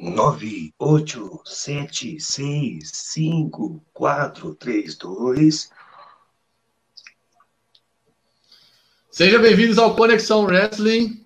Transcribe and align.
nove, 0.00 0.72
oito, 0.78 1.42
sete, 1.44 2.18
seis, 2.18 2.90
cinco, 2.94 3.82
quatro, 3.92 4.54
três, 4.54 4.96
dois. 4.96 5.70
Sejam 9.10 9.42
bem-vindos 9.42 9.78
ao 9.78 9.94
Conexão 9.94 10.44
Wrestling. 10.44 11.22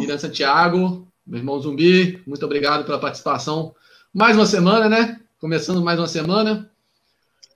Irã 0.00 0.16
Santiago, 0.16 1.06
meu 1.26 1.38
irmão 1.38 1.60
Zumbi, 1.60 2.22
muito 2.26 2.46
obrigado 2.46 2.86
pela 2.86 2.98
participação. 2.98 3.74
Mais 4.14 4.36
uma 4.36 4.46
semana, 4.46 4.88
né? 4.88 5.20
Começando 5.38 5.82
mais 5.82 5.98
uma 5.98 6.08
semana. 6.08 6.70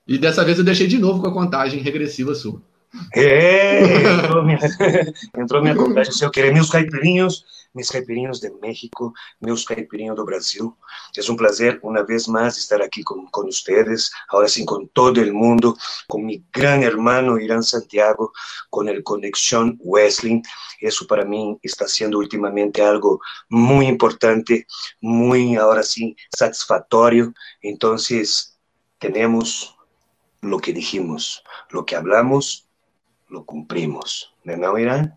E 0.07 0.19
dessa 0.19 0.45
vez 0.45 0.59
eu 0.59 0.65
deixei 0.65 0.87
de 0.87 0.99
novo 0.99 1.23
com 1.23 1.29
a 1.29 1.33
contagem 1.33 1.81
regressiva 1.81 2.35
sua. 2.35 2.61
É, 3.15 3.81
entrou 4.19 4.45
minha, 4.45 4.59
entrou 5.39 5.63
minha 5.63 5.75
contagem. 5.75 6.13
Se 6.13 6.25
eu 6.25 6.31
querer, 6.31 6.53
meus 6.53 6.69
caipirinhos, 6.69 7.43
meus 7.75 7.89
caipirinhos 7.89 8.41
de 8.41 8.51
México, 8.61 9.13
meus 9.41 9.65
caipirinhos 9.65 10.17
do 10.17 10.25
Brasil. 10.25 10.77
É 11.17 11.31
um 11.31 11.37
prazer, 11.37 11.81
uma 11.83 12.05
vez 12.05 12.27
mais, 12.27 12.57
estar 12.57 12.81
aqui 12.81 13.03
com, 13.03 13.27
com 13.27 13.43
vocês, 13.45 14.11
agora 14.29 14.49
sim 14.49 14.65
com 14.65 14.87
todo 14.87 15.21
o 15.21 15.35
mundo, 15.35 15.77
com 16.09 16.19
meu 16.19 16.41
grande 16.53 16.87
irmão 16.87 17.39
Irán 17.39 17.63
Santiago, 17.63 18.33
com 18.71 18.89
el 18.89 19.03
Conexión 19.03 19.79
Wrestling. 19.85 20.43
Isso 20.81 21.07
para 21.07 21.25
mim 21.25 21.59
está 21.63 21.87
sendo 21.87 22.19
ultimamente 22.19 22.81
algo 22.81 23.21
muito 23.51 23.91
importante, 23.91 24.67
muito, 25.01 25.61
agora 25.61 25.83
sim, 25.83 26.15
satisfatório. 26.37 27.33
Então, 27.63 27.97
temos 28.99 29.75
lo 30.43 30.59
que 30.59 30.73
dijimos, 30.73 31.43
lo 31.71 31.85
que 31.85 31.97
hablamos, 31.97 32.69
lo 33.29 33.45
cumprimos. 33.45 34.35
Não 34.45 34.55
é 34.55 34.57
não, 34.57 34.79
Irã? 34.79 35.13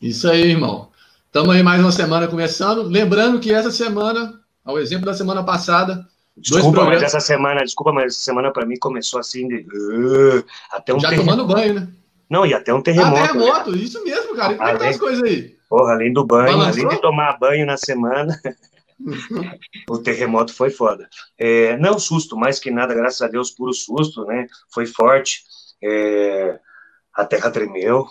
Isso 0.00 0.28
aí, 0.28 0.50
irmão. 0.50 0.90
Estamos 1.38 1.54
aí 1.54 1.62
mais 1.62 1.80
uma 1.80 1.92
semana 1.92 2.26
começando. 2.26 2.82
Lembrando 2.82 3.38
que 3.38 3.54
essa 3.54 3.70
semana, 3.70 4.40
ao 4.64 4.76
exemplo 4.76 5.06
da 5.06 5.14
semana 5.14 5.44
passada, 5.44 6.04
Desculpa, 6.36 6.84
mas 6.84 7.00
essa 7.00 7.20
semana, 7.20 7.62
desculpa, 7.62 7.92
mas 7.92 8.06
essa 8.06 8.24
semana 8.24 8.52
para 8.52 8.66
mim 8.66 8.76
começou 8.76 9.20
assim 9.20 9.46
de 9.46 9.58
uh, 9.58 10.44
até 10.72 10.92
um 10.92 10.98
Já 10.98 11.10
terremoto. 11.10 11.36
tomando 11.36 11.54
banho, 11.54 11.74
né? 11.74 11.88
Não, 12.28 12.44
e 12.44 12.52
até 12.52 12.74
um 12.74 12.82
terremoto. 12.82 13.16
Ah, 13.16 13.28
terremoto, 13.28 13.70
né? 13.70 13.78
isso 13.78 14.02
mesmo, 14.02 14.34
cara. 14.34 14.54
E 14.54 14.56
como 14.56 14.68
é 14.68 14.72
que 14.72 14.78
tá 14.80 14.88
as 14.88 14.96
coisas 14.96 15.22
aí? 15.22 15.56
Porra, 15.68 15.92
além 15.92 16.12
do 16.12 16.26
banho, 16.26 16.58
Balançou? 16.58 16.82
além 16.82 16.96
de 16.96 17.00
tomar 17.00 17.38
banho 17.38 17.64
na 17.64 17.76
semana, 17.76 18.36
o 19.88 19.98
terremoto 19.98 20.52
foi 20.52 20.70
foda. 20.70 21.08
É, 21.38 21.76
não 21.76 22.00
susto, 22.00 22.36
mais 22.36 22.58
que 22.58 22.72
nada, 22.72 22.92
graças 22.92 23.22
a 23.22 23.28
Deus, 23.28 23.52
puro 23.52 23.72
susto, 23.72 24.24
né? 24.24 24.48
Foi 24.74 24.86
forte. 24.86 25.44
É, 25.80 26.58
a 27.14 27.24
terra 27.24 27.48
tremeu, 27.48 28.08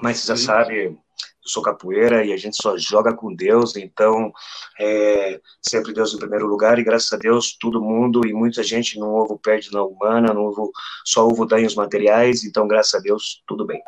mas 0.00 0.18
você 0.20 0.28
já 0.28 0.36
sabe, 0.36 0.96
eu 1.44 1.50
sou 1.50 1.62
capoeira 1.62 2.24
e 2.24 2.32
a 2.32 2.36
gente 2.36 2.56
só 2.56 2.76
joga 2.78 3.12
com 3.12 3.34
Deus, 3.34 3.76
então 3.76 4.32
é, 4.78 5.40
sempre 5.60 5.92
Deus 5.92 6.14
em 6.14 6.18
primeiro 6.18 6.46
lugar 6.46 6.78
e 6.78 6.84
graças 6.84 7.12
a 7.12 7.16
Deus 7.16 7.56
todo 7.58 7.82
mundo 7.82 8.26
e 8.26 8.32
muita 8.32 8.62
gente 8.62 8.98
não 8.98 9.10
houve 9.10 9.36
perde 9.42 9.72
na 9.72 9.82
humana, 9.82 10.32
não 10.32 10.44
houve, 10.44 10.70
só 11.04 11.26
houve 11.26 11.46
danos 11.46 11.74
materiais, 11.74 12.44
então 12.44 12.68
graças 12.68 12.94
a 12.94 12.98
Deus 13.00 13.42
tudo 13.46 13.66
bem. 13.66 13.82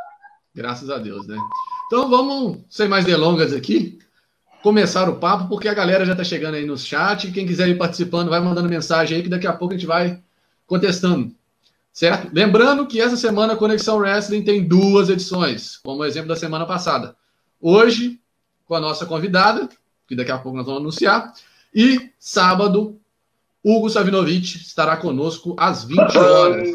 Graças 0.54 0.90
a 0.90 0.98
Deus, 0.98 1.26
né? 1.26 1.36
Então 1.86 2.08
vamos, 2.08 2.58
sem 2.68 2.88
mais 2.88 3.04
delongas 3.04 3.52
aqui, 3.52 3.98
começar 4.62 5.08
o 5.08 5.16
papo, 5.16 5.48
porque 5.48 5.68
a 5.68 5.74
galera 5.74 6.04
já 6.04 6.12
está 6.12 6.24
chegando 6.24 6.54
aí 6.54 6.66
no 6.66 6.76
chat, 6.76 7.30
quem 7.30 7.46
quiser 7.46 7.68
ir 7.68 7.78
participando 7.78 8.30
vai 8.30 8.40
mandando 8.40 8.68
mensagem 8.68 9.16
aí 9.16 9.22
que 9.22 9.28
daqui 9.28 9.46
a 9.46 9.52
pouco 9.52 9.74
a 9.74 9.76
gente 9.76 9.86
vai 9.86 10.20
contestando. 10.66 11.32
Certo? 11.92 12.28
Lembrando 12.32 12.88
que 12.88 13.00
essa 13.00 13.16
semana 13.16 13.52
a 13.52 13.56
Conexão 13.56 13.98
Wrestling 13.98 14.42
tem 14.42 14.66
duas 14.66 15.08
edições, 15.08 15.78
como 15.84 16.04
exemplo 16.04 16.28
da 16.28 16.34
semana 16.34 16.66
passada. 16.66 17.14
Hoje, 17.66 18.20
com 18.66 18.74
a 18.74 18.80
nossa 18.80 19.06
convidada, 19.06 19.70
que 20.06 20.14
daqui 20.14 20.30
a 20.30 20.36
pouco 20.36 20.58
nós 20.58 20.66
vamos 20.66 20.82
anunciar, 20.82 21.32
e 21.74 22.12
sábado, 22.18 23.00
Hugo 23.64 23.88
Savinovich 23.88 24.58
estará 24.58 24.98
conosco 24.98 25.56
às 25.58 25.82
20 25.82 26.18
horas. 26.18 26.68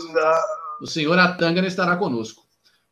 O 0.81 0.87
senhor 0.87 1.19
Atangana 1.19 1.67
estará 1.67 1.95
conosco. 1.95 2.43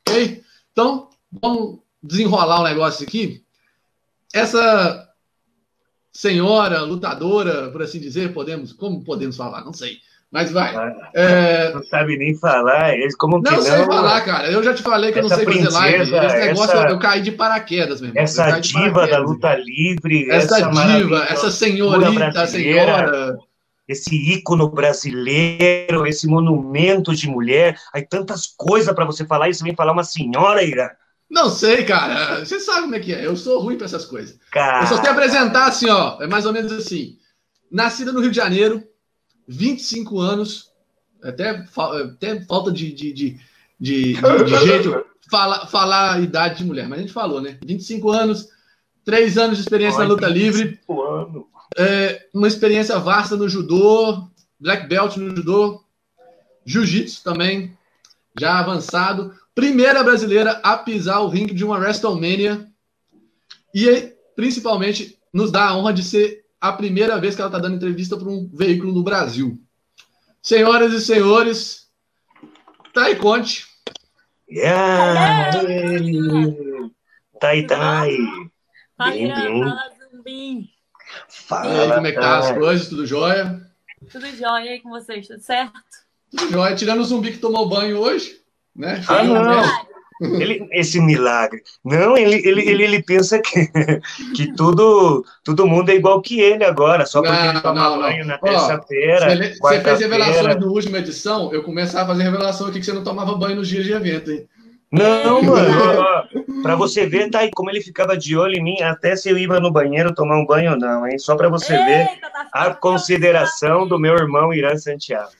Ok? 0.07 0.44
Então, 0.72 1.09
vamos 1.41 1.80
desenrolar 2.03 2.59
o 2.59 2.62
um 2.62 2.68
negócio 2.68 3.03
aqui. 3.03 3.44
Essa 4.31 5.12
senhora 6.12 6.84
lutadora, 6.84 7.72
por 7.72 7.81
assim 7.81 8.00
dizer, 8.00 8.31
podemos, 8.31 8.74
como 8.74 9.03
podemos 9.03 9.36
falar? 9.36 9.66
Não 9.66 9.74
sei. 9.74 9.97
Mas 10.31 10.51
vai. 10.51 10.75
É... 11.15 11.71
Não 11.73 11.81
sabe 11.83 12.17
nem 12.17 12.38
falar. 12.38 12.93
Como 13.17 13.41
não, 13.41 13.51
não 13.51 13.61
sei 13.61 13.85
falar, 13.85 14.21
cara. 14.21 14.51
Eu 14.51 14.61
já 14.61 14.73
te 14.73 14.83
falei 14.83 15.11
que 15.11 15.19
eu 15.19 15.23
não 15.23 15.29
sei 15.29 15.45
fazer 15.45 15.69
live. 15.69 16.01
Esse 16.03 16.38
negócio 16.38 16.77
essa, 16.77 16.89
eu 16.89 16.99
caí 16.99 17.21
de 17.21 17.31
paraquedas, 17.31 18.01
meu 18.01 18.09
irmão. 18.09 18.23
Essa 18.23 18.59
diva 18.59 19.07
da 19.07 19.19
luta 19.19 19.55
livre. 19.55 20.29
Essa, 20.29 20.57
essa 20.57 20.69
diva, 20.69 21.25
essa 21.29 21.49
senhorita, 21.49 22.45
senhora. 22.45 23.38
Esse 23.88 24.13
ícone 24.33 24.69
brasileiro, 24.69 26.05
esse 26.05 26.27
monumento 26.27 27.15
de 27.15 27.29
mulher. 27.29 27.77
Aí 27.94 28.05
tantas 28.05 28.45
coisas 28.45 28.94
para 28.94 29.05
você 29.05 29.25
falar 29.25 29.47
e 29.47 29.53
você 29.53 29.63
vem 29.63 29.75
falar 29.75 29.94
uma 29.94 30.03
senhora, 30.03 30.61
Ira. 30.61 30.91
Não 31.29 31.49
sei, 31.49 31.85
cara. 31.85 32.44
Você 32.45 32.59
sabe 32.59 32.81
como 32.81 32.95
é 32.95 32.99
que 32.99 33.13
é. 33.13 33.25
Eu 33.25 33.38
sou 33.38 33.61
ruim 33.61 33.77
para 33.77 33.85
essas 33.85 34.03
coisas. 34.03 34.38
Cara... 34.51 34.81
Eu 34.81 34.88
só 34.88 35.01
sei 35.01 35.09
apresentar 35.09 35.67
assim, 35.67 35.89
ó. 35.89 36.21
É 36.21 36.27
mais 36.27 36.45
ou 36.45 36.51
menos 36.51 36.73
assim. 36.73 37.15
Nascida 37.71 38.11
no 38.11 38.19
Rio 38.19 38.31
de 38.31 38.35
Janeiro, 38.38 38.83
25 39.47 40.19
anos, 40.19 40.72
até, 41.24 41.50
até 41.50 42.41
falta 42.41 42.72
de, 42.72 42.91
de, 42.91 43.13
de, 43.13 43.40
de, 43.80 44.13
de 44.13 44.66
jeito 44.66 45.06
falar, 45.30 45.68
falar 45.68 46.16
a 46.16 46.19
idade 46.19 46.59
de 46.59 46.66
mulher, 46.66 46.88
mas 46.88 47.00
a 47.00 47.02
gente 47.02 47.13
falou, 47.13 47.41
né? 47.41 47.57
25 47.63 48.09
anos, 48.09 48.50
3 49.06 49.38
anos 49.38 49.57
de 49.57 49.63
experiência 49.63 50.02
Ai, 50.02 50.07
na 50.07 50.13
luta 50.13 50.28
livre, 50.28 50.80
é, 51.78 52.28
uma 52.34 52.47
experiência 52.47 52.97
vasta 53.00 53.36
no 53.36 53.47
judô, 53.47 54.28
black 54.59 54.88
belt 54.88 55.18
no 55.18 55.36
judô, 55.36 55.84
jiu-jitsu 56.66 57.24
também, 57.24 57.78
já 58.40 58.59
avançado, 58.59 59.34
primeira 59.56 60.03
brasileira 60.03 60.59
a 60.63 60.78
pisar 60.78 61.22
o 61.22 61.28
ringue 61.28 61.53
de 61.53 61.63
uma 61.63 61.78
WrestleMania 61.78 62.68
e 63.74 64.13
principalmente 64.36 65.18
nos 65.34 65.52
dá 65.52 65.69
a 65.69 65.78
honra 65.78 65.94
de 65.94 66.03
ser 66.03 66.46
a 66.59 66.73
primeira 66.73 67.19
vez 67.19 67.35
que 67.35 67.41
ela 67.41 67.50
está 67.50 67.59
dando 67.59 67.75
entrevista 67.75 68.18
para 68.18 68.29
um 68.29 68.50
veículo 68.53 68.94
no 68.94 69.03
Brasil. 69.03 69.62
Senhoras 70.41 70.94
e 70.94 71.01
senhores, 71.01 71.88
Tai 72.94 73.16
Conte. 73.16 73.66
Yeah. 74.50 75.51
Tai 77.40 77.68
Tai. 77.68 78.18
Bem, 78.97 79.34
bem. 80.23 80.69
Fala, 81.29 81.73
e 81.73 81.79
aí, 81.79 81.94
como 81.94 82.07
é 82.07 82.12
que 82.12 82.19
tá 82.19 82.40
as 82.40 82.51
coisas? 82.51 82.89
Tudo 82.89 83.06
jóia? 83.06 83.62
Tudo 84.12 84.28
jóia 84.35 84.66
e 84.66 84.69
aí 84.69 84.81
com 84.81 84.89
vocês, 84.89 85.28
tudo 85.28 85.41
certo? 85.41 85.79
Tudo 86.31 86.51
jóia, 86.51 86.75
tirando 86.75 87.01
o 87.01 87.06
zumbi 87.06 87.31
que 87.31 87.38
tomou 87.38 87.69
banho 87.69 88.00
hoje, 88.00 88.41
né? 88.75 89.03
Ah, 89.07 89.24
não. 89.24 89.97
Ele, 90.22 90.67
esse 90.72 91.00
milagre. 91.00 91.61
Não, 91.85 92.17
ele, 92.17 92.35
ele, 92.47 92.67
ele, 92.67 92.83
ele 92.83 93.03
pensa 93.03 93.39
que, 93.39 93.69
que 94.35 94.53
tudo, 94.55 95.23
todo 95.44 95.67
mundo 95.67 95.89
é 95.89 95.95
igual 95.95 96.22
que 96.22 96.39
ele 96.39 96.63
agora, 96.63 97.05
só 97.05 97.22
porque 97.22 97.38
não, 97.38 97.50
ele 97.51 97.61
toma 97.61 97.89
não, 97.89 98.00
banho 98.00 98.19
não. 98.19 98.27
na 98.27 98.38
terça-feira. 98.38 99.53
Você 99.61 99.81
fez 99.81 100.00
revelações 100.00 100.59
na 100.59 100.66
última 100.66 100.97
edição, 100.97 101.53
eu 101.53 101.63
começava 101.63 102.03
a 102.03 102.07
fazer 102.07 102.23
revelação 102.23 102.67
aqui 102.67 102.79
que 102.79 102.85
você 102.85 102.94
não 102.94 103.03
tomava 103.03 103.35
banho 103.35 103.57
nos 103.57 103.67
dias 103.67 103.85
de 103.85 103.94
evento, 103.94 104.31
hein? 104.31 104.47
Não, 104.91 105.41
mano, 105.41 105.73
pra 106.63 106.75
você 106.75 107.06
ver, 107.06 107.29
tá 107.29 107.39
aí 107.39 107.51
como 107.51 107.69
ele 107.69 107.81
ficava 107.81 108.17
de 108.17 108.38
olho 108.38 108.56
em 108.56 108.63
mim, 108.63 108.81
até 108.81 109.16
se 109.16 109.29
eu 109.29 109.38
ia 109.38 109.59
no 109.59 109.72
banheiro 109.72 110.16
tomar 110.16 110.38
um 110.38 110.45
banho 110.45 110.72
ou 110.72 110.77
não, 110.77 111.06
hein? 111.06 111.19
Só 111.19 111.35
pra 111.35 111.50
você 111.50 111.73
Eita, 111.73 111.85
ver 111.85 112.07
tá 112.22 112.47
a 112.53 112.73
consideração 112.73 113.85
do 113.85 114.00
meu 114.00 114.16
irmão 114.16 114.53
Irã 114.53 114.75
Santiago. 114.77 115.31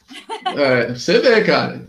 É, 0.56 0.94
você 0.94 1.20
vê, 1.20 1.42
cara. 1.44 1.82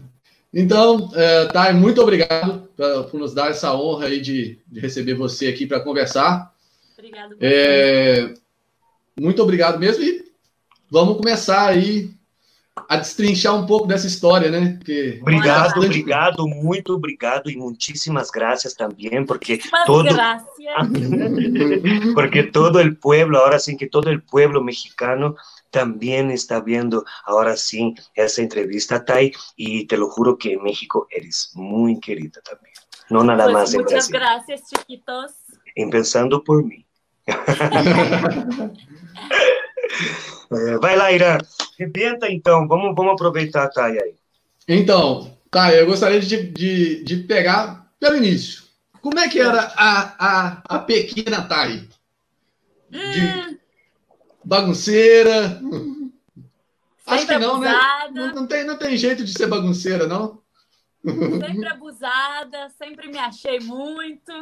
Então, 0.53 1.11
é, 1.15 1.47
Thay, 1.47 1.75
muito 1.75 2.01
obrigado 2.01 2.69
pra, 2.77 3.05
por 3.05 3.21
nos 3.21 3.35
dar 3.35 3.51
essa 3.51 3.75
honra 3.75 4.07
aí 4.07 4.21
de, 4.21 4.59
de 4.67 4.81
receber 4.81 5.15
você 5.15 5.49
aqui 5.49 5.67
para 5.67 5.81
conversar. 5.81 6.53
Obrigado. 6.97 7.37
É, 7.41 8.35
muito 9.21 9.43
obrigado 9.43 9.79
mesmo 9.79 10.03
e 10.03 10.25
vamos 10.91 11.17
começar 11.17 11.67
aí 11.67 12.11
a 12.89 12.97
destrinchar 12.97 13.57
um 13.57 13.67
pouco 13.67 13.87
dessa 13.87 14.07
história, 14.07 14.51
né? 14.51 14.77
Porque 14.79 15.19
obrigado, 15.21 15.65
bastante... 15.65 15.87
obrigado, 15.87 16.47
muito 16.47 16.95
obrigado 16.95 17.51
e 17.51 17.57
muitíssimas 17.57 18.31
graças 18.31 18.75
também, 18.75 19.25
porque 19.25 19.59
todo 19.87 20.09
porque 22.15 22.45
todo 22.45 22.81
o 22.81 22.95
pueblo, 22.95 23.37
agora 23.37 23.59
sim 23.59 23.77
que 23.77 23.87
todo 23.87 24.13
o 24.13 24.21
pueblo 24.21 24.63
mexicano 24.63 25.35
también 25.71 26.31
está 26.31 26.61
viendo 26.61 27.05
ahora 27.25 27.57
sí 27.57 27.95
esa 28.15 28.43
entrevista, 28.43 29.05
Tai, 29.05 29.33
y 29.57 29.87
te 29.87 29.97
lo 29.97 30.09
juro 30.09 30.39
que 30.39 30.53
en 30.53 30.63
México 30.63 31.07
eres 31.11 31.51
muy 31.55 31.99
querida 32.01 32.41
también. 32.43 32.75
No 33.11 33.25
nada 33.25 33.45
pues 33.45 33.55
más 33.55 33.75
en 33.75 33.83
Muchas 33.83 34.09
gracias, 34.09 34.63
chiquitos. 34.69 35.33
Empezando 35.75 36.43
por 36.43 36.65
mí. 36.65 36.87
Vai 40.81 40.97
lá, 40.97 41.13
Irã. 41.13 41.39
Rebenta 41.79 42.29
então, 42.31 42.67
vamos, 42.67 42.95
vamos 42.95 43.13
aproveitar 43.13 43.65
a 43.65 43.71
Thay 43.71 43.99
aí. 43.99 44.15
Então, 44.67 45.39
Thay, 45.51 45.81
eu 45.81 45.87
gostaria 45.87 46.21
de, 46.21 46.43
de, 46.53 47.05
de 47.05 47.17
pegar 47.25 47.91
pelo 48.01 48.17
início. 48.17 48.63
Como 49.01 49.19
é 49.19 49.29
que 49.29 49.39
era 49.39 49.73
a, 49.77 50.15
a, 50.19 50.63
a 50.69 50.79
pequena 50.81 51.47
Thay? 51.47 51.89
De, 52.91 52.99
hum 52.99 53.58
bagunceira. 54.49 55.61
Acho 57.07 57.27
que 57.27 57.39
não, 57.39 57.61
né? 57.61 57.75
Não, 58.13 58.35
não, 58.35 58.47
tem, 58.47 58.65
não 58.65 58.79
tem 58.79 58.97
jeito 58.97 59.23
de 59.23 59.33
ser 59.33 59.47
bagunceira, 59.47 60.07
não? 60.07 60.43
Sempre 61.05 61.69
abusada, 61.69 62.71
sempre 62.71 63.09
me 63.09 63.19
achei 63.19 63.61
muito. 63.61 64.33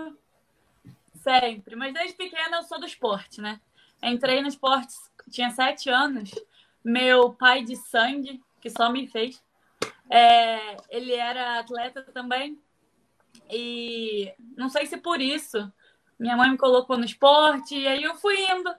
Sempre. 1.23 1.75
Mas 1.75 1.93
desde 1.93 2.17
pequena 2.17 2.59
eu 2.59 2.63
sou 2.63 2.79
do 2.79 2.87
esporte, 2.87 3.41
né? 3.41 3.61
Entrei 4.01 4.41
no 4.41 4.49
esporte, 4.49 4.95
tinha 5.29 5.51
sete 5.51 5.91
anos. 5.91 6.31
Meu 6.85 7.31
pai 7.33 7.65
de 7.65 7.75
sangue, 7.75 8.41
que 8.61 8.71
só 8.71 8.91
me 8.91 9.09
fez, 9.09 9.43
é, 10.09 10.77
ele 10.89 11.15
era 11.15 11.59
atleta 11.59 12.03
também. 12.15 12.57
E 13.51 14.33
não 14.57 14.69
sei 14.69 14.87
se 14.87 14.97
por 14.97 15.21
isso 15.21 15.73
minha 16.19 16.37
mãe 16.37 16.51
me 16.51 16.57
colocou 16.57 16.97
no 16.97 17.05
esporte, 17.05 17.77
e 17.77 17.89
aí 17.89 18.05
eu 18.05 18.15
fui 18.15 18.37
indo. 18.51 18.73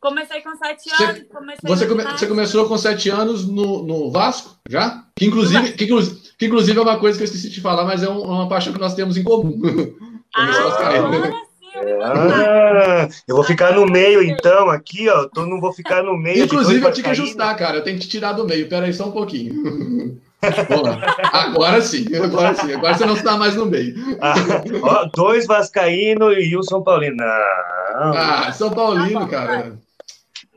Comecei 0.00 0.40
com 0.40 0.56
sete 0.56 0.88
anos. 0.90 1.18
Você, 1.62 1.86
come, 1.86 2.02
você, 2.02 2.26
começou 2.26 2.66
com 2.66 2.78
sete 2.78 3.10
anos 3.10 3.46
no, 3.46 3.82
no 3.82 4.10
Vasco, 4.10 4.56
já? 4.66 5.04
Que 5.14 5.26
inclusive, 5.26 5.72
que, 5.72 5.86
que, 5.86 6.46
inclusive 6.46 6.78
é 6.78 6.82
uma 6.82 6.98
coisa 6.98 7.18
que 7.18 7.24
eu 7.24 7.26
esqueci 7.26 7.50
de 7.50 7.60
falar, 7.60 7.84
mas 7.84 8.02
é 8.02 8.08
um, 8.08 8.22
uma 8.22 8.48
paixão 8.48 8.72
que 8.72 8.80
nós 8.80 8.94
temos 8.94 9.18
em 9.18 9.22
comum. 9.22 9.60
ah, 10.34 10.42
agora 10.42 11.32
sim, 11.32 11.70
eu, 11.86 12.02
ah, 12.02 13.08
eu 13.28 13.36
vou 13.36 13.44
ficar 13.44 13.74
no 13.74 13.84
meio 13.84 14.22
então, 14.22 14.70
aqui, 14.70 15.06
ó. 15.10 15.28
Eu 15.36 15.46
não 15.46 15.60
vou 15.60 15.70
ficar 15.70 16.02
no 16.02 16.16
meio. 16.16 16.44
Inclusive, 16.44 16.82
eu 16.82 16.92
tinha 16.92 17.04
que 17.04 17.10
ajustar, 17.10 17.54
cara. 17.58 17.76
Eu 17.76 17.84
tenho 17.84 17.98
que 17.98 18.06
te 18.06 18.08
tirar 18.08 18.32
do 18.32 18.46
meio. 18.46 18.70
Pera 18.70 18.86
aí 18.86 18.94
só 18.94 19.06
um 19.06 19.12
pouquinho. 19.12 20.18
agora 21.30 21.82
sim, 21.82 22.06
agora 22.16 22.54
sim. 22.54 22.72
Agora 22.72 22.94
você 22.94 23.04
não 23.04 23.14
está 23.14 23.36
mais 23.36 23.54
no 23.54 23.66
meio. 23.66 23.94
Ah, 24.22 24.34
ó, 24.82 25.10
dois 25.14 25.46
Vascaíno 25.46 26.32
e 26.32 26.56
um 26.56 26.62
São 26.62 26.82
Paulino. 26.82 27.16
Não. 27.16 28.14
Ah, 28.14 28.50
São 28.50 28.70
Paulino, 28.70 29.28
cara. 29.28 29.78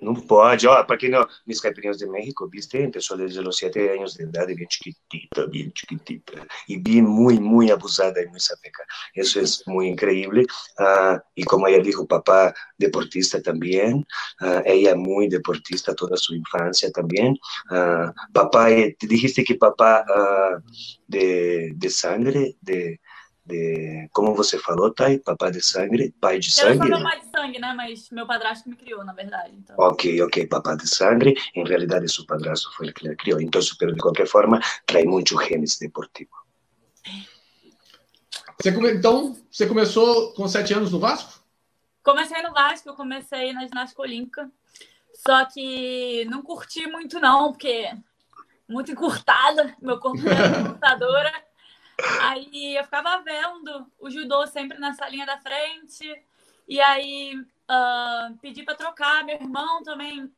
No 0.04 0.14
pode, 0.14 0.68
ó, 0.68 0.84
para 0.84 0.98
quem 0.98 1.10
não, 1.10 1.26
mis 1.48 1.62
caipirinhas 1.62 1.98
de 1.98 2.08
México, 2.08 2.48
viste, 2.50 2.84
empezó 2.84 3.16
desde 3.16 3.42
los 3.42 3.56
siete 3.56 3.90
años 3.90 4.16
de 4.16 4.26
edad, 4.26 4.48
bien 4.48 4.68
chiquitita, 4.68 5.46
bien 5.46 5.72
chiquitita, 5.72 6.46
y 6.68 6.78
bien 6.78 7.06
muy, 7.06 7.40
muy 7.40 7.72
abusada 7.72 8.22
y 8.22 8.28
muy 8.28 8.40
sapeca. 8.40 8.84
Eso 9.14 9.40
es 9.40 9.64
muy 9.66 9.88
increíble. 9.88 10.46
Uh, 10.78 11.18
y 11.36 11.44
como 11.46 11.68
ella 11.68 11.82
dijo, 11.82 12.06
papá 12.06 12.54
deportista 12.78 13.42
también, 13.42 14.06
uh, 14.42 14.62
ella 14.66 14.94
muy 14.96 15.30
deportista 15.30 15.96
toda 15.96 16.18
su 16.18 16.36
infancia 16.36 16.92
también. 16.92 17.38
Uh, 17.72 18.12
papá, 18.34 18.68
te 18.68 19.08
dijiste 19.08 19.44
que 19.44 19.56
papá 19.56 20.06
de, 21.08 21.72
de 21.76 21.90
sangre, 21.90 22.58
de 22.60 23.00
de, 23.46 24.10
como 24.14 24.34
você 24.34 24.58
falou, 24.58 24.94
Thay, 24.94 25.20
papai 25.20 25.52
de 25.52 25.62
sangue, 25.62 26.14
pai 26.20 26.40
de 26.40 26.52
sangue. 26.52 26.80
Eu 26.80 26.96
sou 26.96 27.04
papai 27.04 27.20
de 27.20 27.26
sangue, 27.28 27.60
né? 27.60 27.74
Mas 27.74 28.10
meu 28.10 28.26
padrasto 28.26 28.70
me 28.70 28.76
criou, 28.76 29.04
na 29.04 29.14
verdade. 29.14 29.54
Então. 29.56 29.76
Ok, 29.78 30.22
ok, 30.22 30.48
papai 30.48 30.78
de 30.78 30.88
sangue. 30.88 31.36
Em 31.54 31.66
realidade, 31.66 32.12
seu 32.12 32.26
padrasto 32.26 32.74
foi 32.76 32.90
o 32.90 32.94
que 32.94 33.06
ele 33.06 33.16
criou. 33.16 33.42
Então, 33.42 33.62
pero 33.78 33.94
de 33.94 34.00
qualquer 34.00 34.28
forma, 34.28 34.62
traz 34.86 35.06
muito 35.06 35.40
genes 35.42 35.78
deportivo. 35.78 36.32
Você 38.62 38.72
come... 38.72 38.94
Então, 38.94 39.38
você 39.52 39.68
começou 39.68 40.34
com 40.34 40.48
sete 40.48 40.74
anos 40.74 40.92
no 40.92 41.00
Vasco? 41.00 41.44
Comecei 42.02 42.42
no 42.42 42.54
Vasco, 42.54 42.90
eu 42.90 42.96
comecei 42.96 43.52
na 43.52 43.66
ginástica 43.66 44.02
olímpica. 44.02 44.50
Só 45.14 45.46
que 45.46 46.26
não 46.26 46.42
curti 46.42 46.88
muito, 46.88 47.20
não, 47.20 47.52
porque 47.52 47.90
muito 48.68 48.92
encurtada, 48.92 49.76
meu 49.82 50.00
corpo 50.00 50.28
era 50.28 50.60
encurtadora. 50.60 51.32
Aí 52.22 52.76
eu 52.76 52.84
ficava 52.84 53.22
vendo 53.24 53.88
o 54.00 54.10
judô 54.10 54.46
sempre 54.48 54.78
nessa 54.80 55.08
linha 55.10 55.26
da 55.26 55.38
frente. 55.38 56.04
E 56.68 56.82
aí 56.82 57.36
uh, 57.38 58.38
pedi 58.42 58.64
para 58.64 58.76
trocar. 58.76 59.24
Meu 59.24 59.36
irmão 59.36 59.84
também 59.84 60.32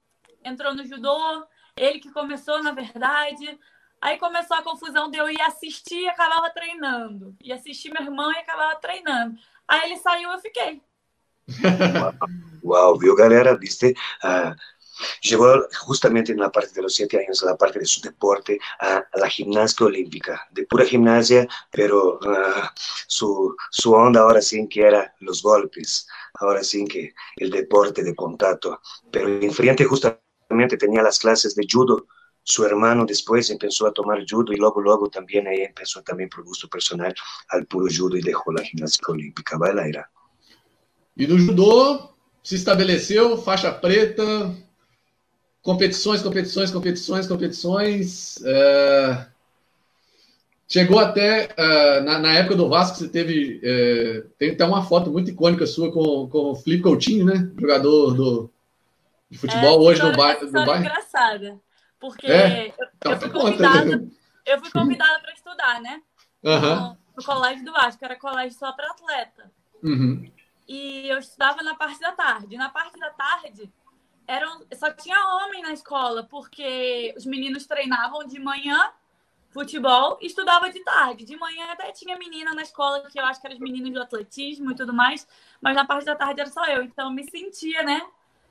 entrou 0.43 0.73
no 0.73 0.85
judô. 0.85 1.45
Ele 1.77 1.99
que 1.99 2.11
começou, 2.11 2.61
na 2.61 2.71
verdade. 2.71 3.59
Aí 4.01 4.17
começou 4.17 4.57
a 4.57 4.63
confusão 4.63 5.09
de 5.09 5.17
eu 5.17 5.29
ir 5.29 5.41
assistir 5.41 6.01
e 6.01 6.09
acabava 6.09 6.49
treinando. 6.49 7.35
E 7.41 7.51
assistir 7.51 7.91
meu 7.91 8.03
irmão 8.03 8.31
e 8.31 8.37
acabava 8.37 8.75
treinando. 8.75 9.37
Aí 9.67 9.91
ele 9.91 9.99
saiu 9.99 10.31
eu 10.31 10.39
fiquei. 10.39 10.81
Uau, 12.63 12.97
viu, 12.97 13.15
galera? 13.15 13.57
Viste? 13.57 13.95
Uh, 14.23 14.55
Llegó 15.21 15.67
justamente 15.79 16.31
en 16.31 16.39
la 16.39 16.51
parte 16.51 16.73
de 16.73 16.81
los 16.81 16.93
siete 16.93 17.17
años, 17.19 17.43
la 17.43 17.57
parte 17.57 17.79
de 17.79 17.85
su 17.85 18.01
deporte, 18.01 18.59
a, 18.79 19.03
la 19.15 19.29
gimnasia 19.29 19.85
olímpica, 19.85 20.47
de 20.51 20.65
pura 20.65 20.85
gimnasia, 20.85 21.47
pero 21.71 22.19
uh, 22.19 22.67
su, 23.07 23.55
su 23.71 23.93
onda 23.93 24.21
ahora 24.21 24.41
sí 24.41 24.67
que 24.69 24.81
era 24.81 25.13
los 25.19 25.41
golpes, 25.41 26.07
ahora 26.35 26.63
sí 26.63 26.85
que 26.85 27.13
el 27.37 27.49
deporte 27.49 28.03
de 28.03 28.15
contacto. 28.15 28.79
Pero 29.11 29.27
en 29.27 29.51
frente 29.51 29.85
justamente 29.85 30.77
tenía 30.77 31.01
las 31.01 31.19
clases 31.19 31.55
de 31.55 31.65
judo, 31.69 32.07
su 32.47 32.63
hermano 32.63 33.05
después 33.05 33.49
empezó 33.49 33.87
a 33.87 33.93
tomar 33.93 34.23
judo 34.29 34.53
y 34.53 34.57
luego, 34.57 34.79
luego 34.79 35.09
también 35.09 35.47
ahí 35.47 35.61
empezó 35.61 36.03
también 36.03 36.29
por 36.29 36.43
gusto 36.43 36.67
personal 36.67 37.13
al 37.49 37.65
puro 37.65 37.87
judo 37.89 38.15
y 38.17 38.21
dejó 38.21 38.51
la 38.53 38.61
gimnástica 38.61 39.11
olímpica. 39.11 39.57
Vai, 39.57 39.73
Laira. 39.73 40.09
E 41.17 41.25
no 41.25 41.37
judô 41.37 42.13
se 42.43 42.55
estabeleceu 42.55 43.41
faixa 43.41 43.71
preta, 43.71 44.53
competições, 45.65 46.21
competições, 46.21 46.71
competições, 46.71 47.27
competições. 47.27 48.37
É... 48.45 49.27
Chegou 50.67 50.99
até, 50.99 51.49
uh, 51.57 52.03
na, 52.03 52.19
na, 52.19 52.33
época 52.33 52.55
do 52.55 52.69
Vasco, 52.69 52.97
você 52.97 53.07
teve. 53.07 53.61
Uh, 53.63 54.29
tem 54.37 54.51
até 54.51 54.65
uma 54.65 54.83
foto 54.83 55.11
muito 55.11 55.29
icônica 55.29 55.65
sua 55.67 55.91
com, 55.91 56.27
com 56.27 56.51
o 56.51 56.55
Felipe 56.55 56.83
Coutinho, 56.83 57.25
né? 57.25 57.51
Jogador 57.59 58.13
do, 58.13 58.51
de 59.29 59.37
futebol 59.37 59.79
é, 59.79 59.89
hoje 59.89 60.01
no 60.01 60.15
bairro. 60.15 60.45
Do 60.45 60.51
bairro. 60.51 60.85
engraçada. 60.85 61.59
Porque 61.99 62.27
é? 62.27 62.67
eu, 62.67 62.87
então, 62.97 63.11
eu, 63.11 63.19
fui 63.19 63.29
convidada, 63.29 64.07
eu 64.45 64.59
fui 64.59 64.71
convidada 64.71 65.19
para 65.19 65.33
estudar, 65.33 65.81
né? 65.81 66.01
Uhum. 66.43 66.75
No, 66.75 66.97
no, 67.17 67.23
colégio 67.23 67.65
do 67.65 67.71
Vasco, 67.71 68.03
era 68.03 68.15
colégio 68.15 68.57
só 68.57 68.71
para 68.71 68.87
atleta. 68.87 69.51
Uhum. 69.83 70.31
E 70.67 71.07
eu 71.07 71.19
estudava 71.19 71.61
na 71.61 71.75
parte 71.75 71.99
da 71.99 72.11
tarde. 72.11 72.57
Na 72.57 72.69
parte 72.69 72.99
da 72.99 73.11
tarde, 73.11 73.71
eram, 74.27 74.65
só 74.73 74.91
tinha 74.91 75.17
homem 75.37 75.61
na 75.61 75.73
escola, 75.73 76.23
porque 76.23 77.13
os 77.17 77.25
meninos 77.25 77.65
treinavam 77.65 78.25
de 78.25 78.39
manhã 78.39 78.91
futebol 79.51 80.17
e 80.21 80.25
estudava 80.25 80.69
de 80.69 80.83
tarde. 80.83 81.23
De 81.23 81.37
manhã 81.37 81.71
até 81.71 81.91
tinha 81.91 82.17
menina 82.17 82.53
na 82.53 82.61
escola, 82.61 83.09
que 83.09 83.19
eu 83.19 83.25
acho 83.25 83.39
que 83.39 83.47
eram 83.47 83.55
os 83.55 83.61
meninos 83.61 83.93
do 83.93 84.01
atletismo 84.01 84.71
e 84.71 84.75
tudo 84.75 84.93
mais, 84.93 85.27
mas 85.61 85.75
na 85.75 85.85
parte 85.85 86.05
da 86.05 86.15
tarde 86.15 86.41
era 86.41 86.49
só 86.49 86.65
eu. 86.65 86.83
Então 86.83 87.07
eu 87.07 87.11
me 87.11 87.23
sentia, 87.29 87.81
né, 87.83 88.01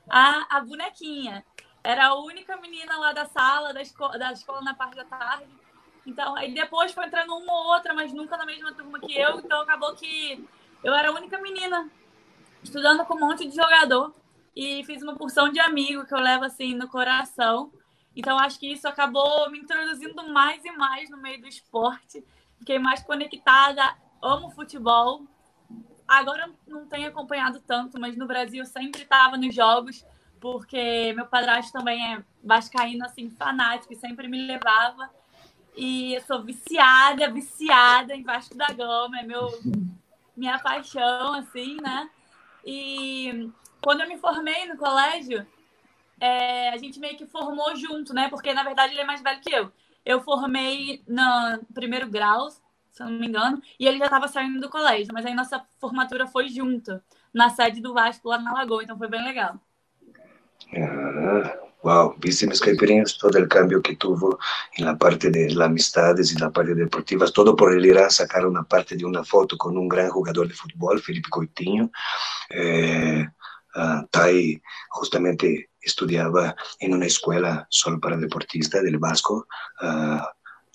a, 0.09 0.57
a 0.57 0.61
bonequinha. 0.61 1.45
Era 1.83 2.07
a 2.07 2.15
única 2.15 2.57
menina 2.57 2.97
lá 2.97 3.13
da 3.13 3.25
sala, 3.25 3.71
da, 3.71 3.81
esco 3.81 4.07
da 4.17 4.31
escola 4.31 4.61
na 4.61 4.73
parte 4.73 4.95
da 4.95 5.05
tarde. 5.05 5.45
Então, 6.07 6.35
aí 6.35 6.53
depois 6.53 6.91
foi 6.91 7.05
entrando 7.05 7.35
uma 7.35 7.53
ou 7.53 7.73
outra, 7.73 7.93
mas 7.93 8.11
nunca 8.11 8.37
na 8.37 8.45
mesma 8.45 8.73
turma 8.73 8.99
que 8.99 9.15
eu. 9.15 9.39
Então 9.39 9.61
acabou 9.61 9.93
que 9.93 10.43
eu 10.83 10.93
era 10.93 11.09
a 11.09 11.13
única 11.13 11.37
menina 11.39 11.89
estudando 12.63 13.05
com 13.05 13.15
um 13.15 13.19
monte 13.19 13.47
de 13.47 13.55
jogador 13.55 14.11
e 14.55 14.83
fiz 14.85 15.01
uma 15.01 15.15
porção 15.15 15.49
de 15.49 15.59
amigo 15.59 16.05
que 16.05 16.13
eu 16.13 16.19
levo 16.19 16.45
assim 16.45 16.73
no 16.73 16.87
coração. 16.87 17.71
Então 18.15 18.39
acho 18.39 18.57
que 18.57 18.71
isso 18.71 18.87
acabou 18.87 19.49
me 19.51 19.59
introduzindo 19.59 20.31
mais 20.31 20.63
e 20.63 20.71
mais 20.71 21.09
no 21.09 21.17
meio 21.17 21.41
do 21.41 21.47
esporte. 21.47 22.23
Fiquei 22.57 22.79
mais 22.79 23.03
conectada, 23.03 23.95
amo 24.21 24.49
futebol. 24.49 25.23
Agora 26.07 26.49
não 26.65 26.85
tenho 26.85 27.09
acompanhado 27.09 27.59
tanto, 27.59 27.99
mas 27.99 28.15
no 28.15 28.25
Brasil 28.25 28.63
sempre 28.65 29.01
estava 29.01 29.35
nos 29.35 29.53
jogos, 29.53 30.05
porque 30.39 31.11
meu 31.13 31.25
padrasto 31.25 31.73
também 31.73 32.13
é 32.13 32.23
vascaíno 32.43 33.03
assim 33.03 33.29
fanático 33.29 33.91
e 33.91 33.97
sempre 33.97 34.27
me 34.27 34.45
levava. 34.45 35.09
E 35.75 36.13
eu 36.13 36.21
sou 36.21 36.41
viciada, 36.41 37.29
viciada 37.29 38.15
em 38.15 38.23
Vasco 38.23 38.55
da 38.55 38.67
Gama, 38.67 39.19
é 39.19 39.23
meu 39.23 39.49
minha 40.37 40.59
paixão 40.59 41.33
assim, 41.33 41.77
né? 41.81 42.09
E 42.65 43.49
quando 43.85 44.01
eu 44.01 44.07
me 44.07 44.17
formei 44.17 44.65
no 44.65 44.77
colégio, 44.77 45.45
é, 46.19 46.69
a 46.69 46.77
gente 46.77 46.99
meio 46.99 47.15
que 47.15 47.27
formou 47.27 47.75
junto, 47.75 48.15
né? 48.15 48.27
Porque, 48.29 48.51
na 48.51 48.63
verdade, 48.63 48.93
ele 48.93 49.01
é 49.01 49.05
mais 49.05 49.21
velho 49.21 49.39
que 49.39 49.53
eu. 49.53 49.71
Eu 50.03 50.21
formei 50.21 51.03
no 51.07 51.63
primeiro 51.71 52.09
grau, 52.09 52.49
se 52.49 53.03
eu 53.03 53.05
não 53.05 53.19
me 53.19 53.27
engano, 53.27 53.61
e 53.79 53.85
ele 53.85 53.99
já 53.99 54.05
estava 54.05 54.27
saindo 54.27 54.59
do 54.59 54.69
colégio. 54.69 55.13
Mas 55.13 55.23
aí 55.23 55.35
nossa 55.35 55.63
formatura 55.79 56.25
foi 56.25 56.49
junto, 56.49 56.99
na 57.31 57.51
sede 57.51 57.79
do 57.79 57.93
Vasco, 57.93 58.27
lá 58.27 58.39
na 58.39 58.53
Lagoa. 58.53 58.81
Então 58.81 58.97
foi 58.97 59.07
bem 59.07 59.23
legal. 59.23 59.61
Ah, 60.75 61.55
wow, 61.83 62.15
viste 62.17 62.47
mis 62.47 62.59
caipirinhas, 62.59 63.15
todo 63.19 63.37
el 63.37 63.47
cambio 63.47 63.83
que 63.83 63.95
tuvo 63.95 64.39
en 64.77 64.85
la 64.85 64.97
parte 64.97 65.29
de 65.29 65.53
amistades 65.63 66.33
y 66.33 66.39
la 66.39 66.49
parte 66.49 66.73
deportiva, 66.73 67.27
todo 67.27 67.55
por 67.55 67.71
él 67.71 67.85
ir 67.85 67.99
a 67.99 68.09
sacar 68.09 68.47
una 68.47 68.63
parte 68.63 68.95
de 68.95 69.05
una 69.05 69.23
foto 69.23 69.55
con 69.57 69.77
un 69.77 69.87
gran 69.87 70.09
jugador 70.09 70.47
de 70.47 70.55
fútbol, 70.55 70.99
Felipe 70.99 71.29
Coutinho. 71.29 71.91
Eh, 72.49 73.27
uh, 73.75 74.07
Tai 74.11 74.61
justamente 74.89 75.69
estudiaba 75.81 76.55
en 76.79 76.93
una 76.93 77.05
escuela 77.05 77.67
solo 77.69 77.99
para 77.99 78.17
deportistas 78.17 78.83
del 78.83 78.97
Vasco. 78.97 79.47
Uh, 79.81 80.21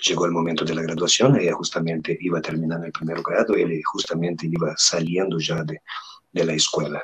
llegó 0.03 0.27
el 0.27 0.33
momento 0.33 0.65
de 0.65 0.75
la 0.75 0.83
graduación, 0.83 1.37
ella 1.37 1.53
justamente 1.55 2.17
iba 2.21 2.41
terminando 2.41 2.87
el 2.87 2.93
primer 2.93 3.21
grado, 3.23 3.55
él 3.55 3.83
justamente 3.85 4.47
iba 4.47 4.75
saliendo 4.77 5.39
ya 5.39 5.63
de, 5.63 5.83
de 6.33 6.45
la 6.45 6.55
escuela. 6.55 7.03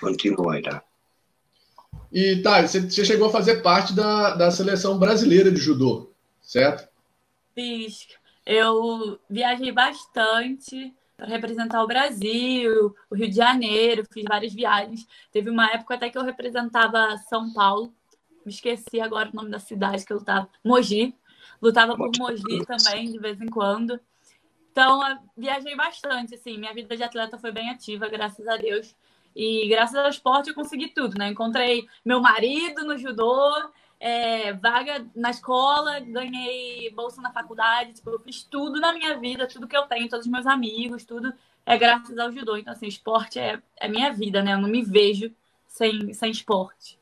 Continúa, 0.00 0.58
Ira. 0.58 0.84
E 2.12 2.42
tá, 2.42 2.66
você, 2.66 2.80
você 2.80 3.04
chegou 3.04 3.28
a 3.28 3.32
fazer 3.32 3.62
parte 3.62 3.94
da, 3.94 4.34
da 4.34 4.50
seleção 4.50 4.98
brasileira 4.98 5.50
de 5.50 5.60
judô, 5.60 6.12
certo? 6.42 6.88
Fiz. 7.54 8.08
Eu 8.44 9.18
viajei 9.28 9.70
bastante 9.70 10.92
para 11.20 11.28
representar 11.28 11.84
o 11.84 11.86
Brasil, 11.86 12.96
o 13.10 13.14
Rio 13.14 13.28
de 13.28 13.36
Janeiro, 13.36 14.06
fiz 14.10 14.24
várias 14.26 14.54
viagens. 14.54 15.06
Teve 15.30 15.50
uma 15.50 15.70
época 15.70 15.94
até 15.94 16.08
que 16.08 16.16
eu 16.16 16.24
representava 16.24 17.18
São 17.28 17.52
Paulo. 17.52 17.92
Me 18.44 18.50
esqueci 18.50 19.00
agora 19.02 19.28
o 19.30 19.36
nome 19.36 19.50
da 19.50 19.58
cidade 19.58 20.04
que 20.06 20.12
eu 20.14 20.16
lutava. 20.16 20.48
Mogi. 20.64 21.14
Lutava 21.60 21.94
por 21.94 22.10
Mogi 22.18 22.64
também, 22.64 23.12
de 23.12 23.18
vez 23.18 23.38
em 23.38 23.48
quando. 23.48 24.00
Então, 24.72 24.98
viajei 25.36 25.76
bastante, 25.76 26.36
assim. 26.36 26.56
Minha 26.56 26.72
vida 26.72 26.96
de 26.96 27.02
atleta 27.02 27.36
foi 27.36 27.52
bem 27.52 27.68
ativa, 27.68 28.08
graças 28.08 28.48
a 28.48 28.56
Deus. 28.56 28.96
E 29.36 29.68
graças 29.68 29.96
ao 29.96 30.08
esporte 30.08 30.48
eu 30.48 30.54
consegui 30.54 30.88
tudo, 30.88 31.18
né? 31.18 31.28
Encontrei 31.28 31.86
meu 32.02 32.20
marido 32.20 32.82
no 32.82 32.96
judô, 32.96 33.52
é, 34.00 34.54
vaga 34.54 35.06
na 35.14 35.30
escola, 35.30 36.00
ganhei 36.00 36.90
bolsa 36.90 37.20
na 37.20 37.30
faculdade, 37.30 37.92
tipo, 37.92 38.08
eu 38.08 38.18
fiz 38.18 38.42
tudo 38.42 38.80
na 38.80 38.94
minha 38.94 39.18
vida, 39.18 39.46
tudo 39.46 39.68
que 39.68 39.76
eu 39.76 39.82
tenho, 39.82 40.08
todos 40.08 40.24
os 40.24 40.32
meus 40.32 40.46
amigos, 40.46 41.04
tudo 41.04 41.32
é 41.66 41.76
graças 41.76 42.18
ao 42.18 42.32
judô. 42.32 42.56
Então, 42.56 42.72
assim, 42.72 42.86
esporte 42.86 43.38
é, 43.38 43.60
é 43.76 43.88
minha 43.88 44.10
vida, 44.12 44.42
né? 44.42 44.54
Eu 44.54 44.58
não 44.58 44.68
me 44.68 44.82
vejo 44.82 45.30
sem, 45.66 46.12
sem 46.14 46.30
esporte. 46.30 46.98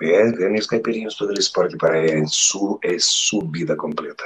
É, 0.00 0.28
é 0.28 0.48
meus 0.48 0.66
caipirinhos 0.66 1.16
todo 1.16 1.30
o 1.30 1.40
esporte 1.40 1.76
para 1.76 1.98
é, 1.98 2.24
su, 2.26 2.78
é 2.84 2.96
sua 2.98 3.44
vida 3.50 3.74
completa. 3.74 4.24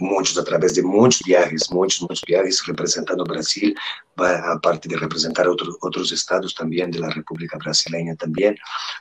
Muitos, 0.00 0.36
através 0.36 0.72
de 0.72 0.82
muitos 0.82 1.20
viagens, 1.24 1.68
muitos, 1.70 2.00
muitos 2.00 2.22
viagens 2.26 2.60
representando 2.60 3.20
o 3.20 3.24
Brasil, 3.24 3.72
a 4.18 4.58
parte 4.58 4.88
de 4.88 4.96
representar 4.96 5.48
outro, 5.48 5.76
outros 5.82 6.12
estados 6.12 6.52
também 6.54 6.88
da 6.90 7.08
República 7.08 7.58
Brasileira 7.58 8.16
também. 8.16 8.52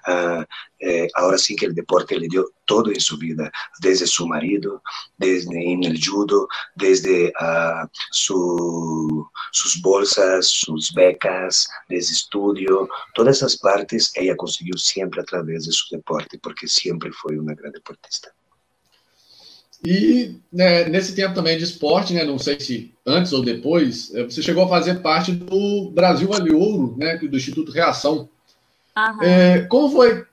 Uh, 0.08 0.46
eh, 0.82 1.08
agora 1.16 1.38
sim 1.38 1.56
que 1.56 1.68
o 1.68 1.74
deporte 1.74 2.16
lhe 2.16 2.28
deu 2.28 2.50
todo 2.66 2.92
em 2.92 3.00
sua 3.00 3.20
vida, 3.20 3.52
desde 3.82 4.08
seu 4.08 4.26
marido, 4.26 4.82
desde 5.20 5.50
no 5.76 5.96
judo, 5.96 6.48
desde 6.76 7.28
uh, 7.28 7.90
su, 8.12 9.30
suas 9.52 9.76
bolsas, 9.82 10.48
suas 10.48 10.90
becas, 10.92 11.68
desde 11.90 12.14
estudo, 12.14 12.88
todas 13.14 13.38
essas 13.38 13.56
partes 13.56 14.12
ela 14.16 14.36
conseguiu 14.36 14.78
sempre 14.78 15.20
através 15.20 15.66
de 15.66 15.74
seu 15.74 15.98
deporte, 15.98 16.38
porque 16.38 16.68
sempre 16.68 17.12
foi 17.12 17.38
uma 17.38 17.54
grande 17.54 17.74
deportista. 17.74 18.32
E 19.84 20.36
né, 20.52 20.86
nesse 20.86 21.16
tempo 21.16 21.34
também 21.34 21.58
de 21.58 21.64
esporte, 21.64 22.14
né, 22.14 22.24
não 22.24 22.38
sei 22.38 22.60
se 22.60 22.94
antes 23.06 23.34
ou 23.34 23.44
depois, 23.44 24.14
eh, 24.14 24.24
você 24.24 24.42
chegou 24.42 24.64
a 24.64 24.70
fazer 24.70 25.02
parte 25.02 25.32
do 25.32 25.90
Brasil 25.92 26.28
Vale 26.28 26.54
Ouro, 26.54 26.96
né, 26.98 27.18
do 27.18 27.38
Instituto 27.38 27.72
Reação. 27.72 28.30
É, 29.22 29.62
como 29.62 29.90
foi 29.90 30.26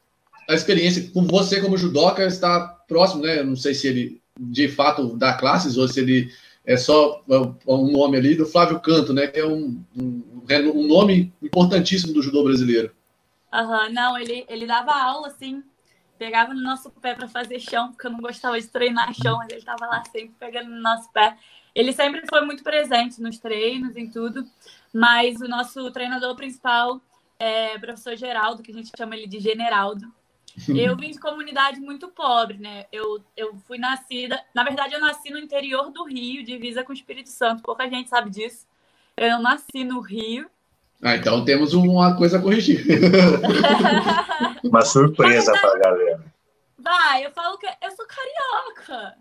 a 0.49 0.55
experiência 0.55 1.11
com 1.13 1.25
você 1.25 1.61
como 1.61 1.77
judoca 1.77 2.25
está 2.25 2.61
próximo, 2.89 3.23
né? 3.23 3.43
Não 3.43 3.55
sei 3.55 3.75
se 3.75 3.87
ele 3.87 4.21
de 4.39 4.69
fato 4.69 5.17
dá 5.17 5.35
classes 5.35 5.77
ou 5.77 5.87
se 5.87 6.01
ele 6.01 6.33
é 6.65 6.77
só 6.77 7.23
um 7.67 7.93
nome 7.93 8.17
ali 8.17 8.35
do 8.35 8.47
Flávio 8.47 8.81
Canto, 8.81 9.13
né? 9.13 9.27
Que 9.27 9.41
é 9.41 9.47
um, 9.47 9.81
um, 9.97 10.23
um 10.75 10.87
nome 10.87 11.33
importantíssimo 11.43 12.13
do 12.13 12.23
judô 12.23 12.45
brasileiro. 12.45 12.91
Aham, 13.53 13.87
uhum, 13.87 13.93
não, 13.93 14.19
ele, 14.19 14.45
ele 14.49 14.67
dava 14.67 14.93
aula, 14.93 15.29
assim, 15.29 15.63
pegava 16.19 16.53
no 16.53 16.61
nosso 16.61 16.91
pé 16.91 17.15
para 17.15 17.29
fazer 17.29 17.61
chão, 17.61 17.93
porque 17.93 18.07
eu 18.07 18.11
não 18.11 18.21
gostava 18.21 18.61
de 18.61 18.67
treinar 18.67 19.15
chão, 19.15 19.39
mas 19.39 19.49
ele 19.49 19.61
estava 19.61 19.87
lá 19.87 20.03
sempre 20.05 20.35
pegando 20.39 20.71
no 20.71 20.81
nosso 20.81 21.11
pé. 21.13 21.37
Ele 21.75 21.93
sempre 21.93 22.23
foi 22.29 22.41
muito 22.45 22.63
presente 22.63 23.21
nos 23.21 23.39
treinos, 23.39 23.97
em 23.97 24.11
tudo, 24.11 24.45
mas 24.93 25.41
o 25.41 25.49
nosso 25.49 25.91
treinador 25.93 26.35
principal 26.35 27.01
é 27.39 27.77
o 27.77 27.81
professor 27.81 28.17
Geraldo, 28.17 28.63
que 28.63 28.73
a 28.73 28.75
gente 28.75 28.91
chama 28.97 29.17
ele 29.17 29.27
de 29.27 29.39
Generaldo. 29.39 30.13
Eu 30.69 30.97
vim 30.97 31.11
de 31.11 31.21
comunidade 31.21 31.79
muito 31.81 32.09
pobre, 32.09 32.59
né? 32.59 32.87
Eu, 32.91 33.23
eu 33.37 33.55
fui 33.67 33.79
nascida. 33.79 34.43
Na 34.53 34.65
verdade, 34.65 34.93
eu 34.93 35.01
nasci 35.01 35.31
no 35.31 35.39
interior 35.39 35.91
do 35.93 36.03
Rio, 36.05 36.43
divisa 36.43 36.83
com 36.83 36.91
o 36.91 36.95
Espírito 36.95 37.29
Santo. 37.29 37.63
Pouca 37.63 37.89
gente 37.89 38.09
sabe 38.09 38.29
disso. 38.29 38.67
Eu 39.17 39.39
nasci 39.39 39.85
no 39.85 40.01
Rio. 40.01 40.51
Ah, 41.03 41.17
então 41.17 41.45
temos 41.45 41.75
uma 41.75 42.17
coisa 42.17 42.39
a 42.39 42.43
corrigir. 42.43 42.85
uma 44.65 44.83
surpresa 44.83 45.53
para 45.53 45.75
a 45.75 45.79
galera. 45.79 46.25
Vai, 46.79 47.25
eu 47.27 47.31
falo 47.31 47.57
que 47.59 47.67
eu 47.67 47.91
sou 47.93 48.07
carioca. 48.07 49.17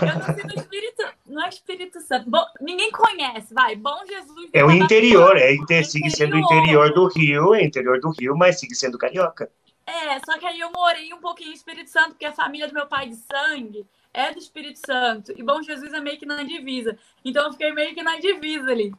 Eu 0.00 0.18
nasci 0.18 0.46
no 0.46 0.54
Espírito, 0.54 1.02
no 1.26 1.42
é 1.42 1.48
Espírito 1.48 2.00
Santo. 2.00 2.30
Bom, 2.30 2.44
ninguém 2.60 2.90
conhece, 2.90 3.52
vai. 3.52 3.76
Bom 3.76 3.98
Jesus. 4.06 4.48
É 4.52 4.64
o 4.64 4.70
interior, 4.70 5.36
é, 5.36 5.54
inter, 5.54 5.84
sigue 5.84 6.10
sendo 6.10 6.36
o 6.36 6.38
interior 6.38 6.92
do 6.94 7.06
Rio, 7.08 7.54
é 7.54 7.62
interior 7.62 8.00
do 8.00 8.10
Rio, 8.10 8.34
mas 8.34 8.58
sigue 8.58 8.74
sendo 8.74 8.96
carioca. 8.96 9.50
É, 9.86 10.18
só 10.24 10.38
que 10.38 10.46
aí 10.46 10.58
eu 10.58 10.70
morei 10.72 11.12
um 11.12 11.20
pouquinho 11.20 11.50
em 11.50 11.54
Espírito 11.54 11.90
Santo, 11.90 12.10
porque 12.10 12.24
a 12.24 12.32
família 12.32 12.66
do 12.66 12.72
meu 12.72 12.86
pai 12.86 13.08
de 13.08 13.16
sangue 13.16 13.86
é 14.14 14.32
do 14.32 14.38
Espírito 14.38 14.80
Santo. 14.86 15.32
E 15.36 15.42
Bom 15.42 15.60
Jesus 15.60 15.92
é 15.92 16.00
meio 16.00 16.18
que 16.18 16.24
na 16.24 16.42
divisa. 16.42 16.96
Então 17.22 17.44
eu 17.44 17.52
fiquei 17.52 17.72
meio 17.72 17.94
que 17.94 18.02
na 18.02 18.18
divisa 18.18 18.70
ali. 18.70 18.94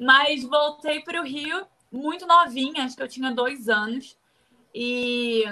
Mas 0.00 0.42
voltei 0.42 1.00
para 1.00 1.20
o 1.20 1.24
Rio 1.24 1.66
muito 1.92 2.26
novinha, 2.26 2.84
acho 2.84 2.96
que 2.96 3.02
eu 3.02 3.08
tinha 3.08 3.30
dois 3.30 3.68
anos. 3.68 4.16
E 4.74 5.44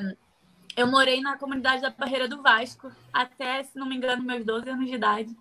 eu 0.77 0.87
morei 0.87 1.21
na 1.21 1.37
comunidade 1.37 1.83
da 1.83 1.91
Barreira 1.91 2.27
do 2.27 2.41
Vasco 2.41 2.91
até, 3.13 3.63
se 3.63 3.77
não 3.77 3.87
me 3.87 3.97
engano, 3.97 4.23
meus 4.23 4.45
12 4.45 4.71
anos 4.71 4.87
de 4.87 4.95
idade. 4.95 5.37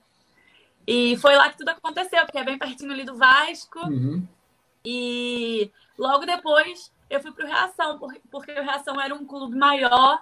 E 0.85 1.15
foi 1.17 1.35
lá 1.35 1.49
que 1.49 1.57
tudo 1.57 1.69
aconteceu, 1.69 2.23
porque 2.25 2.37
é 2.37 2.43
bem 2.43 2.57
pertinho 2.57 2.91
ali 2.91 3.03
do 3.03 3.15
Vasco. 3.15 3.79
Uhum. 3.79 4.27
E 4.83 5.71
logo 5.97 6.25
depois 6.25 6.91
eu 7.09 7.21
fui 7.21 7.31
para 7.31 7.45
o 7.45 7.47
Reação, 7.47 7.99
porque 8.29 8.51
o 8.51 8.63
Reação 8.63 8.99
era 8.99 9.13
um 9.15 9.25
clube 9.25 9.55
maior 9.55 10.21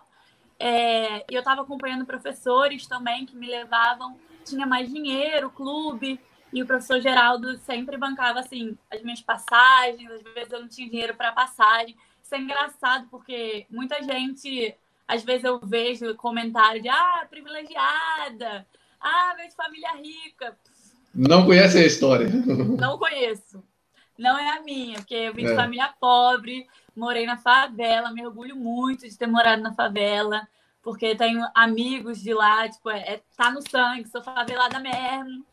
é, 0.59 1.25
e 1.29 1.35
eu 1.35 1.39
estava 1.39 1.61
acompanhando 1.61 2.05
professores 2.05 2.87
também 2.87 3.25
que 3.25 3.35
me 3.35 3.47
levavam, 3.47 4.17
tinha 4.43 4.65
mais 4.65 4.89
dinheiro, 4.89 5.49
clube, 5.49 6.19
e 6.55 6.63
o 6.63 6.65
professor 6.65 6.99
Geraldo 6.99 7.57
sempre 7.57 7.97
bancava 7.97 8.39
assim 8.39 8.75
as 8.91 9.03
minhas 9.03 9.21
passagens, 9.21 10.09
às 10.09 10.21
vezes 10.33 10.51
eu 10.51 10.61
não 10.61 10.67
tinha 10.67 10.89
dinheiro 10.89 11.13
para 11.13 11.31
passagem. 11.31 11.95
Isso 12.23 12.33
é 12.33 12.39
engraçado, 12.39 13.07
porque 13.11 13.67
muita 13.69 14.01
gente, 14.01 14.75
às 15.07 15.23
vezes 15.23 15.43
eu 15.43 15.59
vejo 15.59 16.15
comentário 16.15 16.81
de 16.81 16.89
ah, 16.89 17.27
privilegiada, 17.29 18.65
ah, 18.99 19.33
veio 19.35 19.49
de 19.49 19.55
família 19.55 19.91
rica. 19.97 20.57
Não 21.13 21.45
conhece 21.45 21.77
a 21.77 21.85
história. 21.85 22.27
Não 22.27 22.97
conheço 22.97 23.63
não 24.17 24.37
é 24.37 24.57
a 24.57 24.61
minha, 24.61 24.95
porque 24.95 25.13
eu 25.13 25.33
vim 25.33 25.45
de 25.45 25.51
é. 25.51 25.55
família 25.55 25.93
pobre, 25.99 26.67
morei 26.95 27.25
na 27.25 27.37
favela, 27.37 28.11
me 28.11 28.25
orgulho 28.25 28.55
muito 28.55 29.07
de 29.07 29.17
ter 29.17 29.27
morado 29.27 29.61
na 29.61 29.73
favela, 29.73 30.47
porque 30.81 31.15
tenho 31.15 31.45
amigos 31.53 32.21
de 32.21 32.33
lá, 32.33 32.67
tipo, 32.69 32.89
é, 32.89 32.99
é 32.99 33.21
tá 33.35 33.51
no 33.51 33.61
sangue, 33.69 34.07
sou 34.07 34.23
favelada 34.23 34.79
mesmo. 34.79 35.45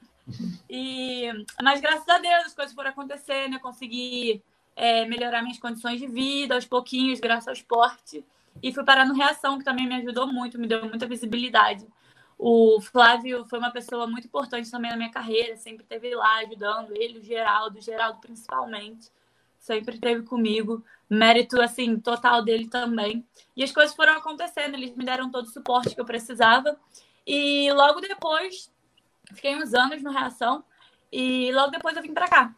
E, 0.69 1.29
mas 1.63 1.81
graças 1.81 2.09
a 2.09 2.19
Deus 2.19 2.47
as 2.47 2.55
coisas 2.55 2.75
foram 2.75 2.91
acontecendo, 2.91 3.55
eu 3.55 3.61
consegui 3.61 4.43
é, 4.77 5.05
melhorar 5.07 5.43
minhas 5.43 5.59
condições 5.59 6.01
de 6.01 6.07
vida 6.07 6.55
aos 6.55 6.65
pouquinhos, 6.65 7.21
graças 7.21 7.49
ao 7.49 7.55
esporte. 7.55 8.25
E 8.63 8.73
fui 8.73 8.85
parar 8.85 9.07
no 9.07 9.15
Reação, 9.15 9.59
que 9.59 9.65
também 9.65 9.87
me 9.87 9.97
ajudou 9.97 10.27
muito, 10.27 10.59
me 10.59 10.67
deu 10.67 10.85
muita 10.89 11.07
visibilidade. 11.07 11.87
O 12.39 12.81
Flávio 12.81 13.45
foi 13.47 13.59
uma 13.59 13.71
pessoa 13.71 14.07
muito 14.07 14.27
importante 14.27 14.71
também 14.71 14.91
na 14.91 14.97
minha 14.97 15.11
carreira, 15.11 15.57
sempre 15.57 15.85
esteve 15.85 16.15
lá 16.15 16.39
ajudando 16.39 16.93
ele, 16.97 17.19
o 17.19 17.23
Geraldo, 17.23 17.79
o 17.79 17.81
Geraldo 17.81 18.19
principalmente, 18.21 19.09
sempre 19.59 19.95
esteve 19.95 20.23
comigo. 20.23 20.85
Mérito, 21.09 21.61
assim, 21.61 22.01
total 22.01 22.43
dele 22.43 22.69
também. 22.69 23.25
E 23.57 23.63
as 23.63 23.71
coisas 23.71 23.95
foram 23.95 24.15
acontecendo, 24.15 24.75
eles 24.75 24.95
me 24.97 25.05
deram 25.05 25.31
todo 25.31 25.45
o 25.45 25.51
suporte 25.51 25.95
que 25.95 26.01
eu 26.01 26.05
precisava. 26.05 26.77
E 27.27 27.71
logo 27.73 28.01
depois, 28.01 28.73
fiquei 29.35 29.57
uns 29.57 29.75
anos 29.75 30.03
no 30.03 30.11
Reação, 30.11 30.65
e 31.11 31.53
logo 31.53 31.71
depois 31.71 31.97
eu 31.97 32.03
vim 32.03 32.15
para 32.15 32.29
cá. 32.29 32.55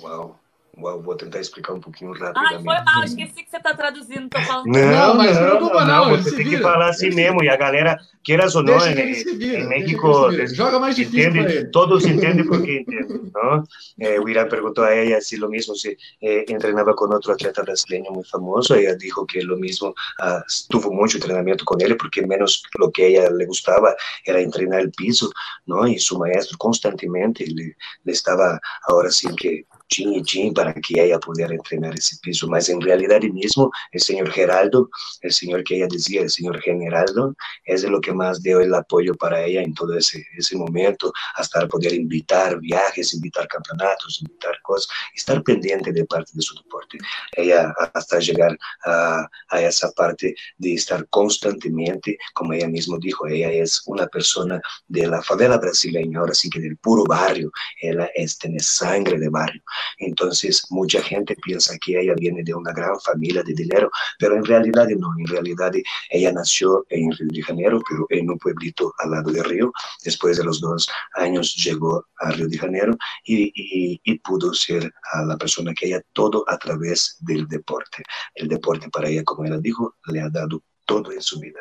Uau! 0.00 0.38
Vou 0.78 1.16
tentar 1.16 1.40
explicar 1.40 1.74
um 1.74 1.80
pouquinho 1.80 2.12
rapidamente. 2.12 2.54
Ai, 2.54 2.62
foi 2.62 2.84
mal, 2.84 3.04
esqueci 3.04 3.44
que 3.44 3.50
você 3.50 3.56
está 3.56 3.74
traduzindo, 3.74 4.28
tô 4.28 4.40
falando. 4.40 4.66
Não, 4.66 4.90
não, 4.90 5.14
mas 5.16 5.38
não, 5.38 5.60
não, 5.60 5.86
não, 5.86 6.10
você 6.10 6.36
tem 6.36 6.48
que 6.48 6.58
falar 6.58 6.88
assim 6.88 7.10
mesmo, 7.10 7.42
e 7.42 7.48
a 7.48 7.56
galera, 7.56 7.98
queiras 8.22 8.54
ou 8.54 8.62
não, 8.62 8.78
em, 8.86 9.12
em 9.12 9.68
México, 9.68 10.30
joga 10.54 10.78
mais 10.78 10.96
difícil 10.96 11.28
entende, 11.28 11.70
todos 11.70 12.04
entendem 12.04 12.46
porque 12.46 12.80
entendem, 12.80 13.30
não? 13.34 13.64
Eh, 14.00 14.20
o 14.20 14.28
Irã 14.28 14.48
perguntou 14.48 14.84
a 14.84 14.94
ela 14.94 15.20
se 15.20 15.36
lo 15.36 15.48
mesmo, 15.48 15.74
se 15.74 15.96
eh, 16.22 16.44
treinava 16.58 16.94
com 16.94 17.06
outro 17.06 17.32
atleta 17.32 17.62
brasileiro 17.62 18.12
muito 18.12 18.30
famoso, 18.30 18.74
ela 18.74 18.96
disse 18.96 19.14
que 19.28 19.40
lo 19.40 19.58
mesmo, 19.58 19.94
ah, 20.20 20.42
tuvo 20.70 20.92
muito 20.92 21.18
treinamento 21.18 21.64
com 21.64 21.76
ele, 21.80 21.94
porque 21.94 22.26
menos 22.26 22.62
lo 22.78 22.90
que 22.90 23.16
ela 23.16 23.34
le 23.34 23.46
gostava 23.46 23.94
era 24.26 24.48
treinar 24.50 24.84
o 24.84 24.90
piso, 24.92 25.30
não? 25.66 25.86
E 25.86 25.98
seu 25.98 26.18
maestro 26.18 26.56
constantemente 26.58 27.44
le, 27.44 27.76
le 28.04 28.12
estava, 28.12 28.58
agora 28.88 29.10
sim 29.10 29.34
que 29.34 29.66
tin 29.88 30.54
para 30.54 30.74
que 30.74 31.02
ella 31.02 31.18
pudiera 31.18 31.54
entrenar 31.54 31.94
ese 31.94 32.16
piso, 32.22 32.46
mas 32.48 32.68
en 32.68 32.80
realidad 32.80 33.20
mismo 33.32 33.70
el 33.92 34.00
señor 34.00 34.30
Geraldo, 34.30 34.90
el 35.22 35.32
señor 35.32 35.64
que 35.64 35.76
ella 35.76 35.86
decía, 35.90 36.22
el 36.22 36.30
señor 36.30 36.60
Generaldo, 36.60 37.34
es 37.64 37.82
lo 37.84 38.00
que 38.00 38.12
más 38.12 38.42
dio 38.42 38.60
el 38.60 38.74
apoyo 38.74 39.14
para 39.14 39.44
ella 39.44 39.62
en 39.62 39.74
todo 39.74 39.96
ese, 39.96 40.24
ese 40.36 40.56
momento, 40.56 41.12
hasta 41.36 41.66
poder 41.66 41.94
invitar 41.94 42.60
viajes, 42.60 43.14
invitar 43.14 43.48
campeonatos, 43.48 44.20
invitar 44.22 44.60
cosas, 44.62 44.88
estar 45.14 45.42
pendiente 45.42 45.92
de 45.92 46.04
parte 46.04 46.32
de 46.34 46.42
su 46.42 46.54
deporte. 46.56 46.98
Ella 47.32 47.74
hasta 47.94 48.18
llegar 48.18 48.56
a, 48.84 49.26
a 49.48 49.60
esa 49.60 49.90
parte 49.92 50.34
de 50.58 50.74
estar 50.74 51.06
constantemente, 51.08 52.18
como 52.34 52.52
ella 52.52 52.68
misma 52.68 52.98
dijo, 53.00 53.26
ella 53.26 53.50
es 53.50 53.82
una 53.86 54.06
persona 54.06 54.60
de 54.86 55.06
la 55.06 55.22
favela 55.22 55.58
brasileña, 55.58 56.20
ahora 56.20 56.34
sí 56.34 56.50
que 56.50 56.60
del 56.60 56.76
puro 56.76 57.04
barrio, 57.04 57.50
ella 57.80 58.10
es, 58.14 58.38
tiene 58.38 58.60
sangre 58.60 59.18
de 59.18 59.28
barrio. 59.28 59.62
Entonces, 59.98 60.64
mucha 60.70 61.02
gente 61.02 61.36
piensa 61.36 61.76
que 61.78 62.00
ella 62.00 62.14
viene 62.14 62.42
de 62.42 62.54
una 62.54 62.72
gran 62.72 62.98
familia 63.00 63.42
de 63.42 63.54
dinero, 63.54 63.90
pero 64.18 64.36
en 64.36 64.44
realidad 64.44 64.88
no, 64.96 65.08
en 65.18 65.26
realidad 65.26 65.72
ella 66.10 66.32
nació 66.32 66.86
en 66.90 67.12
Río 67.12 67.28
de 67.30 67.42
Janeiro, 67.42 67.80
pero 67.88 68.06
en 68.10 68.30
un 68.30 68.38
pueblito 68.38 68.94
al 68.98 69.10
lado 69.10 69.30
de 69.30 69.42
Río, 69.42 69.72
después 70.04 70.36
de 70.36 70.44
los 70.44 70.60
dos 70.60 70.88
años 71.14 71.54
llegó 71.56 72.04
a 72.18 72.30
Río 72.30 72.48
de 72.48 72.58
Janeiro 72.58 72.96
y, 73.24 74.18
pudo 74.24 74.52
ser 74.52 74.92
la 75.26 75.36
persona 75.36 75.72
que 75.72 75.86
ella 75.86 76.02
todo 76.12 76.44
a 76.48 76.58
través 76.58 77.16
del 77.20 77.46
deporte. 77.46 78.02
El 78.34 78.48
deporte 78.48 78.90
para 78.90 79.08
ella, 79.08 79.22
como 79.24 79.44
ela 79.44 79.58
dijo, 79.58 79.96
le 80.06 80.20
ha 80.20 80.28
dado 80.28 80.62
todo 80.84 81.12
em 81.12 81.20
sua 81.20 81.40
vida. 81.40 81.60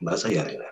Mas 0.00 0.24
aí, 0.24 0.36
né? 0.36 0.66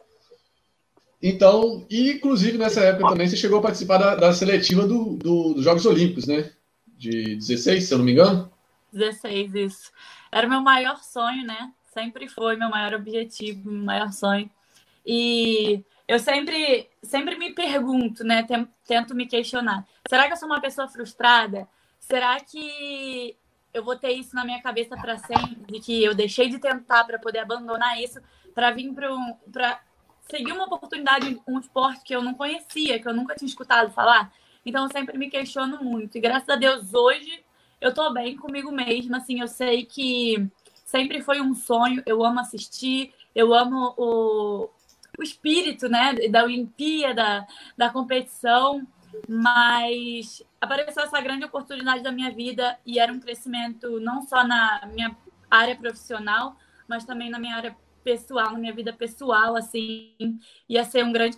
Então, 1.23 1.87
inclusive 1.91 2.57
nessa 2.57 2.81
época 2.81 3.11
também 3.11 3.29
você 3.29 3.37
chegou 3.37 3.59
a 3.59 3.63
participar 3.63 3.99
da, 3.99 4.15
da 4.15 4.33
seletiva 4.33 4.87
do, 4.87 5.17
do, 5.17 5.55
dos 5.55 5.65
Jogos 5.65 5.85
Olímpicos, 5.85 6.27
né? 6.27 6.51
De 7.01 7.35
16, 7.37 7.89
se 7.89 7.95
eu 7.95 7.97
não 7.97 8.05
me 8.05 8.13
engano. 8.13 8.53
16, 8.93 9.55
isso. 9.55 9.91
Era 10.31 10.47
meu 10.47 10.61
maior 10.61 11.03
sonho, 11.03 11.47
né? 11.47 11.73
Sempre 11.95 12.29
foi 12.29 12.57
meu 12.57 12.69
maior 12.69 12.93
objetivo, 12.93 13.71
meu 13.71 13.83
maior 13.83 14.13
sonho. 14.13 14.51
E 15.07 15.83
eu 16.07 16.19
sempre, 16.19 16.91
sempre 17.03 17.39
me 17.39 17.55
pergunto, 17.55 18.23
né? 18.23 18.47
Tento 18.87 19.15
me 19.15 19.27
questionar. 19.27 19.87
Será 20.07 20.27
que 20.27 20.35
eu 20.35 20.37
sou 20.37 20.47
uma 20.47 20.61
pessoa 20.61 20.89
frustrada? 20.89 21.67
Será 21.99 22.39
que 22.39 23.35
eu 23.73 23.83
vou 23.83 23.97
ter 23.97 24.13
isso 24.13 24.37
na 24.37 24.45
minha 24.45 24.61
cabeça 24.61 24.95
para 24.95 25.17
sempre, 25.17 25.73
de 25.73 25.81
que 25.81 26.05
eu 26.05 26.15
deixei 26.15 26.51
de 26.51 26.59
tentar 26.59 27.05
para 27.05 27.19
poder 27.19 27.39
abandonar 27.39 27.99
isso, 27.99 28.21
para 28.55 28.73
vir 28.73 28.93
para 28.93 29.11
um, 29.11 29.35
seguir 30.29 30.53
uma 30.53 30.67
oportunidade, 30.67 31.41
um 31.49 31.59
esporte 31.59 32.05
que 32.05 32.15
eu 32.15 32.21
não 32.21 32.35
conhecia, 32.35 33.01
que 33.01 33.09
eu 33.09 33.15
nunca 33.15 33.35
tinha 33.35 33.49
escutado 33.49 33.91
falar. 33.91 34.31
Então 34.65 34.85
eu 34.85 34.93
sempre 34.93 35.17
me 35.17 35.31
questiono 35.31 35.83
muito. 35.83 36.17
E 36.17 36.21
graças 36.21 36.49
a 36.49 36.57
Deus 36.57 36.93
hoje 36.95 37.45
eu 37.81 37.95
tô 37.95 38.13
bem 38.13 38.37
comigo 38.37 38.71
mesma, 38.71 39.17
assim, 39.17 39.41
eu 39.41 39.49
sei 39.49 39.87
que 39.87 40.47
sempre 40.85 41.23
foi 41.23 41.41
um 41.41 41.55
sonho, 41.55 42.03
eu 42.05 42.23
amo 42.23 42.41
assistir, 42.41 43.15
eu 43.35 43.55
amo 43.55 43.95
o, 43.97 44.69
o 45.19 45.23
espírito, 45.23 45.89
né, 45.89 46.15
da 46.29 46.45
Olimpíada, 46.45 47.47
da 47.77 47.89
competição. 47.91 48.87
Mas 49.29 50.43
apareceu 50.61 51.03
essa 51.03 51.21
grande 51.21 51.45
oportunidade 51.45 52.03
da 52.03 52.13
minha 52.13 52.31
vida 52.31 52.79
e 52.87 52.99
era 52.99 53.13
um 53.13 53.19
crescimento 53.19 53.99
não 53.99 54.23
só 54.23 54.47
na 54.47 54.89
minha 54.93 55.17
área 55.51 55.75
profissional, 55.75 56.57
mas 56.87 57.05
também 57.05 57.31
na 57.31 57.39
minha 57.39 57.57
área 57.57 57.77
pessoal, 58.05 58.53
na 58.53 58.59
minha 58.59 58.73
vida 58.73 58.93
pessoal, 58.93 59.57
assim, 59.57 60.15
ia 60.69 60.85
ser 60.85 61.05
um 61.05 61.13
grande 61.13 61.37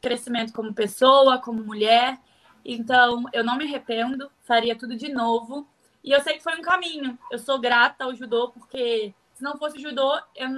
crescimento 0.00 0.52
como 0.52 0.72
pessoa, 0.72 1.38
como 1.38 1.64
mulher. 1.64 2.18
Então, 2.64 3.24
eu 3.32 3.44
não 3.44 3.56
me 3.56 3.64
arrependo, 3.64 4.30
faria 4.42 4.76
tudo 4.76 4.96
de 4.96 5.12
novo. 5.12 5.66
E 6.02 6.12
eu 6.12 6.20
sei 6.20 6.34
que 6.34 6.42
foi 6.42 6.56
um 6.56 6.62
caminho. 6.62 7.18
Eu 7.30 7.38
sou 7.38 7.58
grata 7.58 8.04
ao 8.04 8.14
judô, 8.14 8.48
porque 8.48 9.14
se 9.34 9.42
não 9.42 9.56
fosse 9.56 9.78
judô, 9.78 10.18
eu 10.34 10.48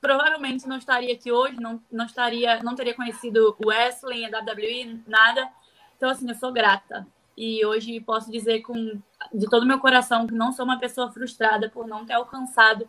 provavelmente 0.00 0.68
não 0.68 0.76
estaria 0.76 1.14
aqui 1.14 1.32
hoje, 1.32 1.60
não, 1.60 1.80
não 1.90 2.04
estaria, 2.04 2.62
não 2.62 2.74
teria 2.74 2.94
conhecido 2.94 3.56
o 3.58 3.66
wrestling, 3.66 4.26
a 4.26 4.38
WWE, 4.38 5.02
nada. 5.06 5.48
Então, 5.96 6.10
assim, 6.10 6.28
eu 6.28 6.34
sou 6.34 6.52
grata. 6.52 7.06
E 7.36 7.64
hoje 7.64 7.98
posso 8.00 8.30
dizer 8.30 8.60
com 8.62 9.00
de 9.32 9.48
todo 9.48 9.64
o 9.64 9.66
meu 9.66 9.80
coração 9.80 10.26
que 10.26 10.34
não 10.34 10.52
sou 10.52 10.64
uma 10.64 10.78
pessoa 10.78 11.10
frustrada 11.10 11.68
por 11.68 11.86
não 11.86 12.06
ter 12.06 12.12
alcançado 12.12 12.86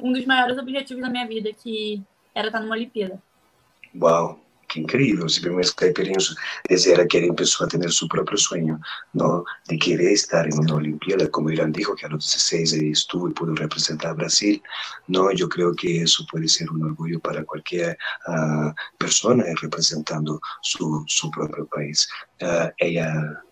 um 0.00 0.12
dos 0.12 0.24
maiores 0.24 0.56
objetivos 0.58 1.02
da 1.02 1.10
minha 1.10 1.26
vida, 1.26 1.52
que 1.52 2.02
era 2.34 2.48
estar 2.48 2.60
numa 2.60 2.74
Olimpíada. 2.74 3.20
Uau! 4.00 4.38
Que 4.68 4.80
incrível, 4.80 5.28
se 5.28 5.40
vemos 5.40 5.72
caipirinhos 5.72 6.36
desejar 6.68 7.08
que 7.08 7.26
empezó 7.26 7.64
a 7.64 7.68
tener 7.68 7.90
su 7.90 8.06
propio 8.06 8.36
sueño, 8.36 8.80
¿no? 9.14 9.44
De 9.66 9.78
querer 9.78 10.12
estar 10.12 10.46
en 10.46 10.58
una 10.58 10.74
Olimpiada, 10.74 11.28
como 11.28 11.50
Irán 11.50 11.72
dijo, 11.72 11.96
que 11.96 12.06
a 12.06 12.10
los 12.10 12.24
16 12.24 12.74
estuvo 12.74 13.28
y 13.28 13.32
pudo 13.32 13.54
representar 13.54 14.10
a 14.10 14.14
Brasil, 14.14 14.62
¿no? 15.06 15.32
Yo 15.32 15.48
creo 15.48 15.74
que 15.74 16.02
eso 16.02 16.26
puede 16.30 16.48
ser 16.48 16.70
un 16.70 16.84
orgullo 16.84 17.18
para 17.20 17.44
cualquier 17.44 17.98
uh, 18.28 18.70
persona 18.98 19.44
representando 19.60 20.40
su, 20.62 21.02
su 21.06 21.30
propio 21.30 21.66
país. 21.66 22.08
Uh, 22.42 22.68
ella, 22.78 23.42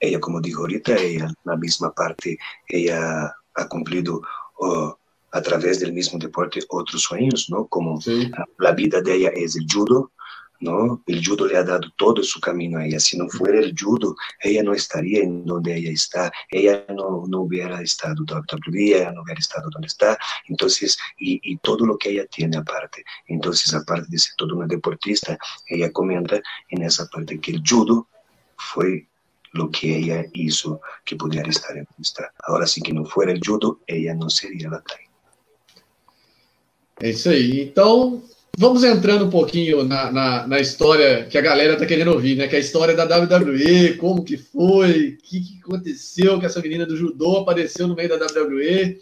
ella, 0.00 0.20
como 0.20 0.40
dijo 0.40 0.60
ahorita, 0.60 0.94
ella, 0.96 1.32
la 1.44 1.56
misma 1.56 1.92
parte, 1.92 2.38
ella 2.68 3.34
ha 3.54 3.68
cumplido... 3.68 4.20
Uh, 4.58 4.92
a 5.32 5.42
través 5.42 5.80
del 5.80 5.92
mismo 5.92 6.18
deporte 6.18 6.60
otros 6.70 7.02
sueños, 7.02 7.50
¿no? 7.50 7.66
Como 7.66 8.00
sí. 8.00 8.30
la 8.58 8.72
vida 8.72 9.02
de 9.02 9.16
ella 9.16 9.30
es 9.34 9.54
el 9.56 9.66
judo, 9.70 10.10
¿no? 10.60 11.02
El 11.06 11.24
judo 11.24 11.46
le 11.46 11.56
ha 11.56 11.64
dado 11.64 11.90
todo 11.96 12.22
su 12.22 12.40
camino 12.40 12.78
a 12.78 12.86
ella. 12.86 13.00
Si 13.00 13.16
no 13.16 13.28
fuera 13.28 13.58
el 13.60 13.74
judo, 13.78 14.16
ella 14.40 14.62
no 14.62 14.72
estaría 14.72 15.22
en 15.22 15.44
donde 15.44 15.76
ella 15.76 15.90
está. 15.90 16.32
Ella 16.50 16.84
no, 16.88 17.24
no 17.26 17.40
hubiera 17.42 17.80
estado 17.80 18.22
WWE, 18.22 18.98
ella 18.98 19.12
no 19.12 19.22
hubiera 19.22 19.38
estado 19.38 19.68
donde 19.70 19.88
está. 19.88 20.18
Entonces, 20.48 20.98
y, 21.18 21.40
y, 21.42 21.56
todo 21.58 21.86
lo 21.86 21.96
que 21.98 22.10
ella 22.10 22.26
tiene 22.26 22.56
aparte. 22.56 23.04
Entonces, 23.26 23.74
aparte 23.74 24.06
de 24.08 24.18
ser 24.18 24.32
toda 24.36 24.54
una 24.54 24.66
deportista, 24.66 25.38
ella 25.68 25.92
comenta 25.92 26.40
en 26.70 26.82
esa 26.82 27.06
parte 27.06 27.40
que 27.40 27.52
el 27.52 27.62
judo 27.66 28.08
fue 28.56 29.08
lo 29.52 29.70
que 29.70 29.96
ella 29.96 30.24
hizo 30.34 30.80
que 31.04 31.16
pudiera 31.16 31.48
estar 31.48 31.76
en 31.76 31.84
donde 31.84 32.02
está. 32.02 32.32
Ahora, 32.44 32.66
si 32.66 32.82
que 32.82 32.92
no 32.92 33.04
fuera 33.04 33.32
el 33.32 33.40
judo, 33.44 33.80
ella 33.86 34.14
no 34.14 34.30
sería 34.30 34.68
la. 34.68 34.82
É 36.98 37.10
isso 37.10 37.28
aí. 37.28 37.62
Então, 37.62 38.22
vamos 38.56 38.82
entrando 38.82 39.26
um 39.26 39.30
pouquinho 39.30 39.84
na, 39.84 40.10
na, 40.10 40.46
na, 40.46 40.60
história 40.60 41.26
que 41.26 41.36
a 41.36 41.42
galera 41.42 41.76
tá 41.76 41.84
querendo 41.84 42.12
ouvir, 42.12 42.36
né? 42.36 42.48
Que 42.48 42.56
é 42.56 42.58
a 42.58 42.60
história 42.60 42.94
da 42.94 43.04
WWE, 43.04 43.94
como 43.98 44.24
que 44.24 44.36
foi, 44.36 45.10
o 45.10 45.16
que, 45.18 45.40
que 45.40 45.60
aconteceu 45.62 46.40
que 46.40 46.46
essa 46.46 46.60
menina 46.60 46.86
do 46.86 46.96
judô 46.96 47.38
apareceu 47.38 47.86
no 47.86 47.94
meio 47.94 48.08
da 48.08 48.16
WWE. 48.16 48.98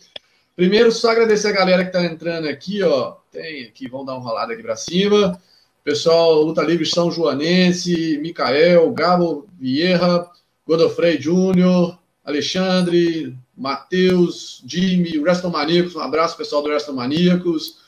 Primeiro, 0.56 0.90
só 0.90 1.10
agradecer 1.10 1.48
a 1.48 1.52
galera 1.52 1.84
que 1.84 1.92
tá 1.92 2.04
entrando 2.04 2.48
aqui, 2.48 2.82
ó. 2.82 3.16
Tem 3.30 3.64
aqui, 3.64 3.88
vamos 3.88 4.06
dar 4.06 4.14
uma 4.14 4.24
rolada 4.24 4.52
aqui 4.52 4.62
para 4.62 4.76
cima. 4.76 5.40
Pessoal, 5.84 6.42
Luta 6.42 6.62
Livre 6.62 6.86
São 6.86 7.10
Joanense, 7.10 8.18
Micael, 8.18 8.90
Gabo 8.92 9.46
Vieira, 9.58 10.26
Godofrey 10.66 11.20
Júnior, 11.20 11.98
Alexandre, 12.24 13.36
Matheus, 13.56 14.62
Jimmy, 14.66 15.12
Maníacos, 15.52 15.94
um 15.94 16.00
abraço 16.00 16.36
pessoal 16.36 16.62
do 16.62 16.94
Maníacos 16.94 17.83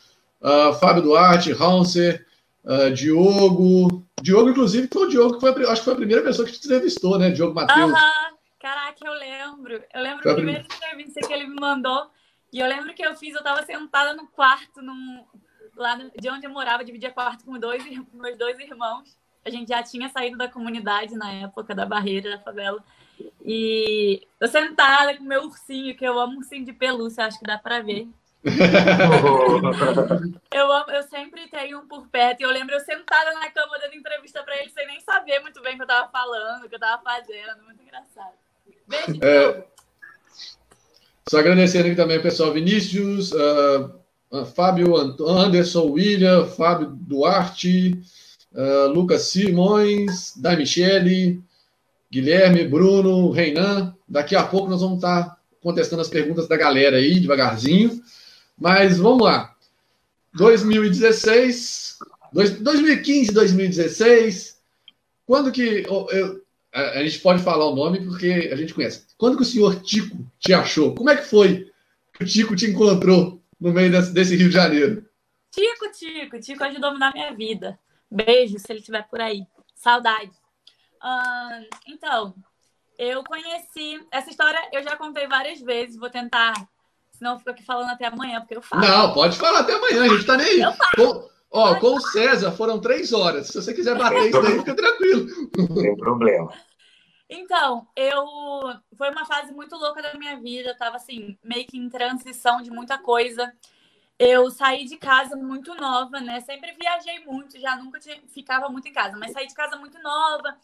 uh, 0.47 0.73
Fábio 0.75 1.03
Duarte, 1.03 1.53
Hanser, 1.53 2.25
uh, 2.65 2.91
Diogo. 2.93 4.07
Diogo, 4.23 4.51
inclusive, 4.51 4.89
foi 4.91 5.07
o 5.07 5.09
Diogo 5.09 5.35
que 5.35 5.41
foi, 5.41 5.51
acho 5.67 5.81
que 5.81 5.85
foi 5.85 5.93
a 5.93 5.97
primeira 5.97 6.23
pessoa 6.23 6.47
que 6.47 6.53
te 6.53 6.65
entrevistou, 6.65 7.19
né? 7.19 7.31
Diogo 7.31 7.55
Matheus. 7.55 7.93
Uhum. 7.93 8.37
Caraca, 8.61 8.97
eu 9.05 9.13
lembro. 9.13 9.83
Eu 9.93 10.03
lembro 10.03 10.23
foi 10.23 10.33
a 10.33 10.35
primeira 10.35 10.61
entrevista 10.61 11.21
que 11.21 11.33
ele 11.33 11.47
me 11.47 11.57
mandou. 11.61 12.11
E 12.53 12.59
eu 12.61 12.67
lembro 12.67 12.95
que 12.95 13.05
eu 13.05 13.15
fiz, 13.17 13.35
eu 13.35 13.41
estava 13.41 13.63
sentada 13.65 14.15
no 14.15 14.27
quarto, 14.29 14.81
num, 14.81 15.25
lá 15.77 15.97
de 15.97 16.31
onde 16.31 16.47
eu 16.47 16.51
morava, 16.51 16.85
dividia 16.85 17.11
quarto 17.11 17.45
com 17.45 17.59
dois, 17.59 17.85
meus 18.13 18.39
dois 18.39 18.59
irmãos. 18.59 19.17
A 19.45 19.51
gente 19.51 19.69
já 19.69 19.83
tinha 19.83 20.09
saído 20.09 20.37
da 20.37 20.49
comunidade 20.49 21.15
na 21.15 21.31
época 21.33 21.75
da 21.75 21.87
barreira 21.87 22.31
da 22.31 22.39
favela. 22.43 22.83
E 23.45 24.27
eu 24.41 24.49
sentada 24.49 25.17
com 25.17 25.23
meu 25.23 25.45
ursinho, 25.45 25.97
que 25.97 26.05
eu 26.05 26.19
amo 26.19 26.39
ursinho 26.39 26.65
de 26.65 26.73
pelúcia, 26.73 27.27
acho 27.27 27.39
que 27.39 27.47
dá 27.47 27.57
para 27.59 27.81
ver. 27.81 28.09
Eu, 30.53 30.73
amo, 30.73 30.91
eu 30.91 31.03
sempre 31.05 31.49
tenho 31.49 31.81
um 31.81 31.89
por 31.89 32.07
perto. 32.09 32.41
E 32.41 32.45
eu 32.45 32.51
lembro 32.51 32.75
eu 32.75 32.81
sentada 32.81 33.33
na 33.35 33.51
cama 33.51 33.79
dando 33.79 33.95
entrevista 33.95 34.43
para 34.45 34.57
ele 34.57 34.71
sem 34.71 34.87
nem 34.87 35.01
saber 35.01 35.41
muito 35.41 35.61
bem 35.61 35.75
o 35.75 35.77
que 35.77 35.83
eu 35.83 35.87
tava 35.87 36.09
falando, 36.11 36.65
o 36.65 36.69
que 36.69 36.77
eu 36.77 36.81
tava 36.81 37.03
fazendo. 37.03 37.65
Muito 37.65 37.83
engraçado. 37.83 38.35
Beijo, 38.87 39.21
é, 39.23 39.65
Só 41.29 41.39
agradecendo 41.39 41.87
aqui 41.87 41.97
também 41.97 42.19
o 42.19 42.23
pessoal 42.23 42.53
Vinícius, 42.53 43.33
uh, 43.33 44.47
Fábio 44.55 44.97
Anderson, 44.97 45.91
William, 45.91 46.47
Fábio 46.47 46.91
Duarte, 46.91 47.99
uh, 48.53 48.87
Lucas 48.89 49.23
Simões, 49.23 50.37
da 50.37 50.55
Michele, 50.57 51.43
Guilherme, 52.11 52.65
Bruno, 52.65 53.31
Reinan. 53.31 53.93
Daqui 54.09 54.37
a 54.37 54.45
pouco 54.45 54.71
nós 54.71 54.81
vamos 54.81 54.99
estar 54.99 55.37
contestando 55.61 56.03
as 56.03 56.09
perguntas 56.09 56.47
da 56.47 56.57
galera 56.57 56.99
aí, 56.99 57.19
devagarzinho. 57.19 58.01
Mas 58.59 58.99
vamos 58.99 59.23
lá. 59.23 59.55
2016, 60.35 61.99
2015, 62.33 63.33
2016. 63.33 64.61
Quando 65.27 65.51
que 65.51 65.85
eu, 65.87 66.07
eu, 66.11 66.43
a, 66.73 66.99
a, 66.99 67.05
gente 67.05 67.21
pode 67.21 67.43
falar 67.43 67.67
o 67.67 67.75
nome 67.75 68.05
porque 68.05 68.51
a 68.53 68.57
gente 68.57 68.75
conhece. 68.75 69.07
Quando 69.19 69.37
que 69.37 69.43
o 69.43 69.47
senhor 69.47 69.83
Tico 69.83 70.25
te 70.39 70.53
achou? 70.53 70.95
Como 70.95 71.11
é 71.11 71.17
que 71.17 71.25
foi 71.25 71.71
que 72.15 72.25
o 72.25 72.27
Tico 72.27 72.55
te 72.55 72.67
encontrou 72.67 73.43
no 73.61 73.73
meio 73.73 73.91
desse, 73.91 74.13
desse 74.13 74.37
Rio 74.37 74.49
de 74.49 74.55
Janeiro? 74.55 75.07
Tico, 75.51 75.91
Tico, 75.93 76.41
Tico 76.41 76.65
ajudou 76.65 76.91
a 76.91 76.93
mudar 76.93 77.13
minha 77.13 77.35
vida. 77.35 77.79
Beijo, 78.11 78.59
se 78.59 78.67
ele 78.71 78.81
estiver 78.81 79.07
por 79.09 79.21
aí. 79.21 79.47
Saudade. 79.75 80.31
Então, 81.87 82.35
eu 82.99 83.23
conheci. 83.25 84.01
Essa 84.11 84.31
história 84.31 84.59
eu 84.73 84.83
já 84.83 84.97
contei 84.97 85.27
várias 85.27 85.61
vezes, 85.61 85.97
vou 85.97 86.11
tentar. 86.11 86.55
Senão 87.17 87.33
eu 87.33 87.39
fico 87.39 87.51
aqui 87.51 87.65
falando 87.65 87.91
até 87.91 88.07
amanhã, 88.07 88.41
porque 88.41 88.57
eu 88.57 88.63
falo. 88.63 88.83
Não, 88.83 89.13
pode 89.15 89.39
falar 89.39 89.61
até 89.61 89.75
amanhã, 89.75 90.05
a 90.05 90.09
gente 90.09 90.27
tá 90.27 90.37
nem 90.37 90.47
aí. 90.47 90.77
Com, 90.97 91.29
ó, 91.51 91.75
com 91.77 91.97
o 91.97 92.01
César 92.01 92.53
foram 92.53 92.81
três 92.81 93.13
horas. 93.13 93.49
Se 93.49 93.61
você 93.61 93.73
quiser 93.73 93.97
bater 93.97 94.29
isso 94.29 94.39
aí, 94.39 94.59
fica 94.59 94.75
tranquilo. 94.75 95.27
Não 95.57 95.75
tem 95.75 95.97
problema. 95.97 96.53
Então, 97.29 97.89
eu. 97.97 98.25
Foi 98.97 99.11
uma 99.11 99.25
fase 99.25 99.53
muito 99.53 99.75
louca 99.77 100.03
da 100.03 100.15
minha 100.15 100.39
vida. 100.39 100.71
Eu 100.71 100.77
tava 100.77 100.97
assim, 100.97 101.39
meio 101.43 101.67
que 101.67 101.79
em 101.79 101.89
transição 101.89 102.63
de 102.63 102.71
muita 102.71 102.99
coisa. 102.99 103.53
Eu 104.19 104.51
saí 104.51 104.85
de 104.85 104.97
casa 104.97 105.37
muito 105.37 105.75
nova, 105.75 106.21
né? 106.21 106.41
Sempre 106.41 106.73
viajei 106.73 107.25
muito, 107.27 107.61
já 107.61 107.77
nunca 107.77 107.99
tinha... 107.99 108.19
ficava 108.29 108.69
muito 108.69 108.89
em 108.89 108.93
casa, 108.93 109.17
mas 109.19 109.33
saí 109.33 109.47
de 109.47 109.55
casa 109.55 109.77
muito 109.77 109.99
nova. 110.01 110.57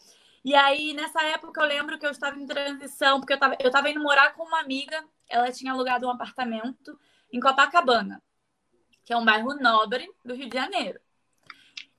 E 0.43 0.55
aí, 0.55 0.93
nessa 0.93 1.21
época, 1.23 1.61
eu 1.61 1.67
lembro 1.67 1.97
que 1.97 2.05
eu 2.05 2.11
estava 2.11 2.37
em 2.37 2.45
transição, 2.45 3.19
porque 3.19 3.33
eu 3.33 3.37
estava 3.37 3.55
eu 3.59 3.71
tava 3.71 3.89
indo 3.89 4.01
morar 4.01 4.33
com 4.33 4.43
uma 4.43 4.59
amiga, 4.59 5.03
ela 5.29 5.51
tinha 5.51 5.71
alugado 5.71 6.07
um 6.07 6.09
apartamento 6.09 6.99
em 7.31 7.39
Copacabana, 7.39 8.21
que 9.03 9.13
é 9.13 9.17
um 9.17 9.25
bairro 9.25 9.55
nobre 9.55 10.09
do 10.23 10.33
Rio 10.33 10.49
de 10.49 10.57
Janeiro. 10.57 10.99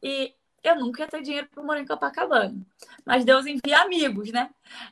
E 0.03 0.35
eu 0.63 0.77
nunca 0.77 1.03
ia 1.03 1.09
ter 1.09 1.23
dinheiro 1.23 1.49
para 1.49 1.63
morar 1.63 1.81
em 1.81 1.87
Copacabana, 1.87 2.65
mas 3.05 3.25
Deus 3.25 3.47
envia 3.47 3.83
amigos, 3.83 4.31
né? 4.31 4.51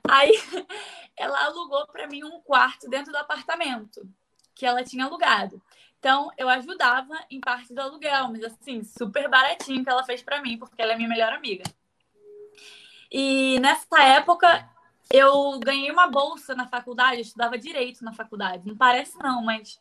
Aí 0.08 0.32
ela 1.16 1.44
alugou 1.46 1.86
para 1.86 2.06
mim 2.06 2.24
um 2.24 2.40
quarto 2.40 2.88
dentro 2.88 3.12
do 3.12 3.18
apartamento 3.18 4.06
que 4.54 4.66
ela 4.66 4.84
tinha 4.84 5.04
alugado. 5.04 5.62
Então, 5.98 6.30
eu 6.36 6.48
ajudava 6.48 7.14
em 7.30 7.40
parte 7.40 7.72
do 7.72 7.80
aluguel, 7.80 8.28
mas 8.28 8.42
assim, 8.42 8.82
super 8.82 9.28
baratinho 9.28 9.84
que 9.84 9.88
ela 9.88 10.02
fez 10.02 10.20
para 10.20 10.42
mim, 10.42 10.58
porque 10.58 10.82
ela 10.82 10.92
é 10.92 10.96
minha 10.96 11.08
melhor 11.08 11.32
amiga. 11.32 11.62
E 13.08 13.60
nessa 13.60 14.02
época, 14.02 14.68
eu 15.12 15.60
ganhei 15.60 15.90
uma 15.90 16.06
bolsa 16.06 16.54
na 16.54 16.66
faculdade, 16.66 17.16
eu 17.16 17.22
estudava 17.22 17.58
direito 17.58 18.02
na 18.02 18.14
faculdade. 18.14 18.66
Não 18.66 18.74
parece 18.74 19.18
não, 19.18 19.42
mas 19.44 19.78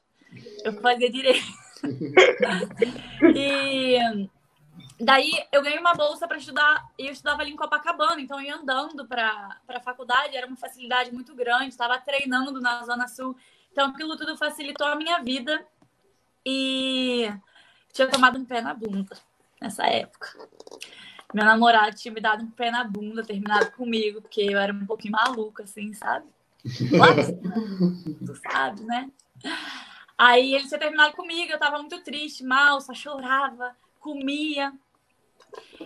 eu 0.65 0.73
fazia 0.81 1.09
direito. 1.09 1.47
e 3.33 4.29
daí 4.99 5.31
eu 5.49 5.63
ganhei 5.63 5.79
uma 5.79 5.93
bolsa 5.93 6.27
para 6.27 6.37
estudar, 6.37 6.85
e 6.99 7.07
eu 7.07 7.13
estudava 7.13 7.41
ali 7.41 7.51
em 7.51 7.55
Copacabana, 7.55 8.19
então 8.19 8.39
eu 8.39 8.47
ia 8.47 8.55
andando 8.55 9.07
para 9.07 9.57
a 9.69 9.79
faculdade, 9.79 10.35
era 10.35 10.45
uma 10.45 10.57
facilidade 10.57 11.13
muito 11.13 11.33
grande, 11.33 11.69
estava 11.69 11.97
treinando 11.97 12.59
na 12.59 12.83
Zona 12.83 13.07
Sul. 13.07 13.33
Então 13.71 13.87
aquilo 13.87 14.17
tudo 14.17 14.35
facilitou 14.35 14.85
a 14.85 14.97
minha 14.97 15.19
vida 15.19 15.65
e 16.45 17.31
tinha 17.93 18.09
tomado 18.09 18.37
um 18.37 18.43
pé 18.43 18.59
na 18.59 18.73
bunda 18.73 19.17
nessa 19.61 19.87
época. 19.87 20.27
Meu 21.33 21.45
namorado 21.45 21.95
tinha 21.95 22.13
me 22.13 22.19
dado 22.19 22.43
um 22.43 22.51
pé 22.51 22.69
na 22.71 22.83
bunda, 22.83 23.23
terminado 23.23 23.71
comigo, 23.71 24.21
porque 24.21 24.41
eu 24.41 24.59
era 24.59 24.73
um 24.73 24.85
pouquinho 24.85 25.13
maluca, 25.13 25.63
assim, 25.63 25.93
sabe? 25.93 26.25
tu 28.25 28.35
sabe, 28.35 28.81
né? 28.83 29.09
Aí 30.17 30.53
ele 30.53 30.67
tinha 30.67 30.79
terminado 30.79 31.15
comigo, 31.15 31.51
eu 31.51 31.59
tava 31.59 31.79
muito 31.79 31.99
triste, 32.01 32.43
mal, 32.43 32.79
só 32.81 32.93
chorava, 32.93 33.75
comia. 33.99 34.73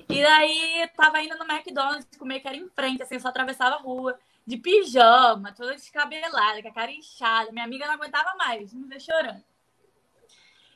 E 0.10 0.22
daí 0.22 0.90
tava 0.96 1.22
indo 1.22 1.38
no 1.38 1.46
McDonald's 1.46 2.18
comer, 2.18 2.40
que 2.40 2.48
era 2.48 2.58
em 2.58 2.68
frente, 2.70 3.04
assim, 3.04 3.20
só 3.20 3.30
atravessava 3.30 3.76
a 3.76 3.80
rua, 3.80 4.20
de 4.46 4.58
pijama, 4.58 5.54
toda 5.54 5.74
descabelada, 5.74 6.62
com 6.62 6.68
a 6.68 6.74
cara 6.74 6.92
inchada. 6.92 7.52
Minha 7.52 7.66
amiga 7.66 7.88
não 7.88 7.94
aguentava 7.94 8.36
mais, 8.36 8.74
me 8.74 8.88
deixou 8.88 9.16
chorando. 9.16 9.44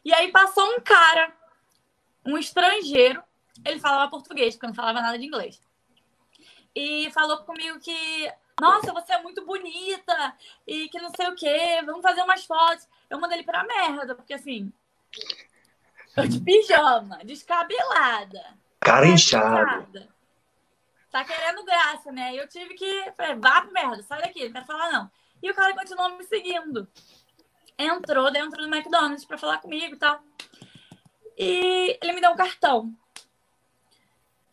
E 0.03 0.13
aí 0.13 0.31
passou 0.31 0.65
um 0.75 0.79
cara, 0.79 1.33
um 2.25 2.37
estrangeiro, 2.37 3.21
ele 3.65 3.79
falava 3.79 4.09
português, 4.09 4.55
porque 4.55 4.65
eu 4.65 4.69
não 4.69 4.75
falava 4.75 5.01
nada 5.01 5.17
de 5.17 5.25
inglês. 5.25 5.61
E 6.75 7.09
falou 7.11 7.37
comigo 7.39 7.79
que, 7.79 8.31
nossa, 8.61 8.93
você 8.93 9.13
é 9.13 9.21
muito 9.21 9.45
bonita 9.45 10.35
e 10.67 10.87
que 10.89 10.99
não 10.99 11.09
sei 11.11 11.27
o 11.27 11.35
quê, 11.35 11.81
vamos 11.85 12.01
fazer 12.01 12.21
umas 12.21 12.45
fotos. 12.45 12.87
Eu 13.09 13.19
mandei 13.19 13.39
ele 13.39 13.45
pra 13.45 13.63
merda, 13.63 14.15
porque 14.15 14.33
assim, 14.33 14.71
eu 16.15 16.27
de 16.27 16.39
pijama, 16.39 17.19
descabelada. 17.23 18.57
Cara 18.79 19.07
inchada. 19.07 20.07
Tá 21.11 21.25
querendo 21.25 21.65
graça, 21.65 22.11
né? 22.11 22.33
E 22.33 22.37
eu 22.37 22.47
tive 22.47 22.75
que, 22.75 23.11
falei, 23.17 23.35
vá 23.35 23.61
pra 23.61 23.71
merda, 23.71 24.03
sai 24.03 24.21
daqui, 24.21 24.45
não 24.45 24.53
quero 24.53 24.65
falar 24.65 24.91
não. 24.91 25.11
E 25.41 25.49
o 25.49 25.55
cara 25.55 25.73
continuou 25.73 26.17
me 26.17 26.23
seguindo. 26.23 26.87
Entrou 27.77 28.31
dentro 28.31 28.61
do 28.61 28.73
McDonald's 28.73 29.25
pra 29.25 29.37
falar 29.37 29.59
comigo 29.59 29.95
e 29.95 29.97
tal. 29.97 30.21
E 31.37 31.97
ele 32.01 32.13
me 32.13 32.21
deu 32.21 32.31
um 32.31 32.35
cartão. 32.35 32.93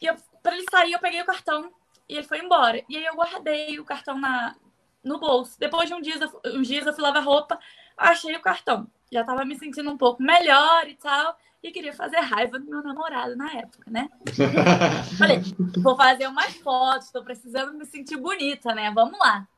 E 0.00 0.12
pra 0.42 0.54
ele 0.54 0.64
sair, 0.70 0.92
eu 0.92 0.98
peguei 0.98 1.20
o 1.20 1.26
cartão 1.26 1.72
e 2.08 2.14
ele 2.16 2.26
foi 2.26 2.38
embora. 2.38 2.82
E 2.88 2.96
aí 2.96 3.04
eu 3.04 3.14
guardei 3.14 3.78
o 3.80 3.84
cartão 3.84 4.18
na, 4.18 4.54
no 5.02 5.18
bolso. 5.18 5.58
Depois 5.58 5.88
de 5.88 5.94
um 5.94 6.00
dia, 6.00 6.14
uns 6.46 6.68
dias 6.68 6.86
eu 6.86 6.92
fui 6.92 7.02
lavar 7.02 7.24
roupa, 7.24 7.58
achei 7.96 8.34
o 8.34 8.42
cartão. 8.42 8.86
Já 9.10 9.24
tava 9.24 9.44
me 9.44 9.56
sentindo 9.56 9.90
um 9.90 9.96
pouco 9.96 10.22
melhor 10.22 10.88
e 10.88 10.94
tal. 10.94 11.36
E 11.62 11.72
queria 11.72 11.92
fazer 11.92 12.18
raiva 12.18 12.58
do 12.58 12.66
meu 12.66 12.82
namorado 12.82 13.34
na 13.34 13.50
época, 13.52 13.90
né? 13.90 14.08
Falei, 15.18 15.40
vou 15.82 15.96
fazer 15.96 16.28
umas 16.28 16.54
fotos, 16.58 17.10
tô 17.10 17.24
precisando 17.24 17.74
me 17.74 17.84
sentir 17.86 18.16
bonita, 18.16 18.74
né? 18.74 18.90
Vamos 18.92 19.18
lá. 19.18 19.48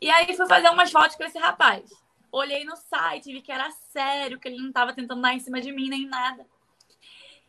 E 0.00 0.10
aí 0.10 0.34
fui 0.36 0.46
fazer 0.46 0.68
umas 0.68 0.90
fotos 0.90 1.16
com 1.16 1.24
esse 1.24 1.38
rapaz. 1.38 1.90
Olhei 2.32 2.64
no 2.64 2.76
site, 2.76 3.32
vi 3.32 3.40
que 3.40 3.50
era 3.52 3.70
sério, 3.70 4.38
que 4.38 4.48
ele 4.48 4.62
não 4.62 4.72
tava 4.72 4.92
tentando 4.92 5.22
dar 5.22 5.34
em 5.34 5.40
cima 5.40 5.60
de 5.60 5.72
mim 5.72 5.88
nem 5.88 6.06
nada. 6.06 6.46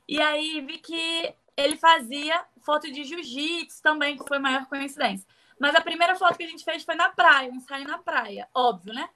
E 0.07 0.21
aí 0.21 0.61
vi 0.61 0.77
que 0.77 1.33
ele 1.61 1.77
fazia 1.77 2.43
foto 2.61 2.91
de 2.91 3.03
jiu-jitsu 3.03 3.81
também, 3.81 4.17
que 4.17 4.27
foi 4.27 4.37
a 4.37 4.41
maior 4.41 4.65
coincidência. 4.65 5.27
Mas 5.59 5.75
a 5.75 5.81
primeira 5.81 6.15
foto 6.15 6.37
que 6.37 6.43
a 6.43 6.47
gente 6.47 6.63
fez 6.63 6.83
foi 6.83 6.95
na 6.95 7.09
praia, 7.09 7.51
um 7.51 7.55
ensaio 7.55 7.87
na 7.87 7.97
praia. 7.97 8.47
Óbvio, 8.53 8.93
né? 8.93 9.09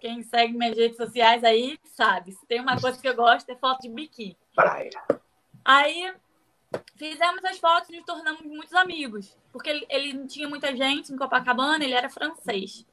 Quem 0.00 0.22
segue 0.22 0.56
minhas 0.56 0.76
redes 0.76 0.96
sociais 0.96 1.44
aí 1.44 1.78
sabe. 1.84 2.32
Se 2.32 2.46
tem 2.46 2.60
uma 2.60 2.80
coisa 2.80 3.00
que 3.00 3.08
eu 3.08 3.14
gosto 3.14 3.50
é 3.50 3.56
foto 3.56 3.82
de 3.82 3.88
biquíni. 3.88 4.36
Praia. 4.54 4.90
Aí 5.64 6.12
fizemos 6.96 7.44
as 7.44 7.58
fotos 7.58 7.90
e 7.90 7.96
nos 7.96 8.04
tornamos 8.04 8.42
muitos 8.42 8.74
amigos. 8.74 9.36
Porque 9.52 9.70
ele, 9.70 9.86
ele 9.88 10.12
não 10.14 10.26
tinha 10.26 10.48
muita 10.48 10.74
gente 10.74 11.12
em 11.12 11.16
Copacabana, 11.16 11.84
ele 11.84 11.94
era 11.94 12.08
francês. 12.08 12.86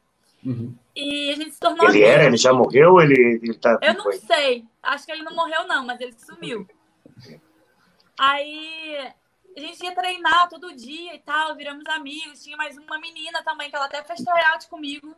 Uhum. 0.46 0.76
E 0.96 1.32
a 1.32 1.36
gente 1.36 1.52
se 1.52 1.60
tornou. 1.60 1.90
Ele 1.90 2.04
era? 2.04 2.26
Ele 2.26 2.38
já 2.38 2.54
morreu? 2.54 3.00
Ele, 3.02 3.40
ele 3.42 3.54
tá. 3.56 3.80
Eu 3.82 3.94
não 3.94 4.04
foi? 4.04 4.18
sei. 4.18 4.66
Acho 4.84 5.06
que 5.06 5.12
ele 5.12 5.24
não 5.24 5.34
morreu, 5.34 5.68
não, 5.68 5.86
mas 5.86 6.00
ele 6.00 6.14
sumiu. 6.18 6.68
Aí 8.20 9.14
a 9.56 9.60
gente 9.62 9.82
ia 9.82 9.96
treinar 9.96 10.50
todo 10.50 10.76
dia 10.76 11.16
e 11.16 11.20
tal, 11.20 11.56
viramos 11.56 11.86
amigos. 11.88 12.44
Tinha 12.44 12.58
mais 12.58 12.78
uma 12.78 13.00
menina 13.00 13.42
também, 13.44 13.70
que 13.70 13.76
ela 13.78 13.86
até 13.86 14.04
fez 14.04 14.22
tryout 14.22 14.68
comigo. 14.68 15.16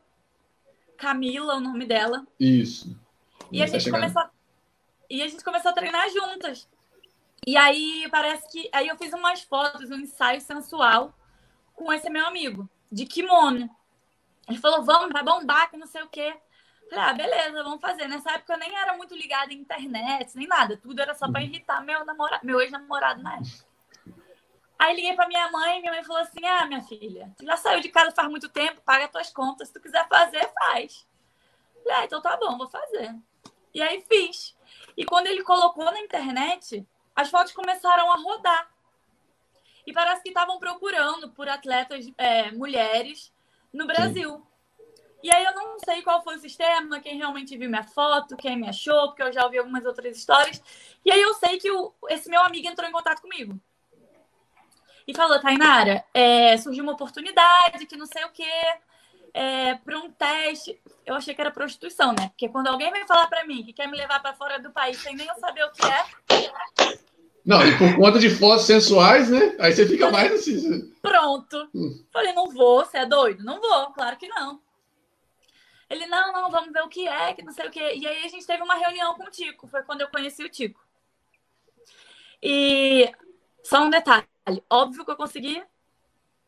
Camila, 0.97 1.55
o 1.55 1.59
nome 1.59 1.87
dela. 1.87 2.27
Isso. 2.39 2.95
E 3.51 3.63
a 3.63 3.65
gente 3.65 3.89
começou. 3.89 4.23
E 5.09 5.23
a 5.23 5.27
gente 5.27 5.43
começou 5.43 5.71
a 5.71 5.73
treinar 5.73 6.07
juntas. 6.11 6.69
E 7.47 7.57
aí 7.57 8.07
parece 8.11 8.47
que. 8.51 8.69
Aí 8.71 8.87
eu 8.87 8.95
fiz 8.95 9.11
umas 9.13 9.41
fotos, 9.41 9.89
um 9.89 9.95
ensaio 9.95 10.39
sensual 10.39 11.11
com 11.73 11.91
esse 11.91 12.07
meu 12.07 12.27
amigo, 12.27 12.69
de 12.91 13.07
kimono. 13.07 13.67
Ele 14.47 14.59
falou, 14.59 14.83
vamos, 14.83 15.11
vai 15.11 15.23
bombar, 15.23 15.71
que 15.71 15.77
não 15.77 15.87
sei 15.87 16.03
o 16.03 16.07
quê. 16.07 16.35
Falei, 16.91 17.05
ah, 17.05 17.13
beleza, 17.13 17.63
vamos 17.63 17.79
fazer. 17.79 18.05
Nessa 18.09 18.31
época 18.33 18.51
eu 18.51 18.59
nem 18.59 18.75
era 18.75 18.97
muito 18.97 19.15
ligada 19.15 19.53
em 19.53 19.59
internet, 19.59 20.35
nem 20.35 20.45
nada. 20.45 20.75
Tudo 20.75 21.01
era 21.01 21.13
só 21.15 21.31
para 21.31 21.39
uhum. 21.39 21.47
irritar 21.47 21.81
meu, 21.85 22.03
namorado, 22.03 22.45
meu 22.45 22.59
ex-namorado 22.59 23.23
na 23.23 23.35
época. 23.35 23.65
Aí 24.77 24.95
liguei 24.95 25.13
para 25.15 25.27
minha 25.27 25.49
mãe 25.49 25.77
e 25.77 25.79
minha 25.79 25.93
mãe 25.93 26.03
falou 26.03 26.21
assim: 26.21 26.45
Ah, 26.45 26.65
minha 26.65 26.81
filha, 26.81 27.31
tu 27.37 27.45
já 27.45 27.55
saiu 27.55 27.79
de 27.79 27.87
casa 27.87 28.11
faz 28.11 28.27
muito 28.27 28.49
tempo, 28.49 28.81
paga 28.81 29.07
tuas 29.07 29.29
contas. 29.29 29.69
Se 29.69 29.73
tu 29.73 29.79
quiser 29.79 30.05
fazer, 30.09 30.45
faz. 30.53 31.07
Falei, 31.81 31.99
ah, 31.99 32.05
então 32.05 32.21
tá 32.21 32.35
bom, 32.35 32.57
vou 32.57 32.67
fazer. 32.67 33.15
E 33.73 33.81
aí 33.81 34.03
fiz. 34.09 34.53
E 34.97 35.05
quando 35.05 35.27
ele 35.27 35.43
colocou 35.43 35.85
na 35.85 35.99
internet, 36.01 36.85
as 37.15 37.29
fotos 37.29 37.53
começaram 37.53 38.11
a 38.11 38.15
rodar. 38.15 38.69
E 39.87 39.93
parece 39.93 40.23
que 40.23 40.29
estavam 40.29 40.59
procurando 40.59 41.31
por 41.31 41.47
atletas 41.47 42.05
é, 42.17 42.51
mulheres 42.51 43.33
no 43.71 43.87
Brasil. 43.87 44.35
Sim. 44.35 44.50
E 45.23 45.31
aí 45.31 45.43
eu 45.43 45.53
não 45.53 45.77
sei 45.79 46.01
qual 46.01 46.23
foi 46.23 46.35
o 46.35 46.39
sistema, 46.39 46.99
quem 46.99 47.17
realmente 47.17 47.57
viu 47.57 47.69
minha 47.69 47.83
foto, 47.83 48.35
quem 48.35 48.57
me 48.57 48.67
achou, 48.67 49.09
porque 49.09 49.23
eu 49.23 49.31
já 49.31 49.43
ouvi 49.43 49.57
algumas 49.57 49.85
outras 49.85 50.17
histórias. 50.17 50.61
E 51.05 51.11
aí 51.11 51.21
eu 51.21 51.33
sei 51.35 51.59
que 51.59 51.69
o, 51.71 51.93
esse 52.09 52.29
meu 52.29 52.41
amigo 52.41 52.67
entrou 52.67 52.87
em 52.87 52.91
contato 52.91 53.21
comigo. 53.21 53.59
E 55.07 55.15
falou, 55.15 55.39
Tainara, 55.39 56.03
é, 56.13 56.57
surgiu 56.57 56.83
uma 56.83 56.93
oportunidade 56.93 57.85
que 57.85 57.97
não 57.97 58.05
sei 58.05 58.23
o 58.23 58.29
quê, 58.29 58.45
é, 59.33 59.75
para 59.75 59.97
um 59.97 60.11
teste. 60.11 60.79
Eu 61.05 61.15
achei 61.15 61.33
que 61.33 61.41
era 61.41 61.51
prostituição, 61.51 62.13
né? 62.17 62.29
Porque 62.29 62.49
quando 62.49 62.67
alguém 62.67 62.91
vem 62.91 63.07
falar 63.07 63.27
para 63.27 63.45
mim 63.45 63.63
que 63.63 63.73
quer 63.73 63.87
me 63.87 63.97
levar 63.97 64.21
para 64.21 64.33
fora 64.33 64.59
do 64.59 64.71
país 64.71 64.97
sem 64.97 65.15
nem 65.15 65.27
eu 65.27 65.35
saber 65.35 65.63
o 65.65 65.71
que 65.71 65.85
é, 65.85 66.97
Não, 67.45 67.65
e 67.65 67.77
por 67.77 67.95
conta 67.95 68.19
de 68.19 68.29
fotos 68.29 68.65
sensuais, 68.65 69.29
né? 69.29 69.55
Aí 69.59 69.73
você 69.73 69.87
fica 69.87 70.11
mais 70.11 70.31
assim. 70.31 70.93
Pronto. 71.01 71.69
Hum. 71.73 72.03
Falei, 72.11 72.33
não 72.33 72.49
vou, 72.49 72.85
você 72.85 72.99
é 72.99 73.05
doido? 73.05 73.43
Não 73.43 73.59
vou, 73.59 73.91
claro 73.93 74.17
que 74.17 74.27
não. 74.27 74.59
Ele, 75.91 76.07
não, 76.07 76.31
não, 76.31 76.49
vamos 76.49 76.71
ver 76.71 76.81
o 76.83 76.87
que 76.87 77.05
é, 77.05 77.33
que 77.33 77.43
não 77.43 77.51
sei 77.51 77.67
o 77.67 77.71
que. 77.71 77.79
E 77.79 78.07
aí 78.07 78.23
a 78.23 78.29
gente 78.29 78.47
teve 78.47 78.63
uma 78.63 78.75
reunião 78.75 79.13
com 79.13 79.25
o 79.25 79.29
Tico, 79.29 79.67
foi 79.67 79.83
quando 79.83 79.99
eu 79.99 80.07
conheci 80.07 80.41
o 80.41 80.49
Tico. 80.49 80.79
E 82.41 83.11
só 83.61 83.83
um 83.83 83.89
detalhe, 83.89 84.25
óbvio 84.69 85.03
que 85.03 85.11
eu 85.11 85.17
consegui 85.17 85.61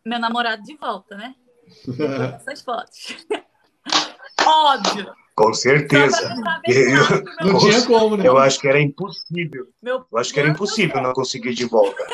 meu 0.06 0.18
namorado 0.18 0.64
de 0.64 0.76
volta, 0.78 1.18
né? 1.18 1.36
Essas 2.38 2.62
fotos. 2.62 3.18
óbvio. 4.48 5.14
Com 5.36 5.54
certeza. 5.54 6.34
Eu, 6.66 7.46
não 7.46 7.60
tinha 7.60 7.86
como, 7.86 8.16
né? 8.16 8.26
Eu 8.26 8.38
acho 8.38 8.60
que 8.60 8.68
era 8.68 8.80
impossível. 8.80 9.68
Meu, 9.82 10.06
eu 10.10 10.18
acho 10.18 10.34
que 10.34 10.40
era 10.40 10.50
impossível 10.50 11.02
não 11.02 11.12
conseguir 11.12 11.54
de 11.54 11.66
volta. 11.66 12.06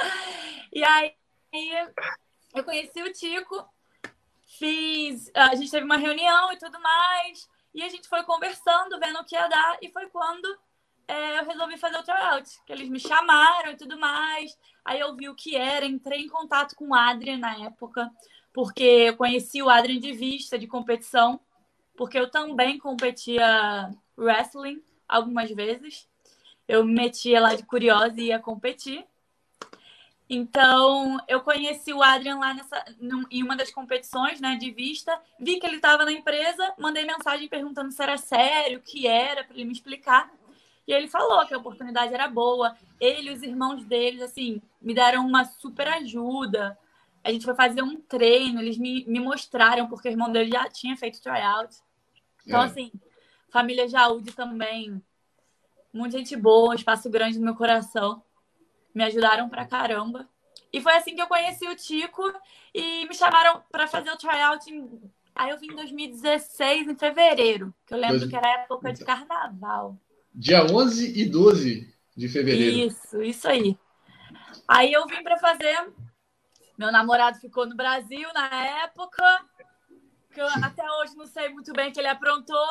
e 0.72 0.82
aí, 0.82 1.12
eu 2.54 2.64
conheci 2.64 3.02
o 3.02 3.12
Tico, 3.12 3.64
fiz. 4.58 5.30
A 5.34 5.54
gente 5.54 5.70
teve 5.70 5.84
uma 5.84 5.96
reunião 5.96 6.52
e 6.52 6.58
tudo 6.58 6.80
mais. 6.80 7.48
E 7.74 7.82
a 7.82 7.88
gente 7.88 8.08
foi 8.08 8.22
conversando, 8.24 8.98
vendo 8.98 9.18
o 9.18 9.24
que 9.24 9.34
ia 9.34 9.48
dar. 9.48 9.78
E 9.82 9.90
foi 9.90 10.08
quando 10.08 10.46
é, 11.08 11.40
eu 11.40 11.44
resolvi 11.44 11.76
fazer 11.78 11.98
o 11.98 12.02
tryout. 12.02 12.48
Que 12.66 12.72
eles 12.72 12.88
me 12.88 12.98
chamaram 12.98 13.72
e 13.72 13.76
tudo 13.76 13.98
mais. 13.98 14.56
Aí 14.84 15.00
eu 15.00 15.14
vi 15.14 15.28
o 15.28 15.34
que 15.34 15.56
era, 15.56 15.84
entrei 15.84 16.22
em 16.22 16.28
contato 16.28 16.74
com 16.76 16.88
o 16.88 16.94
Adrian 16.94 17.38
na 17.38 17.66
época, 17.66 18.10
porque 18.52 18.82
eu 18.82 19.16
conheci 19.16 19.62
o 19.62 19.68
Adrian 19.68 19.98
de 19.98 20.12
vista, 20.12 20.58
de 20.58 20.66
competição 20.66 21.40
porque 21.96 22.18
eu 22.18 22.30
também 22.30 22.78
competia 22.78 23.90
wrestling 24.16 24.82
algumas 25.08 25.50
vezes. 25.50 26.06
Eu 26.68 26.84
me 26.84 26.92
metia 26.92 27.40
lá 27.40 27.54
de 27.54 27.64
curiosa 27.64 28.20
e 28.20 28.26
ia 28.26 28.38
competir. 28.38 29.04
Então, 30.28 31.18
eu 31.28 31.40
conheci 31.40 31.92
o 31.92 32.02
Adrian 32.02 32.38
lá 32.38 32.52
nessa, 32.52 32.84
em 33.30 33.42
uma 33.42 33.56
das 33.56 33.70
competições, 33.70 34.40
né, 34.40 34.56
de 34.56 34.72
vista, 34.72 35.16
vi 35.38 35.60
que 35.60 35.66
ele 35.66 35.76
estava 35.76 36.04
na 36.04 36.10
empresa, 36.10 36.74
mandei 36.78 37.04
mensagem 37.04 37.48
perguntando 37.48 37.92
se 37.92 38.02
era 38.02 38.16
sério, 38.16 38.78
o 38.78 38.82
que 38.82 39.06
era, 39.06 39.44
para 39.44 39.54
ele 39.54 39.66
me 39.66 39.72
explicar. 39.72 40.28
E 40.86 40.92
ele 40.92 41.08
falou 41.08 41.44
que 41.46 41.54
a 41.54 41.58
oportunidade 41.58 42.14
era 42.14 42.28
boa. 42.28 42.76
Ele 43.00 43.30
e 43.30 43.32
os 43.32 43.42
irmãos 43.42 43.84
deles, 43.84 44.22
assim, 44.22 44.62
me 44.80 44.94
deram 44.94 45.26
uma 45.26 45.44
super 45.44 45.88
ajuda. 45.88 46.78
A 47.24 47.32
gente 47.32 47.44
foi 47.44 47.54
fazer 47.54 47.82
um 47.82 48.00
treino, 48.00 48.60
eles 48.60 48.78
me, 48.78 49.04
me 49.06 49.18
mostraram, 49.18 49.88
porque 49.88 50.08
o 50.08 50.12
irmão 50.12 50.30
dele 50.30 50.50
já 50.50 50.68
tinha 50.68 50.96
feito 50.96 51.20
tryout. 51.20 51.76
Então, 52.46 52.62
é. 52.62 52.66
assim, 52.66 52.92
família 53.50 53.88
Jaúde 53.88 54.32
também, 54.32 55.02
muita 55.92 56.18
gente 56.18 56.36
boa, 56.36 56.74
espaço 56.74 57.10
grande 57.10 57.38
no 57.38 57.44
meu 57.44 57.56
coração. 57.56 58.22
Me 58.96 59.04
ajudaram 59.04 59.46
pra 59.46 59.66
caramba. 59.66 60.26
E 60.72 60.80
foi 60.80 60.94
assim 60.94 61.14
que 61.14 61.20
eu 61.20 61.26
conheci 61.26 61.68
o 61.68 61.76
Tico 61.76 62.22
e 62.74 63.06
me 63.06 63.14
chamaram 63.14 63.62
para 63.70 63.86
fazer 63.86 64.10
o 64.10 64.16
tryout. 64.16 64.72
Em... 64.72 64.88
Aí 65.34 65.50
eu 65.50 65.58
vim 65.58 65.66
em 65.66 65.76
2016, 65.76 66.88
em 66.88 66.96
fevereiro, 66.96 67.74
que 67.86 67.92
eu 67.92 67.98
lembro 67.98 68.20
Dois... 68.20 68.30
que 68.30 68.34
era 68.34 68.62
época 68.62 68.94
de 68.94 69.04
carnaval. 69.04 69.98
Dia 70.34 70.64
11 70.64 71.20
e 71.20 71.26
12 71.26 71.94
de 72.16 72.26
fevereiro. 72.26 72.90
Isso, 72.90 73.22
isso 73.22 73.46
aí. 73.46 73.78
Aí 74.66 74.94
eu 74.94 75.06
vim 75.06 75.22
para 75.22 75.36
fazer. 75.36 75.92
Meu 76.78 76.90
namorado 76.90 77.38
ficou 77.38 77.66
no 77.66 77.76
Brasil 77.76 78.26
na 78.32 78.48
época 78.82 79.44
que 80.32 80.40
eu 80.40 80.46
até 80.46 80.90
hoje 80.90 81.14
não 81.16 81.26
sei 81.26 81.50
muito 81.50 81.70
bem 81.74 81.92
que 81.92 82.00
ele 82.00 82.08
aprontou. 82.08 82.66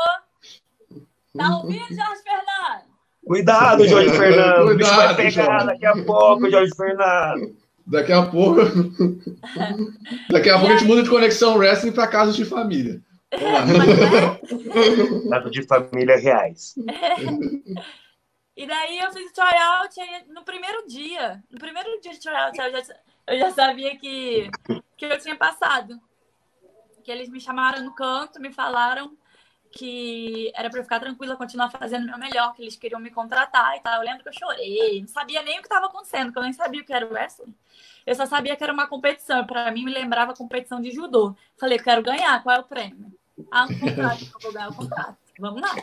Tá 1.38 1.56
ouvindo, 1.58 1.88
Jorge 1.88 2.24
Fernando? 2.24 2.95
Cuidado, 3.26 3.86
Jorge 3.90 4.12
Fernando. 4.12 4.66
Cuidado, 4.66 4.96
vai 4.96 5.16
pegar 5.16 5.30
Jorge. 5.30 5.66
daqui 5.66 5.86
a 5.86 6.04
pouco, 6.04 6.50
Jorge 6.50 6.76
Fernando. 6.76 7.56
Daqui 7.88 8.12
a 8.12 8.26
pouco. 8.26 8.62
daqui 10.30 10.50
a 10.50 10.58
pouco 10.58 10.74
a 10.74 10.78
gente 10.78 10.88
muda 10.88 11.04
de 11.04 11.10
conexão 11.10 11.58
wrestling 11.58 11.92
para 11.92 12.08
casos 12.08 12.36
de 12.36 12.46
família. 12.46 13.02
Casos 15.30 15.52
de 15.52 15.64
família 15.64 16.16
reais. 16.18 16.76
E 18.56 18.66
daí 18.66 19.00
eu 19.00 19.12
fiz 19.12 19.32
tryout 19.34 19.96
no 20.34 20.44
primeiro 20.44 20.88
dia. 20.88 21.44
No 21.52 21.60
primeiro 21.60 22.00
dia 22.02 22.14
de 22.14 22.20
tryout, 22.20 22.58
eu 22.58 22.72
já, 22.72 22.82
eu 23.28 23.40
já 23.40 23.52
sabia 23.52 23.98
que, 23.98 24.50
que 24.96 25.06
eu 25.06 25.20
tinha 25.20 25.36
passado 25.36 26.00
que 27.06 27.12
eles 27.12 27.30
me 27.30 27.40
chamaram 27.40 27.84
no 27.84 27.94
canto, 27.94 28.42
me 28.42 28.52
falaram 28.52 29.16
que 29.76 30.52
era 30.56 30.70
para 30.70 30.80
eu 30.80 30.84
ficar 30.84 31.02
tranquila, 31.02 31.36
continuar 31.36 31.70
fazendo 31.70 32.04
o 32.04 32.06
meu 32.08 32.18
melhor, 32.18 32.54
que 32.54 32.62
eles 32.62 32.78
queriam 32.78 33.00
me 33.00 33.12
contratar 33.12 33.76
e 33.76 33.82
tal. 33.82 34.00
Eu 34.00 34.06
lembro 34.06 34.24
que 34.24 34.30
eu 34.30 34.34
chorei, 34.34 35.02
não 35.02 35.08
sabia 35.10 35.44
nem 35.44 35.60
o 35.60 35.62
que 35.62 35.68
estava 35.68 35.88
acontecendo, 35.88 36.32
que 36.32 36.40
eu 36.40 36.44
nem 36.44 36.54
sabia 36.54 36.82
o 36.82 36.86
que 36.86 36.94
era 36.94 37.06
o 37.06 37.12
wrestling. 37.12 37.54
Eu 38.06 38.16
só 38.16 38.26
sabia 38.26 38.56
que 38.56 38.64
era 38.64 38.72
uma 38.72 38.88
competição, 38.88 39.46
para 39.46 39.70
mim 39.72 39.84
me 39.84 39.94
lembrava 39.94 40.32
a 40.32 40.36
competição 40.36 40.80
de 40.80 40.92
judô. 40.92 41.36
Falei, 41.60 41.78
quero 41.78 42.02
ganhar, 42.02 42.42
qual 42.42 42.56
é 42.56 42.60
o 42.60 42.64
prêmio? 42.64 43.12
Ah, 43.52 43.66
um 43.70 43.78
contrato, 43.78 44.24
eu 44.24 44.40
vou 44.42 44.54
ganhar 44.54 44.70
o 44.70 44.76
contrato. 44.76 45.18
Vamos 45.38 45.62
lá. 45.62 45.76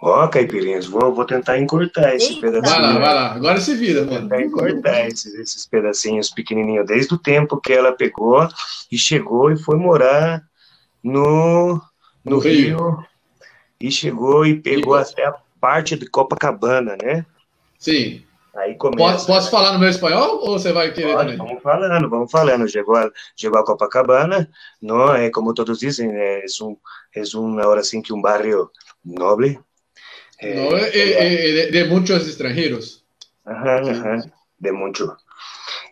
Ó, 0.00 0.24
oh, 0.24 0.28
caipirinhas, 0.28 0.86
vou, 0.86 1.12
vou 1.12 1.24
tentar 1.24 1.58
encurtar 1.58 2.14
esse 2.14 2.34
Eita. 2.34 2.40
pedacinho. 2.42 2.82
Vai 2.82 2.92
lá, 2.92 2.98
vai 2.98 3.14
lá. 3.14 3.32
Agora 3.32 3.60
se 3.60 3.74
vira, 3.74 4.04
mano. 4.04 4.28
Tentar 4.28 4.42
encurtar 4.42 5.06
esses, 5.06 5.34
esses 5.34 5.66
pedacinhos 5.66 6.30
pequenininhos, 6.30 6.86
desde 6.86 7.14
o 7.14 7.18
tempo 7.18 7.58
que 7.58 7.72
ela 7.72 7.92
pegou 7.92 8.46
e 8.92 8.98
chegou 8.98 9.50
e 9.50 9.56
foi 9.56 9.76
morar 9.76 10.42
no, 11.02 11.80
no, 12.24 12.32
no 12.32 12.38
Rio. 12.38 12.76
Rio. 12.76 13.06
E 13.80 13.90
chegou 13.90 14.44
e 14.44 14.60
pegou 14.60 14.98
e... 14.98 15.02
até 15.02 15.26
a 15.26 15.34
parte 15.60 15.96
de 15.96 16.08
Copacabana, 16.08 16.96
né? 17.02 17.24
Sim. 17.78 18.22
Aí 18.56 18.74
começa, 18.74 19.12
posso, 19.12 19.26
posso 19.26 19.50
falar 19.50 19.72
no 19.72 19.78
meu 19.78 19.88
espanhol 19.88 20.40
ou 20.40 20.58
você 20.58 20.72
vai 20.72 20.92
querer 20.92 21.14
Pode, 21.14 21.36
Vamos 21.36 21.62
falando, 21.62 22.10
vamos 22.10 22.30
falando. 22.30 22.68
Chegou 22.68 22.96
a, 22.96 23.08
chegou 23.36 23.58
a 23.58 23.64
Copacabana, 23.64 24.50
não 24.82 25.14
é 25.14 25.30
como 25.30 25.54
todos 25.54 25.78
dizem, 25.78 26.10
é, 26.10 26.44
um, 26.62 26.76
é 27.14 27.22
um, 27.36 27.60
ahora 27.60 27.84
sim 27.84 28.02
que 28.02 28.12
um 28.12 28.20
barrio 28.20 28.68
noble, 29.04 29.60
Eh, 30.38 30.54
no, 30.54 30.76
eh, 30.76 30.90
eh, 30.94 31.52
de, 31.52 31.70
de, 31.72 31.84
muchos 31.88 32.28
extranjeros. 32.28 33.04
Ajá, 33.44 33.78
ajá, 33.78 34.32
de 34.58 34.72
mucho. 34.72 35.16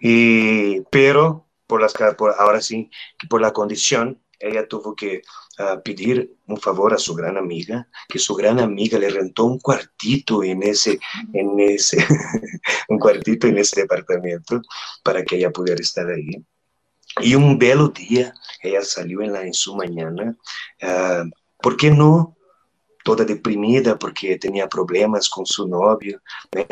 Y, 0.00 0.82
pero, 0.90 1.48
por 1.66 1.80
las, 1.80 1.94
por, 2.16 2.34
ahora 2.38 2.60
sí, 2.60 2.90
por 3.28 3.40
la 3.40 3.52
condición, 3.52 4.22
ella 4.38 4.68
tuvo 4.68 4.94
que 4.94 5.22
uh, 5.58 5.82
pedir 5.82 6.34
un 6.46 6.56
favor 6.58 6.94
a 6.94 6.98
su 6.98 7.14
gran 7.14 7.36
amiga, 7.36 7.88
que 8.08 8.18
su 8.18 8.34
gran 8.34 8.58
amiga 8.60 8.98
le 8.98 9.10
rentó 9.10 9.44
un 9.44 9.58
cuartito 9.58 10.42
en 10.42 10.62
ese, 10.62 10.98
en 11.32 11.58
ese, 11.60 11.98
un 12.88 12.98
cuartito 12.98 13.46
en 13.46 13.58
ese 13.58 13.82
departamento 13.82 14.60
para 15.02 15.24
que 15.24 15.36
ella 15.36 15.50
pudiera 15.50 15.80
estar 15.80 16.06
ahí. 16.08 16.44
Y 17.20 17.34
un 17.34 17.58
belo 17.58 17.88
día, 17.88 18.34
ella 18.62 18.82
salió 18.82 19.22
en, 19.22 19.32
la, 19.32 19.42
en 19.42 19.54
su 19.54 19.74
mañana, 19.74 20.36
uh, 20.82 21.30
¿por 21.60 21.76
qué 21.76 21.90
no 21.90 22.36
toda 23.06 23.24
deprimida 23.24 23.96
porque 23.96 24.36
tinha 24.36 24.66
problemas 24.66 25.28
com 25.28 25.46
seu 25.46 25.68
novio. 25.68 26.20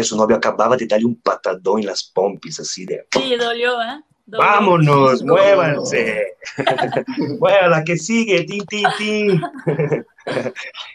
Su 0.03 0.17
novio 0.17 0.35
acabava 0.35 0.77
de 0.77 0.85
dar-lhe 0.85 1.07
um 1.07 1.15
patadão 1.15 1.79
em 1.79 1.85
las 1.85 2.03
pompis, 2.03 2.59
assim, 2.59 2.85
de... 2.85 3.07
Sí, 3.15 3.37
dolió, 3.37 3.81
¿eh? 3.81 4.03
Vámonos, 4.27 5.21
muévanse. 5.23 6.35
Mueva 7.39 7.83
que 7.83 7.97
sigue, 7.97 8.45
tim, 8.47 8.65
tim, 8.65 8.85
tim. 8.97 9.41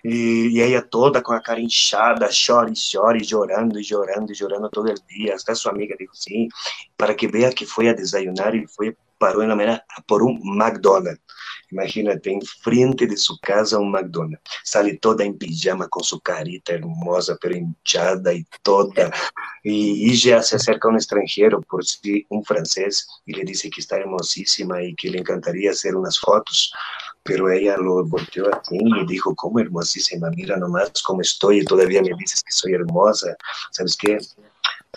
e, 0.03 0.49
e 0.57 0.61
ela 0.61 0.81
toda 0.81 1.21
com 1.21 1.33
a 1.33 1.41
cara 1.41 1.59
inchada, 1.59 2.29
chora 2.29 2.71
e 2.71 2.73
chora, 2.73 3.17
e 3.17 3.23
chorando, 3.23 3.79
e 3.79 3.83
chorando, 3.83 4.31
e 4.31 4.35
chorando 4.35 4.69
todo 4.69 4.89
o 4.89 4.95
dia. 5.07 5.35
Até 5.35 5.53
sua 5.53 5.71
amiga 5.71 5.95
disse 5.97 6.23
sim, 6.23 6.47
para 6.97 7.13
que 7.13 7.27
veja 7.27 7.51
que 7.51 7.65
foi 7.65 7.89
a 7.89 7.93
desayunar 7.93 8.55
e 8.55 8.67
foi 8.67 8.95
parou 9.19 9.45
na 9.45 9.55
manhã 9.55 9.79
por 10.07 10.23
um 10.23 10.39
McDonald's. 10.55 11.19
Imagínate, 11.71 12.29
em 12.29 12.39
frente 12.63 13.05
de 13.05 13.15
sua 13.15 13.37
casa 13.43 13.79
um 13.79 13.89
McDonald's. 13.95 14.41
Sale 14.63 14.97
toda 14.97 15.23
em 15.23 15.33
pijama 15.33 15.87
com 15.89 16.03
sua 16.03 16.19
carita 16.21 16.73
hermosa, 16.73 17.37
pero 17.39 17.55
hinchada 17.55 18.33
e 18.33 18.45
toda. 18.63 19.11
E, 19.63 20.09
e 20.09 20.15
já 20.15 20.41
se 20.41 20.55
acerca 20.55 20.89
um 20.89 20.95
estrangeiro, 20.95 21.61
por 21.69 21.83
si, 21.83 22.25
um 22.31 22.43
francês, 22.43 23.05
e 23.27 23.33
lhe 23.33 23.45
disse 23.45 23.69
que 23.69 23.79
está 23.79 23.97
hermosíssima 23.97 24.81
e 24.81 24.95
que 24.95 25.09
lhe 25.09 25.19
encantaria 25.19 25.71
fazer 25.71 25.95
umas 25.95 26.17
fotos. 26.17 26.71
Pero 27.23 27.49
ella 27.49 27.77
lo 27.77 28.05
volteó 28.05 28.49
assim 28.53 28.79
e 29.01 29.05
dijo, 29.05 29.35
como 29.35 29.59
hermosíssima, 29.59 30.31
mira 30.31 30.57
nomás 30.57 30.89
como 31.03 31.21
estou 31.21 31.53
e 31.53 31.63
todavía 31.63 32.01
me 32.01 32.15
dices 32.15 32.41
que 32.41 32.51
sou 32.51 32.71
hermosa. 32.71 33.37
¿Sabes 33.71 33.95
qué? 33.95 34.17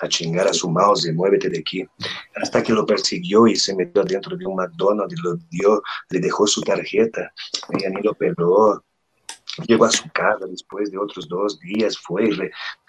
A 0.01 0.09
chingar 0.09 0.49
a 0.49 0.53
su 0.53 0.69
mouse, 0.71 1.13
muévete 1.13 1.49
de 1.49 1.59
aquí. 1.59 1.85
Hasta 2.37 2.63
que 2.63 2.73
lo 2.73 2.87
persiguió 2.87 3.47
y 3.47 3.57
se 3.57 3.75
metió 3.75 4.03
dentro 4.05 4.37
de 4.37 4.47
un 4.47 4.57
McDonald's 4.57 5.15
y 5.19 5.23
lo 5.23 5.37
dio, 5.51 5.83
le 6.11 6.21
dejó 6.21 6.47
su 6.47 6.63
tarjeta. 6.63 7.33
Ella 7.71 7.91
ni 7.91 8.03
lo 8.03 8.15
peló. 8.15 8.83
Llegó 9.67 9.85
a 9.85 9.91
su 9.91 10.09
casa 10.11 10.47
después 10.47 10.91
de 10.91 10.99
otros 10.99 11.29
dos 11.29 11.61
días, 11.61 11.99
fue, 11.99 12.31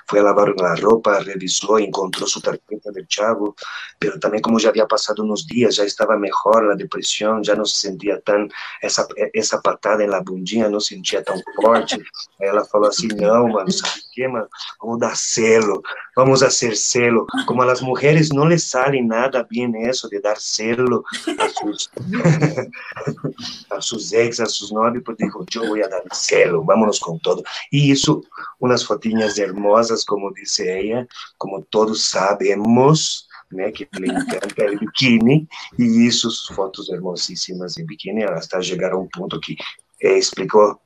foi 0.10 0.22
lavar 0.22 0.50
a 0.50 0.76
roupa, 0.76 1.20
revisou, 1.20 1.80
encontrou 1.80 2.28
sua 2.28 2.42
tarjeta 2.42 2.92
do 2.92 3.06
Thiago, 3.06 3.56
mas 4.02 4.20
também 4.20 4.42
como 4.42 4.60
já 4.60 4.70
havia 4.70 4.86
passado 4.86 5.24
uns 5.24 5.46
dias, 5.46 5.76
já 5.76 5.86
estava 5.86 6.18
melhor 6.18 6.72
a 6.72 6.76
depressão, 6.76 7.44
já 7.44 7.56
não 7.56 7.66
se 7.66 7.78
sentia 7.78 8.22
tão, 8.24 8.48
essa, 8.82 9.08
essa 9.34 9.62
patada 9.62 10.06
na 10.06 10.22
bundinha 10.22 10.70
não 10.70 10.80
sentia 10.80 11.24
tão 11.24 11.40
forte. 11.56 11.96
Aí 12.42 12.48
ela 12.48 12.66
falou 12.66 12.88
assim, 12.88 13.08
não, 13.08 13.48
mano, 13.50 13.72
sabe 13.72 14.00
o 14.00 14.14
que, 14.14 14.28
mano? 14.28 14.48
Vamos 14.82 15.00
dar 15.00 15.16
selo, 15.16 15.82
vamos 16.16 16.42
fazer 16.42 16.76
selo. 16.76 17.26
Como 17.46 17.62
as 17.64 17.82
mulheres 17.82 18.30
não 18.30 18.48
lhes 18.48 18.64
sale 18.64 19.02
nada 19.02 19.46
bem 19.50 19.64
isso 19.90 20.10
de 20.10 20.20
dar 20.20 20.38
selo 20.38 21.04
a 21.40 21.50
seus, 21.50 21.90
a 23.70 23.82
seus 23.82 24.12
ex, 24.12 24.40
a 24.40 24.46
seus 24.46 24.72
novios, 24.72 25.04
porque 25.04 25.26
eu 25.58 25.68
vou 25.68 25.90
dar 25.90 26.02
selo, 26.12 26.64
vámonos 26.64 27.00
com 27.00 27.18
todo. 27.18 27.44
E 27.72 27.92
isso, 27.92 28.22
umas 28.60 28.84
fotinhas 28.84 29.38
hermosas, 29.38 29.93
como 30.04 30.34
disse 30.34 30.68
ela, 30.68 31.06
como 31.38 31.62
todos 31.64 32.06
sabemos, 32.06 33.28
né, 33.52 33.72
que 33.72 33.88
me 34.00 34.08
encanta 34.08 34.72
o 34.72 34.80
biquíni, 34.80 35.48
e 35.78 35.84
isso, 36.08 36.30
fotos 36.56 36.90
hermosíssimas 36.90 37.78
em 37.78 37.86
biquíni, 37.86 38.24
hasta 38.24 38.62
chegar 38.62 38.94
a 38.94 38.98
um 38.98 39.08
ponto 39.08 39.40
que 39.40 39.58
eh, 40.02 40.18
explicou 40.18 40.80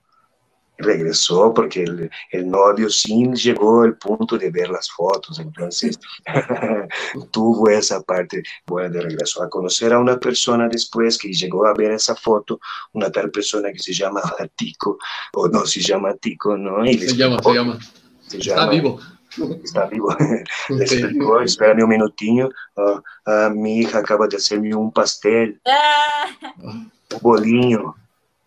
regresó 0.78 1.54
porque 1.54 1.84
el, 1.84 2.10
el, 2.32 2.50
novio 2.50 2.90
sí 2.90 3.26
llegó 3.34 3.82
al 3.82 3.98
punto 3.98 4.38
de 4.38 4.52
ver 4.52 4.70
las 4.70 4.90
fotos, 4.90 5.40
entonces 5.40 6.00
tuvo 7.32 7.70
esa 7.70 8.02
parte 8.02 8.44
buena 8.66 8.90
de 8.90 9.02
regreso. 9.02 9.42
A 9.42 9.50
conocer 9.50 9.94
a 9.94 10.00
una 10.00 10.20
persona 10.20 10.68
después 10.68 11.18
que 11.18 11.30
llegó 11.30 11.66
a 11.66 11.74
ver 11.74 11.92
esa 11.92 12.16
foto, 12.16 12.60
una 12.94 13.12
tal 13.12 13.32
persona 13.32 13.72
que 13.72 13.80
se 13.80 13.94
llama 13.94 14.22
Tico, 14.56 14.98
o 15.34 15.48
no 15.48 15.66
se 15.66 15.82
llama 15.82 16.14
Tico, 16.16 16.58
¿no? 16.58 16.86
Y 16.86 16.98
se, 16.98 17.16
llama, 17.16 17.40
se 17.42 17.54
llama, 17.54 17.80
llama. 18.30 18.62
Está 18.62 18.70
vivo. 18.70 19.00
Está 19.64 19.86
vivo. 19.86 20.16
Le 20.70 20.84
explicó, 20.84 21.42
espérame 21.42 21.84
un 21.84 21.90
minutinho, 21.90 22.50
uh, 22.76 23.00
uh, 23.30 23.50
mi 23.54 23.80
hija 23.80 24.00
acaba 24.00 24.28
de 24.28 24.38
hacerme 24.38 24.74
un 24.76 24.92
pastel, 24.92 25.60
un 26.60 26.92
bolinho. 27.22 27.96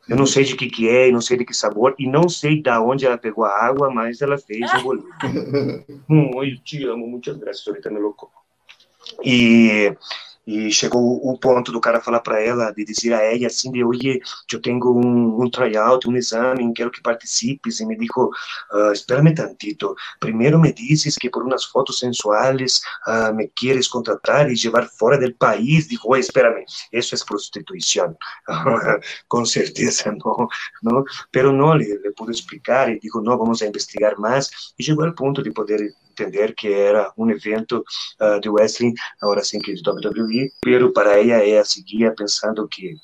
Eu 0.09 0.17
não 0.17 0.27
sei 0.27 0.43
de 0.43 0.57
que 0.57 0.69
que 0.69 0.89
é, 0.89 1.13
não 1.13 1.21
sei 1.21 1.37
de 1.37 1.45
que 1.45 1.55
sabor, 1.55 1.95
e 1.97 2.07
não 2.09 2.29
sei 2.29 2.61
da 2.61 2.83
onde 2.83 3.07
ela 3.07 3.17
pegou 3.17 3.45
a 3.45 3.65
água, 3.65 3.91
mas 3.91 4.21
ela 4.21 4.37
fez 4.37 4.73
o 4.75 4.83
bolinho. 4.83 5.15
hum, 6.09 6.43
eu 6.43 6.59
te 6.65 6.85
amo, 6.85 7.07
muitas 7.07 7.37
graças, 7.37 7.67
ahorita 7.69 7.91
me 7.91 8.01
louco. 8.01 8.31
E 9.25 9.95
e 10.51 10.73
chegou 10.73 11.01
o 11.23 11.39
ponto 11.39 11.71
do 11.71 11.81
cara 11.81 12.01
falar 12.01 12.19
para 12.21 12.41
ela, 12.43 12.73
de 12.73 12.85
dizer 12.85 13.15
a 13.15 13.23
ela 13.23 13.47
assim, 13.47 13.71
de, 13.71 13.85
oye, 13.85 14.21
eu 14.53 14.61
tenho 14.61 14.81
um, 14.85 15.43
um 15.43 15.49
tryout, 15.49 16.09
um 16.09 16.17
exame, 16.17 16.73
quero 16.75 16.91
que 16.91 17.01
participes. 17.01 17.79
E 17.79 17.87
me 17.87 17.97
disse, 17.97 18.19
uh, 18.19 18.93
espérame 18.93 19.33
tantito, 19.33 19.95
primeiro 20.19 20.59
me 20.59 20.73
dizes 20.73 21.15
que 21.17 21.31
por 21.31 21.45
umas 21.45 21.65
fotos 21.65 22.01
sensuais 22.01 22.81
uh, 23.07 23.33
me 23.33 23.47
queres 23.47 23.87
contratar 23.87 24.51
e 24.51 24.61
levar 24.65 24.89
fora 24.89 25.17
do 25.17 25.33
país. 25.35 25.87
Digo, 25.87 26.11
oye, 26.11 26.21
espérame, 26.21 26.65
isso 26.93 27.15
é 27.15 27.19
prostituição. 27.25 28.17
Com 29.29 29.45
certeza 29.45 30.11
não, 30.25 30.49
não. 30.83 31.05
Pero 31.31 31.53
não, 31.53 31.77
lhe, 31.77 31.85
lhe 31.85 32.13
pude 32.13 32.33
explicar 32.33 32.91
e 32.91 32.99
digo, 32.99 33.21
não, 33.21 33.39
vamos 33.39 33.63
a 33.63 33.67
investigar 33.67 34.19
mais. 34.19 34.51
E 34.77 34.83
chegou 34.83 35.05
ao 35.05 35.15
ponto 35.15 35.45
de 35.45 35.53
poder 35.53 35.95
entender 36.21 36.55
que 36.55 36.73
era 36.73 37.13
um 37.17 37.31
evento 37.31 37.85
uh, 38.21 38.41
de 38.41 38.49
wrestling, 38.49 38.95
agora 39.21 39.43
sim 39.43 39.59
que 39.59 39.75
de 39.75 39.89
WWE, 39.89 40.53
pero 40.61 40.93
para 40.93 41.19
ela 41.19 41.45
ela 41.45 41.65
seguia 41.65 42.15
pensando 42.15 42.69
que 42.69 42.95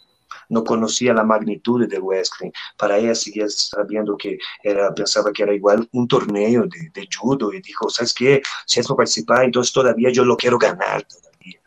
não 0.48 0.62
conhecia 0.62 1.12
a 1.12 1.24
magnitude 1.24 1.86
do 1.86 2.06
wrestling. 2.06 2.52
Para 2.76 2.98
ela 2.98 3.14
seguia 3.14 3.48
sabendo 3.48 4.16
que 4.16 4.38
era 4.64 4.92
pensava 4.92 5.32
que 5.32 5.42
era 5.42 5.54
igual 5.54 5.78
um 5.92 6.06
torneio 6.06 6.68
de, 6.68 6.90
de 6.90 7.08
judo 7.10 7.52
e 7.54 7.60
disse, 7.60 7.76
sabes 7.90 8.12
que 8.12 8.42
se 8.66 8.80
é 8.80 8.82
para 8.82 8.96
participar, 8.96 9.44
então 9.46 9.62
todavia 9.72 10.12
eu 10.14 10.24
lo 10.24 10.36
quero 10.36 10.58
ganhar 10.58 11.02
todavia. 11.02 11.58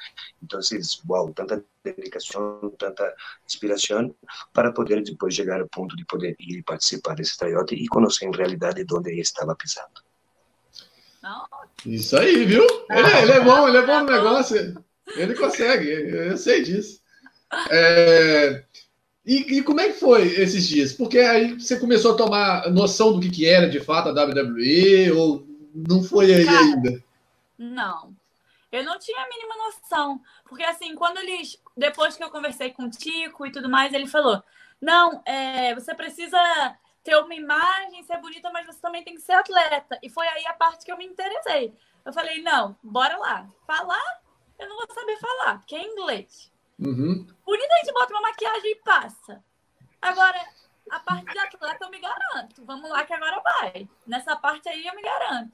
Então, 0.42 0.60
wow, 1.08 1.34
tanta 1.34 1.64
dedicação, 1.84 2.74
tanta 2.78 3.14
inspiração 3.46 4.16
para 4.54 4.72
poder 4.72 5.04
depois 5.04 5.36
chegar 5.36 5.60
ao 5.60 5.68
ponto 5.68 5.96
de 5.98 6.06
poder 6.06 6.36
ir 6.40 6.64
participar 6.64 7.16
desse 7.16 7.38
tryout 7.38 7.76
e 7.76 7.88
conhecer 7.88 8.26
em 8.26 8.36
realidade 8.36 8.86
onde 8.90 9.12
ele 9.12 9.22
estava 9.22 9.56
pisando. 9.56 10.09
Isso 11.86 12.18
aí, 12.18 12.46
viu? 12.46 12.64
Ele, 12.90 13.08
é, 13.08 13.22
ele, 13.24 13.32
é 13.32 13.40
bom, 13.42 13.68
ele 13.68 13.78
é 13.78 13.86
bom 13.86 14.00
no 14.02 14.12
negócio. 14.12 14.84
Ele 15.16 15.36
consegue, 15.36 15.90
eu 15.90 16.38
sei 16.38 16.64
disso. 16.64 17.02
É... 17.70 18.64
E, 19.26 19.58
e, 19.58 19.64
como 19.64 19.80
é 19.80 19.90
que 19.90 20.00
foi 20.00 20.28
esses 20.28 20.68
dias? 20.68 20.94
Porque 20.94 21.20
aí 21.20 21.54
você 21.54 21.80
começou 21.80 22.14
a 22.14 22.18
tomar 22.18 22.72
noção 22.72 23.14
do 23.14 23.20
que, 23.20 23.30
que 23.30 23.46
era 23.46 23.70
de 23.70 23.80
fato 23.80 24.10
a 24.10 24.12
WWE 24.12 25.12
ou 25.12 25.46
não 25.74 26.02
foi 26.02 26.34
aí 26.34 26.46
Cara, 26.46 26.60
ainda? 26.60 27.04
Não. 27.58 28.16
Eu 28.72 28.84
não 28.84 28.98
tinha 28.98 29.22
a 29.22 29.28
mínima 29.28 29.56
noção. 29.58 30.22
Porque 30.48 30.64
assim, 30.64 30.96
quando 30.96 31.18
eles. 31.20 31.58
Depois 31.76 32.16
que 32.16 32.24
eu 32.24 32.30
conversei 32.30 32.72
com 32.72 32.84
o 32.84 32.90
Tico 32.90 33.46
e 33.46 33.52
tudo 33.52 33.70
mais, 33.70 33.94
ele 33.94 34.08
falou: 34.08 34.42
Não, 34.82 35.22
é, 35.26 35.76
você 35.76 35.94
precisa 35.94 36.38
ter 37.04 37.16
uma 37.18 37.34
imagem, 37.34 38.04
ser 38.04 38.18
bonita, 38.18 38.50
mas 38.52 38.66
você 38.66 38.80
também 38.80 39.04
tem 39.04 39.16
que 39.16 39.22
ser 39.22 39.34
atleta. 39.34 40.00
E 40.02 40.10
foi 40.10 40.28
aí 40.28 40.46
a 40.48 40.54
parte 40.54 40.86
que 40.86 40.92
eu 40.92 40.98
me 40.98 41.06
interessei. 41.06 41.74
Eu 42.06 42.14
falei, 42.14 42.42
não, 42.42 42.76
bora 42.84 43.18
lá. 43.18 43.48
Falar, 43.66 44.22
eu 44.58 44.68
não 44.68 44.76
vou 44.76 44.88
saber 44.94 45.18
falar, 45.18 45.60
porque 45.60 45.76
é 45.76 45.84
inglês. 45.84 46.52
Uhum. 46.80 47.28
Bonita 47.46 47.74
a 47.74 47.78
gente 47.78 47.94
bota 47.94 48.14
uma 48.14 48.22
maquiagem 48.22 48.72
e 48.72 48.76
passa. 48.76 49.44
Agora, 50.02 50.40
a 50.90 51.00
parte 51.00 51.32
de 51.32 51.40
atleta 51.40 51.86
eu 51.86 51.90
me 51.90 52.00
garanto. 52.00 52.64
Vamos 52.66 52.90
lá 52.90 53.04
que 53.06 53.14
agora 53.14 53.42
vai. 53.42 53.88
Nessa 54.08 54.36
parte 54.36 54.70
aí 54.70 54.86
eu 54.86 54.96
me 54.96 55.02
garanto. 55.02 55.52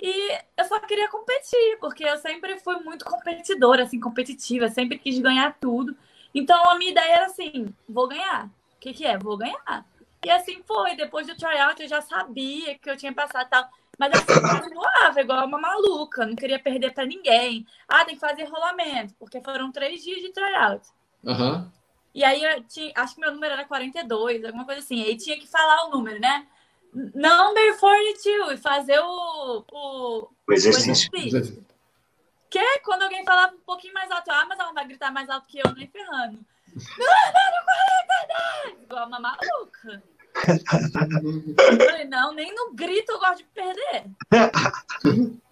E 0.00 0.38
eu 0.56 0.64
só 0.64 0.80
queria 0.80 1.08
competir, 1.08 1.78
porque 1.78 2.04
eu 2.04 2.16
sempre 2.16 2.58
fui 2.58 2.76
muito 2.80 3.04
competidora, 3.04 3.84
assim, 3.84 4.00
competitiva, 4.00 4.68
sempre 4.68 4.98
quis 4.98 5.18
ganhar 5.18 5.56
tudo. 5.60 5.96
Então 6.34 6.70
a 6.70 6.74
minha 6.76 6.90
ideia 6.90 7.14
era 7.14 7.26
assim: 7.26 7.72
vou 7.88 8.08
ganhar. 8.08 8.46
O 8.46 8.80
que, 8.80 8.92
que 8.92 9.04
é? 9.04 9.16
Vou 9.16 9.36
ganhar. 9.36 9.86
E 10.24 10.30
assim 10.30 10.62
foi. 10.62 10.96
Depois 10.96 11.26
do 11.26 11.36
tryout 11.36 11.80
eu 11.82 11.88
já 11.88 12.00
sabia 12.00 12.78
que 12.78 12.88
eu 12.88 12.96
tinha 12.96 13.12
passado 13.12 13.48
tal. 13.48 13.68
Mas 13.98 14.12
assim, 14.14 14.60
continuava 14.60 15.20
igual 15.20 15.46
uma 15.46 15.58
maluca. 15.58 16.26
Não 16.26 16.34
queria 16.34 16.58
perder 16.58 16.92
para 16.92 17.06
ninguém. 17.06 17.66
Ah, 17.88 18.04
tem 18.04 18.14
que 18.14 18.20
fazer 18.20 18.44
rolamento, 18.44 19.14
porque 19.18 19.40
foram 19.40 19.70
três 19.70 20.02
dias 20.02 20.20
de 20.20 20.32
tryout. 20.32 20.86
Uhum. 21.24 21.70
E 22.14 22.24
aí 22.24 22.42
eu 22.42 22.62
tinha, 22.64 22.92
acho 22.96 23.14
que 23.14 23.20
meu 23.20 23.32
número 23.32 23.54
era 23.54 23.64
42, 23.64 24.44
alguma 24.44 24.64
coisa 24.64 24.80
assim. 24.80 25.02
Aí 25.02 25.16
tinha 25.16 25.38
que 25.38 25.46
falar 25.46 25.86
o 25.86 25.90
número, 25.90 26.20
né? 26.20 26.46
Number 26.92 27.78
42 27.78 28.58
e 28.58 28.62
fazer 28.62 29.00
o, 29.00 29.64
o, 29.72 30.28
o 30.46 30.52
exercício. 30.52 31.10
O 31.12 31.16
exercício. 31.16 31.66
Que 32.50 32.58
é 32.58 32.78
quando 32.80 33.02
alguém 33.02 33.24
falava 33.24 33.54
um 33.54 33.60
pouquinho 33.60 33.94
mais 33.94 34.10
alto, 34.10 34.30
ah, 34.30 34.44
mas 34.46 34.58
ela 34.58 34.74
vai 34.74 34.86
gritar 34.86 35.10
mais 35.10 35.28
alto 35.30 35.46
que 35.46 35.58
eu, 35.58 35.72
nem 35.74 35.88
ferrando. 35.88 36.38
Número 36.98 37.64
42! 38.66 38.82
Igual 38.82 39.06
uma 39.06 39.20
maluca. 39.20 40.02
não, 42.08 42.34
nem 42.34 42.54
no 42.54 42.72
grito 42.74 43.12
eu 43.12 43.18
gosto 43.18 43.38
de 43.38 43.44
perder. 43.54 44.04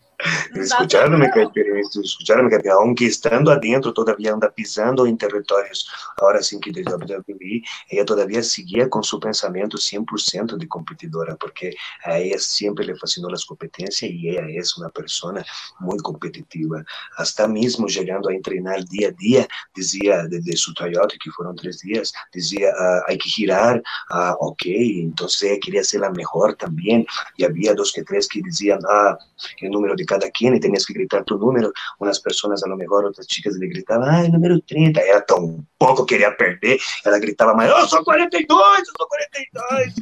Escucharon 0.55 1.19
mi 1.19 1.27
experiencia, 1.27 2.03
escucharon 2.03 2.47
mi 2.47 2.69
aunque 2.71 3.07
estando 3.07 3.51
adentro 3.51 3.93
todavía 3.93 4.33
anda 4.33 4.51
pisando 4.51 5.07
en 5.07 5.17
territorios, 5.17 5.89
ahora 6.19 6.43
sin 6.43 6.61
que 6.61 6.71
de 6.73 6.83
WWE, 6.83 7.63
ella 7.89 8.05
todavía 8.05 8.43
seguía 8.43 8.89
con 8.89 9.03
su 9.03 9.19
pensamiento 9.19 9.77
100% 9.77 10.57
de 10.57 10.69
competidora, 10.69 11.37
porque 11.37 11.75
a 12.05 12.19
ella 12.19 12.39
siempre 12.39 12.85
le 12.85 12.97
fascinó 12.97 13.29
las 13.29 13.45
competencias 13.45 14.11
y 14.11 14.31
ella 14.31 14.47
es 14.49 14.77
una 14.77 14.89
persona 14.91 15.45
muy 15.79 15.99
competitiva. 15.99 16.85
Hasta 17.17 17.47
mismo 17.49 17.87
llegando 17.87 18.29
a 18.29 18.35
entrenar 18.35 18.85
día 18.87 19.09
a 19.09 19.13
día, 19.13 19.49
decía 19.75 20.25
desde 20.25 20.57
su 20.57 20.75
Toyota, 20.75 21.15
que 21.23 21.31
fueron 21.31 21.57
tres 21.57 21.81
días, 21.81 22.13
decía, 22.33 22.69
uh, 22.69 23.03
hay 23.09 23.19
que 23.19 23.29
girar, 23.29 23.83
uh, 24.11 24.35
ok, 24.41 24.63
entonces 24.67 25.43
ella 25.43 25.61
quería 25.63 25.85
ser 25.85 26.01
la 26.01 26.11
mejor 26.11 26.55
también, 26.57 27.07
y 27.37 27.45
había 27.45 27.75
dos 27.75 27.93
que 27.93 28.03
tres 28.03 28.29
que 28.29 28.41
decían, 28.43 28.81
ah, 28.89 29.17
el 29.61 29.71
número 29.71 29.95
de 29.97 30.05
cada 30.11 30.29
quien 30.31 30.57
y 30.57 30.61
tenías 30.61 30.85
que 30.85 30.93
gritar 30.93 31.25
tu 31.25 31.39
número. 31.39 31.73
Unas 32.01 32.19
personas, 32.19 32.65
a 32.65 32.69
lo 32.69 32.77
mejor, 32.77 33.05
otras 33.05 33.29
chicas 33.29 33.55
le 33.55 33.69
gritaban, 33.69 34.09
ay, 34.09 34.29
número 34.29 34.59
30. 34.61 35.01
Ella 35.01 35.25
tampoco 35.25 36.05
quería 36.05 36.37
perder. 36.37 36.81
Ela 37.05 37.19
gritava 37.21 37.55
mais, 37.55 37.71
eu 37.71 37.87
sou 37.87 38.03
42, 38.03 38.79
eu 38.81 38.85
sou 38.99 39.07
42. 39.07 39.95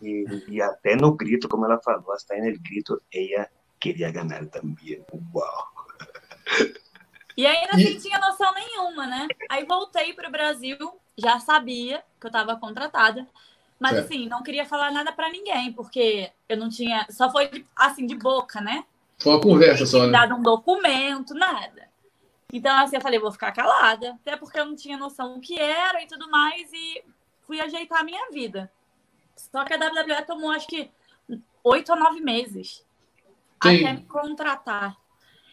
E, 0.00 0.54
e 0.54 0.62
até 0.62 0.94
no 0.94 1.16
grito, 1.16 1.48
como 1.48 1.64
ela 1.64 1.80
falou, 1.80 2.12
até 2.12 2.40
no 2.40 2.56
grito, 2.60 3.02
ela 3.12 3.48
queria 3.80 4.12
ganhar 4.12 4.46
também. 4.46 5.04
Uau! 5.34 5.68
E 7.36 7.44
ainda 7.44 7.72
assim 7.72 7.98
tinha 7.98 8.18
noção 8.18 8.52
nenhuma, 8.54 9.06
né? 9.06 9.26
Aí 9.50 9.64
voltei 9.64 10.12
para 10.12 10.28
o 10.28 10.32
Brasil, 10.32 10.78
já 11.16 11.40
sabia 11.40 12.02
que 12.20 12.26
eu 12.26 12.28
estava 12.28 12.56
contratada. 12.56 13.26
Mas 13.78 13.96
é. 13.96 14.00
assim, 14.00 14.28
não 14.28 14.42
queria 14.42 14.66
falar 14.66 14.90
nada 14.90 15.12
para 15.12 15.30
ninguém, 15.30 15.72
porque 15.72 16.30
eu 16.48 16.56
não 16.56 16.68
tinha. 16.68 17.06
Só 17.10 17.30
foi 17.30 17.64
assim, 17.76 18.06
de 18.06 18.16
boca, 18.16 18.60
né? 18.60 18.84
Foi 19.18 19.32
uma 19.32 19.40
conversa 19.40 19.84
só, 19.84 20.06
né? 20.06 20.12
Dado 20.12 20.34
um 20.34 20.42
documento, 20.42 21.34
nada. 21.34 21.88
Então, 22.52 22.76
assim, 22.78 22.96
eu 22.96 23.02
falei, 23.02 23.18
vou 23.18 23.32
ficar 23.32 23.52
calada. 23.52 24.12
Até 24.20 24.36
porque 24.36 24.58
eu 24.58 24.64
não 24.64 24.76
tinha 24.76 24.96
noção 24.96 25.34
do 25.34 25.40
que 25.40 25.58
era 25.60 26.02
e 26.02 26.06
tudo 26.06 26.30
mais. 26.30 26.72
E 26.72 27.04
fui 27.42 27.60
ajeitar 27.60 28.00
a 28.00 28.04
minha 28.04 28.30
vida. 28.30 28.70
Só 29.36 29.64
que 29.64 29.74
a 29.74 29.76
WWE 29.76 30.22
tomou, 30.26 30.50
acho 30.50 30.66
que, 30.66 30.90
oito 31.62 31.92
ou 31.92 31.98
nove 31.98 32.20
meses. 32.20 32.86
Sim. 33.62 33.84
até 33.84 33.92
me 33.92 34.04
contratar. 34.04 34.96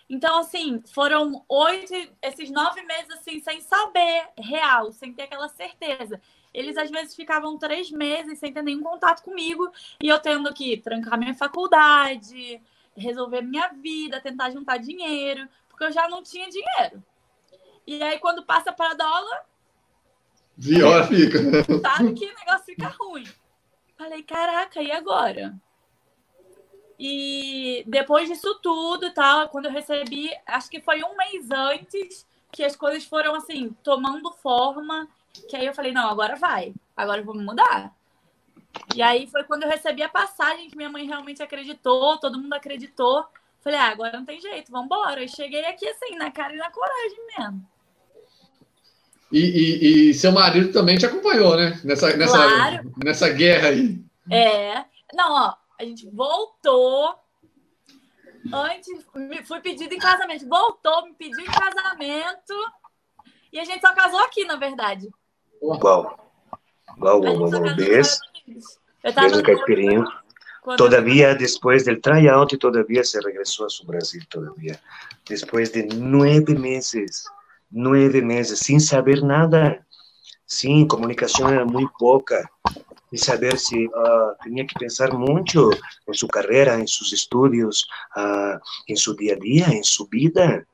Então, 0.08 0.40
assim, 0.40 0.84
foram 0.94 1.44
oito, 1.50 1.94
esses 2.22 2.52
nove 2.52 2.82
meses, 2.84 3.10
assim, 3.10 3.40
sem 3.40 3.60
saber 3.62 4.30
real, 4.38 4.92
sem 4.92 5.12
ter 5.12 5.24
aquela 5.24 5.50
certeza. 5.50 6.22
Eles, 6.54 6.78
às 6.78 6.92
vezes, 6.92 7.16
ficavam 7.16 7.58
três 7.58 7.90
meses 7.90 8.38
sem 8.38 8.54
ter 8.54 8.62
nenhum 8.62 8.84
contato 8.84 9.24
comigo 9.24 9.70
e 10.02 10.08
eu 10.08 10.20
tendo 10.20 10.54
que 10.54 10.78
trancar 10.78 11.18
minha 11.18 11.34
faculdade, 11.34 12.62
resolver 12.96 13.42
minha 13.42 13.70
vida, 13.70 14.22
tentar 14.22 14.52
juntar 14.52 14.78
dinheiro, 14.78 15.48
porque 15.70 15.84
eu 15.84 15.92
já 15.92 16.08
não 16.08 16.24
tinha 16.24 16.50
dinheiro. 16.50 17.04
E 17.86 18.02
aí, 18.02 18.20
quando 18.20 18.46
passa 18.46 18.72
para 18.72 18.96
dólar. 18.96 19.46
Pior 20.62 21.08
fica. 21.08 21.40
Sabe 21.82 22.14
que 22.14 22.26
o 22.26 22.36
negócio 22.36 22.66
fica 22.66 22.88
ruim. 22.88 23.28
Falei, 23.98 24.24
caraca, 24.24 24.82
e 24.82 24.92
agora? 24.92 25.56
E 26.98 27.84
depois 27.88 28.28
disso 28.28 28.60
tudo, 28.62 29.14
tal, 29.14 29.50
quando 29.50 29.66
eu 29.66 29.72
recebi, 29.72 30.30
acho 30.46 30.70
que 30.70 30.82
foi 30.82 31.04
um 31.04 31.16
mês 31.16 31.52
antes 31.52 32.26
que 32.52 32.64
as 32.64 32.76
coisas 32.76 33.04
foram 33.04 33.36
assim, 33.36 33.76
tomando 33.84 34.32
forma, 34.32 35.08
que 35.50 35.58
aí 35.58 35.66
eu 35.66 35.74
falei, 35.74 35.92
não, 35.92 36.10
agora 36.10 36.38
vai, 36.38 36.74
agora 36.96 37.20
eu 37.20 37.26
vou 37.26 37.36
me 37.36 37.44
mudar. 37.44 37.94
E 38.96 39.02
aí 39.02 39.28
foi 39.28 39.44
quando 39.44 39.64
eu 39.64 39.70
recebi 39.70 40.02
a 40.04 40.10
passagem 40.10 40.70
que 40.70 40.78
minha 40.78 40.90
mãe 40.90 41.06
realmente 41.06 41.44
acreditou, 41.44 42.18
todo 42.18 42.40
mundo 42.40 42.54
acreditou. 42.54 43.26
Falei, 43.62 43.80
ah, 43.80 43.90
agora 43.90 44.18
não 44.18 44.26
tem 44.26 44.40
jeito, 44.40 44.72
vamos 44.72 44.86
embora. 44.86 45.24
E 45.24 45.28
cheguei 45.28 45.66
aqui 45.66 45.88
assim, 45.88 46.16
na 46.16 46.32
cara 46.32 46.54
e 46.54 46.58
na 46.58 46.70
coragem 46.70 47.18
mesmo. 47.38 47.68
E, 49.32 49.40
e, 49.40 50.10
e, 50.10 50.14
seu 50.14 50.32
marido 50.32 50.72
também 50.72 50.98
te 50.98 51.06
acompanhou, 51.06 51.58
né? 51.58 51.80
Nessa, 51.84 52.16
nessa, 52.16 52.38
claro. 52.38 52.92
nessa 53.04 53.30
guerra 53.30 53.70
aí. 53.70 54.00
É. 54.32 54.86
Não, 55.14 55.32
ó, 55.32 55.56
a 55.80 55.84
gente 55.84 56.08
voltou. 56.10 57.16
Antes, 58.54 59.04
fui 59.46 59.60
pedido 59.60 59.94
em 59.94 60.00
casamento. 60.00 60.48
Voltou, 60.48 61.06
me 61.06 61.14
pediu 61.16 61.42
em 61.42 61.46
casamento. 61.46 62.54
E 63.52 63.60
a 63.60 63.66
gente 63.66 63.82
só 63.82 63.94
casou 63.96 64.20
aqui, 64.20 64.46
na 64.46 64.58
verdade. 64.58 65.10
Igual. 65.62 66.32
Igual, 66.96 67.22
igual, 68.48 68.64
Beijo. 69.04 69.22
Beijo, 69.22 69.44
Caipirinho. 69.44 70.06
Todavía, 70.78 71.36
después 71.36 71.86
del 71.86 72.02
tryout, 72.02 72.58
todavía 72.58 73.04
se 73.04 73.22
regresó 73.22 73.66
a 73.66 73.70
su 73.70 73.86
Brasil, 73.86 74.26
todavía. 74.28 74.80
Después 75.30 75.72
de 75.72 75.86
nueve 75.96 76.56
meses, 76.56 77.26
nueve 77.70 78.22
meses, 78.22 78.60
sin 78.60 78.80
saber 78.80 79.24
nada. 79.24 79.86
Sim, 80.48 80.88
comunicação 80.88 81.50
era 81.50 81.66
muito 81.66 81.94
pouca. 82.00 82.50
E 83.12 83.18
saber 83.18 83.58
se 83.58 83.86
uh, 83.86 84.36
tinha 84.44 84.66
que 84.66 84.74
pensar 84.80 85.14
muito 85.14 85.70
em 86.08 86.14
sua 86.14 86.30
carreira, 86.30 86.80
em 86.80 86.88
seus 86.88 87.14
estudos, 87.14 87.86
uh, 88.18 88.60
em 88.88 88.96
seu 88.96 89.16
dia 89.16 89.36
a 89.36 89.40
dia, 89.40 89.68
em 89.70 89.84
sua 89.84 90.08
vida 90.12 90.66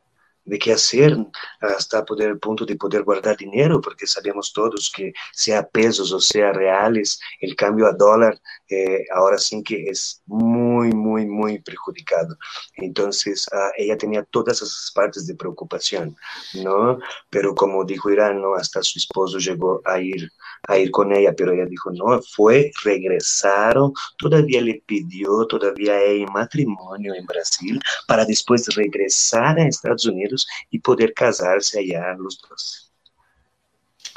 de 0.52 0.60
qué 0.60 0.74
hacer 0.74 1.18
hasta 1.62 2.04
poder, 2.04 2.32
el 2.32 2.40
punto 2.40 2.66
de 2.66 2.76
poder 2.76 3.04
guardar 3.04 3.38
dinero, 3.38 3.80
porque 3.80 4.06
sabemos 4.06 4.52
todos 4.52 4.92
que 4.94 5.14
sea 5.32 5.66
pesos 5.66 6.12
o 6.12 6.20
sea 6.20 6.52
reales, 6.52 7.22
el 7.40 7.56
cambio 7.56 7.88
a 7.88 7.94
dólar 7.94 8.38
eh, 8.72 9.06
ahora 9.14 9.38
sí 9.38 9.62
que 9.64 9.84
es 9.90 10.22
muy, 10.26 10.92
muy, 10.92 11.26
muy 11.26 11.60
perjudicado. 11.60 12.38
Entonces, 12.76 13.48
uh, 13.52 13.72
ella 13.78 13.98
tenía 13.98 14.24
todas 14.24 14.62
esas 14.62 14.92
partes 14.96 15.28
de 15.28 15.36
preocupación, 15.36 16.16
¿no? 16.64 17.00
Pero 17.30 17.54
como 17.54 17.84
dijo 17.84 18.10
Irán, 18.10 18.42
¿no? 18.42 18.56
Hasta 18.56 18.82
su 18.82 18.98
esposo 19.00 19.38
llegó 19.40 19.82
a 19.86 20.00
ir, 20.00 20.32
a 20.68 20.78
ir 20.78 20.90
con 20.92 21.12
ella, 21.14 21.34
pero 21.36 21.52
ella 21.52 21.66
dijo, 21.66 21.92
no, 21.92 22.22
fue, 22.22 22.72
regresaron, 22.84 23.94
todavía 24.18 24.62
le 24.62 24.82
pidió, 24.86 25.46
todavía 25.48 26.02
en 26.04 26.32
matrimonio 26.32 27.14
en 27.14 27.26
Brasil, 27.26 27.80
para 28.08 28.26
después 28.26 28.68
regresar 28.76 29.60
a 29.60 29.68
Estados 29.68 30.06
Unidos 30.06 30.48
e 30.72 30.80
poder 30.80 31.14
casar-se 31.14 31.80
allá 31.80 32.16
os 32.26 32.40
dois. 32.40 32.92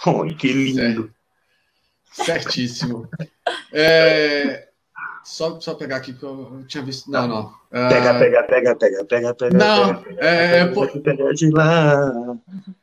Ai, 0.06 0.36
que 0.36 0.48
lindo! 0.48 1.10
Certíssimo. 2.14 3.08
É, 3.72 4.68
só, 5.24 5.58
só 5.58 5.74
pegar 5.74 5.96
aqui 5.96 6.12
que 6.12 6.22
eu 6.22 6.64
tinha 6.68 6.84
visto. 6.84 7.10
Não, 7.10 7.26
não. 7.26 7.52
Pega, 7.70 8.14
pega, 8.14 8.42
pega, 8.44 8.76
pega, 8.76 9.04
pega, 9.04 9.34
pega. 9.34 9.58
Não, 9.58 9.94
pega, 9.96 10.24
é, 10.24 10.60
é 10.60 10.66
por... 10.66 10.88
pega 11.00 11.32
de 11.32 11.50
lá. 11.50 12.12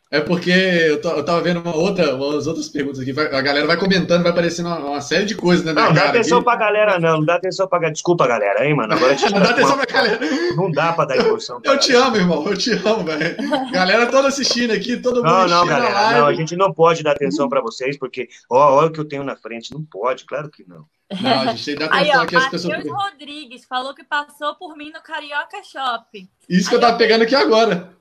É 0.10 0.20
porque 0.20 0.50
eu, 0.52 1.00
tô, 1.00 1.12
eu 1.12 1.24
tava 1.24 1.40
vendo 1.40 1.62
uma 1.62 1.74
outra, 1.74 2.14
umas 2.14 2.46
outras 2.46 2.68
perguntas 2.68 3.00
aqui. 3.00 3.18
A 3.18 3.42
galera 3.42 3.66
vai 3.66 3.78
comentando, 3.78 4.24
vai 4.24 4.32
aparecendo 4.34 4.66
uma, 4.66 4.78
uma 4.80 5.02
série 5.02 5.24
de 5.24 5.36
coisas, 5.36 5.64
né? 5.64 5.72
Não, 5.72 5.94
dá 5.94 6.10
atenção 6.10 6.40
aqui. 6.40 6.46
pra 6.46 6.58
galera, 6.58 7.00
não. 7.00 7.20
Não 7.20 7.26
dá 7.26 7.36
atenção 7.36 7.66
pra 7.66 7.90
Desculpa, 7.90 8.28
galera, 8.28 8.66
hein, 8.66 8.76
mano. 8.76 8.94
Agora 8.94 9.16
não 9.32 9.40
dá 9.40 9.52
atenção 9.52 9.78
pra 9.78 9.86
galera. 9.86 10.20
Não 10.58 10.72
dá 10.72 10.92
pra 10.92 11.06
dar 11.06 11.18
emoção. 11.18 11.62
Eu 11.64 11.80
te 11.80 11.94
amo, 11.94 12.18
irmão. 12.18 12.46
Eu 12.46 12.58
te 12.58 12.72
amo, 12.72 13.06
velho. 13.06 13.38
Galera 13.72 14.08
toda 14.08 14.28
assistindo 14.28 14.72
aqui, 14.72 14.98
todo 14.98 15.24
mundo 15.24 15.32
Não, 15.32 15.48
não, 15.48 15.66
galera. 15.66 16.20
Não, 16.20 16.28
a 16.28 16.34
gente 16.34 16.58
não 16.58 16.74
pode 16.74 17.04
dar 17.04 17.12
atenção 17.12 17.48
pra 17.48 17.62
vocês, 17.62 17.98
porque 17.98 18.28
ó, 18.50 18.80
olha 18.80 18.88
o 18.88 18.92
que 18.92 19.00
eu 19.00 19.08
tenho 19.08 19.24
na 19.24 19.38
frente. 19.38 19.74
Não 19.74 19.82
pode, 19.82 20.26
claro 20.26 20.50
que 20.50 20.68
não. 20.68 20.86
Não, 21.20 21.42
a 21.42 21.54
gente 21.54 21.66
tem 21.66 21.76
que 21.76 21.94
Aí, 21.94 22.10
ó, 22.16 22.22
aqui 22.22 22.36
às 22.36 22.48
pessoas. 22.48 22.78
Matheus 22.78 22.96
Rodrigues 22.96 23.66
falou 23.66 23.94
que 23.94 24.04
passou 24.04 24.56
por 24.56 24.78
mim 24.78 24.92
no 24.92 25.02
Carioca 25.02 25.62
Shopping. 25.64 26.30
Isso 26.48 26.70
que 26.70 26.76
Aí 26.76 26.78
eu 26.78 26.82
tava 26.82 26.94
eu... 26.94 26.98
pegando 26.98 27.24
aqui 27.24 27.36
agora. 27.36 27.94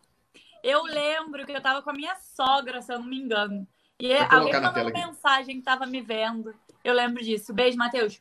Eu 0.63 0.83
lembro 0.85 1.45
que 1.47 1.53
eu 1.53 1.61
tava 1.61 1.83
com 1.83 1.91
a 1.91 1.95
minha 1.95 2.15
sogra, 2.37 2.83
se 2.83 2.93
eu 2.93 2.99
não 2.99 3.07
me 3.07 3.19
engano. 3.19 3.67
E 3.99 4.15
alguém 4.15 4.61
mandou 4.61 4.93
mensagem 4.93 5.57
que 5.59 5.63
tava 5.63 5.87
me 5.87 6.01
vendo. 6.01 6.55
Eu 6.85 6.95
lembro 6.95 7.23
disso. 7.23 7.53
Beijo, 7.53 7.77
Matheus. 7.77 8.21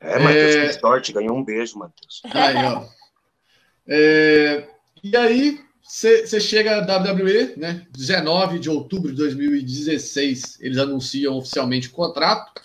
É, 0.00 0.18
Matheus, 0.18 0.56
é... 0.56 0.66
que 0.66 0.80
sorte. 0.80 1.12
Ganhou 1.12 1.36
um 1.36 1.44
beijo, 1.44 1.78
Matheus. 1.78 2.22
Aí, 2.32 2.56
ó. 2.64 2.84
É... 3.86 4.68
E 5.02 5.16
aí, 5.16 5.60
você 5.82 6.40
chega 6.40 6.76
à 6.76 6.98
WWE, 6.98 7.54
né? 7.56 7.86
19 7.90 8.58
de 8.58 8.70
outubro 8.70 9.10
de 9.10 9.16
2016, 9.16 10.58
eles 10.60 10.78
anunciam 10.78 11.36
oficialmente 11.36 11.88
o 11.88 11.92
contrato. 11.92 12.62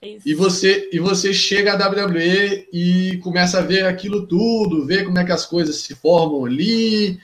E 0.00 0.32
você, 0.32 0.88
e 0.92 1.00
você 1.00 1.34
chega 1.34 1.72
à 1.72 1.88
WWE 1.88 2.68
e 2.72 3.18
começa 3.18 3.58
a 3.58 3.62
ver 3.62 3.84
aquilo 3.84 4.26
tudo, 4.26 4.86
ver 4.86 5.04
como 5.04 5.18
é 5.18 5.24
que 5.24 5.32
as 5.32 5.44
coisas 5.44 5.76
se 5.76 5.94
formam 5.96 6.44
ali. 6.44 7.18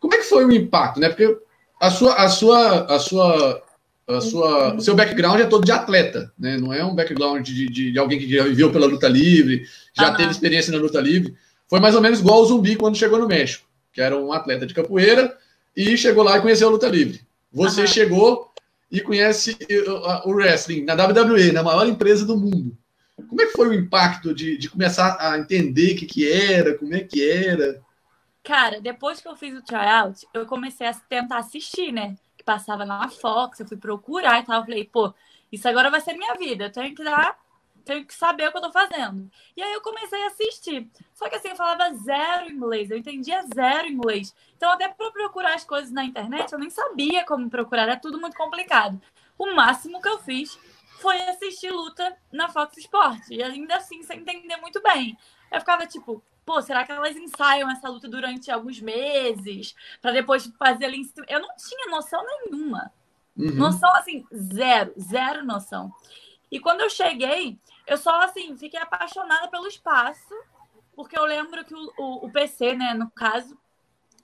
Como 0.00 0.12
é 0.12 0.18
que 0.18 0.24
foi 0.24 0.44
o 0.44 0.52
impacto, 0.52 0.98
né? 0.98 1.08
Porque 1.08 1.38
a 1.80 1.88
sua, 1.88 2.14
a 2.14 2.28
sua, 2.28 2.94
a 2.94 2.98
sua, 2.98 3.62
a 4.08 4.20
sua, 4.20 4.74
o 4.74 4.80
seu 4.80 4.96
background 4.96 5.40
é 5.40 5.44
todo 5.44 5.64
de 5.64 5.70
atleta, 5.70 6.32
né? 6.36 6.56
Não 6.56 6.72
é 6.72 6.84
um 6.84 6.96
background 6.96 7.46
de, 7.46 7.68
de, 7.68 7.92
de 7.92 7.98
alguém 7.98 8.18
que 8.18 8.28
já 8.28 8.42
viveu 8.42 8.72
pela 8.72 8.86
luta 8.86 9.06
livre, 9.06 9.64
já 9.96 10.12
teve 10.12 10.32
experiência 10.32 10.72
na 10.72 10.78
luta 10.78 11.00
livre. 11.00 11.32
Foi 11.68 11.78
mais 11.78 11.94
ou 11.94 12.00
menos 12.00 12.18
igual 12.18 12.42
o 12.42 12.46
Zumbi 12.46 12.74
quando 12.74 12.96
chegou 12.96 13.20
no 13.20 13.28
México, 13.28 13.64
que 13.92 14.00
era 14.00 14.16
um 14.16 14.32
atleta 14.32 14.66
de 14.66 14.74
capoeira 14.74 15.36
e 15.76 15.96
chegou 15.96 16.24
lá 16.24 16.38
e 16.38 16.40
conheceu 16.40 16.66
a 16.66 16.72
luta 16.72 16.88
livre. 16.88 17.20
Você 17.52 17.86
chegou 17.86 18.50
e 18.90 19.00
conhece 19.00 19.56
o 20.24 20.30
wrestling 20.30 20.84
na 20.84 20.94
WWE, 20.94 21.52
na 21.52 21.62
maior 21.62 21.86
empresa 21.86 22.24
do 22.24 22.36
mundo. 22.36 22.76
Como 23.28 23.40
é 23.40 23.46
que 23.46 23.52
foi 23.52 23.68
o 23.68 23.74
impacto 23.74 24.34
de, 24.34 24.58
de 24.58 24.68
começar 24.68 25.16
a 25.18 25.38
entender 25.38 25.94
o 25.94 25.96
que, 25.96 26.06
que 26.06 26.30
era, 26.30 26.76
como 26.76 26.94
é 26.94 27.00
que 27.00 27.28
era? 27.28 27.82
Cara, 28.44 28.80
depois 28.80 29.20
que 29.20 29.26
eu 29.26 29.34
fiz 29.34 29.56
o 29.56 29.62
tryout, 29.62 30.24
eu 30.32 30.46
comecei 30.46 30.86
a 30.86 30.94
tentar 30.94 31.38
assistir, 31.38 31.90
né? 31.92 32.14
Que 32.36 32.44
passava 32.44 32.84
na 32.84 33.08
Fox, 33.08 33.58
eu 33.58 33.66
fui 33.66 33.76
procurar 33.76 34.40
e 34.40 34.44
tal. 34.44 34.60
Eu 34.60 34.64
falei, 34.64 34.84
pô, 34.84 35.12
isso 35.50 35.68
agora 35.68 35.90
vai 35.90 36.00
ser 36.00 36.12
minha 36.12 36.34
vida. 36.34 36.64
Eu 36.64 36.72
tenho 36.72 36.94
que 36.94 37.02
dar 37.02 37.36
tenho 37.86 38.04
que 38.04 38.12
saber 38.12 38.48
o 38.48 38.50
que 38.50 38.58
eu 38.58 38.62
tô 38.62 38.72
fazendo. 38.72 39.30
E 39.56 39.62
aí 39.62 39.72
eu 39.72 39.80
comecei 39.80 40.20
a 40.24 40.26
assistir. 40.26 40.90
Só 41.14 41.28
que 41.28 41.36
assim, 41.36 41.48
eu 41.48 41.56
falava 41.56 41.94
zero 41.94 42.50
inglês, 42.50 42.90
eu 42.90 42.98
entendia 42.98 43.46
zero 43.54 43.86
inglês. 43.86 44.34
Então, 44.56 44.70
até 44.72 44.88
para 44.88 45.10
procurar 45.12 45.54
as 45.54 45.64
coisas 45.64 45.92
na 45.92 46.04
internet, 46.04 46.52
eu 46.52 46.58
nem 46.58 46.68
sabia 46.68 47.24
como 47.24 47.48
procurar, 47.48 47.82
era 47.82 47.96
tudo 47.96 48.20
muito 48.20 48.36
complicado. 48.36 49.00
O 49.38 49.54
máximo 49.54 50.02
que 50.02 50.08
eu 50.08 50.18
fiz 50.18 50.58
foi 51.00 51.16
assistir 51.28 51.70
luta 51.70 52.16
na 52.32 52.48
Fox 52.48 52.76
Sports. 52.76 53.30
E 53.30 53.40
ainda 53.40 53.76
assim, 53.76 54.02
sem 54.02 54.18
entender 54.18 54.56
muito 54.56 54.82
bem. 54.82 55.16
Eu 55.52 55.60
ficava 55.60 55.86
tipo, 55.86 56.22
pô, 56.44 56.60
será 56.60 56.84
que 56.84 56.90
elas 56.90 57.16
ensaiam 57.16 57.70
essa 57.70 57.88
luta 57.88 58.08
durante 58.08 58.50
alguns 58.50 58.80
meses? 58.80 59.76
para 60.02 60.10
depois 60.10 60.50
fazer 60.58 60.86
ali 60.86 60.98
em 60.98 61.04
cima? 61.04 61.24
Eu 61.28 61.40
não 61.40 61.54
tinha 61.56 61.86
noção 61.88 62.20
nenhuma. 62.24 62.92
Uhum. 63.36 63.54
Noção, 63.54 63.94
assim, 63.94 64.24
zero, 64.34 64.92
zero 64.98 65.44
noção. 65.44 65.92
E 66.50 66.58
quando 66.58 66.80
eu 66.80 66.90
cheguei, 66.90 67.58
eu 67.86 67.96
só, 67.96 68.22
assim, 68.22 68.56
fiquei 68.56 68.80
apaixonada 68.80 69.48
pelo 69.48 69.66
espaço, 69.66 70.34
porque 70.94 71.18
eu 71.18 71.24
lembro 71.24 71.64
que 71.64 71.74
o, 71.74 71.92
o, 71.98 72.26
o 72.26 72.32
PC, 72.32 72.74
né, 72.74 72.94
no 72.94 73.10
caso, 73.10 73.56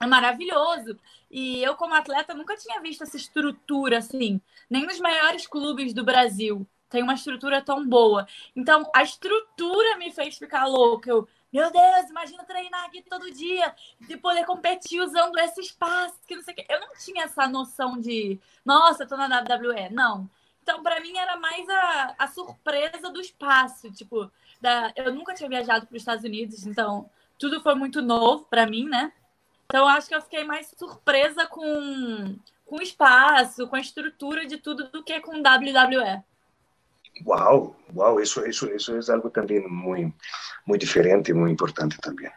é 0.01 0.07
maravilhoso. 0.07 0.97
E 1.31 1.63
eu, 1.63 1.75
como 1.75 1.93
atleta, 1.93 2.33
nunca 2.33 2.57
tinha 2.57 2.81
visto 2.81 3.03
essa 3.03 3.17
estrutura 3.17 3.99
assim. 3.99 4.41
Nem 4.69 4.85
nos 4.85 4.99
maiores 4.99 5.47
clubes 5.47 5.93
do 5.93 6.03
Brasil 6.03 6.67
tem 6.89 7.01
uma 7.01 7.15
estrutura 7.15 7.59
tão 7.59 7.87
boa. 7.87 8.27
Então, 8.55 8.87
a 8.95 9.01
estrutura 9.01 9.97
me 9.97 10.11
fez 10.11 10.37
ficar 10.37 10.67
louca. 10.67 11.09
Eu, 11.09 11.27
meu 11.51 11.71
Deus, 11.71 12.09
imagina 12.09 12.43
treinar 12.43 12.85
aqui 12.85 13.01
todo 13.01 13.31
dia 13.31 13.73
e 14.07 14.15
poder 14.15 14.45
competir 14.45 15.01
usando 15.01 15.35
esse 15.39 15.59
espaço, 15.59 16.15
que 16.27 16.35
não 16.35 16.43
sei 16.43 16.53
o 16.53 16.57
quê. 16.57 16.65
Eu 16.69 16.79
não 16.79 16.93
tinha 17.03 17.23
essa 17.23 17.47
noção 17.47 17.99
de, 17.99 18.39
nossa, 18.63 19.07
tô 19.07 19.17
na 19.17 19.25
WWE. 19.25 19.89
Não. 19.91 20.29
Então, 20.63 20.81
para 20.81 21.01
mim, 21.01 21.17
era 21.17 21.35
mais 21.37 21.67
a, 21.69 22.15
a 22.19 22.27
surpresa 22.27 23.09
do 23.11 23.19
espaço. 23.19 23.91
Tipo, 23.91 24.31
da. 24.61 24.93
Eu 24.95 25.13
nunca 25.13 25.33
tinha 25.33 25.49
viajado 25.49 25.85
para 25.85 25.95
os 25.95 26.01
Estados 26.01 26.23
Unidos, 26.23 26.65
então 26.65 27.09
tudo 27.37 27.61
foi 27.61 27.75
muito 27.75 28.01
novo 28.01 28.45
para 28.49 28.65
mim, 28.65 28.87
né? 28.87 29.11
Então 29.65 29.85
acho 29.87 30.07
que 30.07 30.15
eu 30.15 30.21
fiquei 30.21 30.45
mais 30.45 30.71
surpresa 30.77 31.45
com, 31.45 32.35
com 32.65 32.77
o 32.77 32.81
espaço, 32.81 33.67
com 33.67 33.75
a 33.75 33.81
estrutura 33.81 34.45
de 34.45 34.57
tudo 34.57 34.89
do 34.89 35.03
que 35.03 35.19
com 35.19 35.41
WWE. 35.41 36.23
Uau, 37.25 37.75
uau, 37.95 38.19
isso, 38.19 38.43
isso, 38.47 38.73
isso 38.73 38.91
é 38.91 39.13
algo 39.13 39.29
também 39.29 39.67
muito, 39.67 40.15
muito 40.65 40.81
diferente 40.81 41.31
muito 41.33 41.53
importante 41.53 41.97
também. 41.99 42.31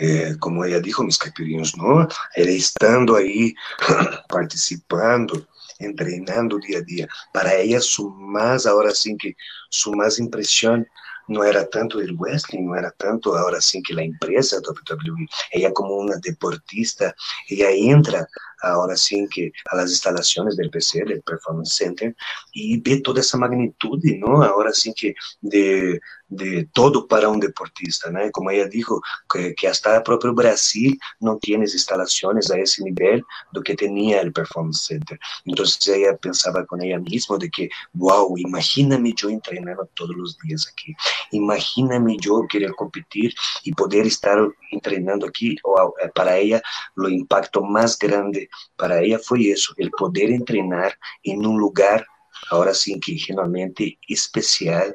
É, 0.00 0.34
como 0.36 0.64
ela 0.64 0.80
disse, 0.80 1.02
mis 1.04 1.18
caipirinhos, 1.18 1.74
não? 1.76 2.06
Ela 2.34 2.50
estando 2.50 3.14
aí, 3.14 3.54
participando, 4.28 5.46
treinando 5.94 6.60
dia 6.60 6.78
a 6.78 6.84
dia. 6.84 7.08
Para 7.32 7.52
ela, 7.54 7.80
su 7.80 8.10
mais, 8.10 8.66
agora 8.66 8.94
sim 8.94 9.16
que, 9.16 9.34
su 9.70 9.92
mais 9.92 10.18
impressão 10.18 10.84
não 11.28 11.42
era 11.42 11.64
tanto 11.64 11.98
o 11.98 12.22
wrestling, 12.22 12.64
não 12.64 12.74
era 12.74 12.92
tanto 12.98 13.32
agora 13.34 13.60
sim 13.60 13.80
que 13.82 13.98
a 13.98 14.04
empresa 14.04 14.60
WWE. 14.60 15.26
Ela 15.52 15.72
como 15.72 16.00
uma 16.00 16.18
deportista, 16.20 17.14
ela 17.50 17.72
entra 17.72 18.26
agora 18.62 18.96
sim 18.96 19.26
que 19.26 19.52
a 19.68 19.76
las 19.76 19.90
instalações 19.92 20.56
do 20.56 20.70
PC, 20.70 21.04
do 21.04 21.22
Performance 21.22 21.72
Center, 21.72 22.14
e 22.54 22.80
vê 22.84 23.00
toda 23.00 23.20
essa 23.20 23.36
magnitude, 23.36 24.18
não? 24.18 24.42
Agora 24.42 24.72
sim 24.72 24.92
que 24.92 25.14
de 25.42 26.00
de 26.32 26.64
todo 26.72 27.06
para 27.06 27.30
um 27.30 27.38
deportista, 27.38 28.10
né? 28.10 28.30
Como 28.32 28.50
ela 28.50 28.68
disse, 28.68 28.86
que, 29.30 29.52
que 29.52 29.66
hasta 29.66 29.98
o 29.98 30.02
próprio 30.02 30.34
Brasil 30.34 30.96
não 31.20 31.38
tinha 31.38 31.58
instalações 31.58 32.50
a 32.50 32.58
esse 32.58 32.82
nível 32.82 33.20
do 33.52 33.62
que 33.62 33.76
tinha 33.76 34.26
o 34.26 34.32
Performance 34.32 34.86
Center. 34.86 35.18
Então 35.46 35.64
ela 35.88 36.16
pensava 36.16 36.64
com 36.66 36.76
ela 36.76 37.00
mesma 37.00 37.38
de 37.38 37.50
que, 37.50 37.68
wow, 37.94 38.36
imagina-me 38.38 39.14
eu 39.22 39.40
treinando 39.40 39.86
todos 39.94 40.16
os 40.16 40.36
dias 40.44 40.66
aqui, 40.66 40.94
imagina-me 41.32 42.16
eu 42.24 42.46
querer 42.46 42.72
competir 42.72 43.32
e 43.64 43.74
poder 43.74 44.06
estar 44.06 44.38
treinando 44.82 45.26
aqui. 45.26 45.56
Eh, 45.98 46.08
para 46.08 46.38
ela, 46.38 46.62
o 46.96 47.08
impacto 47.08 47.62
mais 47.62 47.96
grande 47.96 48.48
para 48.76 49.06
ela 49.06 49.18
foi 49.18 49.42
isso, 49.42 49.74
o 49.78 49.90
poder 49.96 50.38
treinar 50.44 50.96
em 51.24 51.38
um 51.46 51.56
lugar 51.56 52.04
agora 52.50 52.74
sim 52.74 52.98
que 52.98 53.14
realmente 53.28 53.98
especial 54.08 54.92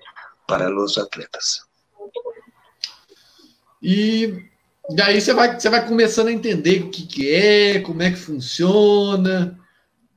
para 0.47 0.73
os 0.73 0.97
atletas. 0.97 1.61
E 3.81 4.43
daí 4.89 5.19
você 5.19 5.33
vai, 5.33 5.59
você 5.59 5.69
vai 5.69 5.87
começando 5.87 6.27
a 6.27 6.31
entender 6.31 6.83
o 6.83 6.89
que, 6.89 7.05
que 7.05 7.33
é, 7.33 7.79
como 7.79 8.01
é 8.01 8.11
que 8.11 8.17
funciona, 8.17 9.59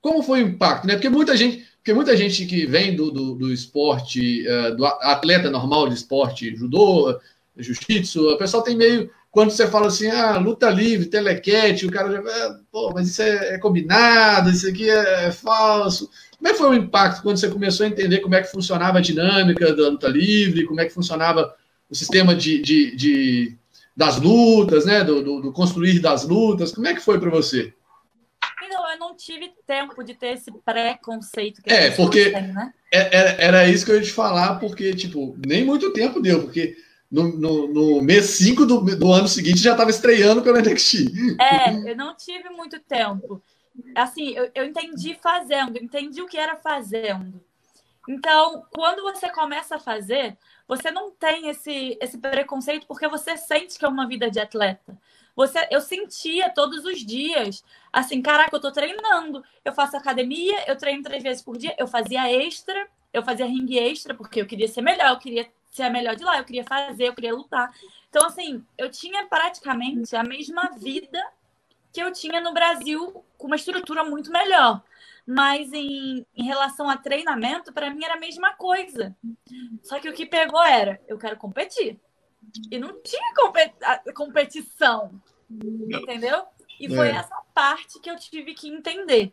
como 0.01 0.23
foi 0.23 0.43
o 0.43 0.49
impacto, 0.49 0.87
né? 0.87 0.95
Porque 0.95 1.09
muita 1.09 1.37
gente, 1.37 1.67
porque 1.77 1.93
muita 1.93 2.17
gente 2.17 2.47
que 2.47 2.67
vem 2.67 2.97
do, 2.97 3.11
do, 3.11 3.35
do 3.35 3.53
esporte, 3.53 4.47
uh, 4.47 4.77
do 4.77 4.87
atleta 4.87 5.51
normal 5.51 5.89
de 5.89 5.95
esporte, 5.95 6.55
judô, 6.55 7.19
jiu-jitsu, 7.57 8.31
o 8.31 8.39
pessoal 8.39 8.63
tem 8.63 8.77
meio. 8.77 9.11
Quando 9.31 9.51
você 9.51 9.67
fala 9.69 9.87
assim, 9.87 10.09
ah, 10.09 10.39
luta 10.39 10.69
livre, 10.69 11.07
telequete, 11.07 11.87
o 11.87 11.91
cara 11.91 12.11
já. 12.11 12.19
Ah, 12.19 12.59
pô, 12.71 12.93
mas 12.93 13.09
isso 13.09 13.23
é, 13.23 13.55
é 13.55 13.59
combinado, 13.59 14.51
isso 14.51 14.69
aqui 14.69 14.91
é, 14.91 15.27
é 15.27 15.33
falso. 15.33 16.11
Como 16.37 16.49
é 16.49 16.53
que 16.53 16.59
foi 16.59 16.71
o 16.71 16.75
impacto 16.75 17.23
quando 17.23 17.37
você 17.37 17.49
começou 17.49 17.87
a 17.87 17.89
entender 17.89 18.21
como 18.21 18.35
é 18.35 18.43
que 18.43 18.51
funcionava 18.51 18.99
a 18.99 19.03
dinâmica 19.03 19.73
da 19.75 19.89
luta 19.89 20.09
livre, 20.09 20.65
como 20.65 20.81
é 20.81 20.87
que 20.87 20.95
funcionava 20.95 21.55
o 21.89 21.95
sistema 21.95 22.35
de, 22.35 22.61
de, 22.61 22.97
de 22.97 23.57
das 23.97 24.19
lutas, 24.21 24.85
né? 24.85 25.05
Do, 25.05 25.23
do, 25.23 25.41
do, 25.43 25.53
construir 25.53 26.01
das 26.01 26.27
lutas? 26.27 26.73
Como 26.73 26.89
é 26.89 26.95
que 26.95 27.01
foi 27.01 27.21
para 27.21 27.31
você? 27.31 27.73
Então, 28.65 28.91
eu 28.93 28.99
não 28.99 29.17
tive 29.17 29.53
tempo 29.67 30.03
de 30.03 30.15
ter 30.15 30.35
esse 30.35 30.51
preconceito. 30.65 31.63
Que 31.63 31.71
é, 31.71 31.91
porque 31.91 32.31
tem, 32.31 32.49
né? 32.49 32.73
era, 32.91 33.09
é, 33.15 33.19
é, 33.19 33.45
era 33.45 33.69
isso 33.69 33.85
que 33.85 33.93
eu 33.93 33.97
ia 33.97 34.03
te 34.03 34.13
falar, 34.13 34.55
porque, 34.59 34.95
tipo, 34.95 35.37
nem 35.47 35.65
muito 35.65 35.93
tempo 35.93 36.21
deu, 36.21 36.43
porque 36.43 36.77
no, 37.11 37.37
no, 37.37 37.67
no 37.69 38.03
mês 38.03 38.27
5 38.27 38.65
do, 38.65 38.81
do 38.81 39.13
ano 39.13 39.27
seguinte 39.27 39.59
já 39.59 39.73
estava 39.73 39.91
estreando 39.91 40.43
pelo 40.43 40.61
NXT. 40.61 41.39
É, 41.41 41.91
eu 41.91 41.97
não 41.97 42.15
tive 42.15 42.49
muito 42.51 42.79
tempo 42.81 43.43
assim, 43.95 44.31
eu, 44.31 44.51
eu 44.55 44.65
entendi 44.65 45.15
fazendo, 45.15 45.79
entendi 45.79 46.21
o 46.21 46.27
que 46.27 46.39
era 46.39 46.57
fazendo. 46.57 47.43
Então, 48.09 48.65
quando 48.75 49.03
você 49.03 49.29
começa 49.31 49.77
a 49.77 49.81
fazer, 49.81 50.37
você 50.67 50.91
não 50.91 51.11
tem 51.11 51.49
esse, 51.49 51.97
esse 52.01 52.19
preconceito 52.19 52.87
porque 52.87 53.07
você 53.09 53.37
sente 53.37 53.79
que 53.79 53.85
é 53.85 53.89
uma 53.89 54.07
vida 54.09 54.31
de 54.31 54.41
atleta. 54.41 54.99
Você, 55.37 55.67
eu 55.71 55.81
sentia 55.81 56.51
todos 56.51 56.85
os 56.85 57.05
dias, 57.05 57.65
assim, 57.93 58.21
caraca, 58.21 58.55
eu 58.55 58.61
tô 58.61 58.73
treinando, 58.73 59.45
eu 59.65 59.73
faço 59.73 59.97
academia, 59.97 60.65
eu 60.67 60.77
treino 60.77 61.03
três 61.03 61.23
vezes 61.23 61.43
por 61.43 61.57
dia, 61.57 61.75
eu 61.79 61.87
fazia 61.87 62.31
extra, 62.31 62.89
eu 63.13 63.23
fazia 63.23 63.47
ringue 63.47 63.79
extra, 63.79 64.15
porque 64.15 64.41
eu 64.41 64.47
queria 64.47 64.69
ser 64.69 64.83
melhor, 64.83 65.11
eu 65.11 65.19
queria 65.19 65.49
ser 65.71 65.85
a 65.85 65.91
melhor 65.91 66.17
de 66.17 66.25
lá, 66.25 66.39
eu 66.39 66.45
queria 66.45 66.65
fazer, 66.65 67.09
eu 67.09 67.15
queria 67.15 67.35
lutar. 67.35 67.73
Então, 68.09 68.27
assim, 68.27 68.65
eu 68.77 68.91
tinha 68.91 69.27
praticamente 69.27 70.15
a 70.17 70.23
mesma 70.23 70.71
vida 70.77 71.23
que 71.93 72.03
eu 72.03 72.13
tinha 72.13 72.41
no 72.41 72.53
Brasil 72.53 73.25
com 73.39 73.47
uma 73.47 73.57
estrutura 73.57 74.05
muito 74.05 74.31
melhor. 74.31 74.83
Mas 75.27 75.73
em, 75.73 76.27
em 76.35 76.45
relação 76.45 76.89
a 76.89 76.97
treinamento, 76.97 77.73
para 77.73 77.91
mim 77.91 78.05
era 78.05 78.15
a 78.15 78.21
mesma 78.21 78.55
coisa. 78.55 79.17
Só 79.83 80.01
que 80.01 80.09
o 80.09 80.13
que 80.13 80.27
pegou 80.27 80.63
era: 80.63 81.01
eu 81.07 81.19
quero 81.19 81.37
competir. 81.37 82.01
E 82.71 82.79
não 82.79 83.01
tinha 83.01 83.33
competição. 84.15 85.21
Entendeu? 85.49 86.45
E 86.81 86.89
foi 86.89 87.09
é. 87.09 87.13
essa 87.13 87.37
parte 87.55 88.01
que 88.01 88.11
eu 88.11 88.17
tive 88.17 88.55
que 88.55 88.69
entender. 88.69 89.33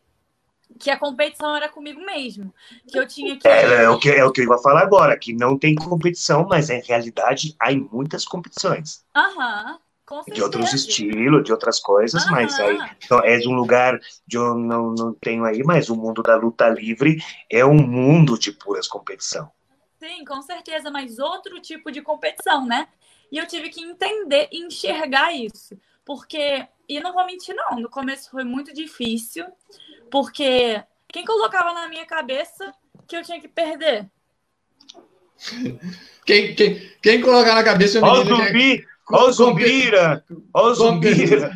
Que 0.80 0.92
a 0.92 0.98
competição 0.98 1.56
era 1.56 1.70
comigo 1.70 2.00
mesmo. 2.02 2.54
Que 2.88 3.00
eu 3.00 3.08
tinha 3.08 3.38
que. 3.38 3.48
É, 3.48 3.84
é, 3.84 3.90
o, 3.90 3.98
que 3.98 4.10
é 4.10 4.24
o 4.24 4.32
que 4.32 4.42
eu 4.42 4.52
ia 4.52 4.58
falar 4.60 4.82
agora, 4.82 5.18
que 5.18 5.34
não 5.34 5.58
tem 5.58 5.74
competição, 5.76 6.46
mas 6.48 6.70
em 6.70 6.82
realidade 6.82 7.56
há 7.60 7.72
muitas 7.74 8.26
competições. 8.26 9.04
Aham. 9.16 9.72
Uhum 9.72 9.88
de 10.32 10.42
outros 10.42 10.74
estilos, 10.74 11.44
de 11.44 11.52
outras 11.52 11.80
coisas, 11.80 12.26
ah, 12.26 12.32
mas 12.32 12.58
aí 12.60 12.78
então, 13.04 13.20
é 13.20 13.38
um 13.40 13.54
lugar 13.54 14.00
que 14.30 14.38
eu 14.38 14.56
não, 14.56 14.94
não 14.94 15.14
tenho 15.14 15.44
aí, 15.44 15.62
mas 15.64 15.90
o 15.90 15.96
mundo 15.98 16.24
da 16.24 16.36
luta 16.38 16.70
livre 16.70 17.18
é 17.52 17.66
um 17.66 17.76
mundo 17.76 18.40
de 18.40 18.54
puras 18.54 18.88
competição. 18.88 19.52
Sim, 20.00 20.24
com 20.24 20.42
certeza, 20.42 20.90
mas 20.90 21.20
outro 21.20 21.60
tipo 21.60 21.92
de 21.92 22.02
competição, 22.02 22.66
né? 22.66 22.88
E 23.30 23.38
eu 23.38 23.46
tive 23.46 23.70
que 23.70 23.82
entender 23.82 24.48
e 24.52 24.66
enxergar 24.66 25.34
isso. 25.34 25.78
Porque, 26.06 26.66
e 26.88 27.00
não 27.02 27.12
vou 27.12 27.26
mentir, 27.26 27.54
não, 27.54 27.78
no 27.78 27.90
começo 27.90 28.32
foi 28.32 28.46
muito 28.46 28.74
difícil, 28.74 29.46
porque 30.10 30.84
quem 31.08 31.26
colocava 31.26 31.74
na 31.74 31.88
minha 31.88 32.06
cabeça 32.06 32.74
que 33.08 33.16
eu 33.16 33.24
tinha 33.24 33.40
que 33.40 33.48
perder? 33.48 34.10
Quem, 36.26 36.56
quem, 36.56 36.92
quem 37.02 37.22
colocar 37.22 37.56
na 37.56 37.64
cabeça... 37.64 38.00
Ó, 38.02 38.22
o 38.22 38.26
zumbi! 38.26 38.86
Olha 39.10 39.30
o 39.30 39.32
Zumbira, 39.32 40.26
olha 40.54 40.72
o 40.72 40.76
Zumbira. 40.76 41.52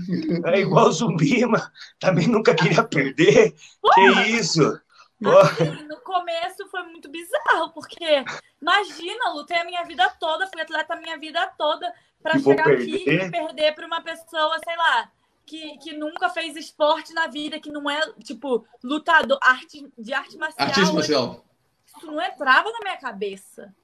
É 0.45 0.59
igual 0.61 0.87
o 0.87 0.91
Zumbi, 0.91 1.45
mas 1.45 1.69
também 1.99 2.25
nunca 2.25 2.55
queria 2.55 2.81
perder. 2.81 3.53
Que 3.93 4.01
isso? 4.29 4.79
Assim, 5.21 5.83
no 5.85 5.99
começo 5.99 6.67
foi 6.69 6.81
muito 6.83 7.09
bizarro, 7.09 7.71
porque 7.73 8.23
imagina, 8.61 9.33
lutei 9.33 9.57
a 9.57 9.65
minha 9.65 9.83
vida 9.83 10.09
toda, 10.19 10.47
fui 10.47 10.61
atleta 10.61 10.93
a 10.93 10.97
minha 10.97 11.17
vida 11.17 11.45
toda, 11.57 11.93
para 12.23 12.39
chegar 12.39 12.63
perder? 12.63 12.95
aqui 12.95 13.09
e 13.09 13.29
perder 13.29 13.75
para 13.75 13.85
uma 13.85 14.01
pessoa, 14.01 14.57
sei 14.63 14.75
lá, 14.77 15.11
que, 15.51 15.77
que 15.79 15.93
nunca 15.93 16.29
fez 16.29 16.55
esporte 16.55 17.13
na 17.13 17.27
vida, 17.27 17.59
que 17.59 17.69
não 17.69 17.89
é, 17.89 17.99
tipo, 18.23 18.65
lutador 18.81 19.37
arte, 19.41 19.85
de 19.97 20.13
arte 20.13 20.37
marcial. 20.37 20.65
Arte 20.65 20.93
marcial. 20.93 21.45
Isso 21.85 22.05
não 22.05 22.21
entrava 22.21 22.71
na 22.71 22.79
minha 22.79 22.95
cabeça. 22.95 23.75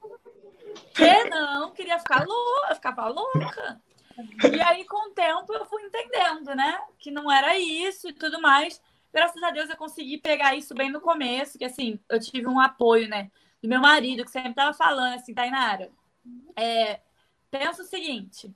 Que 0.94 1.24
não, 1.24 1.70
queria 1.72 1.98
ficar 1.98 2.24
louca, 2.26 2.74
ficava 2.74 3.06
louca. 3.08 3.78
E 4.50 4.60
aí, 4.62 4.82
com 4.86 5.10
o 5.10 5.12
tempo, 5.12 5.52
eu 5.52 5.66
fui 5.66 5.82
entendendo, 5.82 6.54
né? 6.54 6.80
Que 6.98 7.10
não 7.10 7.30
era 7.30 7.58
isso 7.58 8.08
e 8.08 8.14
tudo 8.14 8.40
mais. 8.40 8.80
Graças 9.12 9.42
a 9.42 9.50
Deus 9.50 9.68
eu 9.68 9.76
consegui 9.76 10.16
pegar 10.16 10.54
isso 10.54 10.74
bem 10.74 10.90
no 10.90 11.02
começo, 11.02 11.58
que 11.58 11.66
assim, 11.66 12.00
eu 12.08 12.18
tive 12.18 12.46
um 12.46 12.58
apoio, 12.58 13.08
né? 13.10 13.30
Do 13.62 13.68
meu 13.68 13.80
marido, 13.80 14.24
que 14.24 14.30
sempre 14.30 14.54
tava 14.54 14.72
falando 14.72 15.16
assim, 15.16 15.34
Tainara, 15.34 15.90
é, 16.56 17.00
pensa 17.50 17.82
o 17.82 17.86
seguinte, 17.86 18.54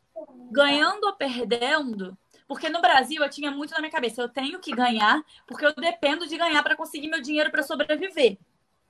ganhando 0.51 1.05
ou 1.05 1.13
perdendo, 1.13 2.17
porque 2.53 2.69
no 2.69 2.83
Brasil 2.83 3.23
eu 3.23 3.31
tinha 3.31 3.51
muito 3.51 3.71
na 3.71 3.79
minha 3.79 3.91
cabeça, 3.91 4.21
eu 4.21 4.29
tenho 4.29 4.59
que 4.59 4.73
ganhar, 4.73 5.25
porque 5.47 5.65
eu 5.65 5.75
dependo 5.75 6.27
de 6.27 6.37
ganhar 6.37 6.63
para 6.63 6.77
conseguir 6.77 7.09
meu 7.09 7.23
dinheiro 7.23 7.51
para 7.51 7.63
sobreviver, 7.63 8.37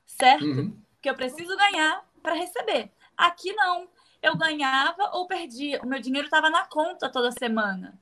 certo? 0.04 0.44
Uhum. 0.44 0.76
Porque 0.94 1.08
eu 1.08 1.14
preciso 1.14 1.56
ganhar 1.56 2.04
para 2.20 2.34
receber. 2.34 2.90
Aqui 3.16 3.52
não. 3.52 3.88
Eu 4.20 4.36
ganhava 4.36 5.10
ou 5.12 5.28
perdia. 5.28 5.80
O 5.80 5.86
meu 5.86 6.00
dinheiro 6.00 6.26
estava 6.26 6.50
na 6.50 6.66
conta 6.66 7.08
toda 7.08 7.30
semana. 7.30 7.96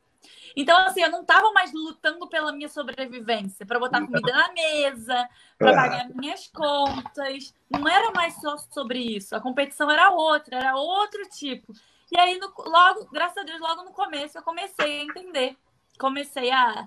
Então, 0.57 0.79
assim, 0.79 1.03
eu 1.03 1.11
não 1.11 1.21
estava 1.21 1.53
mais 1.53 1.75
lutando 1.75 2.27
pela 2.27 2.53
minha 2.53 2.69
sobrevivência, 2.71 3.67
para 3.67 3.79
botar 3.79 4.01
comida 4.01 4.33
na 4.33 4.53
mesa, 4.53 5.29
para 5.59 5.75
pagar 5.75 6.09
minhas 6.15 6.47
contas. 6.47 7.55
Não 7.69 7.87
era 7.87 8.11
mais 8.13 8.33
só 8.41 8.57
sobre 8.57 8.99
isso. 8.99 9.37
A 9.37 9.41
competição 9.41 9.91
era 9.91 10.09
outra, 10.11 10.57
era 10.57 10.75
outro 10.75 11.21
tipo. 11.29 11.75
E 12.13 12.19
aí, 12.19 12.39
no, 12.39 12.53
logo, 12.59 13.09
graças 13.13 13.39
a 13.39 13.43
Deus, 13.43 13.61
logo 13.61 13.85
no 13.85 13.93
começo, 13.93 14.37
eu 14.37 14.43
comecei 14.43 15.01
a 15.01 15.05
entender. 15.05 15.57
Comecei 15.99 16.51
a, 16.51 16.87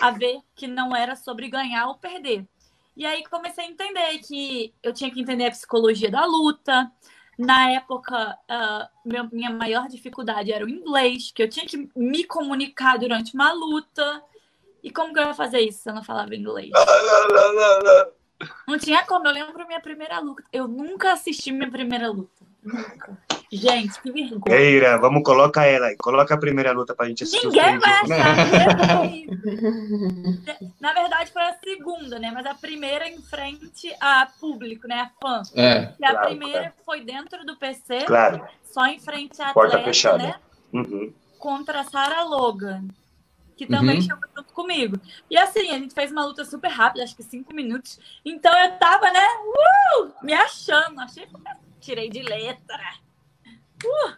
a 0.00 0.10
ver 0.10 0.40
que 0.54 0.66
não 0.66 0.94
era 0.94 1.14
sobre 1.16 1.48
ganhar 1.48 1.88
ou 1.88 1.96
perder. 1.96 2.46
E 2.96 3.06
aí 3.06 3.24
comecei 3.24 3.64
a 3.64 3.68
entender 3.68 4.18
que 4.18 4.74
eu 4.82 4.92
tinha 4.92 5.10
que 5.10 5.20
entender 5.20 5.46
a 5.46 5.50
psicologia 5.50 6.10
da 6.10 6.24
luta, 6.24 6.90
Na 7.38 7.70
época, 7.70 8.38
uh, 8.50 9.10
minha 9.32 9.50
maior 9.50 9.88
dificuldade 9.88 10.52
era 10.52 10.64
o 10.64 10.68
inglês, 10.68 11.32
que 11.34 11.42
eu 11.42 11.48
tinha 11.48 11.66
que 11.66 11.88
me 11.96 12.24
comunicar 12.24 12.98
durante 12.98 13.34
uma 13.34 13.52
luta. 13.52 14.22
E 14.82 14.90
como 14.90 15.12
que 15.12 15.18
eu 15.18 15.24
ia 15.24 15.34
fazer 15.34 15.60
isso 15.60 15.82
se 15.82 15.88
eu 15.88 15.94
não 15.94 16.04
falava 16.04 16.34
inglês? 16.34 16.70
Não 18.68 18.78
tinha 18.78 19.04
como. 19.06 19.26
Eu 19.26 19.32
lembro 19.32 19.66
minha 19.66 19.80
primeira 19.80 20.18
luta. 20.18 20.42
Eu 20.52 20.68
nunca 20.68 21.12
assisti 21.12 21.50
minha 21.52 21.70
primeira 21.70 22.10
luta. 22.10 22.44
Nunca. 22.62 23.18
Gente, 23.52 24.00
que 24.00 24.10
vergonha. 24.10 24.56
Eira, 24.56 24.96
vamos, 24.96 25.22
coloca 25.22 25.62
ela 25.66 25.88
aí. 25.88 25.96
Coloca 25.98 26.32
a 26.32 26.38
primeira 26.38 26.72
luta 26.72 26.94
pra 26.94 27.06
gente 27.06 27.24
assistir. 27.24 27.44
Ninguém 27.52 27.78
vai 27.78 27.92
achar. 28.00 28.36
Na 30.80 30.94
verdade, 30.94 31.30
foi 31.30 31.42
a 31.42 31.52
segunda, 31.62 32.18
né? 32.18 32.30
Mas 32.32 32.46
a 32.46 32.54
primeira 32.54 33.06
em 33.06 33.20
frente 33.20 33.94
a 34.00 34.26
público, 34.40 34.88
né? 34.88 35.00
A 35.00 35.10
fã. 35.20 35.42
É. 35.54 35.92
E 36.00 36.04
a 36.04 36.12
claro, 36.12 36.28
primeira 36.28 36.60
claro. 36.60 36.74
foi 36.82 37.04
dentro 37.04 37.44
do 37.44 37.54
PC. 37.56 38.06
Claro. 38.06 38.42
Só 38.64 38.86
em 38.86 38.98
frente 38.98 39.42
à 39.42 39.52
Porta 39.52 39.76
atleta, 39.76 39.84
fechada. 39.84 40.22
né? 40.22 40.34
Uhum. 40.72 41.12
Contra 41.38 41.80
a 41.80 41.84
Sarah 41.84 42.24
Logan. 42.24 42.86
Que 43.54 43.66
também 43.66 43.96
uhum. 43.96 44.02
chegou 44.02 44.28
junto 44.34 44.54
comigo. 44.54 44.98
E 45.30 45.36
assim, 45.36 45.70
a 45.72 45.78
gente 45.78 45.92
fez 45.92 46.10
uma 46.10 46.24
luta 46.24 46.42
super 46.46 46.68
rápida, 46.68 47.04
acho 47.04 47.14
que 47.14 47.22
cinco 47.22 47.54
minutos. 47.54 48.00
Então 48.24 48.50
eu 48.64 48.78
tava, 48.78 49.10
né? 49.10 49.26
Uh, 49.44 50.24
me 50.24 50.32
achando. 50.32 50.98
Achei 51.00 51.26
que 51.26 51.32
tirei 51.82 52.08
de 52.08 52.22
letra. 52.22 53.02
Uh, 53.84 54.14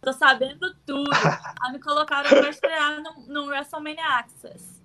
tô 0.00 0.12
sabendo 0.12 0.74
tudo. 0.86 1.10
Aí 1.60 1.72
me 1.72 1.80
colocaram 1.80 2.28
pra 2.28 2.48
estrear 2.48 3.02
no, 3.02 3.26
no 3.26 3.46
WrestleMania 3.46 4.06
Access. 4.18 4.82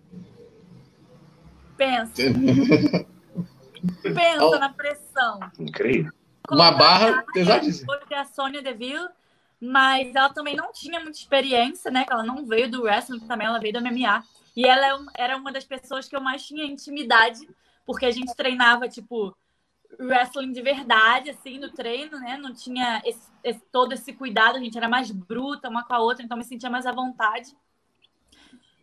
Pensa. 1.77 2.13
Pensa 4.01 4.45
oh. 4.45 4.59
na 4.59 4.69
pressão. 4.69 5.39
Incrível. 5.59 6.11
Uma 6.49 6.71
barra 6.71 7.23
pesadíssima. 7.33 7.97
Foi 8.07 8.17
a 8.17 8.25
Sônia 8.25 8.61
Deville, 8.61 9.07
mas 9.59 10.13
ela 10.13 10.29
também 10.29 10.55
não 10.55 10.71
tinha 10.71 10.99
muita 10.99 11.17
experiência, 11.17 11.89
né? 11.89 12.05
Ela 12.09 12.23
não 12.23 12.45
veio 12.45 12.69
do 12.69 12.83
wrestling 12.83 13.21
também, 13.21 13.47
ela 13.47 13.59
veio 13.59 13.73
do 13.73 13.81
MMA. 13.81 14.23
E 14.55 14.65
ela 14.65 14.85
é 14.85 15.23
era 15.23 15.37
uma 15.37 15.51
das 15.51 15.63
pessoas 15.63 16.07
que 16.07 16.15
eu 16.15 16.21
mais 16.21 16.45
tinha 16.45 16.65
intimidade, 16.65 17.47
porque 17.85 18.05
a 18.05 18.11
gente 18.11 18.35
treinava, 18.35 18.87
tipo, 18.87 19.35
wrestling 19.99 20.51
de 20.51 20.61
verdade, 20.61 21.29
assim, 21.29 21.59
no 21.59 21.71
treino, 21.71 22.19
né? 22.19 22.37
Não 22.37 22.53
tinha 22.53 23.01
esse, 23.05 23.31
esse, 23.43 23.61
todo 23.71 23.93
esse 23.93 24.13
cuidado, 24.13 24.57
a 24.57 24.59
gente 24.59 24.77
era 24.77 24.89
mais 24.89 25.11
bruta 25.11 25.69
uma 25.69 25.83
com 25.83 25.93
a 25.93 25.99
outra, 25.99 26.23
então 26.23 26.37
me 26.37 26.43
sentia 26.43 26.69
mais 26.69 26.85
à 26.85 26.91
vontade. 26.91 27.55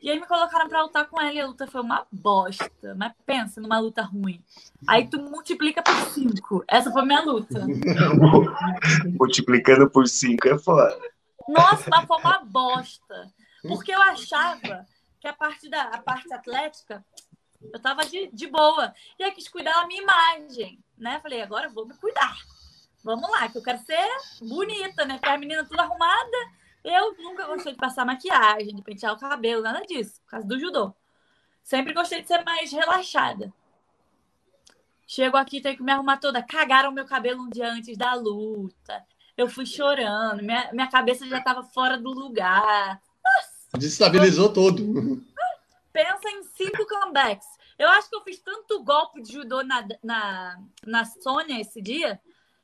E 0.03 0.09
aí 0.09 0.19
me 0.19 0.27
colocaram 0.27 0.67
pra 0.67 0.83
lutar 0.83 1.07
com 1.07 1.21
ela 1.21 1.33
e 1.33 1.41
a 1.41 1.47
luta 1.47 1.67
foi 1.67 1.83
uma 1.83 2.07
bosta. 2.11 2.95
Mas 2.97 3.13
pensa 3.27 3.61
numa 3.61 3.79
luta 3.79 4.01
ruim. 4.01 4.43
Aí 4.89 5.07
tu 5.07 5.21
multiplica 5.21 5.83
por 5.83 5.95
cinco. 6.11 6.65
Essa 6.67 6.91
foi 6.91 7.05
minha 7.05 7.21
luta. 7.21 7.67
Multiplicando 9.19 9.91
por 9.91 10.09
cinco 10.09 10.49
é 10.49 10.59
foda. 10.59 10.99
Nossa, 11.47 11.85
mas 11.91 12.07
foi 12.07 12.17
uma 12.17 12.39
bosta. 12.39 13.31
Porque 13.63 13.93
eu 13.93 14.01
achava 14.01 14.87
que 15.21 15.29
a 15.29 15.35
parte 15.35 15.69
da 15.69 15.83
a 15.83 15.99
parte 15.99 16.33
atlética 16.33 17.05
eu 17.61 17.81
tava 17.81 18.05
de, 18.07 18.29
de 18.33 18.47
boa. 18.47 18.95
E 19.19 19.25
aí 19.25 19.33
quis 19.33 19.49
cuidar 19.49 19.73
da 19.73 19.87
minha 19.87 20.03
imagem, 20.03 20.83
né? 20.97 21.21
Falei, 21.21 21.43
agora 21.43 21.69
vou 21.69 21.87
me 21.87 21.95
cuidar. 21.97 22.37
Vamos 23.03 23.31
lá, 23.31 23.49
que 23.49 23.59
eu 23.59 23.63
quero 23.63 23.79
ser 23.79 24.09
bonita, 24.43 25.05
né? 25.05 25.15
Porque 25.15 25.29
a 25.29 25.39
menina 25.39 25.65
tudo 25.65 25.81
arrumada. 25.81 26.37
Eu 26.83 27.15
nunca 27.19 27.47
gostei 27.47 27.73
de 27.73 27.79
passar 27.79 28.07
maquiagem, 28.07 28.75
de 28.75 28.83
pentear 28.83 29.13
o 29.13 29.19
cabelo, 29.19 29.63
nada 29.63 29.85
disso, 29.85 30.21
por 30.23 30.31
causa 30.31 30.47
do 30.47 30.59
judô. 30.59 30.95
Sempre 31.63 31.93
gostei 31.93 32.23
de 32.23 32.29
ser 32.29 32.43
mais 32.43 32.73
relaxada. 32.73 33.53
Chego 35.07 35.37
aqui, 35.37 35.61
tenho 35.61 35.77
que 35.77 35.83
me 35.83 35.93
arrumar 35.93 36.17
toda. 36.17 36.43
Cagaram 36.43 36.93
meu 36.93 37.05
cabelo 37.05 37.43
um 37.43 37.51
dia 37.51 37.71
antes 37.71 37.97
da 37.99 38.15
luta. 38.15 39.05
Eu 39.37 39.49
fui 39.49 39.67
chorando, 39.67 40.43
minha, 40.43 40.71
minha 40.73 40.87
cabeça 40.87 41.27
já 41.27 41.39
estava 41.39 41.63
fora 41.63 41.99
do 41.99 42.11
lugar. 42.11 43.01
Nossa, 43.23 43.79
Destabilizou 43.79 44.47
eu... 44.47 44.53
todo 44.53 45.23
pensa 45.93 46.29
em 46.31 46.43
cinco 46.45 46.87
comebacks. 46.87 47.47
Eu 47.79 47.89
acho 47.89 48.09
que 48.09 48.17
eu 48.17 48.23
fiz 48.23 48.39
tanto 48.41 48.83
golpe 48.85 49.23
de 49.23 49.33
judô 49.33 49.63
na, 49.63 49.87
na, 50.03 50.59
na 50.87 51.05
Sônia 51.05 51.61
esse 51.61 51.81
dia, 51.81 52.21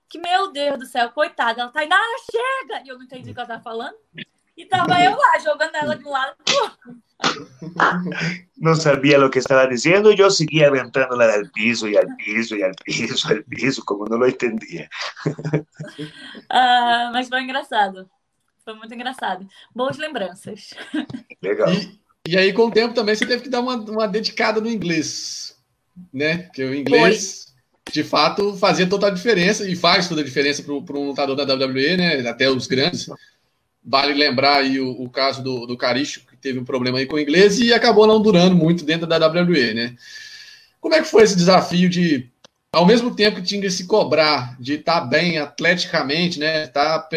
que, 0.08 0.18
meu 0.18 0.52
Deus 0.52 0.78
do 0.78 0.86
céu, 0.86 1.10
coitada, 1.10 1.62
ela 1.62 1.72
tá 1.72 1.84
indo, 1.84 1.94
ah, 1.94 2.16
chega! 2.30 2.82
E 2.84 2.88
eu 2.88 2.96
não 2.96 3.04
entendi 3.04 3.30
o 3.30 3.34
que 3.34 3.40
ela 3.40 3.48
tá 3.48 3.60
falando. 3.60 3.96
E 4.56 4.64
tava 4.64 5.00
eu 5.02 5.16
lá, 5.16 5.38
jogando 5.38 5.74
ela 5.74 5.96
de 5.96 6.04
um 6.04 6.10
lado. 6.10 6.36
Não 8.56 8.74
sabia 8.74 9.24
o 9.24 9.30
que 9.30 9.38
estava 9.38 9.66
dizendo, 9.68 10.12
eu 10.12 10.30
seguia 10.30 10.68
aventando-la 10.68 11.34
al 11.34 11.50
piso 11.50 11.88
e 11.88 11.96
al 11.96 12.06
piso 12.16 12.56
e 12.56 12.62
al 12.62 12.74
piso, 12.84 13.28
al 13.28 13.42
piso, 13.44 13.84
como 13.84 14.06
não 14.06 14.18
lo 14.18 14.26
entendia. 14.26 14.88
Uh, 16.50 17.12
mas 17.12 17.28
foi 17.28 17.42
engraçado. 17.42 18.08
Foi 18.64 18.74
muito 18.74 18.94
engraçado. 18.94 19.46
Boas 19.74 19.96
lembranças. 19.96 20.74
Legal. 21.42 21.72
E, 21.72 22.00
e 22.26 22.36
aí, 22.36 22.52
com 22.52 22.66
o 22.66 22.70
tempo 22.70 22.94
também, 22.94 23.14
você 23.14 23.26
teve 23.26 23.42
que 23.42 23.48
dar 23.48 23.60
uma, 23.60 23.76
uma 23.76 24.08
dedicada 24.08 24.60
no 24.60 24.70
inglês, 24.70 25.56
né? 26.12 26.38
Porque 26.38 26.64
o 26.64 26.74
inglês, 26.74 27.54
Foi. 27.84 27.92
de 27.92 28.02
fato, 28.02 28.56
fazia 28.56 28.86
total 28.86 29.10
diferença 29.10 29.68
e 29.68 29.76
faz 29.76 30.08
toda 30.08 30.20
a 30.20 30.24
diferença 30.24 30.62
para 30.62 30.96
um 30.96 31.08
lutador 31.08 31.36
da 31.36 31.54
WWE, 31.54 31.96
né? 31.96 32.28
Até 32.28 32.50
os 32.50 32.66
grandes. 32.66 33.08
Vale 33.84 34.14
lembrar 34.14 34.56
aí 34.56 34.80
o, 34.80 34.90
o 34.90 35.08
caso 35.08 35.42
do, 35.42 35.66
do 35.66 35.76
Caricho, 35.76 36.22
que 36.26 36.36
teve 36.36 36.58
um 36.58 36.64
problema 36.64 36.98
aí 36.98 37.06
com 37.06 37.16
o 37.16 37.20
inglês 37.20 37.60
e 37.60 37.72
acabou 37.72 38.06
não 38.06 38.20
durando 38.20 38.56
muito 38.56 38.84
dentro 38.84 39.06
da 39.06 39.24
WWE, 39.24 39.74
né? 39.74 39.96
Como 40.80 40.94
é 40.94 41.02
que 41.02 41.08
foi 41.08 41.22
esse 41.22 41.36
desafio 41.36 41.88
de 41.88 42.28
ao 42.76 42.84
mesmo 42.84 43.16
tempo 43.16 43.36
que 43.36 43.42
tinha 43.42 43.60
que 43.62 43.70
se 43.70 43.86
cobrar 43.86 44.54
de 44.60 44.74
estar 44.74 45.00
tá 45.00 45.06
bem 45.06 45.38
atleticamente, 45.38 46.38
né, 46.38 46.64
estar 46.64 46.98
tá 46.98 47.08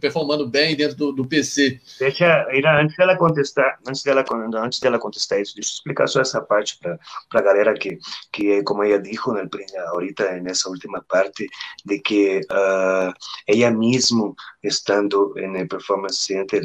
performando 0.00 0.48
bem 0.48 0.74
dentro 0.74 0.96
do, 0.96 1.12
do 1.12 1.26
PC. 1.26 1.78
Deixa, 1.98 2.46
antes 2.80 2.96
dela 2.96 3.14
contestar, 3.18 3.78
antes 3.86 4.02
dela, 4.02 4.24
antes 4.56 4.80
dela 4.80 4.98
contestar 4.98 5.38
isso, 5.38 5.54
deixa 5.54 5.68
eu 5.68 5.74
explicar 5.74 6.06
só 6.06 6.22
essa 6.22 6.40
parte 6.40 6.78
para 6.80 6.98
a 7.34 7.42
galera 7.42 7.74
que, 7.74 7.98
que, 8.32 8.62
como 8.62 8.82
ela 8.84 8.98
disse 8.98 9.30
né, 9.32 9.46
ahorita 9.88 10.40
nessa 10.40 10.70
última 10.70 11.04
parte, 11.06 11.46
de 11.84 11.98
que 11.98 12.40
uh, 12.50 13.12
ela 13.46 13.70
mesmo 13.70 14.34
estando 14.62 15.34
no 15.36 15.68
Performance 15.68 16.22
Center, 16.22 16.62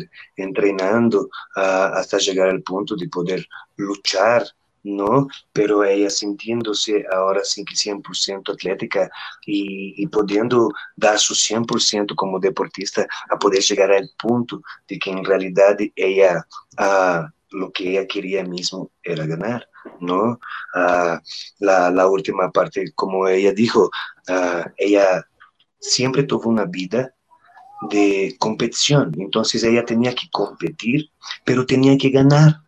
treinando 0.56 1.24
uh, 1.58 1.96
até 1.96 2.18
chegar 2.18 2.50
ao 2.50 2.62
ponto 2.62 2.96
de 2.96 3.10
poder 3.10 3.46
lutar 3.78 4.46
¿no? 4.88 5.28
Pero 5.54 5.84
ella 5.84 6.10
sintiéndose 6.10 7.06
ahora 7.12 7.42
sí 7.44 7.64
que 7.66 7.76
100% 7.76 8.54
atlética 8.54 9.10
y, 9.46 10.02
y, 10.02 10.08
pudiendo 10.08 10.70
dar 10.96 11.20
su 11.20 11.34
100% 11.34 12.16
como 12.16 12.40
deportista 12.40 13.06
a 13.30 13.38
poder 13.38 13.62
llegar 13.62 13.92
al 13.92 14.10
punto 14.18 14.62
de 14.88 14.98
que 14.98 15.12
en 15.12 15.24
realidad 15.24 15.78
ella, 15.96 16.46
uh, 16.80 17.28
lo 17.52 17.72
que 17.72 17.92
ella 17.92 18.08
quería 18.08 18.44
mismo 18.44 18.92
era 19.04 19.26
ganar, 19.26 19.68
¿no? 20.00 20.40
Uh, 20.74 21.18
la, 21.60 22.08
última 22.08 22.52
parte, 22.52 22.92
como 22.96 23.28
ella 23.28 23.52
dijo, 23.52 23.90
uh, 24.30 24.70
ella 24.78 25.26
siempre 25.80 26.24
tuvo 26.24 26.50
una 26.50 26.66
vida 26.66 27.14
de 27.90 28.36
competición, 28.40 29.12
entonces 29.20 29.64
ella 29.64 29.86
tenía 29.86 30.16
que 30.16 30.30
competir, 30.32 31.12
pero 31.46 31.66
tenía 31.66 31.96
que 31.98 32.10
ganar 32.10 32.67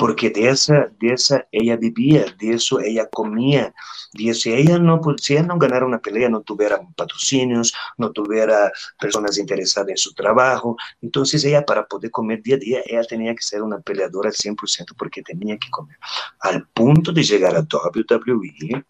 porque 0.00 0.30
de 0.30 0.48
esa, 0.48 0.90
de 0.98 1.12
esa 1.12 1.46
ella 1.52 1.76
vivía, 1.76 2.24
de 2.38 2.54
eso 2.54 2.80
ella 2.80 3.06
comía, 3.10 3.74
de 4.14 4.32
si 4.32 4.50
ella 4.50 4.78
no, 4.78 4.98
si 5.18 5.34
ella 5.34 5.42
no 5.42 5.58
ganara 5.58 5.84
una 5.84 5.98
pelea, 5.98 6.30
no 6.30 6.40
tuviera 6.40 6.80
patrocinios, 6.96 7.74
no 7.98 8.10
tuviera 8.10 8.72
personas 8.98 9.36
interesadas 9.36 9.90
en 9.90 9.98
su 9.98 10.14
trabajo, 10.14 10.74
entonces 11.02 11.44
ella 11.44 11.66
para 11.66 11.84
poder 11.84 12.10
comer 12.10 12.42
día 12.42 12.54
a 12.54 12.58
día, 12.58 12.80
ella 12.86 13.02
tenía 13.04 13.34
que 13.34 13.42
ser 13.42 13.60
una 13.60 13.78
peleadora 13.78 14.30
al 14.30 14.34
100% 14.34 14.94
porque 14.96 15.20
tenía 15.22 15.58
que 15.58 15.68
comer, 15.68 15.98
al 16.40 16.66
punto 16.68 17.12
de 17.12 17.22
llegar 17.22 17.54
a 17.54 17.60
WWE 17.60 18.82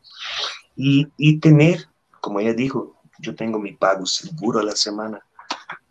y, 0.77 1.09
y 1.17 1.41
tener, 1.41 1.89
como 2.21 2.39
ella 2.39 2.55
dijo, 2.55 3.03
yo 3.19 3.35
tengo 3.35 3.59
mi 3.59 3.73
pago 3.73 4.07
seguro 4.07 4.61
a 4.61 4.63
la 4.63 4.77
semana, 4.77 5.21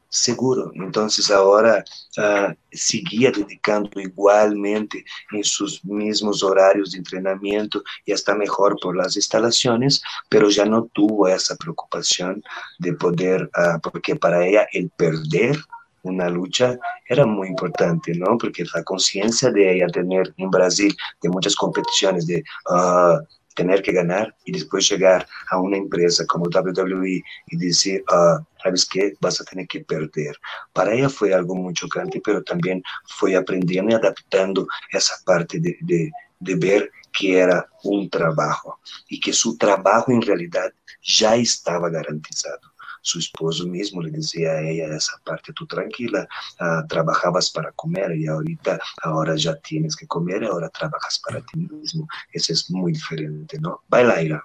seguro. 0.09 0.71
Entonces 0.73 1.29
ahora 1.31 1.83
uh, 2.17 2.53
seguía 2.71 3.31
dedicando 3.31 3.99
igualmente 3.99 5.05
en 5.31 5.43
sus 5.43 5.83
mismos 5.85 6.43
horarios 6.43 6.91
de 6.91 6.97
entrenamiento 6.97 7.83
y 8.05 8.11
hasta 8.11 8.35
mejor 8.35 8.77
por 8.81 8.95
las 8.95 9.15
instalaciones, 9.15 10.01
pero 10.27 10.49
ya 10.49 10.65
no 10.65 10.89
tuvo 10.93 11.27
esa 11.27 11.55
preocupación 11.55 12.43
de 12.79 12.93
poder, 12.93 13.43
uh, 13.43 13.79
porque 13.81 14.15
para 14.15 14.45
ella 14.45 14.67
el 14.73 14.89
perder 14.89 15.57
una 16.01 16.29
lucha 16.29 16.77
era 17.07 17.25
muy 17.25 17.49
importante, 17.49 18.13
¿no? 18.15 18.37
Porque 18.37 18.63
la 18.73 18.83
conciencia 18.83 19.51
de 19.51 19.75
ella 19.75 19.87
tener 19.87 20.33
en 20.37 20.49
Brasil 20.49 20.95
de 21.21 21.29
muchas 21.29 21.55
competiciones 21.55 22.25
de... 22.25 22.43
Uh, 22.69 23.19
tener 23.59 23.81
que 23.81 23.91
ganar 23.91 24.33
y 24.45 24.53
después 24.53 24.89
llegar 24.89 25.27
a 25.51 25.59
una 25.59 25.75
empresa 25.75 26.25
como 26.25 26.45
WWE 26.45 27.21
y 27.47 27.57
decir, 27.57 28.01
uh, 28.09 28.41
¿sabes 28.63 28.85
qué? 28.85 29.13
Vas 29.19 29.41
a 29.41 29.43
tener 29.43 29.67
que 29.67 29.81
perder. 29.81 30.37
Para 30.71 30.93
ella 30.93 31.09
fue 31.09 31.33
algo 31.33 31.55
muy 31.55 31.73
chocante, 31.73 32.21
pero 32.23 32.41
también 32.41 32.81
fue 33.17 33.35
aprendiendo 33.35 33.91
y 33.91 33.95
adaptando 33.95 34.65
esa 34.91 35.15
parte 35.25 35.59
de, 35.59 35.77
de, 35.81 36.09
de 36.39 36.55
ver 36.55 36.89
que 37.11 37.37
era 37.37 37.67
un 37.83 38.09
trabajo 38.09 38.79
y 39.09 39.19
que 39.19 39.33
su 39.33 39.57
trabajo 39.57 40.11
en 40.11 40.21
realidad 40.21 40.71
ya 41.01 41.35
estaba 41.35 41.89
garantizado. 41.89 42.61
Su 43.01 43.19
esposo 43.19 43.65
mismo 43.67 44.01
le 44.01 44.11
decía 44.11 44.51
a 44.51 44.61
ella, 44.61 44.95
esa 44.95 45.19
parte 45.23 45.53
tú 45.53 45.65
tranquila, 45.65 46.27
uh, 46.59 46.87
trabajabas 46.87 47.49
para 47.49 47.71
comer 47.73 48.15
y 48.17 48.27
ahorita, 48.27 48.79
ahora 49.03 49.35
ya 49.35 49.55
tienes 49.55 49.95
que 49.95 50.07
comer, 50.07 50.43
ahora 50.43 50.69
trabajas 50.69 51.19
para 51.19 51.41
ti 51.41 51.57
mesmo. 51.57 52.07
Isso 52.33 52.51
é 52.51 52.55
muito 52.69 52.97
diferente, 52.97 53.57
não? 53.59 53.79
Vai 53.89 54.03
lá, 54.03 54.21
Ira. 54.21 54.41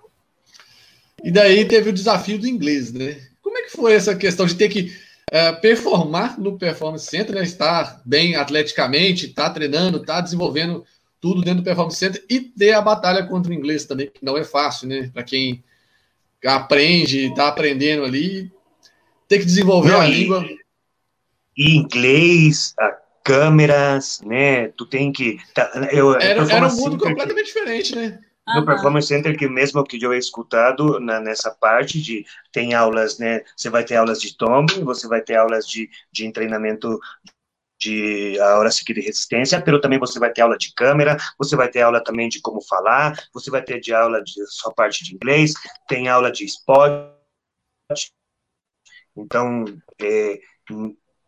E 1.22 1.30
daí 1.30 1.64
teve 1.64 1.90
o 1.90 1.92
desafio 1.92 2.38
do 2.38 2.46
inglês, 2.46 2.92
né? 2.92 3.20
Como 3.42 3.56
é 3.56 3.62
que 3.62 3.70
foi 3.70 3.94
essa 3.94 4.14
questão 4.14 4.46
de 4.46 4.54
ter 4.54 4.68
que 4.68 4.94
uh, 5.32 5.60
performar 5.60 6.38
no 6.38 6.58
Performance 6.58 7.06
Center, 7.06 7.34
né? 7.34 7.42
estar 7.42 8.02
bem 8.04 8.36
atleticamente, 8.36 9.26
estar 9.26 9.48
tá 9.48 9.54
treinando, 9.54 9.98
estar 9.98 10.16
tá 10.16 10.20
desenvolvendo 10.20 10.84
tudo 11.20 11.40
dentro 11.40 11.62
do 11.62 11.64
Performance 11.64 11.96
Center 11.96 12.24
e 12.28 12.40
ter 12.40 12.72
a 12.72 12.82
batalha 12.82 13.24
contra 13.24 13.50
o 13.50 13.54
inglês 13.54 13.86
também, 13.86 14.10
que 14.10 14.24
não 14.24 14.36
é 14.36 14.44
fácil, 14.44 14.88
né? 14.88 15.10
Para 15.12 15.22
quem 15.22 15.64
aprende, 16.46 17.26
está 17.26 17.48
aprendendo 17.48 18.04
ali, 18.04 18.50
ter 19.28 19.38
que 19.38 19.44
desenvolver 19.44 19.90
não, 19.90 20.00
a 20.00 20.08
e, 20.08 20.12
língua. 20.12 20.44
E 21.56 21.76
inglês, 21.76 22.74
câmeras, 23.24 24.20
né? 24.24 24.68
Tu 24.68 24.86
tem 24.86 25.12
que. 25.12 25.38
Tá, 25.54 25.70
eu, 25.90 26.14
era, 26.14 26.42
era 26.52 26.68
um 26.68 26.76
mundo 26.76 26.98
completamente 26.98 27.52
que, 27.52 27.58
diferente, 27.58 27.96
né? 27.96 28.20
No 28.46 28.60
uhum. 28.60 28.66
Performance 28.66 29.08
Center, 29.08 29.38
que 29.38 29.48
mesmo 29.48 29.82
que 29.84 30.02
eu 30.02 30.12
he 30.12 30.18
escutado 30.18 31.00
na, 31.00 31.18
nessa 31.18 31.50
parte 31.50 32.00
de 32.00 32.26
tem 32.52 32.74
aulas, 32.74 33.18
né? 33.18 33.40
Você 33.56 33.70
vai 33.70 33.82
ter 33.82 33.96
aulas 33.96 34.20
de 34.20 34.36
tombo, 34.36 34.84
você 34.84 35.08
vai 35.08 35.22
ter 35.22 35.36
aulas 35.36 35.66
de, 35.66 35.88
de 36.12 36.30
treinamento 36.30 37.00
de 37.78 38.38
a 38.40 38.58
hora 38.58 38.70
seguir 38.70 38.94
de 38.94 39.00
resistência, 39.00 39.60
pero 39.62 39.80
também 39.80 39.98
você 39.98 40.18
vai 40.18 40.32
ter 40.32 40.42
aula 40.42 40.56
de 40.56 40.72
câmera, 40.74 41.16
você 41.38 41.56
vai 41.56 41.68
ter 41.68 41.82
aula 41.82 42.02
também 42.02 42.28
de 42.28 42.40
como 42.40 42.60
falar, 42.62 43.14
você 43.32 43.50
vai 43.50 43.62
ter 43.62 43.80
de 43.80 43.92
aula 43.92 44.22
de 44.22 44.46
sua 44.46 44.72
parte 44.72 45.04
de 45.04 45.14
inglês, 45.14 45.54
tem 45.88 46.08
aula 46.08 46.30
de 46.30 46.44
esporte. 46.44 47.14
Então, 49.16 49.64
é, 50.00 50.40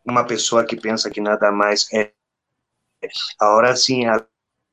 uma 0.05 0.25
pessoa 0.25 0.65
que 0.65 0.75
pensa 0.75 1.09
que 1.09 1.21
nada 1.21 1.51
mais 1.51 1.87
é 1.93 2.11
a 3.39 3.55
hora 3.55 3.75
sim, 3.75 4.03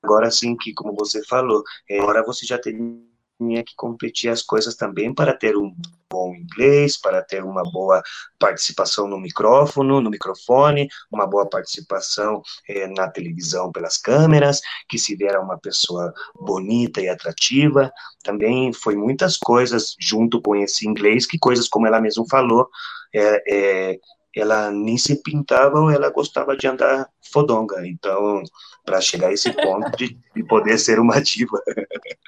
agora 0.02 0.30
sim 0.30 0.56
que 0.56 0.72
como 0.72 0.94
você 0.94 1.24
falou, 1.26 1.62
é, 1.88 1.98
agora 1.98 2.24
você 2.24 2.46
já 2.46 2.58
tem 2.58 3.13
tinha 3.38 3.64
que 3.64 3.74
competir 3.76 4.30
as 4.30 4.42
coisas 4.42 4.74
também 4.76 5.12
para 5.12 5.36
ter 5.36 5.56
um 5.56 5.74
bom 6.10 6.34
inglês, 6.34 6.96
para 6.96 7.22
ter 7.22 7.42
uma 7.42 7.62
boa 7.64 8.02
participação 8.38 9.08
no 9.08 9.18
micrófono, 9.18 10.00
no 10.00 10.10
microfone, 10.10 10.88
uma 11.10 11.26
boa 11.26 11.48
participação 11.48 12.40
eh, 12.68 12.86
na 12.86 13.08
televisão 13.08 13.72
pelas 13.72 13.96
câmeras, 13.96 14.60
que 14.88 14.98
se 14.98 15.16
vier 15.16 15.38
uma 15.38 15.58
pessoa 15.58 16.12
bonita 16.40 17.00
e 17.00 17.08
atrativa, 17.08 17.90
também 18.22 18.72
foi 18.72 18.94
muitas 18.94 19.36
coisas 19.36 19.96
junto 19.98 20.40
com 20.40 20.54
esse 20.54 20.86
inglês, 20.86 21.26
que 21.26 21.38
coisas 21.38 21.68
como 21.68 21.86
ela 21.86 22.00
mesma 22.00 22.24
falou, 22.30 22.68
é, 23.12 23.92
é, 23.92 23.98
ela 24.40 24.70
nem 24.70 24.98
se 24.98 25.22
pintava 25.22 25.78
ou 25.78 25.90
ela 25.90 26.10
gostava 26.10 26.56
de 26.56 26.66
andar 26.66 27.08
fodonga. 27.32 27.86
Então, 27.86 28.42
para 28.84 29.00
chegar 29.00 29.28
a 29.28 29.32
esse 29.32 29.52
ponto 29.52 29.96
de, 29.96 30.18
de, 30.34 30.44
poder 30.44 30.78
ser 30.78 30.98
uma 30.98 31.20
diva. 31.20 31.60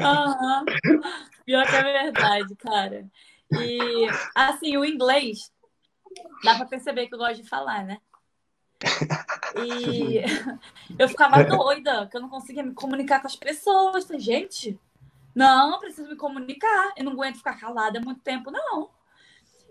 Uhum. 0.00 1.00
Pior 1.44 1.66
que 1.66 1.76
é 1.76 1.82
verdade, 1.82 2.54
cara. 2.56 3.06
E, 3.52 4.06
assim, 4.34 4.76
o 4.76 4.84
inglês, 4.84 5.50
dá 6.44 6.54
para 6.54 6.66
perceber 6.66 7.06
que 7.06 7.14
eu 7.14 7.18
gosto 7.18 7.42
de 7.42 7.48
falar, 7.48 7.84
né? 7.84 7.98
E 9.56 10.22
eu 10.98 11.08
ficava 11.08 11.42
doida, 11.44 12.06
que 12.06 12.16
eu 12.16 12.20
não 12.20 12.28
conseguia 12.28 12.62
me 12.62 12.74
comunicar 12.74 13.20
com 13.20 13.26
as 13.26 13.36
pessoas. 13.36 14.06
Gente, 14.18 14.78
não, 15.34 15.78
preciso 15.78 16.08
me 16.08 16.16
comunicar. 16.16 16.92
Eu 16.96 17.04
não 17.04 17.12
aguento 17.12 17.36
ficar 17.38 17.58
calada 17.58 18.00
muito 18.00 18.20
tempo, 18.20 18.50
não. 18.50 18.90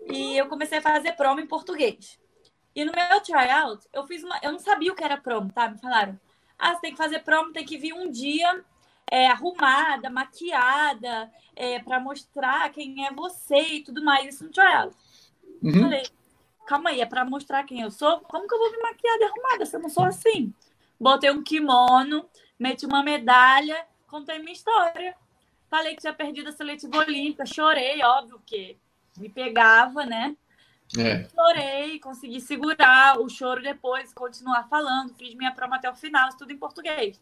E 0.08 0.36
eu 0.36 0.46
comecei 0.48 0.78
a 0.78 0.82
fazer 0.82 1.12
promo 1.12 1.40
em 1.40 1.46
português. 1.46 2.18
E 2.74 2.84
no 2.84 2.92
meu 2.92 3.20
tryout, 3.20 3.86
eu 3.92 4.06
fiz 4.06 4.22
uma. 4.22 4.38
Eu 4.42 4.52
não 4.52 4.58
sabia 4.58 4.92
o 4.92 4.94
que 4.94 5.04
era 5.04 5.16
promo, 5.16 5.52
tá? 5.52 5.68
Me 5.68 5.78
falaram. 5.78 6.18
Ah, 6.58 6.74
você 6.74 6.80
tem 6.82 6.92
que 6.92 6.98
fazer 6.98 7.20
promo, 7.20 7.52
tem 7.52 7.64
que 7.64 7.78
vir 7.78 7.92
um 7.92 8.10
dia 8.10 8.64
é, 9.10 9.26
arrumada, 9.26 10.08
maquiada, 10.10 11.30
é, 11.56 11.80
para 11.80 11.98
mostrar 11.98 12.70
quem 12.70 13.06
é 13.06 13.12
você 13.12 13.58
e 13.58 13.82
tudo 13.82 14.04
mais. 14.04 14.34
Isso 14.34 14.44
no 14.44 14.50
tryout. 14.50 14.94
Uhum. 15.62 15.82
Falei, 15.82 16.02
calma 16.66 16.90
aí, 16.90 17.00
é 17.00 17.06
para 17.06 17.24
mostrar 17.24 17.64
quem 17.64 17.80
eu 17.80 17.90
sou? 17.90 18.20
Como 18.20 18.46
que 18.46 18.54
eu 18.54 18.58
vou 18.58 18.70
vir 18.70 18.80
maquiada 18.80 19.24
e 19.24 19.26
arrumada 19.26 19.66
se 19.66 19.76
eu 19.76 19.80
não 19.80 19.88
sou 19.88 20.04
assim? 20.04 20.54
Botei 20.98 21.30
um 21.30 21.42
kimono, 21.42 22.28
meti 22.58 22.86
uma 22.86 23.02
medalha, 23.02 23.86
contei 24.06 24.38
minha 24.38 24.52
história. 24.52 25.16
Falei 25.68 25.94
que 25.94 26.00
tinha 26.00 26.12
perdido 26.12 26.48
a 26.48 26.52
seletiva 26.52 26.98
olímpica, 26.98 27.46
chorei, 27.46 28.02
óbvio 28.02 28.40
que 28.44 28.78
me 29.20 29.28
pegava, 29.28 30.04
né? 30.04 30.36
É. 30.98 31.28
Chorei, 31.28 32.00
consegui 32.00 32.40
segurar 32.40 33.20
o 33.20 33.28
choro 33.28 33.62
depois, 33.62 34.12
continuar 34.12 34.68
falando, 34.68 35.14
fiz 35.14 35.34
minha 35.34 35.52
prova 35.52 35.76
até 35.76 35.88
o 35.88 35.94
final, 35.94 36.28
tudo 36.36 36.52
em 36.52 36.56
português. 36.56 37.20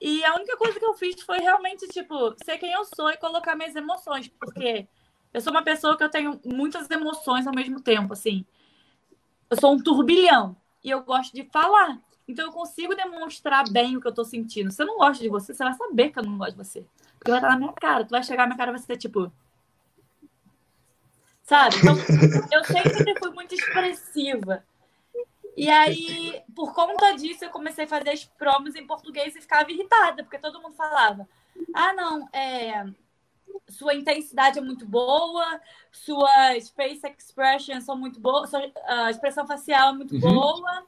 E 0.00 0.24
a 0.24 0.34
única 0.34 0.56
coisa 0.56 0.78
que 0.78 0.84
eu 0.84 0.94
fiz 0.94 1.20
foi 1.22 1.38
realmente, 1.38 1.86
tipo, 1.88 2.34
ser 2.44 2.58
quem 2.58 2.72
eu 2.72 2.84
sou 2.84 3.10
e 3.10 3.16
colocar 3.16 3.54
minhas 3.54 3.76
emoções, 3.76 4.28
porque 4.28 4.86
eu 5.32 5.40
sou 5.40 5.52
uma 5.52 5.62
pessoa 5.62 5.96
que 5.96 6.04
eu 6.04 6.10
tenho 6.10 6.40
muitas 6.44 6.90
emoções 6.90 7.46
ao 7.46 7.54
mesmo 7.54 7.80
tempo, 7.80 8.12
assim. 8.12 8.44
Eu 9.48 9.58
sou 9.58 9.72
um 9.72 9.82
turbilhão 9.82 10.56
e 10.82 10.90
eu 10.90 11.02
gosto 11.02 11.34
de 11.34 11.44
falar. 11.44 11.98
Então 12.26 12.46
eu 12.46 12.52
consigo 12.52 12.94
demonstrar 12.94 13.68
bem 13.70 13.96
o 13.96 14.00
que 14.00 14.06
eu 14.06 14.14
tô 14.14 14.24
sentindo. 14.24 14.70
Se 14.70 14.82
eu 14.82 14.86
não 14.86 14.98
gosto 14.98 15.20
de 15.20 15.28
você, 15.28 15.52
você 15.52 15.64
vai 15.64 15.74
saber 15.74 16.10
que 16.10 16.18
eu 16.18 16.22
não 16.22 16.38
gosto 16.38 16.52
de 16.52 16.58
você. 16.58 16.86
Porque 17.18 17.30
vai 17.30 17.40
estar 17.40 17.50
na 17.50 17.58
minha 17.58 17.72
cara. 17.72 18.04
Tu 18.04 18.10
vai 18.10 18.22
chegar 18.22 18.44
na 18.44 18.48
minha 18.48 18.58
cara 18.58 18.70
e 18.70 18.74
vai 18.74 18.82
ser 18.82 18.96
tipo, 18.96 19.32
sabe? 21.50 21.76
Então, 21.78 21.96
eu 22.52 22.64
sempre 22.64 23.18
fui 23.18 23.30
muito 23.30 23.54
expressiva. 23.56 24.64
E 25.56 25.68
aí, 25.68 26.40
por 26.54 26.72
conta 26.72 27.12
disso, 27.16 27.44
eu 27.44 27.50
comecei 27.50 27.84
a 27.84 27.88
fazer 27.88 28.10
as 28.10 28.24
promos 28.24 28.76
em 28.76 28.86
português 28.86 29.34
e 29.34 29.40
ficava 29.40 29.70
irritada, 29.70 30.22
porque 30.22 30.38
todo 30.38 30.62
mundo 30.62 30.76
falava: 30.76 31.28
ah, 31.74 31.92
não, 31.92 32.28
é, 32.32 32.86
sua 33.68 33.94
intensidade 33.94 34.58
é 34.58 34.62
muito 34.62 34.86
boa, 34.86 35.60
suas 35.90 36.68
face 36.70 37.04
expressions 37.18 37.82
são 37.84 37.96
muito 37.96 38.20
boas, 38.20 38.48
sua 38.48 38.62
a 38.86 39.10
expressão 39.10 39.44
facial 39.44 39.90
é 39.90 39.92
muito 39.92 40.14
uhum. 40.14 40.20
boa. 40.20 40.84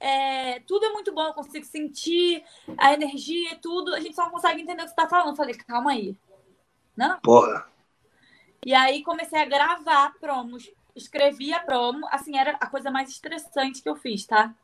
É, 0.00 0.60
tudo 0.60 0.86
é 0.86 0.90
muito 0.90 1.12
bom, 1.12 1.22
eu 1.22 1.34
consigo 1.34 1.64
sentir 1.64 2.42
a 2.76 2.92
energia 2.92 3.52
e 3.52 3.56
tudo. 3.56 3.94
A 3.94 4.00
gente 4.00 4.16
só 4.16 4.24
não 4.24 4.32
consegue 4.32 4.60
entender 4.60 4.82
o 4.82 4.86
que 4.86 4.90
você 4.90 5.00
está 5.00 5.06
falando. 5.06 5.30
Eu 5.30 5.36
falei, 5.36 5.54
calma 5.54 5.92
aí. 5.92 6.16
Não? 6.96 7.20
Porra. 7.20 7.70
E 8.64 8.74
aí 8.74 9.02
comecei 9.02 9.40
a 9.40 9.44
gravar 9.44 10.14
promos. 10.20 10.70
Escrevi 10.94 11.52
a 11.52 11.60
promo, 11.60 12.06
assim, 12.10 12.36
era 12.36 12.52
a 12.60 12.66
coisa 12.66 12.90
mais 12.90 13.08
estressante 13.08 13.82
que 13.82 13.88
eu 13.88 13.96
fiz, 13.96 14.26
tá? 14.26 14.54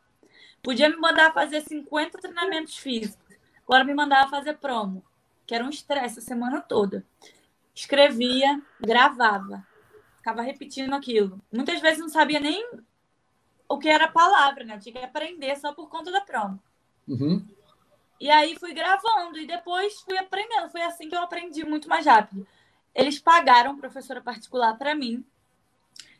Podia 0.62 0.88
me 0.88 0.96
mandar 0.96 1.32
fazer 1.32 1.60
50 1.62 2.18
treinamentos 2.18 2.76
físicos. 2.76 3.36
Agora 3.62 3.84
me 3.84 3.94
mandava 3.94 4.28
fazer 4.30 4.54
promo, 4.58 5.04
que 5.46 5.54
era 5.54 5.64
um 5.64 5.70
estresse 5.70 6.18
a 6.18 6.22
semana 6.22 6.60
toda. 6.60 7.04
Escrevia, 7.74 8.60
gravava. 8.80 9.66
Ficava 10.16 10.42
repetindo 10.42 10.92
aquilo. 10.94 11.40
Muitas 11.52 11.80
vezes 11.80 12.00
não 12.00 12.08
sabia 12.08 12.40
nem 12.40 12.68
o 13.68 13.78
que 13.78 13.88
era 13.88 14.06
a 14.06 14.12
palavra, 14.12 14.64
né? 14.64 14.74
Eu 14.74 14.80
tinha 14.80 14.92
que 14.92 15.04
aprender 15.04 15.56
só 15.56 15.72
por 15.72 15.88
conta 15.88 16.10
da 16.10 16.20
promo. 16.20 16.60
Uhum. 17.06 17.46
E 18.20 18.30
aí 18.30 18.58
fui 18.58 18.72
gravando 18.72 19.38
e 19.38 19.46
depois 19.46 20.00
fui 20.00 20.16
aprendendo. 20.16 20.70
Foi 20.70 20.82
assim 20.82 21.08
que 21.08 21.14
eu 21.14 21.22
aprendi 21.22 21.64
muito 21.64 21.88
mais 21.88 22.06
rápido. 22.06 22.46
Eles 22.96 23.18
pagaram 23.18 23.76
professora 23.76 24.22
particular 24.22 24.76
para 24.78 24.94
mim. 24.94 25.22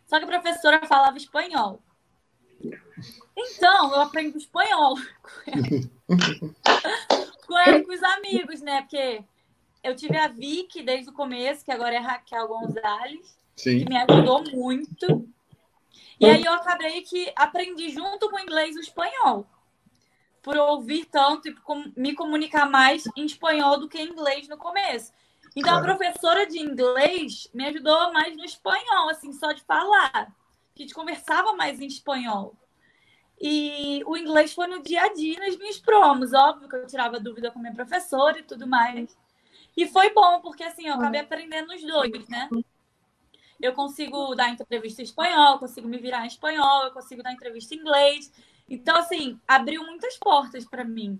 Só 0.07 0.19
que 0.19 0.25
a 0.25 0.29
professora 0.29 0.87
falava 0.87 1.17
espanhol. 1.17 1.81
Então, 3.35 3.95
eu 3.95 4.03
aprendo 4.03 4.37
espanhol 4.37 4.97
com 7.47 7.59
ela, 7.59 7.83
com, 7.83 7.93
os 7.93 8.03
amigos, 8.03 8.61
né? 8.61 8.83
Porque 8.83 9.25
eu 9.83 9.97
tive 9.97 10.19
a 10.19 10.29
Vicky 10.29 10.83
desde 10.83 11.09
o 11.11 11.15
começo, 11.15 11.65
que 11.65 11.73
agora 11.73 11.95
é 11.95 11.99
Raquel 11.99 12.47
Gonzalez, 12.47 13.37
Sim. 13.57 13.79
que 13.79 13.89
me 13.89 13.97
ajudou 13.97 14.45
muito. 14.51 15.27
E 16.21 16.27
aí 16.27 16.45
eu 16.45 16.53
acabei 16.53 17.03
que 17.03 17.33
aprendi 17.35 17.89
junto 17.91 18.29
com 18.29 18.37
o 18.37 18.41
inglês 18.41 18.77
o 18.77 18.81
espanhol. 18.81 19.47
Por 20.43 20.57
ouvir 20.57 21.07
tanto 21.07 21.49
e 21.49 21.57
me 21.97 22.15
comunicar 22.15 22.71
mais 22.71 23.05
em 23.17 23.25
espanhol 23.25 23.81
do 23.81 23.89
que 23.89 23.99
em 23.99 24.11
inglês 24.11 24.47
no 24.47 24.59
começo. 24.59 25.13
Então, 25.57 25.73
claro. 25.73 25.91
a 25.91 25.97
professora 25.97 26.47
de 26.47 26.59
inglês 26.59 27.49
me 27.55 27.65
ajudou 27.67 28.13
mais 28.13 28.37
no 28.37 28.45
espanhol, 28.45 29.09
assim, 29.09 29.33
só 29.33 29.53
de 29.53 29.63
falar. 29.63 30.13
A 30.15 30.79
gente 30.79 30.93
conversava 30.93 31.55
mais 31.55 31.81
em 31.81 31.87
espanhol. 31.87 32.55
E 33.41 34.03
o 34.07 34.19
inglês 34.19 34.53
foi 34.53 34.67
no 34.67 34.83
dia 34.83 35.05
a 35.05 35.13
dia, 35.15 35.39
nas 35.41 35.57
minhas 35.57 35.79
promos. 35.79 36.35
Óbvio 36.35 36.69
que 36.69 36.77
eu 36.77 36.87
tirava 36.87 37.19
dúvida 37.19 37.51
com 37.51 37.59
minha 37.59 37.73
professora 37.73 38.39
e 38.39 38.43
tudo 38.43 38.67
mais. 38.67 39.17
E 39.75 39.87
foi 39.87 40.13
bom, 40.13 40.41
porque 40.43 40.63
assim, 40.63 40.89
eu 40.89 40.95
acabei 40.95 41.23
aprendendo 41.23 41.73
os 41.73 41.83
dois, 41.83 42.29
né? 42.29 42.51
Eu 43.59 43.73
consigo 43.73 44.35
dar 44.35 44.51
entrevista 44.51 45.01
em 45.01 45.05
espanhol, 45.05 45.59
consigo 45.59 45.89
me 45.89 45.97
virar 45.97 46.25
em 46.25 46.29
espanhol, 46.29 46.85
eu 46.85 46.91
consigo 46.91 47.23
dar 47.23 47.33
entrevista 47.33 47.75
em 47.75 47.79
inglês. 47.79 48.31
Então, 48.69 48.97
assim, 48.97 49.41
abriu 49.49 49.83
muitas 49.85 50.19
portas 50.19 50.67
para 50.67 50.85
mim. 50.85 51.19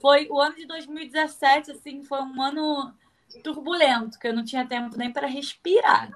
Foi 0.00 0.26
o 0.30 0.40
ano 0.40 0.56
de 0.56 0.66
2017, 0.66 1.72
assim, 1.72 2.02
foi 2.02 2.22
um 2.22 2.40
ano 2.40 2.94
turbulento, 3.42 4.18
que 4.18 4.28
eu 4.28 4.34
não 4.34 4.44
tinha 4.44 4.66
tempo 4.66 4.96
nem 4.96 5.12
para 5.12 5.26
respirar. 5.26 6.10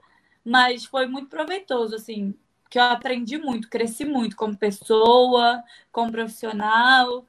mas 0.45 0.85
foi 0.85 1.07
muito 1.07 1.29
proveitoso, 1.29 1.95
assim, 1.95 2.35
que 2.71 2.79
eu 2.79 2.85
aprendi 2.85 3.37
muito, 3.37 3.69
cresci 3.69 4.05
muito 4.05 4.37
como 4.37 4.57
pessoa, 4.57 5.63
como 5.93 6.13
profissional. 6.13 7.27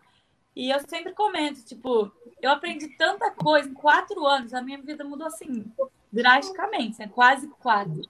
E 0.56 0.70
eu 0.70 0.80
sempre 0.88 1.14
comento, 1.14 1.64
tipo, 1.66 2.12
eu 2.42 2.52
aprendi 2.52 2.88
tanta 2.90 3.32
coisa 3.32 3.68
em 3.70 3.74
quatro 3.74 4.26
anos, 4.26 4.54
a 4.54 4.62
minha 4.62 4.82
vida 4.82 5.04
mudou 5.04 5.28
assim, 5.28 5.72
drasticamente, 6.12 7.00
né? 7.00 7.08
quase 7.08 7.48
quatro. 7.60 8.02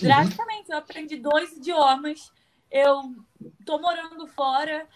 Drasticamente, 0.00 0.70
eu 0.70 0.78
aprendi 0.78 1.16
dois 1.16 1.56
idiomas, 1.56 2.32
eu 2.70 3.14
tô 3.64 3.78
morando 3.78 4.26
fora, 4.26 4.86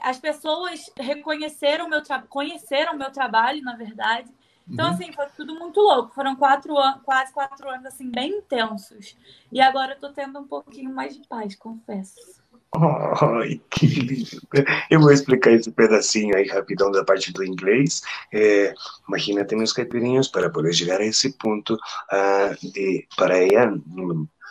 as 0.00 0.18
pessoas 0.18 0.90
reconheceram 0.96 1.88
meu 1.88 2.02
trabalho, 2.02 2.28
conheceram 2.28 2.96
meu 2.96 3.10
trabalho, 3.10 3.62
na 3.62 3.76
verdade. 3.76 4.30
Então, 4.70 4.86
uhum. 4.86 4.92
assim, 4.92 5.12
foi 5.12 5.26
tudo 5.36 5.54
muito 5.54 5.80
louco. 5.80 6.14
Foram 6.14 6.36
quatro 6.36 6.76
anos, 6.78 7.02
quase 7.02 7.32
quatro 7.32 7.68
anos, 7.68 7.86
assim, 7.86 8.10
bem 8.10 8.38
intensos. 8.38 9.16
E 9.50 9.60
agora 9.60 9.94
eu 9.94 9.98
tô 9.98 10.10
tendo 10.10 10.38
um 10.38 10.46
pouquinho 10.46 10.94
mais 10.94 11.16
de 11.16 11.26
paz, 11.26 11.56
confesso. 11.56 12.40
Ai, 12.72 13.60
que 13.68 13.86
lindo. 13.86 14.40
Eu 14.88 15.00
vou 15.00 15.10
explicar 15.10 15.50
esse 15.50 15.72
pedacinho 15.72 16.36
aí 16.36 16.46
rapidão 16.46 16.92
da 16.92 17.04
parte 17.04 17.32
do 17.32 17.42
inglês. 17.42 18.00
É, 18.32 18.72
imagínate 19.08 19.56
meus 19.56 19.72
caipirinhos 19.72 20.28
para 20.28 20.50
poder 20.50 20.72
chegar 20.72 21.00
a 21.00 21.04
esse 21.04 21.36
ponto 21.36 21.74
uh, 21.74 22.72
de 22.72 23.08
para 23.16 23.36
ela 23.38 23.76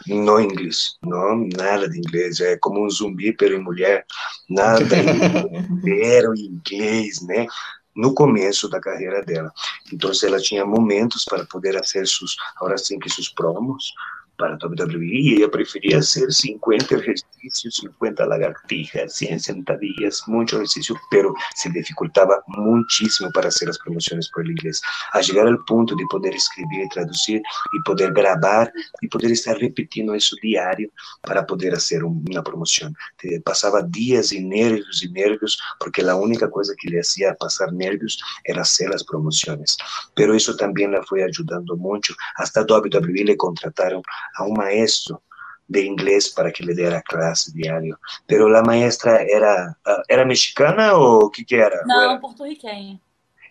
no 0.07 0.39
inglês, 0.39 0.97
não 1.03 1.47
nada 1.57 1.89
de 1.89 1.97
inglês, 1.97 2.39
é 2.39 2.57
como 2.57 2.85
um 2.85 2.89
zumbi 2.89 3.33
pero 3.33 3.55
em 3.55 3.61
mulher, 3.61 4.05
nada 4.49 4.95
em 4.95 6.45
inglês, 6.45 7.21
né? 7.21 7.47
No 7.95 8.13
começo 8.13 8.69
da 8.69 8.79
carreira 8.79 9.23
dela. 9.23 9.51
Então, 9.91 10.11
ela 10.23 10.39
tinha 10.39 10.65
momentos 10.65 11.25
para 11.25 11.45
poder 11.45 11.73
fazer 11.73 12.07
seus, 12.07 12.35
agora 12.55 12.77
sim 12.77 12.99
que 12.99 13.09
seus 13.09 13.29
promos, 13.29 13.93
para 14.39 14.55
WWE 14.55 15.35
ella 15.35 15.51
preferia 15.51 15.99
hacer 15.99 16.31
50 16.31 16.95
ejercicios, 16.95 17.75
50 17.75 18.25
lagartijas, 18.25 19.13
100 19.13 19.39
sentadillas, 19.39 20.23
mucho 20.27 20.55
ejercicio, 20.55 20.95
pero 21.11 21.33
se 21.55 21.69
dificultaba 21.69 22.41
muchísimo 22.47 23.29
para 23.33 23.49
hacer 23.49 23.67
las 23.67 23.77
promociones 23.77 24.29
por 24.29 24.45
el 24.45 24.51
inglés. 24.51 24.81
A 25.11 25.21
llegar 25.21 25.47
al 25.47 25.59
punto 25.65 25.95
de 25.95 26.05
poder 26.09 26.33
escribir 26.33 26.85
y 26.85 26.89
traducir 26.89 27.41
y 27.73 27.79
poder 27.83 28.13
grabar 28.13 28.71
y 29.01 29.07
poder 29.09 29.31
estar 29.31 29.57
repitiendo 29.57 30.15
eso 30.15 30.35
diario 30.41 30.89
para 31.21 31.45
poder 31.45 31.73
hacer 31.73 32.03
una 32.03 32.41
promoción. 32.41 32.95
Pasaba 33.43 33.81
días 33.81 34.31
y 34.31 34.43
nervios 34.43 35.03
y 35.03 35.11
nervios 35.11 35.59
porque 35.79 36.01
la 36.01 36.15
única 36.15 36.49
cosa 36.49 36.73
que 36.81 36.89
le 36.89 37.01
hacía 37.01 37.35
pasar 37.35 37.73
nervios 37.73 38.21
era 38.45 38.61
hacer 38.61 38.89
las 38.89 39.03
promociones. 39.03 39.77
Pero 40.15 40.33
eso 40.33 40.55
también 40.55 40.93
la 40.93 41.03
fue 41.03 41.23
ayudando 41.23 41.75
mucho. 41.75 42.13
Hasta 42.35 42.61
WWE 42.61 43.25
le 43.25 43.37
contrataron 43.37 44.01
a 44.35 44.43
un 44.43 44.53
maestro 44.53 45.21
de 45.69 45.81
inglés 45.85 46.29
para 46.29 46.51
que 46.51 46.63
le 46.63 46.73
diera 46.73 47.01
clase 47.03 47.51
diario. 47.53 47.99
Pero 48.27 48.49
la 48.49 48.61
maestra 48.63 49.21
era, 49.21 49.77
uh, 49.85 50.01
¿era 50.07 50.25
mexicana 50.25 50.95
o 50.95 51.29
qué 51.29 51.45
que 51.45 51.57
era? 51.57 51.81
No, 51.85 52.01
era? 52.01 52.19
puertorriqueña. 52.19 52.99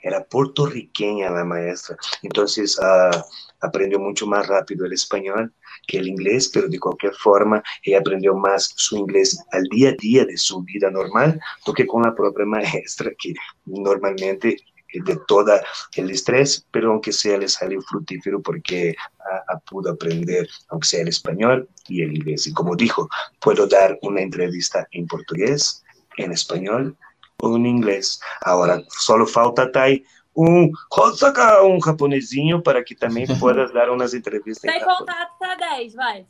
Era 0.03 0.25
puertorriqueña 0.25 1.31
la 1.31 1.45
maestra. 1.45 1.97
Entonces 2.23 2.79
uh, 2.79 3.17
aprendió 3.61 3.99
mucho 3.99 4.27
más 4.27 4.47
rápido 4.47 4.85
el 4.85 4.93
español 4.93 5.53
que 5.87 5.99
el 5.99 6.09
inglés, 6.09 6.51
pero 6.53 6.69
de 6.69 6.79
cualquier 6.79 7.15
forma 7.15 7.63
ella 7.83 7.99
aprendió 8.01 8.35
más 8.35 8.73
su 8.77 8.97
inglés 8.99 9.43
al 9.53 9.65
día 9.65 9.91
a 9.91 9.93
día 9.93 10.25
de 10.25 10.37
su 10.37 10.63
vida 10.63 10.91
normal 10.91 11.41
do 11.65 11.73
que 11.73 11.87
con 11.87 12.03
la 12.03 12.15
propia 12.15 12.45
maestra, 12.57 13.11
que 13.19 13.35
normalmente 13.65 14.57
de 14.93 15.19
toda 15.27 15.63
el 15.97 16.11
estrés, 16.11 16.67
pero 16.71 16.93
aunque 16.93 17.13
sea 17.13 17.39
le 17.39 17.49
salió 17.49 17.81
fructífero 17.83 18.41
porque 18.41 18.95
a, 19.21 19.55
a 19.55 19.59
pudo 19.61 19.93
aprender, 19.93 20.49
aunque 20.69 20.89
sea 20.89 21.03
el 21.03 21.09
español 21.09 21.69
y 21.89 22.03
el 22.03 22.17
inglés. 22.17 22.47
Y 22.47 22.53
como 22.53 22.75
dijo, 22.75 23.09
puedo 23.41 23.67
dar 23.67 23.99
una 24.03 24.21
entrevista 24.21 24.87
en 24.93 25.07
portugués, 25.07 25.85
en 26.17 26.33
español 26.33 26.97
o 27.41 27.57
en 27.57 27.67
inglés. 27.67 28.21
Ahora, 28.43 28.83
solo 28.89 29.27
falta 29.27 29.71
Tai 29.71 30.03
um, 30.39 30.71
saca 31.17 31.65
um 31.65 31.81
japonesinho 31.81 32.63
para 32.63 32.83
que 32.83 32.95
também 32.95 33.27
puedas 33.39 33.73
dar 33.73 33.91
umas 33.91 34.15
entrevistas. 34.15 34.71
Sem 34.71 34.85
contato 34.85 35.33
até 35.43 35.77
10, 35.77 35.95
vai. 35.95 36.27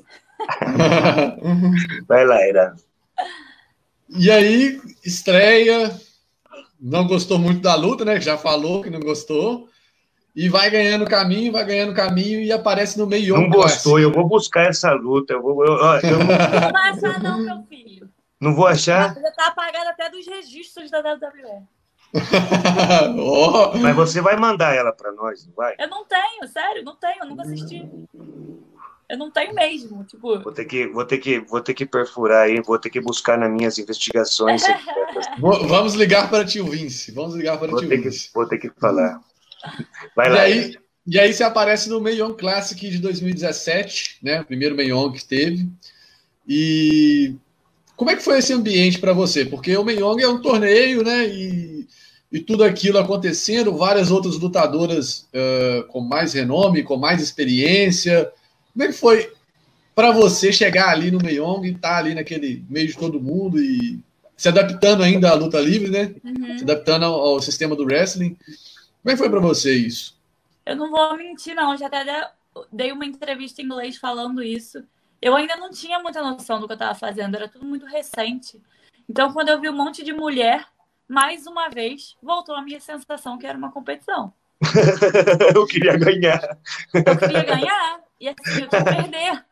vai 2.08 2.24
lá, 2.24 2.40
Era. 2.42 2.74
E 4.10 4.30
aí, 4.30 4.80
estreia, 5.04 5.94
não 6.80 7.06
gostou 7.06 7.38
muito 7.38 7.60
da 7.60 7.74
luta, 7.74 8.04
né? 8.04 8.20
Já 8.20 8.36
falou 8.36 8.82
que 8.82 8.90
não 8.90 9.00
gostou. 9.00 9.68
E 10.34 10.48
vai 10.48 10.70
ganhando 10.70 11.04
caminho, 11.04 11.50
vai 11.50 11.64
ganhando 11.64 11.94
caminho 11.94 12.40
e 12.40 12.52
aparece 12.52 12.96
no 12.96 13.06
meio. 13.06 13.34
Não 13.34 13.48
gostou, 13.48 13.98
eu 13.98 14.12
vou 14.12 14.28
buscar 14.28 14.68
essa 14.68 14.92
luta. 14.92 15.32
Eu 15.32 15.42
vou, 15.42 15.64
eu, 15.64 15.72
eu 15.72 16.18
não... 16.18 16.18
não 16.18 16.72
vai 16.72 16.90
achar, 16.90 17.20
não, 17.20 17.38
meu 17.38 17.62
filho. 17.68 18.08
Não 18.40 18.54
vou 18.54 18.66
achar? 18.66 19.14
Já 19.14 19.32
tá 19.32 19.48
apagado 19.48 19.88
até 19.88 20.08
dos 20.08 20.24
registros 20.26 20.90
da 20.90 21.00
WWE. 21.00 21.66
oh. 23.18 23.76
Mas 23.82 23.96
você 23.96 24.20
vai 24.20 24.36
mandar 24.36 24.76
ela 24.76 24.92
para 24.92 25.10
nós, 25.12 25.44
não 25.44 25.54
vai? 25.54 25.74
Eu 25.78 25.88
não 25.88 26.04
tenho, 26.04 26.46
sério, 26.46 26.84
não 26.84 26.94
tenho, 26.94 27.18
eu 27.20 27.26
nunca 27.26 27.42
assisti. 27.42 27.84
Eu 29.08 29.16
não 29.16 29.30
tenho 29.30 29.54
mesmo, 29.54 30.04
tipo. 30.04 30.38
Vou 30.40 30.52
ter 30.52 30.66
que, 30.66 30.86
vou 30.88 31.04
ter 31.04 31.18
que, 31.18 31.40
vou 31.40 31.60
ter 31.62 31.72
que 31.72 31.86
perfurar 31.86 32.44
aí, 32.44 32.60
vou 32.60 32.78
ter 32.78 32.90
que 32.90 33.00
buscar 33.00 33.38
nas 33.38 33.50
minhas 33.50 33.78
investigações. 33.78 34.62
vamos 35.40 35.94
ligar 35.94 36.28
para 36.28 36.44
tio 36.44 36.66
Vince. 36.66 37.10
Vamos 37.12 37.34
ligar 37.34 37.58
para 37.58 37.70
vou 37.70 37.80
tio 37.80 37.88
Vince. 37.88 38.28
Que, 38.28 38.34
vou 38.34 38.46
ter 38.46 38.58
que 38.58 38.70
falar. 38.78 39.20
Vai 40.14 40.28
e 40.28 40.30
lá. 40.30 40.40
Aí, 40.42 40.76
e 41.06 41.18
aí 41.18 41.32
você 41.32 41.42
aparece 41.42 41.88
no 41.88 42.02
Meion 42.02 42.34
Classic 42.34 42.78
de 42.78 42.98
2017, 42.98 44.18
né? 44.22 44.42
O 44.42 44.44
primeiro 44.44 44.76
Meion 44.76 45.10
que 45.10 45.24
teve. 45.24 45.66
E 46.46 47.34
como 47.96 48.10
é 48.10 48.16
que 48.16 48.22
foi 48.22 48.38
esse 48.38 48.52
ambiente 48.52 48.98
para 48.98 49.14
você? 49.14 49.44
Porque 49.46 49.74
o 49.74 49.84
Meiong 49.84 50.20
é 50.22 50.28
um 50.28 50.42
torneio, 50.42 51.02
né? 51.02 51.26
E, 51.26 51.86
e 52.30 52.40
tudo 52.40 52.62
aquilo 52.62 52.98
acontecendo, 52.98 53.74
várias 53.74 54.10
outras 54.10 54.38
lutadoras 54.38 55.26
uh, 55.32 55.84
com 55.88 56.02
mais 56.02 56.34
renome, 56.34 56.82
com 56.82 56.98
mais 56.98 57.22
experiência. 57.22 58.30
Como 58.72 58.84
é 58.84 58.86
que 58.86 58.92
foi 58.92 59.32
para 59.94 60.12
você 60.12 60.52
chegar 60.52 60.90
ali 60.90 61.10
no 61.10 61.18
Meiong 61.18 61.66
e 61.66 61.72
estar 61.72 61.88
tá 61.90 61.96
ali 61.96 62.14
naquele 62.14 62.64
meio 62.68 62.86
de 62.86 62.96
todo 62.96 63.20
mundo 63.20 63.60
e 63.60 63.98
se 64.36 64.48
adaptando 64.48 65.02
ainda 65.02 65.30
à 65.30 65.34
luta 65.34 65.60
livre, 65.60 65.90
né? 65.90 66.14
Uhum. 66.22 66.56
Se 66.56 66.62
adaptando 66.62 67.04
ao, 67.04 67.14
ao, 67.14 67.40
sistema 67.40 67.74
do 67.74 67.84
wrestling. 67.84 68.36
Como 69.02 69.10
é 69.10 69.10
que 69.12 69.16
foi 69.16 69.28
para 69.28 69.40
você 69.40 69.74
isso? 69.74 70.16
Eu 70.64 70.76
não 70.76 70.90
vou 70.90 71.16
mentir, 71.16 71.56
não. 71.56 71.76
Já 71.76 71.86
até 71.88 72.30
dei 72.72 72.92
uma 72.92 73.04
entrevista 73.04 73.60
em 73.60 73.64
inglês 73.64 73.96
falando 73.96 74.42
isso. 74.42 74.84
Eu 75.20 75.34
ainda 75.34 75.56
não 75.56 75.70
tinha 75.70 75.98
muita 75.98 76.22
noção 76.22 76.60
do 76.60 76.66
que 76.66 76.72
eu 76.72 76.76
estava 76.76 76.94
fazendo, 76.94 77.34
era 77.34 77.48
tudo 77.48 77.64
muito 77.64 77.84
recente. 77.84 78.60
Então, 79.08 79.32
quando 79.32 79.48
eu 79.48 79.60
vi 79.60 79.68
um 79.68 79.76
monte 79.76 80.04
de 80.04 80.12
mulher, 80.12 80.64
mais 81.08 81.46
uma 81.46 81.68
vez, 81.68 82.16
voltou 82.22 82.54
a 82.54 82.62
minha 82.62 82.78
sensação 82.78 83.36
que 83.36 83.46
era 83.46 83.58
uma 83.58 83.72
competição. 83.72 84.32
eu 85.54 85.66
queria 85.66 85.96
ganhar. 85.96 86.58
Eu 86.94 87.16
queria 87.18 87.42
ganhar. 87.42 88.00
E 88.20 88.28
assim, 88.28 88.62
eu 88.62 88.68
queria 88.68 88.84
perder. 88.84 89.44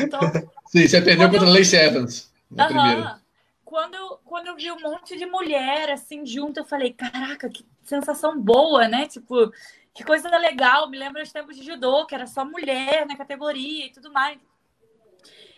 Então, 0.00 0.20
Sim, 0.66 0.86
você 0.86 1.00
perdeu 1.00 1.30
contra 1.30 1.46
a 1.46 1.50
Lacey 1.50 1.78
Evans. 1.78 2.32
Na. 2.50 3.20
Quando, 3.64 3.94
eu, 3.94 4.18
quando 4.24 4.48
eu 4.48 4.56
vi 4.56 4.70
um 4.72 4.80
monte 4.80 5.16
de 5.16 5.26
mulher 5.26 5.90
assim 5.90 6.26
junto, 6.26 6.58
eu 6.58 6.64
falei, 6.64 6.92
caraca, 6.92 7.48
que 7.48 7.64
sensação 7.84 8.40
boa, 8.40 8.88
né? 8.88 9.06
Tipo, 9.06 9.52
que 9.94 10.02
coisa 10.04 10.28
legal. 10.38 10.90
Me 10.90 10.98
lembra 10.98 11.22
os 11.22 11.32
tempos 11.32 11.56
de 11.56 11.64
judô, 11.64 12.04
que 12.04 12.14
era 12.14 12.26
só 12.26 12.44
mulher 12.44 13.06
na 13.06 13.16
categoria 13.16 13.86
e 13.86 13.92
tudo 13.92 14.12
mais. 14.12 14.38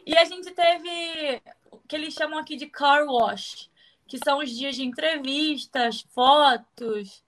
E 0.05 0.17
a 0.17 0.25
gente 0.25 0.51
teve 0.51 1.41
o 1.71 1.79
que 1.79 1.97
eles 1.97 2.13
chamam 2.13 2.39
aqui 2.39 2.57
de 2.57 2.67
car 2.67 3.07
wash, 3.07 3.71
que 4.07 4.19
são 4.23 4.39
os 4.39 4.51
dias 4.51 4.77
de 4.77 4.85
entrevistas, 4.85 6.05
fotos, 6.13 7.22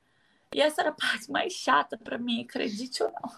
e 0.55 0.61
essa 0.61 0.83
era 0.83 0.91
a 0.91 0.95
parte 0.95 1.31
mais 1.31 1.53
chata 1.53 1.99
para 1.99 2.17
mim, 2.17 2.43
acredite 2.43 3.03
ou 3.03 3.11
não. 3.11 3.31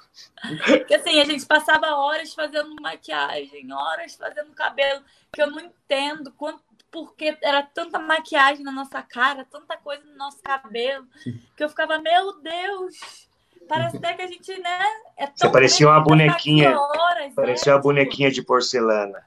Porque 0.66 0.94
assim, 0.94 1.18
a 1.18 1.24
gente 1.24 1.46
passava 1.46 1.96
horas 1.96 2.34
fazendo 2.34 2.76
maquiagem, 2.80 3.72
horas 3.72 4.14
fazendo 4.14 4.52
cabelo, 4.52 5.02
que 5.32 5.40
eu 5.40 5.50
não 5.50 5.58
entendo 5.60 6.30
quanto, 6.32 6.62
porque 6.90 7.36
era 7.42 7.62
tanta 7.62 7.98
maquiagem 7.98 8.62
na 8.62 8.70
nossa 8.70 9.02
cara, 9.02 9.46
tanta 9.50 9.76
coisa 9.78 10.04
no 10.04 10.16
nosso 10.16 10.42
cabelo, 10.42 11.06
que 11.56 11.64
eu 11.64 11.68
ficava, 11.68 11.98
meu 11.98 12.40
Deus, 12.40 13.28
parece 13.66 13.96
até 13.96 14.14
que 14.14 14.22
a 14.22 14.26
gente, 14.26 14.58
né? 14.60 14.80
É 15.16 15.26
Você 15.26 15.48
parecia 15.48 15.88
uma 15.88 16.00
bonequinha. 16.00 16.78
Horas, 16.78 17.34
parecia 17.34 17.72
né? 17.72 17.76
uma 17.76 17.82
bonequinha 17.82 18.30
de 18.30 18.42
porcelana. 18.42 19.24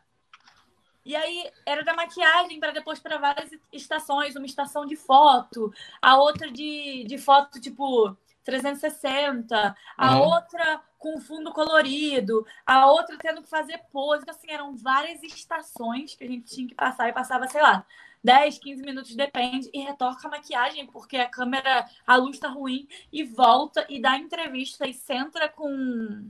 E 1.10 1.16
aí 1.16 1.49
era 1.66 1.84
da 1.84 1.95
maquiagem 1.95 2.60
para 2.60 2.72
depois 2.72 2.99
para 2.99 3.18
várias 3.18 3.49
estações, 3.74 4.36
uma 4.36 4.45
estação 4.45 4.86
de 4.86 4.95
foto, 4.95 5.74
a 5.99 6.20
outra 6.20 6.51
de, 6.51 7.03
de 7.03 7.18
foto 7.18 7.60
tipo 7.60 8.16
360, 8.43 9.76
a 9.97 10.16
uhum. 10.16 10.22
outra 10.22 10.80
com 10.99 11.20
fundo 11.20 11.51
colorido, 11.51 12.45
a 12.64 12.86
outra 12.86 13.18
tendo 13.18 13.41
que 13.41 13.49
fazer 13.49 13.80
pose. 13.91 14.22
Então, 14.22 14.36
assim, 14.36 14.51
eram 14.51 14.78
várias 14.78 15.24
estações 15.24 16.14
que 16.14 16.24
a 16.24 16.28
gente 16.28 16.53
tinha 16.53 16.68
que 16.68 16.76
passar 16.76 17.10
e 17.10 17.14
passava, 17.14 17.47
sei 17.47 17.64
lá, 17.64 17.84
10, 18.24 18.60
15 18.60 18.84
minutos, 18.84 19.16
depende, 19.16 19.68
e 19.74 19.80
retorca 19.82 20.28
a 20.28 20.30
maquiagem, 20.32 20.86
porque 20.86 21.18
a 21.18 21.28
câmera, 21.28 21.89
a 22.05 22.18
luz 22.18 22.38
tá 22.38 22.49
ruim, 22.49 22.88
e 23.12 23.24
volta 23.24 23.84
e 23.89 23.99
dá 23.99 24.16
entrevista 24.16 24.88
e 24.88 24.93
centra 24.93 25.49
com. 25.49 26.30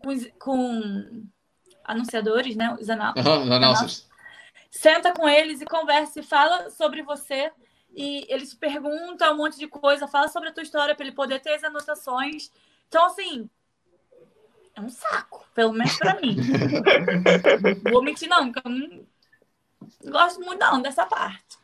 com, 0.00 0.30
com 0.40 1.28
anunciadores, 1.90 2.56
né? 2.56 2.76
Os 2.80 2.88
uhum, 2.88 3.86
Senta 4.70 5.12
com 5.12 5.28
eles 5.28 5.60
e 5.60 5.64
conversa 5.64 6.20
e 6.20 6.22
fala 6.22 6.70
sobre 6.70 7.02
você. 7.02 7.50
E 7.92 8.24
eles 8.28 8.54
perguntam 8.54 9.34
um 9.34 9.36
monte 9.36 9.58
de 9.58 9.66
coisa, 9.66 10.06
fala 10.06 10.28
sobre 10.28 10.48
a 10.48 10.52
tua 10.52 10.62
história 10.62 10.94
para 10.94 11.04
ele 11.04 11.14
poder 11.14 11.40
ter 11.40 11.54
as 11.54 11.64
anotações. 11.64 12.50
Então, 12.88 13.04
assim, 13.06 13.50
é 14.76 14.80
um 14.80 14.88
saco, 14.88 15.44
pelo 15.54 15.72
menos 15.72 15.96
para 15.98 16.20
mim. 16.20 16.36
Vou 17.90 18.02
mentir, 18.02 18.28
não, 18.28 18.52
porque 18.52 18.66
eu 18.66 18.72
não 18.72 19.06
gosto 20.10 20.40
muito 20.40 20.60
não 20.60 20.80
dessa 20.80 21.04
parte. 21.04 21.58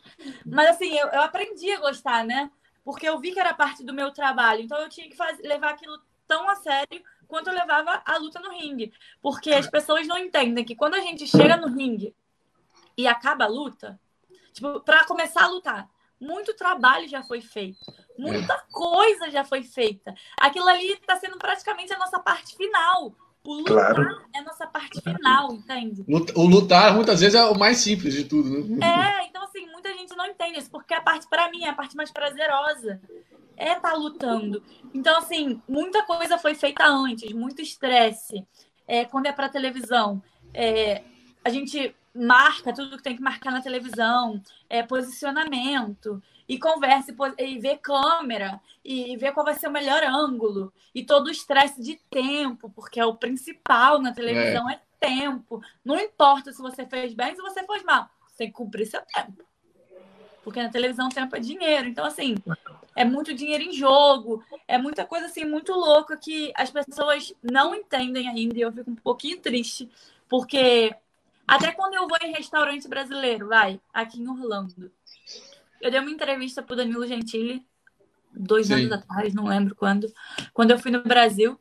Mas 0.44 0.70
assim, 0.70 0.96
eu, 0.96 1.08
eu 1.08 1.22
aprendi 1.22 1.70
a 1.72 1.80
gostar, 1.80 2.24
né? 2.24 2.50
Porque 2.84 3.08
eu 3.08 3.18
vi 3.18 3.32
que 3.32 3.40
era 3.40 3.54
parte 3.54 3.84
do 3.84 3.94
meu 3.94 4.10
trabalho. 4.10 4.62
Então 4.62 4.78
eu 4.78 4.88
tinha 4.88 5.08
que 5.08 5.16
fazer, 5.16 5.42
levar 5.42 5.70
aquilo 5.70 5.98
tão 6.26 6.48
a 6.48 6.56
sério 6.56 7.02
quanto 7.26 7.48
eu 7.48 7.54
levava 7.54 8.02
a 8.04 8.16
luta 8.18 8.40
no 8.40 8.50
ringue. 8.50 8.92
Porque 9.20 9.52
as 9.52 9.68
pessoas 9.68 10.06
não 10.06 10.18
entendem 10.18 10.64
que 10.64 10.76
quando 10.76 10.94
a 10.94 11.00
gente 11.00 11.26
chega 11.26 11.56
no 11.56 11.68
ringue 11.68 12.14
e 12.96 13.06
acaba 13.06 13.44
a 13.44 13.48
luta, 13.48 13.98
tipo, 14.52 14.80
para 14.80 15.04
começar 15.04 15.44
a 15.44 15.48
lutar, 15.48 15.88
muito 16.20 16.54
trabalho 16.54 17.08
já 17.08 17.22
foi 17.22 17.40
feito, 17.40 17.78
muita 18.18 18.54
é. 18.54 18.62
coisa 18.72 19.30
já 19.30 19.44
foi 19.44 19.62
feita. 19.62 20.14
Aquilo 20.40 20.68
ali 20.68 20.92
está 20.92 21.16
sendo 21.16 21.36
praticamente 21.38 21.92
a 21.92 21.98
nossa 21.98 22.18
parte 22.18 22.56
final. 22.56 23.14
O 23.44 23.54
lutar 23.54 23.94
claro. 23.94 24.22
é 24.34 24.40
a 24.40 24.42
nossa 24.42 24.66
parte 24.66 25.00
final, 25.00 25.52
entende? 25.52 26.04
O 26.34 26.48
lutar 26.48 26.92
muitas 26.94 27.20
vezes 27.20 27.36
é 27.36 27.44
o 27.44 27.56
mais 27.56 27.76
simples 27.78 28.12
de 28.12 28.24
tudo, 28.24 28.48
né? 28.50 28.84
É, 28.84 29.26
então 29.26 29.44
assim, 29.44 29.70
muita 29.70 29.92
gente 29.92 30.16
não 30.16 30.26
entende 30.26 30.58
isso, 30.58 30.70
porque 30.70 30.92
a 30.92 31.00
parte, 31.00 31.28
para 31.28 31.48
mim, 31.50 31.62
é 31.62 31.68
a 31.68 31.74
parte 31.74 31.96
mais 31.96 32.10
prazerosa. 32.10 33.00
É 33.56 33.72
estar 33.72 33.90
tá 33.90 33.94
lutando. 33.94 34.62
Então, 34.92 35.18
assim, 35.18 35.60
muita 35.68 36.02
coisa 36.04 36.38
foi 36.38 36.54
feita 36.54 36.86
antes, 36.86 37.32
muito 37.32 37.62
estresse. 37.62 38.46
É, 38.86 39.04
quando 39.04 39.26
é 39.26 39.32
para 39.32 39.48
televisão, 39.48 40.22
é, 40.52 41.02
a 41.44 41.50
gente 41.50 41.94
marca 42.14 42.72
tudo 42.72 42.96
que 42.96 43.02
tem 43.02 43.16
que 43.16 43.22
marcar 43.22 43.50
na 43.50 43.60
televisão, 43.60 44.42
é, 44.68 44.82
posicionamento, 44.82 46.22
e 46.48 46.58
conversa 46.58 47.14
e, 47.38 47.58
vê 47.58 47.76
câmera, 47.76 48.60
e 48.84 49.16
vê 49.16 49.32
qual 49.32 49.44
vai 49.44 49.54
ser 49.54 49.68
o 49.68 49.72
melhor 49.72 50.02
ângulo, 50.04 50.72
e 50.94 51.04
todo 51.04 51.26
o 51.26 51.30
estresse 51.30 51.82
de 51.82 51.96
tempo, 52.08 52.70
porque 52.70 53.00
é 53.00 53.04
o 53.04 53.16
principal 53.16 54.00
na 54.00 54.12
televisão 54.12 54.68
é. 54.70 54.74
é 54.74 54.80
tempo. 54.98 55.60
Não 55.84 55.98
importa 55.98 56.52
se 56.52 56.62
você 56.62 56.86
fez 56.86 57.12
bem, 57.12 57.34
se 57.34 57.42
você 57.42 57.64
fez 57.66 57.82
mal, 57.82 58.08
você 58.26 58.38
tem 58.38 58.46
que 58.48 58.54
cumprir 58.54 58.86
seu 58.86 59.02
tempo. 59.02 59.44
Porque 60.42 60.62
na 60.62 60.68
televisão 60.68 61.08
tempo 61.08 61.34
é 61.34 61.40
dinheiro. 61.40 61.88
Então, 61.88 62.04
assim, 62.04 62.36
é 62.96 63.04
muito 63.04 63.34
dinheiro 63.34 63.62
em 63.62 63.72
jogo, 63.72 64.42
é 64.66 64.78
muita 64.78 65.04
coisa 65.04 65.26
assim 65.26 65.44
muito 65.44 65.72
louca 65.72 66.16
que 66.16 66.50
as 66.56 66.70
pessoas 66.70 67.34
não 67.42 67.74
entendem 67.74 68.26
ainda, 68.26 68.56
e 68.56 68.62
eu 68.62 68.72
fico 68.72 68.90
um 68.90 68.96
pouquinho 68.96 69.38
triste, 69.38 69.90
porque 70.26 70.96
até 71.46 71.70
quando 71.72 71.94
eu 71.94 72.08
vou 72.08 72.16
em 72.22 72.32
restaurante 72.32 72.88
brasileiro, 72.88 73.48
vai, 73.48 73.78
aqui 73.92 74.18
em 74.18 74.28
Orlando. 74.28 74.90
Eu 75.80 75.90
dei 75.90 76.00
uma 76.00 76.10
entrevista 76.10 76.62
pro 76.62 76.74
Danilo 76.74 77.06
Gentili, 77.06 77.62
dois 78.32 78.68
Sim. 78.68 78.74
anos 78.74 78.92
atrás, 78.92 79.34
não 79.34 79.44
lembro 79.44 79.74
quando, 79.76 80.10
quando 80.54 80.70
eu 80.70 80.78
fui 80.78 80.90
no 80.90 81.02
Brasil. 81.02 81.60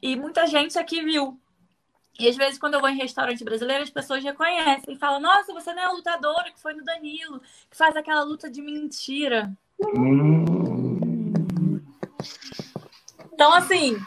E 0.00 0.14
muita 0.14 0.46
gente 0.46 0.78
aqui 0.78 1.02
viu. 1.02 1.38
E 2.18 2.28
às 2.28 2.36
vezes, 2.36 2.58
quando 2.58 2.74
eu 2.74 2.80
vou 2.80 2.88
em 2.88 2.96
restaurante 2.96 3.42
brasileiro, 3.44 3.82
as 3.82 3.90
pessoas 3.90 4.22
reconhecem 4.22 4.94
e 4.94 4.98
falam: 4.98 5.20
Nossa, 5.20 5.52
você 5.52 5.74
não 5.74 5.82
é 5.82 5.86
a 5.86 5.90
lutadora 5.90 6.50
que 6.50 6.60
foi 6.60 6.74
no 6.74 6.84
Danilo, 6.84 7.40
que 7.68 7.76
faz 7.76 7.96
aquela 7.96 8.22
luta 8.22 8.48
de 8.48 8.62
mentira. 8.62 9.52
Então, 13.36 13.52
assim, 13.52 14.02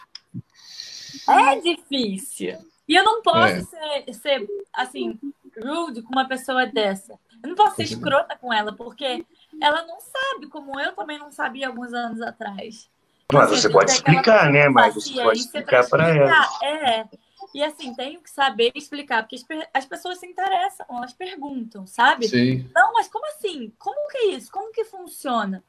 é 1.30 1.60
difícil. 1.62 2.58
E 2.88 2.96
eu 2.96 3.04
não 3.04 3.22
posso 3.22 3.76
é. 3.78 4.12
ser, 4.12 4.14
ser, 4.16 4.48
assim, 4.74 5.20
rude 5.64 6.02
com 6.02 6.12
uma 6.12 6.28
pessoa 6.28 6.66
dessa. 6.66 7.14
Eu 7.44 7.50
não 7.50 7.56
posso 7.56 7.76
ser 7.76 7.84
escrota 7.84 8.36
com 8.36 8.52
ela, 8.52 8.74
porque 8.74 9.24
ela 9.62 9.86
não 9.86 10.00
sabe, 10.02 10.48
como 10.48 10.80
eu 10.80 10.94
também 10.94 11.20
não 11.20 11.32
sabia 11.32 11.68
alguns 11.68 11.94
anos 11.94 12.20
atrás. 12.22 12.90
Mas 13.32 13.52
assim, 13.52 13.62
você 13.62 13.70
pode 13.70 13.92
explicar, 13.92 14.52
né? 14.52 14.68
Mas 14.68 14.96
você 14.96 15.14
pode 15.22 15.40
explicar 15.40 15.88
para 15.88 16.10
ela. 16.10 16.50
É. 16.64 17.08
E 17.54 17.64
assim, 17.64 17.94
tenho 17.94 18.20
que 18.22 18.32
saber 18.32 18.72
explicar, 18.74 19.28
porque 19.28 19.38
as 19.72 19.86
pessoas 19.86 20.18
se 20.18 20.26
interessam, 20.26 20.88
elas 20.90 21.14
perguntam, 21.14 21.86
sabe? 21.86 22.28
Sim. 22.28 22.68
Não, 22.74 22.94
mas 22.94 23.08
como 23.08 23.28
assim? 23.28 23.72
Como 23.78 24.10
que 24.10 24.18
é 24.18 24.26
isso? 24.32 24.52
Como 24.52 24.74
que 24.74 24.86
funciona? 24.86 25.64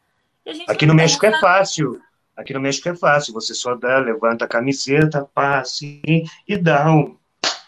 Aqui 0.66 0.86
no 0.86 0.94
México 0.94 1.26
é 1.26 1.38
fácil. 1.38 2.00
Aqui 2.40 2.54
no 2.54 2.60
México 2.60 2.88
é 2.88 2.96
fácil, 2.96 3.34
você 3.34 3.54
só 3.54 3.74
dá, 3.74 3.98
levanta 3.98 4.46
a 4.46 4.48
camiseta, 4.48 5.28
passa 5.34 5.84
e 5.84 6.56
dá 6.56 6.90
um 6.90 7.14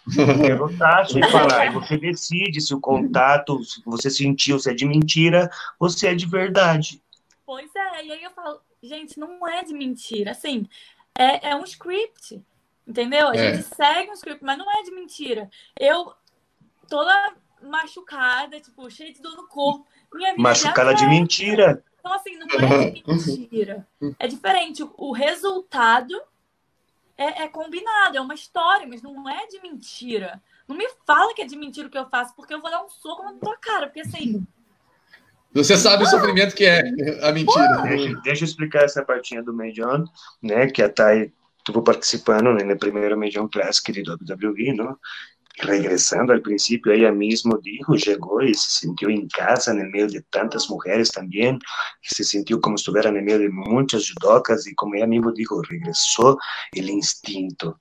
derrotaço 0.40 1.18
e 1.18 1.30
falar. 1.30 1.66
E 1.66 1.70
você 1.74 1.98
decide 1.98 2.58
se 2.58 2.72
o 2.72 2.80
contato, 2.80 3.62
se 3.62 3.82
você 3.84 4.08
sentiu 4.08 4.58
se 4.58 4.70
é 4.70 4.74
de 4.74 4.86
mentira 4.86 5.50
ou 5.78 5.90
se 5.90 6.06
é 6.06 6.14
de 6.14 6.26
verdade. 6.26 7.02
Pois 7.44 7.70
é, 7.76 8.06
e 8.06 8.12
aí 8.12 8.22
eu 8.22 8.30
falo, 8.30 8.60
gente, 8.82 9.20
não 9.20 9.46
é 9.46 9.62
de 9.62 9.74
mentira, 9.74 10.30
assim, 10.30 10.66
é, 11.18 11.50
é 11.50 11.54
um 11.54 11.64
script, 11.64 12.42
entendeu? 12.88 13.28
A 13.28 13.36
é. 13.36 13.54
gente 13.56 13.68
segue 13.76 14.10
um 14.10 14.14
script, 14.14 14.42
mas 14.42 14.56
não 14.56 14.70
é 14.70 14.82
de 14.84 14.90
mentira. 14.90 15.50
Eu, 15.78 16.14
toda 16.88 17.34
machucada, 17.62 18.58
tipo, 18.58 18.90
cheia 18.90 19.12
de 19.12 19.20
dor 19.20 19.36
no 19.36 19.46
corpo. 19.48 19.86
Machucada 20.38 20.94
de 20.94 21.06
mentira. 21.06 21.84
Então, 22.02 22.12
assim, 22.14 22.36
não 22.36 22.48
é 22.48 22.92
mentira. 23.06 23.86
É 24.18 24.26
diferente. 24.26 24.84
O 24.96 25.12
resultado 25.12 26.20
é, 27.16 27.44
é, 27.44 27.48
combinado, 27.48 28.16
é 28.16 28.20
uma 28.20 28.34
história, 28.34 28.88
mas 28.88 29.02
não 29.02 29.28
é 29.28 29.46
de 29.46 29.62
mentira. 29.62 30.42
Não 30.66 30.76
me 30.76 30.88
fala 31.06 31.32
que 31.32 31.42
é 31.42 31.46
de 31.46 31.56
mentira 31.56 31.86
o 31.86 31.90
que 31.90 31.96
eu 31.96 32.08
faço, 32.10 32.34
porque 32.34 32.52
eu 32.52 32.60
vou 32.60 32.70
dar 32.70 32.84
um 32.84 32.88
soco 32.88 33.22
na 33.22 33.34
tua 33.34 33.56
cara, 33.56 33.86
porque 33.86 34.00
assim. 34.00 34.44
Você 35.54 35.76
sabe 35.76 36.02
o 36.02 36.06
sofrimento 36.06 36.56
que 36.56 36.64
é 36.64 36.80
a 37.22 37.30
mentira. 37.30 37.82
Deixa, 37.82 38.20
deixa 38.22 38.44
eu 38.44 38.48
explicar 38.48 38.82
essa 38.82 39.04
partinha 39.04 39.42
do 39.42 39.52
Medion, 39.52 40.04
né? 40.42 40.66
Que 40.66 40.82
a 40.82 40.88
Thay 40.88 41.32
estuvo 41.58 41.82
participando 41.82 42.52
né, 42.52 42.64
no 42.64 42.76
primeiro 42.76 43.16
Medion 43.16 43.46
Classic 43.46 43.92
de 43.92 44.02
WWE, 44.02 44.72
não? 44.74 44.98
Regresando 45.58 46.32
al 46.32 46.42
principio, 46.42 46.92
ella 46.92 47.12
mismo 47.12 47.58
dijo, 47.58 47.94
llegó 47.94 48.42
y 48.42 48.54
se 48.54 48.80
sintió 48.80 49.08
en 49.08 49.28
casa 49.28 49.72
en 49.72 49.80
el 49.80 49.88
medio 49.88 50.08
de 50.08 50.22
tantas 50.22 50.68
mujeres 50.70 51.10
también, 51.10 51.58
se 52.00 52.24
sintió 52.24 52.60
como 52.60 52.76
si 52.76 52.82
estuviera 52.82 53.10
en 53.10 53.16
el 53.16 53.24
medio 53.24 53.38
de 53.40 53.50
muchas 53.50 54.10
judocas 54.12 54.66
y 54.66 54.74
como 54.74 54.94
ella 54.94 55.06
mismo 55.06 55.32
dijo, 55.32 55.62
regresó 55.62 56.38
el 56.72 56.90
instinto 56.90 57.80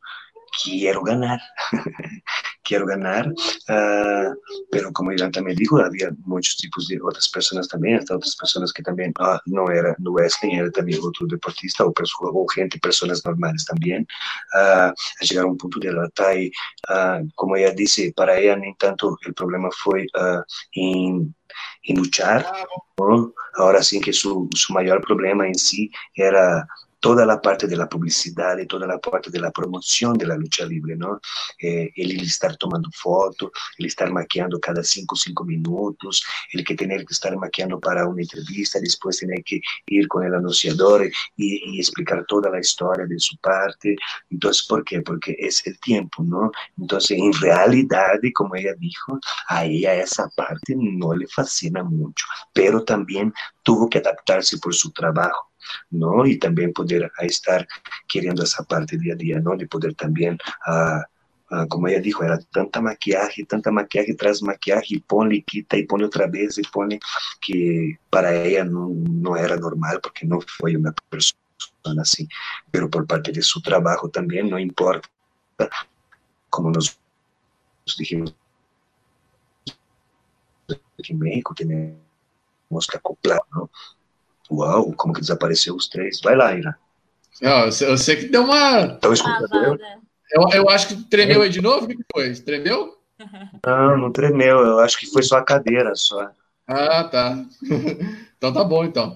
quiero 0.63 1.03
ganar, 1.03 1.39
quiero 2.63 2.85
ganar, 2.85 3.27
uh, 3.27 4.35
pero 4.71 4.91
como 4.93 5.11
Irán 5.11 5.31
también 5.31 5.57
dijo, 5.57 5.77
había 5.79 6.11
muchos 6.25 6.57
tipos 6.57 6.87
de 6.87 6.99
otras 7.01 7.29
personas 7.29 7.67
también, 7.67 7.97
hasta 7.97 8.15
otras 8.15 8.35
personas 8.35 8.73
que 8.73 8.83
también 8.83 9.13
uh, 9.19 9.37
no 9.45 9.69
era 9.71 9.95
no 9.99 10.11
wrestling, 10.11 10.55
era 10.55 10.71
también 10.71 10.99
otro 11.01 11.27
deportista 11.27 11.85
o, 11.85 11.93
o 11.93 12.47
gente, 12.47 12.79
personas 12.79 13.25
normales 13.25 13.65
también, 13.65 14.05
uh, 14.53 14.91
a 14.91 14.93
llegar 15.21 15.45
a 15.45 15.47
un 15.47 15.57
punto 15.57 15.79
de 15.79 15.93
la 15.93 16.09
talla, 16.09 16.49
como 17.35 17.55
ella 17.55 17.71
dice, 17.71 18.13
para 18.15 18.37
ella 18.37 18.55
ni 18.55 18.75
tanto 18.75 19.17
el 19.25 19.33
problema 19.33 19.69
fue 19.71 20.05
en 20.73 21.33
luchar, 21.95 22.45
¿no? 22.97 23.33
ahora 23.55 23.83
sí 23.83 23.99
que 23.99 24.13
su, 24.13 24.47
su 24.53 24.73
mayor 24.73 25.01
problema 25.01 25.47
en 25.47 25.55
sí 25.55 25.91
era 26.15 26.67
toda 27.01 27.25
la 27.25 27.41
parte 27.41 27.67
de 27.67 27.75
la 27.75 27.89
publicidad 27.89 28.57
y 28.59 28.67
toda 28.67 28.87
la 28.87 28.99
parte 28.99 29.29
de 29.29 29.39
la 29.39 29.51
promoción 29.51 30.17
de 30.17 30.27
la 30.27 30.37
lucha 30.37 30.65
libre, 30.65 30.95
¿no? 30.95 31.19
Eh, 31.59 31.91
el, 31.95 32.21
estar 32.21 32.55
tomando 32.57 32.89
foto, 32.93 33.51
el 33.79 33.87
estar 33.87 34.11
maquillando 34.11 34.59
cada 34.59 34.83
cinco, 34.83 35.15
cinco 35.15 35.43
minutos, 35.43 36.23
el 36.53 36.63
que 36.63 36.75
tener 36.75 37.03
que 37.05 37.13
estar 37.13 37.35
maquillando 37.35 37.79
para 37.79 38.07
una 38.07 38.21
entrevista, 38.21 38.79
después 38.79 39.17
tener 39.17 39.43
que 39.43 39.59
ir 39.87 40.07
con 40.07 40.23
el 40.23 40.35
anunciador 40.35 41.05
y, 41.35 41.75
y 41.75 41.79
explicar 41.79 42.23
toda 42.27 42.51
la 42.51 42.59
historia 42.59 43.05
de 43.07 43.19
su 43.19 43.35
parte. 43.37 43.95
Entonces, 44.29 44.65
¿por 44.67 44.85
qué? 44.85 45.01
Porque 45.01 45.35
es 45.39 45.65
el 45.65 45.79
tiempo, 45.79 46.23
¿no? 46.23 46.51
Entonces, 46.77 47.17
en 47.17 47.33
realidad, 47.33 48.19
como 48.35 48.55
ella 48.55 48.73
dijo, 48.77 49.19
a 49.47 49.65
ella 49.65 49.95
esa 49.95 50.29
parte 50.29 50.75
no 50.77 51.15
le 51.15 51.27
fascina 51.27 51.83
mucho, 51.83 52.25
pero 52.53 52.83
también 52.83 53.33
tuvo 53.63 53.89
que 53.89 53.97
adaptarse 53.97 54.59
por 54.59 54.75
su 54.75 54.91
trabajo. 54.91 55.50
¿No? 55.89 56.25
Y 56.25 56.37
también 56.37 56.73
poder 56.73 57.11
estar 57.19 57.67
queriendo 58.07 58.43
esa 58.43 58.63
parte 58.63 58.97
día 58.97 59.13
a 59.13 59.17
día, 59.17 59.39
¿no? 59.39 59.55
De 59.55 59.67
poder 59.67 59.93
también, 59.95 60.37
uh, 60.67 61.67
como 61.67 61.87
ella 61.87 61.99
dijo, 61.99 62.23
era 62.23 62.39
tanta 62.51 62.81
maquillaje, 62.81 63.45
tanta 63.45 63.71
maquillaje 63.71 64.13
tras 64.15 64.41
maquillaje, 64.41 64.95
y 64.95 64.99
pone, 64.99 65.35
y 65.35 65.43
quita, 65.43 65.77
y 65.77 65.83
pone 65.85 66.05
otra 66.05 66.27
vez, 66.27 66.57
y 66.57 66.63
pone, 66.63 66.99
que 67.41 67.99
para 68.09 68.33
ella 68.43 68.63
no, 68.63 68.89
no 68.89 69.35
era 69.35 69.57
normal, 69.57 69.99
porque 70.01 70.25
no 70.25 70.39
fue 70.41 70.75
una 70.77 70.93
persona 71.09 71.37
así, 72.01 72.27
pero 72.71 72.89
por 72.89 73.05
parte 73.05 73.31
de 73.31 73.41
su 73.41 73.61
trabajo 73.61 74.09
también, 74.09 74.49
no 74.49 74.57
importa, 74.57 75.09
como 76.49 76.71
nos 76.71 76.99
dijimos 77.97 78.35
en 80.97 81.19
México, 81.19 81.53
tenemos 81.55 82.87
que 82.89 82.97
acoplar, 82.97 83.41
¿no? 83.51 83.69
Uau, 84.51 84.91
como 84.93 85.13
que 85.13 85.21
desapareceu 85.21 85.75
os 85.75 85.87
três? 85.87 86.19
Vai 86.21 86.35
lá, 86.35 86.53
Ira. 86.53 86.77
Não, 87.41 87.65
eu 87.65 87.97
sei 87.97 88.17
que 88.17 88.27
deu 88.27 88.43
uma. 88.43 88.85
Estão 88.85 89.13
escutando? 89.13 89.79
Eu, 90.31 90.49
eu 90.53 90.69
acho 90.69 90.89
que 90.89 91.03
tremeu 91.09 91.41
aí 91.41 91.49
de 91.49 91.61
novo. 91.61 91.85
O 91.85 91.87
que 91.87 91.97
foi? 92.11 92.33
Tremeu? 92.33 92.97
Não, 93.63 93.97
não 93.99 94.11
tremeu. 94.11 94.57
Eu 94.61 94.79
acho 94.79 94.97
que 94.97 95.05
foi 95.05 95.21
só 95.21 95.37
a 95.37 95.43
cadeira 95.43 95.93
só. 95.93 96.31
Ah, 96.67 97.03
tá. 97.03 97.37
então 98.35 98.51
tá 98.51 98.63
bom, 98.63 98.83
então. 98.83 99.15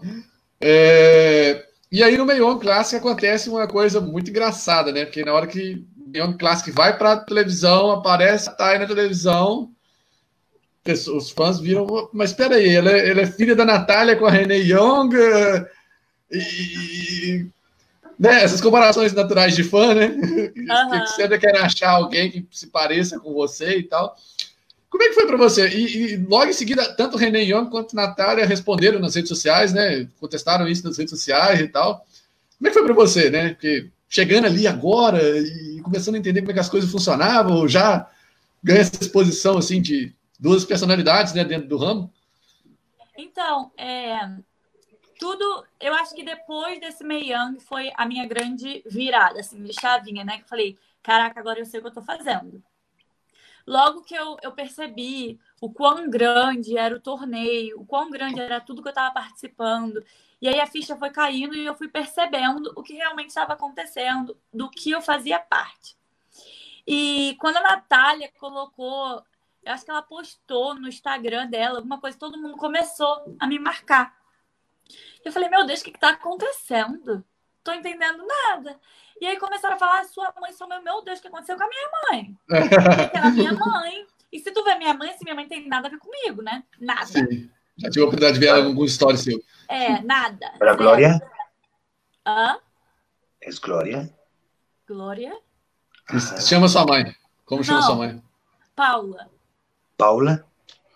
É... 0.61 1.65
E 1.91 2.03
aí 2.03 2.15
no 2.15 2.23
Meion 2.23 2.59
Classic 2.59 2.99
acontece 2.99 3.49
uma 3.49 3.67
coisa 3.67 3.99
muito 3.99 4.29
engraçada, 4.29 4.91
né? 4.91 5.05
Porque 5.05 5.25
na 5.25 5.33
hora 5.33 5.47
que 5.47 5.83
o 5.97 6.09
Meion 6.11 6.37
Classic 6.37 6.69
vai 6.69 6.95
para 6.97 7.17
televisão, 7.17 7.89
aparece, 7.89 8.55
tá 8.55 8.69
aí 8.69 8.77
na 8.77 8.85
televisão, 8.85 9.71
os 10.91 11.31
fãs 11.31 11.59
viram, 11.59 12.09
mas 12.13 12.29
espera 12.29 12.55
aí, 12.55 12.75
ela, 12.75 12.91
é, 12.91 13.09
ela 13.09 13.21
é 13.21 13.25
filha 13.25 13.55
da 13.55 13.65
Natália 13.65 14.15
com 14.15 14.25
a 14.25 14.31
René 14.31 14.57
Young, 14.57 15.09
e, 16.31 17.45
né, 18.19 18.43
essas 18.43 18.61
comparações 18.61 19.13
naturais 19.13 19.55
de 19.55 19.63
fã, 19.63 19.93
né? 19.93 20.07
Uhum. 20.07 20.45
Que 21.01 21.07
sempre 21.07 21.37
quer 21.37 21.57
achar 21.57 21.91
alguém 21.91 22.31
que 22.31 22.45
se 22.51 22.67
pareça 22.67 23.19
com 23.19 23.33
você 23.33 23.77
e 23.77 23.83
tal. 23.83 24.15
Como 24.89 25.03
é 25.03 25.09
que 25.09 25.13
foi 25.13 25.27
para 25.27 25.37
você? 25.37 25.67
E, 25.67 26.13
e, 26.13 26.17
logo 26.17 26.45
em 26.45 26.53
seguida, 26.53 26.93
tanto 26.95 27.17
René 27.17 27.43
Young 27.43 27.69
quanto 27.69 27.95
Natália 27.95 28.45
responderam 28.45 28.99
nas 28.99 29.15
redes 29.15 29.29
sociais, 29.29 29.73
né? 29.73 30.07
Contestaram 30.19 30.67
isso 30.67 30.85
nas 30.85 30.97
redes 30.97 31.11
sociais 31.11 31.59
e 31.59 31.67
tal. 31.67 32.05
Como 32.57 32.67
é 32.67 32.69
que 32.69 32.73
foi 32.73 32.85
para 32.85 32.93
você, 32.93 33.29
né? 33.29 33.49
Porque 33.49 33.89
chegando 34.07 34.45
ali 34.45 34.65
agora 34.65 35.21
e 35.37 35.81
começando 35.81 36.15
a 36.15 36.17
entender 36.17 36.41
como 36.41 36.51
é 36.51 36.53
que 36.53 36.59
as 36.59 36.69
coisas 36.69 36.89
funcionavam, 36.89 37.67
já 37.67 38.09
ganha 38.63 38.79
essa 38.79 38.97
exposição 39.01 39.57
assim 39.57 39.81
de 39.81 40.13
duas 40.39 40.65
personalidades, 40.65 41.33
né, 41.33 41.43
dentro 41.43 41.67
do 41.67 41.77
ramo. 41.77 42.13
Então, 43.17 43.71
é, 43.77 44.19
tudo, 45.17 45.65
eu 45.79 45.93
acho 45.93 46.13
que 46.13 46.23
depois 46.23 46.79
desse 46.79 47.03
Meiang 47.03 47.59
foi 47.59 47.91
a 47.95 48.05
minha 48.05 48.25
grande 48.25 48.83
virada, 48.85 49.39
assim, 49.39 49.63
de 49.63 49.73
chavinha, 49.73 50.23
né? 50.23 50.37
Que 50.37 50.43
eu 50.43 50.47
falei, 50.47 50.77
caraca, 51.01 51.39
agora 51.39 51.59
eu 51.59 51.65
sei 51.65 51.79
o 51.79 51.83
que 51.83 51.89
eu 51.89 51.93
tô 51.93 52.01
fazendo. 52.01 52.61
Logo 53.65 54.03
que 54.03 54.13
eu, 54.13 54.37
eu 54.43 54.51
percebi 54.51 55.39
o 55.59 55.71
quão 55.71 56.09
grande 56.09 56.77
era 56.77 56.95
o 56.95 56.99
torneio, 56.99 57.79
o 57.79 57.85
quão 57.85 58.11
grande 58.11 58.39
era 58.39 58.61
tudo 58.61 58.81
que 58.81 58.87
eu 58.87 58.91
estava 58.91 59.13
participando. 59.13 60.03
E 60.41 60.47
aí 60.47 60.59
a 60.59 60.67
ficha 60.67 60.95
foi 60.95 61.09
caindo 61.09 61.55
e 61.55 61.65
eu 61.65 61.75
fui 61.75 61.87
percebendo 61.87 62.71
o 62.75 62.83
que 62.83 62.93
realmente 62.93 63.29
estava 63.29 63.53
acontecendo, 63.53 64.37
do 64.53 64.69
que 64.69 64.91
eu 64.91 65.01
fazia 65.01 65.39
parte. 65.39 65.97
E 66.85 67.35
quando 67.39 67.57
a 67.57 67.63
Natália 67.63 68.31
colocou, 68.37 69.23
eu 69.65 69.73
acho 69.73 69.83
que 69.83 69.91
ela 69.91 70.01
postou 70.01 70.75
no 70.75 70.87
Instagram 70.87 71.47
dela 71.47 71.79
alguma 71.79 71.99
coisa, 71.99 72.17
todo 72.17 72.37
mundo 72.37 72.55
começou 72.55 73.35
a 73.39 73.47
me 73.47 73.57
marcar. 73.57 74.15
Eu 75.23 75.31
falei, 75.31 75.49
meu 75.49 75.65
Deus, 75.65 75.81
o 75.81 75.83
que 75.83 75.89
está 75.89 76.09
acontecendo? 76.09 77.25
Tô 77.63 77.73
entendendo 77.73 78.23
nada. 78.25 78.79
E 79.19 79.25
aí 79.25 79.37
começaram 79.39 79.75
a 79.75 79.79
falar, 79.79 80.01
ah, 80.01 80.03
sua 80.03 80.31
mãe 80.39 80.53
sua 80.53 80.67
meu 80.81 81.01
Deus, 81.03 81.17
o 81.17 81.21
que 81.21 81.27
aconteceu 81.27 81.57
com 81.57 81.63
a 81.63 81.67
minha 81.67 81.89
mãe? 82.11 82.37
Era 83.11 83.31
minha 83.31 83.53
mãe. 83.53 84.05
E 84.31 84.39
se 84.39 84.51
tu 84.51 84.63
vê 84.63 84.75
minha 84.75 84.93
mãe, 84.93 85.09
assim, 85.09 85.23
minha 85.23 85.35
mãe 85.35 85.47
tem 85.47 85.67
nada 85.67 85.87
a 85.87 85.91
ver 85.91 85.97
comigo, 85.97 86.43
né? 86.43 86.63
Nada. 86.79 87.05
Sim. 87.05 87.49
Já 87.77 87.89
tive 87.89 88.01
a 88.01 88.07
oportunidade 88.07 88.39
de 88.39 88.39
ver 88.39 88.49
algum 88.49 88.85
story 88.85 89.17
seu. 89.17 89.41
É, 89.67 90.01
nada. 90.01 90.53
Para 90.59 90.75
Glória? 90.75 91.19
Hã? 92.25 92.59
É 93.41 93.49
Glória? 93.51 94.13
Glória? 94.87 95.35
Chama 96.39 96.67
sua 96.67 96.85
mãe. 96.85 97.15
Como 97.45 97.63
chama 97.63 97.79
Não, 97.79 97.85
sua 97.85 97.95
mãe? 97.95 98.23
Paula. 98.75 99.34
Paula? 99.97 100.45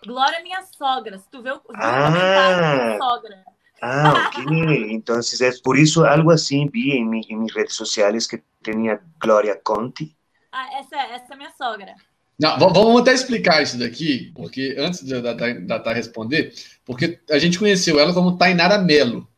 Glória 0.04 0.36
é 0.36 0.42
minha 0.42 0.62
sogra. 0.62 1.18
Se 1.18 1.28
tu 1.30 1.42
vê 1.42 1.52
o, 1.52 1.60
ah. 1.74 2.06
é 2.06 2.86
minha 2.86 2.98
sogra. 2.98 3.44
Ah, 3.82 4.28
ok. 4.28 4.44
Entonces 4.92 5.40
es 5.40 5.60
por 5.60 5.78
isso 5.78 6.04
algo 6.04 6.30
assim 6.30 6.68
vi 6.68 6.92
em, 6.92 7.04
mi, 7.04 7.20
em 7.28 7.36
minhas 7.36 7.54
redes 7.54 7.74
sociais 7.74 8.26
que 8.26 8.42
tinha 8.62 9.00
Glória 9.20 9.58
Conti. 9.62 10.16
Ah, 10.52 10.78
essa, 10.78 10.96
essa 10.96 11.34
é 11.34 11.36
minha 11.36 11.52
sogra. 11.56 11.94
Não, 12.38 12.58
vamos 12.58 13.02
até 13.02 13.12
explicar 13.12 13.62
isso 13.62 13.78
daqui, 13.78 14.32
porque 14.34 14.74
antes 14.78 15.02
da, 15.02 15.34
da, 15.34 15.78
da 15.78 15.92
responder, 15.92 16.54
porque 16.86 17.20
a 17.30 17.38
gente 17.38 17.58
conheceu 17.58 18.00
ela 18.00 18.14
como 18.14 18.38
Tainara 18.38 18.78
Melo, 18.78 19.28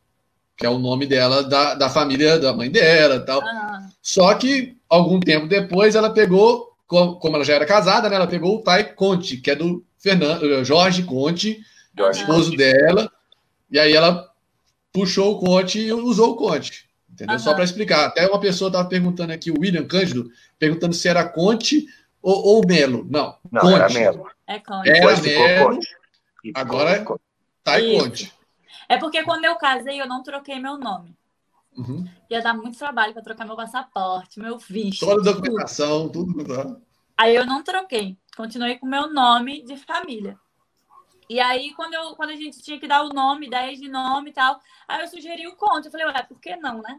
que 0.57 0.65
é 0.65 0.69
o 0.69 0.79
nome 0.79 1.05
dela 1.05 1.43
da, 1.43 1.75
da 1.75 1.91
família 1.91 2.39
da 2.39 2.53
mãe 2.53 2.71
dela 2.71 3.19
tal. 3.19 3.43
Ah. 3.43 3.89
Só 4.01 4.33
que 4.35 4.77
algum 4.89 5.19
tempo 5.19 5.49
depois 5.49 5.97
ela 5.97 6.11
pegou, 6.11 6.72
como 7.19 7.37
ela 7.37 7.45
já 7.45 7.55
era 7.55 7.67
casada, 7.67 8.09
né? 8.09 8.17
Ela 8.17 8.27
pegou 8.27 8.57
o 8.57 8.63
Tai 8.63 8.85
Conte, 8.95 9.37
que 9.39 9.51
é 9.51 9.57
do 9.57 9.85
Fernando, 9.99 10.65
Jorge 10.65 11.03
Conte, 11.03 11.61
Jorge 11.97 12.21
esposo 12.21 12.51
Conte. 12.51 12.57
dela. 12.57 13.11
E 13.71 13.79
aí 13.79 13.93
ela 13.93 14.31
puxou 14.93 15.33
o 15.33 15.39
Conte 15.39 15.79
e 15.81 15.93
usou 15.93 16.33
o 16.33 16.37
Conte. 16.37 16.89
Entendeu? 17.11 17.35
Uhum. 17.37 17.43
Só 17.43 17.55
para 17.55 17.65
explicar. 17.65 18.07
Até 18.07 18.27
uma 18.27 18.41
pessoa 18.41 18.69
estava 18.69 18.89
perguntando 18.89 19.33
aqui, 19.33 19.51
o 19.51 19.61
William 19.61 19.85
Cândido, 19.85 20.31
perguntando 20.59 20.95
se 20.95 21.09
era 21.09 21.25
Conte 21.29 21.87
ou, 22.21 22.57
ou 22.57 22.67
Melo. 22.67 23.07
Não, 23.11 23.37
Não 23.51 23.63
Conte. 23.63 23.75
era 23.75 23.89
Melo. 23.91 24.31
É 24.47 24.59
Conte. 24.59 24.91
Era 24.91 25.21
Melo, 25.21 25.81
agora 26.55 26.91
é 26.91 27.05
tá 27.63 27.81
Conte. 27.81 28.33
É 28.89 28.99
porque 28.99 29.23
quando 29.23 29.45
eu 29.45 29.57
casei, 29.57 30.01
eu 30.01 30.07
não 30.07 30.23
troquei 30.23 30.59
meu 30.59 30.77
nome. 30.77 31.15
Uhum. 31.77 32.05
Ia 32.29 32.43
dar 32.43 32.55
muito 32.55 32.79
trabalho 32.79 33.13
para 33.13 33.23
trocar 33.23 33.47
meu 33.47 33.57
passaporte, 33.57 34.39
meu 34.39 34.59
visto. 34.59 35.07
Toda 35.07 35.31
a 35.31 35.33
documentação, 35.33 36.09
tudo. 36.09 36.33
tudo. 36.33 36.83
Aí 37.17 37.35
eu 37.35 37.47
não 37.47 37.63
troquei. 37.63 38.19
Continuei 38.37 38.79
com 38.79 38.87
meu 38.87 39.13
nome 39.13 39.63
de 39.63 39.77
família. 39.77 40.39
E 41.29 41.41
aí, 41.41 41.73
quando, 41.75 41.95
eu, 41.95 42.15
quando 42.15 42.31
a 42.31 42.37
gente 42.37 42.61
tinha 42.61 42.79
que 42.79 42.87
dar 42.87 43.03
o 43.03 43.09
nome, 43.09 43.47
ideias 43.47 43.79
de 43.79 43.89
nome 43.89 44.31
e 44.31 44.33
tal, 44.33 44.61
aí 44.87 45.01
eu 45.01 45.09
sugeri 45.09 45.47
o 45.47 45.57
Conte. 45.57 45.87
Eu 45.87 45.91
falei, 45.91 46.07
ué, 46.07 46.23
por 46.25 46.39
que 46.39 46.57
não, 46.57 46.83
né? 46.83 46.99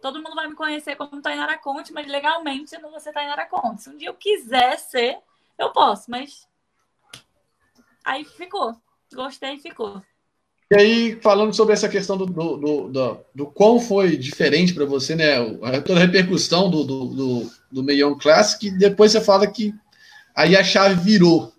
Todo 0.00 0.22
mundo 0.22 0.34
vai 0.34 0.46
me 0.46 0.54
conhecer 0.54 0.94
como 0.96 1.20
Tainara 1.22 1.58
Conte, 1.58 1.92
mas 1.92 2.06
legalmente 2.06 2.74
eu 2.74 2.80
não 2.80 2.90
vou 2.90 3.00
ser 3.00 3.12
Tainara 3.12 3.46
Conte. 3.46 3.82
Se 3.82 3.90
um 3.90 3.96
dia 3.96 4.08
eu 4.08 4.14
quiser 4.14 4.78
ser, 4.78 5.18
eu 5.56 5.72
posso, 5.72 6.10
mas. 6.10 6.46
Aí 8.04 8.24
ficou. 8.24 8.76
Gostei 9.12 9.54
e 9.54 9.60
ficou. 9.60 10.02
E 10.70 10.76
aí, 10.76 11.18
falando 11.22 11.54
sobre 11.54 11.72
essa 11.72 11.88
questão 11.88 12.16
do, 12.16 12.26
do, 12.26 12.56
do, 12.58 12.88
do, 12.88 13.20
do 13.34 13.46
quão 13.46 13.80
foi 13.80 14.18
diferente 14.18 14.74
para 14.74 14.84
você, 14.84 15.14
né? 15.14 15.36
Toda 15.84 16.00
a 16.00 16.04
repercussão 16.04 16.70
do, 16.70 16.84
do, 16.84 17.06
do, 17.06 17.50
do 17.72 17.82
Meião 17.82 18.18
Classic, 18.18 18.70
depois 18.72 19.12
você 19.12 19.20
fala 19.20 19.46
que 19.46 19.74
aí 20.36 20.54
a 20.54 20.62
chave 20.62 20.94
virou. 21.02 21.52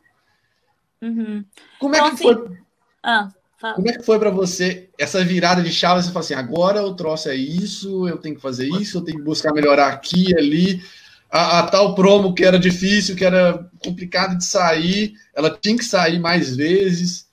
Uhum. 1.02 1.44
Como 1.80 1.96
é 1.96 1.98
então, 1.98 2.10
que 2.10 2.16
assim... 2.16 2.24
foi? 2.24 2.58
Ah, 3.02 3.30
Como 3.74 3.90
é 3.90 3.94
que 3.94 4.04
foi 4.04 4.20
para 4.20 4.30
você 4.30 4.90
essa 4.98 5.24
virada 5.24 5.64
de 5.64 5.72
chave? 5.72 6.04
Você 6.04 6.12
fala 6.12 6.24
assim, 6.26 6.34
agora 6.36 6.84
o 6.84 6.96
troço 6.96 7.30
é 7.30 7.36
isso, 7.36 8.08
eu 8.08 8.18
tenho 8.18 8.36
que 8.36 8.42
fazer 8.42 8.68
isso, 8.68 9.00
eu 9.00 9.02
tenho 9.02 9.18
que 9.18 9.24
buscar 9.24 9.54
melhorar 9.54 9.88
aqui, 9.88 10.38
ali. 10.38 10.84
A, 11.32 11.60
a, 11.60 11.64
tal 11.64 11.96
promo 11.96 12.34
que 12.34 12.44
era 12.44 12.60
difícil, 12.60 13.16
que 13.16 13.26
era 13.26 13.68
complicado 13.84 14.38
de 14.38 14.46
sair, 14.46 15.14
ela 15.36 15.50
tinha 15.50 15.78
que 15.78 15.84
sair 15.84 16.20
mais 16.20 16.56
vezes. 16.56 17.29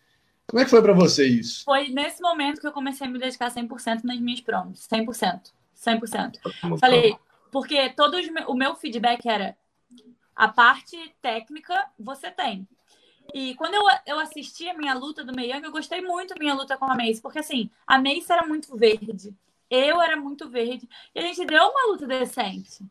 Como 0.48 0.60
é 0.60 0.64
que 0.64 0.70
foi 0.70 0.80
para 0.80 0.92
você 0.92 1.26
isso? 1.26 1.64
Foi 1.64 1.88
nesse 1.88 2.22
momento 2.22 2.60
que 2.60 2.66
eu 2.66 2.72
comecei 2.72 3.06
a 3.06 3.10
me 3.10 3.18
dedicar 3.18 3.50
100% 3.50 4.04
nas 4.04 4.20
minhas 4.20 4.40
promos. 4.40 4.86
100%. 4.86 5.52
100%. 5.76 6.78
Falei, 6.78 7.16
porque 7.50 7.90
todo 7.90 8.16
o 8.48 8.54
meu 8.54 8.74
feedback 8.76 9.26
era 9.28 9.56
a 10.34 10.48
parte 10.48 10.96
técnica 11.20 11.86
você 11.98 12.30
tem. 12.30 12.66
E 13.34 13.54
quando 13.56 13.74
eu, 13.74 13.82
eu 14.06 14.18
assisti 14.20 14.68
a 14.68 14.74
minha 14.74 14.94
luta 14.94 15.24
do 15.24 15.34
Mei 15.34 15.52
Young, 15.52 15.64
eu 15.64 15.72
gostei 15.72 16.00
muito 16.00 16.34
da 16.34 16.38
minha 16.38 16.54
luta 16.54 16.76
com 16.76 16.84
a 16.84 16.94
Mace, 16.94 17.20
porque 17.20 17.40
assim, 17.40 17.70
a 17.86 17.98
Mace 17.98 18.30
era 18.30 18.46
muito 18.46 18.76
verde, 18.76 19.34
eu 19.68 20.00
era 20.00 20.16
muito 20.16 20.48
verde, 20.48 20.88
e 21.14 21.18
a 21.18 21.22
gente 21.22 21.44
deu 21.44 21.64
uma 21.64 21.92
luta 21.92 22.06
decente. 22.06 22.84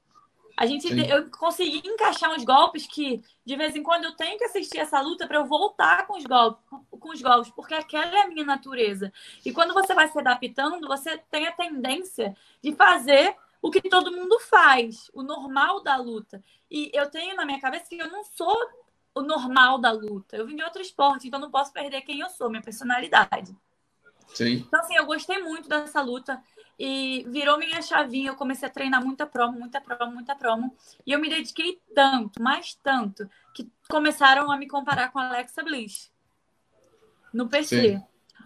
A 0.58 0.66
gente, 0.66 0.88
eu 1.10 1.30
consegui 1.32 1.82
encaixar 1.86 2.32
uns 2.32 2.46
golpes 2.46 2.88
que, 2.88 3.22
de 3.46 3.56
vez 3.58 3.76
em 3.76 3.84
quando, 3.84 4.06
eu 4.06 4.16
tenho 4.16 4.38
que 4.38 4.46
assistir 4.46 4.80
essa 4.80 5.02
luta 5.02 5.28
para 5.28 5.38
eu 5.38 5.46
voltar 5.46 6.08
com 6.08 6.18
os, 6.18 6.24
golpes, 6.24 6.64
com 6.90 7.10
os 7.10 7.22
golpes, 7.22 7.52
porque 7.52 7.74
aquela 7.74 8.18
é 8.18 8.22
a 8.22 8.28
minha 8.28 8.46
natureza. 8.46 9.12
E 9.46 9.52
quando 9.52 9.74
você 9.74 9.94
vai 9.94 10.08
se 10.08 10.18
adaptando, 10.18 10.88
você 10.88 11.18
tem 11.30 11.46
a 11.46 11.52
tendência 11.52 12.36
de 12.62 12.74
fazer 12.74 13.36
o 13.62 13.70
que 13.70 13.82
todo 13.82 14.12
mundo 14.12 14.40
faz, 14.40 15.10
o 15.14 15.24
normal 15.24 15.82
da 15.84 15.98
luta. 15.98 16.42
E 16.72 16.90
eu 16.94 17.10
tenho 17.10 17.36
na 17.36 17.46
minha 17.46 17.60
cabeça 17.60 17.90
que 17.90 17.98
eu 17.98 18.10
não 18.10 18.24
sou 18.24 18.56
o 19.14 19.22
normal 19.22 19.78
da 19.80 19.92
luta. 19.92 20.38
Eu 20.38 20.46
vim 20.46 20.56
de 20.56 20.64
outro 20.64 20.82
esporte, 20.82 21.28
então 21.28 21.40
não 21.40 21.52
posso 21.52 21.74
perder 21.74 22.02
quem 22.02 22.20
eu 22.20 22.30
sou, 22.30 22.50
minha 22.50 22.62
personalidade. 22.62 23.56
Sim. 24.34 24.66
Então, 24.68 24.80
assim, 24.80 24.96
eu 24.96 25.06
gostei 25.06 25.42
muito 25.42 25.68
dessa 25.68 26.02
luta 26.02 26.42
e 26.78 27.26
virou 27.30 27.58
minha 27.58 27.82
chavinha. 27.82 28.30
Eu 28.30 28.36
comecei 28.36 28.68
a 28.68 28.72
treinar 28.72 29.04
muita 29.04 29.26
promo, 29.26 29.60
muita 29.60 29.82
promo, 29.82 30.14
muita 30.14 30.36
promo. 30.36 30.76
E 31.06 31.12
eu 31.12 31.20
me 31.20 31.30
dediquei 31.30 31.82
tanto, 31.94 32.42
mais 32.42 32.76
tanto, 32.76 33.30
que 33.54 33.70
começaram 33.90 34.52
a 34.52 34.58
me 34.58 34.68
comparar 34.68 35.12
com 35.12 35.20
a 35.20 35.30
Alexa 35.30 35.64
Bliss 35.64 36.12
no 37.34 37.48
PC. 37.48 37.98
Sim. 37.98 38.04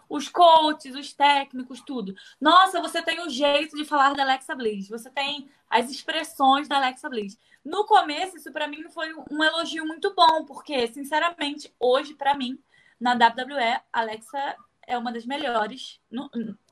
Os 0.07 0.27
coaches, 0.27 0.95
os 0.95 1.13
técnicos, 1.13 1.81
tudo. 1.81 2.15
Nossa, 2.41 2.81
você 2.81 2.99
tem 2.99 3.21
o 3.21 3.29
jeito 3.29 3.77
de 3.77 3.85
falar 3.85 4.15
da 4.15 4.23
Alexa 4.23 4.55
Bliss. 4.55 4.89
Você 4.89 5.09
tem 5.11 5.47
as 5.69 5.91
expressões 5.91 6.67
da 6.67 6.77
Alexa 6.77 7.07
Bliss. 7.07 7.37
No 7.63 7.85
começo, 7.85 8.37
isso 8.37 8.51
para 8.51 8.67
mim 8.67 8.89
foi 8.89 9.13
um 9.29 9.43
elogio 9.43 9.85
muito 9.85 10.13
bom, 10.15 10.45
porque, 10.45 10.87
sinceramente, 10.87 11.71
hoje, 11.79 12.15
para 12.15 12.33
mim, 12.33 12.57
na 12.99 13.13
WWE, 13.13 13.79
Alexa 13.93 14.55
é 14.87 14.97
uma 14.97 15.11
das 15.11 15.25
melhores 15.25 16.01
no, 16.09 16.29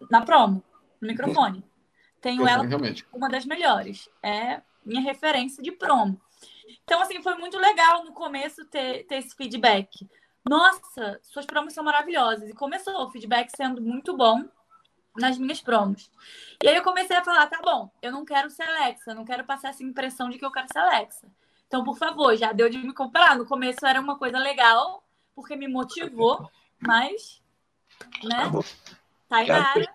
na 0.10 0.22
promo, 0.22 0.64
no 1.02 1.07
microfone. 1.07 1.64
Tenho 2.22 2.48
ela 2.48 2.65
realmente. 2.65 3.06
uma 3.14 3.30
das 3.30 3.45
melhores. 3.45 4.10
É 4.24 4.61
minha 4.86 5.02
referência 5.02 5.61
de 5.61 5.72
promo. 5.72 6.19
Então, 6.84 7.02
assim, 7.02 7.22
foi 7.22 7.36
muito 7.36 7.57
legal 7.57 8.03
no 8.03 8.14
começo 8.14 8.65
ter, 8.65 9.06
ter 9.06 9.15
esse 9.15 9.36
feedback. 9.36 10.07
Nossa, 10.49 11.19
suas 11.24 11.45
promos 11.45 11.74
são 11.74 11.84
maravilhosas. 11.84 12.49
E 12.49 12.53
começou 12.53 12.94
o 13.03 13.11
feedback 13.11 13.49
sendo 13.56 13.82
muito 13.82 14.15
bom 14.15 14.44
nas 15.18 15.38
minhas 15.38 15.61
promos. 15.61 16.10
E 16.64 16.68
aí 16.68 16.76
eu 16.76 16.84
comecei 16.84 17.15
a 17.15 17.24
falar, 17.24 17.48
tá 17.48 17.60
bom, 17.61 17.91
eu 18.02 18.11
não 18.11 18.24
quero 18.24 18.49
ser 18.49 18.64
Alexa, 18.64 19.14
não 19.14 19.26
quero 19.26 19.44
passar 19.44 19.69
essa 19.69 19.84
impressão 19.84 20.30
de 20.30 20.38
que 20.38 20.45
eu 20.45 20.52
quero 20.52 20.68
ser 20.72 20.80
Alexa. 20.80 21.28
Então, 21.68 21.84
por 21.84 21.98
favor, 21.98 22.36
já 22.36 22.53
deu 22.53 22.69
de 22.69 22.78
me 22.78 22.94
comprar. 22.94 23.36
No 23.36 23.45
começo 23.45 23.86
era 23.86 23.99
uma 23.99 24.18
coisa 24.18 24.38
legal, 24.38 25.03
porque 25.36 25.56
me 25.56 25.68
motivou, 25.68 26.49
mas, 26.80 27.44
né? 28.24 28.49
Tainara, 29.28 29.94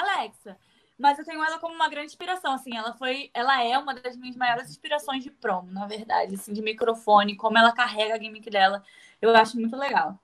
Alexa. 0.00 0.56
Mas 0.98 1.18
eu 1.18 1.24
tenho 1.24 1.42
ela 1.44 1.58
como 1.58 1.74
uma 1.74 1.88
grande 1.88 2.06
inspiração, 2.06 2.52
assim, 2.52 2.76
ela 2.76 2.92
foi, 2.92 3.30
ela 3.32 3.62
é 3.62 3.78
uma 3.78 3.94
das 3.94 4.16
minhas 4.16 4.34
maiores 4.34 4.68
inspirações 4.68 5.22
de 5.22 5.30
promo, 5.30 5.70
na 5.70 5.86
verdade, 5.86 6.34
assim, 6.34 6.52
de 6.52 6.60
microfone, 6.60 7.36
como 7.36 7.56
ela 7.56 7.70
carrega 7.70 8.14
a 8.14 8.18
gimmick 8.18 8.50
dela, 8.50 8.82
eu 9.22 9.34
acho 9.36 9.56
muito 9.58 9.76
legal. 9.76 10.18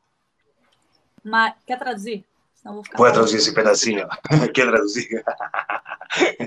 Mas, 1.22 1.54
quer 1.64 1.78
traduzir? 1.78 2.26
Vou 2.64 2.82
ficar... 2.82 3.12
Traduzir 3.12 3.36
esse 3.36 3.54
pedacinho? 3.54 4.08
quer 4.54 4.66
traduzir? 4.66 5.22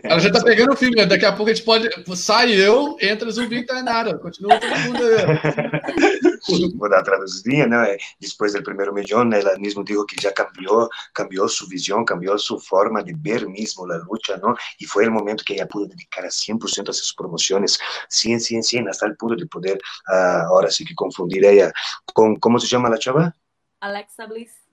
Ela 0.04 0.20
já 0.20 0.32
tá 0.32 0.44
pegando 0.44 0.74
o 0.74 0.76
filme, 0.76 0.96
né? 0.96 1.06
daqui 1.06 1.26
a 1.26 1.34
pouco 1.34 1.52
a 1.52 1.54
gente 1.54 1.66
pode. 1.66 1.90
Sai 2.16 2.54
eu, 2.54 2.98
entra 3.02 3.30
zumbi 3.30 3.58
e 3.58 3.66
tá 3.66 3.84
nada. 3.84 4.18
Continua 4.18 4.60
todo 4.60 4.80
mundo 4.80 5.04
aí. 5.04 6.72
Vou 6.76 6.90
dar 6.90 7.00
a 7.00 7.04
traduzidinha, 7.04 7.68
né? 7.68 7.98
Depois 8.20 8.54
do 8.54 8.64
primeiro 8.64 8.94
milhão, 8.94 9.30
ela 9.32 9.60
mesmo 9.60 9.84
disse 9.84 10.06
que 10.06 10.22
já 10.22 10.32
cambiou, 10.32 10.88
cambiou 11.14 11.50
sua 11.50 11.68
visão, 11.68 12.06
cambiou 12.06 12.40
sua 12.40 12.60
forma 12.60 13.04
de 13.04 13.14
ver 13.14 13.48
mesmo 13.48 13.92
a 13.92 13.98
luta, 13.98 14.38
não? 14.38 14.56
E 14.80 14.88
foi 14.88 15.08
o 15.08 15.12
momento 15.12 15.44
que 15.44 15.54
ela 15.54 15.68
pôde 15.68 15.90
dedicar 15.90 16.24
a 16.24 16.30
100% 16.30 16.90
a 16.90 16.94
suas 16.94 17.12
promoções, 17.12 17.78
100, 18.10 18.40
100, 18.40 18.62
100, 18.62 18.88
hasta 18.88 19.08
o 19.08 19.18
ponto 19.18 19.36
de 19.36 19.46
poder, 19.48 19.78
uh, 20.10 20.46
agora 20.46 20.72
sim 20.72 20.86
que 20.86 20.96
confundir 20.96 21.44
ela 21.44 21.72
com, 22.14 22.40
como 22.40 22.60
se 22.60 22.68
chama 22.68 22.90
a 22.90 23.00
chava? 23.00 23.34
Alexa 23.82 24.26
Bliss. 24.26 24.67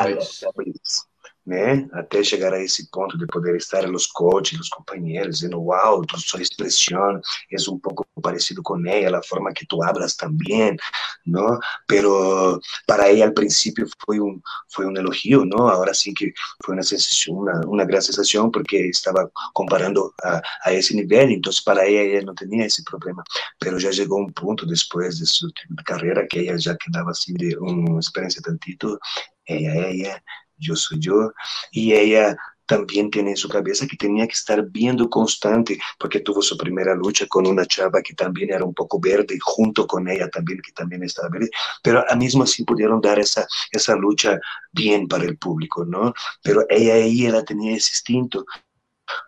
Alexa 0.00 0.50
Bliss 0.54 1.06
né? 1.46 1.88
Até 1.92 2.24
chegar 2.24 2.52
a 2.52 2.60
esse 2.60 2.90
ponto 2.90 3.16
de 3.16 3.26
poder 3.26 3.54
estar 3.56 3.86
nos 3.86 4.06
coaches, 4.06 4.58
os 4.58 4.68
companheiros, 4.68 5.36
dizendo, 5.36 5.62
uau, 5.62 6.04
tu 6.04 6.18
sua 6.20 6.42
expressão 6.42 7.20
é 7.52 7.56
um 7.70 7.78
pouco 7.78 8.04
parecido 8.20 8.62
com 8.62 8.84
ela, 8.84 9.18
a 9.18 9.22
forma 9.22 9.52
que 9.52 9.64
tu 9.66 9.82
hablas 9.82 10.16
também, 10.16 10.76
não? 11.24 11.58
Pero 11.86 12.60
para 12.86 13.08
ela, 13.08 13.26
al 13.26 13.32
princípio, 13.32 13.86
foi 14.04 14.20
um 14.20 14.40
foi 14.72 14.86
um 14.86 14.96
elogio, 14.96 15.44
não? 15.44 15.68
Agora 15.68 15.94
sim 15.94 16.12
que 16.12 16.32
foi 16.64 16.74
uma 16.74 16.82
sensação, 16.82 17.34
uma, 17.34 17.60
uma 17.66 17.84
grande 17.84 18.06
sensação, 18.06 18.50
porque 18.50 18.76
estava 18.88 19.30
comparando 19.54 20.12
a, 20.22 20.42
a 20.64 20.72
esse 20.72 20.94
nível, 20.96 21.30
então 21.30 21.52
para 21.64 21.88
ela, 21.88 22.16
ela 22.16 22.26
não 22.26 22.34
tinha 22.34 22.66
esse 22.66 22.82
problema. 22.84 23.22
Pero 23.60 23.78
já 23.78 23.92
chegou 23.92 24.20
um 24.20 24.32
ponto, 24.32 24.66
depois 24.66 25.18
de 25.18 25.26
sua 25.26 25.50
carreira, 25.84 26.26
que 26.28 26.48
ela 26.48 26.58
já 26.58 26.76
quedava 26.76 27.10
assim 27.10 27.34
de 27.34 27.56
uma 27.58 28.00
experiência 28.00 28.42
tantito, 28.42 28.98
ella, 29.46 29.88
ella, 29.88 30.22
yo 30.58 30.76
soy 30.76 30.98
yo, 31.00 31.32
y 31.70 31.92
ella 31.92 32.36
también 32.66 33.10
tiene 33.10 33.30
en 33.30 33.36
su 33.36 33.48
cabeza 33.48 33.86
que 33.86 33.96
tenía 33.96 34.26
que 34.26 34.32
estar 34.32 34.62
viendo 34.70 35.08
constante, 35.08 35.78
porque 35.98 36.20
tuvo 36.20 36.42
su 36.42 36.56
primera 36.56 36.94
lucha 36.94 37.26
con 37.28 37.46
una 37.46 37.64
chava 37.64 38.02
que 38.02 38.14
también 38.14 38.52
era 38.52 38.64
un 38.64 38.74
poco 38.74 39.00
verde, 39.00 39.38
junto 39.40 39.86
con 39.86 40.08
ella 40.08 40.28
también, 40.28 40.60
que 40.60 40.72
también 40.72 41.02
estaba 41.04 41.28
verde, 41.28 41.50
pero 41.82 42.04
a 42.10 42.16
mismo 42.16 42.42
así 42.42 42.64
pudieron 42.64 43.00
dar 43.00 43.18
esa, 43.18 43.46
esa 43.70 43.94
lucha 43.94 44.38
bien 44.72 45.06
para 45.06 45.24
el 45.24 45.38
público, 45.38 45.84
¿no? 45.84 46.12
Pero 46.42 46.64
ella 46.68 46.94
ahí, 46.94 47.26
ella 47.26 47.44
tenía 47.44 47.76
ese 47.76 47.92
instinto, 47.92 48.44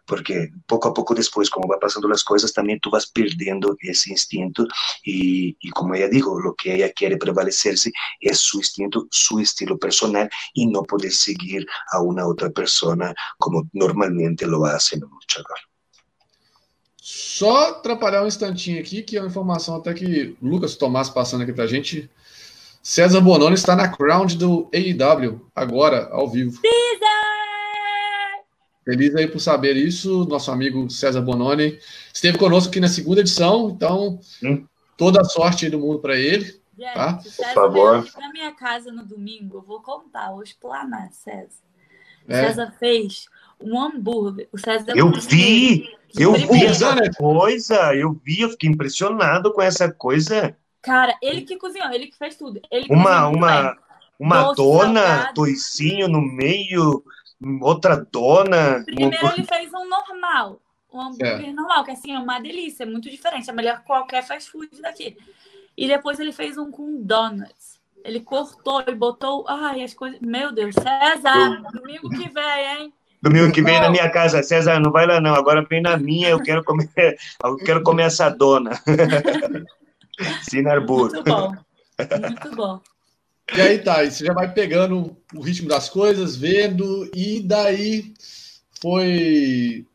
porque 0.06 0.50
pouco 0.66 0.88
a 0.88 0.92
pouco 0.92 1.14
depois, 1.14 1.48
como 1.48 1.68
vai 1.68 1.78
passando 1.78 2.12
as 2.12 2.22
coisas, 2.22 2.52
também 2.52 2.78
tu 2.80 2.90
vas 2.90 3.06
perdendo 3.06 3.76
esse 3.82 4.12
instinto 4.12 4.66
e, 5.06 5.56
e 5.62 5.70
como 5.70 5.94
ela 5.94 6.10
digo, 6.10 6.30
o 6.30 6.55
que 6.55 6.70
ela 6.70 6.92
quer 6.94 7.18
prevalecer-se 7.18 7.90
é 8.22 8.32
seu 8.34 8.60
instinto, 8.60 9.09
seu 9.10 9.40
estilo 9.40 9.78
personal 9.78 10.28
e 10.55 10.66
não 10.70 10.82
poder 10.82 11.10
seguir 11.10 11.66
a 11.92 12.02
uma 12.02 12.24
outra 12.24 12.50
pessoa 12.50 12.96
como 13.38 13.66
normalmente 13.74 14.44
lo 14.44 14.64
hace 14.64 14.98
no 14.98 15.06
luchador. 15.06 15.59
Só 17.00 17.70
atrapalhar 17.70 18.22
um 18.22 18.26
instantinho 18.26 18.78
aqui, 18.80 19.02
que 19.02 19.16
é 19.16 19.20
uma 19.20 19.28
informação 19.28 19.76
até 19.76 19.94
que 19.94 20.36
Lucas 20.42 20.76
Tomás 20.76 21.09
passando 21.09 21.42
aqui 21.42 21.52
pra 21.52 21.66
gente. 21.66 22.10
César 22.82 23.20
Bononi 23.20 23.55
está 23.55 23.74
na 23.74 23.88
crowd 23.88 24.36
do 24.36 24.68
AEW, 24.74 25.40
agora, 25.55 26.09
ao 26.10 26.28
vivo. 26.28 26.52
César! 26.52 27.27
Feliz 28.89 29.15
aí 29.15 29.28
por 29.28 29.39
saber 29.39 29.77
isso. 29.77 30.24
Nosso 30.24 30.51
amigo 30.51 30.89
César 30.89 31.20
Bononi 31.20 31.78
esteve 32.10 32.39
conosco 32.39 32.70
aqui 32.70 32.81
na 32.81 32.89
segunda 32.89 33.20
edição, 33.20 33.69
então 33.69 34.19
hum. 34.43 34.65
toda 34.97 35.20
a 35.20 35.24
sorte 35.24 35.69
do 35.69 35.78
mundo 35.78 35.98
para 35.98 36.16
ele. 36.16 36.59
Gente, 36.74 36.94
tá? 36.94 37.20
Por 37.23 37.52
favor. 37.52 38.09
Na 38.19 38.32
minha 38.32 38.51
casa 38.52 38.90
no 38.90 39.05
domingo, 39.05 39.59
eu 39.59 39.62
vou 39.62 39.82
contar, 39.82 40.31
vou 40.31 40.43
explanar, 40.43 41.12
César. 41.12 41.62
É. 42.27 42.47
César 42.47 42.73
fez 42.78 43.27
um 43.60 43.78
hambúrguer. 43.78 44.48
O 44.51 44.56
César 44.56 44.97
eu 44.97 45.12
vi, 45.12 45.86
eu 46.19 46.32
vi 46.32 46.65
essa 46.65 46.97
coisa, 47.10 47.94
eu 47.94 48.19
vi, 48.24 48.40
eu 48.40 48.48
fiquei 48.48 48.70
impressionado 48.70 49.52
com 49.52 49.60
essa 49.60 49.93
coisa. 49.93 50.56
Cara, 50.81 51.15
ele 51.23 51.43
que 51.43 51.59
cozinhou, 51.59 51.90
ele 51.90 52.06
que 52.06 52.16
fez 52.16 52.36
tudo. 52.36 52.59
Ele 52.70 52.86
uma 52.89 53.28
uma, 53.28 53.77
uma 54.19 54.55
dona, 54.55 55.31
toicinho 55.35 56.09
no 56.09 56.23
meio, 56.23 57.05
outra 57.60 57.97
dona. 57.97 58.82
Primeiro 58.85 59.27
ele 59.36 59.47
fez 59.47 59.73
um 59.73 59.89
normal, 59.89 60.60
um 60.93 61.01
hambúrguer 61.01 61.48
é. 61.48 61.52
normal, 61.52 61.85
que 61.85 61.90
assim 61.93 62.15
é 62.15 62.19
uma 62.19 62.40
delícia, 62.40 62.82
é 62.82 62.86
muito 62.86 63.10
diferente, 63.10 63.48
é 63.48 63.52
melhor 63.52 63.81
que 63.81 63.86
qualquer 63.86 64.23
fast 64.24 64.51
food 64.51 64.69
daqui. 64.81 65.16
E 65.77 65.86
depois 65.86 66.19
ele 66.19 66.32
fez 66.32 66.59
um 66.59 66.70
com 66.70 67.02
donuts. 67.02 67.78
Ele 68.05 68.20
cortou 68.20 68.82
e 68.86 68.94
botou. 68.94 69.44
Ai, 69.48 69.82
as 69.82 69.94
coisas. 69.94 70.20
Meu 70.20 70.52
Deus, 70.52 70.74
César, 70.74 71.62
domingo 71.73 72.09
que 72.09 72.28
vem, 72.28 72.66
hein? 72.66 72.93
Domingo 73.20 73.52
que 73.52 73.62
vem 73.62 73.81
na 73.81 73.90
minha 73.90 74.09
casa, 74.10 74.43
César, 74.43 74.78
não 74.78 74.93
vai 74.93 75.06
lá 75.06 75.20
não, 75.20 75.35
agora 75.35 75.66
vem 75.69 75.82
na 75.82 75.97
minha, 75.97 76.28
eu 76.28 76.40
quero 76.40 76.62
comer, 76.62 76.89
eu 77.44 77.56
quero 77.56 77.82
comer 77.82 78.05
essa 78.05 78.28
dona. 78.28 78.81
Sinarbur. 80.48 81.12
Muito 81.12 81.24
bom, 81.24 81.55
muito 81.98 82.56
bom. 82.56 82.81
E 83.56 83.60
aí 83.60 83.78
tá, 83.78 84.04
você 84.04 84.24
já 84.24 84.32
vai 84.32 84.52
pegando 84.52 85.16
o 85.34 85.40
ritmo 85.40 85.68
das 85.68 85.88
coisas, 85.88 86.36
vendo, 86.36 87.10
e 87.14 87.40
daí 87.40 88.12
foi 88.80 89.86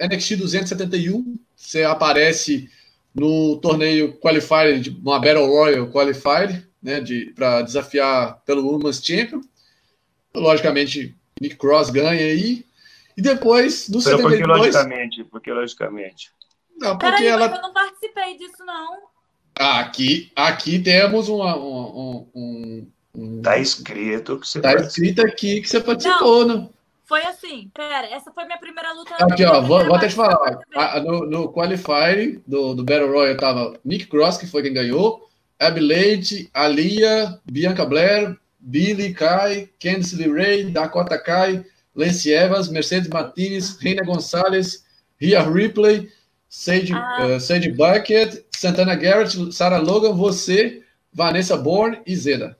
NXT 0.00 0.36
271, 0.36 1.38
você 1.54 1.82
aparece 1.82 2.70
no 3.14 3.56
torneio 3.56 4.18
Qualifier, 4.18 4.82
uma 5.02 5.18
Battle 5.18 5.46
Royal 5.46 5.88
Qualifier, 5.88 6.68
né, 6.82 7.00
de, 7.00 7.32
para 7.34 7.62
desafiar 7.62 8.42
pelo 8.44 8.66
Women's 8.68 9.02
Champion. 9.02 9.40
Logicamente, 10.34 11.16
Nick 11.40 11.56
Cross 11.56 11.88
ganha 11.88 12.26
aí. 12.26 12.64
E 13.16 13.22
depois, 13.22 13.88
no 13.88 14.00
72... 14.00 14.38
Porque 14.38 14.52
logicamente, 14.52 15.24
porque 15.24 15.52
logicamente. 15.52 16.30
Não, 16.78 16.98
porque 16.98 17.16
Peraí, 17.16 17.26
ela... 17.26 17.46
eu 17.46 17.62
não 17.62 17.72
participei 17.72 18.36
disso, 18.36 18.62
não. 18.64 19.15
Aqui, 19.58 20.30
aqui 20.36 20.78
temos 20.78 21.28
uma, 21.28 21.56
um, 21.56 22.28
um, 22.34 22.86
um, 23.14 23.42
Tá 23.42 23.58
escrito 23.58 24.38
que 24.38 24.46
você 24.46 24.60
Tá 24.60 24.74
escrito 24.74 25.22
aqui 25.22 25.62
que 25.62 25.68
você 25.68 25.80
participou, 25.80 26.46
não, 26.46 26.56
né? 26.62 26.68
Foi 27.06 27.22
assim, 27.24 27.70
pera, 27.72 28.06
essa 28.08 28.32
foi 28.32 28.44
minha 28.44 28.58
primeira 28.58 28.92
luta. 28.92 29.14
Aqui, 29.14 29.44
ó, 29.44 29.60
vou, 29.60 29.84
vou 29.86 29.94
até 29.94 30.08
te 30.08 30.14
falar. 30.14 30.58
A, 30.74 31.00
no, 31.00 31.24
no 31.24 31.52
Qualify 31.52 32.42
do, 32.46 32.74
do 32.74 32.84
Battle 32.84 33.10
Royale 33.10 33.38
tava 33.38 33.78
Nick 33.84 34.06
Cross, 34.06 34.38
que 34.38 34.46
foi 34.46 34.62
quem 34.62 34.74
ganhou, 34.74 35.26
Abby 35.58 35.80
Leite, 35.80 36.50
Alia, 36.52 37.40
Bianca 37.44 37.86
Blair, 37.86 38.36
Billy 38.58 39.14
Kai, 39.14 39.70
Candice 39.80 40.16
LeRae, 40.16 40.64
Dakota 40.64 41.16
Kai, 41.16 41.64
Lance 41.94 42.30
Evans, 42.30 42.68
Mercedes 42.68 43.08
Martinez, 43.08 43.78
Reina 43.78 44.02
Gonçalves, 44.04 44.84
Rhea 45.18 45.42
Ripley, 45.42 46.10
Sage, 46.56 46.90
ah. 46.94 47.36
uh, 47.36 47.38
Sage 47.38 47.70
Bucket, 47.70 48.46
Santana 48.50 48.94
Garrett, 48.96 49.52
Sarah 49.52 49.78
Logan, 49.78 50.14
você, 50.14 50.82
Vanessa 51.12 51.54
Bourne 51.54 52.00
e 52.06 52.16
Zeda. 52.16 52.58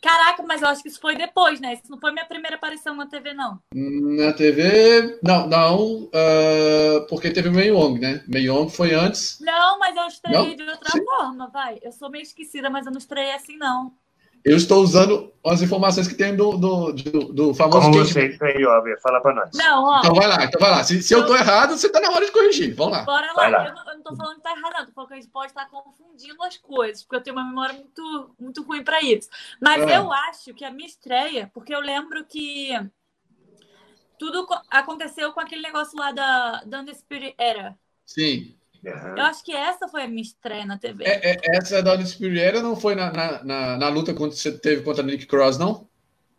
Caraca, 0.00 0.44
mas 0.44 0.62
eu 0.62 0.68
acho 0.68 0.82
que 0.82 0.88
isso 0.88 1.00
foi 1.00 1.16
depois, 1.16 1.58
né? 1.60 1.74
Isso 1.74 1.90
não 1.90 1.98
foi 1.98 2.12
minha 2.12 2.24
primeira 2.26 2.54
aparição 2.54 2.94
na 2.94 3.06
TV, 3.06 3.34
não. 3.34 3.58
Na 3.74 4.32
TV, 4.32 5.18
não, 5.20 5.48
não, 5.48 6.04
uh, 6.04 7.06
porque 7.08 7.32
teve 7.32 7.48
o 7.48 7.52
Mei 7.52 7.72
Wong, 7.72 7.98
né? 7.98 8.22
Mei 8.28 8.48
Wong 8.48 8.70
foi 8.70 8.94
antes. 8.94 9.40
Não, 9.40 9.80
mas 9.80 9.96
eu 9.96 10.06
estreiei 10.06 10.56
não? 10.56 10.56
de 10.56 10.70
outra 10.70 10.90
Sim. 10.92 11.04
forma, 11.04 11.50
vai. 11.52 11.80
Eu 11.82 11.90
sou 11.90 12.08
meio 12.08 12.22
esquecida, 12.22 12.70
mas 12.70 12.86
eu 12.86 12.92
não 12.92 12.98
estreiei 12.98 13.32
assim, 13.32 13.56
não. 13.56 13.92
Eu 14.44 14.56
estou 14.58 14.82
usando 14.82 15.32
as 15.46 15.62
informações 15.62 16.06
que 16.06 16.14
tem 16.14 16.36
do, 16.36 16.56
do, 16.58 16.92
do, 16.92 17.32
do 17.32 17.54
famoso. 17.54 17.80
Como 17.80 17.94
você 17.94 18.36
aí, 18.42 18.64
ó, 18.66 18.82
fala 19.00 19.20
para 19.20 19.34
nós. 19.34 19.50
Não, 19.54 19.84
ó. 19.84 19.98
Então 20.00 20.14
vai 20.14 20.26
lá, 20.26 20.44
então 20.44 20.60
vai 20.60 20.70
lá. 20.70 20.84
Se, 20.84 21.02
se 21.02 21.14
eu 21.14 21.20
estou 21.20 21.34
errado, 21.34 21.76
você 21.76 21.86
está 21.86 21.98
na 21.98 22.10
hora 22.10 22.26
de 22.26 22.30
corrigir. 22.30 22.74
Vamos 22.74 22.92
lá. 22.92 23.04
Bora 23.04 23.32
lá. 23.32 23.48
lá. 23.48 23.68
Eu, 23.68 23.74
não, 23.74 23.84
eu 23.86 23.94
não 23.96 24.02
tô 24.02 24.16
falando 24.16 24.36
que 24.36 24.42
tá 24.42 24.50
errado, 24.50 24.74
não. 24.78 24.86
Tô 24.86 24.92
falando 24.92 25.08
que 25.08 25.14
a 25.14 25.16
gente 25.16 25.30
pode 25.30 25.46
estar 25.46 25.66
confundindo 25.70 26.42
as 26.42 26.58
coisas, 26.58 27.02
porque 27.02 27.16
eu 27.16 27.22
tenho 27.22 27.36
uma 27.36 27.44
memória 27.44 27.74
muito, 27.74 28.34
muito 28.38 28.62
ruim 28.62 28.84
para 28.84 29.00
isso. 29.00 29.30
Mas 29.60 29.82
é. 29.82 29.96
eu 29.96 30.12
acho 30.12 30.52
que 30.52 30.64
a 30.64 30.70
minha 30.70 30.86
estreia, 30.86 31.50
porque 31.54 31.74
eu 31.74 31.80
lembro 31.80 32.22
que 32.26 32.70
tudo 34.18 34.46
aconteceu 34.70 35.32
com 35.32 35.40
aquele 35.40 35.62
negócio 35.62 35.98
lá 35.98 36.12
da, 36.12 36.64
da 36.64 36.80
Undisputed 36.80 37.34
Era. 37.38 37.76
Sim. 38.04 38.54
Uhum. 38.84 39.16
Eu 39.16 39.24
acho 39.24 39.42
que 39.42 39.52
essa 39.52 39.88
foi 39.88 40.02
a 40.02 40.08
minha 40.08 40.22
estreia 40.22 40.66
na 40.66 40.76
TV. 40.76 41.04
É, 41.04 41.30
é, 41.30 41.40
essa 41.56 41.82
da 41.82 41.94
Undisputed 41.94 42.60
não 42.60 42.76
foi 42.76 42.94
na, 42.94 43.10
na, 43.10 43.44
na, 43.44 43.76
na, 43.78 43.88
luta 43.88 44.12
que 44.12 44.18
você 44.18 44.52
teve 44.52 44.82
contra 44.82 45.02
Nick 45.02 45.26
Cross, 45.26 45.56
não? 45.56 45.88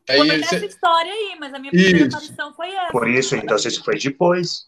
Aí, 0.08 0.18
foi 0.20 0.44
você... 0.44 0.66
história 0.68 1.12
aí, 1.12 1.36
mas 1.40 1.54
a 1.54 1.60
minha 1.60 1.72
primeira 1.72 2.08
isso. 2.08 2.16
aparição 2.16 2.54
foi 2.54 2.70
essa. 2.70 2.92
Por 2.92 3.10
isso, 3.10 3.36
então, 3.36 3.58
você 3.58 3.72
foi 3.82 3.98
depois. 3.98 4.68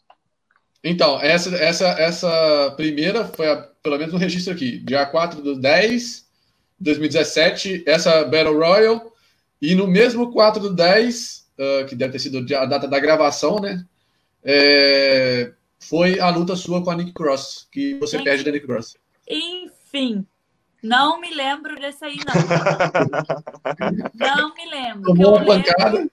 Então, 0.83 1.21
essa, 1.21 1.55
essa, 1.55 1.87
essa 1.89 2.73
primeira 2.75 3.25
foi, 3.25 3.47
a, 3.47 3.57
pelo 3.83 3.97
menos 3.99 4.13
no 4.13 4.19
registro 4.19 4.53
aqui, 4.53 4.79
dia 4.79 5.05
4 5.05 5.41
do 5.41 5.59
10 5.59 6.25
de 6.79 6.85
2017, 6.85 7.83
essa 7.85 8.23
Battle 8.23 8.57
Royal, 8.57 9.13
e 9.61 9.75
no 9.75 9.85
mesmo 9.85 10.31
4 10.31 10.61
do 10.61 10.73
10, 10.73 11.47
uh, 11.59 11.85
que 11.85 11.95
deve 11.95 12.13
ter 12.13 12.19
sido 12.19 12.55
a 12.55 12.65
data 12.65 12.87
da 12.87 12.99
gravação, 12.99 13.59
né? 13.59 13.85
É, 14.43 15.51
foi 15.89 16.19
a 16.19 16.29
luta 16.29 16.55
sua 16.55 16.83
com 16.83 16.91
a 16.91 16.95
Nick 16.95 17.13
Cross, 17.13 17.67
que 17.71 17.95
você 17.95 18.21
perde 18.21 18.43
da 18.43 18.51
Nick 18.51 18.65
Cross. 18.65 18.97
Enfim, 19.27 20.25
não 20.81 21.19
me 21.19 21.33
lembro 21.33 21.75
desse 21.75 22.03
aí, 22.05 22.17
não. 22.17 22.33
não 24.15 24.53
me 24.53 24.69
lembro. 24.69 25.03
Tomou 25.03 25.37
uma 25.37 25.45
pancada? 25.45 26.09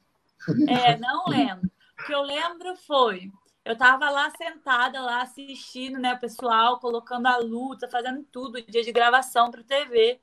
É, 0.69 0.97
não 0.99 1.25
lembro. 1.27 1.71
O 2.01 2.07
que 2.07 2.15
eu 2.15 2.23
lembro 2.23 2.77
foi 2.87 3.31
eu 3.65 3.77
tava 3.77 4.11
lá 4.11 4.31
sentada, 4.31 5.01
lá 5.01 5.23
assistindo, 5.23 5.99
né, 5.99 6.13
o 6.13 6.21
pessoal, 6.21 6.79
colocando 6.79 7.27
a 7.27 7.39
luta, 7.39 7.89
fazendo 7.89 8.23
tudo, 8.25 8.61
dia 8.61 8.83
de 8.83 8.93
gravação 8.93 9.51
para 9.51 9.63
TV. 9.63 10.21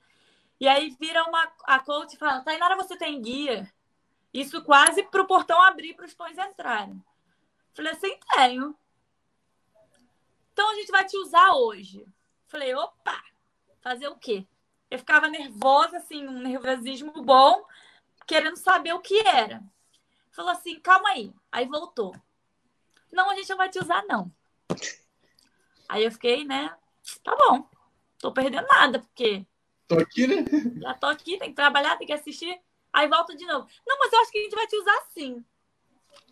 E 0.59 0.67
aí 0.67 0.95
vira 0.99 1.23
uma, 1.23 1.51
a 1.63 1.79
coach 1.79 2.13
e 2.13 2.17
fala, 2.17 2.41
Tainara, 2.41 2.75
você 2.75 2.95
tem 2.95 3.19
guia? 3.19 3.67
Isso 4.31 4.63
quase 4.63 5.01
pro 5.03 5.25
portão 5.25 5.59
abrir 5.59 5.95
para 5.95 6.05
os 6.05 6.13
pães 6.13 6.37
entrarem. 6.37 7.03
Falei 7.73 7.93
assim, 7.93 8.15
tenho. 8.35 8.75
Então 10.53 10.69
a 10.71 10.75
gente 10.75 10.91
vai 10.91 11.05
te 11.05 11.17
usar 11.17 11.53
hoje. 11.53 12.05
Falei, 12.47 12.73
opa, 12.75 13.23
fazer 13.81 14.07
o 14.07 14.15
quê? 14.15 14.45
Eu 14.89 14.99
ficava 14.99 15.27
nervosa, 15.27 15.97
assim, 15.97 16.27
um 16.27 16.39
nervosismo 16.39 17.13
bom, 17.23 17.65
querendo 18.27 18.57
saber 18.57 18.93
o 18.93 18.99
que 18.99 19.19
era. 19.25 19.63
Falou 20.31 20.51
assim, 20.51 20.79
calma 20.79 21.09
aí. 21.09 21.33
Aí 21.51 21.65
voltou. 21.65 22.15
Não, 23.11 23.29
a 23.29 23.35
gente 23.35 23.49
não 23.49 23.57
vai 23.57 23.69
te 23.69 23.79
usar, 23.79 24.03
não. 24.05 24.31
Aí 25.87 26.03
eu 26.03 26.11
fiquei, 26.11 26.45
né? 26.45 26.73
Tá 27.23 27.35
bom. 27.35 27.67
Tô 28.19 28.31
perdendo 28.31 28.67
nada, 28.67 28.99
porque. 28.99 29.45
Tô 29.87 29.95
aqui, 29.95 30.27
né? 30.27 30.45
Já 30.81 30.93
tô 30.93 31.07
aqui, 31.07 31.37
tem 31.37 31.49
que 31.49 31.55
trabalhar, 31.55 31.97
tem 31.97 32.07
que 32.07 32.13
assistir. 32.13 32.59
Aí 32.93 33.07
volta 33.07 33.35
de 33.35 33.45
novo. 33.45 33.67
Não, 33.85 33.97
mas 33.99 34.11
eu 34.11 34.19
acho 34.19 34.31
que 34.31 34.39
a 34.39 34.43
gente 34.43 34.55
vai 34.55 34.67
te 34.67 34.75
usar 34.75 35.01
sim. 35.09 35.43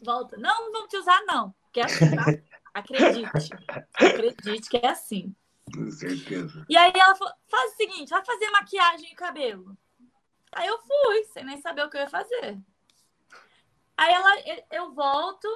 Volta. 0.02 0.38
Não, 0.38 0.66
não 0.66 0.72
vamos 0.72 0.90
te 0.90 0.98
usar, 0.98 1.22
não. 1.26 1.54
Que 1.72 1.82
assim, 1.82 2.16
tá? 2.16 2.26
Acredite. 2.74 3.50
Acredite 3.94 4.70
que 4.70 4.78
é 4.78 4.90
assim. 4.90 5.34
Com 5.74 5.92
certeza. 5.92 6.66
E 6.70 6.78
aí 6.78 6.92
ela 6.96 7.16
falou: 7.16 7.34
faz 7.50 7.74
o 7.74 7.76
seguinte, 7.76 8.10
vai 8.10 8.24
fazer 8.26 8.50
maquiagem 8.50 9.12
e 9.12 9.16
cabelo. 9.16 9.78
Aí 10.52 10.68
eu 10.68 10.80
fui, 10.80 11.24
sem 11.34 11.46
nem 11.46 11.62
saber 11.62 11.86
o 11.86 11.90
que 11.90 11.98
eu 11.98 12.02
ia 12.02 12.10
fazer. 12.10 12.58
Aí 13.98 14.14
ela, 14.14 14.64
eu 14.72 14.94
volto, 14.94 15.48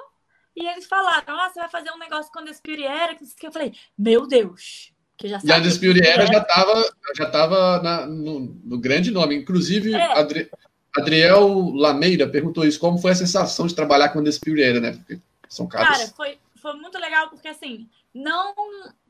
e 0.56 0.68
eles 0.68 0.85
falaram: 0.85 1.40
ah, 1.40 1.49
você 1.49 1.60
vai 1.60 1.69
fazer 1.69 1.91
um 1.91 1.98
negócio 1.98 2.31
com 2.31 2.40
a 2.40 2.44
Despiriera, 2.44 3.15
que 3.15 3.48
eu 3.48 3.52
falei, 3.52 3.73
meu 3.98 4.27
Deus. 4.27 4.94
Que 5.18 5.27
já 5.27 5.40
e 5.44 5.52
a 5.52 5.60
Despiriera 5.60 6.26
já 6.26 6.40
estava 6.40 6.94
já 7.15 7.30
tava 7.30 8.07
no, 8.07 8.40
no, 8.40 8.80
grande 8.80 9.11
nome. 9.11 9.35
Inclusive, 9.35 9.94
é. 9.94 10.18
Adri, 10.18 10.49
Adriel 10.95 11.69
Lameira 11.73 12.27
perguntou 12.27 12.65
isso: 12.65 12.80
como 12.80 12.98
foi 12.98 13.11
a 13.11 13.15
sensação 13.15 13.65
de 13.65 13.76
trabalhar 13.76 14.10
com 14.10 14.19
a 14.19 14.23
Despiriera, 14.23 14.80
né? 14.80 14.91
Porque 14.91 15.19
são 15.49 15.68
caras. 15.68 15.98
Cara, 15.98 16.07
foi, 16.10 16.38
foi 16.64 16.73
muito 16.73 16.98
legal, 16.98 17.30
porque 17.30 17.48
assim, 17.48 17.88
não 18.11 18.56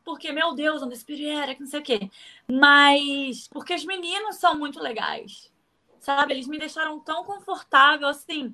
porque, 0.03 0.33
meu 0.33 0.53
Deus, 0.53 0.83
a 0.83 0.87
Despiriera, 0.87 1.55
que 1.55 1.61
não 1.61 1.67
sei 1.67 1.79
o 1.79 1.83
quê, 1.83 2.11
mas 2.45 3.47
porque 3.47 3.73
os 3.73 3.85
meninos 3.85 4.35
são 4.35 4.57
muito 4.59 4.81
legais. 4.81 5.49
Sabe? 6.01 6.33
Eles 6.33 6.47
me 6.47 6.59
deixaram 6.59 6.99
tão 6.99 7.23
confortável 7.23 8.09
assim 8.09 8.53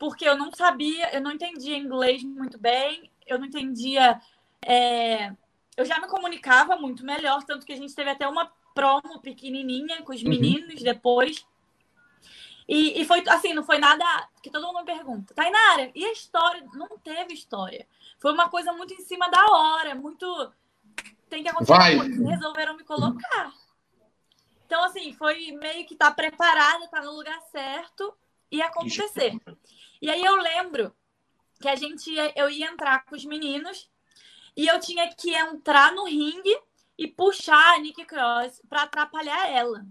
porque 0.00 0.26
eu 0.26 0.34
não 0.34 0.50
sabia, 0.50 1.14
eu 1.14 1.20
não 1.20 1.30
entendia 1.30 1.76
inglês 1.76 2.24
muito 2.24 2.58
bem, 2.58 3.10
eu 3.26 3.38
não 3.38 3.44
entendia. 3.44 4.18
É... 4.64 5.30
Eu 5.76 5.84
já 5.84 6.00
me 6.00 6.08
comunicava 6.08 6.74
muito 6.76 7.04
melhor, 7.04 7.44
tanto 7.44 7.66
que 7.66 7.72
a 7.74 7.76
gente 7.76 7.94
teve 7.94 8.08
até 8.08 8.26
uma 8.26 8.50
promo 8.74 9.20
pequenininha 9.20 10.02
com 10.02 10.14
os 10.14 10.22
uhum. 10.22 10.30
meninos 10.30 10.76
uhum. 10.76 10.84
depois. 10.84 11.44
E, 12.66 13.02
e, 13.02 13.04
foi 13.04 13.22
assim, 13.28 13.52
não 13.52 13.62
foi 13.62 13.78
nada 13.78 14.04
que 14.42 14.48
todo 14.48 14.66
mundo 14.66 14.78
me 14.78 14.86
pergunta. 14.86 15.34
Tainara, 15.34 15.90
e 15.94 16.02
a 16.02 16.12
história? 16.12 16.64
Não 16.72 16.88
teve 16.98 17.34
história. 17.34 17.86
Foi 18.20 18.32
uma 18.32 18.48
coisa 18.48 18.72
muito 18.72 18.92
em 18.92 19.00
cima 19.00 19.28
da 19.30 19.44
hora, 19.46 19.94
muito. 19.94 20.52
Tem 21.28 21.42
que 21.42 21.48
acontecer. 21.48 21.72
Vai. 21.72 21.96
Resolveram 21.96 22.76
me 22.76 22.84
colocar. 22.84 23.52
Então, 24.66 24.84
assim, 24.84 25.12
foi 25.14 25.52
meio 25.52 25.86
que 25.86 25.96
tá 25.96 26.10
preparada, 26.10 26.86
tá 26.88 27.02
no 27.02 27.12
lugar 27.12 27.40
certo 27.50 28.14
e 28.50 28.60
acontecer. 28.60 29.36
E 30.00 30.10
aí 30.10 30.22
eu 30.22 30.36
lembro 30.36 30.94
que 31.60 31.68
a 31.68 31.74
gente 31.74 32.10
ia, 32.10 32.32
eu 32.36 32.48
ia 32.48 32.70
entrar 32.70 33.04
com 33.04 33.16
os 33.16 33.24
meninos 33.24 33.90
e 34.56 34.66
eu 34.66 34.78
tinha 34.78 35.12
que 35.14 35.34
entrar 35.34 35.92
no 35.92 36.04
ringue 36.04 36.56
e 36.96 37.08
puxar 37.08 37.74
a 37.74 37.78
Nick 37.78 38.04
Cross 38.04 38.62
para 38.68 38.82
atrapalhar 38.82 39.48
ela. 39.50 39.86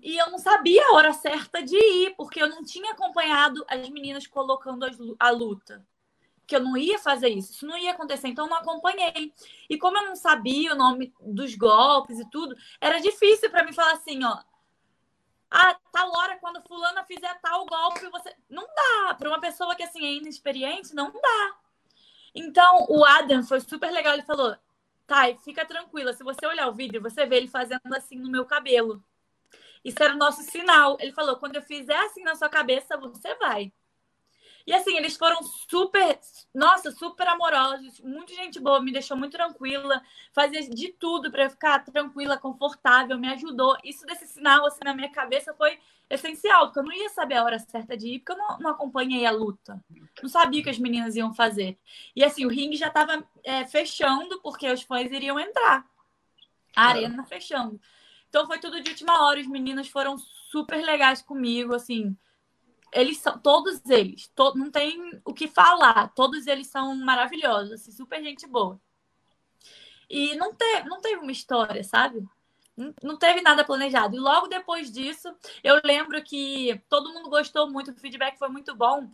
E 0.00 0.16
eu 0.16 0.30
não 0.30 0.38
sabia 0.38 0.84
a 0.86 0.94
hora 0.94 1.12
certa 1.12 1.62
de 1.62 1.76
ir, 1.76 2.14
porque 2.16 2.42
eu 2.42 2.48
não 2.48 2.62
tinha 2.62 2.92
acompanhado 2.92 3.64
as 3.68 3.88
meninas 3.88 4.26
colocando 4.26 4.86
a 5.18 5.30
luta. 5.30 5.84
Que 6.48 6.56
eu 6.56 6.60
não 6.60 6.76
ia 6.76 6.98
fazer 6.98 7.28
isso, 7.28 7.52
isso 7.52 7.66
não 7.66 7.78
ia 7.78 7.92
acontecer, 7.92 8.26
então 8.26 8.46
eu 8.46 8.50
não 8.50 8.56
acompanhei. 8.56 9.32
E 9.70 9.78
como 9.78 9.98
eu 9.98 10.06
não 10.06 10.16
sabia 10.16 10.72
o 10.72 10.76
nome 10.76 11.12
dos 11.20 11.54
golpes 11.54 12.18
e 12.18 12.28
tudo, 12.30 12.56
era 12.80 12.98
difícil 12.98 13.50
para 13.50 13.64
mim 13.64 13.72
falar 13.72 13.92
assim, 13.92 14.24
ó, 14.24 14.38
ah, 15.50 15.78
tal 15.92 16.10
hora, 16.10 16.38
quando 16.38 16.62
fulana 16.62 17.04
fizer 17.04 17.34
tal 17.40 17.64
golpe, 17.66 18.06
você. 18.10 18.34
Não 18.50 18.66
dá. 18.66 19.14
Para 19.14 19.28
uma 19.28 19.40
pessoa 19.40 19.74
que 19.74 19.82
assim 19.82 20.04
é 20.04 20.12
inexperiente, 20.14 20.94
não 20.94 21.10
dá. 21.10 21.56
Então, 22.34 22.86
o 22.88 23.04
Adam 23.04 23.42
foi 23.42 23.60
super 23.60 23.90
legal. 23.90 24.14
Ele 24.14 24.22
falou: 24.22 24.54
Thay, 25.06 25.38
fica 25.38 25.64
tranquila. 25.64 26.12
Se 26.12 26.22
você 26.22 26.46
olhar 26.46 26.68
o 26.68 26.74
vídeo, 26.74 27.00
você 27.00 27.24
vê 27.26 27.36
ele 27.36 27.48
fazendo 27.48 27.80
assim 27.94 28.16
no 28.18 28.30
meu 28.30 28.44
cabelo. 28.44 29.02
Isso 29.82 30.02
era 30.02 30.14
o 30.14 30.18
nosso 30.18 30.42
sinal. 30.42 30.98
Ele 31.00 31.12
falou: 31.12 31.36
quando 31.36 31.56
eu 31.56 31.62
fizer 31.62 31.98
assim 31.98 32.22
na 32.22 32.34
sua 32.34 32.48
cabeça, 32.50 32.96
você 32.98 33.34
vai. 33.36 33.72
E 34.68 34.74
assim, 34.74 34.98
eles 34.98 35.16
foram 35.16 35.42
super, 35.42 36.20
nossa, 36.54 36.90
super 36.90 37.26
amorosos, 37.26 38.02
muita 38.02 38.34
gente 38.34 38.60
boa, 38.60 38.82
me 38.82 38.92
deixou 38.92 39.16
muito 39.16 39.32
tranquila, 39.32 40.02
fazia 40.30 40.60
de 40.60 40.92
tudo 40.92 41.30
para 41.30 41.48
ficar 41.48 41.82
tranquila, 41.86 42.36
confortável, 42.36 43.18
me 43.18 43.28
ajudou. 43.28 43.78
Isso 43.82 44.04
desse 44.04 44.26
sinal 44.26 44.66
assim 44.66 44.80
na 44.84 44.92
minha 44.92 45.10
cabeça 45.10 45.54
foi 45.54 45.78
essencial, 46.10 46.66
porque 46.66 46.80
eu 46.80 46.84
não 46.84 46.92
ia 46.92 47.08
saber 47.08 47.36
a 47.36 47.44
hora 47.44 47.58
certa 47.58 47.96
de 47.96 48.08
ir, 48.08 48.18
porque 48.18 48.32
eu 48.32 48.36
não, 48.36 48.58
não 48.58 48.70
acompanhei 48.72 49.24
a 49.24 49.30
luta. 49.30 49.82
Não 50.22 50.28
sabia 50.28 50.60
o 50.60 50.64
que 50.64 50.68
as 50.68 50.78
meninas 50.78 51.16
iam 51.16 51.32
fazer. 51.32 51.78
E 52.14 52.22
assim, 52.22 52.44
o 52.44 52.50
ringue 52.50 52.76
já 52.76 52.88
estava 52.88 53.26
é, 53.42 53.64
fechando, 53.64 54.38
porque 54.42 54.70
os 54.70 54.82
fãs 54.82 55.10
iriam 55.10 55.40
entrar. 55.40 55.86
A 56.76 56.88
arena 56.88 57.24
fechando. 57.24 57.80
Então 58.28 58.46
foi 58.46 58.58
tudo 58.58 58.82
de 58.82 58.90
última 58.90 59.24
hora. 59.24 59.40
Os 59.40 59.46
meninos 59.46 59.88
foram 59.88 60.18
super 60.18 60.84
legais 60.84 61.22
comigo, 61.22 61.74
assim 61.74 62.14
eles 62.92 63.18
são 63.18 63.38
todos 63.38 63.84
eles, 63.88 64.28
to, 64.28 64.52
não 64.56 64.70
tem 64.70 65.20
o 65.24 65.34
que 65.34 65.48
falar, 65.48 66.12
todos 66.14 66.46
eles 66.46 66.66
são 66.66 66.94
maravilhosos, 66.96 67.72
assim, 67.72 67.92
super 67.92 68.22
gente 68.22 68.46
boa. 68.46 68.80
E 70.08 70.34
não 70.36 70.54
teve, 70.54 70.88
não 70.88 71.00
teve 71.00 71.20
uma 71.20 71.32
história, 71.32 71.84
sabe? 71.84 72.26
Não, 72.76 72.94
não 73.02 73.16
teve 73.16 73.42
nada 73.42 73.64
planejado. 73.64 74.16
E 74.16 74.18
logo 74.20 74.46
depois 74.46 74.90
disso, 74.90 75.34
eu 75.62 75.80
lembro 75.84 76.22
que 76.22 76.80
todo 76.88 77.12
mundo 77.12 77.28
gostou 77.28 77.70
muito, 77.70 77.90
o 77.90 77.94
feedback 77.94 78.38
foi 78.38 78.48
muito 78.48 78.74
bom 78.74 79.10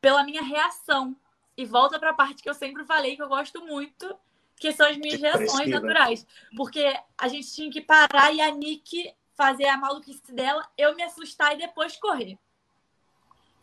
pela 0.00 0.24
minha 0.24 0.42
reação. 0.42 1.16
E 1.56 1.64
volta 1.64 1.98
para 1.98 2.10
a 2.10 2.14
parte 2.14 2.42
que 2.42 2.50
eu 2.50 2.54
sempre 2.54 2.84
falei 2.84 3.16
que 3.16 3.22
eu 3.22 3.28
gosto 3.28 3.64
muito, 3.64 4.14
que 4.56 4.72
são 4.72 4.86
as 4.86 4.98
minhas 4.98 5.20
reações 5.20 5.70
naturais. 5.70 6.26
Porque 6.54 6.94
a 7.16 7.28
gente 7.28 7.50
tinha 7.54 7.70
que 7.70 7.80
parar 7.80 8.30
e 8.32 8.42
a 8.42 8.50
Nick 8.50 9.14
fazer 9.34 9.66
a 9.66 9.76
maluquice 9.76 10.32
dela, 10.32 10.66
eu 10.76 10.94
me 10.94 11.02
assustar 11.02 11.54
e 11.54 11.58
depois 11.58 11.96
correr. 11.96 12.38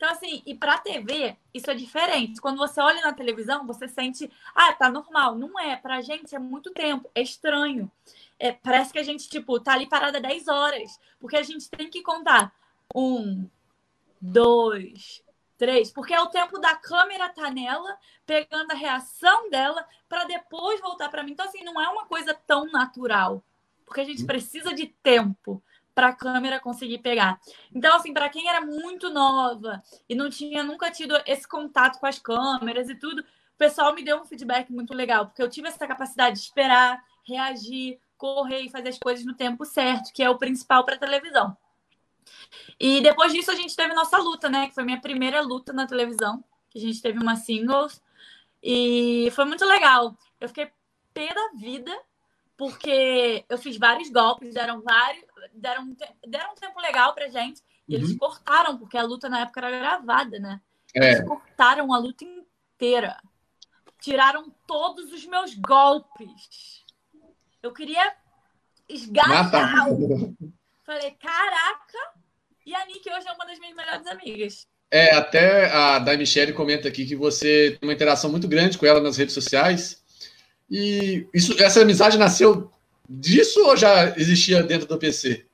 Então, 0.04 0.12
assim, 0.12 0.44
e 0.46 0.54
pra 0.54 0.78
TV, 0.78 1.38
isso 1.54 1.72
é 1.72 1.74
diferente. 1.74 2.42
Quando 2.42 2.58
você 2.58 2.82
olha 2.82 3.00
na 3.00 3.14
televisão, 3.14 3.66
você 3.66 3.88
sente, 3.88 4.30
ah, 4.54 4.74
tá 4.74 4.90
normal. 4.90 5.34
Não 5.36 5.58
é. 5.58 5.78
Pra 5.78 6.02
gente 6.02 6.36
é 6.36 6.40
muito 6.40 6.72
tempo. 6.72 7.10
É 7.16 7.22
estranho. 7.22 7.90
É, 8.38 8.52
parece 8.52 8.92
que 8.92 9.00
a 9.00 9.04
gente, 9.04 9.30
tipo, 9.30 9.58
tá 9.62 9.72
ali 9.72 9.88
parada 9.88 10.20
10 10.20 10.50
horas. 10.50 11.00
Porque 11.22 11.38
a 11.38 11.42
gente 11.42 11.70
tem 11.70 11.90
que 11.90 12.02
contar. 12.02 12.54
Um, 12.94 13.48
dois, 14.20 15.24
três. 15.58 15.90
Porque 15.90 16.14
é 16.14 16.20
o 16.20 16.28
tempo 16.28 16.60
da 16.60 16.76
câmera 16.76 17.30
tá 17.30 17.50
nela, 17.50 17.98
pegando 18.26 18.72
a 18.72 18.76
reação 18.76 19.50
dela, 19.50 19.88
para 20.10 20.26
depois 20.26 20.82
voltar 20.82 21.08
para 21.08 21.24
mim. 21.24 21.32
Então, 21.32 21.46
assim, 21.46 21.64
não 21.64 21.80
é 21.80 21.88
uma 21.88 22.06
coisa 22.08 22.34
tão 22.34 22.66
natural. 22.66 23.42
Porque 23.86 24.02
a 24.02 24.06
gente 24.06 24.26
precisa 24.26 24.74
de 24.74 24.88
tempo 25.02 25.64
para 25.94 26.08
a 26.08 26.14
câmera 26.14 26.60
conseguir 26.60 27.00
pegar. 27.00 27.40
Então, 27.74 27.96
assim, 27.96 28.14
para 28.14 28.30
quem 28.30 28.50
era 28.50 28.62
muito 28.62 29.10
nova 29.10 29.82
e 30.10 30.16
não 30.16 30.30
tinha 30.30 30.64
nunca 30.64 30.92
tido 30.92 31.16
esse 31.26 31.48
contato 31.48 32.00
com 32.00 32.08
as 32.08 32.20
câmeras 32.20 32.90
e 32.90 32.96
tudo, 32.96 33.22
o 33.22 33.58
pessoal 33.58 33.94
me 33.94 34.04
deu 34.04 34.20
um 34.20 34.26
feedback 34.26 34.72
muito 34.72 34.94
legal, 34.94 35.28
porque 35.28 35.42
eu 35.42 35.50
tive 35.50 35.68
essa 35.68 35.88
capacidade 35.88 36.38
de 36.38 36.44
esperar, 36.44 37.02
reagir, 37.24 38.00
correr 38.18 38.62
e 38.62 38.70
fazer 38.70 38.90
as 38.90 38.98
coisas 38.98 39.26
no 39.26 39.34
tempo 39.34 39.66
certo, 39.66 40.12
que 40.14 40.24
é 40.24 40.30
o 40.30 40.38
principal 40.38 40.84
para 40.84 40.98
televisão. 40.98 41.56
E 42.80 43.02
depois 43.02 43.34
disso 43.34 43.52
a 43.52 43.56
gente 43.56 43.76
teve 43.76 43.94
nossa 43.94 44.18
luta, 44.18 44.50
né? 44.50 44.68
Que 44.68 44.74
foi 44.74 44.84
minha 44.84 45.00
primeira 45.00 45.42
luta 45.42 45.74
na 45.74 45.86
televisão. 45.86 46.44
Que 46.70 46.80
a 46.80 46.82
gente 46.82 47.02
teve 47.02 47.20
uma 47.20 47.36
singles. 47.36 48.02
E 48.62 49.30
foi 49.32 49.46
muito 49.46 49.66
legal. 49.66 50.18
Eu 50.40 50.48
fiquei 50.48 50.72
pé 51.14 51.34
da 51.34 51.50
vida, 51.60 51.92
porque 52.58 53.46
eu 53.48 53.58
fiz 53.58 53.78
vários 53.78 54.10
golpes, 54.10 54.54
deram 54.54 54.82
vários. 54.82 55.26
Deram, 55.54 55.96
deram 56.28 56.52
um 56.52 56.56
tempo 56.56 56.80
legal 56.80 57.14
pra 57.14 57.30
gente. 57.30 57.62
E 57.88 57.96
uhum. 57.96 58.02
eles 58.02 58.18
cortaram, 58.18 58.78
porque 58.78 58.98
a 58.98 59.04
luta 59.04 59.28
na 59.30 59.42
época 59.42 59.60
era 59.60 59.78
gravada, 59.78 60.40
né? 60.40 60.62
É. 60.96 61.12
Eles 61.12 61.28
cortaram 61.28 61.94
a 61.94 61.98
luta 61.98 62.24
inteira. 62.24 63.18
Tiraram 64.00 64.54
todos 64.68 65.12
os 65.12 65.26
meus 65.26 65.56
golpes. 65.56 66.84
Eu 67.62 67.72
queria 67.72 68.14
esgajar. 68.88 69.50
Falei, 70.86 71.12
caraca! 71.12 72.14
E 72.66 72.76
a 72.76 72.86
Nick 72.86 73.10
hoje 73.10 73.28
é 73.28 73.32
uma 73.32 73.46
das 73.46 73.60
minhas 73.60 73.76
melhores 73.76 74.08
amigas. 74.08 74.68
É, 74.92 75.16
até 75.16 75.72
a 75.72 76.00
da 76.00 76.16
Michelle 76.16 76.54
comenta 76.54 76.88
aqui 76.88 77.06
que 77.06 77.16
você 77.16 77.78
tem 77.80 77.90
uma 77.90 77.94
interação 77.94 78.30
muito 78.30 78.48
grande 78.48 78.78
com 78.78 78.86
ela 78.86 79.02
nas 79.02 79.18
redes 79.18 79.34
sociais. 79.34 80.04
E 80.70 81.28
isso, 81.34 81.62
essa 81.62 81.82
amizade 81.82 82.18
nasceu 82.18 82.72
disso 83.08 83.66
ou 83.66 83.76
já 83.76 84.10
existia 84.18 84.64
dentro 84.64 84.88
do 84.88 84.98
PC? 84.98 85.46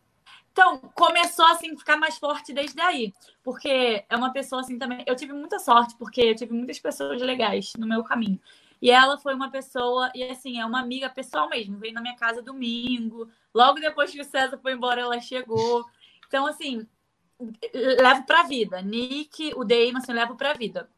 Então, 0.51 0.77
começou 0.93 1.45
assim 1.45 1.77
ficar 1.77 1.95
mais 1.95 2.17
forte 2.17 2.51
desde 2.51 2.81
aí, 2.81 3.13
porque 3.43 4.03
é 4.09 4.15
uma 4.15 4.33
pessoa 4.33 4.61
assim 4.61 4.77
também. 4.77 5.03
Eu 5.07 5.15
tive 5.15 5.31
muita 5.31 5.57
sorte, 5.57 5.95
porque 5.97 6.21
eu 6.21 6.35
tive 6.35 6.53
muitas 6.53 6.79
pessoas 6.79 7.21
legais 7.21 7.71
no 7.77 7.87
meu 7.87 8.03
caminho. 8.03 8.39
E 8.81 8.89
ela 8.91 9.17
foi 9.17 9.33
uma 9.33 9.51
pessoa, 9.51 10.11
e 10.15 10.23
assim, 10.23 10.59
é 10.59 10.65
uma 10.65 10.79
amiga 10.79 11.09
pessoal 11.09 11.49
mesmo. 11.49 11.77
Veio 11.77 11.93
na 11.93 12.01
minha 12.01 12.15
casa 12.15 12.41
domingo. 12.41 13.29
Logo 13.53 13.79
depois 13.79 14.11
que 14.11 14.21
o 14.21 14.25
César 14.25 14.57
foi 14.57 14.73
embora, 14.73 15.01
ela 15.01 15.19
chegou. 15.19 15.85
Então, 16.27 16.45
assim, 16.45 16.85
levo 17.73 18.25
pra 18.25 18.43
vida. 18.43 18.81
Nick, 18.81 19.53
o 19.55 19.63
Damon, 19.63 19.97
assim, 19.97 20.13
levo 20.13 20.35
pra 20.35 20.53
vida. 20.53 20.89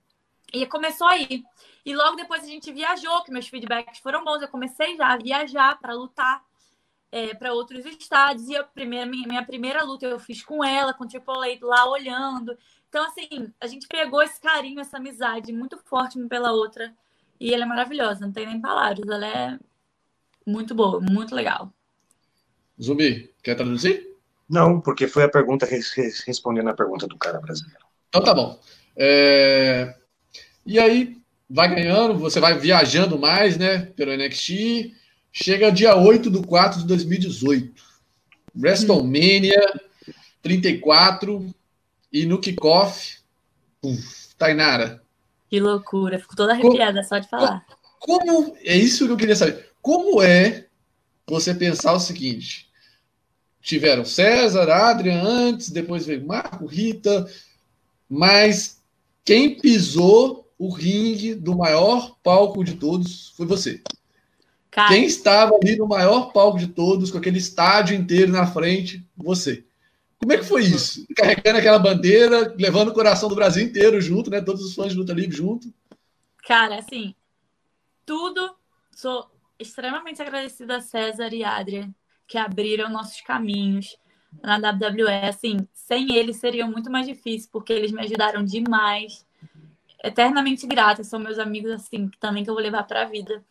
E 0.54 0.66
começou 0.66 1.08
aí. 1.08 1.44
E 1.86 1.96
logo 1.96 2.16
depois 2.16 2.44
a 2.44 2.48
gente 2.48 2.72
viajou, 2.72 3.24
que 3.24 3.32
meus 3.32 3.48
feedbacks 3.48 4.00
foram 4.00 4.24
bons. 4.24 4.42
Eu 4.42 4.48
comecei 4.48 4.96
já 4.96 5.14
a 5.14 5.18
viajar 5.18 5.80
para 5.80 5.94
lutar 5.94 6.44
é, 7.12 7.34
para 7.34 7.54
outros 7.54 7.86
estados. 7.86 8.48
E 8.48 8.56
a 8.56 8.64
primeira, 8.64 9.06
minha, 9.06 9.28
minha 9.28 9.46
primeira 9.46 9.84
luta 9.84 10.06
eu 10.06 10.20
fiz 10.20 10.44
com 10.44 10.64
ela, 10.64 10.94
com 10.94 11.04
o 11.04 11.08
Triple 11.08 11.34
A 11.36 11.66
lá 11.66 11.90
olhando. 11.90 12.58
Então, 12.90 13.06
assim, 13.06 13.52
a 13.60 13.68
gente 13.68 13.88
pegou 13.88 14.22
esse 14.22 14.40
carinho, 14.40 14.80
essa 14.80 14.98
amizade 14.98 15.54
muito 15.54 15.78
forte 15.86 16.20
uma 16.20 16.28
pela 16.28 16.52
outra. 16.52 16.94
E 17.40 17.54
ela 17.54 17.64
é 17.64 17.68
maravilhosa, 17.68 18.26
não 18.26 18.34
tem 18.34 18.46
nem 18.46 18.60
palavras. 18.60 19.08
Ela 19.08 19.28
é 19.28 19.60
muito 20.46 20.76
boa, 20.76 21.00
muito 21.00 21.34
legal. 21.34 21.74
Zumbi, 22.82 23.34
quer 23.44 23.56
traduzir? 23.56 24.12
Não, 24.50 24.82
porque 24.82 25.08
foi 25.08 25.24
a 25.24 25.30
pergunta 25.30 25.66
respondendo 25.66 26.70
a 26.70 26.74
pergunta 26.74 27.08
do 27.08 27.18
cara 27.18 27.40
brasileiro. 27.40 27.86
Então 28.10 28.24
tá 28.24 28.34
bom. 28.34 28.60
É... 28.98 30.01
E 30.66 30.80
aí, 30.80 31.18
vai 31.50 31.74
ganhando, 31.74 32.18
você 32.18 32.40
vai 32.40 32.58
viajando 32.58 33.18
mais, 33.18 33.58
né, 33.58 33.88
pelo 33.96 34.16
NXT. 34.16 34.94
Chega 35.32 35.72
dia 35.72 35.96
8 35.96 36.30
de 36.30 36.42
4 36.42 36.82
de 36.82 36.88
2018. 36.88 37.82
WrestleMania 38.56 39.62
34 40.42 41.54
e 42.12 42.26
no 42.26 42.40
kickoff, 42.40 43.20
Tainara, 44.38 45.02
que 45.52 45.60
loucura, 45.60 46.18
fico 46.18 46.34
toda 46.34 46.54
arrepiada 46.54 47.00
como, 47.00 47.08
só 47.10 47.20
de 47.20 47.28
falar. 47.28 47.66
Como 48.00 48.56
é 48.64 48.78
isso 48.78 49.06
que 49.06 49.12
eu 49.12 49.18
queria 49.18 49.36
saber? 49.36 49.70
Como 49.82 50.22
é 50.22 50.66
você 51.28 51.54
pensar 51.54 51.92
o 51.92 52.00
seguinte? 52.00 52.70
Tiveram 53.62 54.06
César, 54.06 54.70
Adrian 54.72 55.22
antes, 55.22 55.70
depois 55.70 56.06
veio 56.06 56.26
Marco, 56.26 56.66
Rita, 56.66 57.30
mas 58.10 58.82
quem 59.26 59.60
pisou 59.60 60.41
o 60.62 60.70
ringue 60.70 61.34
do 61.34 61.58
maior 61.58 62.16
palco 62.22 62.64
de 62.64 62.76
todos 62.76 63.30
foi 63.30 63.48
você. 63.48 63.82
Cara. 64.70 64.90
Quem 64.90 65.06
estava 65.06 65.56
ali 65.56 65.76
no 65.76 65.88
maior 65.88 66.32
palco 66.32 66.60
de 66.60 66.68
todos, 66.68 67.10
com 67.10 67.18
aquele 67.18 67.40
estádio 67.40 67.96
inteiro 67.96 68.32
na 68.32 68.46
frente, 68.46 69.04
você. 69.18 69.66
Como 70.20 70.32
é 70.32 70.38
que 70.38 70.44
foi 70.44 70.62
isso? 70.62 71.04
Carregando 71.18 71.58
aquela 71.58 71.80
bandeira, 71.80 72.54
levando 72.56 72.90
o 72.90 72.94
coração 72.94 73.28
do 73.28 73.34
Brasil 73.34 73.64
inteiro 73.64 74.00
junto, 74.00 74.30
né? 74.30 74.40
Todos 74.40 74.64
os 74.64 74.76
fãs 74.76 74.92
de 74.92 75.00
luta 75.00 75.14
livre 75.14 75.36
junto. 75.36 75.74
Cara, 76.46 76.78
assim, 76.78 77.16
tudo. 78.06 78.56
Sou 78.92 79.32
extremamente 79.58 80.22
agradecida 80.22 80.78
a 80.78 80.82
César 80.82 81.34
e 81.34 81.44
Adria, 81.44 81.90
que 82.28 82.38
abriram 82.38 82.88
nossos 82.88 83.20
caminhos 83.22 83.98
na 84.44 84.58
WWE. 84.58 85.28
Assim, 85.28 85.58
sem 85.74 86.16
eles 86.16 86.38
seria 86.38 86.68
muito 86.68 86.92
mais 86.92 87.08
difícil, 87.08 87.50
porque 87.52 87.74
eles 87.74 87.92
me 87.92 88.02
ajudaram 88.02 88.46
demais. 88.46 89.26
Eternamente 90.04 90.66
grata, 90.66 91.04
são 91.04 91.20
meus 91.20 91.38
amigos, 91.38 91.72
assim, 91.72 92.10
também 92.20 92.44
que 92.44 92.50
eu 92.50 92.54
vou 92.54 92.64
levar 92.64 92.84
pra 92.84 93.06
vida. 93.06 93.44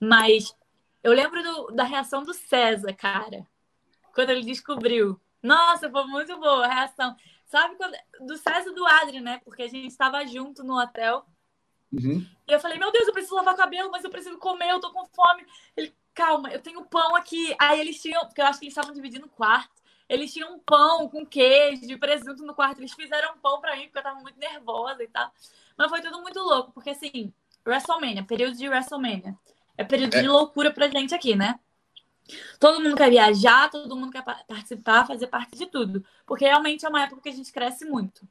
Mas 0.00 0.54
eu 1.02 1.12
lembro 1.12 1.42
do, 1.42 1.66
da 1.72 1.84
reação 1.84 2.22
do 2.22 2.32
César, 2.32 2.92
cara, 2.94 3.46
quando 4.14 4.30
ele 4.30 4.42
descobriu 4.42 5.20
nossa, 5.42 5.90
foi 5.90 6.04
muito 6.04 6.38
boa 6.38 6.64
a 6.64 6.72
reação. 6.72 7.16
Sabe 7.46 7.74
quando... 7.74 7.96
do 8.20 8.36
César 8.36 8.70
e 8.70 8.74
do 8.74 8.86
Adri, 8.86 9.20
né? 9.20 9.40
Porque 9.44 9.62
a 9.62 9.68
gente 9.68 9.88
estava 9.88 10.24
junto 10.24 10.62
no 10.62 10.80
hotel. 10.80 11.26
Uhum. 11.92 12.24
E 12.46 12.52
eu 12.52 12.60
falei, 12.60 12.78
meu 12.78 12.92
Deus, 12.92 13.06
eu 13.06 13.12
preciso 13.12 13.34
lavar 13.34 13.54
o 13.54 13.56
cabelo, 13.56 13.90
mas 13.90 14.04
eu 14.04 14.10
preciso 14.10 14.38
comer, 14.38 14.70
eu 14.70 14.80
tô 14.80 14.92
com 14.92 15.04
fome. 15.06 15.44
Ele, 15.76 15.92
calma, 16.14 16.50
eu 16.50 16.62
tenho 16.62 16.84
pão 16.84 17.16
aqui. 17.16 17.54
Aí 17.58 17.80
eles 17.80 18.00
tinham, 18.00 18.24
porque 18.24 18.40
eu 18.40 18.46
acho 18.46 18.60
que 18.60 18.66
eles 18.66 18.76
estavam 18.76 18.94
dividindo 18.94 19.26
o 19.26 19.30
quarto. 19.30 19.82
Eles 20.08 20.32
tinham 20.32 20.54
um 20.54 20.58
pão 20.58 21.08
com 21.08 21.26
queijo 21.26 21.90
e 21.90 21.98
presunto 21.98 22.44
no 22.44 22.54
quarto. 22.54 22.78
Eles 22.78 22.92
fizeram 22.92 23.36
pão 23.38 23.60
pra 23.60 23.76
mim, 23.76 23.84
porque 23.84 23.98
eu 23.98 24.02
tava 24.02 24.20
muito 24.20 24.38
nervosa 24.38 25.02
e 25.02 25.08
tal. 25.08 25.32
Mas 25.76 25.90
foi 25.90 26.00
tudo 26.00 26.20
muito 26.20 26.38
louco, 26.40 26.72
porque 26.72 26.90
assim, 26.90 27.32
WrestleMania, 27.66 28.24
período 28.24 28.56
de 28.56 28.68
WrestleMania. 28.68 29.36
É 29.76 29.84
período 29.84 30.14
é. 30.16 30.22
de 30.22 30.28
loucura 30.28 30.70
pra 30.70 30.88
gente 30.88 31.14
aqui, 31.14 31.34
né? 31.34 31.58
Todo 32.58 32.80
mundo 32.80 32.96
quer 32.96 33.10
viajar, 33.10 33.70
todo 33.70 33.96
mundo 33.96 34.12
quer 34.12 34.22
participar, 34.22 35.06
fazer 35.06 35.26
parte 35.26 35.56
de 35.56 35.66
tudo. 35.66 36.04
Porque 36.26 36.44
realmente 36.44 36.86
é 36.86 36.88
uma 36.88 37.02
época 37.02 37.22
que 37.22 37.28
a 37.28 37.32
gente 37.32 37.52
cresce 37.52 37.84
muito. 37.84 38.26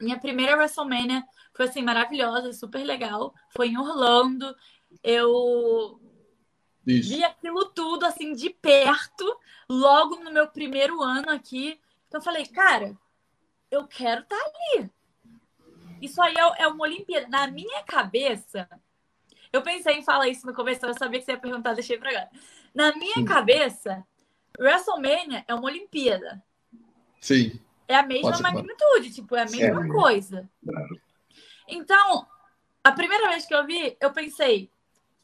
Minha 0.00 0.18
primeira 0.18 0.56
WrestleMania 0.56 1.24
foi 1.52 1.66
assim 1.66 1.82
maravilhosa, 1.82 2.52
super 2.52 2.84
legal. 2.84 3.34
Foi 3.50 3.68
em 3.68 3.78
Orlando. 3.78 4.54
Eu 5.02 6.00
Isso. 6.86 7.08
vi 7.08 7.24
aquilo 7.24 7.64
tudo 7.66 8.04
assim 8.04 8.32
de 8.32 8.50
perto, 8.50 9.38
logo 9.68 10.16
no 10.16 10.30
meu 10.30 10.48
primeiro 10.48 11.02
ano 11.02 11.30
aqui. 11.30 11.80
Então 12.06 12.20
eu 12.20 12.24
falei, 12.24 12.46
cara, 12.46 12.96
eu 13.70 13.86
quero 13.86 14.22
estar 14.22 14.36
tá 14.36 14.44
ali. 14.44 14.90
Isso 16.00 16.20
aí 16.22 16.34
é, 16.36 16.62
é 16.62 16.68
uma 16.68 16.84
Olimpíada. 16.84 17.28
Na 17.28 17.46
minha 17.46 17.82
cabeça, 17.82 18.68
eu 19.52 19.62
pensei 19.62 19.94
em 19.94 20.02
falar 20.02 20.28
isso 20.28 20.46
no 20.46 20.54
começo, 20.54 20.84
eu 20.84 20.94
sabia 20.94 21.18
que 21.18 21.24
você 21.24 21.32
ia 21.32 21.38
perguntar, 21.38 21.74
deixei 21.74 21.98
pra 21.98 22.10
agora. 22.10 22.30
Na 22.74 22.94
minha 22.96 23.14
Sim. 23.14 23.24
cabeça, 23.24 24.04
WrestleMania 24.58 25.44
é 25.46 25.54
uma 25.54 25.64
Olimpíada. 25.64 26.42
Sim. 27.20 27.58
É 27.86 27.96
a 27.96 28.02
mesma 28.02 28.38
magnitude, 28.40 29.12
tipo, 29.12 29.34
é 29.34 29.42
a 29.42 29.50
mesma 29.50 29.86
é. 29.86 29.88
coisa. 29.88 30.48
Claro. 30.64 31.00
Então, 31.66 32.26
a 32.84 32.92
primeira 32.92 33.28
vez 33.30 33.46
que 33.46 33.54
eu 33.54 33.66
vi, 33.66 33.96
eu 34.00 34.12
pensei, 34.12 34.70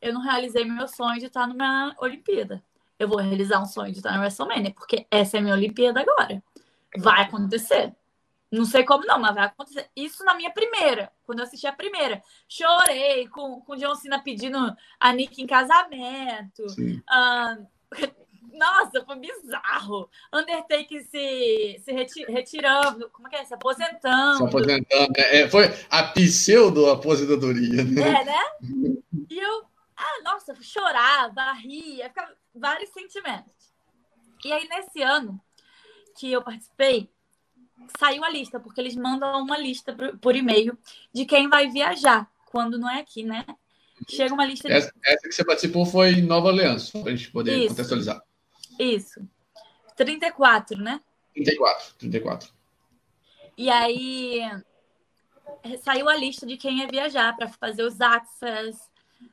eu 0.01 0.12
não 0.12 0.22
realizei 0.22 0.64
meu 0.64 0.88
sonho 0.88 1.18
de 1.18 1.26
estar 1.26 1.46
numa 1.46 1.94
Olimpíada. 1.98 2.62
Eu 2.98 3.09
vou 3.09 3.18
realizar 3.18 3.60
um 3.60 3.66
sonho 3.66 3.92
de 3.92 3.98
estar 3.98 4.12
na 4.12 4.20
WrestleMania, 4.20 4.72
porque 4.72 5.06
essa 5.10 5.36
é 5.36 5.40
a 5.40 5.42
minha 5.42 5.55
Olimpíada 5.55 6.01
agora. 6.01 6.42
Vai 6.96 7.22
acontecer. 7.22 7.94
Não 8.51 8.65
sei 8.65 8.85
como 8.85 9.05
não, 9.05 9.19
mas 9.19 9.35
vai 9.35 9.45
acontecer. 9.47 9.89
Isso 9.97 10.25
na 10.25 10.35
minha 10.35 10.51
primeira, 10.51 11.11
quando 11.25 11.41
eu 11.41 11.45
assisti 11.45 11.66
a 11.66 11.73
primeira. 11.73 12.23
Chorei 12.49 13.27
com, 13.29 13.61
com 13.61 13.77
John 13.77 13.95
Cena 13.97 14.23
pedindo 14.23 14.59
a 15.01 15.12
Nick 15.12 15.43
em 15.43 15.47
casamento. 15.47 16.65
Nossa, 18.55 19.05
foi 19.05 19.16
bizarro. 19.16 20.09
Undertaker 20.33 21.05
se, 21.11 21.81
se 21.85 21.93
reti 21.93 22.25
retirando, 22.27 23.11
como 23.11 23.27
é 23.27 23.31
que 23.31 23.37
é? 23.37 23.45
Se 23.45 23.55
aposentando. 23.55 24.37
Se 24.37 24.45
aposentando, 24.45 25.12
né? 25.16 25.41
É, 25.41 25.49
foi 25.49 25.65
a 25.91 26.05
pseudo-aposentadoria, 26.05 27.83
né? 27.83 28.21
É, 28.21 28.25
né? 28.25 28.41
E 29.29 29.39
eu, 29.39 29.65
ah, 29.97 30.23
nossa, 30.23 30.55
chorava, 30.62 31.53
ria, 31.55 32.09
ficava 32.09 32.33
vários 32.55 32.91
sentimentos. 32.91 33.53
E 34.45 34.53
aí, 34.53 34.69
nesse 34.69 35.03
ano 35.03 35.41
que 36.16 36.31
eu 36.31 36.43
participei, 36.43 37.11
saiu 37.98 38.24
a 38.24 38.31
lista, 38.31 38.59
porque 38.61 38.81
eles 38.81 38.97
mandam 38.97 39.43
uma 39.43 39.59
lista 39.59 39.93
por, 39.93 40.19
por 40.19 40.36
e-mail 40.36 40.77
de 41.12 41.24
quem 41.24 41.48
vai 41.48 41.69
viajar, 41.69 42.31
quando 42.47 42.78
não 42.78 42.90
é 42.90 43.01
aqui, 43.01 43.23
né? 43.23 43.44
Chega 44.09 44.35
uma 44.35 44.44
lista. 44.44 44.70
Essa, 44.70 44.93
de... 44.93 45.11
essa 45.11 45.28
que 45.28 45.35
você 45.35 45.44
participou 45.44 45.86
foi 45.86 46.11
em 46.12 46.23
Nova 46.23 46.48
Aliança, 46.48 46.98
para 46.98 47.12
a 47.12 47.16
gente 47.16 47.31
poder 47.31 47.56
Isso. 47.56 47.69
contextualizar. 47.69 48.23
Isso. 48.78 49.27
34, 49.97 50.78
né? 50.78 51.01
34, 51.35 51.94
34. 51.98 52.52
E 53.56 53.70
aí 53.70 54.40
saiu 55.82 56.09
a 56.09 56.16
lista 56.16 56.47
de 56.47 56.56
quem 56.56 56.78
ia 56.78 56.89
viajar 56.89 57.35
para 57.36 57.48
fazer 57.48 57.85
os 57.85 58.01
Access, 58.01 58.78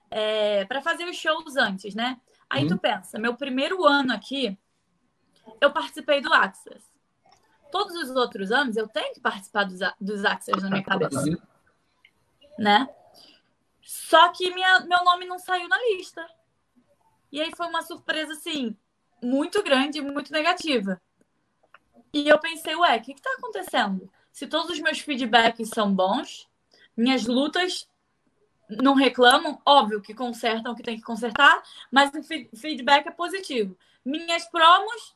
é, 0.09 0.65
para 0.65 0.81
fazer 0.81 1.05
os 1.05 1.17
shows 1.17 1.55
antes, 1.55 1.95
né? 1.95 2.19
Aí 2.49 2.63
uhum. 2.63 2.69
tu 2.69 2.77
pensa, 2.77 3.17
meu 3.17 3.35
primeiro 3.35 3.85
ano 3.85 4.13
aqui, 4.13 4.57
eu 5.59 5.71
participei 5.71 6.21
do 6.21 6.33
Access. 6.33 6.90
Todos 7.71 7.95
os 7.95 8.09
outros 8.15 8.51
anos 8.51 8.75
eu 8.75 8.87
tenho 8.87 9.13
que 9.13 9.19
participar 9.19 9.63
dos, 9.63 9.79
dos 9.99 10.21
na 10.23 10.69
minha 10.69 10.83
cabeça. 10.83 11.23
Uhum. 11.23 11.37
Né? 12.57 12.87
Só 13.81 14.29
que 14.29 14.53
minha, 14.53 14.81
meu 14.81 15.03
nome 15.03 15.25
não 15.25 15.39
saiu 15.39 15.67
na 15.67 15.77
lista. 15.77 16.25
E 17.31 17.41
aí 17.41 17.51
foi 17.55 17.67
uma 17.67 17.81
surpresa, 17.81 18.33
assim, 18.33 18.75
muito 19.21 19.63
grande, 19.63 20.01
muito 20.01 20.31
negativa. 20.31 21.01
E 22.13 22.27
eu 22.27 22.37
pensei, 22.39 22.75
ué, 22.75 22.97
o 22.97 23.01
que 23.01 23.13
está 23.13 23.29
acontecendo? 23.37 24.11
Se 24.31 24.47
todos 24.47 24.71
os 24.71 24.79
meus 24.79 24.99
feedbacks 24.99 25.69
são 25.69 25.93
bons, 25.93 26.49
minhas 26.95 27.25
lutas 27.25 27.87
não 28.81 28.93
reclamam, 28.93 29.61
óbvio 29.65 30.01
que 30.01 30.13
consertam 30.13 30.71
o 30.71 30.75
que 30.75 30.83
tem 30.83 30.97
que 30.97 31.03
consertar, 31.03 31.61
mas 31.91 32.11
o 32.13 32.57
feedback 32.57 33.07
é 33.07 33.11
positivo. 33.11 33.77
Minhas 34.03 34.45
promos, 34.45 35.15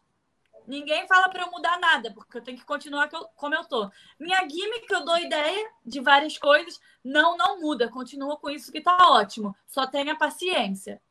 ninguém 0.68 1.08
fala 1.08 1.30
para 1.30 1.44
eu 1.44 1.52
mudar 1.52 1.80
nada, 1.80 2.12
porque 2.14 2.38
eu 2.38 2.42
tenho 2.42 2.58
que 2.58 2.66
continuar 2.66 3.10
como 3.10 3.56
eu 3.56 3.66
tô. 3.66 3.90
Minha 4.20 4.40
gimmick, 4.48 4.92
eu 4.92 5.06
dou 5.06 5.18
ideia 5.18 5.72
de 5.86 6.00
várias 6.00 6.38
coisas, 6.38 6.80
não, 7.04 7.38
não 7.38 7.60
muda, 7.60 7.90
continua 7.90 8.38
com 8.38 8.50
isso 8.50 8.72
que 8.72 8.82
tá 8.82 8.98
ótimo. 9.12 9.56
Só 9.68 9.86
tenha 9.88 10.18
paciência. 10.18 11.02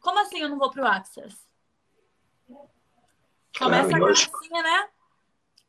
Como 0.00 0.18
assim 0.18 0.38
eu 0.38 0.48
não 0.48 0.58
vou 0.58 0.70
pro 0.70 0.86
Access? 0.86 1.36
Começa 3.58 3.88
claro, 3.88 4.04
a 4.04 4.14
cabecinha, 4.14 4.62
né? 4.62 4.88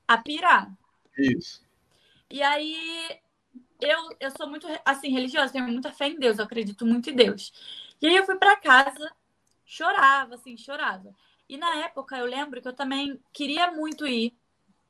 A 0.07 0.18
pirar. 0.18 0.72
Isso. 1.18 1.61
E 2.30 2.41
aí, 2.41 3.19
eu, 3.81 4.10
eu 4.19 4.31
sou 4.31 4.48
muito, 4.48 4.65
assim, 4.85 5.10
religiosa, 5.10 5.52
tenho 5.52 5.68
muita 5.68 5.91
fé 5.91 6.07
em 6.07 6.18
Deus, 6.18 6.38
eu 6.38 6.45
acredito 6.45 6.85
muito 6.85 7.10
em 7.10 7.15
Deus. 7.15 7.52
E 8.02 8.07
aí 8.07 8.15
eu 8.15 8.26
fui 8.26 8.38
para 8.38 8.56
casa, 8.56 9.11
chorava, 9.65 10.35
assim, 10.35 10.56
chorava. 10.56 11.14
E 11.52 11.57
na 11.57 11.76
época 11.80 12.18
eu 12.18 12.26
lembro 12.26 12.61
que 12.61 12.68
eu 12.69 12.73
também 12.73 13.19
queria 13.34 13.69
muito 13.72 14.07
ir 14.07 14.34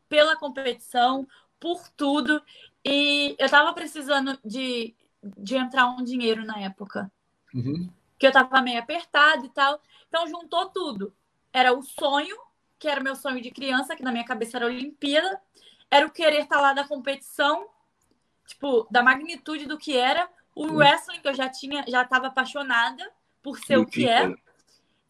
pela 0.08 0.36
competição, 0.36 1.28
por 1.60 1.90
tudo. 1.98 2.40
E 2.86 3.36
eu 3.40 3.50
tava 3.50 3.74
precisando 3.74 4.38
de, 4.46 4.94
de 5.24 5.56
entrar 5.56 5.88
um 5.88 6.04
dinheiro 6.04 6.46
na 6.46 6.60
época. 6.60 7.12
Uhum. 7.52 7.90
Que 8.20 8.28
eu 8.28 8.32
tava 8.32 8.62
meio 8.62 8.78
apertado 8.78 9.44
e 9.44 9.50
tal. 9.50 9.82
Então 10.08 10.28
juntou 10.28 10.70
tudo. 10.70 11.12
Era 11.52 11.74
o 11.74 11.82
sonho, 11.82 12.38
que 12.78 12.88
era 12.88 13.02
meu 13.02 13.16
sonho 13.16 13.42
de 13.42 13.50
criança, 13.50 13.96
que 13.96 14.04
na 14.04 14.12
minha 14.12 14.24
cabeça 14.24 14.60
era 14.60 14.68
a 14.68 14.70
Olimpíada. 14.70 15.42
Era 15.90 16.06
o 16.06 16.12
querer 16.12 16.44
estar 16.44 16.58
tá 16.58 16.62
lá 16.62 16.74
da 16.74 16.88
competição 16.88 17.68
tipo, 18.46 18.88
da 18.92 19.02
magnitude 19.02 19.66
do 19.66 19.80
que 19.80 19.98
era. 19.98 20.30
O 20.54 20.68
hum. 20.68 20.76
wrestling, 20.76 21.22
que 21.22 21.28
eu 21.28 21.34
já 21.34 21.50
tinha, 21.50 21.84
já 21.88 22.04
estava 22.04 22.28
apaixonada 22.28 23.12
por 23.42 23.58
ser 23.58 23.78
o 23.78 23.86
que 23.88 24.08
é. 24.08 24.32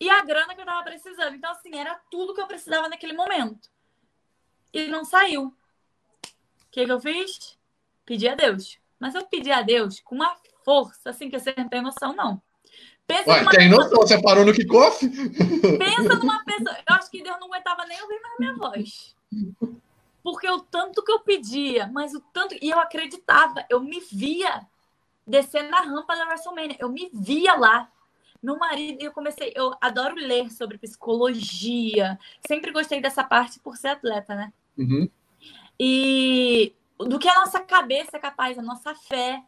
E 0.02 0.10
a 0.10 0.24
grana 0.24 0.56
que 0.56 0.62
eu 0.62 0.66
tava 0.66 0.84
precisando. 0.84 1.36
Então, 1.36 1.52
assim, 1.52 1.78
era 1.78 1.94
tudo 2.10 2.34
que 2.34 2.42
eu 2.42 2.48
precisava 2.48 2.90
naquele 2.90 3.14
momento. 3.14 3.70
E 4.74 4.88
não 4.88 5.06
saiu. 5.06 5.46
O 5.46 5.54
que, 6.72 6.84
que 6.84 6.92
eu 6.92 7.00
fiz? 7.00 7.56
Pedi 8.04 8.28
a 8.28 8.34
Deus. 8.34 8.80
Mas 9.00 9.14
eu 9.14 9.24
pedi 9.28 9.52
a 9.52 9.62
Deus 9.62 10.00
com 10.00 10.16
uma 10.16 10.36
força, 10.66 11.12
assim, 11.12 11.30
que 11.30 11.40
você 11.40 11.54
não 11.56 11.70
tem 11.70 11.84
noção, 11.84 12.16
não. 12.16 12.42
Pensa 13.06 13.30
Ué, 13.30 13.46
tem 13.52 13.70
pessoa... 13.70 13.84
noção? 13.84 14.02
Você 14.02 14.20
parou 14.20 14.44
no 14.44 14.54
kickoff? 14.54 15.08
Pensa 15.78 16.16
numa 16.16 16.44
pessoa. 16.46 16.76
Eu 16.90 16.96
acho 16.96 17.12
que 17.12 17.22
Deus 17.22 17.40
não 17.40 17.48
aguentava 17.48 17.86
nem 17.86 18.02
ouvir 18.02 18.20
mais 18.22 18.40
minha 18.40 18.56
voz. 18.56 19.16
Porque 20.24 20.50
o 20.50 20.62
tanto 20.62 21.04
que 21.04 21.12
eu 21.12 21.20
pedia, 21.20 21.86
mas 21.94 22.16
o 22.16 22.22
tanto. 22.34 22.56
E 22.60 22.72
eu 22.72 22.80
acreditava, 22.80 23.64
eu 23.70 23.80
me 23.80 24.00
via 24.00 24.66
descendo 25.28 25.70
na 25.70 25.82
rampa 25.82 26.16
da 26.16 26.26
WrestleMania. 26.26 26.78
Eu 26.80 26.90
me 26.90 27.08
via 27.14 27.54
lá. 27.54 27.88
Meu 28.42 28.58
marido, 28.58 29.02
eu 29.02 29.12
comecei, 29.12 29.54
eu 29.56 29.74
adoro 29.80 30.16
ler 30.16 30.50
sobre 30.52 30.78
psicologia. 30.78 32.18
Sempre 32.48 32.72
gostei 32.72 33.02
dessa 33.02 33.24
parte 33.24 33.60
por 33.60 33.78
ser 33.78 33.90
atleta, 33.90 34.34
né? 34.36 34.54
Uhum. 34.78 35.10
E 35.80 36.74
do 36.98 37.20
que 37.20 37.30
a 37.30 37.36
nossa 37.36 37.60
cabeça 37.60 38.18
é 38.18 38.20
capaz, 38.20 38.58
a 38.58 38.64
nossa 38.64 38.96
fé. 38.96 39.44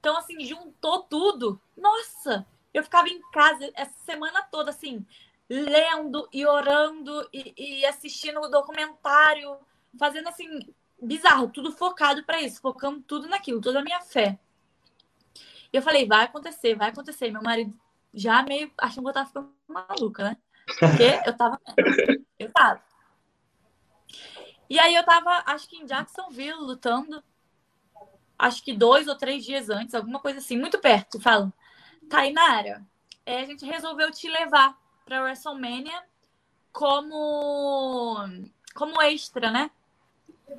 Então, 0.00 0.16
assim, 0.16 0.40
juntou 0.44 1.02
tudo. 1.02 1.60
Nossa, 1.76 2.46
eu 2.72 2.82
ficava 2.82 3.08
em 3.08 3.20
casa 3.32 3.70
essa 3.74 3.98
semana 4.04 4.42
toda, 4.42 4.70
assim, 4.70 5.04
lendo 5.48 6.28
e 6.32 6.46
orando 6.46 7.28
e, 7.32 7.54
e 7.56 7.86
assistindo 7.86 8.40
o 8.40 8.48
documentário 8.48 9.58
fazendo 9.98 10.28
assim, 10.28 10.46
bizarro, 11.00 11.48
tudo 11.48 11.72
focado 11.72 12.24
para 12.24 12.40
isso, 12.40 12.60
focando 12.60 13.00
tudo 13.02 13.28
naquilo, 13.28 13.60
toda 13.60 13.80
a 13.80 13.84
minha 13.84 14.00
fé. 14.00 14.38
E 15.72 15.76
eu 15.76 15.82
falei, 15.82 16.06
vai 16.06 16.24
acontecer, 16.24 16.74
vai 16.74 16.90
acontecer. 16.90 17.30
Meu 17.30 17.42
marido 17.42 17.74
já 18.12 18.42
meio 18.42 18.70
achando 18.78 19.04
que 19.04 19.10
eu 19.10 19.14
tava 19.14 19.26
ficando 19.26 19.52
maluca, 19.66 20.24
né? 20.24 20.36
Porque 20.78 21.20
eu 21.26 21.36
tava. 21.36 21.60
Eu 22.38 22.52
tava. 22.52 22.82
E 24.68 24.80
aí 24.80 24.96
eu 24.96 25.04
tava, 25.04 25.44
acho 25.46 25.68
que 25.68 25.76
em 25.76 25.86
Jacksonville, 25.86 26.58
lutando. 26.58 27.22
Acho 28.36 28.64
que 28.64 28.72
dois 28.72 29.06
ou 29.06 29.14
três 29.14 29.44
dias 29.44 29.70
antes, 29.70 29.94
alguma 29.94 30.18
coisa 30.18 30.40
assim, 30.40 30.58
muito 30.58 30.80
perto. 30.80 31.20
Falam, 31.20 31.52
Tainara, 32.10 32.84
é, 33.24 33.42
a 33.42 33.44
gente 33.44 33.64
resolveu 33.64 34.10
te 34.10 34.28
levar 34.28 34.76
pra 35.04 35.22
WrestleMania 35.22 36.02
como, 36.72 38.16
como 38.74 39.00
extra, 39.02 39.50
né? 39.50 39.70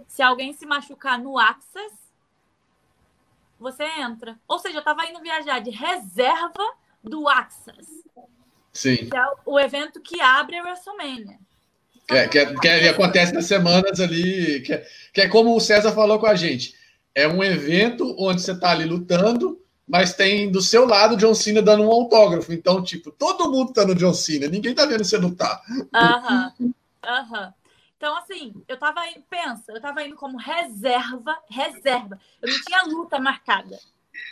Se 0.08 0.22
alguém 0.22 0.54
se 0.54 0.66
machucar 0.66 1.20
no 1.20 1.38
Access, 1.38 1.94
você 3.60 3.84
entra. 4.00 4.40
Ou 4.48 4.60
seja, 4.60 4.78
eu 4.78 4.84
tava 4.84 5.06
indo 5.06 5.20
viajar 5.20 5.60
de 5.60 5.70
reserva 5.70 6.64
do 7.04 7.28
Access. 7.28 8.04
Sim. 8.72 9.10
Que 9.10 9.18
é 9.18 9.26
o 9.46 9.60
evento 9.60 10.02
que 10.02 10.20
abre 10.20 10.58
a 10.58 10.64
WrestleMania. 10.64 11.38
Que, 12.08 12.16
é, 12.16 12.28
que, 12.28 12.38
é, 12.38 12.54
que, 12.56 12.68
é, 12.68 12.90
acontece 12.90 13.34
nas 13.34 13.46
semanas 13.46 14.00
ali, 14.00 14.62
que 14.62 14.74
é, 14.74 14.88
que 15.14 15.22
é 15.22 15.28
como 15.28 15.56
o 15.56 15.62
César 15.62 15.92
falou 15.94 16.20
com 16.20 16.26
a 16.26 16.36
gente. 16.36 16.76
É 17.16 17.28
um 17.28 17.44
evento 17.44 18.16
onde 18.20 18.42
você 18.42 18.52
está 18.52 18.72
ali 18.72 18.86
lutando, 18.86 19.62
mas 19.88 20.14
tem 20.14 20.52
do 20.52 20.62
seu 20.62 20.86
lado 20.86 21.14
o 21.14 21.18
John 21.18 21.34
Cena 21.34 21.62
dando 21.62 21.84
um 21.84 21.92
autógrafo. 21.92 22.52
Então, 22.52 22.84
tipo, 22.84 23.12
todo 23.12 23.52
mundo 23.52 23.72
tá 23.72 23.86
no 23.86 23.96
John 23.96 24.14
Cena, 24.14 24.48
ninguém 24.48 24.74
tá 24.74 24.86
vendo 24.86 25.06
você 25.06 25.18
lutar. 25.18 25.62
Aham, 25.94 26.54
aham. 27.04 27.54
Então, 27.96 28.18
assim, 28.18 28.54
eu 28.68 28.78
tava 28.78 29.08
indo, 29.08 29.24
pensa, 29.30 29.72
eu 29.72 29.80
tava 29.80 30.04
indo 30.04 30.18
como 30.18 30.38
reserva, 30.38 31.38
reserva. 31.50 32.20
Eu 32.42 32.50
não 32.52 32.62
tinha 32.62 32.84
luta 32.84 33.18
marcada. 33.18 33.80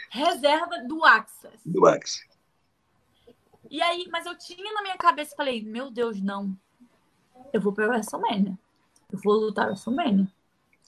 Reserva 0.10 0.80
do 0.86 1.06
Access. 1.06 1.58
Do 1.66 1.88
Access. 1.88 2.31
E 3.72 3.82
aí, 3.82 4.06
mas 4.12 4.26
eu 4.26 4.38
tinha 4.38 4.74
na 4.74 4.82
minha 4.82 4.98
cabeça, 4.98 5.34
falei, 5.34 5.64
meu 5.64 5.90
Deus, 5.90 6.22
não. 6.22 6.54
Eu 7.54 7.62
vou 7.62 7.72
pra 7.72 7.88
WrestleMania. 7.88 8.60
Eu 9.10 9.18
vou 9.24 9.36
lutar 9.36 9.68
WrestleMania. 9.68 10.28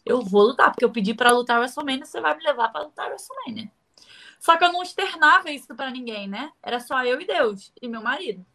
Eu 0.05 0.21
vou 0.21 0.47
lutar, 0.47 0.69
porque 0.69 0.83
eu 0.83 0.91
pedi 0.91 1.13
para 1.13 1.31
lutar 1.31 1.59
WrestleMania, 1.59 2.05
você 2.05 2.19
vai 2.19 2.35
me 2.35 2.43
levar 2.43 2.67
para 2.73 2.83
lutar 2.83 3.07
WrestleMania. 3.07 3.71
Só 4.37 4.57
que 4.57 4.65
eu 4.65 4.73
não 4.73 4.83
externava 4.83 5.49
isso 5.49 5.73
para 5.73 5.89
ninguém, 5.91 6.27
né? 6.27 6.51
Era 6.61 6.81
só 6.81 7.05
eu 7.05 7.21
e 7.21 7.25
Deus 7.25 7.71
e 7.81 7.87
meu 7.87 8.01
marido. 8.01 8.45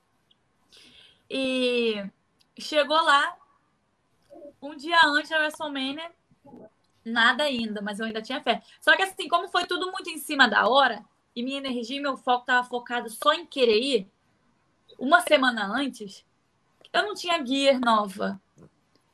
E 1.31 2.05
chegou 2.59 3.03
lá, 3.03 3.35
um 4.61 4.77
dia 4.77 4.99
antes 5.07 5.31
da 5.31 5.39
WrestleMania, 5.39 6.13
nada 7.03 7.45
ainda, 7.45 7.81
mas 7.81 7.99
eu 7.99 8.05
ainda 8.05 8.21
tinha 8.21 8.43
fé. 8.43 8.63
Só 8.79 8.95
que 8.95 9.03
assim, 9.05 9.27
como 9.27 9.49
foi 9.49 9.65
tudo 9.65 9.91
muito 9.91 10.11
em 10.11 10.19
cima 10.19 10.47
da 10.47 10.69
hora, 10.69 11.03
e 11.35 11.43
minha 11.43 11.57
energia 11.57 11.97
e 11.97 12.03
meu 12.03 12.19
foco 12.19 12.45
tava 12.45 12.69
focado 12.69 13.09
só 13.09 13.33
em 13.33 13.47
querer 13.47 13.81
ir, 13.81 14.13
uma 14.99 15.21
semana 15.21 15.67
antes, 15.67 16.25
eu 16.93 17.03
não 17.03 17.15
tinha 17.15 17.45
gear 17.45 17.79
nova. 17.81 18.41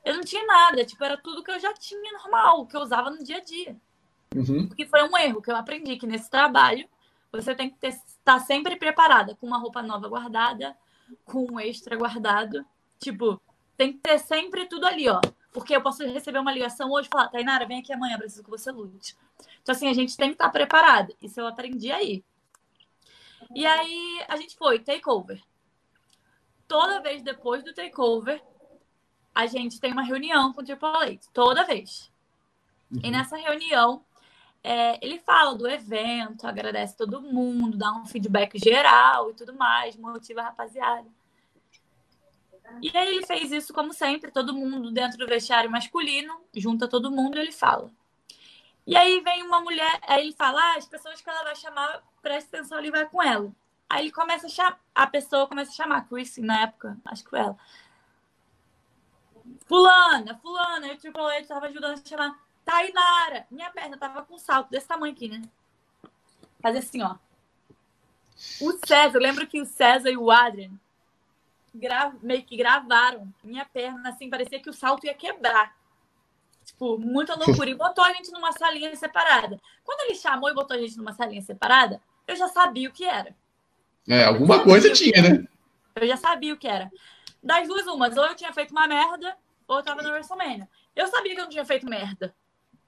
Eu 0.05 0.16
não 0.16 0.23
tinha 0.23 0.44
nada, 0.44 0.85
tipo, 0.85 1.02
era 1.02 1.16
tudo 1.16 1.43
que 1.43 1.51
eu 1.51 1.59
já 1.59 1.73
tinha 1.74 2.12
normal, 2.12 2.66
que 2.66 2.77
eu 2.77 2.81
usava 2.81 3.11
no 3.11 3.23
dia 3.23 3.39
a 3.39 3.40
dia. 3.40 3.77
Uhum. 4.35 4.66
Porque 4.66 4.86
foi 4.86 5.02
um 5.02 5.16
erro 5.16 5.40
que 5.40 5.51
eu 5.51 5.56
aprendi 5.56 5.97
que 5.97 6.06
nesse 6.06 6.28
trabalho 6.28 6.89
você 7.32 7.55
tem 7.55 7.70
que 7.70 7.86
estar 7.86 8.39
sempre 8.40 8.77
preparada, 8.77 9.35
com 9.35 9.47
uma 9.47 9.59
roupa 9.59 9.82
nova 9.82 10.09
guardada, 10.09 10.77
com 11.24 11.47
um 11.51 11.61
extra 11.61 11.97
guardado. 11.97 12.65
Tipo, 12.98 13.40
tem 13.77 13.93
que 13.93 13.98
ter 13.98 14.19
sempre 14.19 14.66
tudo 14.66 14.86
ali, 14.86 15.09
ó. 15.09 15.20
Porque 15.52 15.74
eu 15.74 15.81
posso 15.81 16.05
receber 16.05 16.39
uma 16.39 16.52
ligação 16.52 16.90
hoje 16.90 17.09
e 17.09 17.11
falar, 17.11 17.28
Tainara, 17.28 17.66
vem 17.66 17.81
aqui 17.81 17.93
amanhã, 17.93 18.19
preciso 18.19 18.43
que 18.43 18.51
você 18.51 18.70
lute. 18.70 19.16
Então, 19.62 19.74
assim, 19.74 19.89
a 19.89 19.93
gente 19.93 20.16
tem 20.16 20.28
que 20.28 20.35
estar 20.35 20.51
preparado. 20.51 21.15
Isso 21.23 21.40
eu 21.40 21.47
aprendi 21.47 21.90
aí. 21.90 22.24
E 23.55 23.65
aí, 23.65 24.24
a 24.28 24.36
gente 24.36 24.56
foi, 24.56 24.78
takeover. 24.78 25.40
Toda 26.66 27.01
vez 27.01 27.23
depois 27.23 27.62
do 27.62 27.74
takeover, 27.74 28.43
a 29.35 29.47
gente 29.47 29.81
tem 29.81 29.93
uma 29.93 30.03
reunião 30.03 30.53
com 30.53 30.61
o 30.61 30.65
Triple 30.65 30.89
H. 30.89 31.28
Toda 31.32 31.65
vez. 31.65 32.11
Uhum. 32.91 33.01
E 33.03 33.11
nessa 33.11 33.36
reunião, 33.36 34.05
é, 34.62 34.99
ele 35.05 35.19
fala 35.19 35.55
do 35.55 35.69
evento, 35.69 36.47
agradece 36.47 36.97
todo 36.97 37.20
mundo, 37.20 37.77
dá 37.77 37.93
um 37.93 38.07
feedback 38.07 38.59
geral 38.59 39.31
e 39.31 39.35
tudo 39.35 39.55
mais, 39.55 39.97
motiva 39.97 40.41
a 40.41 40.45
rapaziada. 40.45 41.07
E 42.81 42.97
aí 42.97 43.16
ele 43.16 43.27
fez 43.27 43.53
isso 43.53 43.74
como 43.74 43.93
sempre, 43.93 44.31
todo 44.31 44.55
mundo 44.55 44.91
dentro 44.91 45.19
do 45.19 45.27
vestiário 45.27 45.70
masculino, 45.70 46.41
junta 46.55 46.89
todo 46.89 47.11
mundo 47.11 47.36
e 47.36 47.41
ele 47.41 47.53
fala: 47.53 47.91
E 48.86 48.97
aí 48.97 49.20
vem 49.20 49.43
uma 49.43 49.61
mulher, 49.61 50.01
aí 50.03 50.23
ele 50.23 50.32
fala, 50.32 50.61
ah, 50.61 50.77
as 50.78 50.86
pessoas 50.86 51.20
que 51.20 51.28
ela 51.28 51.45
vai 51.45 51.57
chamar, 51.57 52.03
presta 52.23 52.57
atenção 52.57 52.78
ali, 52.78 52.91
vai 52.91 53.07
com 53.07 53.23
ela. 53.23 53.53
Aí 53.95 54.07
ele 54.07 54.11
começa 54.11 54.49
a 54.49 54.51
chamar, 54.51 54.81
a 54.93 55.07
pessoa 55.07 55.47
começa 55.47 55.71
a 55.71 55.75
chamar, 55.75 56.09
Chrissy 56.09 56.41
na 56.41 56.62
época, 56.62 56.99
acho 57.05 57.23
que 57.23 57.31
foi 57.31 57.39
ela. 57.39 57.57
Fulana, 59.66 60.37
fulana, 60.39 60.89
eu 60.89 60.99
tipo, 60.99 61.31
ele 61.31 61.47
tava 61.47 61.66
ajudando 61.66 61.93
a 61.93 62.09
chamar 62.09 62.37
Tainara. 62.65 63.47
Minha 63.49 63.71
perna 63.71 63.97
tava 63.97 64.23
com 64.25 64.35
um 64.35 64.39
salto 64.39 64.69
desse 64.69 64.89
tamanho 64.89 65.15
aqui, 65.15 65.29
né? 65.29 65.43
Fazer 66.61 66.79
assim, 66.79 67.03
ó. 67.03 67.15
O 68.61 68.73
César, 68.85 69.16
eu 69.16 69.23
lembro 69.23 69.47
que 69.47 69.61
o 69.61 69.65
César 69.65 70.11
e 70.11 70.16
o 70.16 70.29
Adrian 70.29 70.73
gra... 71.73 72.12
meio 72.21 72.43
que 72.43 72.57
gravaram 72.57 73.33
minha 73.45 73.65
perna, 73.65 74.09
assim, 74.09 74.29
parecia 74.29 74.59
que 74.59 74.69
o 74.71 74.73
salto 74.73 75.07
ia 75.07 75.15
quebrar. 75.15 75.73
Tipo, 76.65 76.99
muita 76.99 77.37
loucura. 77.37 77.71
E 77.71 77.77
botou 77.77 78.03
a 78.03 78.12
gente 78.12 78.33
numa 78.33 78.51
salinha 78.51 78.97
separada. 78.97 79.61
Quando 79.85 80.01
ele 80.01 80.16
chamou 80.16 80.51
e 80.51 80.55
botou 80.55 80.77
a 80.77 80.81
gente 80.81 80.97
numa 80.97 81.12
salinha 81.12 81.43
separada, 81.43 82.03
eu 82.27 82.35
já 82.35 82.49
sabia 82.49 82.89
o 82.89 82.93
que 82.93 83.05
era. 83.05 83.37
É, 84.09 84.24
alguma 84.24 84.62
coisa 84.62 84.93
tinha, 84.93 85.22
né? 85.22 85.47
Eu 85.97 86.06
já 86.06 86.16
sabia 86.16 86.52
o 86.52 86.56
que 86.56 86.68
era. 86.68 86.90
Das 87.43 87.66
duas, 87.68 87.86
umas, 87.86 88.16
ou 88.16 88.24
eu 88.24 88.35
tinha 88.35 88.52
feito 88.52 88.70
uma 88.72 88.86
merda, 88.86 89.36
ou 89.66 89.78
eu 89.78 89.82
tava 89.82 90.02
no 90.02 90.10
WrestleMania. 90.10 90.68
Eu 90.94 91.06
sabia 91.09 91.35
que 91.35 91.40
eu 91.40 91.44
não 91.44 91.51
tinha 91.51 91.64
feito 91.64 91.86
merda. 91.86 92.35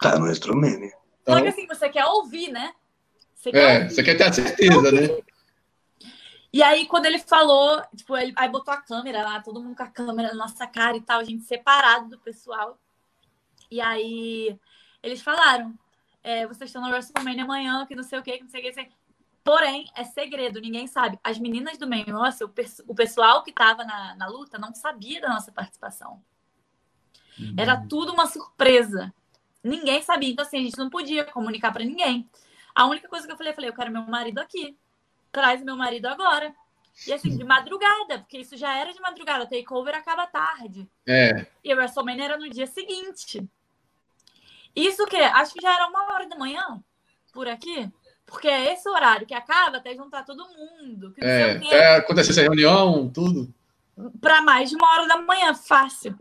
Tá 0.01 0.19
no 0.19 0.25
WrestleMania. 0.25 0.91
Só 1.25 1.35
que 1.35 1.41
então- 1.41 1.49
assim, 1.49 1.67
você 1.67 1.89
quer 1.89 2.05
ouvir, 2.05 2.51
né? 2.51 2.73
Você 3.35 3.51
quer 3.51 3.59
é, 3.59 3.79
ouvir. 3.79 3.91
você 3.91 4.03
quer 4.03 4.17
ter 4.17 4.25
a 4.25 4.33
certeza, 4.33 4.93
né? 4.93 5.23
E 6.53 6.63
aí, 6.63 6.87
quando 6.87 7.07
ele 7.07 7.19
falou, 7.19 7.83
tipo, 7.95 8.17
ele 8.17 8.33
aí 8.35 8.49
botou 8.49 8.73
a 8.73 8.81
câmera 8.81 9.23
lá, 9.23 9.43
todo 9.43 9.61
mundo 9.61 9.77
com 9.77 9.83
a 9.83 9.89
câmera 9.89 10.29
na 10.29 10.35
nossa 10.35 10.67
cara 10.67 10.97
e 10.97 11.03
tal, 11.03 11.21
a 11.21 11.25
gente 11.25 11.45
separado 11.45 12.09
do 12.09 12.19
pessoal. 12.19 12.79
E 13.71 13.81
aí, 13.81 14.59
eles 15.03 15.21
falaram, 15.21 15.75
é, 16.23 16.47
vocês 16.47 16.71
estão 16.71 16.83
no 16.83 16.89
WrestleMania 16.89 17.45
amanhã, 17.45 17.85
que 17.87 17.95
não 17.95 18.03
sei 18.03 18.19
o 18.19 18.23
que, 18.23 18.39
que 18.39 18.45
não 18.45 18.51
sei 18.51 18.61
o 18.61 18.65
que, 18.65 18.73
sei. 18.73 18.89
Porém, 19.47 19.89
é 19.95 20.03
segredo, 20.03 20.61
ninguém 20.61 20.89
sabe. 20.89 21.21
As 21.23 21.39
meninas 21.39 21.79
do 21.79 21.89
Main 21.89 22.03
Roster, 22.11 22.49
o, 22.89 22.95
pessoal 22.97 23.45
que 23.45 23.51
estava 23.51 23.85
na, 23.85 24.17
na 24.17 24.27
luta, 24.27 24.59
não 24.59 24.75
sabia 24.75 25.21
da 25.21 25.29
nossa 25.29 25.53
participação. 25.53 26.21
Uhum. 27.39 27.55
Era 27.57 27.81
tudo 27.89 28.13
uma 28.13 28.27
surpresa. 28.27 29.15
Ninguém 29.63 30.03
sabia. 30.03 30.31
Então, 30.31 30.45
assim, 30.45 30.59
a 30.59 30.63
gente 30.63 30.77
não 30.77 30.91
podia 30.91 31.25
comunicar 31.27 31.73
para 31.73 31.85
ninguém. 31.85 32.29
A 32.75 32.87
única 32.87 33.07
coisa 33.07 33.25
que 33.25 33.33
eu 33.33 33.37
falei, 33.37 33.53
eu 33.53 33.55
falei, 33.55 33.71
eu 33.71 33.75
quero 33.75 33.93
meu 33.93 34.03
marido 34.03 34.41
aqui. 34.41 34.77
Traz 35.31 35.63
meu 35.63 35.77
marido 35.77 36.07
agora. 36.07 36.53
E 37.07 37.13
assim, 37.13 37.37
de 37.37 37.45
madrugada, 37.45 38.19
porque 38.19 38.39
isso 38.39 38.57
já 38.57 38.77
era 38.77 38.93
de 38.93 39.01
madrugada. 39.01 39.45
O 39.45 39.49
takeover 39.49 39.95
acaba 39.95 40.27
tarde. 40.27 40.91
É. 41.07 41.47
E 41.63 41.73
o 41.73 41.77
WrestleMania 41.77 42.25
era 42.25 42.37
no 42.37 42.51
dia 42.51 42.67
seguinte. 42.67 43.49
Isso 44.75 45.07
que 45.07 45.17
acho 45.19 45.55
que 45.55 45.63
já 45.63 45.73
era 45.73 45.87
uma 45.87 46.13
hora 46.13 46.29
da 46.29 46.37
manhã 46.37 46.83
por 47.33 47.47
aqui. 47.47 47.89
Porque 48.27 48.49
é 48.49 48.73
esse 48.73 48.89
horário 48.89 49.27
que 49.27 49.35
acaba 49.35 49.77
até 49.79 49.95
juntar 49.95 50.25
todo 50.25 50.49
mundo. 50.49 51.15
é, 51.19 51.61
é 51.73 51.97
acontecer 51.97 52.33
essa 52.33 52.43
reunião, 52.43 53.09
tudo. 53.09 53.55
Para 54.21 54.43
mais 54.43 54.69
de 54.69 54.77
uma 54.77 54.91
hora 54.93 55.07
da 55.07 55.17
manhã, 55.23 55.55
fácil. 55.55 56.15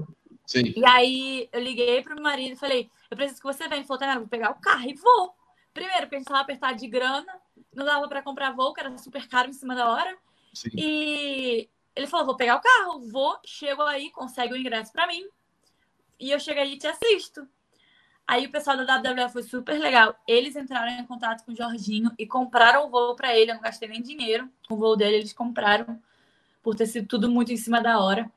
Sim. 0.45 0.73
E 0.76 0.86
aí 0.86 1.49
eu 1.52 1.60
liguei 1.60 2.03
pro 2.03 2.14
meu 2.14 2.23
marido 2.23 2.53
e 2.53 2.57
falei: 2.57 2.90
eu 3.10 3.18
preciso 3.18 3.41
que 3.41 3.48
você 3.48 3.68
venha. 3.68 3.80
Ele 3.80 3.88
falou: 3.88 3.99
Tanera, 3.99 4.19
vou 4.19 4.27
pegar 4.27 4.52
o 4.52 4.61
carro 4.61 4.88
e 4.88 4.94
vou. 4.94 5.34
Primeiro, 5.73 6.02
porque 6.03 6.15
a 6.15 6.19
gente 6.19 6.27
tava 6.27 6.40
apertado 6.40 6.77
de 6.77 6.88
grana, 6.88 7.41
não 7.73 7.86
dava 7.86 8.07
para 8.07 8.22
comprar 8.22 8.52
voo, 8.52 8.73
que 8.73 8.80
era 8.80 8.98
super 8.98 9.27
caro 9.27 9.49
em 9.49 9.53
cima 9.53 9.76
da 9.76 9.90
hora. 9.90 10.18
Sim. 10.53 10.69
E 10.73 11.69
ele 11.95 12.07
falou: 12.07 12.27
vou 12.27 12.38
pegar 12.38 12.57
o 12.57 12.61
carro, 12.61 13.02
vou, 13.11 13.38
chego 13.45 13.82
aí, 13.82 14.11
consegue 14.11 14.53
o 14.53 14.57
ingresso 14.57 14.91
para 14.91 15.07
mim. 15.07 15.27
E 16.19 16.32
eu 16.32 16.40
chego 16.40 16.60
aí 16.60 16.73
e 16.73 16.77
te 16.77 16.88
assisto. 16.88 17.48
Aí 18.27 18.47
o 18.47 18.52
pessoal 18.52 18.76
da 18.77 18.97
WWE 18.97 19.30
foi 19.30 19.43
super 19.43 19.80
legal. 19.80 20.15
Eles 20.27 20.56
entraram 20.56 20.91
em 20.91 21.06
contato 21.06 21.45
com 21.45 21.52
o 21.52 21.56
Jorginho 21.56 22.11
e 22.18 22.26
compraram 22.26 22.88
o 22.88 22.89
voo 22.89 23.15
para 23.15 23.35
ele. 23.35 23.52
Eu 23.52 23.56
não 23.56 23.61
gastei 23.61 23.88
nem 23.88 24.02
dinheiro 24.02 24.49
com 24.68 24.73
o 24.73 24.77
voo 24.77 24.95
dele, 24.95 25.18
eles 25.18 25.34
compraram 25.34 26.02
por 26.64 26.76
ter 26.76 26.88
sido 26.88 27.07
tudo 27.07 27.30
muito 27.30 27.53
em 27.53 27.57
cima 27.57 27.81
da 27.81 27.99
hora. 27.99 28.31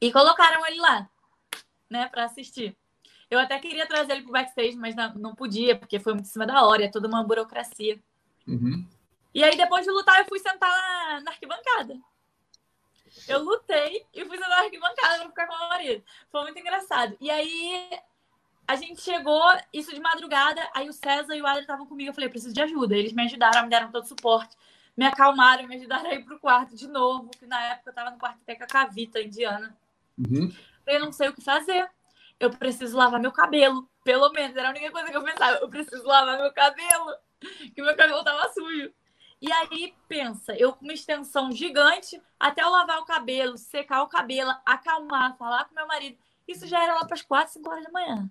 E 0.00 0.12
colocaram 0.12 0.66
ele 0.66 0.80
lá, 0.80 1.08
né, 1.88 2.08
para 2.08 2.24
assistir. 2.24 2.76
Eu 3.30 3.38
até 3.38 3.58
queria 3.58 3.86
trazer 3.86 4.12
ele 4.12 4.22
pro 4.22 4.32
backstage, 4.32 4.76
mas 4.76 4.96
não, 4.96 5.14
não 5.14 5.34
podia, 5.34 5.76
porque 5.76 6.00
foi 6.00 6.14
muito 6.14 6.26
em 6.26 6.30
cima 6.30 6.46
da 6.46 6.64
hora, 6.64 6.84
é 6.84 6.88
toda 6.88 7.06
uma 7.06 7.22
burocracia. 7.22 8.00
Uhum. 8.46 8.84
E 9.34 9.44
aí, 9.44 9.56
depois 9.56 9.84
de 9.84 9.90
lutar, 9.90 10.18
eu 10.18 10.24
fui 10.24 10.38
sentar 10.38 10.70
na, 10.70 11.20
na 11.20 11.30
arquibancada. 11.30 11.96
Eu 13.28 13.42
lutei 13.42 14.06
e 14.14 14.24
fui 14.24 14.36
sentar 14.36 14.50
na 14.50 14.64
arquibancada 14.64 15.18
pra 15.18 15.28
ficar 15.28 15.46
com 15.46 15.54
o 15.54 15.58
meu 15.58 15.68
marido. 15.68 16.04
Foi 16.30 16.42
muito 16.42 16.58
engraçado. 16.58 17.16
E 17.20 17.30
aí, 17.30 17.90
a 18.68 18.76
gente 18.76 19.00
chegou, 19.00 19.42
isso 19.72 19.94
de 19.94 19.98
madrugada, 19.98 20.60
aí 20.74 20.90
o 20.90 20.92
César 20.92 21.34
e 21.34 21.40
o 21.40 21.46
Adri 21.46 21.62
estavam 21.62 21.86
comigo. 21.86 22.10
Eu 22.10 22.14
falei, 22.14 22.28
preciso 22.28 22.52
de 22.52 22.60
ajuda. 22.60 22.94
Eles 22.94 23.14
me 23.14 23.22
ajudaram, 23.24 23.62
me 23.62 23.70
deram 23.70 23.90
todo 23.90 24.04
o 24.04 24.06
suporte, 24.06 24.54
me 24.94 25.06
acalmaram, 25.06 25.66
me 25.66 25.76
ajudaram 25.76 26.10
a 26.10 26.14
ir 26.14 26.22
pro 26.22 26.38
quarto 26.38 26.76
de 26.76 26.86
novo, 26.86 27.30
que 27.30 27.46
na 27.46 27.58
época 27.64 27.88
eu 27.88 27.94
tava 27.94 28.10
no 28.10 28.18
quarto 28.18 28.42
até 28.42 28.54
com 28.54 28.64
a 28.64 28.66
Cavita, 28.66 29.22
indiana. 29.22 29.74
Uhum. 30.18 30.54
Eu 30.86 31.00
não 31.00 31.10
sei 31.10 31.30
o 31.30 31.32
que 31.32 31.40
fazer. 31.40 31.90
Eu 32.38 32.50
preciso 32.50 32.94
lavar 32.94 33.18
meu 33.18 33.32
cabelo. 33.32 33.88
Pelo 34.04 34.30
menos, 34.32 34.54
era 34.54 34.68
a 34.68 34.70
única 34.70 34.90
coisa 34.90 35.10
que 35.10 35.16
eu 35.16 35.24
pensava. 35.24 35.56
Eu 35.56 35.68
preciso 35.70 36.04
lavar 36.04 36.38
meu 36.38 36.52
cabelo. 36.52 37.16
Que 37.74 37.80
meu 37.80 37.96
cabelo 37.96 38.22
tava 38.22 38.52
sujo. 38.52 38.92
E 39.40 39.50
aí, 39.50 39.94
pensa, 40.06 40.54
eu 40.56 40.74
com 40.74 40.84
uma 40.84 40.92
extensão 40.92 41.50
gigante, 41.52 42.20
até 42.38 42.62
eu 42.62 42.68
lavar 42.68 42.98
o 42.98 43.04
cabelo, 43.04 43.56
secar 43.56 44.02
o 44.02 44.08
cabelo, 44.08 44.52
acalmar, 44.66 45.36
falar 45.38 45.64
com 45.64 45.74
meu 45.74 45.86
marido. 45.86 46.18
Isso 46.46 46.66
já 46.66 46.82
era 46.82 46.94
lá 46.94 47.04
para 47.06 47.14
as 47.14 47.22
4, 47.22 47.54
5 47.54 47.70
horas 47.70 47.84
da 47.84 47.92
manhã. 47.92 48.30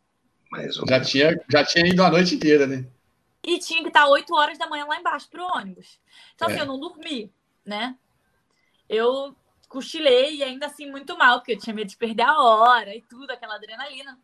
Já 0.88 1.02
tinha, 1.02 1.46
já 1.50 1.66
tinha 1.66 1.88
ido 1.88 2.04
a 2.04 2.10
noite 2.10 2.36
inteira, 2.36 2.66
né? 2.66 2.86
E 3.44 3.60
tinha 3.60 3.82
que 3.82 3.88
estar 3.88 4.08
8 4.08 4.34
horas 4.34 4.58
da 4.58 4.68
manhã 4.68 4.86
lá 4.86 5.00
embaixo 5.00 5.30
pro 5.30 5.46
ônibus. 5.46 6.00
Então, 6.36 6.48
assim, 6.48 6.58
é. 6.58 6.62
assim, 6.62 6.70
eu 6.70 6.74
não 6.74 6.80
dormi, 6.80 7.32
né? 7.66 7.96
Eu 8.90 9.36
cochilei 9.68 10.38
e 10.38 10.44
ainda 10.44 10.66
assim 10.66 10.90
muito 10.90 11.18
mal, 11.18 11.40
porque 11.40 11.54
eu 11.54 11.60
tinha 11.60 11.74
medo 11.74 11.90
de 11.90 11.98
perder 11.98 12.24
a 12.24 12.42
hora 12.42 12.96
e 12.96 13.02
tudo, 13.02 13.32
aquela 13.32 13.56
adrenalina. 13.56 14.20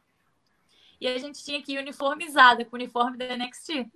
E 0.99 1.07
a 1.07 1.17
gente 1.17 1.43
tinha 1.43 1.61
que 1.61 1.73
ir 1.73 1.79
uniformizada 1.79 2.63
com 2.63 2.75
o 2.75 2.79
uniforme 2.79 3.17
da 3.17 3.35
NXT. 3.35 3.89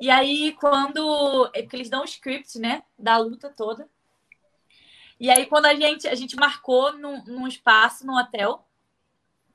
E 0.00 0.10
aí, 0.10 0.52
quando. 0.52 1.50
É 1.52 1.62
porque 1.62 1.76
eles 1.76 1.90
dão 1.90 2.02
o 2.02 2.04
script, 2.04 2.58
né? 2.58 2.82
Da 2.98 3.18
luta 3.18 3.50
toda. 3.50 3.88
E 5.18 5.28
aí, 5.28 5.46
quando 5.46 5.66
a 5.66 5.74
gente, 5.74 6.06
a 6.06 6.14
gente 6.14 6.36
marcou 6.36 6.96
num, 6.96 7.24
num 7.24 7.48
espaço, 7.48 8.06
no 8.06 8.16
hotel, 8.16 8.67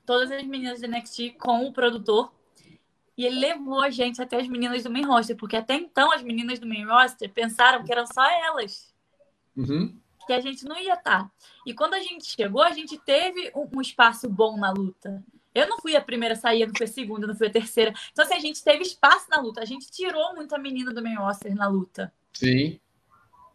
todas 0.04 0.30
as 0.30 0.44
meninas 0.44 0.80
do 0.80 0.88
NXT 0.88 1.36
com 1.38 1.66
o 1.66 1.72
produtor. 1.72 2.32
E 3.16 3.24
ele 3.24 3.38
levou 3.38 3.80
a 3.80 3.90
gente 3.90 4.20
até 4.20 4.40
as 4.40 4.48
meninas 4.48 4.82
do 4.82 4.90
main 4.90 5.04
roster, 5.04 5.36
porque 5.36 5.56
até 5.56 5.74
então 5.74 6.12
as 6.12 6.22
meninas 6.22 6.58
do 6.58 6.66
main 6.66 6.84
roster 6.84 7.30
pensaram 7.32 7.84
que 7.84 7.92
eram 7.92 8.06
só 8.06 8.24
elas. 8.28 8.92
Uhum. 9.56 9.96
Que 10.26 10.32
a 10.32 10.40
gente 10.40 10.64
não 10.64 10.76
ia 10.76 10.94
estar. 10.94 11.24
Tá. 11.24 11.30
E 11.64 11.72
quando 11.72 11.94
a 11.94 12.00
gente 12.00 12.26
chegou, 12.26 12.62
a 12.62 12.72
gente 12.72 12.98
teve 12.98 13.52
um, 13.54 13.68
um, 13.78 13.80
espaço 13.80 14.28
bom 14.28 14.56
na 14.56 14.72
luta. 14.72 15.22
Eu 15.54 15.68
não 15.68 15.78
fui 15.78 15.94
a 15.94 16.00
primeira 16.00 16.34
a 16.34 16.36
sair, 16.36 16.62
eu 16.62 16.66
não 16.66 16.74
fui 16.74 16.86
a 16.86 16.88
segunda, 16.88 17.26
não 17.26 17.36
fui 17.36 17.46
a 17.46 17.52
terceira. 17.52 17.94
Então, 18.10 18.24
assim, 18.24 18.34
a 18.34 18.40
gente 18.40 18.64
teve 18.64 18.82
espaço 18.82 19.30
na 19.30 19.40
luta. 19.40 19.60
A 19.60 19.64
gente 19.64 19.88
tirou 19.90 20.34
muita 20.34 20.58
menina 20.58 20.92
do 20.92 21.02
main 21.02 21.14
roster 21.14 21.54
na 21.54 21.68
luta. 21.68 22.12
Sim. 22.32 22.80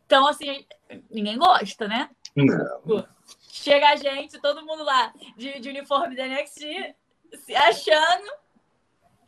Então, 0.06 0.26
assim, 0.26 0.66
ninguém 1.12 1.38
gosta, 1.38 1.88
né? 1.88 2.10
Não. 2.36 3.06
Chega 3.62 3.90
a 3.90 3.96
gente, 3.98 4.40
todo 4.40 4.66
mundo 4.66 4.84
lá 4.84 5.14
de, 5.36 5.60
de 5.60 5.70
uniforme 5.70 6.16
da 6.16 6.26
NXT, 6.26 6.96
se 7.34 7.56
achando 7.56 8.32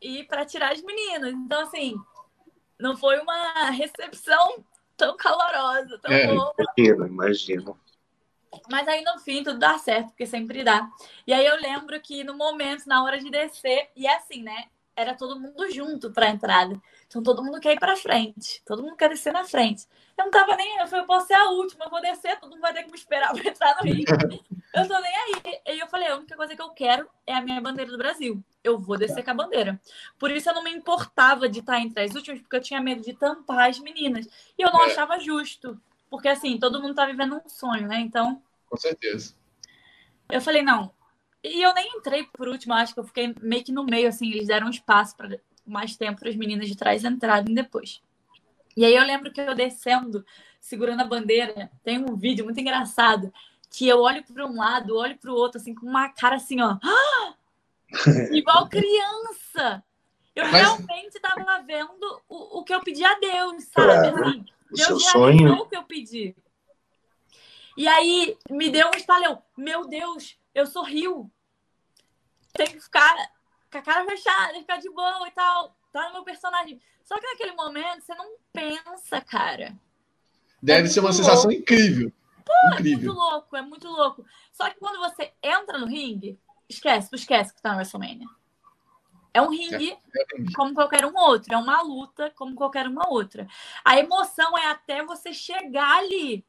e 0.01 0.23
para 0.23 0.45
tirar 0.45 0.71
as 0.71 0.81
meninas. 0.81 1.33
Então, 1.33 1.61
assim, 1.61 1.95
não 2.79 2.95
foi 2.95 3.19
uma 3.19 3.69
recepção 3.71 4.63
tão 4.95 5.17
calorosa, 5.17 5.99
tão 5.99 6.11
é, 6.11 6.27
boa. 6.27 6.53
Imagino, 6.57 7.07
imagino. 7.07 7.79
Mas 8.69 8.87
aí 8.87 9.03
no 9.03 9.19
fim 9.19 9.43
tudo 9.43 9.59
dá 9.59 9.77
certo, 9.77 10.07
porque 10.09 10.25
sempre 10.25 10.63
dá. 10.63 10.89
E 11.27 11.33
aí 11.33 11.45
eu 11.45 11.57
lembro 11.57 11.99
que 11.99 12.23
no 12.23 12.33
momento, 12.33 12.85
na 12.87 13.03
hora 13.03 13.19
de 13.19 13.29
descer, 13.29 13.89
e 13.97 14.07
é 14.07 14.15
assim, 14.15 14.43
né? 14.43 14.69
Era 15.01 15.15
todo 15.15 15.39
mundo 15.39 15.69
junto 15.71 16.11
para 16.11 16.27
a 16.27 16.29
entrada. 16.29 16.79
Então 17.07 17.23
todo 17.23 17.43
mundo 17.43 17.59
quer 17.59 17.73
ir 17.73 17.79
para 17.79 17.95
frente, 17.95 18.61
todo 18.65 18.83
mundo 18.83 18.95
quer 18.95 19.09
descer 19.09 19.33
na 19.33 19.43
frente. 19.43 19.85
Eu 20.17 20.25
não 20.25 20.31
tava 20.31 20.55
nem, 20.55 20.77
eu 20.77 20.87
falei, 20.87 21.03
eu 21.03 21.07
posso 21.07 21.27
ser 21.27 21.33
a 21.33 21.49
última, 21.49 21.85
eu 21.85 21.89
vou 21.89 21.99
descer, 21.99 22.39
todo 22.39 22.51
mundo 22.51 22.61
vai 22.61 22.73
ter 22.73 22.83
que 22.83 22.91
me 22.91 22.97
esperar 22.97 23.33
para 23.35 23.49
entrar 23.49 23.75
no 23.75 23.83
ringue. 23.83 24.05
eu 24.73 24.87
tô 24.87 24.99
nem 24.99 25.15
aí. 25.15 25.61
E 25.67 25.79
eu 25.79 25.87
falei, 25.87 26.07
a 26.07 26.15
única 26.15 26.35
coisa 26.35 26.55
que 26.55 26.61
eu 26.61 26.69
quero 26.69 27.09
é 27.25 27.33
a 27.33 27.41
minha 27.41 27.59
bandeira 27.59 27.91
do 27.91 27.97
Brasil. 27.97 28.41
Eu 28.63 28.79
vou 28.79 28.97
descer 28.97 29.23
com 29.23 29.31
a 29.31 29.33
bandeira. 29.33 29.81
Por 30.19 30.31
isso 30.31 30.49
eu 30.49 30.53
não 30.53 30.63
me 30.63 30.71
importava 30.71 31.49
de 31.49 31.59
estar 31.59 31.79
entre 31.79 32.03
as 32.03 32.13
últimas, 32.13 32.39
porque 32.41 32.55
eu 32.55 32.61
tinha 32.61 32.79
medo 32.79 33.01
de 33.01 33.13
tampar 33.13 33.69
as 33.69 33.79
meninas. 33.79 34.27
E 34.57 34.61
eu 34.61 34.71
não 34.71 34.83
é. 34.83 34.85
achava 34.85 35.19
justo. 35.19 35.81
Porque 36.09 36.27
assim, 36.27 36.59
todo 36.59 36.81
mundo 36.81 36.93
tá 36.93 37.05
vivendo 37.05 37.41
um 37.43 37.49
sonho, 37.49 37.87
né? 37.87 37.99
Então. 37.99 38.41
Com 38.69 38.77
certeza. 38.77 39.33
Eu 40.29 40.39
falei, 40.39 40.61
não. 40.61 40.93
E 41.43 41.61
eu 41.61 41.73
nem 41.73 41.97
entrei 41.97 42.23
por 42.33 42.47
último, 42.47 42.73
acho 42.73 42.93
que 42.93 42.99
eu 42.99 43.03
fiquei 43.03 43.33
meio 43.41 43.63
que 43.63 43.71
no 43.71 43.83
meio, 43.83 44.07
assim, 44.07 44.29
eles 44.31 44.47
deram 44.47 44.69
espaço 44.69 45.15
para 45.17 45.39
mais 45.65 45.95
tempo 45.95 46.19
para 46.19 46.29
as 46.29 46.35
meninas 46.35 46.67
de 46.67 46.75
trás 46.75 47.03
entrarem 47.03 47.53
depois. 47.53 48.01
E 48.75 48.85
aí 48.85 48.95
eu 48.95 49.03
lembro 49.03 49.31
que 49.31 49.41
eu 49.41 49.55
descendo, 49.55 50.25
segurando 50.59 51.01
a 51.01 51.05
bandeira, 51.05 51.71
tem 51.83 51.97
um 51.99 52.15
vídeo 52.15 52.45
muito 52.45 52.59
engraçado 52.59 53.33
que 53.69 53.87
eu 53.87 53.99
olho 54.01 54.23
para 54.23 54.45
um 54.45 54.55
lado, 54.55 54.97
olho 54.97 55.17
para 55.17 55.31
o 55.31 55.35
outro, 55.35 55.59
assim, 55.59 55.73
com 55.73 55.85
uma 55.85 56.09
cara 56.09 56.35
assim, 56.35 56.61
ó. 56.61 56.77
Igual 58.31 58.69
criança. 58.69 59.83
Eu 60.35 60.45
Mas... 60.45 60.53
realmente 60.53 61.15
estava 61.15 61.61
vendo 61.63 62.21
o, 62.27 62.59
o 62.59 62.63
que 62.63 62.73
eu 62.73 62.81
pedi 62.81 63.03
a 63.03 63.17
Deus, 63.17 63.63
sabe? 63.65 64.11
Claro. 64.11 64.27
Assim, 64.27 64.45
o 64.71 64.75
Deus 64.75 64.87
seu 64.87 64.99
sonho. 64.99 65.53
o 65.53 65.65
que 65.67 65.75
eu 65.75 65.83
pedi. 65.83 66.35
E 67.77 67.87
aí 67.87 68.37
me 68.49 68.69
deu 68.69 68.87
um 68.87 68.97
estalhão. 68.97 69.41
Meu 69.57 69.87
Deus, 69.87 70.37
eu 70.53 70.65
sou 70.65 70.83
rio. 70.83 71.31
Tem 72.53 72.67
que 72.67 72.79
ficar 72.79 73.15
com 73.71 73.77
a 73.77 73.81
cara 73.81 74.05
fechada, 74.05 74.59
ficar 74.59 74.77
de 74.77 74.89
boa 74.89 75.27
e 75.27 75.31
tal. 75.31 75.75
Tá 75.91 76.07
no 76.07 76.13
meu 76.13 76.23
personagem. 76.23 76.81
Só 77.03 77.19
que 77.19 77.27
naquele 77.27 77.53
momento 77.53 78.01
você 78.01 78.15
não 78.15 78.35
pensa, 78.51 79.21
cara. 79.21 79.77
Deve 80.61 80.87
é 80.87 80.91
ser 80.91 80.99
uma 80.99 81.09
louco. 81.09 81.23
sensação 81.23 81.51
incrível. 81.51 82.11
Pô, 82.45 82.73
incrível. 82.73 82.99
É 82.99 83.13
muito 83.13 83.19
louco, 83.19 83.57
é 83.57 83.61
muito 83.61 83.87
louco. 83.87 84.25
Só 84.51 84.69
que 84.69 84.79
quando 84.79 84.99
você 84.99 85.33
entra 85.41 85.77
no 85.77 85.87
ringue, 85.87 86.39
esquece, 86.69 87.09
tu 87.09 87.15
esquece 87.15 87.53
que 87.53 87.61
tá 87.61 87.71
no 87.71 87.77
WrestleMania. 87.77 88.27
É 89.33 89.41
um 89.41 89.49
ringue 89.49 89.91
é, 89.91 90.21
é 90.21 90.25
como 90.53 90.73
qualquer 90.73 91.05
um 91.05 91.15
outro, 91.15 91.53
é 91.53 91.57
uma 91.57 91.81
luta 91.81 92.31
como 92.35 92.53
qualquer 92.53 92.87
uma 92.87 93.09
outra. 93.09 93.47
A 93.83 93.97
emoção 93.97 94.57
é 94.57 94.67
até 94.67 95.03
você 95.03 95.33
chegar 95.33 95.99
ali. 95.99 96.45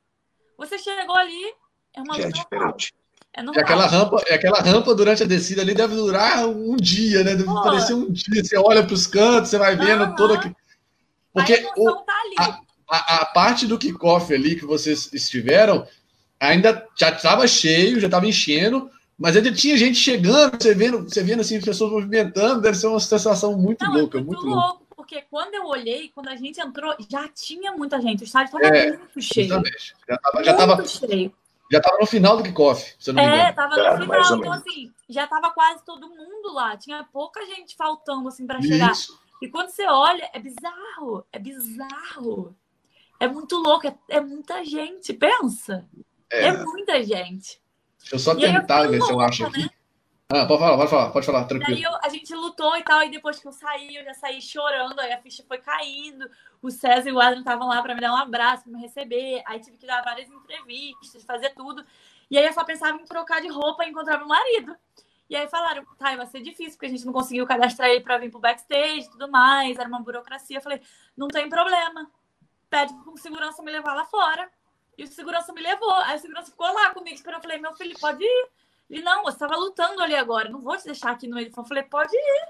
Você 0.59 0.79
chegou 0.79 1.17
ali, 1.17 1.55
é 1.95 2.01
uma 2.01 2.17
luta 2.17 2.29
é 2.29 2.33
diferente. 2.33 2.95
É 3.35 3.43
normal. 3.43 3.61
E 3.61 3.65
aquela 3.65 3.87
rampa, 3.87 4.17
aquela 4.31 4.61
rampa 4.61 4.95
durante 4.95 5.23
a 5.23 5.27
descida 5.27 5.63
ali 5.63 5.75
deve 5.75 5.95
durar 5.95 6.47
um 6.47 6.77
dia, 6.77 7.25
né? 7.25 7.35
Deve 7.35 7.45
Pô. 7.45 7.63
parecer 7.63 7.95
um 7.95 8.11
dia. 8.11 8.45
Você 8.45 8.59
olha 8.59 8.85
para 8.85 8.95
os 8.95 9.07
cantos, 9.07 9.51
você 9.51 9.59
vai 9.59 9.75
vendo 9.75 10.05
uhum. 10.05 10.15
toda 10.15 10.35
aqui. 10.35 10.55
Porque 11.33 11.55
a, 11.55 11.81
o, 11.81 11.93
tá 12.03 12.13
a, 12.39 12.61
a, 12.91 13.23
a, 13.23 13.27
parte 13.27 13.67
do 13.67 13.79
kickoff 13.79 14.33
ali 14.35 14.57
que 14.57 14.67
vocês 14.67 15.11
estiveram 15.15 15.87
ainda 16.39 16.87
já 16.99 17.11
estava 17.11 17.47
cheio, 17.49 18.01
já 18.01 18.07
estava 18.07 18.27
enchendo, 18.27 18.91
mas 19.17 19.37
ainda 19.37 19.51
tinha 19.53 19.77
gente 19.77 19.97
chegando, 19.97 20.61
você 20.61 20.75
vendo, 20.75 21.05
você 21.05 21.23
vendo 21.23 21.41
assim, 21.41 21.61
pessoas 21.61 21.93
movimentando, 21.93 22.61
deve 22.61 22.77
ser 22.77 22.89
uma 22.89 23.01
sensação 23.01 23.57
muito 23.57 23.85
Não, 23.85 23.95
louca, 23.95 24.19
é 24.19 24.21
muito, 24.21 24.43
muito 24.43 24.55
louco. 24.55 24.83
Porque 24.95 25.23
quando 25.31 25.55
eu 25.55 25.67
olhei, 25.67 26.11
quando 26.15 26.29
a 26.29 26.37
gente 26.37 26.61
entrou, 26.61 26.95
já 27.09 27.29
tinha 27.29 27.73
muita 27.73 28.01
gente. 28.01 28.23
O 28.23 28.25
estádio 28.25 28.57
estava 28.57 28.77
é, 28.77 28.89
muito 28.89 29.21
cheio. 29.21 29.47
Exatamente. 29.47 29.95
Já 30.09 30.15
estava 30.15 30.45
já 30.45 30.55
tava, 30.55 30.87
cheio. 30.87 31.33
Já 31.73 31.79
estava 31.79 31.97
no 31.99 32.07
final 32.07 32.37
do 32.37 32.43
kickoff, 32.43 32.95
se 32.99 33.09
eu 33.09 33.15
não 33.15 33.23
me 33.23 33.29
é, 33.31 33.33
engano. 33.33 33.47
É, 33.47 33.51
estava 33.51 33.97
no 33.97 34.05
final. 34.05 34.37
Então, 34.37 34.53
assim, 34.53 34.93
já 35.09 35.25
estava 35.25 35.51
quase 35.53 35.83
todo 35.87 36.07
mundo 36.07 36.53
lá. 36.53 36.77
Tinha 36.77 37.03
pouca 37.11 37.47
gente 37.47 37.75
faltando, 37.75 38.29
assim, 38.29 38.47
para 38.47 38.61
chegar. 38.61 38.93
E 39.41 39.49
quando 39.49 39.71
você 39.71 39.87
olha, 39.87 40.29
é 40.35 40.39
bizarro. 40.39 41.25
É 41.33 41.39
bizarro. 41.39 42.55
É 43.19 43.27
muito 43.27 43.57
louco. 43.57 43.87
É, 43.87 43.97
é 44.11 44.21
muita 44.21 44.63
gente. 44.63 45.15
Pensa. 45.15 45.89
É. 46.31 46.49
é. 46.49 46.63
muita 46.63 47.03
gente. 47.03 47.59
Deixa 48.01 48.17
eu 48.17 48.19
só 48.19 48.35
tentar 48.35 48.87
ver 48.89 49.01
se 49.01 49.11
eu 49.11 49.21
acho 49.21 49.47
aqui. 49.47 49.71
Ah, 50.35 50.47
pode 50.47 50.61
falar, 50.61 50.77
pode 50.79 50.91
falar, 50.91 51.11
pode 51.11 51.27
falar, 51.27 51.45
tranquilo. 51.45 51.77
Aí 51.77 51.83
eu, 51.83 51.91
a 52.03 52.09
gente 52.09 52.35
lutou 52.35 52.75
e 52.77 52.83
tal, 52.83 53.03
e 53.03 53.11
depois 53.11 53.39
que 53.39 53.47
eu 53.47 53.53
saí, 53.53 53.97
eu 53.97 54.05
já 54.05 54.15
saí 54.15 54.41
chorando, 54.41 54.99
aí 54.99 55.13
a 55.13 55.21
ficha 55.21 55.45
foi 55.47 55.59
caindo. 55.59 56.27
O 56.63 56.71
César 56.71 57.09
e 57.09 57.13
o 57.13 57.21
Adrian 57.21 57.41
estavam 57.41 57.69
lá 57.69 57.83
para 57.83 57.95
me 57.95 58.01
dar 58.01 58.13
um 58.13 58.17
abraço, 58.17 58.65
para 58.65 58.73
me 58.73 58.81
receber. 58.81 59.43
Aí 59.45 59.61
tive 59.61 59.77
que 59.77 59.87
dar 59.87 60.03
várias 60.03 60.31
entrevistas, 60.31 61.23
fazer 61.25 61.51
tudo. 61.51 61.85
E 62.31 62.39
aí 62.39 62.47
eu 62.47 62.53
só 62.55 62.65
pensava 62.65 62.97
em 62.97 63.05
trocar 63.05 63.43
de 63.43 63.49
roupa 63.49 63.85
e 63.85 63.91
encontrar 63.91 64.17
meu 64.17 64.27
marido. 64.27 64.75
E 65.29 65.37
aí 65.37 65.47
falaram, 65.49 65.85
tá, 65.99 66.17
vai 66.17 66.27
ser 66.27 66.41
difícil, 66.41 66.73
porque 66.73 66.87
a 66.87 66.89
gente 66.89 67.05
não 67.05 67.13
conseguiu 67.13 67.47
cadastrar 67.47 67.91
ele 67.91 68.01
para 68.01 68.17
vir 68.17 68.31
pro 68.31 68.41
backstage 68.41 69.07
e 69.07 69.11
tudo 69.11 69.31
mais, 69.31 69.79
era 69.79 69.89
uma 69.89 70.01
burocracia. 70.01 70.59
Eu 70.59 70.63
falei, 70.63 70.81
não 71.15 71.29
tem 71.29 71.49
problema. 71.49 72.11
Pede 72.71 72.95
pro 73.03 73.17
segurança 73.19 73.63
me 73.63 73.71
levar 73.71 73.95
lá 73.95 74.07
fora. 74.07 74.51
E 74.97 75.05
o 75.05 75.07
segurança 75.07 75.53
me 75.53 75.61
levou. 75.61 75.93
Aí 75.93 76.17
o 76.17 76.21
segurança 76.21 76.51
ficou 76.51 76.73
lá 76.73 76.91
comigo, 76.91 77.15
esperando. 77.15 77.39
Eu 77.39 77.43
falei, 77.43 77.59
meu 77.59 77.73
filho, 77.75 77.99
pode 77.99 78.25
ir. 78.25 78.49
Ele, 78.89 79.03
não, 79.03 79.23
você 79.23 79.37
estava 79.37 79.57
lutando 79.57 80.03
ali 80.03 80.15
agora, 80.15 80.49
não 80.49 80.61
vou 80.61 80.77
te 80.77 80.85
deixar 80.85 81.13
aqui 81.13 81.27
no 81.27 81.37
meio. 81.37 81.51
Eu 81.57 81.65
falei, 81.65 81.83
pode 81.85 82.15
ir. 82.15 82.49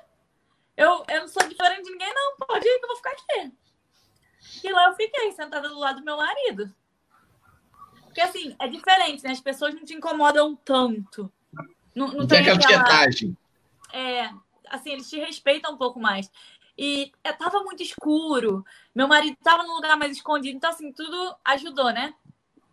Eu, 0.77 1.05
eu 1.09 1.21
não 1.21 1.29
sou 1.29 1.47
diferente 1.49 1.85
de 1.85 1.91
ninguém, 1.91 2.13
não. 2.15 2.37
Pode 2.47 2.67
ir, 2.67 2.79
que 2.79 2.85
eu 2.85 2.89
vou 2.89 2.97
ficar 2.97 3.11
aqui. 3.11 3.53
E 4.65 4.73
lá 4.73 4.89
eu 4.89 4.95
fiquei, 4.95 5.33
sentada 5.33 5.69
do 5.69 5.79
lado 5.79 6.01
do 6.01 6.05
meu 6.05 6.17
marido. 6.17 6.75
Porque 8.05 8.21
assim, 8.21 8.55
é 8.59 8.69
diferente, 8.69 9.25
né? 9.25 9.31
As 9.31 9.41
pessoas 9.41 9.75
não 9.75 9.85
te 9.85 9.95
incomodam 9.95 10.55
tanto. 10.57 11.33
Não, 11.95 12.09
não, 12.09 12.15
não 12.19 12.27
tem, 12.27 12.43
tem 12.43 12.53
aquela 12.53 12.59
tietagem. 12.59 13.37
É, 13.93 14.31
assim, 14.69 14.91
eles 14.91 15.09
te 15.09 15.19
respeitam 15.19 15.75
um 15.75 15.79
pouco 15.79 16.01
mais. 16.01 16.31
E 16.77 17.13
é, 17.23 17.33
tava 17.33 17.63
muito 17.63 17.83
escuro. 17.83 18.65
Meu 18.95 19.07
marido 19.07 19.37
tava 19.43 19.63
num 19.63 19.75
lugar 19.75 19.97
mais 19.97 20.13
escondido. 20.13 20.57
Então, 20.57 20.71
assim, 20.71 20.93
tudo 20.93 21.37
ajudou, 21.45 21.93
né? 21.93 22.15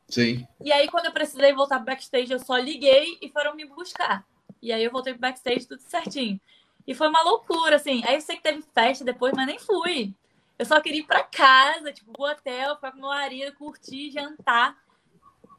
Sim. 0.09 0.47
E 0.59 0.71
aí, 0.71 0.87
quando 0.87 1.05
eu 1.05 1.11
precisei 1.11 1.53
voltar 1.53 1.77
pro 1.77 1.85
backstage, 1.85 2.31
eu 2.31 2.39
só 2.39 2.57
liguei 2.57 3.17
e 3.21 3.29
foram 3.29 3.55
me 3.55 3.65
buscar. 3.65 4.25
E 4.61 4.73
aí 4.73 4.83
eu 4.83 4.91
voltei 4.91 5.13
pro 5.13 5.21
backstage, 5.21 5.67
tudo 5.67 5.81
certinho. 5.81 6.39
E 6.85 6.95
foi 6.95 7.07
uma 7.07 7.21
loucura, 7.21 7.75
assim. 7.75 8.03
Aí 8.05 8.15
eu 8.15 8.21
sei 8.21 8.35
que 8.35 8.43
teve 8.43 8.63
festa 8.73 9.05
depois, 9.05 9.33
mas 9.35 9.45
nem 9.45 9.59
fui. 9.59 10.13
Eu 10.57 10.65
só 10.65 10.81
queria 10.81 10.99
ir 11.01 11.05
pra 11.05 11.23
casa, 11.23 11.93
tipo, 11.93 12.11
pro 12.11 12.23
hotel, 12.23 12.75
ficar 12.75 12.91
com 12.91 12.97
meu 12.97 13.07
marido, 13.07 13.55
curtir, 13.55 14.11
jantar. 14.11 14.75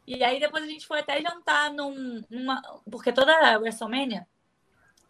E 0.07 0.23
aí 0.25 0.41
depois 0.41 0.65
a 0.65 0.67
gente 0.67 0.87
foi 0.87 0.99
até 0.99 1.23
jantar 1.23 1.73
num, 1.73 2.23
numa. 2.29 2.61
Porque 2.91 3.13
toda 3.13 3.33
a 3.33 3.59
WrestleMania 3.59 4.27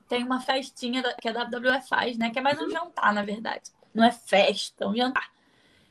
tem 0.08 0.22
uma 0.22 0.40
festinha 0.40 1.02
que 1.20 1.28
a 1.28 1.32
WWE 1.32 1.80
faz, 1.88 2.18
né? 2.18 2.30
Que 2.30 2.38
é 2.38 2.42
mais 2.42 2.60
um 2.60 2.70
jantar, 2.70 3.14
na 3.14 3.22
verdade. 3.22 3.70
Não 3.94 4.04
é 4.04 4.12
festa, 4.12 4.84
é 4.84 4.86
um 4.86 4.94
jantar. 4.94 5.30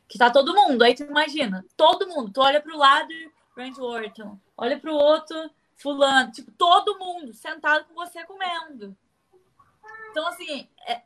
Que 0.08 0.18
tá 0.18 0.30
todo 0.30 0.54
mundo. 0.54 0.84
Aí 0.84 0.94
tu 0.94 1.04
imagina, 1.04 1.66
todo 1.76 2.08
mundo. 2.08 2.32
Tu 2.32 2.40
olha 2.40 2.62
pro 2.62 2.78
lado 2.78 3.14
Randy 3.60 3.82
Orton. 3.82 4.40
Olha 4.58 4.80
para 4.80 4.92
o 4.92 4.96
outro, 4.96 5.50
fulano. 5.76 6.32
Tipo, 6.32 6.52
todo 6.52 6.98
mundo 6.98 7.34
sentado 7.34 7.86
com 7.86 7.94
você 7.94 8.24
comendo. 8.26 8.96
Então, 10.12 10.28
assim, 10.28 10.68
é, 10.88 11.02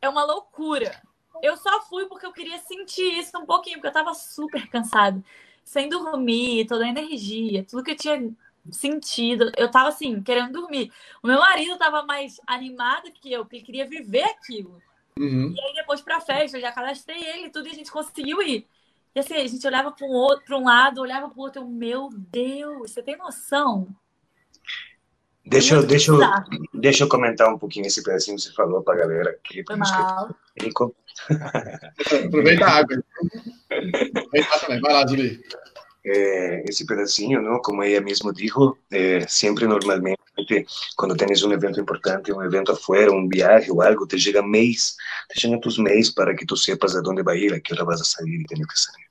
é 0.00 0.08
uma 0.08 0.24
loucura. 0.24 1.02
Eu 1.42 1.56
só 1.56 1.82
fui 1.82 2.06
porque 2.06 2.24
eu 2.24 2.32
queria 2.32 2.58
sentir 2.58 3.18
isso 3.18 3.36
um 3.38 3.44
pouquinho, 3.44 3.76
porque 3.76 3.88
eu 3.88 3.92
tava 3.92 4.14
super 4.14 4.68
cansado. 4.68 5.22
Sem 5.64 5.88
dormir, 5.88 6.66
toda 6.66 6.84
a 6.84 6.88
energia, 6.88 7.64
tudo 7.64 7.82
que 7.82 7.92
eu 7.92 7.96
tinha 7.96 8.32
sentido. 8.70 9.50
Eu 9.56 9.70
tava, 9.70 9.88
assim, 9.88 10.22
querendo 10.22 10.52
dormir. 10.52 10.92
O 11.22 11.26
meu 11.26 11.38
marido 11.38 11.76
tava 11.76 12.02
mais 12.02 12.40
animado 12.46 13.10
que 13.12 13.32
eu, 13.32 13.44
porque 13.44 13.56
ele 13.56 13.64
queria 13.64 13.86
viver 13.86 14.24
aquilo. 14.24 14.80
Uhum. 15.18 15.54
E 15.56 15.60
aí, 15.60 15.74
depois 15.74 16.00
pra 16.00 16.20
festa, 16.20 16.56
eu 16.56 16.60
já 16.60 16.72
cadastrei 16.72 17.22
ele 17.22 17.46
e 17.46 17.50
tudo, 17.50 17.68
e 17.68 17.70
a 17.70 17.74
gente 17.74 17.90
conseguiu 17.90 18.42
ir. 18.42 18.66
E 19.14 19.20
assim, 19.20 19.34
a 19.34 19.46
gente 19.46 19.66
olhava 19.66 19.92
para 19.92 20.06
um, 20.06 20.10
outro, 20.10 20.44
para 20.44 20.58
um 20.58 20.64
lado, 20.64 21.00
olhava 21.00 21.28
para 21.28 21.38
o 21.38 21.42
outro, 21.42 21.62
eu, 21.62 21.68
meu 21.68 22.08
Deus, 22.12 22.90
você 22.90 23.02
tem 23.02 23.16
noção? 23.16 23.88
Deixa, 25.46 25.74
eu, 25.74 25.86
deixa, 25.86 26.10
eu, 26.10 26.18
deixa 26.72 27.04
eu 27.04 27.08
comentar 27.08 27.52
um 27.52 27.58
pouquinho 27.58 27.86
esse 27.86 28.02
pedacinho 28.02 28.36
que 28.36 28.42
você 28.42 28.52
falou 28.52 28.82
para 28.82 28.94
a 28.94 28.96
galera 28.96 29.30
aqui. 29.30 29.62
Foi 29.66 29.76
mal. 29.76 30.34
Rico. 30.58 30.96
Aproveita 32.26 32.64
a 32.64 32.70
água. 32.70 32.96
Aproveita 33.70 34.58
também. 34.60 34.80
Vai 34.80 34.92
lá, 34.92 35.06
Julie. 35.06 35.42
É, 36.06 36.62
esse 36.68 36.84
pedacinho, 36.84 37.40
não? 37.40 37.62
como 37.62 37.82
ela 37.82 38.04
mesmo 38.04 38.30
disse, 38.30 38.52
é, 38.92 39.26
sempre 39.26 39.66
normalmente, 39.66 40.18
quando 40.96 41.16
tens 41.16 41.42
um 41.42 41.50
evento 41.50 41.80
importante, 41.80 42.30
um 42.30 42.42
evento 42.42 42.72
afuera, 42.72 43.10
um 43.10 43.26
viagem 43.26 43.70
ou 43.70 43.80
algo, 43.80 44.06
te 44.06 44.18
chega 44.18 44.42
mês, 44.42 44.96
te 45.30 45.40
chegam 45.40 45.58
tus 45.60 45.78
mês 45.78 46.10
para 46.10 46.36
que 46.36 46.44
tu 46.44 46.58
sepas 46.58 46.94
aonde 46.94 47.22
vai 47.22 47.38
ir, 47.38 47.54
a 47.54 47.60
que 47.60 47.72
hora 47.72 47.86
vas 47.86 48.02
a 48.02 48.04
sair 48.04 48.42
e 48.42 48.44
tens 48.44 48.66
que 48.66 48.78
sair. 48.78 49.06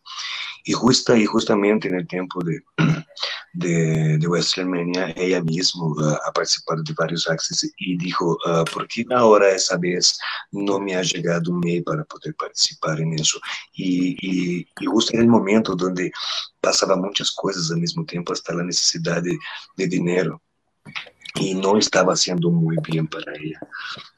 Y, 0.66 0.74
justa, 0.74 1.18
y 1.18 1.26
justamente 1.26 1.88
en 1.88 1.96
el 1.96 2.08
tiempo 2.08 2.44
de, 2.44 2.62
de, 3.54 4.18
de 4.18 4.28
WrestleMania, 4.28 5.14
ella 5.16 5.42
misma 5.42 5.86
uh, 5.86 6.18
ha 6.26 6.32
participado 6.32 6.82
de 6.84 6.94
varios 6.94 7.30
access 7.30 7.72
y 7.78 7.98
dijo, 7.98 8.38
uh, 8.46 8.66
¿por 8.74 8.88
qué 8.88 9.06
ahora 9.16 9.52
esa 9.52 9.78
vez 9.78 10.18
no 10.52 10.80
me 10.80 10.96
ha 10.96 11.02
llegado 11.02 11.52
un 11.52 11.60
mail 11.60 11.84
para 11.84 12.04
poder 12.06 12.36
participar 12.36 13.00
en 13.00 13.14
eso? 13.14 13.40
Y, 13.74 14.18
y, 14.22 14.68
y, 14.80 14.86
justo 14.86 15.14
en 15.16 15.22
el 15.22 15.28
momento 15.28 15.76
donde 15.76 16.12
pasaba 16.60 16.96
muchas 16.96 17.32
cosas 17.32 17.70
al 17.72 17.78
mismo 17.78 18.06
tiempo, 18.06 18.34
hasta 18.34 18.54
la 18.54 18.64
necesidad 18.64 19.22
de, 19.22 19.38
de 19.78 19.88
dinero 19.88 20.42
y 21.36 21.56
no 21.56 21.78
estaba 21.78 22.14
haciendo 22.14 22.50
muy 22.50 22.78
bien 22.88 23.08
para 23.08 23.34
ella, 23.36 23.60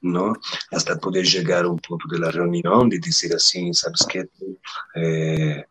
¿no? 0.02 0.34
Hasta 0.72 0.98
poder 0.98 1.26
llegar 1.26 1.66
a 1.66 1.70
un 1.70 1.80
punto 1.80 2.07
de 2.10 2.20
la 2.20 2.30
reunión 2.30 2.90
de 2.90 2.99
decir 2.99 3.34
así, 3.34 3.74
¿sabes 3.74 4.06
qué? 4.10 4.28
Eh, 4.95 5.66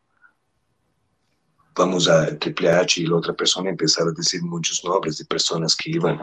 vamos 1.74 2.08
a 2.08 2.36
Triple 2.38 2.70
H 2.70 3.00
y 3.00 3.06
la 3.06 3.16
otra 3.16 3.32
persona 3.32 3.70
empezaron 3.70 4.10
a 4.10 4.16
decir 4.16 4.42
muchos 4.42 4.84
nombres 4.84 5.18
de 5.18 5.24
personas 5.24 5.74
que 5.74 5.90
iban 5.90 6.20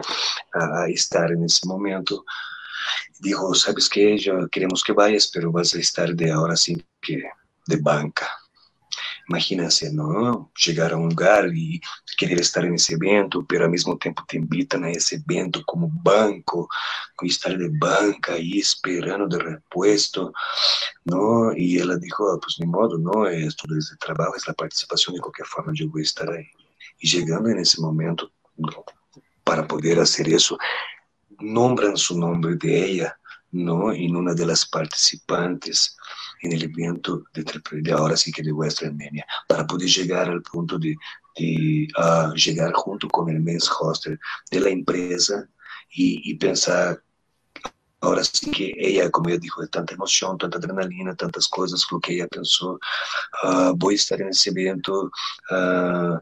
a 0.54 0.88
estar 0.88 1.30
en 1.30 1.44
ese 1.44 1.66
momento. 1.66 2.24
Dijo, 3.20 3.54
¿sabes 3.54 3.88
qué? 3.88 4.18
Ya 4.18 4.32
queremos 4.50 4.82
que 4.82 4.92
vayas, 4.92 5.30
pero 5.32 5.52
vas 5.52 5.74
a 5.74 5.78
estar 5.78 6.14
de 6.14 6.30
ahora 6.30 6.56
sí 6.56 6.84
que 7.00 7.22
de 7.66 7.76
banca. 7.76 8.28
Imagínense, 9.28 9.92
¿no? 9.92 10.50
Llegar 10.66 10.92
a 10.92 10.96
un 10.96 11.10
lugar 11.10 11.46
y 11.54 11.80
querer 12.16 12.40
estar 12.40 12.64
en 12.64 12.76
evento, 12.88 13.44
pero 13.48 13.64
al 13.64 13.70
mismo 13.70 13.96
tiempo 13.96 14.24
te 14.26 14.36
invitan 14.36 14.84
a 14.84 14.90
evento 14.90 15.62
como 15.64 15.88
banco, 16.02 16.68
con 17.14 17.28
estar 17.28 17.56
de 17.56 17.70
banca 17.72 18.34
ahí 18.34 18.58
esperando 18.58 19.28
de 19.28 19.42
repuesto, 19.42 20.32
¿no? 21.04 21.52
Y 21.56 21.78
ella 21.78 21.96
dijo, 21.96 22.30
ah, 22.32 22.38
pues 22.42 22.56
ni 22.58 22.66
modo, 22.66 22.98
¿no? 22.98 23.26
Esto 23.26 23.64
es 23.76 23.92
el 23.92 23.98
trabajo, 23.98 24.34
es 24.36 24.46
la 24.46 24.54
participación, 24.54 25.14
de 25.14 25.20
cualquier 25.20 25.46
forma 25.46 25.72
voy 25.88 26.02
a 26.02 26.04
estar 26.04 26.30
ahí. 26.30 26.46
Y 26.98 27.08
llegando 27.08 27.48
en 27.48 27.58
ese 27.58 27.80
momento, 27.80 28.30
para 29.44 29.66
poder 29.66 30.00
hacer 30.00 30.28
eso, 30.28 30.58
nombran 31.38 31.96
su 31.96 32.18
nombre 32.18 32.56
de 32.56 32.84
ella 32.84 33.18
no, 33.52 33.92
en 33.92 34.16
una 34.16 34.34
de 34.34 34.46
las 34.46 34.66
participantes 34.66 35.96
en 36.42 36.52
el 36.52 36.62
evento 36.64 37.24
de, 37.32 37.44
de 37.82 37.92
ahora 37.92 38.16
sí 38.16 38.32
que 38.32 38.42
de 38.42 38.52
Western 38.52 38.92
Armenia, 38.92 39.26
para 39.48 39.66
poder 39.66 39.88
llegar 39.88 40.28
al 40.28 40.42
punto 40.42 40.78
de, 40.78 40.96
de 41.36 41.88
uh, 41.98 42.34
llegar 42.34 42.72
junto 42.74 43.08
con 43.08 43.28
el 43.30 43.40
men's 43.40 43.68
hoster 43.68 44.18
de 44.50 44.60
la 44.60 44.68
empresa 44.68 45.48
y 45.94 46.34
pensar 46.36 47.02
ahora 48.02 48.24
sí 48.24 48.50
que 48.50 48.74
ella, 48.76 49.10
como 49.10 49.28
ella 49.28 49.38
dijo, 49.38 49.62
de 49.62 49.68
tanta 49.68 49.94
emoción, 49.94 50.36
tanta 50.36 50.58
adrenalina, 50.58 51.14
tantas 51.14 51.48
cosas, 51.48 51.86
lo 51.90 52.00
que 52.00 52.14
ella 52.14 52.26
pensó, 52.26 52.78
uh, 53.44 53.90
estar 53.90 54.20
en 54.20 54.28
ese 54.28 54.50
evento, 54.50 55.10
uh, 55.50 56.18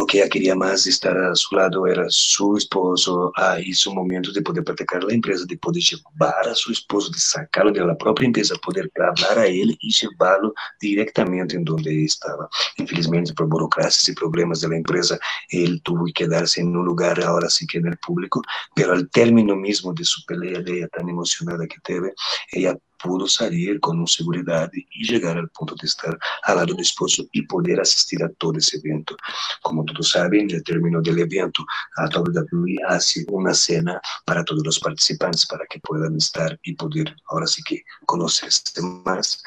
lo 0.00 0.06
que 0.06 0.16
ella 0.16 0.30
quería 0.30 0.54
más 0.54 0.86
estar 0.86 1.14
a 1.14 1.34
su 1.34 1.54
lado 1.54 1.86
era 1.86 2.06
su 2.08 2.56
esposo, 2.56 3.30
ahí 3.36 3.74
su 3.74 3.92
momento 3.92 4.32
de 4.32 4.40
poder 4.40 4.64
practicar 4.64 5.04
la 5.04 5.12
empresa, 5.12 5.44
de 5.46 5.58
poder 5.58 5.82
llevar 5.82 6.48
a 6.48 6.54
su 6.54 6.72
esposo, 6.72 7.10
de 7.10 7.18
sacarlo 7.18 7.70
de 7.70 7.84
la 7.84 7.94
propia 7.98 8.24
empresa, 8.24 8.54
poder 8.62 8.90
hablar 8.96 9.38
a 9.38 9.46
él 9.46 9.76
y 9.78 9.92
llevarlo 9.92 10.54
directamente 10.80 11.54
en 11.54 11.64
donde 11.64 12.02
estaba. 12.02 12.48
Infelizmente, 12.78 13.34
por 13.34 13.46
burocracias 13.46 14.08
y 14.08 14.14
problemas 14.14 14.62
de 14.62 14.68
la 14.70 14.76
empresa, 14.78 15.18
él 15.50 15.82
tuvo 15.82 16.06
que 16.06 16.24
quedarse 16.24 16.62
en 16.62 16.74
un 16.74 16.86
lugar, 16.86 17.22
ahora 17.22 17.50
sí 17.50 17.66
que 17.66 17.76
en 17.76 17.88
el 17.88 17.98
público, 17.98 18.40
pero 18.74 18.94
al 18.94 19.10
término 19.10 19.54
mismo 19.54 19.92
de 19.92 20.04
su 20.04 20.24
pelea, 20.24 20.62
de 20.62 20.78
ella 20.78 20.88
tan 20.88 21.10
emocionada 21.10 21.66
que 21.66 21.76
teve, 21.84 22.14
ella 22.52 22.74
pudo 23.02 23.28
salir 23.28 23.78
com 23.80 24.06
segurança 24.06 24.70
e 24.74 25.04
chegar 25.04 25.36
ao 25.36 25.48
ponto 25.48 25.74
de 25.76 25.86
estar 25.86 26.16
ao 26.44 26.56
lado 26.56 26.74
do 26.74 26.82
esposo 26.82 27.28
e 27.34 27.42
poder 27.42 27.80
assistir 27.80 28.22
a 28.22 28.30
todo 28.38 28.58
esse 28.58 28.76
evento. 28.76 29.16
Como 29.62 29.84
todos 29.84 30.10
sabem, 30.10 30.46
no 30.46 30.62
término 30.62 31.02
do 31.02 31.18
evento, 31.18 31.64
a 31.98 32.04
WWE 32.04 32.82
hace 32.84 33.26
uma 33.30 33.54
cena 33.54 34.00
para 34.24 34.44
todos 34.44 34.62
os 34.66 34.78
participantes 34.78 35.44
para 35.46 35.66
que 35.66 35.80
possam 35.80 36.16
estar 36.16 36.58
e 36.64 36.74
poder, 36.74 37.14
agora 37.28 37.46
sim 37.46 37.62
que, 37.64 37.82
conhecer-se 38.06 38.80
mais. 39.04 39.42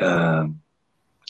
Uh, 0.00 0.54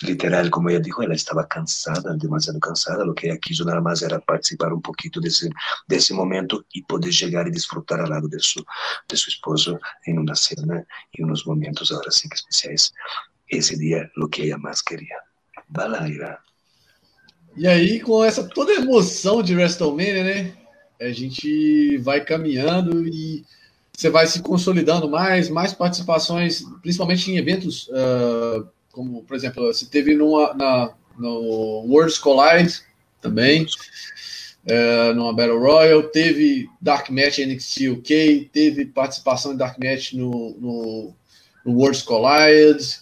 literal, 0.02 0.50
como 0.50 0.70
ella 0.70 0.80
dijo, 0.80 1.02
ella 1.02 1.14
estaba 1.14 1.46
cansada, 1.46 2.14
demasiado 2.14 2.60
cansada, 2.60 3.04
lo 3.04 3.14
que 3.14 3.28
ella 3.28 3.38
quiso 3.38 3.64
nada 3.64 3.80
más 3.80 4.02
era 4.02 4.18
participar 4.18 4.72
un 4.72 4.82
poquito 4.82 5.20
de 5.20 5.28
ese, 5.28 5.50
de 5.86 5.96
ese 5.96 6.14
momento 6.14 6.64
y 6.72 6.82
poder 6.82 7.12
llegar 7.12 7.48
y 7.48 7.50
disfrutar 7.50 8.00
al 8.00 8.10
lado 8.10 8.28
de 8.28 8.38
su, 8.40 8.64
de 9.08 9.16
su 9.16 9.30
esposo 9.30 9.78
en 10.04 10.18
una 10.18 10.34
cena 10.34 10.84
y 11.12 11.22
unos 11.22 11.46
momentos 11.46 11.92
ahora 11.92 12.10
sí 12.10 12.28
que 12.28 12.36
especiais. 12.36 12.92
Esse 13.48 13.76
dia, 13.76 14.10
o 14.16 14.28
que 14.28 14.42
ella 14.42 14.58
mais 14.58 14.82
queria. 14.82 15.16
Balaira. 15.68 16.38
E 17.56 17.66
aí, 17.66 18.00
com 18.00 18.22
essa 18.22 18.46
toda 18.46 18.74
emoção 18.74 19.42
de 19.42 19.54
WrestleMania, 19.54 20.22
né? 20.22 20.54
A 21.00 21.10
gente 21.10 21.96
vai 21.98 22.24
caminhando 22.24 23.06
e 23.06 23.44
você 23.92 24.10
vai 24.10 24.26
se 24.26 24.42
consolidando 24.42 25.08
mais, 25.08 25.48
mais 25.48 25.72
participações, 25.72 26.62
principalmente 26.82 27.30
em 27.30 27.36
eventos 27.36 27.88
uh, 27.88 28.68
como, 28.98 29.22
por 29.22 29.36
exemplo, 29.36 29.64
você 29.64 29.86
teve 29.86 30.16
numa, 30.16 30.52
na, 30.54 30.92
no 31.16 31.84
Worlds 31.86 32.18
Collide 32.18 32.80
também, 33.20 33.64
é, 34.66 35.12
numa 35.12 35.32
Battle 35.32 35.60
Royale, 35.60 36.10
teve 36.10 36.68
Dark 36.80 37.08
Match 37.08 37.38
NXT 37.38 37.90
UK, 37.90 38.50
teve 38.52 38.86
participação 38.86 39.52
em 39.52 39.56
Dark 39.56 39.78
Match 39.78 40.14
no, 40.14 40.50
no, 40.58 41.14
no 41.64 41.72
Worlds 41.74 42.02
Collide, 42.02 42.98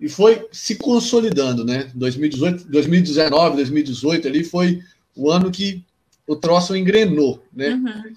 e 0.00 0.08
foi 0.08 0.48
se 0.50 0.76
consolidando, 0.76 1.66
né? 1.66 1.90
2018, 1.94 2.64
2019, 2.68 3.56
2018 3.56 4.28
ali 4.28 4.42
foi 4.42 4.82
o 5.14 5.30
ano 5.30 5.50
que 5.50 5.84
o 6.26 6.34
troço 6.34 6.74
engrenou, 6.74 7.44
né? 7.52 7.74
Uhum. 7.74 8.16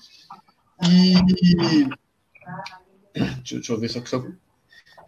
E 0.89 1.13
deixa, 3.13 3.55
deixa, 3.55 3.73
eu 3.73 3.79
ver 3.79 3.89
só 3.89 3.99
que 3.99 4.09
só 4.09 4.25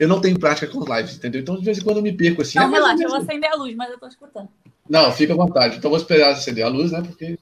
eu 0.02 0.08
não 0.08 0.20
tenho 0.20 0.40
prática 0.40 0.66
com 0.66 0.84
lives, 0.84 1.16
entendeu? 1.16 1.42
Então, 1.42 1.56
de 1.56 1.64
vez 1.64 1.78
em 1.78 1.84
quando 1.84 1.98
eu 1.98 2.04
me 2.04 2.12
perco 2.12 2.42
assim. 2.42 2.58
Não, 2.58 2.66
é 2.66 2.72
relaxa, 2.72 3.04
eu 3.04 3.10
vou 3.10 3.20
acender 3.20 3.52
a 3.52 3.56
luz, 3.56 3.76
mas 3.76 3.92
eu 3.92 4.00
tô 4.00 4.08
escutando. 4.08 4.50
Não, 4.90 5.12
fica 5.12 5.34
à 5.34 5.36
vontade. 5.36 5.78
Então, 5.78 5.92
vou 5.92 6.00
esperar 6.00 6.32
acender 6.32 6.66
a 6.66 6.70
luz, 6.70 6.92
né? 6.92 7.04
Porque. 7.04 7.38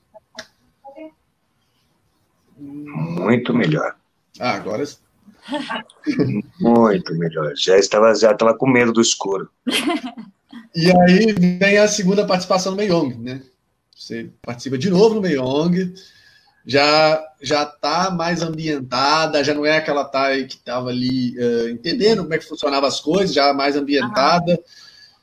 Muito 2.58 3.54
melhor. 3.54 3.96
Ah, 4.38 4.56
agora. 4.56 4.84
Muito 6.60 7.16
melhor. 7.16 7.54
Já 7.56 7.78
estava, 7.78 8.14
já 8.14 8.34
estava 8.34 8.54
com 8.54 8.68
medo 8.68 8.92
do 8.92 9.00
escuro. 9.00 9.50
E 10.76 10.92
aí 10.92 11.32
vem 11.32 11.78
a 11.78 11.88
segunda 11.88 12.28
participação 12.28 12.74
no 12.74 12.78
Meyong, 12.78 13.16
né? 13.20 13.42
Você 13.96 14.30
participa 14.42 14.78
de 14.78 14.90
novo 14.90 15.16
no 15.16 15.22
Meyong 15.22 15.94
já 16.66 17.26
já 17.42 17.64
está 17.64 18.12
mais 18.12 18.42
ambientada, 18.42 19.44
já 19.44 19.54
não 19.54 19.66
é 19.66 19.78
aquela 19.78 20.04
Thay 20.04 20.46
que 20.46 20.56
estava 20.56 20.90
ali 20.90 21.38
uh, 21.38 21.70
entendendo 21.70 22.24
como 22.24 22.34
é 22.34 22.38
que 22.38 22.48
funcionavam 22.48 22.88
as 22.88 23.00
coisas, 23.00 23.34
já 23.34 23.54
mais 23.54 23.76
ambientada. 23.76 24.60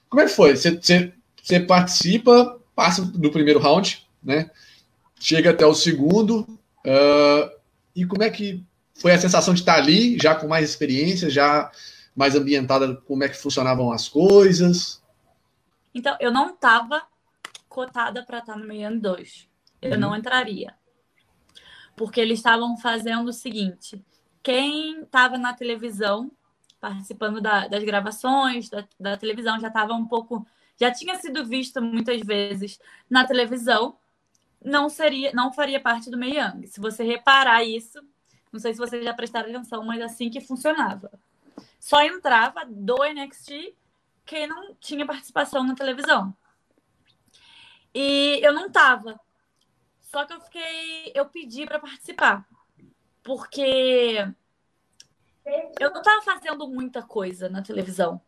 Como 0.08 0.22
é 0.22 0.24
que 0.24 0.32
foi? 0.32 0.56
Você, 0.56 1.60
participa, 1.66 2.58
passa 2.74 3.02
do 3.02 3.30
primeiro 3.30 3.60
round, 3.60 4.06
né? 4.22 4.50
Chega 5.20 5.50
até 5.50 5.66
o 5.66 5.74
segundo. 5.74 6.40
Uh, 6.84 7.50
e 7.94 8.06
como 8.06 8.22
é 8.22 8.30
que 8.30 8.64
foi 8.94 9.12
a 9.12 9.18
sensação 9.18 9.52
de 9.52 9.60
estar 9.60 9.76
ali, 9.76 10.18
já 10.18 10.34
com 10.34 10.48
mais 10.48 10.68
experiência, 10.68 11.28
já 11.28 11.70
mais 12.14 12.34
ambientada, 12.34 12.96
como 13.06 13.24
é 13.24 13.28
que 13.28 13.36
funcionavam 13.36 13.92
as 13.92 14.08
coisas? 14.08 15.02
Então, 15.94 16.16
eu 16.18 16.32
não 16.32 16.54
estava 16.54 17.02
cotada 17.68 18.24
para 18.24 18.38
estar 18.38 18.56
no 18.56 18.66
meio 18.66 18.98
2. 18.98 19.48
Eu 19.82 19.92
uhum. 19.92 19.98
não 19.98 20.16
entraria 20.16 20.72
porque 21.96 22.20
eles 22.20 22.38
estavam 22.38 22.76
fazendo 22.76 23.28
o 23.28 23.32
seguinte: 23.32 24.04
quem 24.42 25.02
estava 25.02 25.38
na 25.38 25.54
televisão, 25.54 26.30
participando 26.80 27.40
da, 27.40 27.66
das 27.66 27.82
gravações 27.82 28.68
da, 28.68 28.86
da 29.00 29.16
televisão, 29.16 29.58
já 29.58 29.68
estava 29.68 29.94
um 29.94 30.06
pouco. 30.06 30.46
Já 30.78 30.92
tinha 30.92 31.16
sido 31.16 31.44
visto 31.44 31.80
muitas 31.80 32.20
vezes 32.20 32.78
na 33.08 33.24
televisão, 33.24 33.96
não 34.62 34.90
seria, 34.90 35.32
não 35.32 35.50
faria 35.50 35.80
parte 35.80 36.10
do 36.10 36.18
Meyang. 36.18 36.66
Se 36.66 36.78
você 36.78 37.02
reparar 37.02 37.64
isso, 37.64 37.98
não 38.52 38.60
sei 38.60 38.74
se 38.74 38.78
vocês 38.78 39.02
já 39.02 39.14
prestaram 39.14 39.48
atenção, 39.48 39.82
mas 39.84 40.02
assim 40.02 40.28
que 40.28 40.40
funcionava. 40.40 41.10
Só 41.80 42.02
entrava 42.02 42.62
do 42.66 42.96
NXT 43.04 43.74
quem 44.26 44.46
não 44.46 44.74
tinha 44.74 45.06
participação 45.06 45.64
na 45.64 45.74
televisão. 45.74 46.36
E 47.94 48.40
eu 48.42 48.52
não 48.52 48.68
tava. 48.70 49.18
Só 50.16 50.24
que 50.24 50.32
eu 50.32 50.40
fiquei. 50.40 51.12
Eu 51.14 51.26
pedi 51.26 51.66
para 51.66 51.78
participar. 51.78 52.48
Porque 53.22 54.26
eu 55.78 55.90
não 55.90 56.00
estava 56.00 56.22
fazendo 56.22 56.66
muita 56.66 57.02
coisa 57.02 57.50
na 57.50 57.60
televisão. 57.60 58.18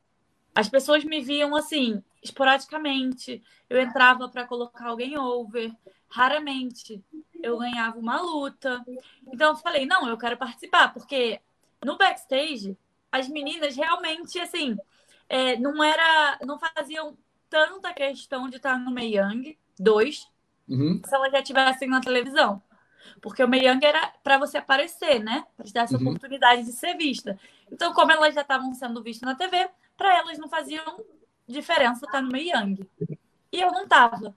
As 0.54 0.68
pessoas 0.68 1.02
me 1.02 1.22
viam 1.22 1.56
assim, 1.56 2.04
esporadicamente. 2.22 3.42
Eu 3.70 3.80
entrava 3.80 4.28
para 4.28 4.46
colocar 4.46 4.88
alguém 4.88 5.16
over. 5.16 5.74
Raramente 6.10 7.02
eu 7.42 7.56
ganhava 7.56 7.98
uma 7.98 8.20
luta. 8.20 8.84
Então 9.32 9.52
eu 9.52 9.56
falei, 9.56 9.86
não, 9.86 10.06
eu 10.06 10.18
quero 10.18 10.36
participar, 10.36 10.92
porque 10.92 11.40
no 11.82 11.96
backstage 11.96 12.76
as 13.10 13.30
meninas 13.30 13.74
realmente 13.76 14.38
assim 14.38 14.76
é, 15.26 15.56
não 15.56 15.82
era, 15.82 16.38
não 16.44 16.58
faziam 16.58 17.16
tanta 17.48 17.94
questão 17.94 18.46
de 18.46 18.56
estar 18.56 18.78
no 18.78 18.90
Meyang 18.90 19.58
2 19.78 20.28
uhum. 20.68 21.00
se 21.04 21.14
elas 21.14 21.32
já 21.32 21.40
estivessem 21.40 21.88
na 21.88 22.00
televisão. 22.00 22.62
Porque 23.20 23.42
o 23.42 23.48
Meyang 23.48 23.84
era 23.84 24.12
para 24.22 24.38
você 24.38 24.58
aparecer, 24.58 25.20
né? 25.20 25.44
Para 25.56 25.66
te 25.66 25.72
dar 25.72 25.82
essa 25.82 25.96
uhum. 25.96 26.02
oportunidade 26.02 26.64
de 26.64 26.72
ser 26.72 26.96
vista. 26.96 27.38
Então, 27.70 27.92
como 27.92 28.12
elas 28.12 28.34
já 28.34 28.42
estavam 28.42 28.72
sendo 28.74 29.02
vistas 29.02 29.28
na 29.28 29.34
TV, 29.34 29.68
para 29.96 30.16
elas 30.16 30.38
não 30.38 30.48
faziam 30.48 30.84
diferença 31.46 32.04
estar 32.04 32.22
no 32.22 32.30
Meyang. 32.30 32.88
E 33.50 33.60
eu 33.60 33.72
não 33.72 33.88
tava. 33.88 34.34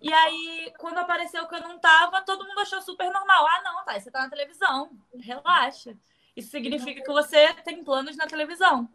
E 0.00 0.12
aí, 0.12 0.72
quando 0.78 0.98
apareceu 0.98 1.46
que 1.46 1.54
eu 1.54 1.60
não 1.60 1.78
tava, 1.78 2.22
todo 2.22 2.46
mundo 2.46 2.60
achou 2.60 2.80
super 2.82 3.10
normal. 3.10 3.46
Ah, 3.46 3.62
não, 3.64 3.84
tá, 3.84 3.98
você 3.98 4.10
tá 4.10 4.22
na 4.22 4.30
televisão. 4.30 4.90
Relaxa. 5.18 5.96
Isso 6.36 6.50
significa 6.50 7.02
que 7.02 7.12
você 7.12 7.52
tem 7.64 7.82
planos 7.82 8.16
na 8.16 8.26
televisão. 8.26 8.88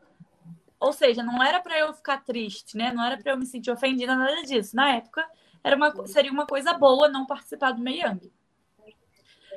Ou 0.80 0.94
seja, 0.94 1.24
não 1.24 1.41
era 1.44 1.61
para 1.61 1.78
eu 1.78 1.94
ficar 1.94 2.24
triste, 2.24 2.78
né? 2.78 2.91
Não 2.94 3.03
era 3.03 3.18
para 3.18 3.34
eu 3.34 3.38
me 3.38 3.45
sentir 3.45 3.72
ofendida, 3.72 4.15
nada 4.15 4.44
disso. 4.44 4.76
Na 4.76 4.95
época, 4.95 5.28
era 5.64 5.76
uma, 5.76 6.07
seria 6.07 6.31
uma 6.31 6.45
coisa 6.45 6.73
boa 6.73 7.07
não 7.07 7.26
participar 7.26 7.72
do 7.72 7.81
Meyang. 7.81 8.31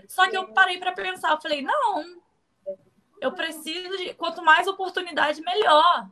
Só 0.09 0.29
que 0.29 0.37
eu 0.37 0.53
parei 0.53 0.79
para 0.79 0.93
pensar, 0.93 1.33
eu 1.33 1.41
falei, 1.41 1.63
não, 1.63 2.23
eu 3.21 3.33
preciso 3.33 3.97
de 3.97 4.15
quanto 4.15 4.45
mais 4.45 4.67
oportunidade, 4.67 5.41
melhor. 5.41 6.09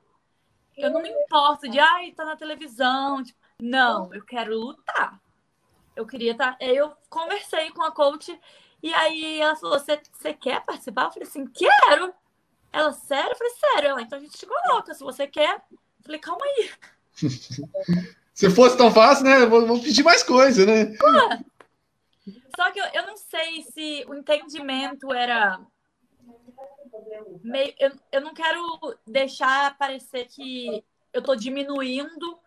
Eu 0.76 0.90
não 0.90 1.00
me 1.00 1.08
importo 1.08 1.68
de, 1.68 1.78
ai, 1.78 2.12
tá 2.12 2.24
na 2.24 2.36
televisão. 2.36 3.22
Tipo, 3.22 3.38
não, 3.60 4.12
eu 4.12 4.24
quero 4.24 4.58
lutar. 4.58 5.20
Eu 5.94 6.06
queria 6.06 6.32
estar. 6.32 6.58
Tá... 6.58 6.64
Eu 6.64 6.96
conversei 7.08 7.70
com 7.70 7.82
a 7.82 7.92
coach 7.92 8.38
e 8.82 8.92
aí 8.92 9.40
ela 9.40 9.54
falou: 9.54 9.78
Você 9.78 10.34
quer 10.34 10.64
participar? 10.64 11.04
Eu 11.04 11.12
falei 11.12 11.28
assim: 11.28 11.46
Quero. 11.46 12.12
Ela, 12.72 12.92
sério? 12.92 13.30
Eu 13.30 13.36
falei: 13.36 13.52
Sério. 13.52 13.88
Ela, 13.90 14.02
então 14.02 14.18
a 14.18 14.20
gente 14.20 14.36
te 14.36 14.46
coloca 14.46 14.92
se 14.92 15.04
você 15.04 15.26
quer. 15.28 15.62
Eu 15.70 15.78
falei: 16.04 16.18
Calma 16.20 16.44
aí. 16.44 16.70
Se 18.34 18.50
fosse 18.50 18.76
tão 18.76 18.90
fácil, 18.90 19.24
né? 19.24 19.46
Vou, 19.46 19.80
pedir 19.80 20.02
mais 20.02 20.22
coisa, 20.22 20.66
né? 20.66 20.92
Só 22.56 22.70
que 22.72 22.80
eu, 22.80 22.84
eu 22.92 23.06
não 23.06 23.16
sei 23.16 23.62
se 23.62 24.04
o 24.08 24.14
entendimento 24.14 25.12
era 25.12 25.60
meio, 27.42 27.72
eu, 27.78 27.92
eu 28.12 28.20
não 28.20 28.34
quero 28.34 28.60
deixar 29.06 29.76
parecer 29.78 30.26
que 30.26 30.84
eu 31.12 31.22
tô 31.22 31.36
diminuindo 31.36 32.38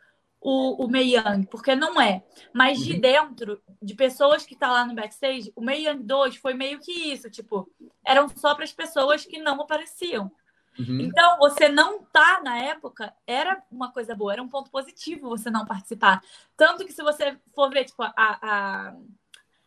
o, 0.41 0.85
o 0.85 0.89
Mei 0.89 1.15
Young, 1.15 1.45
porque 1.49 1.75
não 1.75 1.99
é. 1.99 2.23
Mas 2.53 2.79
de 2.79 2.93
uhum. 2.93 2.99
dentro, 2.99 3.61
de 3.81 3.95
pessoas 3.95 4.45
que 4.45 4.55
tá 4.55 4.71
lá 4.71 4.85
no 4.85 4.93
backstage, 4.93 5.51
o 5.55 5.61
Mei 5.61 5.87
Young 5.87 6.03
2 6.03 6.35
foi 6.37 6.53
meio 6.53 6.79
que 6.79 6.91
isso, 6.91 7.29
tipo, 7.29 7.69
eram 8.05 8.27
só 8.29 8.53
para 8.53 8.63
as 8.63 8.73
pessoas 8.73 9.25
que 9.25 9.39
não 9.39 9.61
apareciam. 9.61 10.31
Uhum. 10.79 10.99
Então, 11.01 11.37
você 11.37 11.69
não 11.69 12.03
tá 12.03 12.41
na 12.43 12.57
época 12.57 13.13
era 13.25 13.63
uma 13.71 13.91
coisa 13.91 14.15
boa, 14.15 14.33
era 14.33 14.43
um 14.43 14.47
ponto 14.47 14.69
positivo 14.69 15.29
você 15.29 15.49
não 15.49 15.65
participar. 15.65 16.21
Tanto 16.55 16.85
que 16.85 16.93
se 16.93 17.01
você 17.01 17.37
for 17.53 17.69
ver, 17.69 17.85
tipo, 17.85 18.03
a, 18.03 18.13
a, 18.15 18.93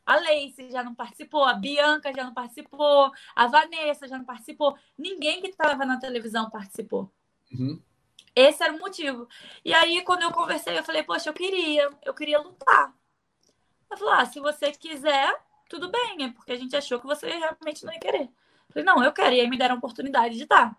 a 0.07 0.16
Lacey 0.16 0.70
já 0.70 0.82
não 0.82 0.95
participou, 0.95 1.45
a 1.45 1.55
Bianca 1.55 2.12
já 2.15 2.24
não 2.24 2.35
participou, 2.35 3.11
a 3.35 3.47
Vanessa 3.47 4.07
já 4.07 4.19
não 4.19 4.24
participou, 4.24 4.77
ninguém 4.97 5.41
que 5.41 5.49
estava 5.49 5.85
na 5.85 5.99
televisão 5.99 6.49
participou. 6.51 7.11
Uhum. 7.53 7.81
Esse 8.35 8.62
era 8.62 8.73
o 8.73 8.78
motivo. 8.78 9.28
E 9.65 9.74
aí, 9.74 10.03
quando 10.03 10.23
eu 10.23 10.32
conversei, 10.32 10.78
eu 10.78 10.85
falei, 10.85 11.03
poxa, 11.03 11.28
eu 11.28 11.35
queria, 11.35 11.91
eu 12.05 12.15
queria 12.15 12.41
lutar. 12.41 12.95
Ela 13.91 13.99
falou, 13.99 14.15
ah, 14.15 14.24
se 14.24 14.39
você 14.39 14.70
quiser, 14.70 15.35
tudo 15.69 15.91
bem, 15.91 16.24
é 16.24 16.28
porque 16.31 16.53
a 16.53 16.57
gente 16.57 16.77
achou 16.77 17.01
que 17.01 17.07
você 17.07 17.27
realmente 17.28 17.85
não 17.85 17.93
ia 17.93 17.99
querer. 17.99 18.23
Eu 18.23 18.73
falei, 18.73 18.85
não, 18.85 19.03
eu 19.03 19.12
quero. 19.12 19.35
E 19.35 19.41
aí 19.41 19.51
me 19.51 19.59
deram 19.59 19.74
a 19.74 19.78
oportunidade 19.78 20.37
de 20.37 20.45
estar. 20.45 20.77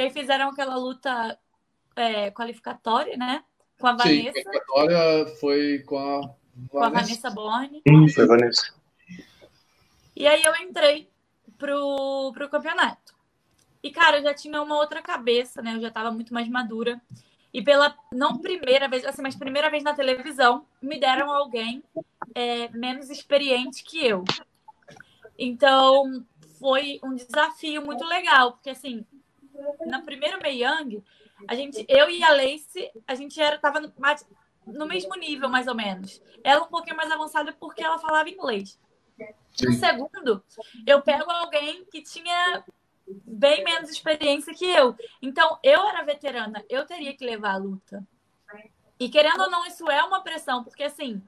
E 0.00 0.04
aí 0.04 0.10
fizeram 0.10 0.48
aquela 0.48 0.76
luta 0.76 1.38
é, 1.94 2.30
qualificatória, 2.30 3.18
né? 3.18 3.44
Com 3.78 3.86
a 3.86 3.92
Vanessa. 3.92 4.08
Sim, 4.08 4.28
a 4.28 4.32
qualificatória 4.32 5.26
foi 5.38 5.78
com 5.80 5.98
a 5.98 6.20
Vanessa. 6.20 6.68
Com 6.70 6.82
a 6.82 6.88
Vanessa 6.88 7.30
Borne. 7.30 7.82
Foi 8.14 8.24
a 8.24 8.26
Vanessa. 8.26 8.74
E 10.16 10.26
aí 10.26 10.42
eu 10.42 10.56
entrei 10.56 11.06
pro, 11.58 12.32
pro 12.32 12.48
campeonato. 12.48 13.14
E, 13.82 13.90
cara, 13.90 14.20
eu 14.20 14.22
já 14.22 14.32
tinha 14.32 14.62
uma 14.62 14.76
outra 14.76 15.02
cabeça, 15.02 15.60
né? 15.60 15.74
Eu 15.76 15.82
já 15.82 15.88
estava 15.88 16.10
muito 16.10 16.32
mais 16.32 16.48
madura. 16.48 16.98
E 17.52 17.60
pela, 17.60 17.94
não 18.10 18.38
primeira 18.38 18.88
vez, 18.88 19.04
assim, 19.04 19.20
mas 19.20 19.36
primeira 19.36 19.68
vez 19.68 19.84
na 19.84 19.92
televisão, 19.92 20.64
me 20.80 20.98
deram 20.98 21.30
alguém 21.30 21.84
é, 22.34 22.70
menos 22.70 23.10
experiente 23.10 23.84
que 23.84 24.06
eu. 24.06 24.24
Então, 25.38 26.24
foi 26.58 26.98
um 27.04 27.14
desafio 27.14 27.84
muito 27.84 28.06
legal, 28.06 28.52
porque, 28.52 28.70
assim, 28.70 29.04
na 29.86 30.02
primeira 30.02 30.48
Young, 30.48 31.02
a 31.48 31.54
gente, 31.54 31.84
eu 31.88 32.08
e 32.08 32.22
a 32.22 32.32
Lace, 32.32 32.90
a 33.06 33.14
gente 33.14 33.40
era, 33.40 33.58
tava 33.58 33.80
no, 33.80 33.92
no 34.66 34.86
mesmo 34.86 35.14
nível, 35.16 35.48
mais 35.48 35.66
ou 35.66 35.74
menos. 35.74 36.22
Ela 36.44 36.64
um 36.64 36.68
pouquinho 36.68 36.96
mais 36.96 37.10
avançada 37.10 37.52
porque 37.52 37.82
ela 37.82 37.98
falava 37.98 38.28
inglês. 38.28 38.78
No 39.62 39.72
segundo, 39.72 40.42
eu 40.86 41.02
pego 41.02 41.30
alguém 41.30 41.84
que 41.86 42.02
tinha 42.02 42.64
bem 43.06 43.64
menos 43.64 43.90
experiência 43.90 44.54
que 44.54 44.64
eu. 44.64 44.96
Então, 45.20 45.58
eu 45.62 45.86
era 45.88 46.04
veterana, 46.04 46.64
eu 46.68 46.86
teria 46.86 47.14
que 47.14 47.24
levar 47.24 47.54
a 47.54 47.58
luta. 47.58 48.06
E 48.98 49.08
querendo 49.08 49.40
ou 49.42 49.50
não, 49.50 49.66
isso 49.66 49.90
é 49.90 50.02
uma 50.04 50.22
pressão, 50.22 50.62
porque 50.62 50.84
assim, 50.84 51.22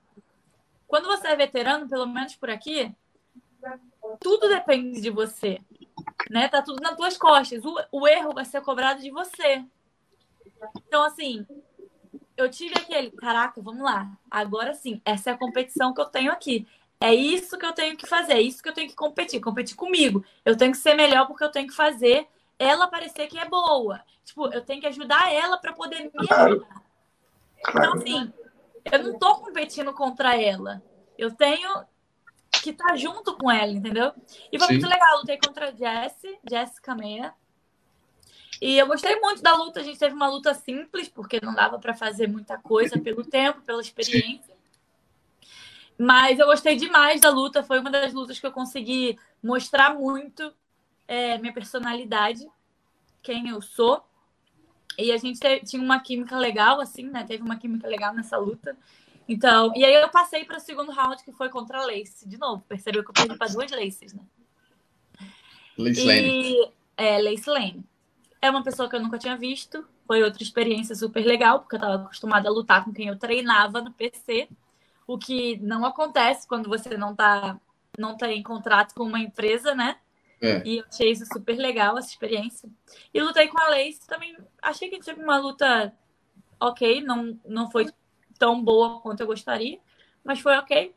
quando 0.87 1.07
você 1.07 1.29
é 1.29 1.37
veterano, 1.37 1.89
pelo 1.89 2.07
menos 2.07 2.37
por 2.37 2.51
aqui, 2.51 2.95
tudo 4.21 4.49
depende 4.49 5.01
de 5.01 5.11
você. 5.11 5.59
Né? 6.31 6.49
Tá 6.49 6.63
tudo 6.63 6.81
nas 6.81 6.97
tuas 6.97 7.17
costas. 7.17 7.65
O, 7.65 7.75
o 7.93 8.09
erro 8.09 8.33
vai 8.33 8.45
ser 8.45 8.61
cobrado 8.61 9.01
de 9.01 9.11
você. 9.11 9.65
Então, 10.87 11.03
assim, 11.03 11.47
eu 12.37 12.51
tive 12.51 12.75
aquele, 12.77 13.11
caraca, 13.11 13.61
vamos 13.61 13.83
lá. 13.83 14.11
Agora 14.31 14.75
sim, 14.75 15.01
essa 15.05 15.31
é 15.31 15.33
a 15.33 15.39
competição 15.39 15.93
que 15.93 16.01
eu 16.01 16.07
tenho 16.07 16.33
aqui. 16.33 16.67
É 17.01 17.13
isso 17.13 17.59
que 17.59 17.67
eu 17.67 17.73
tenho 17.73 17.97
que 17.97 18.07
fazer, 18.07 18.35
é 18.35 18.41
isso 18.41 18.63
que 18.63 18.69
eu 18.69 18.73
tenho 18.73 18.89
que 18.89 18.95
competir, 18.95 19.41
competir 19.41 19.75
comigo. 19.75 20.25
Eu 20.45 20.57
tenho 20.57 20.71
que 20.71 20.79
ser 20.79 20.95
melhor 20.95 21.27
porque 21.27 21.43
eu 21.43 21.51
tenho 21.51 21.67
que 21.67 21.75
fazer 21.75 22.29
ela 22.59 22.87
parecer 22.87 23.27
que 23.27 23.39
é 23.39 23.45
boa. 23.45 24.01
Tipo, 24.25 24.47
eu 24.53 24.65
tenho 24.65 24.81
que 24.81 24.87
ajudar 24.87 25.33
ela 25.33 25.59
para 25.59 25.73
poder 25.73 25.99
me 25.99 26.11
ajudar. 26.17 26.83
Então, 27.69 27.95
assim, 27.95 28.33
eu 28.91 29.03
não 29.03 29.19
tô 29.19 29.37
competindo 29.37 29.93
contra 29.93 30.41
ela. 30.41 30.81
Eu 31.19 31.33
tenho 31.35 31.85
que 32.63 32.73
tá 32.73 32.95
junto 32.97 33.37
com 33.37 33.51
ela, 33.51 33.73
entendeu? 33.73 34.13
E 34.53 34.59
foi 34.59 34.69
Sim. 34.69 34.75
muito 34.75 34.89
legal. 34.89 35.15
Eu 35.15 35.19
lutei 35.19 35.37
contra 35.37 35.69
a 35.69 35.73
Jessie, 35.73 36.39
Jessica 36.49 36.95
Meia. 36.95 37.35
E 38.61 38.79
eu 38.79 38.87
gostei 38.87 39.19
muito 39.19 39.43
da 39.43 39.57
luta. 39.57 39.81
A 39.81 39.83
gente 39.83 39.99
teve 39.99 40.15
uma 40.15 40.29
luta 40.29 40.55
simples, 40.55 41.09
porque 41.09 41.41
não 41.43 41.53
dava 41.53 41.81
para 41.81 41.93
fazer 41.93 42.29
muita 42.29 42.57
coisa 42.57 42.99
pelo 43.01 43.25
tempo, 43.25 43.61
pela 43.63 43.81
experiência. 43.81 44.55
Mas 45.99 46.39
eu 46.39 46.47
gostei 46.47 46.77
demais 46.77 47.21
da 47.21 47.31
luta. 47.31 47.65
Foi 47.65 47.81
uma 47.81 47.91
das 47.91 48.13
lutas 48.13 48.39
que 48.39 48.47
eu 48.47 48.53
consegui 48.53 49.19
mostrar 49.43 49.95
muito 49.95 50.55
é, 51.09 51.37
minha 51.39 51.53
personalidade, 51.53 52.49
quem 53.21 53.49
eu 53.49 53.61
sou. 53.61 54.05
E 54.97 55.11
a 55.11 55.17
gente 55.17 55.41
tinha 55.65 55.83
uma 55.83 55.99
química 55.99 56.39
legal, 56.39 56.81
assim, 56.81 57.09
né? 57.09 57.25
Teve 57.25 57.43
uma 57.43 57.57
química 57.57 57.89
legal 57.89 58.15
nessa 58.15 58.37
luta. 58.37 58.77
Então, 59.33 59.73
e 59.75 59.85
aí 59.85 59.95
eu 59.95 60.09
passei 60.11 60.45
para 60.45 60.59
o 60.59 60.61
segundo 60.61 60.93
round, 60.93 61.23
que 61.25 61.33
foi 61.33 61.49
contra 61.49 61.79
a 61.79 61.87
Lace. 61.87 62.29
De 62.29 62.37
novo, 62.37 62.63
percebeu 62.69 63.03
que 63.03 63.11
eu 63.11 63.15
perdi 63.15 63.37
para 63.37 63.53
duas 63.53 63.71
Laces, 63.71 64.13
né? 64.13 64.23
Lace 65.79 66.05
Lane. 66.05 66.73
É, 66.97 67.21
Lace 67.21 67.49
Lane. 67.49 67.85
É 68.41 68.51
uma 68.51 68.63
pessoa 68.63 68.89
que 68.89 68.97
eu 68.97 69.01
nunca 69.01 69.19
tinha 69.19 69.37
visto. 69.37 69.87
Foi 70.07 70.23
outra 70.23 70.43
experiência 70.43 70.95
super 70.95 71.25
legal, 71.25 71.61
porque 71.61 71.77
eu 71.77 71.79
estava 71.79 72.03
acostumada 72.03 72.49
a 72.49 72.53
lutar 72.53 72.85
com 72.85 72.93
quem 72.93 73.09
eu 73.09 73.19
treinava 73.19 73.81
no 73.81 73.93
PC 73.93 74.49
o 75.07 75.19
que 75.19 75.59
não 75.59 75.85
acontece 75.85 76.47
quando 76.47 76.69
você 76.69 76.97
não 76.97 77.15
tá 77.15 77.59
não 77.99 78.17
tá 78.17 78.33
em 78.33 78.43
contrato 78.43 78.95
com 78.95 79.05
uma 79.05 79.21
empresa, 79.21 79.75
né? 79.75 79.99
É. 80.41 80.63
E 80.65 80.79
eu 80.79 80.85
achei 80.89 81.11
isso 81.11 81.27
super 81.27 81.57
legal, 81.57 81.99
essa 81.99 82.09
experiência. 82.09 82.69
E 83.13 83.21
lutei 83.21 83.49
com 83.49 83.61
a 83.61 83.69
Lace 83.69 84.01
também. 84.07 84.35
Achei 84.63 84.89
que 84.89 84.99
teve 84.99 85.23
uma 85.23 85.39
luta 85.39 85.93
ok, 86.59 87.03
não, 87.03 87.39
não 87.45 87.71
foi 87.71 87.87
tão 88.43 88.61
boa 88.61 88.99
quanto 88.99 89.21
eu 89.21 89.27
gostaria, 89.29 89.79
mas 90.25 90.41
foi 90.41 90.57
ok. 90.57 90.93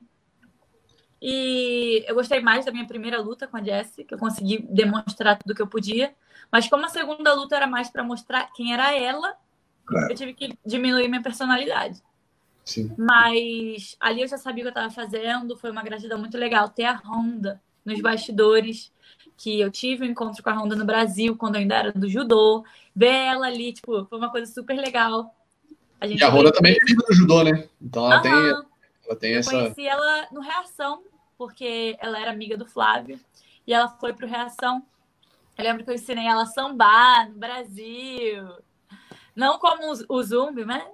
E 1.22 2.04
eu 2.08 2.16
gostei 2.16 2.40
mais 2.40 2.66
da 2.66 2.72
minha 2.72 2.88
primeira 2.88 3.22
luta 3.22 3.46
com 3.46 3.56
a 3.56 3.62
Jessie, 3.62 4.04
que 4.04 4.16
eu 4.16 4.18
consegui 4.18 4.66
demonstrar 4.68 5.38
tudo 5.38 5.54
que 5.54 5.62
eu 5.62 5.68
podia. 5.68 6.12
Mas 6.52 6.68
como 6.68 6.86
a 6.86 6.90
segunda 6.90 7.36
luta 7.36 7.56
era 7.56 7.68
mais 7.68 7.88
para 7.88 8.04
mostrar 8.04 8.52
quem 8.52 8.74
era 8.74 8.98
ela, 8.98 9.38
claro. 9.86 10.12
eu 10.12 10.16
tive 10.16 10.34
que 10.34 10.58
diminuir 10.66 11.08
minha 11.08 11.22
personalidade. 11.22 12.02
Sim. 12.64 12.92
Mas 12.98 13.96
ali 14.00 14.24
eu 14.24 14.28
já 14.28 14.40
sabia 14.40 14.64
o 14.64 14.66
que 14.66 14.68
eu 14.70 14.82
estava 14.82 14.90
fazendo, 14.90 15.56
foi 15.56 15.70
uma 15.70 15.84
gratidão 15.84 16.18
muito 16.18 16.40
legal 16.40 16.68
ter 16.70 16.86
a 16.86 17.00
Honda 17.06 17.62
nos 17.86 18.02
bastidores, 18.02 18.92
que 19.38 19.62
eu 19.62 19.70
tive 19.70 20.04
um 20.04 20.10
encontro 20.10 20.42
com 20.42 20.50
a 20.50 20.54
Honda 20.54 20.76
no 20.76 20.84
Brasil, 20.84 21.36
quando 21.36 21.56
eu 21.56 21.62
ainda 21.62 21.76
era 21.76 21.92
do 21.92 22.10
judô, 22.10 22.66
ver 22.96 23.14
ela 23.14 23.46
ali, 23.46 23.72
tipo, 23.72 24.04
foi 24.06 24.18
uma 24.18 24.32
coisa 24.32 24.52
super 24.52 24.76
legal. 24.76 25.32
A 26.00 26.08
gente 26.08 26.20
e 26.20 26.24
a 26.24 26.30
Honda 26.30 26.52
também 26.52 26.74
é 26.74 26.94
no 26.94 27.16
judô, 27.16 27.44
né? 27.44 27.68
Então 27.82 28.12
ela, 28.12 28.22
tem, 28.22 28.32
ela 28.32 29.16
tem 29.20 29.34
eu 29.34 29.40
essa... 29.40 29.54
Eu 29.54 29.62
conheci 29.62 29.88
ela 29.88 30.28
no 30.32 30.42
Reação, 30.42 31.04
porque 31.38 31.98
ela 32.00 32.20
era 32.20 32.32
amiga 32.32 32.58
do 32.58 32.66
Flávio, 32.66 33.20
e 33.66 33.74
ela 33.74 33.88
foi 33.88 34.14
pro 34.14 34.28
Reação. 34.28 34.84
Eu 35.58 35.64
lembro 35.64 35.84
que 35.84 35.90
eu 35.90 35.96
ensinei 35.96 36.28
ela 36.28 36.44
a 36.44 36.48
sambar 36.48 37.30
no 37.30 37.40
Brasil. 37.40 38.58
Não 39.36 39.58
como 39.58 39.94
o 40.10 40.24
Zumbi, 40.24 40.66
né? 40.66 40.86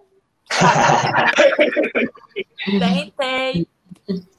Tentei. 2.66 3.68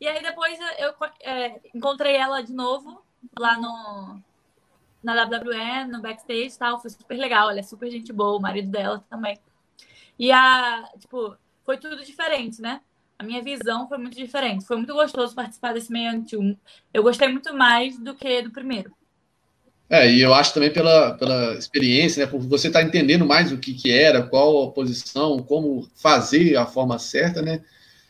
E 0.00 0.06
aí 0.06 0.22
depois 0.22 0.56
eu 0.78 0.94
é, 1.20 1.60
encontrei 1.74 2.14
ela 2.14 2.40
de 2.40 2.52
novo 2.52 3.02
lá 3.36 3.58
no 3.58 4.22
na 5.02 5.24
WWE, 5.24 5.86
no 5.90 6.00
backstage 6.00 6.54
e 6.54 6.58
tal. 6.58 6.80
Foi 6.80 6.90
super 6.90 7.16
legal. 7.16 7.50
Ela 7.50 7.58
é 7.58 7.64
super 7.64 7.90
gente 7.90 8.12
boa, 8.12 8.38
o 8.38 8.40
marido 8.40 8.70
dela 8.70 9.04
também. 9.10 9.38
E 10.18 10.32
a, 10.32 10.84
tipo, 10.98 11.36
foi 11.64 11.76
tudo 11.76 12.04
diferente, 12.04 12.60
né? 12.60 12.80
A 13.18 13.24
minha 13.24 13.42
visão 13.42 13.88
foi 13.88 13.98
muito 13.98 14.16
diferente. 14.16 14.64
Foi 14.64 14.76
muito 14.76 14.94
gostoso 14.94 15.34
participar 15.34 15.74
desse 15.74 15.92
meio 15.92 16.24
Eu 16.92 17.02
gostei 17.02 17.28
muito 17.28 17.52
mais 17.54 17.98
do 17.98 18.14
que 18.14 18.42
do 18.42 18.50
primeiro. 18.50 18.92
É, 19.90 20.10
e 20.10 20.20
eu 20.20 20.34
acho 20.34 20.52
também 20.52 20.70
pela, 20.70 21.14
pela 21.14 21.54
experiência, 21.54 22.24
né, 22.24 22.30
por 22.30 22.40
você 22.40 22.66
estar 22.68 22.80
tá 22.80 22.86
entendendo 22.86 23.24
mais 23.24 23.50
o 23.50 23.56
que, 23.56 23.72
que 23.72 23.90
era, 23.90 24.22
qual 24.22 24.64
a 24.68 24.70
posição, 24.70 25.38
como 25.38 25.88
fazer 25.96 26.56
a 26.56 26.66
forma 26.66 26.98
certa, 26.98 27.40
né? 27.40 27.62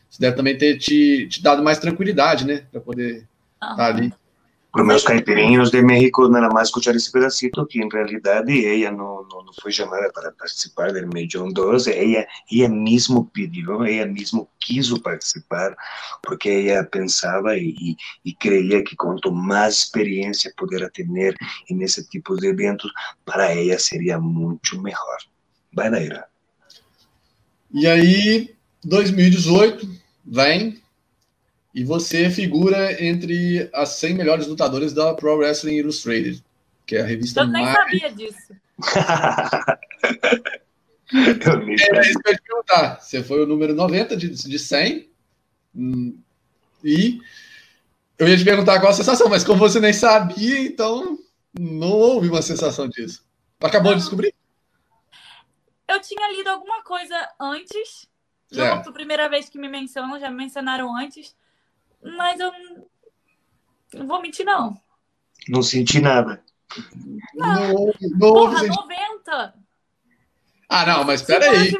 Isso 0.09 0.19
deve 0.19 0.35
também 0.35 0.57
ter 0.57 0.77
te, 0.77 1.27
te 1.29 1.41
dado 1.41 1.63
mais 1.63 1.79
tranquilidade, 1.79 2.45
né? 2.45 2.65
Para 2.71 2.81
poder 2.81 3.27
estar 3.53 3.75
tá 3.75 3.85
ali. 3.85 4.13
Para 4.71 4.83
meus 4.83 5.03
caipirinhos 5.03 5.71
de 5.71 5.81
México, 5.81 6.29
nada 6.29 6.47
más 6.49 6.67
escuchar 6.67 6.95
esse 6.95 7.11
pedacito, 7.11 7.65
que 7.65 7.79
em 7.79 7.89
realidade 7.91 8.65
ela 8.65 8.95
não, 8.95 9.23
não, 9.27 9.43
não 9.45 9.53
foi 9.59 9.71
chamada 9.71 10.11
para 10.13 10.31
participar 10.31 10.93
do 10.93 11.07
Millón 11.07 11.51
2, 11.51 11.87
ela, 11.87 12.27
ela 12.51 12.69
mesmo 12.69 13.25
pediu, 13.33 13.83
ela 13.83 14.05
mesmo 14.05 14.47
quis 14.59 14.95
participar, 14.99 15.75
porque 16.21 16.67
ela 16.67 16.83
pensava 16.83 17.57
e, 17.57 17.95
e 18.23 18.33
creia 18.35 18.83
que 18.83 18.95
quanto 18.95 19.31
mais 19.31 19.77
experiência 19.77 20.53
pudera 20.55 20.87
ter 20.91 21.07
nesse 21.71 22.07
tipo 22.07 22.35
de 22.35 22.47
eventos, 22.47 22.91
para 23.25 23.51
ela 23.51 23.79
seria 23.79 24.19
muito 24.19 24.79
melhor. 24.79 25.17
Vai, 25.73 25.89
Naira. 25.89 26.27
E 27.71 27.87
aí, 27.87 28.55
2018, 28.83 29.89
vem 30.25 30.79
e 31.73 31.83
você 31.83 32.29
figura 32.29 33.03
entre 33.03 33.69
as 33.73 33.89
100 33.89 34.13
melhores 34.15 34.47
lutadoras 34.47 34.93
da 34.93 35.13
Pro 35.13 35.37
Wrestling 35.37 35.75
Illustrated. 35.75 36.43
que 36.85 36.95
é 36.95 37.01
a 37.01 37.05
revista 37.05 37.41
Eu 37.41 37.47
nem 37.47 37.63
mais... 37.63 37.77
sabia 37.77 38.11
disso. 38.11 38.55
eu 41.13 41.65
nem 41.65 41.77
sabia. 41.77 41.99
É 41.99 42.01
isso 42.01 42.19
que 42.19 42.27
eu 42.27 42.31
ia 42.31 42.37
te 42.37 42.43
perguntar. 42.43 42.99
Você 42.99 43.23
foi 43.23 43.43
o 43.43 43.45
número 43.45 43.75
90 43.75 44.17
de, 44.17 44.29
de 44.29 44.59
100. 44.59 45.09
Hum, 45.75 46.17
e 46.83 47.19
eu 48.17 48.27
ia 48.27 48.37
te 48.37 48.43
perguntar 48.43 48.79
qual 48.79 48.91
a 48.91 48.95
sensação, 48.95 49.29
mas 49.29 49.43
como 49.43 49.59
você 49.59 49.79
nem 49.79 49.93
sabia, 49.93 50.59
então 50.59 51.19
não 51.57 51.91
houve 51.91 52.27
uma 52.27 52.41
sensação 52.41 52.87
disso. 52.87 53.23
Acabou 53.61 53.93
de 53.93 53.99
descobrir? 53.99 54.33
Eu 55.87 56.01
tinha 56.01 56.31
lido 56.35 56.49
alguma 56.49 56.83
coisa 56.83 57.15
antes. 57.39 58.07
Certo. 58.51 58.85
Não 58.85 58.91
a 58.91 58.93
primeira 58.93 59.29
vez 59.29 59.49
que 59.49 59.59
me 59.59 59.67
mencionam, 59.67 60.19
já 60.19 60.29
me 60.29 60.37
mencionaram 60.37 60.95
antes. 60.95 61.35
Mas 62.03 62.39
eu 62.39 62.51
não 63.93 64.07
vou 64.07 64.21
mentir, 64.21 64.45
não. 64.45 64.79
Não 65.47 65.63
senti 65.63 65.99
nada. 65.99 66.41
Não. 67.33 67.73
não, 67.73 67.93
não 68.01 68.19
Porra, 68.19 68.63
90! 68.67 69.53
Ah, 70.71 70.85
não, 70.85 71.03
mas 71.03 71.23
peraí. 71.23 71.73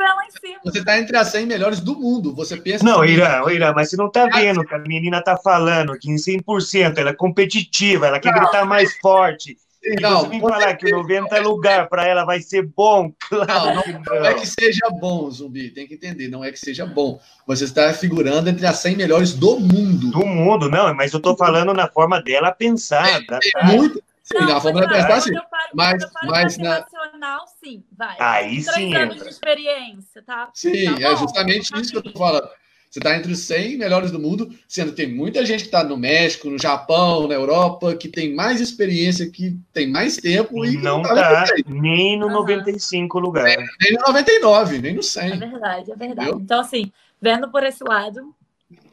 Você 0.64 0.80
está 0.80 0.98
entre 0.98 1.16
as 1.16 1.28
100 1.28 1.46
melhores 1.46 1.80
do 1.80 1.96
mundo. 1.96 2.34
Você 2.34 2.58
pensa. 2.58 2.84
Não, 2.84 3.02
que... 3.02 3.12
Irã, 3.12 3.44
Irã, 3.52 3.72
mas 3.72 3.90
você 3.90 3.96
não 3.96 4.08
está 4.08 4.26
vendo 4.26 4.66
que 4.66 4.74
a 4.74 4.80
menina 4.80 5.20
está 5.20 5.38
falando 5.38 5.98
que 6.00 6.10
em 6.10 6.16
100% 6.16 6.98
ela 6.98 7.12
é 7.12 7.14
competitiva, 7.14 8.08
ela 8.08 8.20
quer 8.20 8.32
não. 8.34 8.40
gritar 8.40 8.66
mais 8.66 8.98
forte. 8.98 9.56
Não, 10.02 10.22
você 10.22 10.30
vem 10.30 10.42
falar 10.42 10.76
que 10.76 10.94
o 10.94 10.98
90 10.98 11.40
lugar 11.42 11.88
para 11.88 12.06
ela 12.06 12.26
vai 12.26 12.42
ser 12.42 12.64
bom. 12.64 13.12
Claro 13.30 13.48
não, 13.48 13.76
não, 13.76 14.04
não, 14.06 14.26
é 14.26 14.34
que 14.34 14.48
seja 14.48 14.90
bom, 14.90 15.30
Zumbi, 15.30 15.70
tem 15.70 15.88
que 15.88 15.94
entender, 15.94 16.28
não 16.28 16.44
é 16.44 16.52
que 16.52 16.60
seja 16.60 16.86
bom. 16.86 17.20
Você 17.46 17.64
está 17.64 17.94
figurando 17.94 18.50
entre 18.50 18.66
as 18.66 18.78
100 18.80 18.96
melhores 18.96 19.34
do 19.34 19.60
mundo. 19.60 20.12
Do 20.12 20.26
mundo, 20.26 20.70
não, 20.70 20.94
mas 20.94 21.14
eu 21.14 21.18
estou 21.18 21.38
falando 21.38 21.74
na 21.74 21.88
forma 21.88 22.22
dela 22.22 22.52
pensar. 22.52 23.08
É, 23.08 23.26
tá? 23.26 23.40
é 23.56 23.64
muito, 23.66 24.04
Sim, 24.32 24.46
não, 24.46 24.58
a 24.58 24.62
fórmula 24.62 24.86
da 24.86 24.96
pensar, 24.96 25.22
sim. 25.22 25.32
Mas, 25.74 26.04
mas 26.24 26.58
na... 26.58 26.80
nacional, 26.82 27.46
sim, 27.64 27.84
vai. 27.98 28.16
Aí 28.20 28.64
Três 28.64 28.76
sim. 28.76 28.96
anos 28.96 29.24
de 29.24 29.30
experiência, 29.30 30.22
tá? 30.22 30.52
Sim, 30.54 30.96
tá 30.96 31.02
é 31.02 31.16
justamente 31.16 31.74
isso 31.76 31.92
que 31.92 31.98
eu 31.98 32.04
tô 32.04 32.12
falando. 32.12 32.48
Você 32.90 32.98
está 33.00 33.16
entre 33.16 33.32
os 33.32 33.40
100 33.40 33.78
melhores 33.78 34.10
do 34.10 34.20
mundo, 34.20 34.52
sendo 34.68 34.90
que 34.90 34.98
tem 34.98 35.14
muita 35.14 35.46
gente 35.46 35.60
que 35.60 35.68
está 35.68 35.84
no 35.84 35.96
México, 35.96 36.50
no 36.50 36.58
Japão, 36.58 37.28
na 37.28 37.36
Europa, 37.36 37.96
que 37.96 38.08
tem 38.08 38.34
mais 38.34 38.60
experiência, 38.60 39.30
que 39.30 39.56
tem 39.72 39.88
mais 39.88 40.18
tempo 40.18 40.66
e 40.66 40.76
não 40.76 41.04
está 41.04 41.46
tá 41.46 41.54
nem 41.68 42.18
no 42.18 42.26
uhum. 42.26 42.34
95 42.34 43.20
lugar. 43.20 43.44
Nem, 43.46 43.58
nem, 43.80 43.94
no 43.94 44.00
99, 44.08 44.80
nem 44.80 44.96
no 44.96 45.04
100. 45.04 45.24
É 45.24 45.38
verdade, 45.38 45.92
é 45.92 45.96
verdade. 45.96 46.30
Entendeu? 46.30 46.40
Então, 46.40 46.62
assim, 46.62 46.92
vendo 47.22 47.52
por 47.52 47.64
esse 47.64 47.84
lado, 47.84 48.34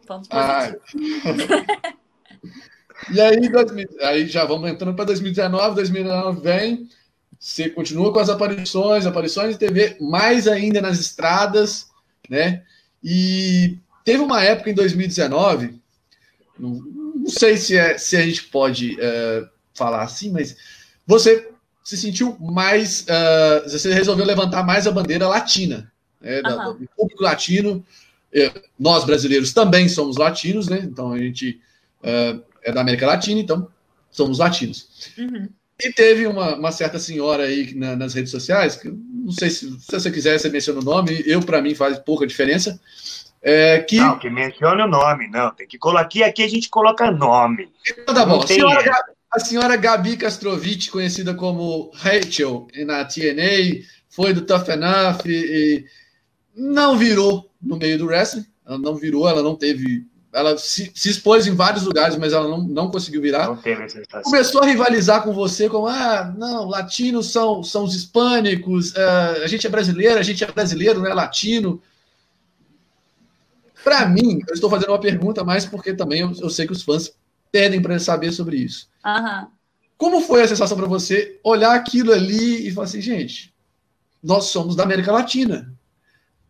ponto 0.06 0.28
positivo. 0.28 0.82
Ah. 1.24 1.96
E 3.12 3.20
aí, 3.20 3.38
aí 4.02 4.26
já 4.26 4.44
vamos 4.44 4.70
entrando 4.70 4.96
para 4.96 5.04
2019, 5.04 5.74
2019 5.74 6.40
vem, 6.40 6.88
você 7.38 7.68
continua 7.68 8.12
com 8.12 8.18
as 8.18 8.30
aparições, 8.30 9.06
aparições 9.06 9.52
de 9.52 9.58
TV, 9.58 9.96
mais 10.00 10.48
ainda 10.48 10.80
nas 10.80 10.98
estradas, 10.98 11.88
né? 12.28 12.62
E 13.04 13.78
teve 14.06 14.22
uma 14.22 14.40
época 14.42 14.70
em 14.70 14.74
2019, 14.74 15.74
não, 16.56 16.70
não 17.16 17.28
sei 17.28 17.56
se, 17.56 17.76
é, 17.76 17.98
se 17.98 18.16
a 18.16 18.22
gente 18.22 18.44
pode 18.44 18.94
uh, 18.94 19.48
falar 19.74 20.02
assim, 20.04 20.30
mas 20.30 20.56
você 21.04 21.50
se 21.82 21.96
sentiu 21.96 22.36
mais, 22.38 23.02
uh, 23.02 23.68
você 23.68 23.92
resolveu 23.92 24.24
levantar 24.24 24.62
mais 24.62 24.86
a 24.86 24.92
bandeira 24.92 25.26
latina, 25.26 25.92
né, 26.20 26.40
uhum. 26.40 26.78
do 26.78 26.88
público 26.96 27.22
latino. 27.22 27.84
Eh, 28.32 28.52
nós 28.78 29.04
brasileiros 29.04 29.52
também 29.52 29.88
somos 29.88 30.16
latinos, 30.16 30.68
né? 30.68 30.80
Então 30.82 31.12
a 31.12 31.18
gente 31.18 31.60
uh, 32.02 32.42
é 32.62 32.72
da 32.72 32.80
América 32.80 33.06
Latina, 33.06 33.40
então 33.40 33.68
somos 34.10 34.38
latinos. 34.38 34.88
Uhum. 35.16 35.48
E 35.80 35.92
teve 35.92 36.26
uma, 36.26 36.56
uma, 36.56 36.72
certa 36.72 36.98
senhora 36.98 37.44
aí 37.44 37.74
na, 37.74 37.94
nas 37.94 38.14
redes 38.14 38.30
sociais, 38.30 38.76
que 38.76 38.88
não 38.88 39.30
sei 39.30 39.50
se, 39.50 39.70
se 39.78 39.92
você 39.92 40.10
quiser, 40.10 40.38
você 40.38 40.48
menciona 40.48 40.80
o 40.80 40.84
nome, 40.84 41.22
eu, 41.24 41.40
para 41.40 41.62
mim, 41.62 41.74
faz 41.74 41.98
pouca 41.98 42.26
diferença. 42.26 42.80
É, 43.48 43.78
que... 43.78 43.98
Não, 43.98 44.18
que 44.18 44.28
mencione 44.28 44.82
o 44.82 44.88
nome, 44.88 45.28
não. 45.28 45.52
Tem 45.52 45.68
que 45.68 45.78
colocar 45.78 46.00
aqui, 46.00 46.24
aqui 46.24 46.42
a 46.42 46.48
gente 46.48 46.68
coloca 46.68 47.12
nome. 47.12 47.70
Então 47.88 48.12
tá 48.12 48.26
bom. 48.26 48.42
A 48.42 48.46
senhora, 48.48 49.04
a 49.32 49.38
senhora, 49.38 49.76
Gabi 49.76 50.16
Castrovic, 50.16 50.90
conhecida 50.90 51.32
como 51.32 51.92
Rachel 51.94 52.66
na 52.84 53.04
TNA, 53.04 53.84
foi 54.08 54.32
do 54.32 54.40
Tough 54.40 54.68
Enough 54.68 55.24
e, 55.26 55.84
não 56.56 56.98
virou 56.98 57.48
no 57.62 57.76
meio 57.76 57.96
do 57.96 58.06
wrestling. 58.06 58.44
Ela 58.66 58.78
não 58.78 58.96
virou, 58.96 59.28
ela 59.28 59.44
não 59.44 59.54
teve 59.54 60.04
ela 60.32 60.58
se, 60.58 60.90
se, 60.92 61.08
expôs 61.08 61.46
em 61.46 61.54
vários 61.54 61.84
lugares, 61.84 62.16
mas 62.16 62.32
ela 62.32 62.48
não, 62.48 62.58
não 62.58 62.90
conseguiu 62.90 63.22
virar. 63.22 63.46
Não 63.46 63.56
teve 63.56 63.86
Começou 64.24 64.60
a 64.60 64.66
rivalizar 64.66 65.22
com 65.22 65.32
você, 65.32 65.68
como, 65.68 65.86
ah, 65.86 66.34
não, 66.36 66.68
latinos 66.68 67.30
são, 67.30 67.62
são 67.62 67.84
os 67.84 67.94
hispânicos, 67.94 68.90
uh, 68.90 69.42
a 69.44 69.46
gente 69.46 69.66
é 69.66 69.70
brasileiro, 69.70 70.18
a 70.18 70.22
gente 70.22 70.42
é 70.42 70.46
brasileiro, 70.50 71.00
não 71.00 71.08
é 71.08 71.14
latino. 71.14 71.80
Para 73.86 74.04
mim, 74.04 74.40
eu 74.48 74.52
estou 74.52 74.68
fazendo 74.68 74.88
uma 74.88 75.00
pergunta 75.00 75.44
mais 75.44 75.64
porque 75.64 75.94
também 75.94 76.22
eu, 76.22 76.32
eu 76.40 76.50
sei 76.50 76.66
que 76.66 76.72
os 76.72 76.82
fãs 76.82 77.16
pedem 77.52 77.80
para 77.80 77.96
saber 78.00 78.32
sobre 78.32 78.56
isso. 78.56 78.88
Uhum. 79.06 79.46
Como 79.96 80.20
foi 80.22 80.42
a 80.42 80.48
sensação 80.48 80.76
para 80.76 80.88
você 80.88 81.38
olhar 81.44 81.72
aquilo 81.72 82.12
ali 82.12 82.66
e 82.66 82.72
falar 82.72 82.86
assim, 82.86 83.00
gente, 83.00 83.54
nós 84.20 84.46
somos 84.46 84.74
da 84.74 84.82
América 84.82 85.12
Latina. 85.12 85.72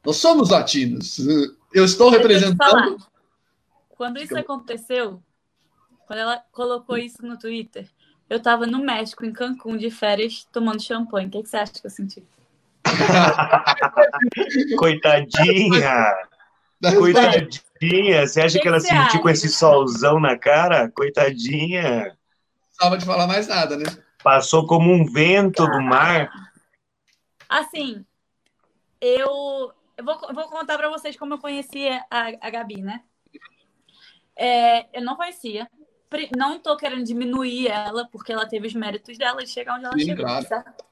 Nós 0.03 0.17
somos 0.17 0.49
latinos. 0.49 1.19
Eu 1.75 1.85
estou 1.85 2.09
representando 2.09 2.97
quando 3.91 4.19
isso 4.19 4.39
aconteceu, 4.39 5.23
quando 6.07 6.21
ela 6.21 6.43
colocou 6.53 6.97
isso 6.97 7.19
no 7.21 7.39
Twitter, 7.39 7.87
eu 8.31 8.41
tava 8.41 8.67
no 8.67 8.79
México, 8.79 9.27
em 9.27 9.33
Cancún, 9.33 9.77
de 9.77 9.91
férias, 9.91 10.49
tomando 10.51 10.83
champanhe. 10.83 11.27
O 11.27 11.31
que, 11.31 11.43
que 11.43 11.51
você 11.51 11.59
acha 11.59 11.75
que 11.75 11.87
eu 11.87 11.91
senti? 11.91 12.25
Coitadinha! 14.79 16.15
Coitadinha! 16.81 18.27
Você 18.27 18.41
acha 18.41 18.57
que, 18.57 18.63
que 18.63 18.69
ela 18.69 18.81
sentiu 18.81 18.99
acha? 18.99 19.19
com 19.19 19.29
esse 19.29 19.49
solzão 19.49 20.21
na 20.21 20.37
cara? 20.39 20.91
Coitadinha! 20.91 22.17
Não 22.81 22.97
de 22.97 23.05
falar 23.05 23.27
mais 23.27 23.49
nada, 23.49 23.77
né? 23.77 23.85
Passou 24.23 24.67
como 24.67 24.93
um 24.93 25.05
vento 25.11 25.63
ah. 25.63 25.71
do 25.71 25.83
mar. 25.83 26.31
Assim, 27.49 28.05
eu, 29.01 29.73
eu 29.97 30.05
vou, 30.05 30.19
vou 30.35 30.49
contar 30.49 30.77
para 30.77 30.91
vocês 30.91 31.17
como 31.17 31.35
eu 31.35 31.39
conheci 31.39 31.89
a, 32.11 32.33
a 32.41 32.51
Gabi, 32.51 32.83
né? 32.83 33.03
É, 34.37 34.99
eu 34.99 35.03
não 35.03 35.17
conhecia. 35.17 35.69
Não 36.37 36.59
tô 36.59 36.77
querendo 36.77 37.05
diminuir 37.05 37.69
ela, 37.69 38.07
porque 38.11 38.33
ela 38.33 38.47
teve 38.47 38.67
os 38.67 38.75
méritos 38.75 39.17
dela 39.17 39.43
de 39.43 39.51
chegar 39.51 39.77
onde 39.77 39.87
ela 39.87 39.99
Sim, 39.99 40.05
chegou. 40.05 40.25
Claro. 40.25 40.47
Certo? 40.47 40.85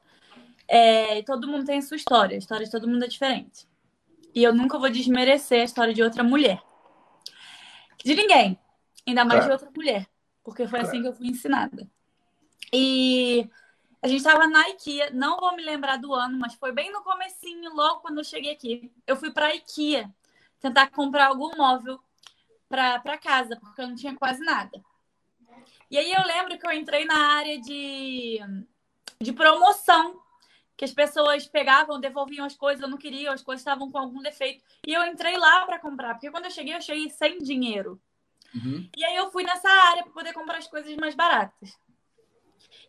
É, 0.66 1.22
todo 1.22 1.46
mundo 1.46 1.64
tem 1.64 1.78
a 1.78 1.82
sua 1.82 1.96
história. 1.96 2.34
A 2.34 2.38
história 2.38 2.64
de 2.64 2.72
todo 2.72 2.88
mundo 2.88 3.04
é 3.04 3.08
diferente. 3.08 3.66
E 4.34 4.42
eu 4.42 4.54
nunca 4.54 4.78
vou 4.78 4.90
desmerecer 4.90 5.60
a 5.60 5.64
história 5.64 5.94
de 5.94 6.02
outra 6.02 6.24
mulher. 6.24 6.60
De 8.04 8.14
ninguém. 8.14 8.58
Ainda 9.06 9.24
mais 9.24 9.44
claro. 9.44 9.46
de 9.46 9.64
outra 9.64 9.70
mulher. 9.74 10.08
Porque 10.42 10.66
foi 10.66 10.80
claro. 10.80 10.86
assim 10.88 11.02
que 11.02 11.08
eu 11.08 11.14
fui 11.14 11.28
ensinada. 11.28 11.88
E 12.72 13.48
a 14.02 14.08
gente 14.08 14.18
estava 14.18 14.46
na 14.46 14.68
IKEA, 14.70 15.10
não 15.12 15.38
vou 15.38 15.54
me 15.54 15.62
lembrar 15.62 15.96
do 15.96 16.12
ano, 16.12 16.38
mas 16.38 16.54
foi 16.54 16.72
bem 16.72 16.92
no 16.92 17.02
comecinho, 17.02 17.72
logo 17.74 18.00
quando 18.00 18.18
eu 18.18 18.24
cheguei 18.24 18.52
aqui. 18.52 18.92
Eu 19.06 19.16
fui 19.16 19.30
para 19.30 19.46
a 19.46 19.54
IKEA 19.54 20.12
tentar 20.60 20.90
comprar 20.90 21.28
algum 21.28 21.56
móvel 21.56 22.00
para 22.68 23.16
casa, 23.18 23.56
porque 23.60 23.80
eu 23.80 23.88
não 23.88 23.94
tinha 23.94 24.16
quase 24.16 24.44
nada. 24.44 24.82
E 25.90 25.96
aí 25.96 26.12
eu 26.12 26.22
lembro 26.26 26.58
que 26.58 26.66
eu 26.66 26.72
entrei 26.72 27.04
na 27.04 27.36
área 27.36 27.60
de, 27.60 28.40
de 29.20 29.32
promoção, 29.32 30.20
que 30.76 30.84
as 30.84 30.92
pessoas 30.92 31.46
pegavam, 31.46 32.00
devolviam 32.00 32.44
as 32.44 32.56
coisas, 32.56 32.82
eu 32.82 32.88
não 32.88 32.98
queria, 32.98 33.32
as 33.32 33.42
coisas 33.42 33.60
estavam 33.60 33.90
com 33.90 33.98
algum 33.98 34.20
defeito. 34.20 34.64
E 34.86 34.92
eu 34.92 35.04
entrei 35.04 35.36
lá 35.36 35.64
para 35.64 35.78
comprar, 35.78 36.14
porque 36.14 36.30
quando 36.30 36.46
eu 36.46 36.50
cheguei, 36.50 36.74
eu 36.74 36.82
cheguei 36.82 37.08
sem 37.10 37.38
dinheiro. 37.38 38.00
Uhum. 38.54 38.88
E 38.96 39.04
aí 39.04 39.16
eu 39.16 39.30
fui 39.30 39.44
nessa 39.44 39.68
área 39.68 40.02
para 40.02 40.12
poder 40.12 40.32
comprar 40.32 40.58
as 40.58 40.66
coisas 40.66 40.94
mais 40.96 41.14
baratas. 41.14 41.78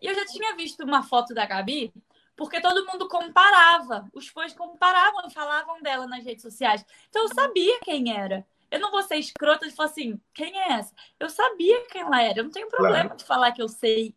E 0.01 0.07
eu 0.07 0.15
já 0.15 0.25
tinha 0.25 0.55
visto 0.55 0.83
uma 0.83 1.03
foto 1.03 1.33
da 1.33 1.45
Gabi, 1.45 1.93
porque 2.35 2.59
todo 2.59 2.85
mundo 2.85 3.07
comparava, 3.07 4.09
os 4.13 4.27
fãs 4.27 4.53
comparavam 4.53 5.27
e 5.27 5.33
falavam 5.33 5.81
dela 5.81 6.05
nas 6.07 6.23
redes 6.23 6.41
sociais. 6.41 6.85
Então 7.09 7.23
eu 7.23 7.33
sabia 7.33 7.79
quem 7.81 8.15
era. 8.15 8.45
Eu 8.69 8.79
não 8.79 8.91
vou 8.91 9.01
ser 9.03 9.15
escrota 9.15 9.67
de 9.67 9.73
falar 9.73 9.89
assim, 9.89 10.19
quem 10.33 10.59
é 10.59 10.73
essa? 10.73 10.93
Eu 11.19 11.29
sabia 11.29 11.85
quem 11.87 12.01
ela 12.01 12.21
era. 12.21 12.39
Eu 12.39 12.43
não 12.43 12.51
tenho 12.51 12.67
problema 12.67 13.05
claro. 13.05 13.17
de 13.17 13.23
falar 13.23 13.51
que 13.51 13.61
eu 13.61 13.69
sei 13.69 14.13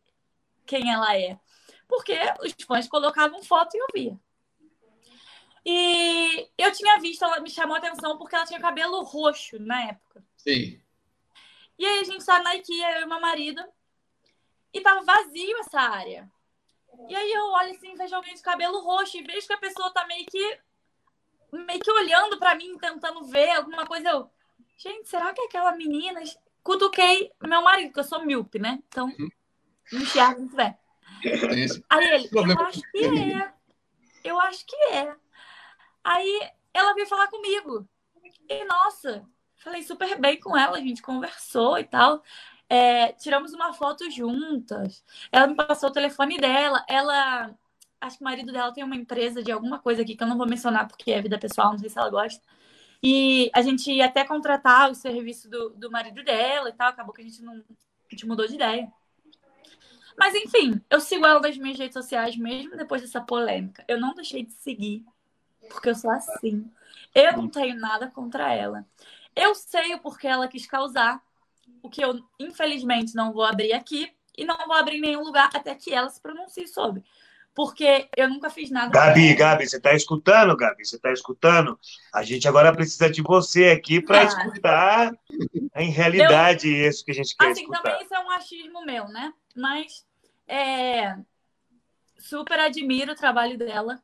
quem 0.67 0.93
ela 0.93 1.17
é. 1.17 1.39
Porque 1.89 2.15
os 2.41 2.55
fãs 2.65 2.87
colocavam 2.87 3.43
foto 3.43 3.75
e 3.75 3.79
eu 3.79 3.87
via. 3.95 4.21
E 5.65 6.49
eu 6.57 6.73
tinha 6.73 6.99
visto, 6.99 7.25
ela 7.25 7.41
me 7.41 7.51
chamou 7.51 7.75
a 7.75 7.79
atenção 7.79 8.17
porque 8.17 8.37
ela 8.37 8.47
tinha 8.47 8.61
cabelo 8.61 9.03
roxo 9.03 9.59
na 9.59 9.89
época. 9.89 10.25
Sim. 10.37 10.81
E 11.79 11.87
aí 11.87 12.01
a 12.01 12.05
gente 12.05 12.25
tá 12.25 12.41
na 12.43 12.55
IKEA, 12.57 12.99
eu 12.99 13.03
e 13.03 13.07
meu 13.07 13.21
marido, 13.21 13.63
e 14.73 14.81
tava 14.81 15.03
vazio 15.03 15.59
essa 15.59 15.81
área. 15.81 16.31
E 17.09 17.15
aí 17.15 17.33
eu 17.33 17.45
olho 17.47 17.71
assim, 17.71 17.95
vejo 17.95 18.15
alguém 18.15 18.35
de 18.35 18.43
cabelo 18.43 18.81
roxo 18.81 19.17
e 19.17 19.23
vejo 19.23 19.47
que 19.47 19.53
a 19.53 19.59
pessoa 19.59 19.93
tá 19.93 20.07
meio 20.07 20.27
que 20.27 20.59
meio 21.53 21.81
que 21.81 21.91
olhando 21.91 22.39
para 22.39 22.55
mim, 22.55 22.77
tentando 22.79 23.25
ver 23.25 23.51
alguma 23.51 23.87
coisa. 23.87 24.11
Eu, 24.11 24.31
gente, 24.77 25.09
será 25.09 25.33
que 25.33 25.41
é 25.41 25.45
aquela 25.45 25.73
menina. 25.73 26.21
Cutuquei 26.63 27.33
meu 27.43 27.63
marido, 27.63 27.93
que 27.93 28.01
eu 28.01 28.05
sou 28.05 28.25
míope, 28.25 28.59
né? 28.59 28.83
Então, 28.89 29.07
uhum. 29.07 29.29
não 29.93 30.01
enxergo 30.03 30.41
muito 30.41 30.57
bem. 30.57 30.77
Aí 31.91 32.07
ele, 32.07 32.29
eu 32.33 32.61
acho 32.61 32.83
que 32.91 33.05
é. 33.05 33.53
Eu 34.25 34.41
acho 34.41 34.67
que 34.67 34.77
é. 34.93 35.15
Aí 36.05 36.51
ela 36.73 36.95
veio 36.95 37.07
falar 37.07 37.29
comigo. 37.29 37.89
E, 38.49 38.65
nossa, 38.65 39.25
falei 39.57 39.83
super 39.83 40.19
bem 40.19 40.41
com 40.41 40.57
ela, 40.57 40.79
a 40.79 40.81
gente 40.81 41.03
conversou 41.03 41.79
e 41.79 41.85
tal. 41.85 42.23
É, 42.69 43.13
tiramos 43.13 43.53
uma 43.53 43.73
foto 43.73 44.11
juntas. 44.11 45.03
Ela 45.33 45.47
me 45.47 45.55
passou 45.55 45.89
o 45.89 45.93
telefone 45.93 46.39
dela. 46.39 46.85
Ela. 46.89 47.55
Acho 48.01 48.19
que 48.19 48.23
o 48.23 48.25
marido 48.25 48.53
dela 48.53 48.73
tem 48.73 48.85
uma 48.85 48.95
empresa 48.95 49.43
de 49.43 49.51
alguma 49.51 49.81
coisa 49.81 50.03
aqui 50.03 50.15
que 50.15 50.23
eu 50.23 50.29
não 50.29 50.39
vou 50.39 50.47
mencionar 50.47 50.87
porque 50.87 51.11
é 51.11 51.21
vida 51.21 51.37
pessoal, 51.37 51.73
não 51.73 51.79
sei 51.79 51.89
se 51.89 51.99
ela 51.99 52.11
gosta. 52.11 52.41
E 53.03 53.51
a 53.53 53.61
gente 53.61 53.91
ia 53.91 54.07
até 54.07 54.25
contratar 54.25 54.91
o 54.91 54.95
serviço 54.95 55.49
do, 55.51 55.71
do 55.71 55.91
marido 55.91 56.23
dela 56.23 56.69
e 56.69 56.73
tal. 56.73 56.89
Acabou 56.89 57.15
que 57.15 57.23
a 57.23 57.25
gente 57.25 57.43
não. 57.43 57.55
A 57.55 58.11
gente 58.11 58.27
mudou 58.27 58.47
de 58.47 58.55
ideia. 58.55 58.93
Mas 60.19 60.35
enfim, 60.35 60.81
eu 60.91 61.01
sigo 61.01 61.25
ela 61.25 61.41
nas 61.41 61.57
minhas 61.57 61.79
redes 61.79 61.95
sociais 61.95 62.37
mesmo 62.37 62.77
depois 62.77 63.01
dessa 63.01 63.21
polêmica. 63.21 63.85
Eu 63.87 64.01
não 64.01 64.15
deixei 64.15 64.45
de 64.45 64.53
seguir, 64.53 65.05
porque 65.71 65.91
eu 65.91 65.95
sou 65.95 66.11
assim. 66.11 66.69
Eu 67.15 67.37
não 67.37 67.49
tenho 67.49 67.79
nada 67.79 68.09
contra 68.09 68.53
ela. 68.53 68.85
Eu 69.35 69.55
sei 69.55 69.95
o 69.95 70.01
porquê 70.01 70.27
ela 70.27 70.49
quis 70.49 70.67
causar, 70.67 71.23
o 71.81 71.89
que 71.89 72.05
eu, 72.05 72.21
infelizmente, 72.41 73.15
não 73.15 73.33
vou 73.33 73.45
abrir 73.45 73.73
aqui 73.73 74.11
e 74.37 74.45
não 74.45 74.57
vou 74.67 74.75
abrir 74.75 74.97
em 74.97 75.01
nenhum 75.01 75.23
lugar 75.23 75.51
até 75.55 75.75
que 75.75 75.95
ela 75.95 76.09
se 76.09 76.21
pronuncie 76.21 76.67
sobre. 76.67 77.05
Porque 77.55 78.09
eu 78.17 78.29
nunca 78.29 78.51
fiz 78.51 78.71
nada. 78.71 78.91
Gabi, 78.91 79.35
Gabi, 79.35 79.69
você 79.69 79.77
está 79.77 79.93
escutando, 79.93 80.57
Gabi? 80.57 80.85
Você 80.85 80.97
está 80.97 81.13
escutando? 81.13 81.79
A 82.13 82.23
gente 82.23 82.47
agora 82.47 82.73
precisa 82.73 83.11
de 83.11 83.23
você 83.23 83.71
aqui 83.71 84.01
para 84.01 84.21
ah. 84.21 84.25
escutar 84.25 85.13
em 85.77 85.91
realidade 85.91 86.69
eu, 86.69 86.89
isso 86.89 87.05
que 87.05 87.11
a 87.11 87.15
gente 87.15 87.37
quer 87.37 87.51
assim, 87.51 87.63
escutar. 87.63 87.83
também 87.83 88.03
isso 88.05 88.15
é 88.15 88.21
um 88.21 88.31
achismo 88.31 88.85
meu, 88.85 89.09
né? 89.09 89.33
Mas 89.57 90.07
é, 90.49 91.17
super 92.19 92.59
admiro 92.59 93.13
o 93.13 93.17
trabalho 93.17 93.59
dela, 93.59 94.01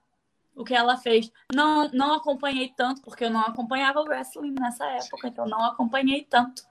o 0.55 0.65
que 0.65 0.75
ela 0.75 0.97
fez. 0.97 1.31
Não, 1.53 1.89
não 1.93 2.15
acompanhei 2.15 2.73
tanto, 2.77 3.03
porque 3.03 3.25
eu 3.25 3.31
não 3.31 3.41
acompanhava 3.41 4.01
o 4.01 4.05
wrestling 4.05 4.55
nessa 4.59 4.85
época, 4.87 5.29
então 5.29 5.47
não 5.47 5.65
acompanhei 5.65 6.27
tanto. 6.29 6.62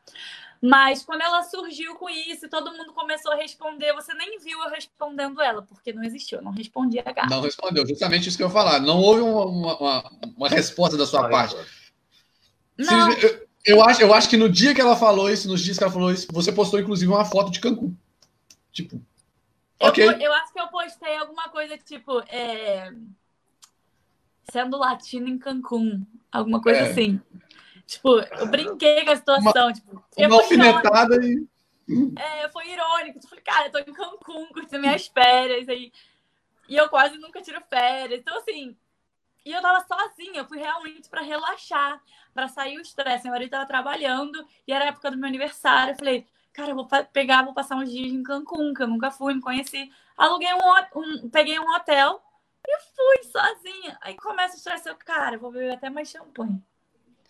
Mas 0.65 1.03
quando 1.03 1.21
ela 1.21 1.43
surgiu 1.43 1.93
com 1.95 2.09
isso, 2.09 2.47
todo 2.47 2.71
mundo 2.71 2.93
começou 2.93 3.33
a 3.33 3.35
responder. 3.35 3.91
Você 3.95 4.13
nem 4.13 4.39
viu 4.39 4.57
eu 4.63 4.69
respondendo 4.69 5.41
ela, 5.41 5.61
porque 5.63 5.91
não 5.91 6.01
existiu, 6.01 6.37
eu 6.37 6.43
não 6.43 6.53
respondi 6.53 6.99
a 6.99 7.11
Gabi. 7.11 7.29
Não 7.29 7.41
respondeu, 7.41 7.85
justamente 7.85 8.29
isso 8.29 8.37
que 8.37 8.43
eu 8.43 8.47
ia 8.47 8.53
falar. 8.53 8.79
Não 8.79 8.97
houve 8.97 9.19
uma, 9.19 9.45
uma, 9.45 10.11
uma 10.37 10.47
resposta 10.47 10.95
da 10.95 11.05
sua 11.05 11.27
parte. 11.27 11.53
Não. 12.77 13.11
Eu, 13.11 13.47
eu, 13.65 13.83
acho, 13.83 14.01
eu 14.01 14.13
acho 14.13 14.29
que 14.29 14.37
no 14.37 14.47
dia 14.47 14.73
que 14.73 14.79
ela 14.79 14.95
falou 14.95 15.29
isso, 15.29 15.49
nos 15.49 15.59
dias 15.59 15.77
que 15.77 15.83
ela 15.83 15.91
falou 15.91 16.11
isso, 16.13 16.27
você 16.31 16.49
postou 16.49 16.79
inclusive 16.79 17.11
uma 17.11 17.25
foto 17.25 17.51
de 17.51 17.59
Cancún. 17.59 17.93
Tipo, 18.71 19.01
Okay. 19.89 20.07
Eu, 20.07 20.11
eu, 20.13 20.33
acho 20.33 20.53
que 20.53 20.59
eu 20.59 20.67
postei 20.67 21.17
alguma 21.17 21.49
coisa 21.49 21.77
tipo. 21.77 22.19
É... 22.27 22.91
Sendo 24.51 24.77
latino 24.77 25.27
em 25.27 25.37
Cancún. 25.37 26.05
Alguma 26.31 26.61
coisa 26.61 26.79
é. 26.81 26.91
assim. 26.91 27.21
Tipo, 27.85 28.19
eu 28.19 28.47
brinquei 28.47 29.03
com 29.05 29.11
a 29.11 29.15
situação. 29.15 29.67
Uma, 29.67 29.73
tipo, 29.73 30.03
uma 30.17 30.35
alfinetada 30.35 31.15
e. 31.25 31.45
É, 32.17 32.49
foi 32.49 32.69
irônico. 32.69 33.19
Eu 33.21 33.27
falei, 33.27 33.43
cara, 33.43 33.67
eu 33.67 33.71
tô 33.71 33.79
em 33.79 33.93
Cancún 33.93 34.47
curtindo 34.47 34.81
minhas 34.81 35.07
férias. 35.07 35.67
Aí... 35.67 35.91
E 36.67 36.75
eu 36.75 36.89
quase 36.89 37.17
nunca 37.17 37.41
tiro 37.41 37.61
férias. 37.69 38.19
Então, 38.19 38.37
assim. 38.37 38.75
E 39.45 39.51
eu 39.51 39.61
tava 39.61 39.85
sozinha, 39.85 40.39
eu 40.39 40.45
fui 40.45 40.57
realmente 40.57 41.09
para 41.09 41.21
relaxar, 41.21 42.01
para 42.33 42.47
sair 42.47 42.77
o 42.77 42.81
estresse. 42.81 43.25
Meu 43.25 43.33
marido 43.33 43.51
tava 43.51 43.65
trabalhando 43.65 44.47
e 44.65 44.71
era 44.71 44.85
a 44.85 44.87
época 44.87 45.11
do 45.11 45.17
meu 45.17 45.27
aniversário. 45.27 45.91
Eu 45.91 45.97
falei, 45.97 46.25
cara, 46.53 46.71
eu 46.71 46.75
vou 46.75 46.87
pegar, 47.11 47.43
vou 47.43 47.53
passar 47.53 47.75
uns 47.75 47.91
dias 47.91 48.11
em 48.11 48.23
Cancún, 48.23 48.73
que 48.73 48.83
eu 48.83 48.87
nunca 48.87 49.11
fui, 49.11 49.33
não 49.33 49.41
conheci. 49.41 49.91
Aluguei 50.15 50.53
um, 50.53 50.59
um 50.99 51.29
peguei 51.29 51.59
um 51.59 51.75
hotel 51.75 52.21
e 52.65 52.79
fui 52.95 53.23
sozinha. 53.31 53.97
Aí 54.01 54.15
começa 54.15 54.53
o 54.53 54.57
estresse, 54.57 54.87
eu, 54.87 54.95
cara, 54.95 55.37
vou 55.37 55.51
beber 55.51 55.73
até 55.73 55.89
mais 55.89 56.09
champanhe. 56.09 56.61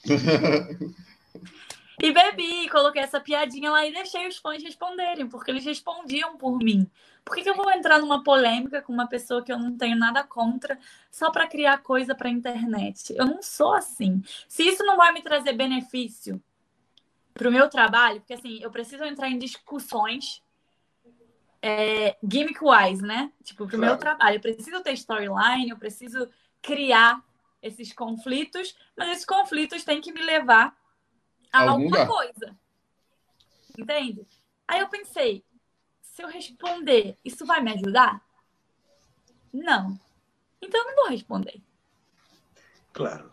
e 2.02 2.12
bebi, 2.12 2.70
coloquei 2.70 3.02
essa 3.02 3.22
piadinha 3.22 3.72
lá 3.72 3.86
e 3.86 3.94
deixei 3.94 4.28
os 4.28 4.38
fãs 4.38 4.62
responderem, 4.62 5.28
porque 5.28 5.50
eles 5.50 5.64
respondiam 5.64 6.38
por 6.38 6.58
mim. 6.58 6.90
Por 7.24 7.36
que, 7.36 7.44
que 7.44 7.50
eu 7.50 7.56
vou 7.56 7.72
entrar 7.72 8.00
numa 8.00 8.22
polêmica 8.22 8.82
com 8.82 8.92
uma 8.92 9.08
pessoa 9.08 9.42
que 9.42 9.52
eu 9.52 9.58
não 9.58 9.78
tenho 9.78 9.96
nada 9.96 10.26
contra 10.26 10.78
só 11.10 11.32
para 11.32 11.48
criar 11.48 11.78
coisa 11.78 12.14
para 12.14 12.30
internet? 12.30 13.16
Eu 13.16 13.26
não 13.26 13.42
sou 13.42 13.74
assim. 13.74 14.22
Se 14.50 14.64
isso 14.64 14.84
não 14.84 14.98
vai 14.98 15.14
me 15.14 15.22
trazer 15.22 15.54
benefício 15.54 16.44
para 17.34 17.50
o 17.50 17.52
meu 17.52 17.70
trabalho, 17.70 18.20
porque 18.20 18.34
assim, 18.34 18.60
eu 18.62 18.72
preciso 18.72 19.04
entrar 19.04 19.30
em 19.30 19.38
discussões 19.38 20.44
é, 21.62 22.18
gimmick-wise, 22.22 23.02
né? 23.02 23.32
Tipo, 23.44 23.66
para 23.66 23.76
o 23.76 23.80
claro. 23.80 23.86
meu 23.86 23.98
trabalho. 23.98 24.36
Eu 24.36 24.42
preciso 24.42 24.84
ter 24.84 24.94
storyline, 24.94 25.70
eu 25.70 25.78
preciso 25.78 26.30
criar 26.62 27.24
esses 27.62 27.94
conflitos, 27.94 28.76
mas 28.98 29.10
esses 29.10 29.26
conflitos 29.26 29.84
têm 29.84 30.02
que 30.02 30.12
me 30.12 30.22
levar 30.22 30.78
a 31.52 31.62
Algum 31.62 31.86
alguma 31.86 32.06
coisa. 32.06 32.58
Entende? 33.78 34.28
Aí 34.68 34.82
eu 34.82 34.90
pensei, 34.90 35.44
se 36.02 36.22
eu 36.22 36.28
responder, 36.28 37.18
isso 37.24 37.46
vai 37.46 37.62
me 37.62 37.72
ajudar? 37.72 38.22
Não. 39.52 39.98
Então 40.62 40.82
eu 40.82 40.88
não 40.88 40.96
vou 40.96 41.10
responder. 41.10 41.62
Claro. 42.92 43.32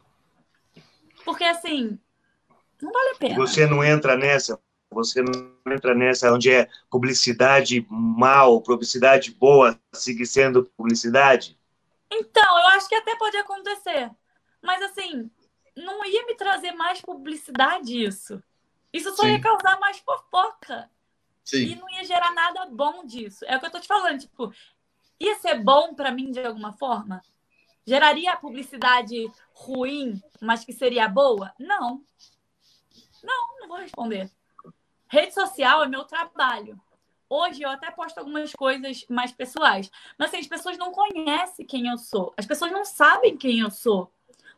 Porque 1.25 1.45
assim, 1.45 1.99
não 2.83 2.93
vale 2.93 3.11
a 3.11 3.15
pena. 3.15 3.35
Você 3.37 3.67
não 3.67 3.83
entra 3.85 4.17
nessa, 4.17 4.61
você 4.91 5.23
não 5.23 5.73
entra 5.73 5.95
nessa 5.95 6.33
onde 6.33 6.51
é 6.51 6.69
publicidade 6.91 7.87
mal, 7.89 8.61
publicidade 8.61 9.33
boa, 9.33 9.79
sigue 9.93 10.27
sendo 10.27 10.65
publicidade? 10.77 11.59
Então, 12.11 12.59
eu 12.59 12.67
acho 12.69 12.89
que 12.89 12.95
até 12.95 13.17
pode 13.17 13.37
acontecer. 13.37 14.11
Mas 14.63 14.83
assim, 14.83 15.31
não 15.77 16.05
ia 16.05 16.27
me 16.27 16.35
trazer 16.35 16.73
mais 16.73 17.01
publicidade 17.01 18.05
isso. 18.05 18.43
Isso 18.93 19.15
só 19.15 19.23
Sim. 19.23 19.33
ia 19.33 19.41
causar 19.41 19.79
mais 19.79 19.99
fofoca. 19.99 20.91
Sim. 21.45 21.65
E 21.65 21.75
não 21.77 21.89
ia 21.91 22.05
gerar 22.05 22.33
nada 22.33 22.67
bom 22.67 23.05
disso. 23.05 23.45
É 23.47 23.57
o 23.57 23.61
que 23.61 23.67
eu 23.67 23.71
tô 23.71 23.81
te 23.81 23.87
falando, 23.87 24.19
tipo, 24.19 24.53
ia 25.19 25.37
ser 25.37 25.63
bom 25.63 25.95
para 25.95 26.11
mim 26.11 26.31
de 26.31 26.41
alguma 26.41 26.73
forma? 26.73 27.23
Geraria 27.87 28.37
publicidade 28.37 29.31
ruim, 29.53 30.21
mas 30.41 30.65
que 30.65 30.73
seria 30.73 31.09
boa? 31.09 31.53
Não. 31.59 32.03
Não, 33.23 33.61
não 33.61 33.69
vou 33.69 33.79
responder. 33.79 34.31
Rede 35.09 35.35
social 35.35 35.83
é 35.83 35.89
meu 35.89 36.05
trabalho. 36.05 36.81
Hoje 37.29 37.63
eu 37.63 37.69
até 37.69 37.91
posto 37.91 38.19
algumas 38.19 38.53
coisas 38.53 39.05
mais 39.09 39.33
pessoais. 39.33 39.91
Mas 40.19 40.29
assim, 40.29 40.39
as 40.39 40.47
pessoas 40.47 40.77
não 40.77 40.93
conhecem 40.93 41.65
quem 41.65 41.87
eu 41.89 41.97
sou. 41.97 42.33
As 42.37 42.47
pessoas 42.47 42.73
não 42.73 42.85
sabem 42.85 43.37
quem 43.37 43.61
eu 43.61 43.71
sou. 43.71 44.13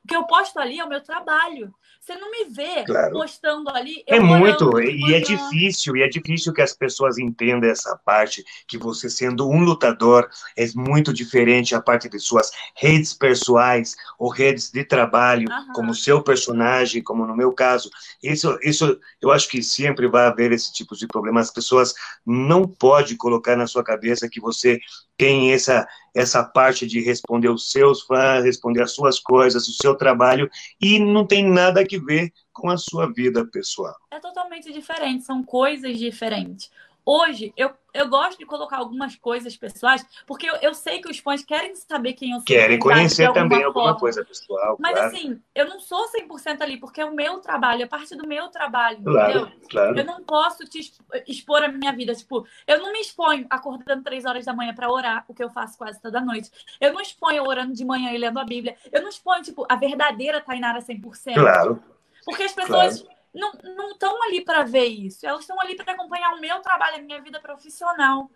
O 0.05 0.09
que 0.09 0.17
eu 0.17 0.25
posto 0.25 0.59
ali 0.59 0.81
é 0.81 0.85
o 0.85 0.89
meu 0.89 1.01
trabalho. 1.01 1.73
Você 2.01 2.17
não 2.17 2.33
me 2.33 2.47
vê 2.47 2.85
claro. 2.85 3.13
postando 3.13 3.71
ali. 3.71 4.03
é 4.09 4.19
muito, 4.19 4.81
e 4.81 5.15
é 5.15 5.21
difícil, 5.21 5.97
e 5.97 6.03
é 6.03 6.09
difícil 6.09 6.53
que 6.53 6.61
as 6.61 6.73
pessoas 6.73 7.17
entendam 7.17 7.71
essa 7.71 7.97
parte, 8.05 8.45
que 8.67 8.77
você 8.77 9.09
sendo 9.09 9.49
um 9.49 9.61
lutador 9.61 10.29
é 10.57 10.67
muito 10.75 11.13
diferente 11.13 11.77
a 11.77 11.81
parte 11.81 12.09
de 12.09 12.19
suas 12.19 12.51
redes 12.75 13.15
pessoais 13.15 13.95
ou 14.19 14.29
redes 14.29 14.69
de 14.73 14.85
trabalho, 14.85 15.47
uhum. 15.49 15.73
como 15.75 15.95
seu 15.95 16.21
personagem, 16.21 17.05
como 17.05 17.25
no 17.25 17.37
meu 17.37 17.53
caso. 17.53 17.89
Isso, 18.21 18.59
isso 18.63 18.99
eu 19.21 19.31
acho 19.31 19.49
que 19.49 19.63
sempre 19.63 20.09
vai 20.09 20.27
haver 20.27 20.51
esse 20.51 20.73
tipo 20.73 20.97
de 20.97 21.07
problema. 21.07 21.39
As 21.39 21.53
pessoas 21.53 21.95
não 22.27 22.67
podem 22.67 23.17
colocar 23.17 23.57
na 23.57 23.69
sua 23.69 23.85
cabeça 23.85 24.29
que 24.29 24.41
você 24.41 24.81
tem 25.23 25.53
essa, 25.53 25.87
essa 26.13 26.43
parte 26.43 26.85
de 26.85 27.01
responder 27.01 27.49
os 27.49 27.71
seus 27.71 28.03
fãs, 28.03 28.43
responder 28.43 28.83
as 28.83 28.91
suas 28.91 29.21
coisas, 29.21 29.69
o 29.69 29.73
seu 29.73 29.95
trabalho, 29.95 30.51
e 30.81 30.99
não 30.99 31.25
tem 31.25 31.49
nada 31.49 31.87
que 31.87 31.97
ver 31.97 32.33
com 32.53 32.69
a 32.69 32.77
sua 32.77 33.07
vida 33.07 33.47
pessoal. 33.47 33.95
É 34.11 34.19
totalmente 34.19 34.73
diferente, 34.73 35.23
são 35.23 35.45
coisas 35.45 35.97
diferentes. 35.97 36.69
Hoje, 37.05 37.53
eu, 37.57 37.73
eu 37.93 38.09
gosto 38.09 38.39
de 38.39 38.47
colocar 38.47 38.79
algumas 38.79 39.17
coisas 39.17 39.57
pessoais, 39.57 40.07
porque 40.27 40.49
eu, 40.49 40.55
eu 40.57 40.73
sei 40.73 41.01
que 41.01 41.11
os 41.11 41.19
fãs 41.19 41.45
querem 41.45 41.75
saber 41.75 42.13
quem 42.13 42.31
eu 42.31 42.37
sou. 42.37 42.45
Querem 42.45 42.79
conhecer 42.79 43.33
também 43.33 43.63
forma. 43.63 43.67
alguma 43.67 43.99
coisa 43.99 44.25
pessoal. 44.25 44.77
Mas 44.79 44.93
claro. 44.93 45.09
assim, 45.09 45.41
eu 45.55 45.69
não 45.69 45.81
sou 45.81 46.07
100% 46.11 46.61
ali, 46.61 46.79
porque 46.79 47.01
é 47.01 47.05
o 47.05 47.15
meu 47.15 47.41
trabalho, 47.41 47.83
é 47.83 47.87
parte 47.87 48.15
do 48.15 48.27
meu 48.27 48.49
trabalho, 48.49 49.03
claro, 49.03 49.31
entendeu? 49.31 49.59
Claro. 49.69 49.99
Eu 49.99 50.05
não 50.05 50.23
posso 50.23 50.65
te 50.65 50.93
expor 51.27 51.65
a 51.65 51.69
minha 51.69 51.93
vida. 51.93 52.15
Tipo, 52.15 52.47
eu 52.67 52.79
não 52.79 52.93
me 52.93 53.01
exponho 53.01 53.47
acordando 53.51 54.05
três 54.05 54.25
horas 54.25 54.45
da 54.45 54.55
manhã 54.55 54.73
para 54.73 54.91
orar, 54.91 55.25
o 55.27 55.35
que 55.35 55.43
eu 55.43 55.51
faço 55.51 55.77
quase 55.77 56.01
toda 56.01 56.21
noite. 56.21 56.51
Eu 56.81 56.93
não 56.93 57.01
exponho 57.01 57.43
orando 57.43 57.75
de 57.75 57.85
manhã 57.85 58.13
e 58.13 58.19
lendo 58.19 58.39
a 58.39 58.45
Bíblia. 58.45 58.77
Eu 58.93 59.03
não 59.03 59.09
exponho, 59.09 59.43
tipo, 59.43 59.67
a 59.69 59.75
verdadeira 59.75 60.41
Tainara 60.41 60.79
100%. 60.79 61.35
Claro. 61.35 61.83
Porque 62.25 62.45
as 62.45 62.53
pessoas. 62.53 63.05
Não 63.35 63.93
estão 63.93 64.23
ali 64.25 64.45
para 64.45 64.63
ver 64.63 64.87
isso. 64.87 65.27
Elas 65.27 65.41
estão 65.41 65.61
ali 65.61 65.75
para 65.75 65.93
acompanhar 65.93 66.35
o 66.35 66.41
meu 66.41 66.61
trabalho, 66.61 66.97
a 66.97 67.03
minha 67.03 67.21
vida 67.21 67.41
profissional. 67.41 68.31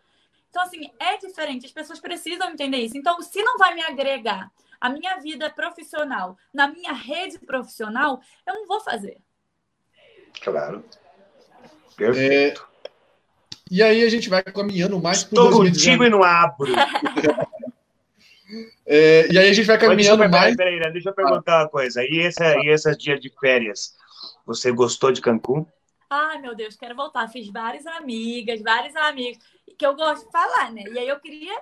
Então, 0.49 0.63
assim, 0.63 0.91
é 0.99 1.19
diferente. 1.19 1.67
As 1.67 1.73
pessoas 1.73 2.01
precisam 2.01 2.51
entender 2.51 2.79
isso. 2.79 2.97
Então, 2.97 3.21
se 3.21 3.43
não 3.43 3.59
vai 3.59 3.75
me 3.75 3.83
agregar 3.83 4.51
a 4.81 4.89
minha 4.89 5.19
vida 5.19 5.51
profissional 5.51 6.37
na 6.53 6.69
minha 6.69 6.93
rede 6.93 7.39
profissional, 7.39 8.21
eu 8.47 8.55
não 8.55 8.67
vou 8.67 8.81
fazer. 8.81 9.19
Claro. 10.43 10.85
Perfeito. 11.97 12.67
É, 12.85 12.91
E 13.71 13.83
aí 13.83 14.05
a 14.05 14.09
gente 14.09 14.29
vai 14.29 14.43
caminhando 14.43 15.01
mais 15.01 15.19
Estou 15.19 15.51
contigo 15.51 16.05
e 16.05 16.11
não 16.11 16.23
abro. 16.23 16.73
é, 18.87 19.27
e 19.31 19.39
aí 19.39 19.51
a 19.51 19.53
gente 19.53 19.67
vai 19.67 19.79
caminhando 19.79 20.19
deixa 20.19 20.31
mais. 20.31 20.57
Peraí, 20.57 20.79
peraí, 20.79 20.93
deixa 20.93 21.11
eu 21.11 21.15
perguntar 21.15 21.63
uma 21.63 21.69
coisa. 21.69 22.05
E, 22.05 22.21
essa, 22.21 22.57
e 22.59 22.69
esses 22.69 22.97
dias 22.97 23.21
de 23.21 23.33
férias? 23.41 23.97
Você 24.47 24.71
gostou 24.71 25.11
de 25.11 25.21
Cancún? 25.21 25.67
Ai, 26.09 26.39
meu 26.39 26.55
Deus, 26.55 26.77
quero 26.77 26.95
voltar. 26.95 27.29
Fiz 27.29 27.51
várias 27.51 27.87
amigas, 27.87 28.63
vários 28.63 28.95
amigos, 28.95 29.39
que 29.77 29.85
eu 29.85 29.95
gosto 29.97 30.25
de 30.25 30.33
falar, 30.33 30.73
né? 30.73 30.85
E 30.93 30.99
aí 30.99 31.09
eu 31.09 31.19
queria 31.19 31.61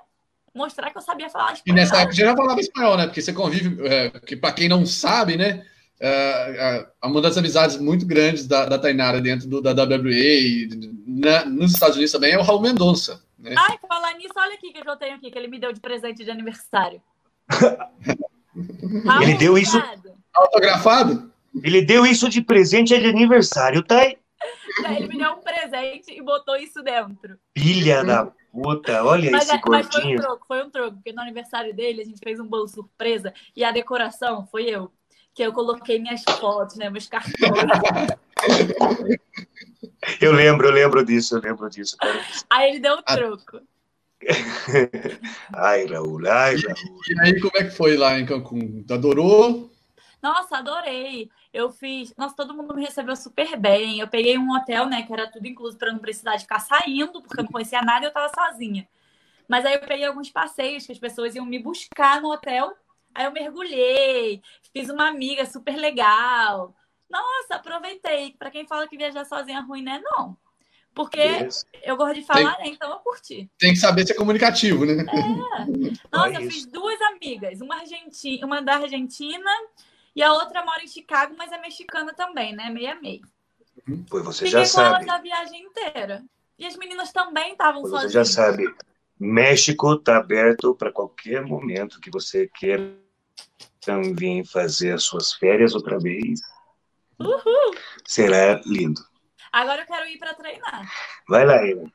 mostrar 0.54 0.90
que 0.90 0.98
eu 0.98 1.02
sabia 1.02 1.30
falar 1.30 1.54
espanhol. 1.54 1.76
E 1.76 1.80
nessa 1.80 1.96
época 1.96 2.14
já 2.14 2.36
falava 2.36 2.60
espanhol, 2.60 2.96
né? 2.96 3.06
Porque 3.06 3.22
você 3.22 3.32
convive, 3.32 3.86
é, 3.88 4.10
que 4.20 4.36
para 4.36 4.52
quem 4.52 4.68
não 4.68 4.84
sabe, 4.84 5.36
né? 5.36 5.66
É, 5.98 6.86
é, 7.00 7.06
uma 7.06 7.22
das 7.22 7.38
amizades 7.38 7.78
muito 7.78 8.04
grandes 8.04 8.46
da, 8.46 8.66
da 8.66 8.78
Tainara 8.78 9.20
dentro 9.20 9.48
do, 9.48 9.62
da 9.62 9.70
WWE 9.70 10.12
e 10.12 10.68
na, 11.06 11.44
nos 11.44 11.72
Estados 11.72 11.96
Unidos 11.96 12.12
também 12.12 12.32
é 12.32 12.38
o 12.38 12.42
Raul 12.42 12.60
Mendonça. 12.60 13.24
Né? 13.38 13.54
Ai, 13.56 13.78
falar 13.88 14.12
nisso, 14.14 14.34
olha 14.36 14.54
aqui 14.54 14.72
que 14.72 14.88
eu 14.88 14.96
tenho 14.96 15.16
aqui, 15.16 15.30
que 15.30 15.38
ele 15.38 15.48
me 15.48 15.58
deu 15.58 15.72
de 15.72 15.80
presente 15.80 16.24
de 16.24 16.30
aniversário. 16.30 17.00
ele 19.22 19.34
deu 19.34 19.56
isso. 19.56 19.80
Autografado? 20.34 21.32
Ele 21.62 21.82
deu 21.82 22.04
isso 22.04 22.28
de 22.28 22.42
presente 22.42 22.98
de 22.98 23.06
aniversário, 23.06 23.82
tá 23.82 24.00
aí. 24.00 24.18
Ele 24.96 25.08
me 25.08 25.18
deu 25.18 25.32
um 25.32 25.40
presente 25.40 26.12
e 26.12 26.20
botou 26.20 26.56
isso 26.56 26.82
dentro. 26.82 27.38
Filha 27.56 28.04
da 28.04 28.26
puta, 28.52 29.04
olha 29.04 29.30
mas, 29.30 29.44
esse 29.44 29.56
é, 29.56 29.60
mas 29.66 29.86
foi 29.86 30.14
um 30.14 30.16
troco, 30.16 30.46
foi 30.46 30.64
um 30.64 30.70
troco, 30.70 30.96
porque 30.96 31.12
no 31.12 31.22
aniversário 31.22 31.74
dele 31.74 32.02
a 32.02 32.04
gente 32.04 32.20
fez 32.22 32.38
um 32.38 32.46
bolo 32.46 32.68
surpresa 32.68 33.32
e 33.56 33.64
a 33.64 33.72
decoração 33.72 34.46
foi 34.46 34.64
eu 34.64 34.90
que 35.34 35.42
eu 35.42 35.52
coloquei 35.52 35.98
minhas 35.98 36.22
fotos, 36.22 36.76
né, 36.76 36.88
meus 36.88 37.08
cartões. 37.08 37.34
Eu 40.20 40.32
lembro, 40.32 40.68
eu 40.68 40.72
lembro 40.72 41.04
disso, 41.04 41.36
eu 41.36 41.40
lembro 41.40 41.68
disso. 41.68 41.96
Cara. 41.96 42.24
Aí 42.50 42.70
ele 42.70 42.78
deu 42.78 42.94
um 42.94 43.02
ah. 43.04 43.16
troco. 43.16 43.60
ai, 45.52 45.86
Raul, 45.86 46.26
ai, 46.28 46.56
Raul. 46.56 47.00
E 47.08 47.20
aí, 47.20 47.40
como 47.40 47.56
é 47.56 47.64
que 47.64 47.70
foi 47.70 47.96
lá 47.96 48.18
em 48.18 48.24
Cancún? 48.24 48.84
Adorou? 48.90 49.73
Nossa, 50.24 50.56
adorei. 50.56 51.30
Eu 51.52 51.70
fiz. 51.70 52.14
Nossa, 52.16 52.34
todo 52.34 52.54
mundo 52.54 52.74
me 52.74 52.82
recebeu 52.82 53.14
super 53.14 53.58
bem. 53.58 54.00
Eu 54.00 54.08
peguei 54.08 54.38
um 54.38 54.56
hotel, 54.56 54.86
né, 54.86 55.02
que 55.02 55.12
era 55.12 55.30
tudo 55.30 55.46
incluso 55.46 55.76
para 55.76 55.92
não 55.92 55.98
precisar 55.98 56.36
de 56.36 56.44
ficar 56.44 56.60
saindo, 56.60 57.20
porque 57.20 57.40
eu 57.40 57.44
não 57.44 57.52
conhecia 57.52 57.82
nada 57.82 58.06
e 58.06 58.08
eu 58.08 58.12
tava 58.12 58.32
sozinha. 58.34 58.88
Mas 59.46 59.66
aí 59.66 59.74
eu 59.74 59.80
peguei 59.80 60.06
alguns 60.06 60.30
passeios 60.30 60.86
que 60.86 60.92
as 60.92 60.98
pessoas 60.98 61.34
iam 61.34 61.44
me 61.44 61.58
buscar 61.58 62.22
no 62.22 62.32
hotel 62.32 62.74
Aí 63.14 63.26
eu 63.26 63.32
mergulhei, 63.32 64.42
fiz 64.72 64.90
uma 64.90 65.08
amiga 65.08 65.46
super 65.46 65.76
legal. 65.76 66.74
Nossa, 67.08 67.54
aproveitei. 67.54 68.34
Para 68.36 68.50
quem 68.50 68.66
fala 68.66 68.88
que 68.88 68.96
viajar 68.96 69.24
sozinha 69.24 69.58
é 69.58 69.62
ruim, 69.62 69.82
né? 69.82 70.02
Não. 70.02 70.36
Porque 70.92 71.20
yes. 71.20 71.64
eu 71.82 71.96
gosto 71.96 72.14
de 72.14 72.22
falar, 72.22 72.56
tem, 72.56 72.66
né? 72.66 72.72
Então 72.74 72.90
eu 72.90 72.98
curti. 72.98 73.48
Tem 73.58 73.72
que 73.72 73.78
saber 73.78 74.06
ser 74.06 74.14
comunicativo, 74.14 74.84
né? 74.84 75.04
É. 75.04 75.06
Nossa, 76.16 76.34
é 76.34 76.36
eu 76.38 76.50
fiz 76.50 76.66
duas 76.66 77.00
amigas. 77.02 77.60
Uma, 77.60 77.76
argentina, 77.76 78.46
uma 78.46 78.60
da 78.60 78.76
Argentina 78.76 79.50
e 80.14 80.22
a 80.22 80.32
outra 80.32 80.64
mora 80.64 80.82
em 80.82 80.88
Chicago, 80.88 81.34
mas 81.36 81.50
é 81.52 81.60
mexicana 81.60 82.14
também, 82.14 82.54
né? 82.54 82.70
Meia 82.70 82.94
meia. 82.94 83.20
Pois 84.08 84.24
você 84.24 84.46
Fiquei 84.46 84.60
já 84.60 84.64
sabe. 84.64 84.98
Fiquei 85.00 85.06
com 85.06 85.12
elas 85.12 85.20
a 85.20 85.22
viagem 85.22 85.62
inteira. 85.64 86.24
E 86.58 86.66
as 86.66 86.76
meninas 86.76 87.12
também 87.12 87.52
estavam 87.52 87.82
sozinhas. 87.82 88.12
Você 88.12 88.12
já 88.12 88.24
sabe. 88.24 88.72
México 89.18 89.94
está 89.94 90.16
aberto 90.18 90.74
para 90.74 90.92
qualquer 90.92 91.44
momento 91.44 92.00
que 92.00 92.10
você 92.10 92.48
queira 92.48 92.96
vir 94.16 94.44
fazer 94.46 94.92
as 94.92 95.04
suas 95.04 95.32
férias 95.34 95.74
outra 95.74 95.98
vez. 95.98 96.40
Uhul. 97.18 97.74
Será 98.06 98.60
lindo. 98.64 99.00
Agora 99.52 99.82
eu 99.82 99.86
quero 99.86 100.08
ir 100.08 100.18
para 100.18 100.34
treinar. 100.34 100.90
Vai 101.28 101.44
lá, 101.44 101.56
Eva. 101.66 101.90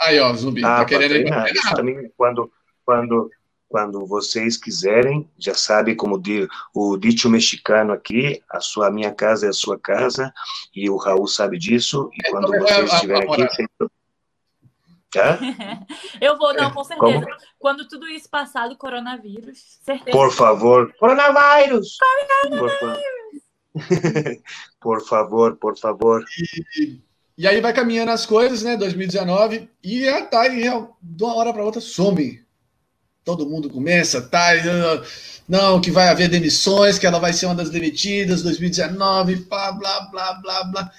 Aí, 0.00 0.18
ó, 0.20 0.32
Zumbi, 0.34 0.64
ah, 0.64 0.78
tá 0.78 0.84
querendo 0.84 1.10
treinar. 1.10 1.48
ir 1.48 1.60
pra 1.60 1.74
treinar. 1.74 2.10
Quando, 2.16 2.52
quando, 2.84 3.30
quando 3.68 4.06
vocês 4.06 4.56
quiserem, 4.56 5.28
já 5.38 5.54
sabe 5.54 5.94
como 5.94 6.18
dir, 6.18 6.48
o 6.74 6.96
dito 6.96 7.28
mexicano 7.28 7.92
aqui, 7.92 8.42
a 8.50 8.60
sua 8.60 8.88
a 8.88 8.90
minha 8.90 9.12
casa 9.12 9.46
é 9.46 9.50
a 9.50 9.52
sua 9.52 9.78
casa, 9.78 10.32
e 10.74 10.88
o 10.88 10.96
Raul 10.96 11.26
sabe 11.26 11.58
disso, 11.58 12.10
e 12.14 12.26
é, 12.26 12.30
quando 12.30 12.54
então, 12.54 12.66
vocês 12.66 12.92
estiverem 12.92 13.30
aqui, 13.30 13.42
vocês 13.42 13.68
Tá? 15.10 15.38
Eu 16.20 16.36
vou, 16.36 16.52
não, 16.52 16.70
com 16.70 16.84
certeza. 16.84 17.24
Como? 17.24 17.36
Quando 17.58 17.88
tudo 17.88 18.06
isso 18.08 18.28
passar 18.28 18.68
do 18.68 18.76
coronavírus, 18.76 19.78
certeza. 19.82 20.16
Por 20.16 20.30
favor. 20.30 20.92
Coronavírus! 20.98 21.96
Coronavírus! 22.50 23.38
Por 24.80 25.00
favor, 25.06 25.56
por 25.56 25.78
favor. 25.78 26.24
E, 26.76 27.00
e, 27.36 27.46
aí 27.46 27.60
vai 27.60 27.72
caminhando 27.72 28.10
as 28.10 28.26
coisas, 28.26 28.62
né? 28.62 28.76
2019, 28.76 29.70
e 29.84 30.08
a 30.08 30.26
Thay, 30.26 30.62
de 31.00 31.24
uma 31.24 31.36
hora 31.36 31.52
para 31.52 31.64
outra, 31.64 31.80
some. 31.80 32.44
Todo 33.28 33.46
mundo 33.46 33.68
começa, 33.68 34.22
Thay, 34.22 34.62
não, 35.46 35.82
que 35.82 35.90
vai 35.90 36.08
haver 36.08 36.30
demissões, 36.30 36.98
que 36.98 37.06
ela 37.06 37.18
vai 37.18 37.30
ser 37.30 37.44
uma 37.44 37.54
das 37.54 37.68
demitidas, 37.68 38.42
2019, 38.42 39.36
blá, 39.36 39.70
blá, 39.72 40.00
blá, 40.10 40.32
blá, 40.32 40.64
blá. 40.64 40.92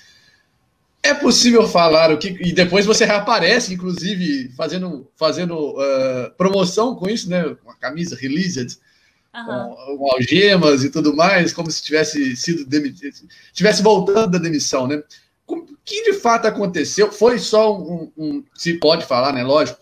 É 1.02 1.12
possível 1.12 1.68
falar 1.68 2.12
o 2.12 2.20
que. 2.20 2.38
E 2.40 2.52
depois 2.52 2.86
você 2.86 3.04
reaparece, 3.04 3.74
inclusive, 3.74 4.50
fazendo, 4.56 5.10
fazendo 5.16 5.72
uh, 5.72 6.32
promoção 6.38 6.94
com 6.94 7.10
isso, 7.10 7.28
né? 7.28 7.56
Com 7.64 7.72
a 7.72 7.76
camisa 7.76 8.16
released, 8.16 8.78
uhum. 9.34 9.46
com, 9.46 9.98
com, 9.98 10.12
algemas 10.14 10.84
e 10.84 10.92
tudo 10.92 11.16
mais, 11.16 11.52
como 11.52 11.72
se 11.72 11.82
tivesse 11.82 12.36
sido 12.36 12.64
demitido, 12.64 13.16
tivesse 13.54 13.82
voltando 13.82 14.34
da 14.34 14.38
demissão, 14.38 14.86
né? 14.86 15.02
O 15.48 15.66
que 15.84 16.12
de 16.12 16.14
fato 16.20 16.46
aconteceu? 16.46 17.12
Foi 17.12 17.40
só 17.40 17.76
um, 17.76 18.12
um 18.16 18.44
se 18.54 18.76
pode 18.76 19.04
falar, 19.08 19.34
né? 19.34 19.42
Lógico. 19.42 19.80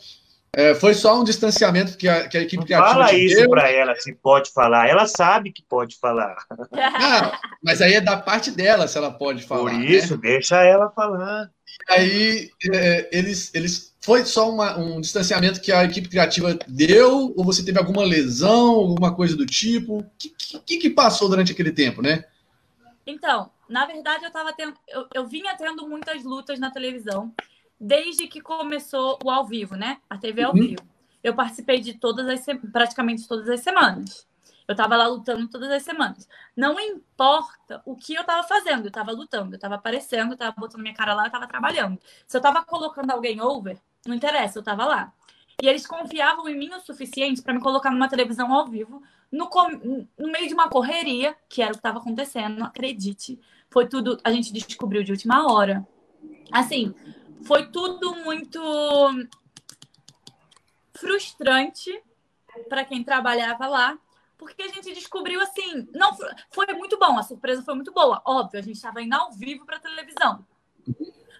É, 0.57 0.73
foi 0.73 0.95
só 0.95 1.21
um 1.21 1.23
distanciamento 1.23 1.95
que 1.95 2.09
a, 2.09 2.27
que 2.27 2.35
a 2.35 2.41
equipe 2.41 2.65
criativa. 2.65 2.91
Fala 2.91 3.13
isso 3.13 3.47
para 3.47 3.69
ela, 3.69 3.95
se 3.95 4.11
pode 4.15 4.51
falar. 4.51 4.89
Ela 4.89 5.05
sabe 5.05 5.51
que 5.51 5.61
pode 5.61 5.95
falar. 5.99 6.35
Não, 6.49 7.31
mas 7.63 7.79
aí 7.79 7.93
é 7.93 8.01
da 8.01 8.17
parte 8.17 8.49
dela 8.49 8.87
se 8.87 8.97
ela 8.97 9.11
pode 9.11 9.43
falar. 9.43 9.69
Por 9.69 9.73
isso, 9.83 10.15
né? 10.15 10.21
deixa 10.23 10.63
ela 10.63 10.89
falar. 10.89 11.51
E 11.87 11.93
aí, 11.93 12.49
é, 12.73 13.07
eles, 13.11 13.53
eles. 13.53 13.95
Foi 14.01 14.25
só 14.25 14.49
uma, 14.49 14.75
um 14.79 14.99
distanciamento 14.99 15.61
que 15.61 15.71
a 15.71 15.83
equipe 15.83 16.09
criativa 16.09 16.57
deu? 16.67 17.35
Ou 17.37 17.45
você 17.45 17.63
teve 17.63 17.77
alguma 17.77 18.03
lesão, 18.03 18.71
alguma 18.77 19.13
coisa 19.13 19.37
do 19.37 19.45
tipo? 19.45 19.99
O 19.99 20.05
que, 20.17 20.33
que, 20.65 20.77
que 20.77 20.89
passou 20.89 21.29
durante 21.29 21.51
aquele 21.51 21.71
tempo, 21.71 22.01
né? 22.01 22.25
Então, 23.05 23.51
na 23.69 23.85
verdade, 23.85 24.25
eu 24.25 24.31
tava 24.31 24.51
tendo. 24.53 24.73
Eu, 24.87 25.05
eu 25.13 25.27
vinha 25.27 25.55
tendo 25.55 25.87
muitas 25.87 26.23
lutas 26.23 26.57
na 26.59 26.71
televisão 26.71 27.31
desde 27.79 28.27
que 28.27 28.41
começou 28.41 29.19
o 29.23 29.29
ao 29.29 29.45
vivo, 29.45 29.75
né? 29.75 29.99
A 30.09 30.17
TV 30.17 30.43
ao 30.43 30.53
uhum. 30.53 30.59
vivo. 30.59 30.83
Eu 31.23 31.35
participei 31.35 31.79
de 31.79 31.93
todas 31.95 32.27
as 32.27 32.45
praticamente 32.71 33.27
todas 33.27 33.49
as 33.49 33.59
semanas. 33.61 34.27
Eu 34.67 34.75
tava 34.75 34.97
lá 34.97 35.07
lutando 35.07 35.47
todas 35.47 35.69
as 35.71 35.83
semanas. 35.83 36.27
Não 36.55 36.77
importa 36.79 37.81
o 37.85 37.95
que 37.95 38.13
eu 38.13 38.23
tava 38.25 38.45
fazendo, 38.45 38.85
eu 38.85 38.91
tava 38.91 39.11
lutando, 39.11 39.55
eu 39.55 39.59
tava 39.59 39.75
aparecendo, 39.75 40.33
eu 40.33 40.37
tava 40.37 40.53
botando 40.57 40.81
minha 40.81 40.93
cara 40.93 41.13
lá, 41.13 41.27
eu 41.27 41.31
tava 41.31 41.47
trabalhando. 41.47 41.97
Se 42.27 42.35
eu 42.35 42.41
tava 42.41 42.63
colocando 42.65 43.11
alguém 43.11 43.41
over, 43.41 43.79
não 44.05 44.13
interessa, 44.13 44.59
eu 44.59 44.63
tava 44.63 44.85
lá. 44.85 45.13
E 45.61 45.67
eles 45.67 45.87
confiavam 45.87 46.47
em 46.49 46.57
mim 46.57 46.69
o 46.73 46.81
suficiente 46.81 47.41
para 47.41 47.53
me 47.53 47.61
colocar 47.61 47.91
numa 47.91 48.09
televisão 48.09 48.53
ao 48.53 48.67
vivo, 48.67 49.01
no, 49.31 49.49
no 50.17 50.31
meio 50.31 50.47
de 50.47 50.53
uma 50.53 50.69
correria, 50.69 51.35
que 51.49 51.61
era 51.61 51.71
o 51.71 51.73
que 51.73 51.79
estava 51.79 51.99
acontecendo, 51.99 52.63
acredite. 52.63 53.39
Foi 53.69 53.87
tudo, 53.87 54.19
a 54.23 54.31
gente 54.31 54.51
descobriu 54.51 55.03
de 55.03 55.11
última 55.11 55.51
hora. 55.51 55.87
Assim, 56.51 56.93
foi 57.43 57.67
tudo 57.71 58.15
muito 58.15 58.59
frustrante 60.93 62.03
para 62.69 62.83
quem 62.83 63.03
trabalhava 63.03 63.67
lá, 63.67 63.97
porque 64.37 64.61
a 64.63 64.67
gente 64.67 64.93
descobriu 64.93 65.41
assim, 65.41 65.87
não 65.93 66.15
foi 66.51 66.65
muito 66.73 66.97
bom, 66.97 67.17
a 67.17 67.23
surpresa 67.23 67.63
foi 67.63 67.75
muito 67.75 67.91
boa, 67.91 68.21
óbvio, 68.25 68.59
a 68.59 68.63
gente 68.63 68.75
estava 68.75 69.01
indo 69.01 69.15
ao 69.15 69.31
vivo 69.31 69.65
para 69.65 69.79
televisão. 69.79 70.45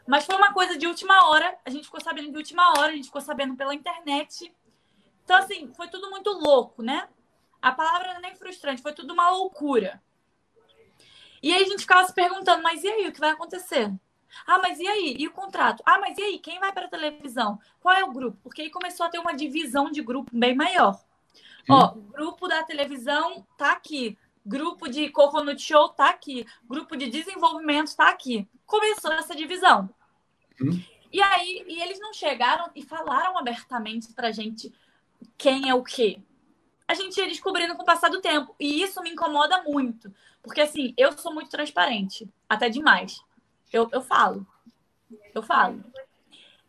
Mas 0.07 0.25
foi 0.25 0.35
uma 0.35 0.53
coisa 0.53 0.77
de 0.77 0.87
última 0.87 1.27
hora, 1.27 1.57
a 1.65 1.69
gente 1.69 1.85
ficou 1.85 1.99
sabendo 1.99 2.31
de 2.31 2.37
última 2.37 2.69
hora, 2.71 2.91
a 2.91 2.95
gente 2.95 3.05
ficou 3.05 3.21
sabendo 3.21 3.55
pela 3.55 3.73
internet. 3.73 4.53
Então 5.23 5.35
assim, 5.35 5.71
foi 5.73 5.87
tudo 5.89 6.09
muito 6.09 6.29
louco, 6.31 6.81
né? 6.81 7.09
A 7.61 7.71
palavra 7.71 8.09
não 8.09 8.15
é 8.17 8.21
nem 8.21 8.35
frustrante, 8.35 8.81
foi 8.81 8.93
tudo 8.93 9.13
uma 9.13 9.29
loucura. 9.31 10.01
E 11.41 11.53
aí 11.53 11.63
a 11.63 11.67
gente 11.67 11.81
ficava 11.81 12.05
se 12.05 12.13
perguntando, 12.13 12.63
mas 12.63 12.83
e 12.83 12.87
aí, 12.87 13.07
o 13.07 13.11
que 13.11 13.19
vai 13.19 13.31
acontecer? 13.31 13.93
Ah, 14.45 14.59
mas 14.59 14.79
e 14.79 14.87
aí? 14.87 15.15
E 15.17 15.27
o 15.27 15.31
contrato? 15.31 15.81
Ah, 15.85 15.99
mas 15.99 16.17
e 16.17 16.21
aí? 16.21 16.39
Quem 16.39 16.59
vai 16.59 16.71
para 16.71 16.85
a 16.85 16.89
televisão? 16.89 17.59
Qual 17.79 17.95
é 17.95 18.03
o 18.03 18.11
grupo? 18.11 18.37
Porque 18.43 18.61
aí 18.61 18.69
começou 18.69 19.05
a 19.05 19.09
ter 19.09 19.19
uma 19.19 19.33
divisão 19.33 19.91
de 19.91 20.01
grupo 20.01 20.31
bem 20.33 20.55
maior. 20.55 20.99
Hum. 21.69 21.73
Ó, 21.73 21.93
grupo 22.11 22.47
da 22.47 22.63
televisão 22.63 23.45
tá 23.57 23.71
aqui. 23.71 24.17
Grupo 24.45 24.87
de 24.87 25.09
Coconut 25.09 25.61
Show 25.61 25.89
tá 25.89 26.09
aqui. 26.09 26.45
Grupo 26.65 26.95
de 26.95 27.09
desenvolvimento 27.09 27.95
tá 27.95 28.09
aqui. 28.09 28.47
Começou 28.65 29.11
essa 29.11 29.35
divisão. 29.35 29.89
Hum. 30.61 30.81
E 31.11 31.21
aí, 31.21 31.65
e 31.67 31.81
eles 31.81 31.99
não 31.99 32.13
chegaram 32.13 32.69
e 32.75 32.81
falaram 32.81 33.37
abertamente 33.37 34.13
pra 34.13 34.31
gente 34.31 34.73
quem 35.37 35.69
é 35.69 35.73
o 35.73 35.83
quê. 35.83 36.21
A 36.87 36.93
gente 36.93 37.17
ia 37.17 37.27
descobrindo 37.27 37.75
com 37.75 37.83
o 37.83 37.85
passar 37.85 38.09
do 38.09 38.21
tempo. 38.21 38.55
E 38.59 38.81
isso 38.81 39.01
me 39.01 39.09
incomoda 39.09 39.61
muito. 39.63 40.13
Porque, 40.41 40.61
assim, 40.61 40.93
eu 40.97 41.11
sou 41.17 41.33
muito 41.33 41.49
transparente. 41.49 42.29
Até 42.47 42.69
demais. 42.69 43.21
Eu, 43.71 43.89
eu 43.91 44.01
falo. 44.01 44.45
Eu 45.33 45.41
falo. 45.41 45.83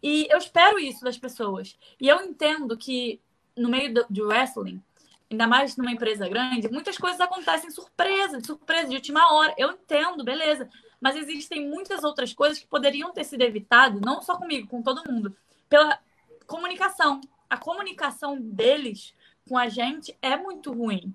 E 0.02 0.26
eu 0.30 0.38
espero 0.38 0.78
isso 0.78 1.04
das 1.04 1.18
pessoas. 1.18 1.76
E 2.00 2.08
eu 2.08 2.20
entendo 2.22 2.76
que 2.76 3.20
no 3.56 3.68
meio 3.68 3.92
do, 3.92 4.06
do 4.08 4.26
wrestling, 4.28 4.82
ainda 5.30 5.46
mais 5.46 5.76
numa 5.76 5.90
empresa 5.90 6.28
grande, 6.28 6.70
muitas 6.70 6.96
coisas 6.96 7.20
acontecem 7.20 7.70
surpresa, 7.70 8.38
de 8.38 8.46
surpresa, 8.46 8.88
de 8.88 8.94
última 8.94 9.32
hora. 9.32 9.54
Eu 9.56 9.72
entendo, 9.72 10.24
beleza. 10.24 10.68
Mas 11.00 11.16
existem 11.16 11.68
muitas 11.68 12.04
outras 12.04 12.32
coisas 12.32 12.58
que 12.58 12.66
poderiam 12.66 13.12
ter 13.12 13.24
sido 13.24 13.42
evitadas, 13.42 14.00
não 14.00 14.22
só 14.22 14.36
comigo, 14.36 14.68
com 14.68 14.82
todo 14.82 15.10
mundo, 15.10 15.36
pela 15.68 15.98
comunicação. 16.46 17.20
A 17.48 17.56
comunicação 17.56 18.40
deles 18.40 19.14
com 19.48 19.56
a 19.56 19.68
gente 19.68 20.16
é 20.20 20.36
muito 20.36 20.72
ruim. 20.72 21.14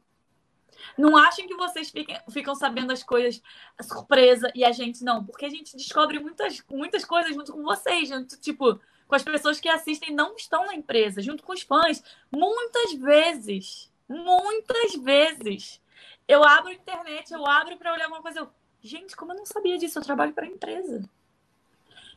Não 0.98 1.18
achem 1.18 1.48
que 1.48 1.56
vocês 1.56 1.90
fiquem, 1.90 2.20
ficam 2.30 2.56
sabendo 2.56 2.92
as 2.92 3.04
coisas 3.04 3.42
surpresa 3.82 4.52
e 4.54 4.64
a 4.64 4.72
gente 4.72 5.04
não, 5.04 5.24
porque 5.24 5.46
a 5.46 5.50
gente 5.50 5.76
descobre 5.76 6.20
muitas, 6.20 6.64
muitas 6.70 7.06
coisas 7.06 7.34
junto 7.34 7.54
com 7.54 7.64
vocês, 7.64 8.10
junto, 8.10 8.40
tipo, 8.40 8.80
com 9.08 9.16
as 9.16 9.24
pessoas 9.24 9.60
que 9.60 9.70
assistem 9.70 10.14
não 10.14 10.36
estão 10.36 10.66
na 10.66 10.76
empresa, 10.76 11.22
junto 11.22 11.44
com 11.44 11.54
os 11.54 11.62
fãs. 11.62 12.04
Muitas 12.32 12.94
vezes, 12.94 13.92
muitas 14.08 14.96
vezes, 14.96 15.82
eu 16.28 16.44
abro 16.44 16.70
a 16.70 16.74
internet, 16.74 17.32
eu 17.32 17.46
abro 17.46 17.78
para 17.78 17.94
olhar 17.94 18.06
alguma 18.06 18.22
coisa, 18.22 18.40
eu, 18.40 18.50
gente, 18.82 19.16
como 19.16 19.34
eu 19.34 19.38
não 19.38 19.46
sabia 19.46 19.78
disso? 19.78 20.00
Eu 20.00 20.04
trabalho 20.04 20.34
para 20.34 20.46
a 20.46 20.50
empresa. 20.50 21.08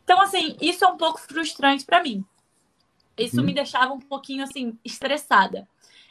Então, 0.04 0.20
assim, 0.20 0.56
isso 0.60 0.84
é 0.84 0.88
um 0.88 0.96
pouco 0.96 1.20
frustrante 1.20 1.84
para 1.84 2.02
mim. 2.02 2.24
Isso 3.18 3.40
hum. 3.40 3.44
me 3.44 3.54
deixava 3.54 3.92
um 3.92 4.00
pouquinho, 4.00 4.44
assim, 4.44 4.78
estressada 4.84 5.66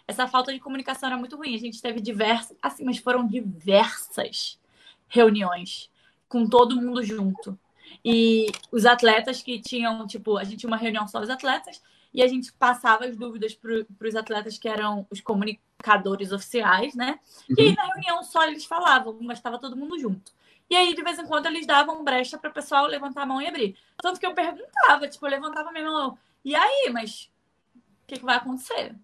essa 0.07 0.27
falta 0.27 0.53
de 0.53 0.59
comunicação 0.59 1.09
era 1.09 1.17
muito 1.17 1.35
ruim. 1.35 1.55
A 1.55 1.59
gente 1.59 1.81
teve 1.81 1.99
diversas, 1.99 2.55
assim, 2.61 2.83
mas 2.83 2.97
foram 2.97 3.27
diversas 3.27 4.59
reuniões 5.07 5.89
com 6.27 6.47
todo 6.47 6.75
mundo 6.75 7.03
junto. 7.03 7.57
E 8.03 8.47
os 8.71 8.85
atletas 8.85 9.41
que 9.41 9.59
tinham, 9.59 10.05
tipo, 10.05 10.37
a 10.37 10.43
gente 10.43 10.57
tinha 10.57 10.69
uma 10.69 10.77
reunião 10.77 11.07
só 11.07 11.19
os 11.19 11.29
atletas 11.29 11.81
e 12.13 12.21
a 12.21 12.27
gente 12.27 12.53
passava 12.53 13.05
as 13.05 13.15
dúvidas 13.15 13.53
para 13.53 14.07
os 14.07 14.15
atletas 14.15 14.57
que 14.57 14.69
eram 14.69 15.05
os 15.09 15.19
comunicadores 15.21 16.31
oficiais, 16.31 16.95
né? 16.95 17.19
Uhum. 17.49 17.55
E 17.57 17.61
aí, 17.61 17.75
na 17.75 17.85
reunião 17.85 18.23
só 18.23 18.43
eles 18.45 18.65
falavam, 18.65 19.17
mas 19.21 19.37
estava 19.37 19.59
todo 19.59 19.75
mundo 19.75 19.99
junto. 19.99 20.31
E 20.69 20.75
aí, 20.75 20.95
de 20.95 21.03
vez 21.03 21.19
em 21.19 21.25
quando, 21.25 21.45
eles 21.45 21.67
davam 21.67 22.03
brecha 22.03 22.37
para 22.37 22.49
o 22.49 22.53
pessoal 22.53 22.87
levantar 22.87 23.23
a 23.23 23.25
mão 23.25 23.41
e 23.41 23.47
abrir. 23.47 23.77
Tanto 24.01 24.19
que 24.19 24.25
eu 24.25 24.33
perguntava, 24.33 25.07
tipo, 25.07 25.25
eu 25.25 25.31
levantava 25.31 25.69
a 25.69 25.71
minha 25.71 25.85
mão. 25.85 26.17
E 26.43 26.55
aí, 26.55 26.89
mas 26.91 27.29
o 27.75 28.07
que, 28.07 28.19
que 28.19 28.25
vai 28.25 28.37
acontecer? 28.37 28.95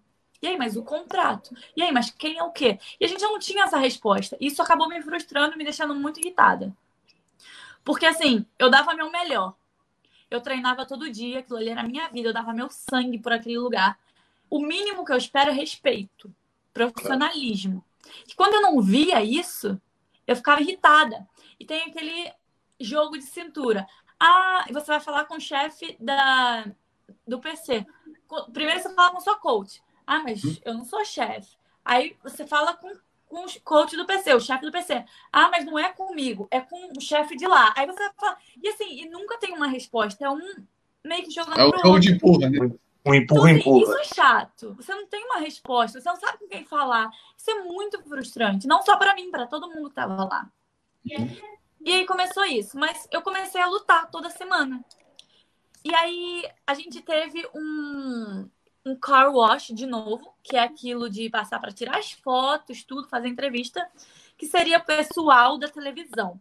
E 0.42 0.48
aí, 0.48 0.58
mas 0.58 0.76
o 0.76 0.82
contrato? 0.82 1.54
E 1.76 1.82
aí, 1.82 1.92
mas 1.92 2.10
quem 2.10 2.36
é 2.36 2.42
o 2.42 2.50
quê? 2.50 2.78
E 2.98 3.04
a 3.04 3.08
gente 3.08 3.22
não 3.22 3.38
tinha 3.38 3.62
essa 3.62 3.78
resposta. 3.78 4.36
Isso 4.40 4.60
acabou 4.60 4.88
me 4.88 5.00
frustrando, 5.00 5.56
me 5.56 5.62
deixando 5.62 5.94
muito 5.94 6.18
irritada. 6.18 6.74
Porque 7.84 8.04
assim, 8.04 8.44
eu 8.58 8.68
dava 8.68 8.92
meu 8.94 9.08
melhor. 9.10 9.54
Eu 10.28 10.40
treinava 10.40 10.84
todo 10.84 11.10
dia, 11.10 11.40
aquilo 11.40 11.58
ali 11.58 11.68
era 11.68 11.82
a 11.82 11.86
minha 11.86 12.08
vida, 12.08 12.28
eu 12.28 12.32
dava 12.32 12.52
meu 12.52 12.68
sangue 12.70 13.18
por 13.18 13.32
aquele 13.32 13.58
lugar. 13.58 13.98
O 14.50 14.60
mínimo 14.60 15.04
que 15.04 15.12
eu 15.12 15.16
espero 15.16 15.50
é 15.50 15.52
respeito, 15.52 16.34
profissionalismo. 16.74 17.84
E 18.28 18.34
quando 18.34 18.54
eu 18.54 18.62
não 18.62 18.80
via 18.80 19.22
isso, 19.22 19.80
eu 20.26 20.34
ficava 20.34 20.60
irritada. 20.60 21.28
E 21.60 21.64
tem 21.64 21.82
aquele 21.82 22.32
jogo 22.80 23.16
de 23.16 23.24
cintura. 23.24 23.86
Ah, 24.18 24.64
você 24.70 24.86
vai 24.86 25.00
falar 25.00 25.24
com 25.26 25.36
o 25.36 25.40
chefe 25.40 25.96
da, 26.00 26.64
do 27.26 27.38
PC. 27.38 27.86
Primeiro 28.52 28.80
você 28.80 28.92
fala 28.94 29.12
com 29.12 29.20
sua 29.20 29.36
coach. 29.36 29.82
Ah, 30.06 30.20
mas 30.22 30.44
hum? 30.44 30.56
eu 30.64 30.74
não 30.74 30.84
sou 30.84 31.04
chefe. 31.04 31.56
Aí 31.84 32.16
você 32.22 32.46
fala 32.46 32.74
com, 32.74 32.92
com 33.26 33.44
o 33.44 33.60
coach 33.62 33.96
do 33.96 34.06
PC, 34.06 34.34
o 34.34 34.40
chefe 34.40 34.64
do 34.64 34.72
PC. 34.72 35.04
Ah, 35.32 35.48
mas 35.50 35.64
não 35.64 35.78
é 35.78 35.92
comigo, 35.92 36.46
é 36.50 36.60
com 36.60 36.92
o 36.96 37.00
chefe 37.00 37.36
de 37.36 37.46
lá. 37.46 37.72
Aí 37.76 37.86
você 37.86 38.10
fala. 38.18 38.36
E 38.62 38.68
assim, 38.68 39.02
e 39.02 39.08
nunca 39.08 39.38
tem 39.38 39.52
uma 39.54 39.66
resposta. 39.66 40.24
É 40.24 40.30
um 40.30 40.40
meio 41.04 41.24
que 41.24 41.30
jogando. 41.30 41.58
É 41.58 41.64
o 41.64 41.78
jogo 41.78 41.98
de 41.98 42.12
empurra, 42.12 42.48
né? 42.48 42.58
Um 43.04 43.14
empurra, 43.14 43.16
então, 43.16 43.44
assim, 43.44 43.58
empurra. 43.58 43.82
Isso 43.82 43.98
é 43.98 44.14
chato. 44.14 44.74
Você 44.74 44.94
não 44.94 45.06
tem 45.06 45.24
uma 45.24 45.38
resposta, 45.38 46.00
você 46.00 46.08
não 46.08 46.16
sabe 46.16 46.38
com 46.38 46.48
quem 46.48 46.64
falar. 46.64 47.10
Isso 47.36 47.50
é 47.50 47.64
muito 47.64 48.00
frustrante. 48.04 48.66
Não 48.66 48.82
só 48.82 48.96
para 48.96 49.14
mim, 49.14 49.30
para 49.30 49.46
todo 49.46 49.68
mundo 49.68 49.88
que 49.88 49.96
tava 49.96 50.24
lá. 50.24 50.48
Uhum. 51.10 51.36
E 51.84 51.92
aí 51.92 52.06
começou 52.06 52.44
isso. 52.44 52.78
Mas 52.78 53.08
eu 53.10 53.22
comecei 53.22 53.60
a 53.60 53.66
lutar 53.66 54.08
toda 54.08 54.30
semana. 54.30 54.84
E 55.84 55.92
aí 55.92 56.48
a 56.64 56.74
gente 56.74 57.02
teve 57.02 57.44
um, 57.54 58.48
um 58.84 58.96
car 58.96 59.32
wash 59.32 59.68
de 59.68 59.86
novo, 59.86 60.34
que 60.42 60.56
é 60.56 60.60
aquilo 60.60 61.08
de 61.08 61.30
passar 61.30 61.60
para 61.60 61.72
tirar 61.72 61.98
as 61.98 62.12
fotos, 62.12 62.84
tudo, 62.84 63.08
fazer 63.08 63.28
entrevista, 63.28 63.88
que 64.36 64.46
seria 64.46 64.80
pessoal 64.80 65.56
da 65.58 65.68
televisão. 65.68 66.40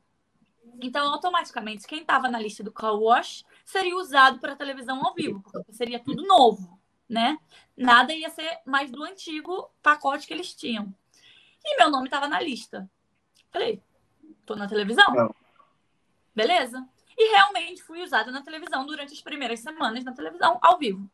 Então, 0.81 1.13
automaticamente, 1.13 1.85
quem 1.85 2.01
estava 2.01 2.27
na 2.27 2.39
lista 2.39 2.63
do 2.63 2.71
car 2.71 2.95
wash 2.95 3.45
seria 3.63 3.95
usado 3.95 4.39
para 4.39 4.55
televisão 4.55 5.05
ao 5.05 5.13
vivo, 5.13 5.41
porque 5.41 5.73
seria 5.73 5.99
tudo 5.99 6.25
novo, 6.25 6.79
né? 7.07 7.37
Nada 7.77 8.13
ia 8.13 8.29
ser 8.29 8.59
mais 8.65 8.89
do 8.89 9.03
antigo 9.03 9.69
pacote 9.81 10.25
que 10.25 10.33
eles 10.33 10.53
tinham. 10.55 10.93
E 11.63 11.77
meu 11.77 11.91
nome 11.91 12.05
estava 12.05 12.27
na 12.27 12.41
lista. 12.41 12.89
Falei, 13.51 13.81
tô 14.45 14.55
na 14.55 14.67
televisão? 14.67 15.05
Não. 15.13 15.35
Beleza. 16.33 16.87
E 17.15 17.31
realmente 17.35 17.83
fui 17.83 18.01
usada 18.01 18.31
na 18.31 18.41
televisão 18.41 18.85
durante 18.85 19.13
as 19.13 19.21
primeiras 19.21 19.59
semanas 19.59 20.03
na 20.03 20.13
televisão 20.13 20.57
ao 20.61 20.79
vivo 20.79 21.07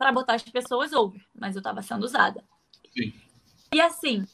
para 0.00 0.12
botar 0.12 0.32
as 0.32 0.42
pessoas 0.42 0.94
over, 0.94 1.22
mas 1.38 1.54
eu 1.54 1.60
estava 1.60 1.82
sendo 1.82 2.04
usada. 2.04 2.42
Sim. 2.90 3.12
E 3.70 3.78
assim, 3.82 4.26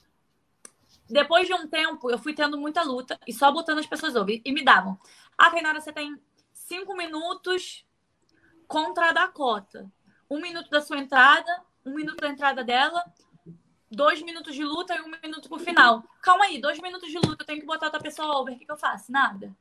depois 1.11 1.49
de 1.49 1.55
um 1.55 1.67
tempo, 1.67 2.09
eu 2.09 2.19
fui 2.21 2.35
tendo 2.35 2.57
muita 2.57 2.85
luta 2.85 3.19
e 3.27 3.33
só 3.33 3.51
botando 3.51 3.81
as 3.81 3.87
pessoas 3.87 4.15
over. 4.15 4.41
E 4.45 4.53
me 4.53 4.65
davam. 4.65 4.97
Ah, 5.37 5.51
Tainara, 5.51 5.81
você 5.81 5.93
tem 5.93 6.17
cinco 6.53 6.97
minutos 6.97 7.85
contra 8.69 9.09
a 9.09 9.13
Dakota. 9.13 9.91
Um 10.31 10.41
minuto 10.41 10.71
da 10.71 10.81
sua 10.81 10.99
entrada, 10.99 11.51
um 11.85 11.97
minuto 11.97 12.21
da 12.21 12.29
entrada 12.29 12.63
dela, 12.63 13.05
dois 13.91 14.23
minutos 14.23 14.55
de 14.55 14.63
luta 14.63 14.95
e 14.95 15.01
um 15.01 15.11
minuto 15.21 15.49
pro 15.49 15.59
final. 15.59 16.05
Calma 16.23 16.45
aí, 16.45 16.61
dois 16.61 16.79
minutos 16.79 17.11
de 17.11 17.19
luta, 17.19 17.43
eu 17.43 17.47
tenho 17.47 17.59
que 17.59 17.67
botar 17.67 17.87
outra 17.87 18.01
pessoa 18.01 18.39
over. 18.39 18.55
O 18.55 18.59
que, 18.59 18.67
que 18.67 18.71
eu 18.71 18.79
faço? 18.79 19.11
Nada. 19.11 19.53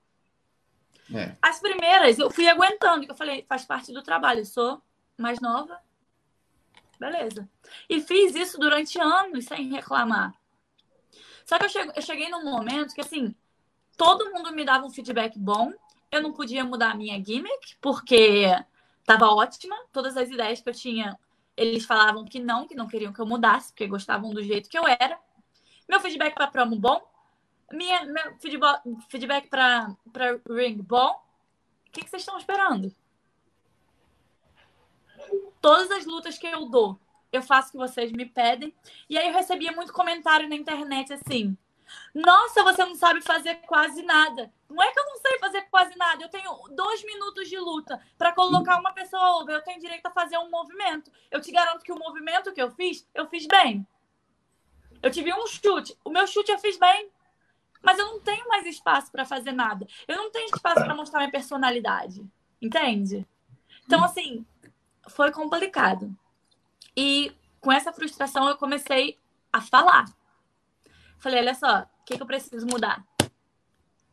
É. 1.12 1.36
As 1.42 1.60
primeiras 1.60 2.20
eu 2.20 2.30
fui 2.30 2.48
aguentando, 2.48 3.08
que 3.08 3.12
eu 3.12 3.18
falei, 3.18 3.44
faz 3.50 3.66
parte 3.66 3.92
do 3.92 4.04
trabalho. 4.04 4.42
Eu 4.42 4.46
sou 4.46 4.80
mais 5.18 5.40
nova, 5.40 5.80
Beleza. 7.00 7.50
E 7.90 8.02
fiz 8.02 8.36
isso 8.36 8.60
durante 8.60 9.00
anos 9.00 9.46
sem 9.46 9.70
reclamar. 9.70 10.34
Só 11.46 11.60
que 11.60 11.66
eu 11.66 12.02
cheguei 12.02 12.30
num 12.30 12.44
momento 12.44 12.94
que, 12.94 13.02
assim, 13.02 13.36
todo 13.98 14.32
mundo 14.32 14.52
me 14.52 14.66
dava 14.66 14.86
um 14.86 14.90
feedback 14.90 15.38
bom. 15.38 15.72
Eu 16.12 16.22
não 16.22 16.34
podia 16.34 16.64
mudar 16.64 16.92
a 16.92 16.96
minha 16.96 17.24
gimmick, 17.24 17.78
porque 17.82 18.46
estava 19.00 19.28
ótima. 19.28 19.76
Todas 19.92 20.18
as 20.18 20.30
ideias 20.30 20.62
que 20.62 20.70
eu 20.70 20.74
tinha, 20.74 21.18
eles 21.56 21.86
falavam 21.86 22.26
que 22.26 22.40
não, 22.40 22.68
que 22.68 22.76
não 22.76 22.88
queriam 22.88 23.14
que 23.14 23.20
eu 23.20 23.26
mudasse, 23.26 23.72
porque 23.72 23.88
gostavam 23.88 24.34
do 24.34 24.44
jeito 24.44 24.70
que 24.70 24.78
eu 24.78 24.84
era. 24.88 25.20
Meu 25.88 26.00
feedback 26.00 26.34
para 26.34 26.48
promo 26.48 26.76
bom. 26.78 27.02
Minha, 27.72 28.06
meu 28.06 28.36
feedback 29.10 29.48
para 29.50 29.96
ring 30.50 30.82
bom. 30.82 31.12
O 31.88 31.92
que, 31.92 32.04
que 32.04 32.10
vocês 32.10 32.24
estão 32.24 32.38
esperando? 32.38 32.94
Todas 35.62 35.90
as 35.92 36.06
lutas 36.06 36.38
que 36.38 36.48
eu 36.48 36.66
dou, 36.68 37.00
eu 37.32 37.42
faço 37.42 37.70
o 37.70 37.72
que 37.72 37.78
vocês 37.78 38.12
me 38.12 38.26
pedem. 38.26 38.74
E 39.10 39.18
aí 39.18 39.28
eu 39.28 39.34
recebia 39.34 39.72
muito 39.72 39.94
comentário 39.94 40.48
na 40.48 40.56
internet 40.56 41.14
assim: 41.14 41.58
Nossa, 42.14 42.64
você 42.64 42.86
não 42.86 42.96
sabe 42.96 43.22
fazer 43.22 43.56
quase 43.68 44.02
nada. 44.04 44.52
Não 44.70 44.82
é 44.82 44.92
que 44.92 45.00
eu 45.00 45.06
não 45.06 45.18
sei 45.18 45.40
fazer 45.40 45.62
quase 45.64 45.98
nada. 45.98 46.24
Eu 46.24 46.30
tenho 46.30 46.52
dois 46.72 47.04
minutos 47.04 47.48
de 47.48 47.58
luta 47.58 48.02
para 48.18 48.34
colocar 48.34 48.80
uma 48.80 48.94
pessoa 48.94 49.42
over. 49.42 49.56
Eu 49.56 49.64
tenho 49.64 49.80
direito 49.80 50.06
a 50.06 50.12
fazer 50.12 50.38
um 50.38 50.50
movimento. 50.50 51.12
Eu 51.30 51.42
te 51.42 51.52
garanto 51.52 51.84
que 51.84 51.92
o 51.92 52.00
movimento 52.00 52.54
que 52.54 52.62
eu 52.62 52.72
fiz, 52.72 53.08
eu 53.14 53.28
fiz 53.28 53.46
bem. 53.46 53.86
Eu 55.02 55.12
tive 55.12 55.34
um 55.34 55.46
chute. 55.48 55.98
O 56.04 56.10
meu 56.10 56.26
chute 56.26 56.52
eu 56.52 56.60
fiz 56.60 56.78
bem. 56.78 57.10
Mas 57.82 58.00
eu 58.00 58.06
não 58.08 58.20
tenho 58.20 58.48
mais 58.48 58.66
espaço 58.66 59.12
para 59.12 59.26
fazer 59.26 59.52
nada. 59.52 59.86
Eu 60.08 60.18
não 60.18 60.32
tenho 60.32 60.48
espaço 60.48 60.84
para 60.84 60.96
mostrar 60.96 61.20
minha 61.20 61.32
personalidade. 61.32 62.26
Entende? 62.60 63.28
Então, 63.86 64.04
assim, 64.04 64.44
foi 65.08 65.32
complicado. 65.32 66.16
E 66.96 67.36
com 67.60 67.72
essa 67.72 67.92
frustração 67.92 68.48
eu 68.48 68.58
comecei 68.58 69.18
a 69.52 69.62
falar. 69.62 70.06
Falei, 71.18 71.40
olha 71.40 71.56
só, 71.56 71.82
o 71.82 72.06
que, 72.06 72.16
que 72.16 72.22
eu 72.22 72.28
preciso 72.28 72.68
mudar? 72.68 73.04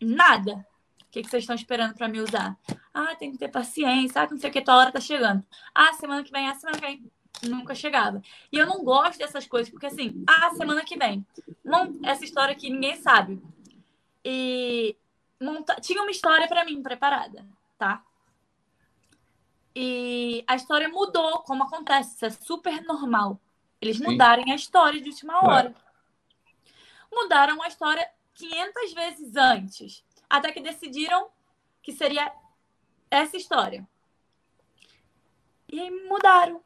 Nada. 0.01 0.67
O 1.01 1.11
que, 1.11 1.23
que 1.23 1.29
vocês 1.29 1.43
estão 1.43 1.55
esperando 1.55 1.95
para 1.95 2.09
me 2.09 2.21
usar? 2.21 2.57
Ah, 2.95 3.15
tem 3.17 3.33
que 3.33 3.39
ter 3.39 3.49
paciência, 3.49 4.23
ah, 4.23 4.29
não 4.31 4.39
sei 4.39 4.51
o 4.51 4.53
que, 4.53 4.63
tua 4.63 4.77
hora 4.77 4.93
tá 4.93 5.01
chegando. 5.01 5.45
Ah, 5.75 5.93
semana 5.95 6.25
que 6.25 6.33
vem, 6.33 6.49
ah, 6.49 6.55
semana 6.55 6.79
que 6.79 6.87
vem. 6.87 7.13
Nunca 7.45 7.75
chegava. 7.75 8.23
E 8.51 8.57
eu 8.57 8.67
não 8.67 8.85
gosto 8.85 9.19
dessas 9.19 9.47
coisas, 9.47 9.71
porque 9.71 9.87
assim, 9.87 10.25
ah, 10.27 10.51
semana 10.55 10.85
que 10.85 10.97
vem. 10.97 11.27
Não, 11.65 11.99
essa 12.03 12.25
história 12.25 12.55
que 12.55 12.71
ninguém 12.71 12.97
sabe. 12.97 13.43
E 14.25 14.97
monta... 15.41 15.75
tinha 15.81 16.01
uma 16.01 16.11
história 16.11 16.47
para 16.49 16.65
mim 16.65 16.83
preparada, 16.83 17.47
tá? 17.77 18.05
E 19.75 20.45
a 20.47 20.55
história 20.55 20.89
mudou, 20.89 21.41
como 21.41 21.65
acontece, 21.65 22.15
isso 22.15 22.27
é 22.27 22.31
super 22.31 22.83
normal. 22.83 23.41
Eles 23.81 23.99
Sim. 23.99 24.05
mudarem 24.05 24.53
a 24.53 24.55
história 24.55 25.01
de 25.01 25.09
última 25.09 25.45
hora. 25.45 25.75
Mudaram 27.11 27.63
a 27.63 27.69
história 27.69 28.09
500 28.35 28.93
vezes 28.93 29.37
antes, 29.37 30.05
até 30.29 30.53
que 30.53 30.61
decidiram 30.61 31.29
que 31.83 31.93
seria 31.93 32.33
essa 33.11 33.37
história. 33.37 33.87
E 35.71 35.81
aí 35.81 35.91
mudaram. 36.09 36.63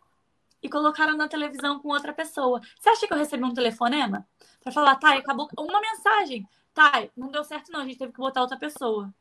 E 0.63 0.69
colocaram 0.69 1.17
na 1.17 1.29
televisão 1.29 1.79
com 1.79 1.89
outra 1.89 2.13
pessoa. 2.13 2.61
Você 2.79 2.89
acha 2.89 3.07
que 3.07 3.13
eu 3.13 3.19
recebi 3.19 3.45
um 3.45 3.55
telefonema? 3.55 4.27
Pra 4.61 4.73
falar, 4.73 4.97
tá, 4.97 5.15
acabou. 5.15 5.49
Uma 5.57 5.81
mensagem. 5.81 6.49
Tá, 6.75 6.93
não 7.17 7.29
deu 7.29 7.45
certo, 7.45 7.71
não. 7.71 7.81
A 7.81 7.85
gente 7.85 7.99
teve 7.99 8.13
que 8.13 8.19
botar 8.19 8.41
outra 8.41 8.59
pessoa. 8.59 9.15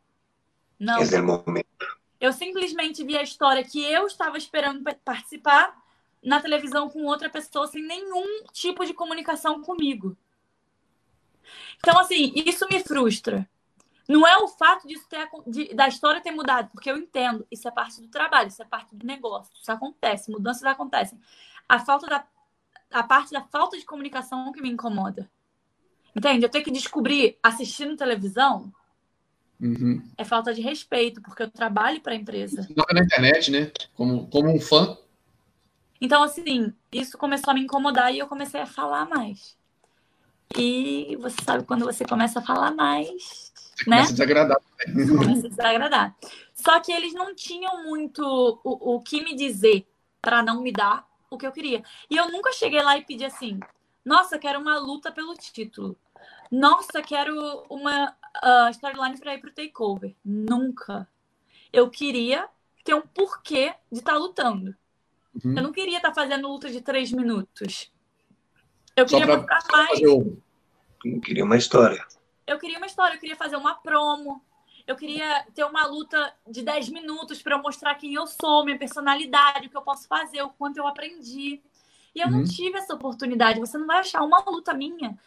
Não. 0.80 1.00
Esse 1.00 1.16
é 1.16 1.22
o 1.22 1.26
momento. 1.26 1.68
Eu 2.20 2.32
simplesmente 2.34 3.04
vi 3.04 3.18
a 3.18 3.24
história 3.24 3.64
que 3.64 3.84
eu 3.84 4.08
estava 4.08 4.38
esperando 4.38 4.84
participar 5.04 5.76
na 6.24 6.42
televisão 6.42 6.90
com 6.90 7.04
outra 7.04 7.30
pessoa 7.30 7.68
sem 7.68 7.84
nenhum 7.84 8.44
tipo 8.52 8.86
de 8.86 8.94
comunicação 8.94 9.62
comigo. 9.62 10.18
Então, 11.78 12.00
assim, 12.00 12.32
isso 12.36 12.68
me 12.68 12.80
frustra. 12.84 13.48
Não 14.08 14.26
é 14.26 14.38
o 14.38 14.48
fato 14.48 14.88
disso 14.88 15.08
ter, 15.08 15.28
de, 15.48 15.74
da 15.74 15.88
história 15.88 16.22
ter 16.22 16.32
mudado, 16.32 16.70
porque 16.72 16.90
eu 16.90 16.98
entendo, 16.98 17.46
isso 17.52 17.68
é 17.68 17.72
parte 17.72 18.02
do 18.02 18.08
trabalho, 18.08 18.50
isso 18.50 18.62
é 18.62 18.66
parte 18.66 18.96
do 18.96 19.06
negócio, 19.06 19.52
isso 19.60 19.72
acontece, 19.72 20.32
mudanças 20.32 20.64
acontecem. 20.64 21.20
A 21.68 21.80
falta 21.80 22.06
da 22.08 22.26
a 22.92 23.04
parte 23.04 23.32
da 23.32 23.42
falta 23.42 23.78
de 23.78 23.86
comunicação 23.86 24.52
que 24.52 24.62
me 24.62 24.70
incomoda. 24.70 25.30
Entende? 26.16 26.46
Eu 26.46 26.50
tenho 26.50 26.64
que 26.64 26.72
descobrir 26.72 27.38
assistindo 27.44 27.98
televisão 27.98 28.72
uhum. 29.60 30.02
é 30.18 30.24
falta 30.24 30.54
de 30.54 30.62
respeito, 30.62 31.22
porque 31.22 31.44
eu 31.44 31.50
trabalho 31.50 32.02
para 32.02 32.14
a 32.14 32.16
empresa. 32.16 32.68
Não 32.76 32.86
é 32.90 32.94
na 32.94 33.02
internet, 33.02 33.52
né? 33.52 33.72
Como, 33.96 34.28
como 34.28 34.50
um 34.50 34.60
fã. 34.60 34.98
Então, 36.00 36.24
assim, 36.24 36.74
isso 36.92 37.18
começou 37.18 37.52
a 37.52 37.54
me 37.54 37.62
incomodar 37.62 38.14
e 38.14 38.20
eu 38.20 38.28
comecei 38.28 38.62
a 38.62 38.66
falar 38.66 39.08
mais. 39.08 39.58
E 40.58 41.18
você 41.20 41.38
sabe 41.44 41.64
quando 41.64 41.86
você 41.86 42.06
começa 42.06 42.40
a 42.40 42.42
falar 42.42 42.72
mais. 42.72 43.52
Você 43.76 43.90
né? 43.90 43.98
começa 43.98 44.10
a 44.10 44.14
desagradar. 44.14 44.58
Começa 44.84 45.48
a 45.48 45.50
desagradar. 45.50 46.16
Só 46.54 46.80
que 46.80 46.92
eles 46.92 47.14
não 47.14 47.34
tinham 47.36 47.84
muito 47.84 48.22
o, 48.64 48.96
o 48.96 49.02
que 49.02 49.24
me 49.24 49.36
dizer 49.36 49.88
para 50.22 50.42
não 50.42 50.62
me 50.62 50.72
dar 50.72 51.06
o 51.30 51.38
que 51.38 51.46
eu 51.46 51.52
queria. 51.52 51.84
E 52.10 52.16
eu 52.16 52.32
nunca 52.32 52.52
cheguei 52.54 52.82
lá 52.82 52.98
e 52.98 53.06
pedi 53.06 53.26
assim: 53.26 53.60
nossa, 54.04 54.40
quero 54.40 54.60
uma 54.60 54.78
luta 54.78 55.12
pelo 55.12 55.34
título. 55.36 55.98
Nossa, 56.52 57.02
quero 57.02 57.66
uma 57.70 58.16
uh, 58.44 58.70
storyline 58.72 59.20
para 59.20 59.34
ir 59.34 59.40
pro 59.40 59.52
takeover. 59.52 60.16
Nunca. 60.24 61.08
Eu 61.72 61.90
queria 61.90 62.48
ter 62.84 62.94
um 62.94 63.02
porquê 63.02 63.74
de 63.92 64.00
estar 64.00 64.14
tá 64.14 64.18
lutando. 64.18 64.76
Uhum. 65.44 65.58
Eu 65.58 65.64
não 65.64 65.72
queria 65.72 65.98
estar 65.98 66.10
tá 66.10 66.16
fazendo 66.16 66.48
luta 66.48 66.70
de 66.70 66.82
três 66.82 67.12
minutos. 67.12 67.92
Eu 68.96 69.06
queria 69.06 69.26
pra... 69.26 69.38
mostrar 69.38 69.64
mais. 69.72 70.02
Eu 70.02 70.42
queria 71.22 71.44
uma 71.44 71.58
história. 71.58 72.06
Eu 72.48 72.60
queria 72.60 72.78
uma 72.78 72.88
história, 72.88 73.16
eu 73.16 73.20
queria 73.20 73.36
fazer 73.36 73.56
uma 73.56 73.76
promo. 73.76 74.42
Eu 74.88 74.96
queria 74.96 75.44
ter 75.56 75.64
uma 75.64 75.88
luta 75.88 76.32
de 76.48 76.62
10 76.62 76.90
minutos 76.90 77.42
para 77.42 77.58
mostrar 77.58 77.96
quem 77.96 78.14
eu 78.14 78.28
sou, 78.28 78.64
minha 78.64 78.78
personalidade, 78.78 79.66
o 79.66 79.70
que 79.70 79.76
eu 79.76 79.82
posso 79.82 80.08
fazer, 80.08 80.44
o 80.44 80.50
quanto 80.50 80.78
eu 80.78 80.86
aprendi. 80.86 81.60
E 82.14 82.22
eu 82.22 82.28
uhum. 82.28 82.34
não 82.34 82.44
tive 82.44 82.78
essa 82.78 82.94
oportunidade. 82.94 83.60
Você 83.60 83.80
não 83.80 83.88
vai 83.88 83.98
achar 83.98 84.22
uma 84.22 84.44
luta 84.48 84.76
minha 84.76 85.18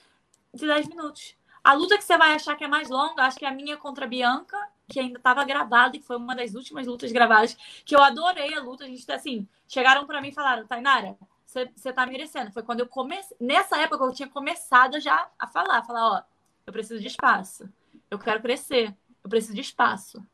de 0.59 0.67
10 0.67 0.89
minutos. 0.89 1.37
A 1.63 1.73
luta 1.73 1.99
que 1.99 2.05
você 2.05 2.17
vai 2.17 2.33
achar 2.33 2.57
que 2.57 2.65
é 2.65 2.69
mais 2.69 2.89
longa, 2.89 3.25
acho 3.25 3.39
que 3.39 3.45
é 3.45 3.49
a 3.49 3.53
minha 3.53 3.77
contra 3.77 4.05
a 4.05 4.09
Bianca, 4.09 4.57
que 4.89 4.99
ainda 4.99 5.19
estava 5.19 5.45
gravada, 5.45 5.97
e 5.97 6.01
foi 6.01 6.17
uma 6.17 6.35
das 6.35 6.55
últimas 6.55 6.87
lutas 6.87 7.13
gravadas, 7.13 7.57
que 7.85 7.95
eu 7.95 8.03
adorei 8.03 8.55
a 8.55 8.61
luta. 8.61 8.85
A 8.85 8.87
gente, 8.87 9.11
assim, 9.13 9.47
chegaram 9.67 10.07
para 10.07 10.21
mim 10.21 10.29
e 10.29 10.35
falaram, 10.35 10.67
Tainara, 10.67 11.17
você 11.47 11.93
tá 11.93 12.07
merecendo. 12.07 12.53
Foi 12.53 12.63
quando 12.63 12.81
eu 12.81 12.87
comecei. 12.87 13.37
Nessa 13.41 13.79
época 13.79 14.05
eu 14.05 14.13
tinha 14.13 14.29
começado 14.29 15.01
já 15.01 15.29
a 15.39 15.47
falar, 15.47 15.83
falar, 15.83 16.07
ó, 16.07 16.23
eu 16.67 16.73
preciso 16.73 17.01
de 17.01 17.07
espaço. 17.07 17.69
Eu 18.11 18.19
quero 18.19 18.41
crescer. 18.41 18.95
Eu 19.25 19.31
preciso 19.31 19.55
de 19.55 19.63
espaço. 19.63 20.25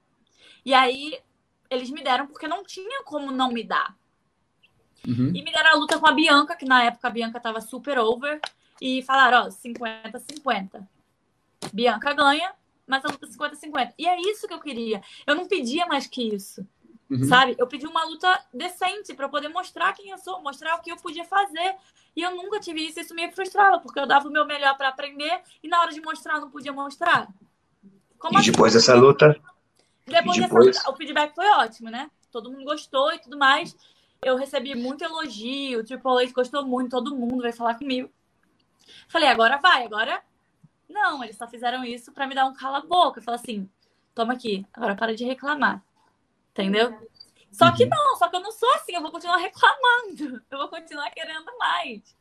E 0.65 0.75
aí 0.75 1.19
eles 1.71 1.91
me 1.91 2.03
deram 2.03 2.27
porque 2.27 2.49
não 2.49 2.65
tinha 2.65 3.03
como 3.05 3.31
não 3.31 3.51
me 3.51 3.63
dar. 3.63 3.97
Uhum. 5.07 5.33
E 5.35 5.43
me 5.43 5.53
deram 5.53 5.71
a 5.71 5.75
luta 5.75 5.99
com 5.99 6.07
a 6.07 6.13
Bianca, 6.13 6.57
que 6.57 6.65
na 6.65 6.83
época 6.85 7.07
a 7.07 7.11
Bianca 7.11 7.41
tava 7.41 7.61
super 7.61 7.99
over. 7.99 8.41
E 8.81 9.03
falaram, 9.03 9.47
ó, 9.47 9.49
50-50. 9.49 10.87
Bianca 11.73 12.13
ganha, 12.13 12.53
mas 12.87 13.05
a 13.05 13.09
luta 13.09 13.27
50-50. 13.27 13.95
E 13.99 14.07
é 14.07 14.21
isso 14.21 14.47
que 14.47 14.55
eu 14.55 14.61
queria. 14.61 15.03
Eu 15.27 15.35
não 15.35 15.47
pedia 15.47 15.87
mais 15.87 16.07
que 16.07 16.35
isso. 16.35 16.67
Uhum. 17.11 17.25
Sabe? 17.25 17.55
Eu 17.59 17.67
pedi 17.67 17.87
uma 17.87 18.05
luta 18.05 18.41
decente 18.53 19.15
para 19.15 19.29
poder 19.29 19.49
mostrar 19.49 19.93
quem 19.93 20.11
eu 20.11 20.19
sou, 20.19 20.43
mostrar 20.43 20.75
o 20.77 20.81
que 20.81 20.91
eu 20.91 20.97
podia 20.97 21.25
fazer. 21.25 21.77
E 22.17 22.23
eu 22.23 22.35
nunca 22.35 22.61
tive 22.61 22.87
isso, 22.87 23.01
isso 23.01 23.15
me 23.15 23.31
frustrava, 23.33 23.81
porque 23.81 23.99
eu 23.99 24.07
dava 24.07 24.29
o 24.29 24.33
meu 24.33 24.47
melhor 24.47 24.77
para 24.77 24.89
aprender 24.89 25.43
e 25.63 25.69
na 25.69 25.81
hora 25.81 25.93
de 25.93 26.01
mostrar 26.01 26.41
não 26.41 26.51
podia 26.51 26.73
mostrar. 26.73 27.29
Como 28.19 28.39
e 28.39 28.41
assim? 28.41 28.53
depois 28.53 28.73
dessa 28.73 28.95
luta? 28.95 29.37
Depois, 30.07 30.39
depois 30.39 30.67
dessa 30.67 30.81
luta, 30.81 30.91
o 30.91 30.97
feedback 30.97 31.35
foi 31.35 31.47
ótimo, 31.51 31.91
né? 31.91 32.11
Todo 32.31 32.51
mundo 32.51 32.65
gostou 32.65 33.13
e 33.13 33.19
tudo 33.19 33.39
mais. 33.39 33.77
Eu 34.23 34.37
recebi 34.37 34.75
muito 34.75 35.05
elogio, 35.05 35.81
o 35.81 35.85
Triple 35.85 36.23
H 36.23 36.33
gostou 36.33 36.65
muito, 36.65 36.91
todo 36.91 37.15
mundo 37.15 37.43
vai 37.43 37.53
falar 37.53 37.75
comigo. 37.75 38.11
Falei, 39.09 39.29
agora 39.29 39.59
vai, 39.59 39.85
agora. 39.85 40.23
Não, 40.89 41.25
eles 41.25 41.37
só 41.37 41.49
fizeram 41.49 41.85
isso 41.85 42.13
para 42.13 42.27
me 42.27 42.35
dar 42.35 42.47
um 42.47 42.55
cala-boca. 42.55 43.23
Falar 43.23 43.37
assim: 43.37 43.69
toma 44.15 44.33
aqui, 44.33 44.67
agora 44.73 44.95
para 44.95 45.15
de 45.15 45.25
reclamar. 45.25 45.83
Entendeu? 46.51 47.09
Só 47.51 47.71
que 47.73 47.85
uhum. 47.85 47.91
não, 47.91 48.17
só 48.17 48.29
que 48.29 48.37
eu 48.37 48.41
não 48.41 48.51
sou 48.51 48.69
assim, 48.75 48.95
eu 48.95 49.01
vou 49.01 49.13
continuar 49.13 49.37
reclamando, 49.37 50.43
eu 50.51 50.59
vou 50.59 50.69
continuar 50.69 51.11
querendo 51.11 51.57
mais. 51.59 52.17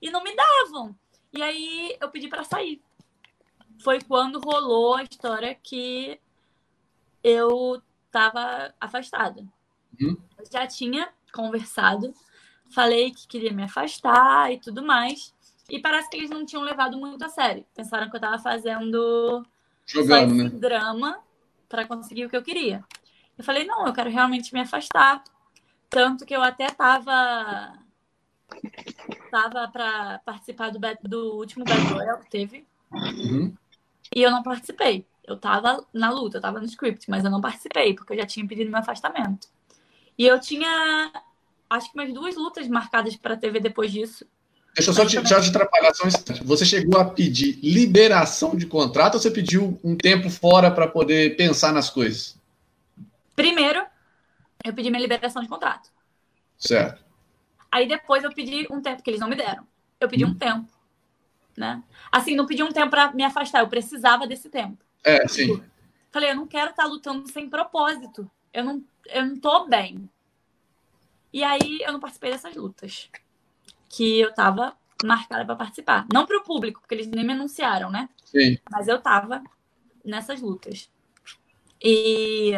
E 0.00 0.10
não 0.10 0.22
me 0.22 0.34
davam. 0.34 0.96
E 1.32 1.42
aí 1.42 1.96
eu 2.00 2.08
pedi 2.08 2.28
para 2.28 2.44
sair. 2.44 2.80
Foi 3.82 4.00
quando 4.00 4.40
rolou 4.40 4.94
a 4.94 5.02
história 5.02 5.54
que 5.54 6.20
eu 7.22 7.82
tava 8.10 8.74
afastada. 8.80 9.46
Uhum. 10.00 10.16
Eu 10.38 10.44
já 10.50 10.66
tinha 10.66 11.12
conversado, 11.32 12.14
falei 12.72 13.10
que 13.10 13.26
queria 13.26 13.52
me 13.52 13.64
afastar 13.64 14.52
e 14.52 14.60
tudo 14.60 14.84
mais. 14.84 15.34
E 15.70 15.80
parece 15.80 16.10
que 16.10 16.16
eles 16.16 16.30
não 16.30 16.44
tinham 16.44 16.62
levado 16.62 16.98
muito 16.98 17.24
a 17.24 17.28
sério. 17.28 17.64
Pensaram 17.74 18.10
que 18.10 18.16
eu 18.16 18.20
tava 18.20 18.38
fazendo 18.38 19.46
Jogando, 19.86 20.34
né? 20.34 20.50
drama 20.50 21.18
para 21.68 21.86
conseguir 21.86 22.26
o 22.26 22.30
que 22.30 22.36
eu 22.36 22.42
queria. 22.42 22.84
Eu 23.38 23.44
falei, 23.44 23.64
não, 23.64 23.86
eu 23.86 23.92
quero 23.92 24.10
realmente 24.10 24.52
me 24.52 24.60
afastar. 24.60 25.22
Tanto 25.88 26.26
que 26.26 26.34
eu 26.34 26.42
até 26.42 26.68
tava 26.68 27.78
tava 29.30 29.68
para 29.68 30.18
participar 30.24 30.70
do, 30.70 30.80
do 31.02 31.36
último 31.36 31.64
Battle 31.64 31.94
Royale 31.94 32.24
que 32.24 32.30
teve. 32.30 32.66
Uhum. 32.92 33.54
E 34.14 34.22
eu 34.22 34.30
não 34.30 34.42
participei. 34.42 35.06
Eu 35.24 35.36
tava 35.36 35.86
na 35.92 36.10
luta, 36.10 36.38
eu 36.38 36.40
tava 36.40 36.58
no 36.58 36.66
script, 36.66 37.08
mas 37.08 37.24
eu 37.24 37.30
não 37.30 37.40
participei, 37.40 37.94
porque 37.94 38.12
eu 38.12 38.16
já 38.16 38.26
tinha 38.26 38.46
pedido 38.46 38.70
meu 38.70 38.80
afastamento. 38.80 39.48
E 40.18 40.26
eu 40.26 40.40
tinha, 40.40 41.12
acho 41.68 41.92
que 41.92 41.98
umas 41.98 42.12
duas 42.12 42.34
lutas 42.36 42.66
marcadas 42.68 43.16
para 43.16 43.36
TV 43.36 43.60
depois 43.60 43.92
disso. 43.92 44.26
Deixa 44.74 44.90
eu 44.90 44.94
só 44.94 45.04
te, 45.04 45.14
já 45.26 45.40
te 45.40 45.50
atrapalhar 45.50 45.92
só 45.94 46.04
um 46.04 46.08
instante. 46.08 46.44
Você 46.44 46.64
chegou 46.64 47.00
a 47.00 47.04
pedir 47.04 47.58
liberação 47.62 48.56
de 48.56 48.66
contrato 48.66 49.14
ou 49.14 49.20
você 49.20 49.30
pediu 49.30 49.78
um 49.82 49.96
tempo 49.96 50.30
fora 50.30 50.70
para 50.70 50.86
poder 50.86 51.36
pensar 51.36 51.72
nas 51.72 51.90
coisas? 51.90 52.38
Primeiro, 53.34 53.84
eu 54.64 54.72
pedi 54.72 54.90
minha 54.90 55.02
liberação 55.02 55.42
de 55.42 55.48
contrato. 55.48 55.90
Certo. 56.56 57.02
Aí 57.70 57.88
depois 57.88 58.22
eu 58.22 58.32
pedi 58.32 58.66
um 58.70 58.80
tempo, 58.80 59.02
que 59.02 59.10
eles 59.10 59.20
não 59.20 59.28
me 59.28 59.36
deram. 59.36 59.66
Eu 59.98 60.08
pedi 60.08 60.24
um 60.24 60.34
tempo. 60.34 60.68
Né? 61.56 61.82
Assim, 62.10 62.34
não 62.34 62.46
pedi 62.46 62.62
um 62.62 62.72
tempo 62.72 62.90
para 62.90 63.12
me 63.12 63.24
afastar, 63.24 63.60
eu 63.60 63.68
precisava 63.68 64.26
desse 64.26 64.48
tempo. 64.48 64.78
É, 65.04 65.26
sim. 65.26 65.62
Falei, 66.10 66.30
eu 66.30 66.36
não 66.36 66.46
quero 66.46 66.70
estar 66.70 66.84
tá 66.84 66.88
lutando 66.88 67.30
sem 67.30 67.48
propósito. 67.48 68.30
Eu 68.52 68.64
não, 68.64 68.84
eu 69.06 69.26
não 69.26 69.36
tô 69.36 69.66
bem. 69.66 70.08
E 71.32 71.44
aí 71.44 71.80
eu 71.82 71.92
não 71.92 72.00
participei 72.00 72.30
dessas 72.30 72.54
lutas. 72.54 73.08
Que 73.90 74.20
eu 74.20 74.32
tava 74.32 74.74
marcada 75.04 75.44
para 75.44 75.56
participar. 75.56 76.06
Não 76.12 76.24
para 76.24 76.38
o 76.38 76.44
público, 76.44 76.80
porque 76.80 76.94
eles 76.94 77.08
nem 77.08 77.26
me 77.26 77.32
anunciaram, 77.34 77.90
né? 77.90 78.08
Sim. 78.24 78.58
Mas 78.70 78.88
eu 78.88 79.00
tava 79.00 79.42
nessas 80.04 80.40
lutas. 80.40 80.90
E 81.82 82.52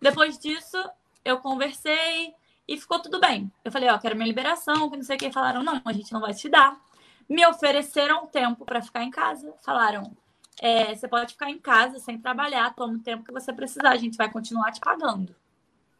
depois 0.00 0.38
disso, 0.38 0.76
eu 1.24 1.38
conversei 1.38 2.34
e 2.66 2.78
ficou 2.78 3.00
tudo 3.00 3.20
bem. 3.20 3.50
Eu 3.64 3.72
falei, 3.72 3.88
ó, 3.88 3.98
quero 3.98 4.14
minha 4.14 4.28
liberação, 4.28 4.88
que 4.90 4.96
não 4.96 5.04
sei 5.04 5.16
o 5.16 5.18
que. 5.18 5.32
Falaram, 5.32 5.62
não, 5.62 5.80
a 5.84 5.92
gente 5.92 6.12
não 6.12 6.20
vai 6.20 6.34
te 6.34 6.48
dar. 6.48 6.80
Me 7.28 7.46
ofereceram 7.46 8.26
tempo 8.26 8.64
para 8.64 8.82
ficar 8.82 9.02
em 9.02 9.10
casa. 9.10 9.52
Falaram, 9.64 10.16
é, 10.60 10.94
você 10.94 11.08
pode 11.08 11.32
ficar 11.32 11.50
em 11.50 11.58
casa 11.58 11.98
sem 11.98 12.18
trabalhar, 12.18 12.74
toma 12.74 12.94
o 12.94 13.00
tempo 13.00 13.24
que 13.24 13.32
você 13.32 13.52
precisar, 13.52 13.90
a 13.90 13.96
gente 13.96 14.16
vai 14.16 14.30
continuar 14.30 14.72
te 14.72 14.80
pagando. 14.80 15.34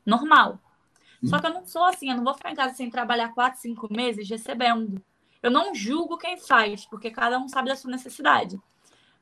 Normal. 0.05 0.59
Só 1.25 1.39
que 1.39 1.47
eu 1.47 1.53
não 1.53 1.67
sou 1.67 1.85
assim, 1.85 2.11
eu 2.11 2.17
não 2.17 2.25
vou 2.25 2.35
ficar 2.35 2.51
em 2.51 2.55
casa 2.55 2.75
sem 2.75 2.91
trabalhar 2.91 3.35
quatro, 3.35 3.61
cinco 3.61 3.93
meses 3.93 4.29
recebendo. 4.29 5.03
Eu 5.43 5.51
não 5.51 5.75
julgo 5.75 6.17
quem 6.17 6.39
faz, 6.39 6.87
porque 6.87 7.11
cada 7.11 7.39
um 7.39 7.49
sabe 7.49 7.69
da 7.69 7.77
sua 7.77 7.91
necessidade. 7.91 8.61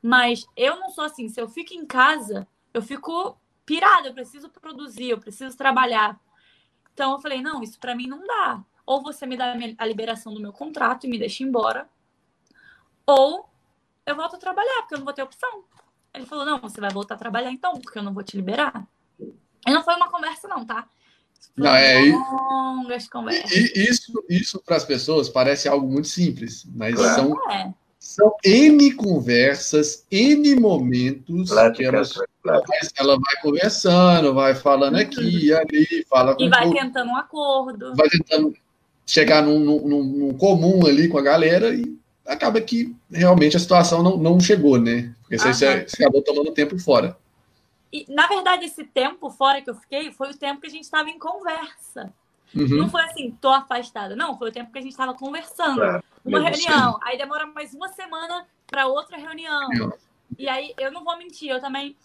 Mas 0.01 0.45
eu 0.55 0.79
não 0.79 0.89
sou 0.89 1.03
assim. 1.03 1.27
Se 1.27 1.41
eu 1.41 1.49
fico 1.49 1.73
em 1.73 1.85
casa, 1.85 2.47
eu 2.73 2.81
fico 2.81 3.37
pirada, 3.65 4.07
eu 4.07 4.13
preciso 4.13 4.49
produzir, 4.49 5.09
eu 5.09 5.19
preciso 5.19 5.57
trabalhar. 5.57 6.19
Então 6.93 7.11
eu 7.11 7.19
falei, 7.19 7.41
não, 7.41 7.61
isso 7.61 7.79
para 7.79 7.95
mim 7.95 8.07
não 8.07 8.25
dá. 8.25 8.63
Ou 8.85 9.01
você 9.01 9.25
me 9.25 9.37
dá 9.37 9.53
a 9.77 9.85
liberação 9.85 10.33
do 10.33 10.41
meu 10.41 10.51
contrato 10.51 11.05
e 11.05 11.09
me 11.09 11.19
deixa 11.19 11.43
embora, 11.43 11.87
ou 13.05 13.49
eu 14.05 14.15
volto 14.15 14.35
a 14.35 14.39
trabalhar, 14.39 14.81
porque 14.81 14.95
eu 14.95 14.97
não 14.99 15.05
vou 15.05 15.13
ter 15.13 15.21
opção. 15.21 15.63
Ele 16.13 16.25
falou, 16.25 16.45
não, 16.45 16.59
você 16.59 16.81
vai 16.81 16.89
voltar 16.89 17.15
a 17.15 17.17
trabalhar 17.17 17.51
então, 17.51 17.73
porque 17.79 17.99
eu 17.99 18.03
não 18.03 18.13
vou 18.13 18.23
te 18.23 18.35
liberar. 18.35 18.87
E 19.19 19.71
não 19.71 19.83
foi 19.83 19.95
uma 19.95 20.09
conversa 20.09 20.47
não, 20.47 20.65
tá? 20.65 20.87
Não, 21.59 21.75
é, 21.75 21.99
longas 21.99 23.07
conversas. 23.07 23.51
E, 23.51 23.89
isso, 23.89 24.23
isso 24.29 24.61
para 24.65 24.77
as 24.77 24.85
pessoas 24.85 25.29
parece 25.29 25.67
algo 25.67 25.87
muito 25.87 26.07
simples, 26.07 26.65
mas 26.73 26.95
claro. 26.95 27.15
são, 27.15 27.51
é. 27.51 27.73
são 27.99 28.35
N 28.43 28.93
conversas, 28.93 30.05
N 30.09 30.55
momentos 30.55 31.51
que 31.75 31.83
ela, 31.83 31.97
ela, 32.45 32.63
vai, 32.65 32.79
ela 32.97 33.19
vai 33.19 33.41
conversando, 33.41 34.33
vai 34.33 34.55
falando 34.55 34.95
uhum. 34.95 35.01
aqui 35.01 35.47
e 35.47 35.53
ali, 35.53 36.05
fala 36.09 36.35
E 36.39 36.49
vai 36.49 36.69
tentando 36.71 37.11
um 37.11 37.17
acordo. 37.17 37.93
Vai 37.95 38.07
tentando 38.09 38.53
chegar 39.05 39.41
num, 39.41 39.59
num, 39.59 40.03
num, 40.03 40.33
comum 40.33 40.85
ali 40.85 41.07
com 41.07 41.17
a 41.17 41.21
galera 41.21 41.73
e 41.73 41.97
acaba 42.25 42.61
que 42.61 42.95
realmente 43.11 43.57
a 43.57 43.59
situação 43.59 44.03
não, 44.03 44.17
não 44.17 44.39
chegou, 44.39 44.79
né? 44.79 45.13
Porque 45.21 45.37
você, 45.37 45.85
você 45.87 46.03
acabou 46.03 46.21
tomando 46.21 46.51
tempo 46.51 46.77
fora. 46.77 47.17
E, 47.91 48.05
na 48.07 48.27
verdade, 48.27 48.65
esse 48.65 48.83
tempo 48.83 49.29
fora 49.29 49.61
que 49.61 49.69
eu 49.69 49.75
fiquei 49.75 50.11
foi 50.11 50.29
o 50.29 50.37
tempo 50.37 50.61
que 50.61 50.67
a 50.67 50.69
gente 50.69 50.83
estava 50.83 51.09
em 51.09 51.17
conversa. 51.17 52.13
Uhum. 52.55 52.77
Não 52.77 52.89
foi 52.89 53.01
assim, 53.03 53.31
tô 53.41 53.49
afastada. 53.49 54.15
Não, 54.15 54.37
foi 54.37 54.49
o 54.49 54.51
tempo 54.51 54.71
que 54.71 54.77
a 54.77 54.81
gente 54.81 54.91
estava 54.91 55.13
conversando. 55.13 55.83
É, 55.83 56.01
uma 56.23 56.39
reunião. 56.39 56.89
Assim. 56.89 56.99
Aí 57.03 57.17
demora 57.17 57.45
mais 57.47 57.73
uma 57.73 57.89
semana 57.89 58.47
para 58.67 58.87
outra 58.87 59.17
reunião. 59.17 59.69
E 60.37 60.47
aí, 60.47 60.73
eu 60.77 60.91
não 60.91 61.03
vou 61.03 61.17
mentir, 61.17 61.49
eu 61.49 61.59
também 61.59 61.97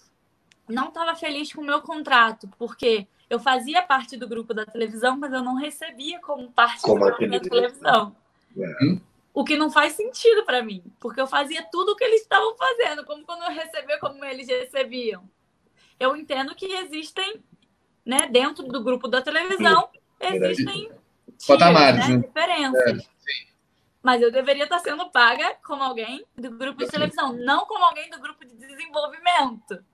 não 0.66 0.88
estava 0.88 1.14
feliz 1.14 1.52
com 1.52 1.60
o 1.60 1.64
meu 1.64 1.82
contrato, 1.82 2.48
porque 2.58 3.06
eu 3.28 3.38
fazia 3.38 3.82
parte 3.82 4.16
do 4.16 4.26
grupo 4.26 4.54
da 4.54 4.64
televisão, 4.64 5.18
mas 5.18 5.32
eu 5.32 5.42
não 5.42 5.56
recebia 5.56 6.18
como 6.20 6.50
parte 6.50 6.80
como 6.80 6.98
do 6.98 7.04
grupo 7.04 7.28
da 7.28 7.40
televisão. 7.40 8.16
É. 8.56 8.98
O 9.34 9.44
que 9.44 9.56
não 9.56 9.70
faz 9.70 9.92
sentido 9.92 10.44
para 10.44 10.62
mim, 10.62 10.82
porque 10.98 11.20
eu 11.20 11.26
fazia 11.26 11.62
tudo 11.70 11.92
o 11.92 11.96
que 11.96 12.04
eles 12.04 12.22
estavam 12.22 12.56
fazendo, 12.56 13.04
como 13.04 13.24
quando 13.26 13.42
eu 13.42 13.50
recebia, 13.50 13.98
como 13.98 14.24
eles 14.24 14.48
recebiam 14.48 15.28
eu 16.04 16.16
entendo 16.16 16.54
que 16.54 16.66
existem, 16.66 17.42
né, 18.04 18.28
dentro 18.30 18.64
do 18.64 18.82
grupo 18.82 19.08
da 19.08 19.22
televisão, 19.22 19.88
existem 20.20 20.90
patamares, 21.46 22.08
né, 22.08 22.16
né? 22.16 22.26
diferenças. 22.26 23.08
É, 23.08 23.46
Mas 24.02 24.20
eu 24.20 24.30
deveria 24.30 24.64
estar 24.64 24.78
sendo 24.80 25.10
paga 25.10 25.56
como 25.64 25.82
alguém 25.82 26.24
do 26.36 26.50
grupo 26.50 26.84
de 26.84 26.90
televisão, 26.90 27.32
não 27.32 27.64
como 27.66 27.84
alguém 27.84 28.10
do 28.10 28.20
grupo 28.20 28.44
de 28.44 28.54
desenvolvimento. 28.54 29.84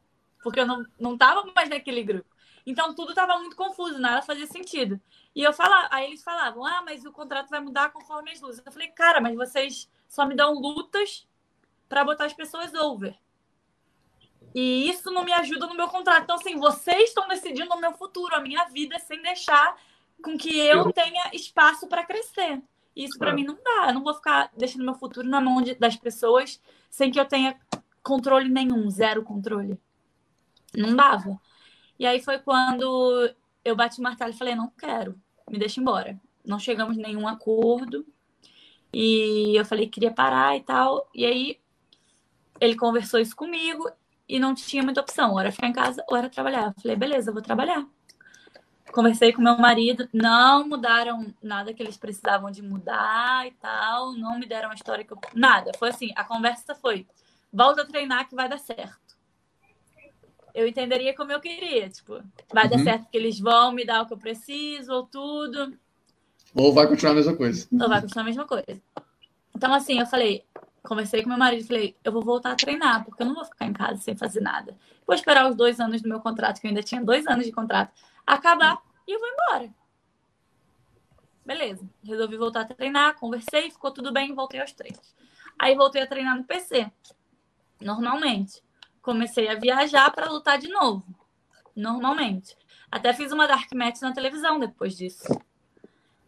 Porque 0.43 0.61
eu 0.61 0.67
não 0.67 1.15
estava 1.15 1.45
mais 1.55 1.69
naquele 1.69 2.03
grupo. 2.03 2.29
Então 2.67 2.95
tudo 2.95 3.11
estava 3.11 3.39
muito 3.39 3.57
confuso, 3.57 3.99
nada 3.99 4.23
fazia 4.23 4.47
sentido. 4.47 5.01
E 5.35 5.43
eu 5.43 5.53
falava, 5.53 5.89
aí 5.91 6.07
eles 6.07 6.23
falavam: 6.23 6.65
"Ah, 6.65 6.83
mas 6.85 7.05
o 7.05 7.13
contrato 7.13 7.49
vai 7.51 7.61
mudar 7.61 7.91
conforme 7.91 8.31
as 8.31 8.41
luzes". 8.41 8.63
Eu 8.65 8.73
falei: 8.73 8.89
"Cara, 8.89 9.21
mas 9.21 9.35
vocês 9.37 9.89
só 10.09 10.27
me 10.27 10.35
dão 10.35 10.55
lutas 10.55 11.27
para 11.89 12.05
botar 12.05 12.25
as 12.27 12.33
pessoas 12.33 12.73
over. 12.75 13.17
E 14.55 14.89
isso 14.89 15.11
não 15.11 15.25
me 15.25 15.33
ajuda 15.33 15.67
no 15.67 15.77
meu 15.77 15.89
contrato. 15.89 16.25
Então, 16.25 16.37
assim, 16.37 16.57
vocês 16.57 17.11
estão 17.11 17.29
decidindo 17.29 17.73
o 17.73 17.81
meu 17.81 17.93
futuro, 17.93 18.35
a 18.35 18.41
minha 18.41 18.65
vida, 18.67 18.99
sem 18.99 19.23
deixar 19.23 19.77
com 20.23 20.37
que 20.37 20.59
eu 20.59 20.93
tenha 20.93 21.31
espaço 21.33 21.87
para 21.87 22.05
crescer. 22.05 22.61
E 22.95 23.05
isso 23.05 23.19
para 23.19 23.33
mim 23.33 23.45
não 23.45 23.59
dá. 23.63 23.89
Eu 23.89 23.95
não 23.95 24.03
vou 24.03 24.15
ficar 24.15 24.51
deixando 24.57 24.85
meu 24.85 24.95
futuro 24.95 25.29
na 25.29 25.41
mão 25.41 25.63
de, 25.63 25.75
das 25.75 25.97
pessoas 25.97 26.61
sem 26.91 27.11
que 27.11 27.21
eu 27.21 27.25
tenha 27.25 27.59
controle 28.03 28.49
nenhum, 28.49 28.91
zero 28.91 29.23
controle. 29.23 29.79
Não 30.77 30.95
dava. 30.95 31.41
E 31.99 32.07
aí 32.07 32.21
foi 32.21 32.39
quando 32.39 33.33
eu 33.65 33.77
bati 33.77 34.01
o 34.01 34.03
martelo 34.03 34.33
e 34.33 34.37
falei: 34.37 34.55
não 34.55 34.69
quero, 34.71 35.19
me 35.49 35.59
deixa 35.59 35.81
embora. 35.81 36.21
Não 36.45 36.59
chegamos 36.59 36.99
em 36.99 37.03
nenhum 37.03 37.29
acordo. 37.29 38.05
E 38.93 39.55
eu 39.57 39.65
falei 39.65 39.87
que 39.87 39.93
queria 39.93 40.13
parar 40.13 40.57
e 40.57 40.61
tal. 40.63 41.09
E 41.15 41.25
aí 41.25 41.61
ele 42.61 42.77
conversou 42.77 43.21
isso 43.21 43.37
comigo 43.37 43.89
e 44.31 44.39
não 44.39 44.55
tinha 44.55 44.83
muita 44.83 45.01
opção, 45.01 45.33
ou 45.33 45.41
era 45.41 45.51
ficar 45.51 45.67
em 45.67 45.73
casa 45.73 46.05
ou 46.09 46.17
era 46.17 46.31
trabalhar. 46.31 46.67
Eu 46.67 46.83
falei, 46.83 46.97
beleza, 46.97 47.33
vou 47.33 47.43
trabalhar. 47.43 47.85
Conversei 48.93 49.33
com 49.33 49.43
meu 49.43 49.59
marido, 49.59 50.09
não 50.13 50.67
mudaram 50.67 51.35
nada 51.43 51.75
que 51.75 51.83
eles 51.83 51.97
precisavam 51.97 52.51
de 52.51 52.63
mudar 52.63 53.47
e 53.47 53.51
tal, 53.53 54.13
não 54.13 54.39
me 54.39 54.47
deram 54.47 54.71
a 54.71 54.75
história 54.75 55.05
que 55.05 55.13
eu. 55.13 55.19
Nada. 55.35 55.73
Foi 55.79 55.91
assim, 55.91 56.13
a 56.17 56.25
conversa 56.25 56.75
foi: 56.75 57.07
volta 57.53 57.83
a 57.83 57.87
treinar 57.87 58.29
que 58.29 58.35
vai 58.35 58.49
dar 58.49 58.59
certo. 58.59 59.19
Eu 60.53 60.67
entenderia 60.67 61.15
como 61.15 61.31
eu 61.31 61.41
queria, 61.41 61.89
tipo, 61.89 62.21
vai 62.53 62.65
uhum. 62.65 62.71
dar 62.71 62.79
certo 62.81 63.09
que 63.09 63.17
eles 63.17 63.39
vão 63.39 63.73
me 63.73 63.85
dar 63.85 64.03
o 64.03 64.07
que 64.07 64.13
eu 64.13 64.19
preciso, 64.19 64.93
ou 64.93 65.07
tudo. 65.07 65.77
Ou 66.55 66.73
vai 66.73 66.89
continuar 66.89 67.13
a 67.13 67.17
mesma 67.17 67.37
coisa. 67.37 67.69
Ou 67.73 67.89
vai 67.89 68.01
continuar 68.01 68.23
a 68.23 68.27
mesma 68.27 68.45
coisa. 68.45 68.83
Então, 69.55 69.73
assim, 69.73 70.01
eu 70.01 70.07
falei, 70.07 70.45
conversei 70.83 71.23
com 71.23 71.29
meu 71.29 71.39
marido 71.39 71.63
e 71.63 71.67
falei, 71.67 71.97
eu 72.03 72.13
vou 72.13 72.23
voltar 72.23 72.53
a 72.53 72.57
treinar, 72.57 73.05
porque 73.05 73.23
eu 73.23 73.27
não 73.27 73.35
vou 73.35 73.45
ficar 73.45 73.67
em 73.67 73.73
casa 73.73 74.01
sem 74.01 74.17
fazer 74.17 74.41
nada. 74.41 74.77
Vou 75.07 75.15
esperar 75.15 75.49
os 75.49 75.57
dois 75.57 75.81
anos 75.81 76.01
do 76.03 76.09
meu 76.09 76.21
contrato, 76.21 76.61
que 76.61 76.67
eu 76.67 76.69
ainda 76.69 76.83
tinha 76.83 77.03
dois 77.03 77.27
anos 77.27 77.45
de 77.45 77.53
contrato, 77.53 77.93
acabar 78.27 78.81
e 79.07 79.13
eu 79.13 79.19
vou 79.19 79.29
embora. 79.29 79.71
Beleza. 81.45 81.89
Resolvi 82.05 82.37
voltar 82.37 82.61
a 82.61 82.65
treinar, 82.65 83.19
conversei, 83.19 83.71
ficou 83.71 83.91
tudo 83.91 84.13
bem, 84.13 84.35
voltei 84.35 84.61
aos 84.61 84.73
treinos. 84.73 85.15
Aí 85.59 85.75
voltei 85.75 86.03
a 86.03 86.07
treinar 86.07 86.37
no 86.37 86.45
PC, 86.45 86.91
normalmente. 87.81 88.63
Comecei 89.03 89.49
a 89.49 89.55
viajar 89.55 90.11
para 90.11 90.31
lutar 90.31 90.59
de 90.59 90.69
novo, 90.69 91.05
normalmente. 91.75 92.57
Até 92.91 93.13
fiz 93.13 93.33
uma 93.33 93.47
dark 93.47 93.73
match 93.75 94.01
na 94.01 94.13
televisão 94.13 94.59
depois 94.59 94.97
disso. 94.97 95.25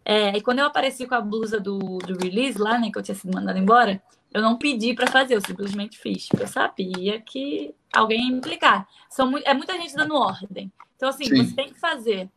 É, 0.04 0.36
e 0.36 0.40
quando 0.40 0.58
eu 0.58 0.66
apareci 0.66 1.06
com 1.06 1.14
a 1.14 1.20
blusa 1.20 1.60
do, 1.60 1.98
do 1.98 2.18
release 2.18 2.58
lá, 2.58 2.78
né, 2.78 2.90
que 2.90 2.98
eu 2.98 3.02
tinha 3.02 3.14
sido 3.14 3.34
mandada 3.34 3.58
embora, 3.58 4.02
eu 4.32 4.40
não 4.40 4.56
pedi 4.56 4.94
para 4.94 5.06
fazer, 5.06 5.34
eu 5.34 5.40
simplesmente 5.40 5.98
fiz. 5.98 6.28
Porque 6.28 6.44
eu 6.44 6.48
sabia 6.48 7.20
que 7.20 7.74
alguém 7.92 8.28
ia 8.28 8.36
implicar. 8.36 8.88
São, 9.08 9.36
é 9.38 9.52
muita 9.52 9.74
gente 9.74 9.94
dando 9.94 10.14
ordem. 10.14 10.72
Então, 10.96 11.08
assim, 11.08 11.24
Sim. 11.24 11.44
você 11.44 11.54
tem 11.54 11.72
que 11.72 11.78
fazer. 11.78 12.30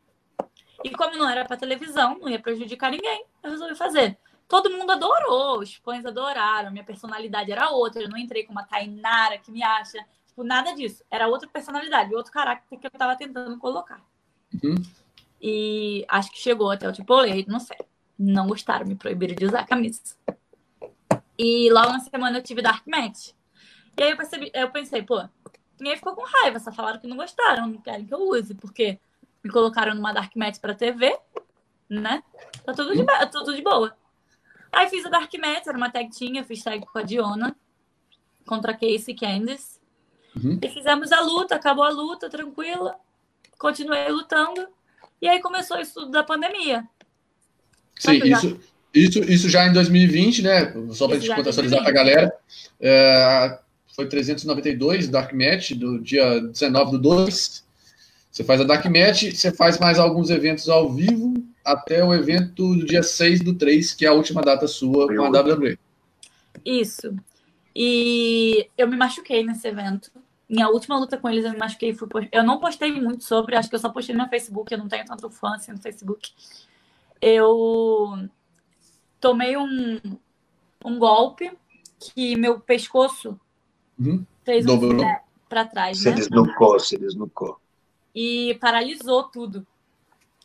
E 0.83 0.89
como 0.91 1.17
não 1.17 1.29
era 1.29 1.45
para 1.45 1.57
televisão, 1.57 2.17
não 2.19 2.29
ia 2.29 2.39
prejudicar 2.39 2.91
ninguém, 2.91 3.25
eu 3.41 3.51
resolvi 3.51 3.75
fazer. 3.75 4.17
Todo 4.47 4.69
mundo 4.69 4.91
adorou, 4.91 5.59
os 5.59 5.75
fãs 5.75 6.05
adoraram, 6.05 6.71
minha 6.71 6.83
personalidade 6.83 7.51
era 7.51 7.69
outra. 7.71 8.03
Eu 8.03 8.09
não 8.09 8.17
entrei 8.17 8.43
com 8.43 8.51
uma 8.51 8.63
Tainara 8.63 9.37
que 9.37 9.51
me 9.51 9.63
acha. 9.63 9.97
Tipo, 10.27 10.43
nada 10.43 10.73
disso. 10.73 11.03
Era 11.09 11.27
outra 11.27 11.47
personalidade, 11.47 12.13
outro 12.13 12.31
caráter 12.31 12.63
que 12.67 12.85
eu 12.85 12.91
estava 12.93 13.15
tentando 13.15 13.57
colocar. 13.57 14.01
Uhum. 14.53 14.75
E 15.41 16.05
acho 16.07 16.31
que 16.31 16.39
chegou 16.39 16.69
até 16.69 16.87
o 16.87 16.93
tipo, 16.93 17.13
não 17.47 17.59
sei. 17.59 17.77
Não 18.17 18.47
gostaram, 18.47 18.85
me 18.85 18.95
proibiram 18.95 19.35
de 19.35 19.45
usar 19.45 19.65
camisa. 19.65 20.01
E 21.37 21.69
logo 21.71 21.91
na 21.91 21.99
semana 21.99 22.37
eu 22.37 22.43
tive 22.43 22.61
Dark 22.61 22.85
Match. 22.87 23.29
E 23.97 24.03
aí 24.03 24.11
eu, 24.11 24.17
percebi, 24.17 24.51
eu 24.53 24.69
pensei, 24.69 25.01
pô, 25.01 25.23
ninguém 25.79 25.95
ficou 25.95 26.15
com 26.15 26.23
raiva, 26.23 26.59
só 26.59 26.71
falaram 26.71 26.99
que 26.99 27.07
não 27.07 27.17
gostaram, 27.17 27.67
não 27.67 27.81
querem 27.81 28.05
que 28.05 28.13
eu 28.13 28.29
use, 28.29 28.53
porque 28.55 28.99
me 29.43 29.51
colocaram 29.51 29.93
numa 29.93 30.13
Dark 30.13 30.35
Match 30.35 30.59
pra 30.59 30.73
TV, 30.73 31.17
né? 31.89 32.23
Tá 32.65 32.73
tudo 32.73 32.95
de, 32.95 33.05
tudo 33.31 33.55
de 33.55 33.61
boa. 33.61 33.95
Aí 34.71 34.89
fiz 34.89 35.05
a 35.05 35.09
Dark 35.09 35.31
Match, 35.35 35.67
era 35.67 35.77
uma 35.77 35.89
tag 35.89 36.09
tinha, 36.09 36.43
fiz 36.43 36.63
tag 36.63 36.85
com 36.85 36.99
a 36.99 37.01
Diona 37.01 37.55
contra 38.45 38.71
a 38.71 38.75
Casey 38.75 39.15
Candice. 39.15 39.79
Uhum. 40.35 40.59
E 40.61 40.69
fizemos 40.69 41.11
a 41.11 41.21
luta, 41.21 41.55
acabou 41.55 41.83
a 41.83 41.89
luta, 41.89 42.29
tranquila. 42.29 42.99
Continuei 43.57 44.09
lutando. 44.09 44.67
E 45.21 45.27
aí 45.27 45.41
começou 45.41 45.77
o 45.77 45.81
estudo 45.81 46.11
da 46.11 46.23
pandemia. 46.23 46.85
Sim, 47.97 48.19
isso, 48.25 48.59
isso, 48.95 49.19
isso 49.23 49.49
já 49.49 49.67
em 49.67 49.73
2020, 49.73 50.41
né? 50.41 50.73
Só 50.91 51.07
para 51.07 51.17
a 51.17 51.19
gente 51.19 51.35
contextualizar 51.35 51.81
para 51.81 51.89
a 51.89 51.93
galera. 51.93 52.33
É, 52.79 53.59
foi 53.95 54.07
392 54.07 55.07
Dark 55.07 55.33
Match 55.33 55.71
do 55.71 55.99
dia 56.01 56.39
19 56.39 56.91
do 56.91 56.99
2. 56.99 57.65
Você 58.31 58.43
faz 58.43 58.59
a 58.59 58.63
Dark 58.65 58.85
Match, 58.85 59.33
você 59.33 59.51
faz 59.51 59.79
mais 59.79 59.97
alguns 59.97 60.29
eventos 60.29 60.67
ao 60.67 60.91
vivo 60.91 61.33
até 61.63 62.03
o 62.03 62.13
evento 62.13 62.75
do 62.75 62.85
dia 62.85 63.01
6 63.01 63.41
do 63.41 63.53
3, 63.53 63.93
que 63.93 64.05
é 64.05 64.09
a 64.09 64.13
última 64.13 64.41
data 64.41 64.67
sua 64.67 65.07
com 65.07 65.23
a 65.23 65.29
WWE. 65.29 65.79
Isso. 66.65 67.15
E 67.75 68.69
eu 68.77 68.87
me 68.87 68.97
machuquei 68.97 69.43
nesse 69.43 69.67
evento. 69.67 70.11
Minha 70.47 70.69
última 70.69 70.97
luta 70.97 71.17
com 71.17 71.29
eles 71.29 71.43
eu 71.43 71.51
me 71.51 71.57
machuquei. 71.57 71.93
Fui 71.93 72.07
Eu 72.31 72.43
não 72.43 72.59
postei 72.59 72.91
muito 72.91 73.23
sobre, 73.23 73.55
acho 73.55 73.69
que 73.69 73.75
eu 73.75 73.79
só 73.79 73.89
postei 73.89 74.13
no 74.13 74.21
meu 74.21 74.29
Facebook, 74.29 74.71
eu 74.71 74.77
não 74.77 74.87
tenho 74.87 75.05
tanto 75.05 75.29
fã 75.29 75.55
assim 75.55 75.71
no 75.71 75.79
Facebook. 75.79 76.31
Eu 77.21 78.29
tomei 79.19 79.57
um, 79.57 79.99
um 80.83 80.99
golpe 80.99 81.51
que 81.99 82.35
meu 82.35 82.59
pescoço 82.59 83.39
uhum. 83.99 84.25
fez 84.43 84.65
um 84.65 84.79
para 85.47 85.65
trás. 85.65 85.99
Se 85.99 86.09
né? 86.09 86.15
desnucou, 86.15 86.79
se 86.79 86.97
desnucou. 86.97 87.59
E 88.13 88.57
paralisou 88.59 89.23
tudo. 89.23 89.65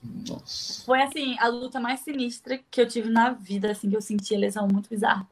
Nossa. 0.02 0.82
Foi 0.84 1.02
assim, 1.02 1.36
a 1.39 1.49
luta 1.49 1.78
mais 1.78 2.00
sinistra 2.00 2.58
que 2.70 2.81
eu 2.81 2.89
tive 2.89 3.10
na 3.10 3.31
vida, 3.31 3.70
assim, 3.70 3.90
que 3.90 3.97
eu 3.97 4.00
senti 4.00 4.34
a 4.34 4.39
lesão 4.39 4.66
muito 4.66 4.89
bizarra. 4.89 5.28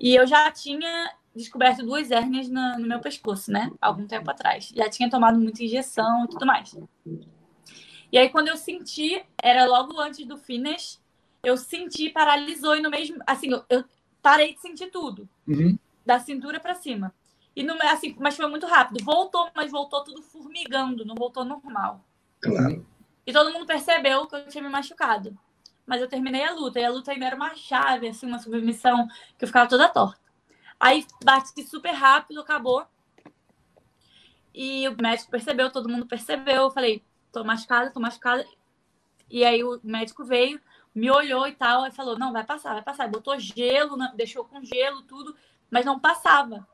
E 0.00 0.14
eu 0.14 0.26
já 0.26 0.50
tinha 0.50 1.12
descoberto 1.34 1.84
duas 1.84 2.10
hérnias 2.10 2.48
no, 2.48 2.78
no 2.78 2.86
meu 2.86 3.00
pescoço, 3.00 3.50
né? 3.50 3.70
Algum 3.80 4.06
tempo 4.06 4.30
atrás. 4.30 4.72
Já 4.74 4.88
tinha 4.88 5.10
tomado 5.10 5.38
muita 5.38 5.62
injeção 5.62 6.24
e 6.24 6.28
tudo 6.28 6.46
mais. 6.46 6.76
E 8.10 8.18
aí, 8.18 8.28
quando 8.28 8.48
eu 8.48 8.56
senti, 8.56 9.24
era 9.42 9.66
logo 9.66 9.98
antes 10.00 10.24
do 10.26 10.36
finish, 10.36 11.00
eu 11.44 11.56
senti, 11.56 12.10
paralisou 12.10 12.76
e 12.76 12.80
no 12.80 12.90
mesmo. 12.90 13.18
Assim, 13.26 13.50
eu, 13.50 13.64
eu 13.68 13.84
parei 14.22 14.54
de 14.54 14.60
sentir 14.60 14.90
tudo. 14.90 15.28
Uhum. 15.46 15.78
Da 16.04 16.18
cintura 16.18 16.60
para 16.60 16.74
cima. 16.74 17.14
E 17.56 17.62
no, 17.62 17.74
assim, 17.82 18.16
mas 18.18 18.36
foi 18.36 18.46
muito 18.48 18.66
rápido. 18.66 19.04
Voltou, 19.04 19.48
mas 19.54 19.70
voltou 19.70 20.02
tudo 20.02 20.22
formigando, 20.22 21.04
não 21.04 21.14
voltou 21.14 21.44
normal. 21.44 22.04
Claro. 22.40 22.86
E 23.26 23.32
todo 23.32 23.52
mundo 23.52 23.66
percebeu 23.66 24.26
que 24.26 24.36
eu 24.36 24.48
tinha 24.48 24.62
me 24.62 24.68
machucado. 24.68 25.36
Mas 25.86 26.00
eu 26.00 26.08
terminei 26.08 26.44
a 26.44 26.52
luta. 26.52 26.80
E 26.80 26.84
a 26.84 26.90
luta 26.90 27.12
ainda 27.12 27.26
era 27.26 27.36
uma 27.36 27.54
chave, 27.54 28.08
assim, 28.08 28.26
uma 28.26 28.38
submissão 28.38 29.06
que 29.38 29.44
eu 29.44 29.48
ficava 29.48 29.68
toda 29.68 29.88
torta. 29.88 30.20
Aí 30.78 31.06
bati 31.24 31.62
super 31.64 31.92
rápido, 31.92 32.40
acabou. 32.40 32.86
E 34.54 34.88
o 34.88 34.96
médico 35.00 35.30
percebeu, 35.30 35.70
todo 35.70 35.88
mundo 35.88 36.06
percebeu. 36.06 36.62
Eu 36.62 36.70
falei, 36.70 37.02
tô 37.32 37.42
machucada, 37.44 37.90
tô 37.90 38.00
machucada. 38.00 38.46
E 39.30 39.44
aí 39.44 39.64
o 39.64 39.80
médico 39.82 40.24
veio, 40.24 40.60
me 40.94 41.10
olhou 41.10 41.46
e 41.46 41.52
tal, 41.52 41.86
e 41.86 41.90
falou: 41.90 42.18
não, 42.18 42.32
vai 42.32 42.44
passar, 42.44 42.74
vai 42.74 42.82
passar. 42.82 43.08
Botou 43.08 43.38
gelo, 43.38 43.96
deixou 44.14 44.44
com 44.44 44.62
gelo, 44.64 45.02
tudo, 45.02 45.34
mas 45.70 45.84
não 45.84 45.98
passava. 45.98 46.66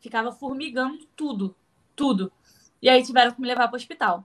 Ficava 0.00 0.30
formigando 0.30 1.06
tudo, 1.16 1.56
tudo. 1.96 2.30
E 2.82 2.88
aí 2.88 3.02
tiveram 3.02 3.32
que 3.32 3.40
me 3.40 3.48
levar 3.48 3.68
para 3.68 3.76
o 3.76 3.78
hospital. 3.78 4.24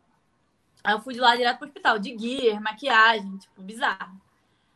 Aí 0.84 0.93
eu 0.93 1.00
fui 1.01 1.14
de 1.14 1.19
lá 1.19 1.35
direto 1.35 1.58
para 1.58 1.66
o 1.66 1.68
hospital, 1.68 2.00
de 2.00 2.18
gear, 2.18 2.61
maquiagem, 2.61 3.38
tipo, 3.38 3.61
bizarro. 3.61 4.19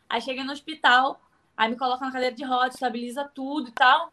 Aí 0.09 0.21
cheguei 0.21 0.43
no 0.43 0.53
hospital, 0.53 1.19
aí 1.57 1.69
me 1.69 1.77
colocam 1.77 2.07
na 2.07 2.13
cadeira 2.13 2.35
de 2.35 2.43
rodas, 2.43 2.75
estabiliza 2.75 3.25
tudo 3.25 3.69
e 3.69 3.71
tal. 3.71 4.11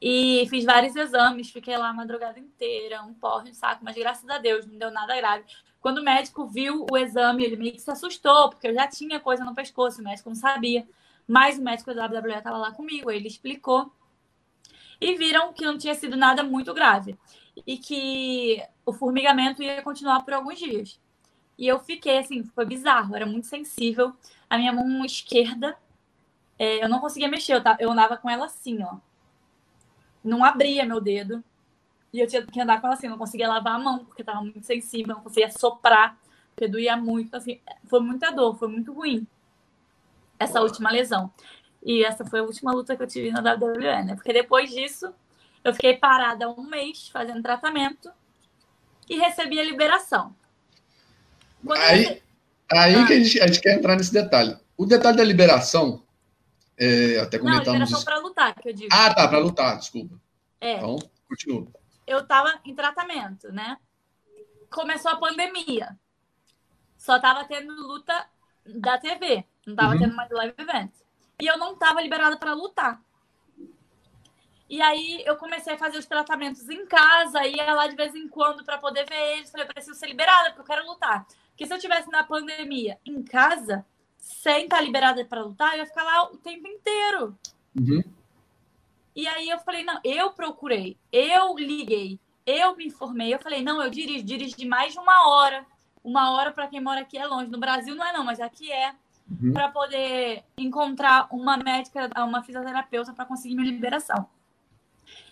E 0.00 0.46
fiz 0.48 0.64
vários 0.64 0.94
exames, 0.96 1.50
fiquei 1.50 1.76
lá 1.76 1.88
a 1.88 1.92
madrugada 1.92 2.38
inteira, 2.38 3.02
um 3.02 3.14
porre 3.14 3.50
de 3.50 3.56
saco, 3.56 3.84
mas 3.84 3.96
graças 3.96 4.28
a 4.28 4.38
Deus 4.38 4.66
não 4.66 4.76
deu 4.76 4.90
nada 4.90 5.16
grave. 5.16 5.44
Quando 5.84 5.98
o 5.98 6.02
médico 6.02 6.46
viu 6.46 6.86
o 6.90 6.96
exame, 6.96 7.44
ele 7.44 7.56
meio 7.56 7.72
que 7.72 7.78
se 7.78 7.90
assustou, 7.90 8.48
porque 8.48 8.68
eu 8.68 8.72
já 8.72 8.88
tinha 8.88 9.20
coisa 9.20 9.44
no 9.44 9.54
pescoço, 9.54 10.00
o 10.00 10.04
médico 10.04 10.30
não 10.30 10.34
sabia. 10.34 10.88
Mas 11.28 11.58
o 11.58 11.62
médico 11.62 11.92
da 11.92 12.06
WWE 12.06 12.38
estava 12.38 12.56
lá 12.56 12.72
comigo, 12.72 13.10
ele 13.10 13.28
explicou. 13.28 13.92
E 14.98 15.14
viram 15.18 15.52
que 15.52 15.62
não 15.62 15.76
tinha 15.76 15.94
sido 15.94 16.16
nada 16.16 16.42
muito 16.42 16.72
grave. 16.72 17.18
E 17.66 17.76
que 17.76 18.62
o 18.86 18.94
formigamento 18.94 19.62
ia 19.62 19.82
continuar 19.82 20.22
por 20.22 20.32
alguns 20.32 20.58
dias. 20.58 20.98
E 21.58 21.68
eu 21.68 21.78
fiquei 21.78 22.16
assim, 22.16 22.44
foi 22.44 22.64
bizarro, 22.64 23.14
era 23.14 23.26
muito 23.26 23.46
sensível. 23.46 24.16
A 24.48 24.56
minha 24.56 24.72
mão 24.72 25.04
esquerda, 25.04 25.76
é, 26.58 26.82
eu 26.82 26.88
não 26.88 26.98
conseguia 26.98 27.28
mexer, 27.28 27.56
eu, 27.56 27.62
eu 27.78 27.90
andava 27.90 28.16
com 28.16 28.30
ela 28.30 28.46
assim, 28.46 28.82
ó 28.82 28.96
não 30.24 30.42
abria 30.42 30.86
meu 30.86 31.00
dedo. 31.00 31.44
E 32.14 32.20
eu 32.20 32.28
tinha 32.28 32.46
que 32.46 32.60
andar 32.60 32.80
com 32.80 32.86
ela 32.86 32.94
assim, 32.94 33.08
não 33.08 33.18
conseguia 33.18 33.48
lavar 33.48 33.74
a 33.74 33.78
mão, 33.78 34.04
porque 34.04 34.22
estava 34.22 34.40
muito 34.40 34.62
sensível, 34.62 35.16
não 35.16 35.20
conseguia 35.20 35.50
soprar, 35.50 36.16
porque 36.54 36.68
doía 36.68 36.96
muito. 36.96 37.34
Assim, 37.34 37.60
foi 37.90 37.98
muita 37.98 38.30
dor, 38.30 38.56
foi 38.56 38.68
muito 38.68 38.92
ruim 38.92 39.26
essa 40.38 40.60
última 40.60 40.92
lesão. 40.92 41.28
E 41.84 42.04
essa 42.04 42.24
foi 42.24 42.38
a 42.38 42.44
última 42.44 42.70
luta 42.70 42.94
que 42.96 43.02
eu 43.02 43.06
tive 43.08 43.32
na 43.32 43.40
WWE, 43.40 44.04
né? 44.04 44.14
Porque 44.14 44.32
depois 44.32 44.70
disso, 44.70 45.12
eu 45.64 45.74
fiquei 45.74 45.96
parada 45.96 46.48
um 46.48 46.62
mês 46.62 47.08
fazendo 47.08 47.42
tratamento 47.42 48.12
e 49.10 49.18
recebi 49.18 49.58
a 49.58 49.64
liberação. 49.64 50.32
Quando 51.66 51.80
aí 51.80 52.04
eu... 52.04 52.78
aí 52.78 52.94
ah. 52.94 53.06
que 53.08 53.12
a 53.12 53.18
gente, 53.18 53.40
a 53.40 53.46
gente 53.48 53.60
quer 53.60 53.76
entrar 53.76 53.96
nesse 53.96 54.12
detalhe. 54.12 54.56
O 54.76 54.86
detalhe 54.86 55.16
da 55.16 55.24
liberação, 55.24 56.00
é, 56.78 57.18
até 57.18 57.40
comentamos. 57.40 57.66
Não, 57.66 57.72
liberação 57.72 58.04
para 58.04 58.18
lutar, 58.18 58.54
que 58.54 58.68
eu 58.68 58.72
digo. 58.72 58.88
Ah, 58.92 59.12
tá, 59.12 59.26
para 59.26 59.38
lutar, 59.38 59.78
desculpa. 59.78 60.14
É. 60.60 60.76
Então, 60.76 60.96
continua. 61.28 61.66
Eu 62.06 62.26
tava 62.26 62.60
em 62.64 62.74
tratamento, 62.74 63.52
né? 63.52 63.78
Começou 64.70 65.10
a 65.10 65.16
pandemia. 65.16 65.98
Só 66.96 67.18
tava 67.18 67.44
tendo 67.44 67.72
luta 67.74 68.26
da 68.66 68.98
TV. 68.98 69.44
Não 69.66 69.74
tava 69.74 69.94
uhum. 69.94 69.98
tendo 70.00 70.14
mais 70.14 70.30
live 70.30 70.54
event. 70.58 70.92
E 71.40 71.46
eu 71.46 71.58
não 71.58 71.76
tava 71.76 72.00
liberada 72.00 72.36
para 72.36 72.54
lutar. 72.54 73.00
E 74.68 74.80
aí 74.80 75.22
eu 75.26 75.36
comecei 75.36 75.74
a 75.74 75.78
fazer 75.78 75.98
os 75.98 76.06
tratamentos 76.06 76.68
em 76.68 76.86
casa, 76.86 77.46
ia 77.46 77.74
lá 77.74 77.86
de 77.86 77.94
vez 77.94 78.14
em 78.14 78.26
quando 78.28 78.64
para 78.64 78.78
poder 78.78 79.06
ver 79.06 79.36
eles. 79.36 79.50
Falei, 79.50 79.66
eu 79.66 79.72
preciso 79.72 79.98
ser 79.98 80.06
liberada, 80.06 80.50
porque 80.50 80.62
eu 80.62 80.76
quero 80.76 80.86
lutar. 80.86 81.26
Porque 81.50 81.66
se 81.66 81.74
eu 81.74 81.78
tivesse 81.78 82.10
na 82.10 82.24
pandemia 82.24 82.98
em 83.04 83.22
casa, 83.22 83.84
sem 84.16 84.64
estar 84.64 84.80
liberada 84.80 85.24
para 85.24 85.42
lutar, 85.42 85.74
eu 85.74 85.80
ia 85.80 85.86
ficar 85.86 86.02
lá 86.02 86.24
o 86.24 86.38
tempo 86.38 86.66
inteiro. 86.66 87.38
Uhum. 87.78 88.02
E 89.14 89.26
aí 89.28 89.48
eu 89.48 89.58
falei, 89.60 89.84
não, 89.84 90.00
eu 90.02 90.32
procurei, 90.32 90.96
eu 91.12 91.56
liguei, 91.56 92.18
eu 92.44 92.76
me 92.76 92.86
informei, 92.86 93.32
eu 93.32 93.38
falei, 93.38 93.62
não, 93.62 93.82
eu 93.82 93.90
dirijo, 93.90 94.24
dirijo 94.24 94.56
de 94.56 94.66
mais 94.66 94.92
de 94.92 94.98
uma 94.98 95.28
hora. 95.28 95.64
Uma 96.02 96.32
hora 96.32 96.52
para 96.52 96.68
quem 96.68 96.80
mora 96.80 97.00
aqui 97.00 97.16
é 97.16 97.26
longe. 97.26 97.50
No 97.50 97.58
Brasil 97.58 97.94
não 97.94 98.04
é 98.04 98.12
não, 98.12 98.24
mas 98.24 98.40
aqui 98.40 98.70
é. 98.70 98.94
Uhum. 99.30 99.54
Para 99.54 99.70
poder 99.70 100.44
encontrar 100.58 101.28
uma 101.30 101.56
médica, 101.56 102.10
uma 102.18 102.42
fisioterapeuta 102.42 103.14
para 103.14 103.24
conseguir 103.24 103.54
minha 103.54 103.70
liberação. 103.70 104.28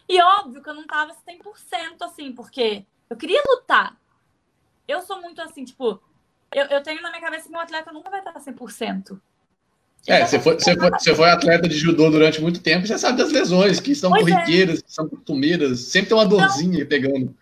E 0.08 0.20
óbvio 0.22 0.62
que 0.62 0.68
eu 0.70 0.74
não 0.74 0.86
tava 0.86 1.14
100% 1.14 1.96
assim, 2.00 2.32
porque 2.32 2.86
eu 3.10 3.16
queria 3.16 3.42
lutar. 3.46 3.98
Eu 4.88 5.02
sou 5.02 5.20
muito 5.20 5.42
assim, 5.42 5.64
tipo, 5.64 6.02
eu, 6.52 6.66
eu 6.66 6.82
tenho 6.82 7.02
na 7.02 7.10
minha 7.10 7.20
cabeça 7.20 7.48
que 7.48 7.54
um 7.54 7.60
atleta 7.60 7.92
nunca 7.92 8.10
vai 8.10 8.20
estar 8.20 8.32
100%. 8.32 9.20
É, 10.06 10.26
você 10.26 10.40
foi, 10.40 10.54
você, 10.54 10.76
foi, 10.76 10.90
você 10.90 11.14
foi 11.14 11.30
atleta 11.30 11.68
de 11.68 11.76
judô 11.76 12.10
durante 12.10 12.40
muito 12.40 12.60
tempo, 12.60 12.86
você 12.86 12.98
sabe 12.98 13.18
das 13.18 13.30
lesões, 13.30 13.78
que 13.78 13.94
são 13.94 14.10
pois 14.10 14.26
é. 14.26 14.30
corriqueiras, 14.30 14.80
é. 14.80 14.82
que 14.82 14.92
são 14.92 15.08
costumeiras, 15.08 15.80
sempre 15.80 16.08
tem 16.08 16.18
uma 16.18 16.24
então, 16.24 16.38
dorzinha 16.38 16.84
pegando. 16.84 17.36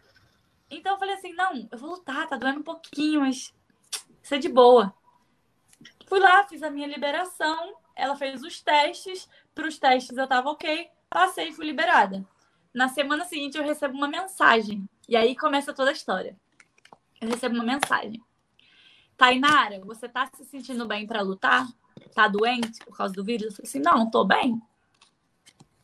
Então 0.71 0.93
eu 0.93 0.99
falei 0.99 1.15
assim, 1.15 1.33
não, 1.33 1.69
eu 1.71 1.79
vou 1.79 1.91
lutar, 1.91 2.29
tá 2.29 2.37
doendo 2.37 2.61
um 2.61 2.63
pouquinho, 2.63 3.21
mas 3.21 3.53
isso 4.23 4.35
é 4.35 4.39
de 4.39 4.49
boa. 4.49 4.93
Fui 6.07 6.21
lá, 6.21 6.47
fiz 6.47 6.63
a 6.63 6.71
minha 6.71 6.87
liberação, 6.87 7.75
ela 7.97 8.15
fez 8.15 8.43
os 8.43 8.61
testes, 8.61 9.27
para 9.55 9.67
os 9.67 9.79
testes 9.79 10.19
eu 10.19 10.27
tava 10.27 10.51
ok, 10.51 10.89
passei 11.09 11.49
e 11.49 11.53
fui 11.53 11.65
liberada. 11.65 12.27
Na 12.75 12.89
semana 12.89 13.25
seguinte 13.25 13.57
eu 13.57 13.65
recebo 13.65 13.95
uma 13.95 14.07
mensagem, 14.07 14.87
e 15.09 15.17
aí 15.17 15.35
começa 15.35 15.73
toda 15.73 15.91
a 15.91 15.95
história. 15.95 16.37
Eu 17.21 17.29
recebo 17.29 17.55
uma 17.55 17.65
mensagem. 17.65 18.21
Tainara, 19.17 19.81
você 19.81 20.09
tá 20.09 20.31
se 20.37 20.45
sentindo 20.45 20.87
bem 20.87 21.07
para 21.07 21.21
lutar? 21.21 21.67
Tá 22.15 22.29
doente 22.29 22.85
por 22.85 22.97
causa 22.97 23.15
do 23.15 23.25
vírus? 23.25 23.47
Eu 23.47 23.53
falei 23.53 23.69
assim, 23.69 23.81
não, 23.81 24.11
tô 24.11 24.25
bem. 24.25 24.61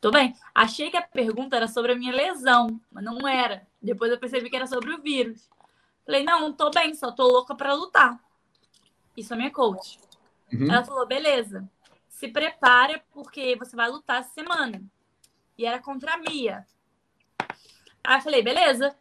Tô 0.01 0.11
bem. 0.11 0.35
Achei 0.55 0.91
que 0.91 0.97
a 0.97 1.03
pergunta 1.03 1.57
era 1.57 1.69
sobre 1.69 1.93
a 1.93 1.97
minha 1.97 2.13
lesão, 2.13 2.81
mas 2.91 3.05
não 3.05 3.27
era. 3.27 3.67
Depois 3.81 4.11
eu 4.11 4.19
percebi 4.19 4.51
que 4.51 4.57
era 4.57 4.67
sobre 4.67 4.93
o 4.93 5.01
vírus. 5.01 5.49
Falei, 6.05 6.23
não, 6.23 6.41
não 6.41 6.53
tô 6.53 6.71
bem, 6.71 6.95
só 6.95 7.11
tô 7.11 7.27
louca 7.27 7.55
para 7.55 7.75
lutar. 7.75 8.21
Isso 9.17 9.33
é 9.35 9.37
minha 9.37 9.51
coach. 9.51 9.99
Uhum. 10.53 10.71
Ela 10.71 10.85
falou, 10.85 11.07
beleza. 11.07 11.69
Se 12.09 12.29
prepara 12.29 13.03
porque 13.13 13.57
você 13.57 13.75
vai 13.75 13.89
lutar 13.91 14.21
essa 14.21 14.31
semana. 14.31 14.83
E 15.59 15.65
era 15.67 15.81
contra 15.81 16.15
a 16.15 16.19
Mia. 16.19 16.67
Aí 18.05 18.19
eu 18.19 18.23
falei, 18.23 18.43
beleza. 18.43 18.95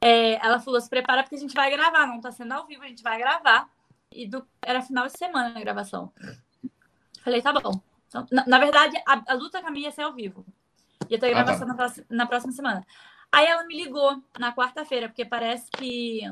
É, 0.00 0.44
ela 0.44 0.58
falou: 0.58 0.80
se 0.80 0.88
prepara 0.88 1.22
porque 1.22 1.36
a 1.36 1.38
gente 1.38 1.54
vai 1.54 1.70
gravar, 1.70 2.06
não 2.06 2.20
tá 2.20 2.32
sendo 2.32 2.52
ao 2.52 2.66
vivo, 2.66 2.82
a 2.82 2.88
gente 2.88 3.02
vai 3.02 3.18
gravar. 3.18 3.68
E 4.10 4.26
do, 4.26 4.46
era 4.62 4.82
final 4.82 5.06
de 5.06 5.16
semana 5.16 5.56
a 5.56 5.60
gravação. 5.60 6.12
Falei, 7.22 7.42
tá 7.42 7.52
bom. 7.52 7.80
Então, 8.08 8.26
na, 8.30 8.44
na, 8.46 8.58
verdade, 8.58 8.96
a, 9.06 9.22
a, 9.32 9.34
luta 9.34 9.60
com 9.60 9.68
a 9.68 9.70
minha 9.70 9.88
ia 9.88 9.92
ser 9.92 10.02
ao 10.02 10.12
vivo. 10.12 10.44
Ia 11.08 11.18
ter 11.18 11.30
gravação 11.30 11.70
ah, 11.70 11.74
tá. 11.74 11.86
na, 11.86 12.16
na 12.16 12.26
próxima 12.26 12.52
semana. 12.52 12.84
Aí 13.32 13.46
ela 13.46 13.64
me 13.66 13.76
ligou 13.76 14.20
na 14.38 14.52
quarta-feira, 14.52 15.08
porque 15.08 15.24
parece 15.24 15.70
que 15.70 16.22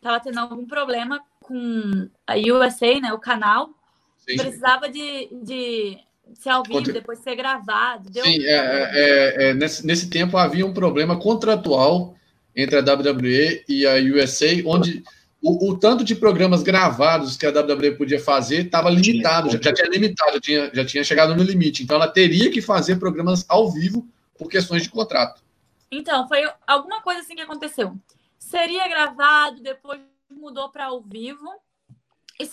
tava 0.00 0.18
tendo 0.20 0.38
algum 0.38 0.66
problema 0.66 1.22
com 1.40 2.08
a 2.26 2.34
USA, 2.34 3.00
né? 3.00 3.12
O 3.12 3.18
canal. 3.18 3.70
Sim. 4.18 4.36
Precisava 4.36 4.88
de, 4.88 5.28
de 5.44 5.98
ser 6.34 6.50
ao 6.50 6.64
vivo, 6.64 6.92
depois 6.92 7.20
ser 7.20 7.36
gravado. 7.36 8.10
Deu 8.10 8.24
Sim, 8.24 8.40
um... 8.40 8.44
é, 8.44 8.90
é, 8.92 9.50
é, 9.50 9.54
nesse, 9.54 9.86
nesse 9.86 10.10
tempo 10.10 10.36
havia 10.36 10.66
um 10.66 10.74
problema 10.74 11.18
contratual 11.18 12.16
entre 12.54 12.76
a 12.76 12.80
WWE 12.80 13.64
e 13.68 13.86
a 13.86 13.94
USA, 13.94 14.46
onde 14.64 15.04
o, 15.46 15.70
o, 15.70 15.78
tanto 15.78 16.02
de 16.02 16.16
programas 16.16 16.62
gravados 16.62 17.36
que 17.36 17.46
a 17.46 17.50
WWE 17.50 17.92
podia 17.92 18.18
fazer 18.18 18.66
estava 18.66 18.90
limitado, 18.90 19.50
já, 19.50 19.60
já, 19.62 19.72
tinha 19.72 19.88
limitado, 19.88 20.32
já 20.32 20.40
tinha, 20.40 20.70
já 20.74 20.84
tinha 20.84 21.04
chegado 21.04 21.36
no 21.36 21.42
limite. 21.44 21.84
Então 21.84 21.94
ela 21.96 22.08
teria 22.08 22.50
que 22.50 22.60
fazer 22.60 22.96
programas 22.96 23.44
ao 23.48 23.70
vivo 23.70 24.08
por 24.36 24.48
questões 24.48 24.82
de 24.82 24.90
contrato. 24.90 25.40
Então, 25.88 26.26
foi 26.26 26.42
alguma 26.66 27.00
coisa 27.00 27.20
assim 27.20 27.36
que 27.36 27.42
aconteceu. 27.42 27.96
Seria 28.36 28.88
gravado, 28.88 29.62
depois 29.62 30.00
mudou 30.28 30.68
para 30.68 30.86
ao 30.86 31.00
vivo. 31.00 31.48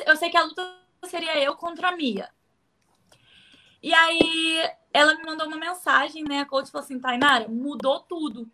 Eu 0.06 0.16
sei 0.16 0.30
que 0.30 0.38
a 0.38 0.44
luta 0.44 0.64
seria 1.06 1.42
eu 1.44 1.56
contra 1.56 1.90
a 1.90 1.96
Mia. 1.98 2.30
E 3.82 3.92
aí 3.92 4.70
ela 4.94 5.16
me 5.16 5.24
mandou 5.26 5.48
uma 5.48 5.58
mensagem, 5.58 6.24
né? 6.24 6.42
A 6.42 6.46
coach 6.46 6.70
falou 6.70 6.86
assim: 6.86 7.00
Tainara, 7.00 7.48
mudou 7.48 8.02
tudo 8.02 8.50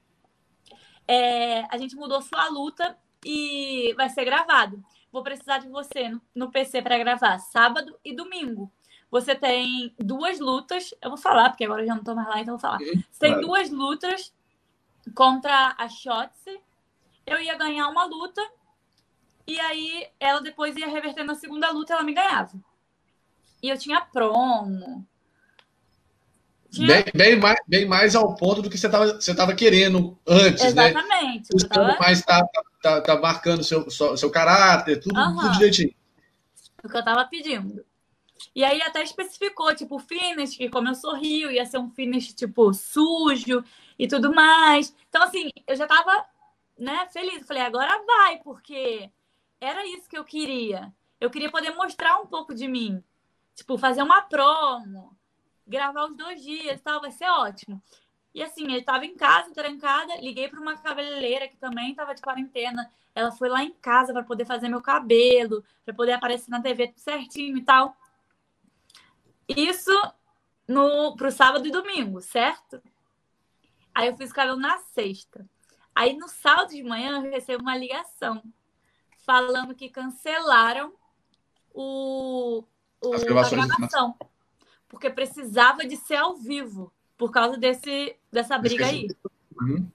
é, 1.09 1.66
a 1.74 1.77
gente 1.80 1.95
mudou 1.95 2.22
sua 2.22 2.48
luta 2.50 2.95
e 3.25 3.93
vai 3.95 4.09
ser 4.09 4.25
gravado. 4.25 4.83
Vou 5.11 5.23
precisar 5.23 5.59
de 5.59 5.69
você 5.69 6.09
no, 6.09 6.22
no 6.35 6.51
PC 6.51 6.81
para 6.81 6.98
gravar 6.98 7.39
sábado 7.39 7.98
e 8.03 8.15
domingo. 8.15 8.72
Você 9.11 9.33
tem 9.33 9.93
duas 9.98 10.39
lutas, 10.39 10.93
eu 11.01 11.09
vou 11.09 11.17
falar, 11.17 11.49
porque 11.49 11.65
agora 11.65 11.81
eu 11.81 11.88
já 11.88 11.95
não 11.95 12.03
tô 12.03 12.14
mais 12.14 12.27
lá, 12.27 12.39
então 12.41 12.53
vou 12.53 12.59
falar. 12.59 12.77
Você 12.77 13.19
tem 13.19 13.41
duas 13.41 13.69
lutas 13.72 14.33
contra 15.15 15.75
a 15.77 15.89
Shotzi. 15.89 16.59
Eu 17.25 17.39
ia 17.39 17.57
ganhar 17.57 17.88
uma 17.88 18.06
luta, 18.06 18.41
e 19.48 19.59
aí 19.59 20.07
ela 20.19 20.41
depois 20.41 20.75
ia 20.75 20.88
reverter 20.88 21.23
na 21.23 21.33
segunda 21.33 21.72
luta 21.72 21.93
ela 21.93 22.03
me 22.03 22.14
ganhava. 22.14 22.53
E 23.64 23.69
eu 23.69 23.77
tinha 23.77 23.99
promo. 23.99 25.07
Bem, 26.77 27.03
bem, 27.15 27.35
mais, 27.35 27.57
bem 27.67 27.85
mais 27.88 28.15
ao 28.15 28.35
ponto 28.35 28.61
do 28.61 28.69
que 28.69 28.77
você 28.77 28.85
estava 28.85 29.14
você 29.14 29.35
tava 29.35 29.56
querendo 29.56 30.17
antes, 30.27 30.64
Exatamente, 30.64 31.07
né? 31.09 31.31
Exatamente. 31.53 31.67
Tava... 31.67 31.98
Mas 31.99 32.22
tá, 32.22 32.45
tá, 32.45 32.61
tá, 32.81 33.01
tá 33.01 33.19
marcando 33.19 33.64
seu, 33.64 33.89
seu, 33.89 34.30
caráter, 34.30 34.99
tudo, 34.99 35.19
uhum. 35.19 35.38
tudo 35.38 35.51
direitinho. 35.53 35.93
O 36.83 36.88
que 36.88 36.95
eu 36.95 36.99
estava 36.99 37.25
pedindo. 37.25 37.83
E 38.56 38.64
aí 38.64 38.81
até 38.81 39.01
especificou, 39.01 39.73
tipo, 39.75 39.95
o 39.95 39.99
finish, 39.99 40.56
que 40.56 40.69
como 40.69 40.88
eu 40.88 40.95
sorrio, 40.95 41.51
ia 41.51 41.65
ser 41.65 41.80
um 41.80 41.89
finish, 41.89 42.33
tipo, 42.33 42.73
sujo 42.73 43.64
e 43.98 44.07
tudo 44.07 44.33
mais. 44.33 44.95
Então, 45.09 45.23
assim, 45.23 45.49
eu 45.67 45.75
já 45.75 45.88
tava, 45.88 46.25
né, 46.77 47.07
feliz. 47.11 47.45
Falei, 47.48 47.64
agora 47.64 48.01
vai, 48.06 48.38
porque 48.38 49.09
era 49.59 49.85
isso 49.88 50.07
que 50.07 50.17
eu 50.17 50.23
queria. 50.23 50.93
Eu 51.19 51.30
queria 51.30 51.51
poder 51.51 51.72
mostrar 51.72 52.19
um 52.19 52.27
pouco 52.27 52.53
de 52.53 52.67
mim. 52.67 53.03
Tipo, 53.56 53.77
fazer 53.77 54.03
uma 54.03 54.22
promo, 54.22 55.17
gravar 55.69 56.06
os 56.06 56.17
dois 56.17 56.41
dias 56.41 56.81
tal, 56.81 56.99
vai 56.99 57.11
ser 57.11 57.30
ótimo. 57.30 57.81
E 58.33 58.43
assim, 58.43 58.64
ele 58.64 58.83
tava 58.83 59.06
em 59.06 59.15
casa, 59.15 59.53
trancada, 59.53 60.15
liguei 60.17 60.48
para 60.48 60.59
uma 60.59 60.77
cabeleireira 60.77 61.48
que 61.48 61.57
também 61.57 61.95
tava 61.95 62.14
de 62.14 62.22
quarentena. 62.22 62.91
Ela 63.15 63.31
foi 63.31 63.49
lá 63.49 63.64
em 63.64 63.73
casa 63.73 64.14
para 64.14 64.23
poder 64.23 64.45
fazer 64.45 64.69
meu 64.69 64.81
cabelo, 64.81 65.64
para 65.83 65.93
poder 65.93 66.14
aparecer 66.14 66.49
na 66.49 66.61
TV 66.61 66.88
tudo 66.88 66.99
certinho 66.99 67.57
e 67.57 67.64
tal. 67.64 67.95
Isso 69.48 69.91
no 70.67 71.15
pro 71.15 71.31
sábado 71.31 71.67
e 71.67 71.72
domingo, 71.72 72.22
certo? 72.22 72.81
Aí 73.93 74.07
eu 74.07 74.15
fiz 74.15 74.30
o 74.30 74.33
cabelo 74.33 74.59
na 74.59 74.77
sexta. 74.77 75.45
Aí 75.95 76.15
no 76.15 76.27
sábado 76.27 76.69
de 76.69 76.83
manhã 76.83 77.17
eu 77.17 77.31
recebo 77.31 77.64
uma 77.64 77.75
ligação 77.75 78.41
falando 79.25 79.75
que 79.75 79.89
cancelaram 79.89 80.93
o, 81.73 82.64
o 83.01 83.14
a 83.14 83.49
gravação. 83.49 84.15
Porque 84.90 85.09
precisava 85.09 85.85
de 85.85 85.95
ser 85.95 86.18
ao 86.18 86.35
vivo 86.35 86.92
por 87.18 87.32
causa 87.32 87.58
desse, 87.58 88.16
dessa 88.32 88.58
briga 88.58 88.88
aí. 88.88 89.08
Uhum. 89.61 89.90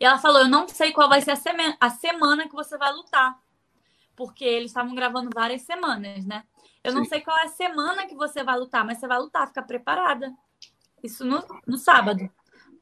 E 0.00 0.04
ela 0.04 0.18
falou: 0.18 0.42
Eu 0.42 0.48
não 0.48 0.68
sei 0.68 0.92
qual 0.92 1.08
vai 1.08 1.22
ser 1.22 1.30
a, 1.30 1.36
sema 1.36 1.76
a 1.80 1.88
semana 1.88 2.48
que 2.48 2.54
você 2.54 2.76
vai 2.76 2.92
lutar. 2.92 3.38
Porque 4.14 4.44
eles 4.44 4.70
estavam 4.70 4.94
gravando 4.94 5.30
várias 5.32 5.62
semanas, 5.62 6.24
né? 6.26 6.42
Eu 6.82 6.92
Sim. 6.92 6.98
não 6.98 7.04
sei 7.04 7.20
qual 7.20 7.38
é 7.38 7.44
a 7.44 7.48
semana 7.48 8.06
que 8.06 8.14
você 8.14 8.42
vai 8.42 8.58
lutar, 8.58 8.84
mas 8.84 8.98
você 8.98 9.06
vai 9.06 9.18
lutar, 9.18 9.46
fica 9.46 9.62
preparada. 9.62 10.32
Isso 11.02 11.24
no, 11.24 11.44
no 11.66 11.78
sábado. 11.78 12.28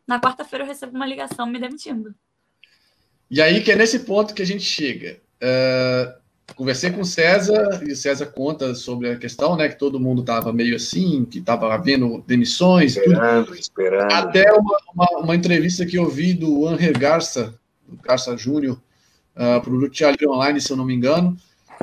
Na 0.06 0.20
quarta-feira 0.20 0.64
eu 0.64 0.68
recebo 0.68 0.94
uma 0.94 1.06
ligação 1.06 1.46
me 1.46 1.58
demitindo. 1.58 2.14
E 3.30 3.42
aí 3.42 3.62
que 3.62 3.72
é 3.72 3.76
nesse 3.76 4.00
ponto 4.00 4.34
que 4.34 4.42
a 4.42 4.46
gente 4.46 4.62
chega. 4.62 5.20
Uh, 5.42 6.25
conversei 6.54 6.90
com 6.90 7.00
o 7.00 7.04
César 7.04 7.82
e 7.86 7.92
o 7.92 7.96
César 7.96 8.26
conta 8.26 8.74
sobre 8.74 9.10
a 9.10 9.16
questão, 9.16 9.56
né? 9.56 9.68
Que 9.68 9.78
todo 9.78 10.00
mundo 10.00 10.20
estava 10.20 10.52
meio 10.52 10.76
assim, 10.76 11.24
que 11.24 11.38
estava 11.38 11.72
havendo 11.74 12.22
demissões. 12.26 12.96
Esperando, 12.96 13.46
tudo. 13.46 13.58
esperando. 13.58 14.12
Até 14.12 14.52
uma, 14.52 14.76
uma, 14.94 15.08
uma, 15.22 15.36
entrevista 15.36 15.84
que 15.84 15.98
eu 15.98 16.08
vi 16.08 16.32
do 16.32 16.66
Angel 16.66 16.92
Garça, 16.92 17.54
do 17.86 17.98
Garça 18.02 18.36
Júnior, 18.36 18.80
uh, 19.34 19.60
para 19.60 19.70
o 19.70 19.76
Lutiali 19.76 20.16
Online, 20.26 20.60
se 20.60 20.70
eu 20.70 20.76
não 20.76 20.84
me 20.84 20.94
engano, 20.94 21.36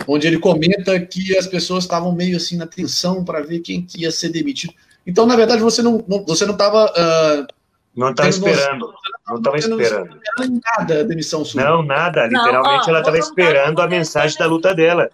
onde 0.08 0.28
ele 0.28 0.40
comenta 0.40 1.00
que 1.00 1.38
as 1.38 1.48
pessoas 1.48 1.84
estavam 1.84 2.14
meio 2.14 2.38
assim 2.38 2.58
na 2.58 2.66
tensão 2.66 3.24
para 3.24 3.42
ver 3.42 3.60
quem 3.60 3.82
que 3.82 4.02
ia 4.02 4.12
ser 4.12 4.30
demitido. 4.30 4.74
Então, 5.06 5.26
na 5.26 5.36
verdade, 5.36 5.62
você 5.62 5.82
não 5.82 5.98
estava. 5.98 6.24
Você 6.26 6.46
não 6.46 6.54
estava 6.54 6.86
uh, 6.86 7.48
não 7.96 8.10
estava 8.10 8.30
esperando. 8.30 8.94
Não 9.28 9.38
estava 9.38 9.58
esperando. 9.58 10.20
Não 10.40 10.62
nada 10.78 11.00
a 11.02 11.04
demissão 11.04 11.46
sua. 11.46 11.64
Não, 11.64 11.84
nada. 11.84 12.26
Literalmente, 12.26 12.88
não, 12.88 12.88
ó, 12.88 12.90
ela 12.90 13.00
estava 13.00 13.18
esperando 13.18 13.82
a 13.82 13.88
mensagem 13.88 14.38
da 14.38 14.46
luta 14.46 14.74
dela. 14.74 15.10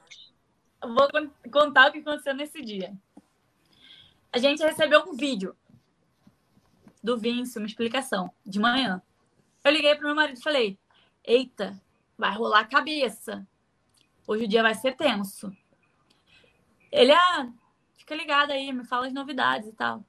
Vou 0.81 1.07
contar 1.51 1.89
o 1.89 1.91
que 1.91 1.99
aconteceu 1.99 2.33
nesse 2.33 2.61
dia. 2.61 2.93
A 4.31 4.37
gente 4.37 4.63
recebeu 4.63 5.03
um 5.07 5.15
vídeo 5.15 5.55
do 7.03 7.17
Vince, 7.17 7.57
uma 7.57 7.67
explicação, 7.67 8.31
de 8.45 8.59
manhã. 8.59 9.01
Eu 9.63 9.71
liguei 9.71 9.95
pro 9.95 10.05
meu 10.05 10.15
marido 10.15 10.37
e 10.37 10.43
falei: 10.43 10.79
Eita, 11.23 11.79
vai 12.17 12.33
rolar 12.33 12.61
a 12.61 12.65
cabeça. 12.65 13.45
Hoje 14.25 14.45
o 14.45 14.47
dia 14.47 14.61
vai 14.61 14.75
ser 14.75 14.95
tenso. 14.95 15.51
Ele, 16.91 17.11
ah, 17.11 17.49
fica 17.97 18.15
ligado 18.15 18.51
aí, 18.51 18.71
me 18.71 18.85
fala 18.85 19.07
as 19.07 19.13
novidades 19.13 19.67
e 19.67 19.73
tal. 19.73 20.03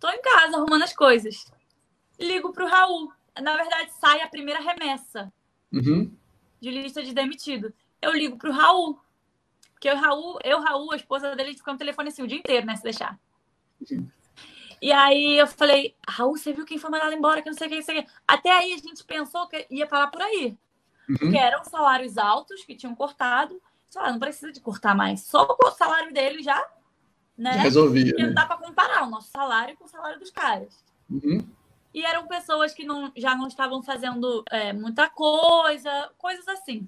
Tô 0.00 0.08
em 0.08 0.20
casa 0.20 0.56
arrumando 0.56 0.84
as 0.84 0.92
coisas. 0.92 1.50
Ligo 2.18 2.52
pro 2.52 2.66
Raul. 2.66 3.12
Na 3.40 3.56
verdade, 3.56 3.92
sai 4.00 4.20
a 4.20 4.28
primeira 4.28 4.60
remessa 4.60 5.32
uhum. 5.72 6.12
de 6.60 6.70
lista 6.70 7.02
de 7.02 7.12
demitido. 7.12 7.72
Eu 8.00 8.12
ligo 8.12 8.36
pro 8.36 8.52
Raul. 8.52 8.98
Porque 9.72 9.90
o 9.90 9.96
Raul, 9.96 10.38
eu, 10.42 10.60
Raul, 10.60 10.92
a 10.92 10.96
esposa 10.96 11.36
dele, 11.36 11.54
ficou 11.54 11.72
no 11.72 11.78
telefone 11.78 12.08
assim 12.08 12.22
o 12.22 12.26
dia 12.26 12.38
inteiro, 12.38 12.66
né? 12.66 12.74
Se 12.74 12.82
deixar. 12.82 13.18
Uhum. 13.90 14.08
E 14.80 14.92
aí 14.92 15.38
eu 15.38 15.46
falei, 15.46 15.96
Raul, 16.08 16.36
você 16.36 16.52
viu 16.52 16.64
quem 16.64 16.78
foi 16.78 16.90
mandado 16.90 17.12
embora? 17.12 17.42
Que 17.42 17.48
não 17.48 17.56
sei 17.56 17.66
o 17.66 17.70
que, 17.70 17.76
não 17.76 17.82
sei 17.82 17.98
o 17.98 18.02
que. 18.02 18.10
Até 18.26 18.50
aí 18.50 18.72
a 18.72 18.76
gente 18.76 19.04
pensou 19.04 19.46
que 19.48 19.66
ia 19.70 19.86
parar 19.86 20.08
por 20.08 20.22
aí. 20.22 20.56
Uhum. 21.08 21.16
Porque 21.16 21.36
eram 21.36 21.64
salários 21.64 22.18
altos 22.18 22.64
que 22.64 22.76
tinham 22.76 22.94
cortado. 22.94 23.60
Sei 23.88 24.02
lá, 24.02 24.12
não 24.12 24.18
precisa 24.18 24.52
de 24.52 24.60
cortar 24.60 24.94
mais. 24.94 25.22
Só 25.22 25.56
o 25.62 25.70
salário 25.70 26.12
dele 26.12 26.42
já, 26.42 26.64
né? 27.38 27.52
Resolvia. 27.52 28.06
Porque 28.06 28.22
né? 28.22 28.28
não 28.28 28.34
dá 28.34 28.44
para 28.44 28.56
comparar 28.56 29.06
o 29.06 29.10
nosso 29.10 29.30
salário 29.30 29.76
com 29.76 29.84
o 29.84 29.88
salário 29.88 30.18
dos 30.18 30.30
caras. 30.30 30.84
Uhum. 31.08 31.38
E 31.94 32.04
eram 32.04 32.26
pessoas 32.26 32.74
que 32.74 32.84
não, 32.84 33.12
já 33.16 33.34
não 33.34 33.46
estavam 33.46 33.82
fazendo 33.82 34.44
é, 34.50 34.72
muita 34.72 35.08
coisa, 35.08 36.10
coisas 36.18 36.46
assim. 36.48 36.86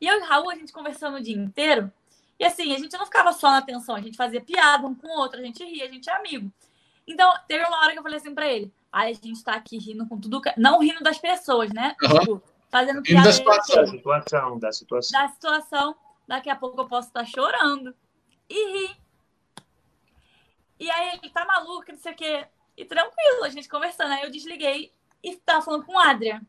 E 0.00 0.06
eu 0.06 0.18
e 0.18 0.22
o 0.22 0.24
Raul, 0.24 0.50
a 0.50 0.54
gente 0.54 0.72
conversando 0.72 1.16
o 1.16 1.22
dia 1.22 1.36
inteiro. 1.36 1.92
E 2.38 2.44
assim, 2.44 2.74
a 2.74 2.78
gente 2.78 2.96
não 2.96 3.04
ficava 3.04 3.32
só 3.32 3.50
na 3.50 3.58
atenção, 3.58 3.96
a 3.96 4.00
gente 4.00 4.16
fazia 4.16 4.40
piada 4.40 4.86
um 4.86 4.94
com 4.94 5.08
o 5.08 5.18
outro, 5.20 5.40
a 5.40 5.42
gente 5.42 5.64
ria, 5.64 5.84
a 5.84 5.90
gente 5.90 6.08
é 6.08 6.16
amigo. 6.16 6.50
Então, 7.06 7.32
teve 7.48 7.64
uma 7.64 7.80
hora 7.80 7.92
que 7.92 7.98
eu 7.98 8.02
falei 8.02 8.18
assim 8.18 8.34
pra 8.34 8.46
ele: 8.46 8.72
Ai, 8.92 9.10
a 9.10 9.14
gente 9.14 9.42
tá 9.42 9.54
aqui 9.54 9.78
rindo 9.78 10.06
com 10.06 10.18
tudo. 10.18 10.40
Não 10.56 10.80
rindo 10.80 11.02
das 11.02 11.18
pessoas, 11.18 11.72
né? 11.72 11.94
Uhum. 12.02 12.18
Tipo, 12.18 12.42
fazendo 12.68 13.02
piada. 13.02 13.26
Da 13.26 13.32
situação. 13.32 13.76
da 13.76 13.86
situação, 13.86 14.58
da 14.58 14.72
situação. 14.72 15.20
Da 15.20 15.28
situação. 15.28 15.96
Daqui 16.26 16.50
a 16.50 16.56
pouco 16.56 16.80
eu 16.80 16.88
posso 16.88 17.08
estar 17.08 17.24
chorando. 17.24 17.94
E 18.48 18.72
rir. 18.72 19.05
E 20.78 20.90
aí 20.90 21.18
ele 21.18 21.30
tá 21.30 21.44
maluco, 21.44 21.90
não 21.90 21.98
sei 21.98 22.12
o 22.12 22.16
quê. 22.16 22.46
E 22.76 22.84
tranquilo, 22.84 23.44
a 23.44 23.48
gente 23.48 23.68
conversando. 23.68 24.12
Aí 24.12 24.22
eu 24.22 24.30
desliguei 24.30 24.92
e 25.22 25.36
tava 25.36 25.62
falando 25.62 25.84
com 25.84 25.92
o 25.92 25.98
Adrian. 25.98 26.40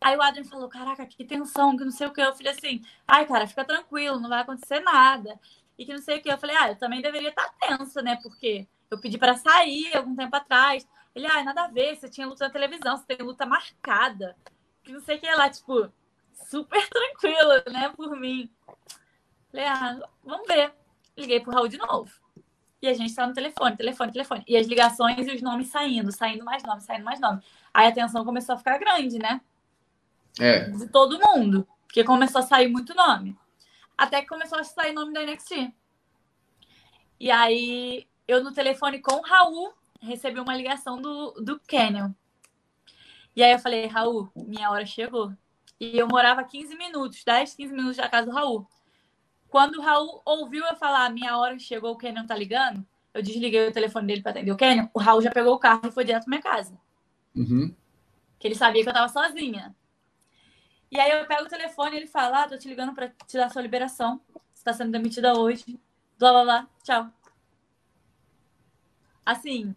Aí 0.00 0.16
o 0.16 0.22
Adrian 0.22 0.44
falou: 0.44 0.68
Caraca, 0.68 1.06
que 1.06 1.24
tensão, 1.24 1.76
que 1.76 1.84
não 1.84 1.90
sei 1.90 2.06
o 2.06 2.12
que. 2.12 2.20
Eu 2.20 2.34
falei 2.34 2.52
assim: 2.52 2.82
Ai, 3.06 3.26
cara, 3.26 3.46
fica 3.46 3.64
tranquilo, 3.64 4.18
não 4.18 4.28
vai 4.28 4.40
acontecer 4.40 4.80
nada. 4.80 5.38
E 5.76 5.84
que 5.84 5.92
não 5.92 6.00
sei 6.00 6.18
o 6.18 6.22
que. 6.22 6.30
Eu 6.30 6.38
falei: 6.38 6.56
Ah, 6.56 6.70
eu 6.70 6.76
também 6.76 7.02
deveria 7.02 7.28
estar 7.28 7.44
tá 7.44 7.76
tensa, 7.76 8.00
né? 8.00 8.16
Porque 8.22 8.66
eu 8.90 8.98
pedi 8.98 9.18
para 9.18 9.36
sair 9.36 9.94
algum 9.96 10.16
tempo 10.16 10.34
atrás. 10.34 10.86
Ele, 11.14 11.26
ah, 11.26 11.42
nada 11.42 11.64
a 11.64 11.68
ver, 11.68 11.96
você 11.96 12.08
tinha 12.08 12.26
luta 12.26 12.44
na 12.44 12.50
televisão, 12.50 12.96
você 12.96 13.04
tem 13.04 13.26
luta 13.26 13.44
marcada. 13.44 14.36
Que 14.82 14.92
não 14.92 15.00
sei 15.00 15.16
o 15.16 15.20
que 15.20 15.34
lá, 15.34 15.50
tipo, 15.50 15.92
super 16.48 16.88
tranquilo, 16.88 17.62
né, 17.70 17.92
por 17.96 18.16
mim. 18.16 18.50
Falei, 19.50 19.66
ah, 19.66 20.00
vamos 20.24 20.46
ver. 20.46 20.72
Liguei 21.16 21.40
pro 21.40 21.52
Raul 21.52 21.68
de 21.68 21.78
novo. 21.78 22.10
E 22.82 22.88
a 22.88 22.94
gente 22.94 23.14
tá 23.14 23.26
no 23.26 23.34
telefone, 23.34 23.76
telefone, 23.76 24.12
telefone. 24.12 24.44
E 24.46 24.56
as 24.56 24.66
ligações 24.66 25.26
e 25.26 25.34
os 25.34 25.42
nomes 25.42 25.68
saindo, 25.68 26.10
saindo 26.10 26.44
mais 26.44 26.62
nome, 26.62 26.80
saindo 26.80 27.04
mais 27.04 27.20
nome. 27.20 27.42
Aí 27.74 27.86
a 27.86 27.92
tensão 27.92 28.24
começou 28.24 28.54
a 28.54 28.58
ficar 28.58 28.78
grande, 28.78 29.18
né? 29.18 29.40
É. 30.38 30.70
De 30.70 30.88
todo 30.88 31.20
mundo. 31.20 31.66
Porque 31.86 32.04
começou 32.04 32.40
a 32.40 32.42
sair 32.42 32.68
muito 32.68 32.94
nome. 32.94 33.36
Até 33.98 34.22
que 34.22 34.28
começou 34.28 34.58
a 34.58 34.64
sair 34.64 34.92
nome 34.94 35.12
da 35.12 35.22
NXT. 35.22 35.72
E 37.18 37.30
aí, 37.30 38.06
eu 38.26 38.42
no 38.42 38.52
telefone 38.52 39.00
com 39.00 39.16
o 39.16 39.22
Raul, 39.22 39.74
recebi 40.00 40.40
uma 40.40 40.56
ligação 40.56 41.02
do, 41.02 41.32
do 41.32 41.60
Canyon. 41.68 42.12
E 43.36 43.42
aí 43.42 43.52
eu 43.52 43.58
falei, 43.58 43.86
Raul, 43.86 44.30
minha 44.34 44.70
hora 44.70 44.86
chegou. 44.86 45.32
E 45.78 45.98
eu 45.98 46.08
morava 46.08 46.42
15 46.42 46.76
minutos, 46.76 47.22
10, 47.24 47.54
15 47.54 47.74
minutos 47.74 47.96
da 47.98 48.08
casa 48.08 48.26
do 48.26 48.34
Raul. 48.34 48.66
Quando 49.50 49.76
o 49.76 49.82
Raul 49.82 50.22
ouviu 50.24 50.64
eu 50.64 50.76
falar, 50.76 51.10
minha 51.10 51.36
hora 51.36 51.58
chegou, 51.58 51.92
o 51.92 51.98
Kenyon 51.98 52.24
tá 52.24 52.36
ligando, 52.36 52.86
eu 53.12 53.20
desliguei 53.20 53.68
o 53.68 53.72
telefone 53.72 54.06
dele 54.06 54.22
para 54.22 54.30
atender 54.30 54.52
o 54.52 54.56
Kenyon, 54.56 54.88
o 54.94 55.00
Raul 55.00 55.20
já 55.20 55.30
pegou 55.30 55.54
o 55.54 55.58
carro 55.58 55.88
e 55.88 55.90
foi 55.90 56.04
direto 56.04 56.24
pra 56.24 56.30
minha 56.30 56.42
casa. 56.42 56.78
Uhum. 57.34 57.74
Que 58.38 58.46
ele 58.46 58.54
sabia 58.54 58.82
que 58.82 58.88
eu 58.88 58.92
tava 58.92 59.08
sozinha. 59.08 59.74
E 60.90 60.98
aí 60.98 61.10
eu 61.10 61.26
pego 61.26 61.44
o 61.44 61.48
telefone 61.48 61.96
e 61.96 61.98
ele 61.98 62.06
fala, 62.06 62.44
ah, 62.44 62.48
tô 62.48 62.56
te 62.56 62.68
ligando 62.68 62.94
para 62.94 63.08
te 63.08 63.36
dar 63.36 63.50
sua 63.50 63.62
liberação. 63.62 64.20
Você 64.54 64.64
tá 64.64 64.72
sendo 64.72 64.92
demitida 64.92 65.38
hoje. 65.38 65.78
Blá, 66.18 66.30
blá, 66.30 66.42
blá. 66.44 66.68
Tchau. 66.84 67.10
Assim, 69.26 69.74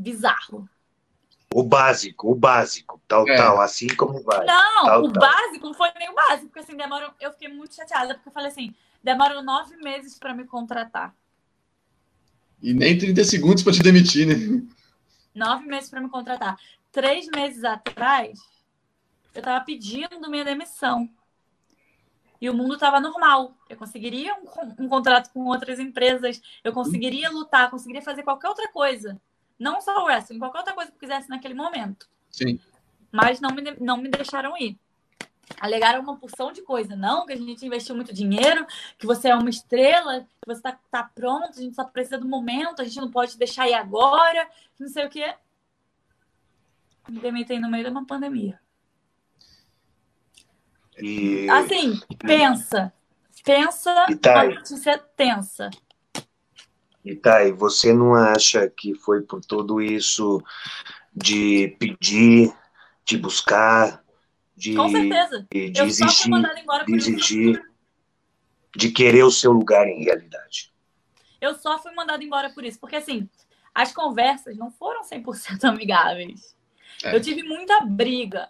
bizarro. 0.00 0.68
O 1.58 1.62
básico, 1.64 2.30
o 2.30 2.36
básico, 2.36 3.02
tal, 3.08 3.28
é. 3.28 3.36
tal, 3.36 3.60
assim 3.60 3.88
como 3.88 4.22
vai. 4.22 4.46
Não, 4.46 4.84
tal, 4.84 5.02
o 5.02 5.12
tal. 5.12 5.28
básico 5.28 5.66
não 5.66 5.74
foi 5.74 5.90
nem 5.98 6.08
o 6.08 6.14
básico, 6.14 6.46
porque 6.46 6.60
assim, 6.60 6.76
demora, 6.76 7.12
eu 7.20 7.32
fiquei 7.32 7.48
muito 7.48 7.74
chateada, 7.74 8.14
porque 8.14 8.28
eu 8.28 8.32
falei 8.32 8.48
assim, 8.48 8.72
demoram 9.02 9.42
nove 9.42 9.76
meses 9.78 10.16
para 10.16 10.32
me 10.32 10.44
contratar. 10.44 11.12
E 12.62 12.72
nem 12.72 12.96
30 12.96 13.24
segundos 13.24 13.64
para 13.64 13.72
te 13.72 13.82
demitir, 13.82 14.24
né? 14.24 14.64
Nove 15.34 15.66
meses 15.66 15.90
para 15.90 16.00
me 16.00 16.08
contratar. 16.08 16.56
Três 16.92 17.26
meses 17.26 17.64
atrás, 17.64 18.38
eu 19.34 19.42
tava 19.42 19.64
pedindo 19.64 20.30
minha 20.30 20.44
demissão. 20.44 21.10
e 22.40 22.48
o 22.48 22.54
mundo 22.54 22.74
estava 22.74 23.00
normal. 23.00 23.52
Eu 23.68 23.76
conseguiria 23.76 24.32
um, 24.34 24.84
um, 24.84 24.88
contrato 24.88 25.32
com 25.32 25.44
outras 25.46 25.80
empresas, 25.80 26.40
eu 26.62 26.72
conseguiria 26.72 27.28
lutar, 27.30 27.68
conseguiria 27.68 28.00
fazer 28.00 28.22
qualquer 28.22 28.48
outra 28.48 28.70
coisa. 28.70 29.20
Não 29.58 29.80
só 29.80 30.02
o 30.02 30.04
wrestling, 30.04 30.38
qualquer 30.38 30.58
outra 30.58 30.74
coisa 30.74 30.90
que 30.90 30.96
eu 30.96 31.00
quisesse 31.00 31.28
naquele 31.28 31.54
momento. 31.54 32.08
Sim. 32.30 32.60
Mas 33.10 33.40
não 33.40 33.50
me, 33.50 33.62
não 33.80 33.96
me 33.96 34.08
deixaram 34.08 34.56
ir. 34.56 34.78
Alegaram 35.60 36.02
uma 36.02 36.16
porção 36.16 36.52
de 36.52 36.62
coisa. 36.62 36.94
Não, 36.94 37.26
que 37.26 37.32
a 37.32 37.36
gente 37.36 37.64
investiu 37.64 37.94
muito 37.94 38.12
dinheiro, 38.12 38.66
que 38.98 39.06
você 39.06 39.28
é 39.28 39.34
uma 39.34 39.48
estrela, 39.48 40.20
que 40.20 40.46
você 40.46 40.58
está 40.58 40.78
tá 40.90 41.10
pronto, 41.14 41.58
a 41.58 41.62
gente 41.62 41.74
só 41.74 41.84
precisa 41.84 42.18
do 42.18 42.28
momento, 42.28 42.80
a 42.80 42.84
gente 42.84 43.00
não 43.00 43.10
pode 43.10 43.36
deixar 43.38 43.68
ir 43.68 43.74
agora, 43.74 44.48
não 44.78 44.88
sei 44.88 45.06
o 45.06 45.10
quê. 45.10 45.34
Me 47.08 47.18
demitei 47.18 47.58
no 47.58 47.70
meio 47.70 47.84
de 47.84 47.90
uma 47.90 48.06
pandemia. 48.06 48.60
E... 50.98 51.48
Assim, 51.48 51.98
pensa. 52.18 52.92
Pensa 53.44 54.06
uma 54.06 54.44
notícia 54.44 54.98
tensa. 54.98 55.70
Itai, 57.12 57.52
você 57.52 57.92
não 57.92 58.14
acha 58.14 58.68
que 58.68 58.94
foi 58.94 59.22
por 59.22 59.40
tudo 59.40 59.80
isso 59.80 60.42
de 61.14 61.74
pedir, 61.78 62.52
de 63.04 63.16
buscar, 63.16 64.04
de, 64.54 64.74
Com 64.74 64.90
certeza. 64.90 65.46
de, 65.50 65.70
de 65.70 65.82
exigir, 65.82 66.30
de, 66.86 66.94
exigir 66.94 67.62
de 68.76 68.90
querer 68.90 69.24
o 69.24 69.30
seu 69.30 69.52
lugar 69.52 69.86
em 69.86 70.04
realidade? 70.04 70.72
Eu 71.40 71.54
só 71.54 71.78
fui 71.78 71.92
mandada 71.92 72.22
embora 72.22 72.50
por 72.50 72.64
isso, 72.64 72.78
porque 72.78 72.96
assim, 72.96 73.28
as 73.74 73.92
conversas 73.92 74.56
não 74.56 74.70
foram 74.70 75.02
100% 75.02 75.64
amigáveis. 75.64 76.56
É. 77.02 77.14
Eu 77.14 77.20
tive 77.20 77.42
muita 77.42 77.80
briga. 77.80 78.48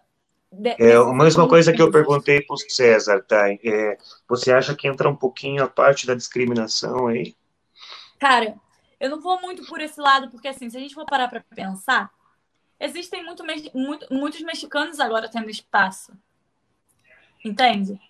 De, 0.50 0.70
é 0.78 0.96
a 0.96 1.12
mesma 1.12 1.46
coisa 1.46 1.72
que 1.72 1.82
eu 1.82 1.90
perguntei 1.90 2.40
para 2.40 2.54
o 2.54 2.56
César, 2.56 3.22
tá? 3.22 3.52
É, 3.52 3.98
você 4.26 4.50
acha 4.50 4.74
que 4.74 4.88
entra 4.88 5.08
um 5.08 5.14
pouquinho 5.14 5.62
a 5.62 5.68
parte 5.68 6.06
da 6.06 6.14
discriminação 6.14 7.06
aí? 7.06 7.36
Cara, 8.18 8.56
eu 9.00 9.10
não 9.10 9.20
vou 9.20 9.40
muito 9.40 9.64
por 9.66 9.80
esse 9.80 10.00
lado, 10.00 10.30
porque 10.30 10.48
assim, 10.48 10.68
se 10.68 10.76
a 10.76 10.80
gente 10.80 10.94
for 10.94 11.06
parar 11.06 11.28
para 11.28 11.44
pensar, 11.54 12.10
existem 12.80 13.24
muito, 13.24 13.44
muito, 13.74 14.06
muitos 14.12 14.40
mexicanos 14.40 15.00
agora 15.00 15.28
tendo 15.28 15.50
espaço. 15.50 16.12
Entende? 17.44 18.00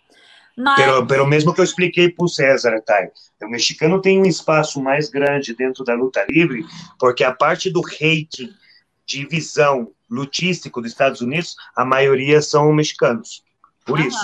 Mas... 0.56 0.76
Pelo, 0.76 1.06
pelo 1.06 1.26
mesmo 1.26 1.54
que 1.54 1.60
eu 1.60 1.64
expliquei 1.64 2.10
para 2.10 2.24
o 2.24 2.28
César, 2.28 2.80
tá? 2.82 3.08
O 3.42 3.48
mexicano 3.48 4.00
tem 4.00 4.18
um 4.18 4.26
espaço 4.26 4.82
mais 4.82 5.08
grande 5.08 5.54
dentro 5.54 5.84
da 5.84 5.94
luta 5.94 6.26
livre, 6.28 6.64
porque 6.98 7.22
a 7.22 7.32
parte 7.32 7.70
do 7.70 7.80
rating 7.80 8.52
de 9.06 9.24
visão 9.26 9.92
lutístico 10.10 10.80
dos 10.80 10.90
Estados 10.90 11.20
Unidos, 11.20 11.54
a 11.76 11.84
maioria 11.84 12.42
são 12.42 12.72
mexicanos. 12.72 13.44
Por 13.84 14.00
isso. 14.00 14.18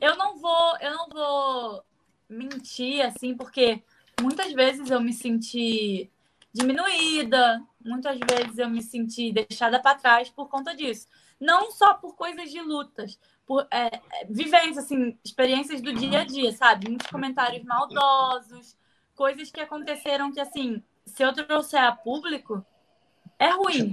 Eu 0.00 0.16
não 0.16 0.38
vou, 0.38 0.78
eu 0.80 0.90
não 0.92 1.08
vou 1.08 1.84
mentir 2.28 3.04
assim, 3.04 3.34
porque 3.34 3.82
muitas 4.20 4.52
vezes 4.52 4.90
eu 4.90 5.00
me 5.00 5.12
senti 5.12 6.10
diminuída, 6.52 7.62
muitas 7.84 8.18
vezes 8.18 8.58
eu 8.58 8.68
me 8.68 8.82
senti 8.82 9.32
deixada 9.32 9.78
para 9.80 9.98
trás 9.98 10.30
por 10.30 10.48
conta 10.48 10.74
disso. 10.74 11.06
Não 11.38 11.70
só 11.70 11.94
por 11.94 12.14
coisas 12.14 12.50
de 12.50 12.60
lutas, 12.62 13.18
por 13.46 13.66
é, 13.70 13.86
é, 13.86 14.00
vivências, 14.28 14.78
assim, 14.78 15.16
experiências 15.22 15.82
do 15.82 15.92
dia 15.92 16.20
a 16.20 16.24
dia, 16.24 16.50
sabe? 16.52 16.88
Muitos 16.88 17.08
comentários 17.08 17.62
maldosos, 17.62 18.76
coisas 19.14 19.50
que 19.50 19.60
aconteceram 19.60 20.32
que, 20.32 20.40
assim, 20.40 20.82
se 21.04 21.22
eu 21.22 21.32
trouxer 21.32 21.82
a 21.82 21.92
público, 21.92 22.64
é 23.38 23.50
ruim. 23.50 23.92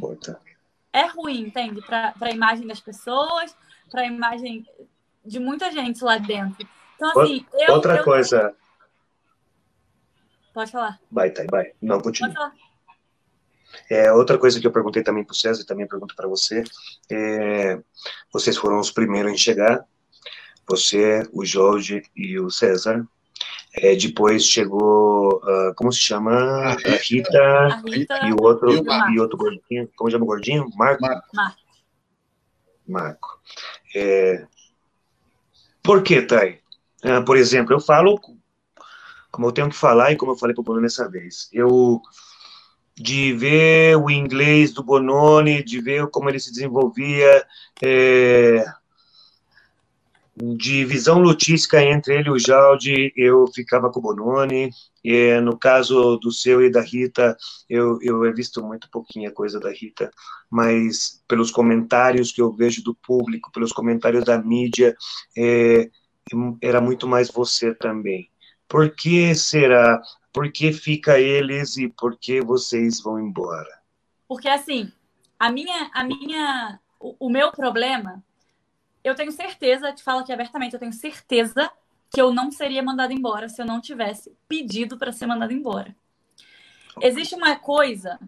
É 0.94 1.06
ruim, 1.06 1.42
entende? 1.42 1.82
Para 1.82 2.14
a 2.22 2.32
imagem 2.32 2.66
das 2.66 2.80
pessoas, 2.80 3.56
para 3.92 4.02
a 4.02 4.06
imagem 4.06 4.66
de 5.26 5.40
muita 5.40 5.72
gente 5.72 6.04
lá 6.04 6.18
dentro. 6.18 6.68
Então, 6.96 7.22
assim, 7.22 7.46
eu. 7.54 7.74
Outra 7.74 7.98
eu... 7.98 8.04
coisa. 8.04 8.56
Pode 10.54 10.72
falar. 10.72 11.00
Vai, 11.12 11.32
tá, 11.32 11.44
vai. 11.50 11.72
Não, 11.82 12.00
continua. 12.00 12.34
Pode 12.34 12.52
falar. 12.52 12.64
É, 13.90 14.12
outra 14.12 14.38
coisa 14.38 14.60
que 14.60 14.68
eu 14.68 14.72
perguntei 14.72 15.04
também 15.04 15.24
para 15.24 15.34
o 15.34 15.36
César, 15.36 15.62
e 15.62 15.66
também 15.66 15.88
pergunto 15.88 16.16
para 16.16 16.28
você, 16.28 16.64
é, 17.12 17.80
vocês 18.32 18.56
foram 18.56 18.80
os 18.80 18.92
primeiros 18.92 19.32
em 19.32 19.38
chegar, 19.38 19.84
você, 20.68 21.28
o 21.34 21.44
Jorge 21.44 22.04
e 22.16 22.40
o 22.40 22.50
César, 22.50 23.06
é, 23.76 23.96
depois 23.96 24.46
chegou, 24.46 25.38
uh, 25.38 25.74
como 25.76 25.92
se 25.92 26.00
chama? 26.00 26.32
A 26.32 26.76
Rita, 27.02 27.42
a 27.42 27.82
Rita, 27.82 28.20
e 28.28 28.32
o 28.32 28.42
outro, 28.42 28.72
e, 28.72 28.80
o 28.80 29.10
e 29.12 29.20
outro 29.20 29.38
gordinho, 29.38 29.90
como 29.96 30.12
chama 30.12 30.24
o 30.24 30.28
gordinho? 30.28 30.70
Marco? 30.76 31.02
Marco. 31.02 31.58
Marco. 32.88 33.42
É, 33.96 34.46
por 35.82 36.04
que, 36.04 36.22
Thay? 36.22 36.62
Uh, 37.04 37.26
por 37.26 37.36
exemplo, 37.36 37.74
eu 37.74 37.80
falo 37.80 38.20
como 39.34 39.48
eu 39.48 39.52
tenho 39.52 39.68
que 39.68 39.76
falar 39.76 40.12
e 40.12 40.16
como 40.16 40.32
eu 40.32 40.38
falei 40.38 40.54
para 40.54 40.62
o 40.62 40.64
Bruno 40.64 40.80
nessa 40.80 41.10
vez. 41.10 41.50
Eu, 41.52 42.00
de 42.96 43.34
ver 43.34 43.98
o 43.98 44.10
inglês 44.12 44.72
do 44.72 44.84
Bononi, 44.84 45.64
de 45.64 45.82
ver 45.82 46.06
como 46.12 46.30
ele 46.30 46.40
se 46.40 46.52
desenvolvia, 46.52 47.44
é, 47.82 48.64
de 50.36 50.86
visão 50.86 51.20
lutística 51.20 51.82
entre 51.82 52.16
ele 52.16 52.30
e 52.30 52.32
o 52.32 52.38
Jaldi, 52.38 53.12
eu 53.18 53.48
ficava 53.48 53.90
com 53.90 54.00
o 54.00 54.04
Bononi. 54.04 54.70
E, 55.04 55.40
no 55.42 55.58
caso 55.58 56.18
do 56.18 56.32
seu 56.32 56.62
e 56.62 56.72
da 56.72 56.82
Rita, 56.82 57.36
eu, 57.68 57.98
eu 58.04 58.22
visto 58.36 58.64
muito 58.64 58.88
pouquinha 58.92 59.32
coisa 59.32 59.60
da 59.60 59.72
Rita, 59.72 60.12
mas 60.50 61.22
pelos 61.28 61.50
comentários 61.50 62.32
que 62.32 62.42
eu 62.42 62.54
vejo 62.54 62.84
do 62.84 62.96
público, 62.96 63.52
pelos 63.52 63.74
comentários 63.74 64.24
da 64.24 64.38
mídia, 64.38 64.96
é, 65.36 65.90
era 66.62 66.80
muito 66.80 67.08
mais 67.08 67.32
você 67.32 67.74
também. 67.74 68.32
Por 68.74 68.90
que 68.96 69.36
será? 69.36 70.02
Por 70.34 70.52
que 70.52 70.74
fica 70.74 71.20
eles 71.20 71.78
e 71.78 71.88
por 71.88 72.18
que 72.18 72.42
vocês 72.42 73.00
vão 73.00 73.20
embora? 73.20 73.70
Porque 74.28 74.50
assim, 74.50 74.92
a 75.38 75.52
minha, 75.52 75.92
a 75.94 76.04
minha, 76.04 76.80
o, 77.00 77.28
o 77.28 77.30
meu 77.30 77.52
problema 77.52 78.24
eu 79.04 79.14
tenho 79.14 79.32
certeza, 79.32 79.94
te 79.94 80.02
falo 80.02 80.22
aqui 80.22 80.34
abertamente, 80.34 80.74
eu 80.74 80.80
tenho 80.80 80.92
certeza 80.92 81.72
que 82.10 82.20
eu 82.20 82.34
não 82.34 82.50
seria 82.50 82.82
mandada 82.82 83.14
embora 83.14 83.48
se 83.48 83.62
eu 83.62 83.66
não 83.68 83.80
tivesse 83.80 84.36
pedido 84.48 84.98
para 84.98 85.12
ser 85.12 85.28
mandada 85.28 85.54
embora. 85.54 85.96
Existe 87.00 87.36
uma 87.36 87.56
coisa 87.56 88.20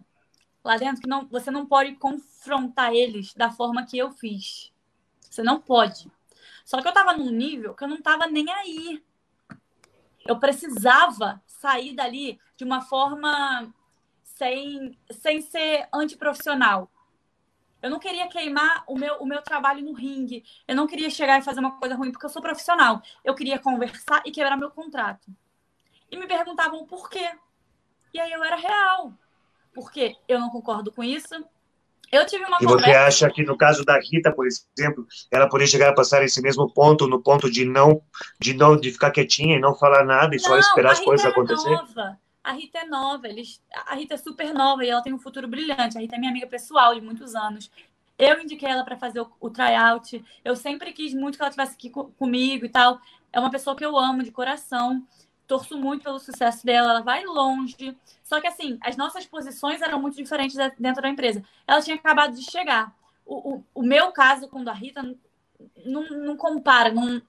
lá 0.62 0.76
dentro 0.76 1.02
que 1.02 1.08
não, 1.08 1.26
você 1.26 1.50
não 1.50 1.66
pode 1.66 1.96
confrontar 1.96 2.94
eles 2.94 3.34
da 3.34 3.50
forma 3.50 3.84
que 3.84 3.98
eu 3.98 4.12
fiz. 4.12 4.72
Você 5.28 5.42
não 5.42 5.60
pode. 5.60 6.08
Só 6.64 6.80
que 6.80 6.86
eu 6.86 6.90
estava 6.90 7.14
num 7.14 7.32
nível 7.32 7.74
que 7.74 7.82
eu 7.82 7.88
não 7.88 7.96
estava 7.96 8.28
nem 8.28 8.48
aí. 8.48 9.02
Eu 10.28 10.38
precisava 10.38 11.42
sair 11.46 11.94
dali 11.94 12.38
de 12.56 12.64
uma 12.64 12.82
forma 12.82 13.72
sem, 14.22 14.98
sem 15.10 15.40
ser 15.40 15.88
antiprofissional. 15.92 16.90
Eu 17.82 17.90
não 17.90 17.98
queria 17.98 18.26
queimar 18.28 18.84
o 18.86 18.98
meu, 18.98 19.16
o 19.16 19.26
meu 19.26 19.42
trabalho 19.42 19.84
no 19.84 19.92
ringue. 19.92 20.44
Eu 20.66 20.74
não 20.74 20.86
queria 20.86 21.10
chegar 21.10 21.38
e 21.38 21.42
fazer 21.42 21.60
uma 21.60 21.78
coisa 21.78 21.94
ruim, 21.94 22.10
porque 22.10 22.26
eu 22.26 22.30
sou 22.30 22.42
profissional. 22.42 23.02
Eu 23.24 23.34
queria 23.34 23.58
conversar 23.58 24.22
e 24.24 24.30
quebrar 24.30 24.56
meu 24.56 24.70
contrato. 24.70 25.30
E 26.10 26.16
me 26.16 26.26
perguntavam 26.26 26.84
por 26.86 27.08
quê. 27.08 27.30
E 28.12 28.20
aí 28.20 28.32
eu 28.32 28.42
era 28.42 28.56
real. 28.56 29.12
Porque 29.72 30.16
eu 30.26 30.40
não 30.40 30.50
concordo 30.50 30.90
com 30.90 31.04
isso. 31.04 31.34
Eu 32.10 32.24
tive 32.24 32.44
uma 32.44 32.58
E 32.60 32.66
você 32.66 32.90
acha 32.90 33.30
que 33.30 33.42
no 33.42 33.56
caso 33.56 33.84
da 33.84 33.98
Rita, 33.98 34.32
por 34.32 34.46
exemplo, 34.46 35.06
ela 35.30 35.48
poderia 35.48 35.70
chegar 35.70 35.90
a 35.90 35.94
passar 35.94 36.22
esse 36.22 36.40
mesmo 36.40 36.72
ponto, 36.72 37.08
no 37.08 37.22
ponto 37.22 37.50
de 37.50 37.64
não, 37.64 38.02
de 38.40 38.54
não, 38.54 38.76
de 38.76 38.92
ficar 38.92 39.10
quietinha 39.10 39.56
e 39.56 39.60
não 39.60 39.74
falar 39.74 40.04
nada 40.04 40.34
e 40.34 40.38
não, 40.38 40.44
só 40.44 40.58
esperar 40.58 40.92
as 40.92 41.00
coisas 41.00 41.26
acontecerem? 41.26 41.76
Nova. 41.76 42.18
A 42.42 42.52
Rita 42.52 42.78
é 42.78 42.84
nova, 42.84 43.26
eles, 43.26 43.60
a 43.88 43.96
Rita 43.96 44.14
é 44.14 44.16
super 44.16 44.54
nova 44.54 44.84
e 44.84 44.88
ela 44.88 45.02
tem 45.02 45.12
um 45.12 45.18
futuro 45.18 45.48
brilhante. 45.48 45.98
A 45.98 46.00
Rita 46.00 46.14
é 46.14 46.18
minha 46.18 46.30
amiga 46.30 46.46
pessoal 46.46 46.94
de 46.94 47.00
muitos 47.00 47.34
anos. 47.34 47.68
Eu 48.16 48.40
indiquei 48.40 48.68
ela 48.68 48.84
para 48.84 48.96
fazer 48.96 49.20
o, 49.20 49.30
o 49.40 49.50
tryout. 49.50 50.24
Eu 50.44 50.54
sempre 50.54 50.92
quis 50.92 51.12
muito 51.12 51.36
que 51.36 51.42
ela 51.42 51.50
estivesse 51.50 51.74
aqui 51.74 51.90
co 51.90 52.04
comigo 52.12 52.64
e 52.64 52.68
tal. 52.68 53.00
É 53.32 53.40
uma 53.40 53.50
pessoa 53.50 53.74
que 53.74 53.84
eu 53.84 53.96
amo 53.98 54.22
de 54.22 54.30
coração. 54.30 55.04
Torço 55.46 55.78
muito 55.78 56.04
pelo 56.04 56.18
sucesso 56.18 56.64
dela. 56.64 56.90
Ela 56.90 57.02
vai 57.02 57.24
longe. 57.24 57.96
Só 58.22 58.40
que, 58.40 58.46
assim, 58.46 58.78
as 58.80 58.96
nossas 58.96 59.26
posições 59.26 59.80
eram 59.82 60.00
muito 60.00 60.16
diferentes 60.16 60.56
dentro 60.78 61.02
da 61.02 61.08
empresa. 61.08 61.44
Ela 61.66 61.82
tinha 61.82 61.96
acabado 61.96 62.34
de 62.34 62.42
chegar. 62.42 62.94
O, 63.24 63.54
o, 63.54 63.64
o 63.74 63.82
meu 63.82 64.12
caso 64.12 64.48
com 64.48 64.62
da 64.62 64.72
Rita 64.72 65.02
não, 65.84 66.08
não 66.08 66.36
compara, 66.36 66.90
não, 66.92 67.20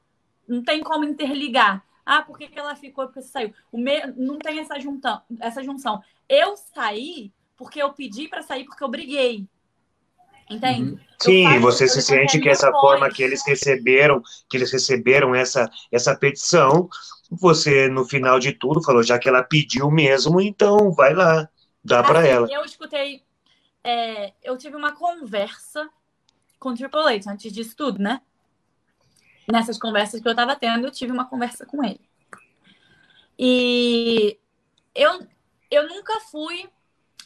não 0.47 0.63
tem 0.63 0.81
como 0.81 1.03
interligar. 1.03 1.83
Ah, 2.05 2.21
por 2.21 2.37
que, 2.37 2.47
que 2.47 2.57
ela 2.57 2.75
ficou? 2.75 3.05
Porque 3.05 3.21
você 3.21 3.27
saiu. 3.27 3.53
O 3.71 3.77
me... 3.77 4.05
Não 4.15 4.37
tem 4.39 4.59
essa, 4.59 4.79
juntão, 4.79 5.21
essa 5.39 5.61
junção. 5.63 6.01
Eu 6.29 6.55
saí 6.55 7.31
porque 7.57 7.81
eu 7.81 7.91
pedi 7.91 8.27
para 8.27 8.41
sair 8.41 8.63
porque 8.63 8.83
eu 8.83 8.87
briguei. 8.87 9.47
Entende? 10.49 10.91
Uhum. 10.91 10.99
Sim, 11.19 11.59
você 11.59 11.87
se 11.87 12.01
sente 12.01 12.39
que 12.39 12.47
essa 12.47 12.71
forma 12.71 13.09
que 13.09 13.23
eles 13.23 13.45
receberam, 13.45 14.21
que 14.49 14.55
eles 14.55 14.71
receberam 14.71 15.33
essa, 15.33 15.69
essa 15.91 16.15
petição, 16.15 16.87
você 17.29 17.89
no 17.89 18.05
final 18.05 18.39
de 18.39 18.53
tudo 18.53 18.83
falou, 18.83 19.03
já 19.03 19.17
que 19.17 19.27
ela 19.27 19.43
pediu 19.43 19.89
mesmo, 19.89 20.39
então 20.39 20.91
vai 20.91 21.13
lá, 21.13 21.49
dá 21.83 21.99
assim, 21.99 22.07
para 22.07 22.25
ela. 22.25 22.47
Eu 22.51 22.63
escutei, 22.63 23.23
é, 23.83 24.33
eu 24.43 24.57
tive 24.57 24.75
uma 24.75 24.93
conversa 24.93 25.89
com 26.59 26.69
o 26.69 26.75
Triple 26.75 26.99
H 27.01 27.31
antes 27.31 27.51
disso 27.51 27.75
tudo, 27.75 27.99
né? 27.99 28.21
nessas 29.51 29.79
conversas 29.79 30.19
que 30.19 30.27
eu 30.27 30.31
estava 30.31 30.55
tendo, 30.55 30.85
eu 30.85 30.91
tive 30.91 31.11
uma 31.11 31.25
conversa 31.25 31.65
com 31.65 31.83
ele. 31.83 32.01
E 33.39 34.37
eu, 34.93 35.25
eu 35.71 35.87
nunca 35.87 36.19
fui, 36.31 36.69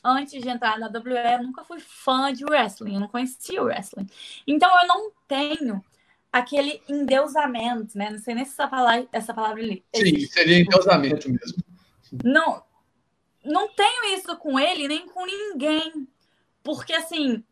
antes 0.04 0.42
de 0.42 0.50
entrar 0.50 0.80
na 0.80 0.88
WE, 0.88 1.38
eu 1.38 1.44
nunca 1.44 1.64
fui 1.64 1.80
fã 1.80 2.34
de 2.34 2.44
wrestling, 2.46 2.96
eu 2.96 3.00
não 3.00 3.08
conhecia 3.08 3.62
o 3.62 3.66
wrestling. 3.66 4.08
Então 4.48 4.70
eu 4.82 4.88
não 4.88 5.12
tenho 5.28 5.84
aquele 6.32 6.82
endeusamento, 6.88 7.98
né? 7.98 8.10
Não 8.10 8.20
sei 8.20 8.36
nem 8.36 8.46
se 8.46 8.52
essa 8.52 8.68
palavra, 8.68 9.08
essa 9.12 9.34
palavra 9.34 9.62
ali. 9.62 9.84
Sim, 9.94 10.20
seria 10.28 10.60
endeusamento 10.60 11.30
mesmo. 11.30 11.64
Não, 12.24 12.64
não 13.44 13.68
tenho 13.70 14.16
isso 14.16 14.36
com 14.38 14.60
ele 14.60 14.88
nem 14.88 15.08
com 15.08 15.26
ninguém. 15.26 16.08
Porque 16.64 16.94
assim, 16.94 17.44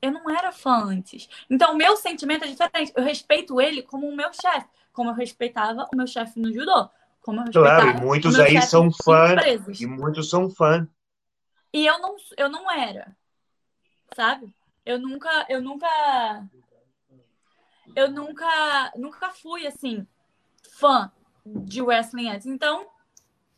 eu 0.00 0.10
não 0.10 0.30
era 0.30 0.52
fã 0.52 0.84
antes. 0.84 1.28
Então, 1.48 1.74
o 1.74 1.76
meu 1.76 1.96
sentimento 1.96 2.44
é 2.44 2.48
diferente. 2.48 2.92
Eu 2.94 3.04
respeito 3.04 3.60
ele 3.60 3.82
como 3.82 4.08
o 4.08 4.16
meu 4.16 4.30
chefe, 4.32 4.66
como 4.92 5.10
eu 5.10 5.14
respeitava 5.14 5.86
o 5.92 5.96
meu 5.96 6.06
chefe 6.06 6.40
no 6.40 6.52
judô. 6.52 6.88
Como 7.20 7.40
eu 7.40 7.52
claro, 7.52 7.90
e 7.90 8.00
muitos 8.00 8.38
aí 8.38 8.62
são 8.62 8.90
fãs. 8.92 9.80
E 9.80 9.86
muitos 9.86 10.30
são 10.30 10.48
fãs. 10.48 10.86
E 11.76 11.84
eu 11.84 11.98
não, 11.98 12.16
eu 12.38 12.48
não 12.48 12.70
era. 12.70 13.14
Sabe? 14.14 14.50
Eu 14.84 14.98
nunca, 14.98 15.44
eu 15.46 15.60
nunca. 15.60 15.86
Eu 17.94 18.10
nunca, 18.10 18.92
nunca 18.96 19.28
fui 19.28 19.66
assim, 19.66 20.06
fã 20.70 21.12
de 21.44 21.82
wrestling 21.82 22.30
antes. 22.30 22.46
Então, 22.46 22.86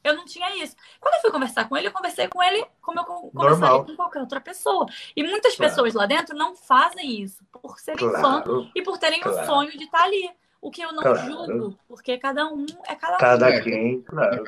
eu 0.02 0.16
não 0.16 0.24
tinha 0.24 0.56
isso. 0.56 0.74
Quando 0.98 1.14
eu 1.14 1.20
fui 1.20 1.30
conversar 1.30 1.68
com 1.68 1.76
ele, 1.76 1.86
eu 1.86 1.92
conversei 1.92 2.26
com 2.26 2.42
ele 2.42 2.66
como 2.80 2.98
eu 2.98 3.04
conversaria 3.04 3.84
com 3.84 3.94
qualquer 3.94 4.20
outra 4.20 4.40
pessoa. 4.40 4.86
E 5.14 5.22
muitas 5.22 5.54
claro. 5.54 5.70
pessoas 5.70 5.94
lá 5.94 6.04
dentro 6.04 6.36
não 6.36 6.56
fazem 6.56 7.22
isso 7.22 7.44
por 7.52 7.78
serem 7.78 8.10
claro. 8.10 8.64
fã 8.64 8.70
e 8.74 8.82
por 8.82 8.98
terem 8.98 9.20
claro. 9.20 9.40
o 9.40 9.46
sonho 9.46 9.70
de 9.70 9.84
estar 9.84 10.02
ali. 10.02 10.28
O 10.60 10.72
que 10.72 10.82
eu 10.82 10.92
não 10.92 11.14
julgo, 11.14 11.78
porque 11.86 12.18
cada 12.18 12.48
um 12.48 12.66
é 12.84 12.96
cada 12.96 13.14
um. 13.14 13.18
Cada 13.18 13.62
quem, 13.62 14.02
claro. 14.02 14.42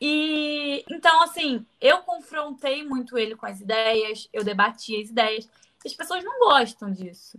E 0.00 0.84
então, 0.88 1.22
assim, 1.22 1.64
eu 1.80 1.98
confrontei 1.98 2.84
muito 2.84 3.18
ele 3.18 3.36
com 3.36 3.46
as 3.46 3.60
ideias, 3.60 4.28
eu 4.32 4.42
debati 4.42 5.00
as 5.00 5.10
ideias. 5.10 5.48
As 5.84 5.94
pessoas 5.94 6.24
não 6.24 6.38
gostam 6.38 6.90
disso. 6.90 7.38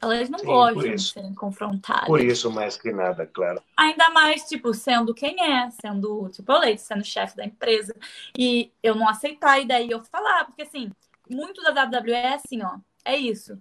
Elas 0.00 0.28
não 0.28 0.40
Sim, 0.40 0.46
gostam 0.46 0.94
de 0.96 1.02
serem 1.02 1.32
confrontadas. 1.32 2.06
Por 2.06 2.20
isso, 2.20 2.50
mais 2.50 2.76
que 2.76 2.90
nada, 2.90 3.24
claro. 3.24 3.62
Ainda 3.76 4.10
mais, 4.10 4.42
tipo, 4.48 4.74
sendo 4.74 5.14
quem 5.14 5.40
é, 5.40 5.70
sendo, 5.70 6.28
tipo, 6.30 6.50
eu 6.52 6.76
sendo 6.76 7.04
chefe 7.04 7.36
da 7.36 7.44
empresa. 7.44 7.94
E 8.36 8.72
eu 8.82 8.96
não 8.96 9.08
aceitar 9.08 9.60
e 9.60 9.66
daí 9.66 9.88
eu 9.88 10.02
falar, 10.02 10.46
porque 10.46 10.62
assim, 10.62 10.90
muito 11.30 11.62
da 11.62 11.84
WWE 11.84 12.12
é 12.12 12.34
assim, 12.34 12.62
ó, 12.62 12.78
é 13.04 13.16
isso. 13.16 13.56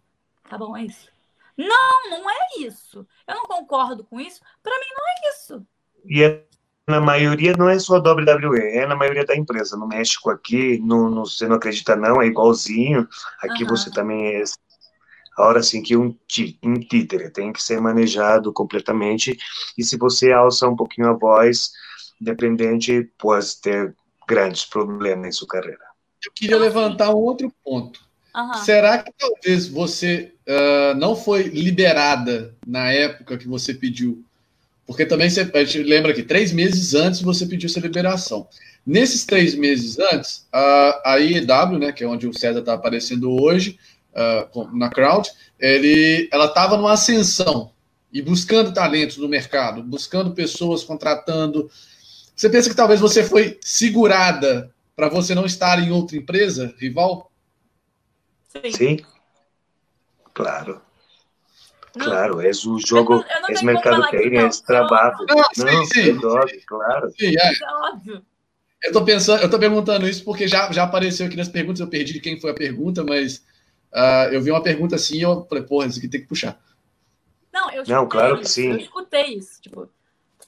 Tá 0.49 0.57
bom, 0.57 0.75
é 0.75 0.83
isso. 0.85 1.09
Não, 1.55 2.09
não 2.09 2.27
é 2.27 2.37
isso. 2.57 3.07
Eu 3.27 3.35
não 3.35 3.45
concordo 3.45 4.03
com 4.03 4.19
isso. 4.19 4.41
Para 4.63 4.79
mim 4.79 4.89
não 4.95 5.07
é 5.07 5.29
isso. 5.29 5.67
E 6.05 6.23
é, 6.23 6.43
na 6.87 6.99
maioria 6.99 7.53
não 7.57 7.69
é 7.69 7.77
só 7.79 7.95
a 7.95 7.99
WWE, 7.99 8.59
é 8.59 8.85
na 8.85 8.95
maioria 8.95 9.25
da 9.25 9.35
empresa. 9.35 9.77
No 9.77 9.87
México 9.87 10.29
aqui, 10.29 10.79
no, 10.79 11.09
no, 11.09 11.25
você 11.25 11.47
não 11.47 11.55
acredita 11.55 11.95
não, 11.95 12.21
é 12.21 12.27
igualzinho. 12.27 13.07
Aqui 13.41 13.63
uhum. 13.63 13.69
você 13.69 13.91
também 13.91 14.35
é 14.35 14.43
a 15.37 15.45
hora 15.45 15.59
assim 15.59 15.81
que 15.81 15.95
um, 15.95 16.15
um 16.63 16.73
títere 16.79 17.29
tem 17.29 17.53
que 17.53 17.63
ser 17.63 17.79
manejado 17.79 18.51
completamente, 18.51 19.37
e 19.77 19.83
se 19.83 19.97
você 19.97 20.31
alça 20.31 20.67
um 20.67 20.75
pouquinho 20.75 21.07
a 21.07 21.13
voz, 21.13 21.71
dependente, 22.19 23.09
pode 23.17 23.59
ter 23.61 23.95
grandes 24.27 24.65
problemas 24.65 25.27
em 25.27 25.31
sua 25.31 25.47
carreira. 25.47 25.83
Eu 26.23 26.31
queria 26.33 26.57
levantar 26.57 27.09
um 27.09 27.17
outro 27.17 27.51
ponto. 27.63 27.99
Uhum. 28.35 28.53
Será 28.55 28.99
que 28.99 29.11
talvez 29.17 29.67
você 29.67 30.33
uh, 30.47 30.95
não 30.95 31.15
foi 31.15 31.43
liberada 31.43 32.55
na 32.65 32.91
época 32.91 33.37
que 33.37 33.47
você 33.47 33.73
pediu? 33.73 34.23
Porque 34.85 35.05
também 35.05 35.29
você, 35.29 35.49
a 35.53 35.63
gente 35.63 35.83
lembra 35.83 36.13
que 36.13 36.23
três 36.23 36.51
meses 36.51 36.93
antes 36.93 37.21
você 37.21 37.45
pediu 37.45 37.69
sua 37.69 37.81
liberação. 37.81 38.47
Nesses 38.85 39.25
três 39.25 39.55
meses 39.55 39.99
antes, 39.99 40.47
a, 40.51 41.13
a 41.13 41.17
IEW, 41.17 41.79
né, 41.79 41.91
que 41.91 42.03
é 42.03 42.07
onde 42.07 42.27
o 42.27 42.37
César 42.37 42.59
está 42.59 42.73
aparecendo 42.73 43.31
hoje, 43.31 43.77
uh, 44.13 44.77
na 44.77 44.89
crowd, 44.89 45.29
ele, 45.59 46.27
ela 46.31 46.45
estava 46.45 46.77
numa 46.77 46.93
ascensão 46.93 47.71
e 48.11 48.21
buscando 48.21 48.73
talentos 48.73 49.17
no 49.17 49.29
mercado, 49.29 49.83
buscando 49.83 50.33
pessoas, 50.33 50.83
contratando. 50.83 51.69
Você 52.35 52.49
pensa 52.49 52.69
que 52.69 52.75
talvez 52.75 52.99
você 52.99 53.23
foi 53.23 53.57
segurada 53.61 54.73
para 54.95 55.07
você 55.07 55.33
não 55.33 55.45
estar 55.45 55.79
em 55.79 55.91
outra 55.91 56.17
empresa 56.17 56.73
rival? 56.77 57.31
Sim. 58.49 58.71
Sim. 58.71 58.97
Claro. 60.33 60.81
Claro, 61.97 62.41
é 62.41 62.49
o 62.49 62.79
jogo, 62.79 63.23
é 63.49 63.63
mercado 63.63 64.07
que 64.09 64.15
é 64.15 64.49
trabalho. 64.65 65.17
Não, 65.27 65.35
não, 65.35 65.85
sim, 65.85 65.85
sim. 65.93 66.17
Dog, 66.17 66.61
claro. 66.65 67.11
Sim, 67.19 67.35
é. 67.37 67.51
é 67.51 67.89
óbvio. 67.91 68.21
Eu 68.83 68.93
tô 68.93 69.03
pensando, 69.03 69.43
eu 69.43 69.49
tô 69.49 69.59
perguntando 69.59 70.07
isso 70.07 70.23
porque 70.23 70.47
já, 70.47 70.71
já 70.71 70.83
apareceu 70.83 71.27
aqui 71.27 71.37
nas 71.37 71.49
perguntas, 71.49 71.81
eu 71.81 71.87
perdi 71.87 72.19
quem 72.19 72.39
foi 72.39 72.51
a 72.51 72.55
pergunta, 72.55 73.03
mas 73.03 73.43
Uh, 73.93 74.31
eu 74.31 74.41
vi 74.41 74.49
uma 74.49 74.63
pergunta 74.63 74.95
assim 74.95 75.17
e 75.17 75.21
eu 75.21 75.45
falei, 75.49 75.65
porra, 75.65 75.87
isso 75.87 75.99
aqui 75.99 76.07
tem 76.07 76.21
que 76.21 76.27
puxar. 76.27 76.57
Não, 77.51 77.69
eu 77.71 77.83
Não, 77.85 78.07
claro 78.07 78.39
que 78.39 78.47
sim. 78.47 78.71
Eu 78.71 78.77
escutei 78.77 79.35
isso. 79.35 79.61
Tipo, 79.61 79.89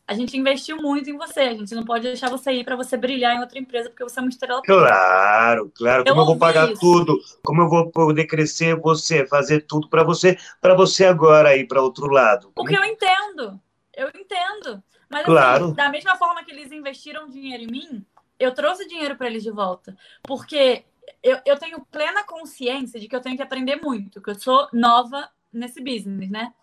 a 0.06 0.14
gente 0.14 0.38
investiu 0.38 0.77
muito 0.77 1.09
em 1.09 1.17
você. 1.17 1.41
A 1.41 1.53
gente 1.53 1.73
não 1.73 1.83
pode 1.83 2.03
deixar 2.03 2.30
você 2.30 2.51
ir 2.51 2.64
para 2.64 2.75
você 2.75 2.98
brilhar 2.98 3.35
em 3.35 3.40
outra 3.40 3.57
empresa 3.57 3.90
porque 3.90 4.03
você 4.03 4.19
é 4.19 4.22
uma 4.22 4.30
estrela. 4.30 4.61
Claro, 4.61 5.72
claro. 5.75 6.03
Como 6.03 6.19
eu, 6.19 6.22
eu 6.22 6.25
vou 6.25 6.38
pagar 6.38 6.72
isso. 6.72 6.80
tudo? 6.80 7.19
Como 7.43 7.61
eu 7.61 7.69
vou 7.69 7.90
poder 7.90 8.25
crescer 8.25 8.75
você, 8.75 9.25
fazer 9.25 9.61
tudo 9.61 9.90
para 9.90 10.03
você, 10.03 10.38
para 10.59 10.75
você 10.75 11.06
agora 11.06 11.56
ir 11.56 11.67
para 11.67 11.82
outro 11.82 12.07
lado? 12.07 12.51
Porque 12.53 12.77
eu 12.77 12.83
entendo. 12.83 13.59
Eu 13.95 14.09
entendo. 14.09 14.83
Mas 15.09 15.22
assim, 15.22 15.32
claro. 15.32 15.65
Assim, 15.65 15.73
da 15.75 15.90
mesma 15.90 16.15
forma 16.17 16.43
que 16.43 16.51
eles 16.51 16.72
investiram 16.72 17.30
dinheiro 17.30 17.64
em 17.64 17.67
mim, 17.67 18.06
eu 18.38 18.53
trouxe 18.53 18.88
dinheiro 18.88 19.15
para 19.15 19.27
eles 19.27 19.43
de 19.43 19.51
volta. 19.51 19.95
Porque 20.23 20.83
eu, 21.22 21.40
eu 21.45 21.57
tenho 21.57 21.85
plena 21.85 22.23
consciência 22.23 22.99
de 22.99 23.07
que 23.07 23.15
eu 23.15 23.22
tenho 23.22 23.38
que 23.38 23.43
aprender 23.43 23.77
muito, 23.77 24.22
que 24.22 24.32
eu 24.32 24.35
sou 24.35 24.67
nova 24.73 25.30
nesse 25.51 25.82
business, 25.82 26.30
né? 26.30 26.53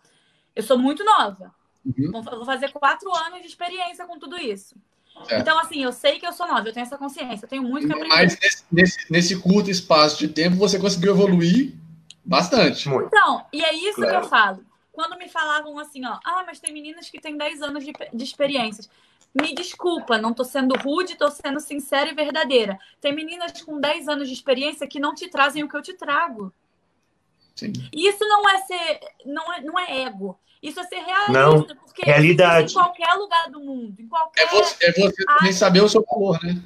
Eu 0.55 0.61
sou 0.61 0.77
muito 0.77 1.03
nova. 1.03 1.53
Uhum. 1.85 2.11
Vou 2.11 2.45
fazer 2.45 2.71
quatro 2.71 3.13
anos 3.13 3.41
de 3.41 3.47
experiência 3.47 4.05
com 4.05 4.19
tudo 4.19 4.37
isso. 4.37 4.75
É. 5.29 5.39
Então, 5.39 5.59
assim, 5.59 5.83
eu 5.83 5.91
sei 5.91 6.19
que 6.19 6.25
eu 6.25 6.31
sou 6.31 6.47
nova, 6.47 6.67
eu 6.67 6.73
tenho 6.73 6.85
essa 6.85 6.97
consciência, 6.97 7.45
eu 7.45 7.49
tenho 7.49 7.63
muito 7.63 7.87
que 7.87 7.93
aprender. 7.93 8.15
Mas 8.15 8.37
nesse, 8.39 8.63
nesse, 8.71 9.11
nesse 9.11 9.39
curto 9.39 9.69
espaço 9.69 10.17
de 10.17 10.27
tempo, 10.27 10.55
você 10.55 10.79
conseguiu 10.79 11.13
evoluir 11.13 11.73
bastante. 12.23 12.87
Muito. 12.87 13.07
Então, 13.07 13.45
e 13.51 13.63
é 13.63 13.73
isso 13.73 13.95
claro. 13.95 14.11
que 14.11 14.25
eu 14.25 14.29
falo. 14.29 14.65
Quando 14.91 15.17
me 15.17 15.27
falavam 15.27 15.77
assim, 15.79 16.05
ó, 16.05 16.19
ah, 16.23 16.43
mas 16.45 16.59
tem 16.59 16.73
meninas 16.73 17.09
que 17.09 17.19
têm 17.19 17.37
10 17.37 17.61
anos 17.61 17.83
de, 17.83 17.93
de 18.13 18.23
experiências. 18.23 18.89
Me 19.33 19.55
desculpa, 19.55 20.17
não 20.17 20.33
tô 20.33 20.43
sendo 20.43 20.75
rude, 20.75 21.15
tô 21.15 21.29
sendo 21.31 21.59
sincera 21.59 22.09
e 22.09 22.13
verdadeira. 22.13 22.77
Tem 22.99 23.15
meninas 23.15 23.61
com 23.61 23.79
10 23.79 24.09
anos 24.09 24.27
de 24.27 24.33
experiência 24.33 24.87
que 24.87 24.99
não 24.99 25.15
te 25.15 25.29
trazem 25.29 25.63
o 25.63 25.69
que 25.69 25.75
eu 25.75 25.81
te 25.81 25.93
trago. 25.93 26.53
Sim. 27.55 27.73
E 27.93 28.07
isso 28.07 28.25
não 28.27 28.49
é 28.49 28.57
ser, 28.59 28.99
não 29.25 29.53
é, 29.53 29.61
não 29.61 29.79
é 29.79 30.01
ego. 30.03 30.39
Isso 30.61 30.79
é 30.79 30.83
ser 30.83 30.99
realista, 30.99 31.31
não, 31.31 31.63
porque 31.63 32.03
realidade. 32.03 32.71
em 32.71 32.75
qualquer 32.75 33.13
lugar 33.15 33.49
do 33.49 33.59
mundo, 33.59 33.99
em 33.99 34.07
qualquer 34.07 34.43
É 34.43 34.47
você, 34.47 34.85
é 34.85 34.91
você 34.91 35.25
também 35.25 35.53
saber 35.53 35.81
o 35.81 35.89
seu 35.89 36.05
valor, 36.09 36.39
né? 36.43 36.61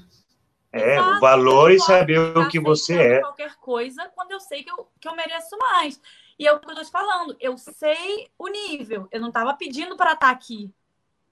É, 0.72 0.98
Exato, 0.98 1.10
o 1.12 1.20
valor 1.22 1.72
e 1.72 1.80
saber 1.80 2.20
o 2.20 2.50
que 2.50 2.60
você 2.60 3.00
é. 3.00 3.20
Qualquer 3.22 3.56
coisa 3.56 4.12
quando 4.14 4.32
eu 4.32 4.42
sei 4.42 4.64
que 4.64 4.70
eu, 4.70 4.88
que 5.00 5.08
eu 5.08 5.16
mereço 5.16 5.58
mais. 5.58 6.02
E 6.38 6.46
é 6.46 6.52
o 6.52 6.60
que 6.60 6.66
eu 6.66 6.72
estou 6.72 6.84
te 6.84 6.92
falando. 6.92 7.38
Eu 7.40 7.58
sei 7.58 8.30
o 8.38 8.50
nível. 8.50 9.08
Eu 9.10 9.22
não 9.22 9.30
estava 9.30 9.54
pedindo 9.54 9.96
para 9.96 10.12
estar 10.12 10.28
tá 10.28 10.34
aqui. 10.34 10.70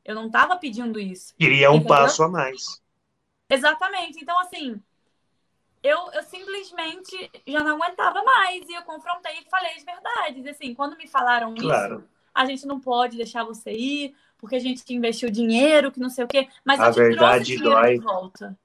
Eu 0.06 0.16
não 0.16 0.28
estava 0.28 0.56
pedindo 0.56 0.98
isso. 0.98 1.34
Queria 1.38 1.70
um 1.72 1.76
entendeu? 1.76 1.90
passo 1.90 2.24
a 2.24 2.30
mais. 2.30 2.82
Exatamente. 3.50 4.20
Então, 4.22 4.40
assim, 4.40 4.82
eu, 5.84 6.10
eu 6.14 6.24
simplesmente 6.24 7.30
já 7.46 7.60
não 7.60 7.76
aguentava 7.76 8.24
mais. 8.24 8.68
E 8.68 8.74
eu 8.74 8.82
confrontei 8.84 9.40
e 9.40 9.50
falei 9.50 9.74
as 9.76 9.84
verdades. 9.84 10.48
Assim, 10.48 10.74
quando 10.74 10.98
me 10.98 11.08
falaram 11.08 11.54
claro. 11.54 11.98
isso, 11.98 12.04
a 12.34 12.46
gente 12.46 12.66
não 12.66 12.80
pode 12.80 13.18
deixar 13.18 13.44
você 13.44 13.72
ir, 13.72 14.16
porque 14.38 14.56
a 14.56 14.60
gente 14.60 14.82
investiu 14.94 15.30
dinheiro, 15.30 15.92
que 15.92 16.00
não 16.00 16.10
sei 16.10 16.24
o 16.24 16.28
quê. 16.28 16.48
Mas 16.64 16.80
a 16.80 16.90
verdade 16.90 17.58
dói. 17.58 17.98
de 17.98 18.04
volta. 18.04 18.58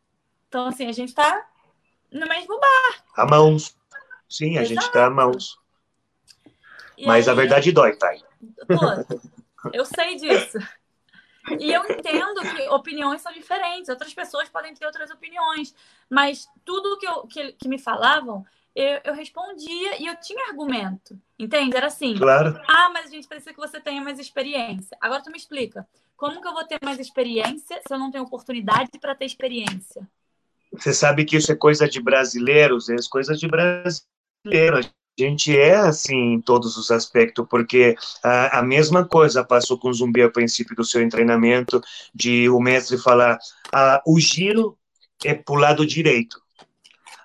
Então, 0.49 0.67
assim, 0.67 0.87
a 0.87 0.93
gente 0.93 1.09
está 1.09 1.47
no 2.13 2.27
mesmo 2.27 2.59
bar. 2.59 3.05
A 3.17 3.27
mãos. 3.27 3.77
Sim, 4.29 4.57
a 4.57 4.63
Exato. 4.63 4.69
gente 4.69 4.83
está 4.85 5.07
a 5.07 5.11
mãos. 5.11 5.59
E 6.97 7.07
Mas 7.07 7.29
aí, 7.29 7.33
a 7.33 7.37
verdade 7.37 7.73
dói, 7.73 7.97
Thay. 7.97 8.23
Pô, 8.67 9.71
eu 9.73 9.85
sei 9.85 10.17
disso. 10.17 10.59
E 11.59 11.73
eu 11.73 11.83
entendo 11.85 12.41
que 12.41 12.69
opiniões 12.69 13.21
são 13.21 13.33
diferentes, 13.33 13.89
outras 13.89 14.13
pessoas 14.13 14.49
podem 14.49 14.75
ter 14.75 14.87
outras 14.87 15.11
opiniões, 15.11 15.75
mas 16.09 16.49
tudo 16.65 16.99
que, 16.99 17.07
eu, 17.07 17.27
que, 17.27 17.53
que 17.53 17.69
me 17.69 17.79
falavam, 17.79 18.45
eu, 18.75 19.01
eu, 19.05 19.15
respondia 19.15 20.01
e 20.01 20.07
eu 20.07 20.17
tinha 20.21 20.49
argumento, 20.49 21.21
entende? 21.39 21.77
Era 21.77 21.89
assim, 21.89 22.17
claro. 22.17 22.61
ah, 22.69 22.91
mas 22.91 23.07
a 23.07 23.11
gente 23.11 23.27
precisa 23.27 23.53
que 23.53 23.59
você 23.59 23.81
tenha 23.81 24.01
mais 24.01 24.19
experiência. 24.19 24.97
Agora 25.01 25.23
tu 25.23 25.31
me 25.31 25.39
explica, 25.39 25.87
como 26.17 26.41
que 26.41 26.47
eu 26.47 26.53
vou 26.53 26.65
ter 26.65 26.79
mais 26.83 26.99
experiência 26.99 27.81
se 27.87 27.95
eu 27.95 27.99
não 27.99 28.11
tenho 28.11 28.25
oportunidade 28.25 28.91
para 29.01 29.15
ter 29.15 29.25
experiência? 29.25 30.09
Você 30.73 30.93
sabe 30.93 31.25
que 31.25 31.37
isso 31.37 31.51
é 31.51 31.57
coisa 31.57 31.89
de 31.89 32.01
brasileiros, 32.01 32.89
é 32.89 32.97
coisa 33.11 33.35
de 33.35 33.49
brasileiros. 33.49 34.93
Gente 35.19 35.59
é 35.59 35.75
assim 35.75 36.35
em 36.35 36.41
todos 36.41 36.77
os 36.77 36.91
aspectos, 36.91 37.47
porque 37.49 37.97
a, 38.23 38.61
a 38.61 38.63
mesma 38.63 39.05
coisa 39.05 39.45
passou 39.45 39.79
com 39.79 39.89
o 39.89 39.95
Zumbi 39.95 40.23
a 40.23 40.31
princípio 40.31 40.77
do 40.77 40.85
seu 40.85 41.07
treinamento, 41.09 41.81
de 42.15 42.49
o 42.49 42.61
mestre 42.61 42.99
falar, 42.99 43.39
ah, 43.73 44.03
o 44.07 44.19
giro 44.21 44.79
é 45.25 45.35
para 45.35 45.55
o 45.55 45.59
lado 45.59 45.87
direito. 45.87 46.41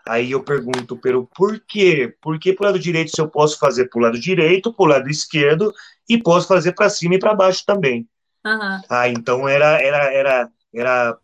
Aí 0.05 0.31
eu 0.31 0.43
pergunto, 0.43 0.97
pero 0.97 1.29
por 1.33 1.59
quê? 1.61 2.13
Por 2.21 2.37
que 2.37 2.51
pro 2.51 2.65
lado 2.65 2.79
direito 2.79 3.11
se 3.15 3.21
eu 3.21 3.29
posso 3.29 3.57
fazer 3.57 3.89
pro 3.89 4.01
lado 4.01 4.19
direito, 4.19 4.73
pro 4.73 4.85
lado 4.85 5.09
esquerdo 5.09 5.73
e 6.09 6.17
posso 6.17 6.47
fazer 6.47 6.73
para 6.73 6.89
cima 6.89 7.15
e 7.15 7.19
para 7.19 7.33
baixo 7.33 7.63
também? 7.65 8.07
Uhum. 8.45 8.81
Ah, 8.89 9.07
então 9.07 9.47
era 9.47 9.81
era 9.81 10.13
era 10.13 10.49
era 10.73 11.17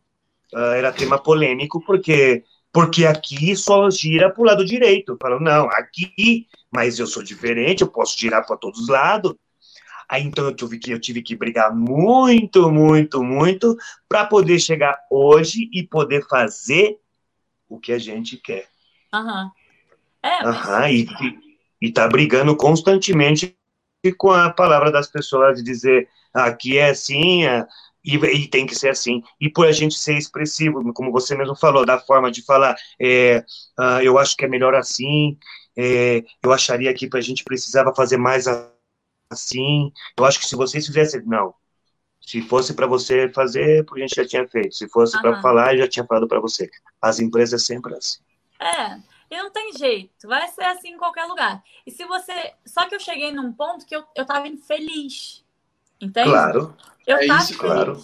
uh, 0.53 0.57
era 0.57 0.93
tema 0.93 1.17
polêmico 1.21 1.83
porque 1.85 2.45
porque 2.71 3.05
aqui 3.05 3.55
só 3.55 3.89
gira 3.89 4.29
pro 4.29 4.43
lado 4.43 4.63
direito. 4.65 5.17
Falam, 5.21 5.39
não, 5.39 5.65
aqui, 5.69 6.47
mas 6.71 6.99
eu 6.99 7.07
sou 7.07 7.23
diferente, 7.23 7.81
eu 7.81 7.87
posso 7.87 8.17
girar 8.17 8.45
para 8.45 8.57
todos 8.57 8.79
os 8.81 8.87
lados. 8.87 9.35
Aí 10.07 10.23
então 10.23 10.45
eu 10.45 10.55
tive 10.55 10.79
que 10.79 10.91
eu 10.91 10.99
tive 10.99 11.21
que 11.21 11.35
brigar 11.35 11.75
muito, 11.75 12.71
muito, 12.71 13.23
muito 13.23 13.77
para 14.07 14.25
poder 14.25 14.59
chegar 14.59 14.97
hoje 15.09 15.69
e 15.71 15.83
poder 15.83 16.25
fazer 16.27 16.97
o 17.67 17.79
que 17.79 17.91
a 17.91 17.99
gente 17.99 18.37
quer. 18.37 18.67
Aham. 19.13 19.51
É, 20.23 20.43
mas... 20.43 20.55
Aham, 20.55 20.89
e, 20.89 21.07
e 21.81 21.91
tá 21.91 22.07
brigando 22.07 22.55
constantemente 22.57 23.55
com 24.17 24.31
a 24.31 24.49
palavra 24.49 24.91
das 24.91 25.07
pessoas 25.07 25.57
de 25.57 25.63
dizer 25.63 26.09
aqui 26.33 26.77
é 26.77 26.89
assim, 26.89 27.45
é, 27.45 27.65
e, 28.15 28.43
e, 28.43 28.47
tem 28.47 28.65
que 28.65 28.75
ser 28.75 28.89
assim. 28.89 29.21
E 29.39 29.49
por 29.49 29.67
a 29.67 29.71
gente 29.71 29.95
ser 29.95 30.17
expressivo, 30.17 30.93
como 30.93 31.11
você 31.11 31.35
mesmo 31.35 31.55
falou, 31.55 31.85
da 31.85 31.99
forma 31.99 32.31
de 32.31 32.43
falar, 32.43 32.75
é, 32.99 33.43
uh, 33.79 34.01
eu 34.01 34.17
acho 34.17 34.35
que 34.35 34.45
é 34.45 34.47
melhor 34.47 34.75
assim, 34.75 35.37
é, 35.77 36.23
eu 36.43 36.51
acharia 36.51 36.93
que 36.93 37.09
a 37.13 37.21
gente 37.21 37.43
precisava 37.43 37.93
fazer 37.95 38.17
mais 38.17 38.45
assim. 39.31 39.91
Eu 40.17 40.25
acho 40.25 40.39
que 40.39 40.45
se 40.45 40.55
vocês 40.55 40.85
fizessem, 40.85 41.21
não, 41.25 41.53
se 42.19 42.41
fosse 42.41 42.73
para 42.73 42.85
você 42.85 43.29
fazer, 43.29 43.85
a 43.91 43.99
gente 43.99 44.15
já 44.15 44.27
tinha 44.27 44.47
feito. 44.47 44.75
Se 44.75 44.87
fosse 44.89 45.15
uhum. 45.15 45.21
para 45.21 45.41
falar, 45.41 45.77
já 45.77 45.87
tinha 45.87 46.05
falado 46.05 46.27
para 46.27 46.39
você. 46.39 46.69
As 47.01 47.19
empresas 47.19 47.65
sempre 47.65 47.95
assim. 47.95 48.19
É, 48.59 48.99
e 49.31 49.37
não 49.37 49.49
tem 49.51 49.71
jeito. 49.73 50.27
Vai 50.27 50.47
ser 50.49 50.65
assim 50.65 50.89
em 50.89 50.97
qualquer 50.97 51.25
lugar. 51.25 51.63
E 51.85 51.91
se 51.91 52.05
você. 52.05 52.53
Só 52.65 52.87
que 52.87 52.95
eu 52.95 52.99
cheguei 52.99 53.31
num 53.31 53.53
ponto 53.53 53.85
que 53.85 53.95
eu, 53.95 54.03
eu 54.15 54.25
tava 54.25 54.47
infeliz. 54.47 55.43
Entende? 56.01 56.29
Claro. 56.29 56.75
Eu 57.05 57.17
é 57.17 57.25
isso, 57.25 57.57
claro. 57.57 57.99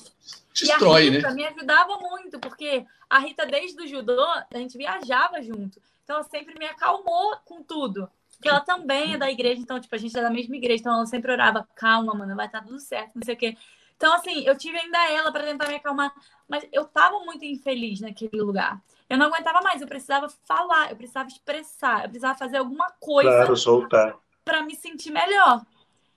Destrói, 0.53 1.05
e 1.05 1.07
a 1.07 1.11
Rita 1.11 1.29
né? 1.29 1.35
me 1.35 1.45
ajudava 1.45 1.97
muito, 1.97 2.39
porque 2.39 2.85
a 3.09 3.19
Rita, 3.19 3.45
desde 3.45 3.81
o 3.81 3.87
judô, 3.87 4.23
a 4.23 4.57
gente 4.57 4.77
viajava 4.77 5.41
junto. 5.41 5.81
Então, 6.03 6.17
ela 6.17 6.23
sempre 6.23 6.57
me 6.57 6.65
acalmou 6.65 7.35
com 7.43 7.61
tudo. 7.61 8.09
Porque 8.35 8.49
ela 8.49 8.61
também 8.61 9.13
é 9.13 9.17
da 9.17 9.29
igreja, 9.29 9.61
então, 9.61 9.79
tipo, 9.79 9.93
a 9.95 9.97
gente 9.97 10.17
é 10.17 10.21
da 10.21 10.29
mesma 10.29 10.55
igreja, 10.55 10.81
então 10.81 10.93
ela 10.93 11.05
sempre 11.05 11.31
orava, 11.31 11.67
calma, 11.75 12.13
mano, 12.13 12.35
vai 12.35 12.45
estar 12.45 12.61
tudo 12.61 12.79
certo, 12.79 13.11
não 13.15 13.23
sei 13.23 13.33
o 13.33 13.37
quê. 13.37 13.57
Então, 13.95 14.13
assim, 14.13 14.45
eu 14.45 14.57
tive 14.57 14.77
ainda 14.77 14.97
ela 15.09 15.31
para 15.31 15.43
tentar 15.43 15.67
me 15.67 15.75
acalmar, 15.75 16.13
mas 16.47 16.65
eu 16.71 16.85
tava 16.85 17.19
muito 17.19 17.45
infeliz 17.45 18.01
naquele 18.01 18.41
lugar. 18.41 18.81
Eu 19.09 19.17
não 19.17 19.27
aguentava 19.27 19.61
mais, 19.61 19.81
eu 19.81 19.87
precisava 19.87 20.27
falar, 20.45 20.91
eu 20.91 20.97
precisava 20.97 21.29
expressar, 21.29 22.03
eu 22.03 22.09
precisava 22.09 22.37
fazer 22.37 22.57
alguma 22.57 22.91
coisa 22.99 23.29
claro, 23.29 23.55
soltar. 23.55 24.15
para 24.43 24.63
me 24.63 24.75
sentir 24.75 25.11
melhor. 25.11 25.61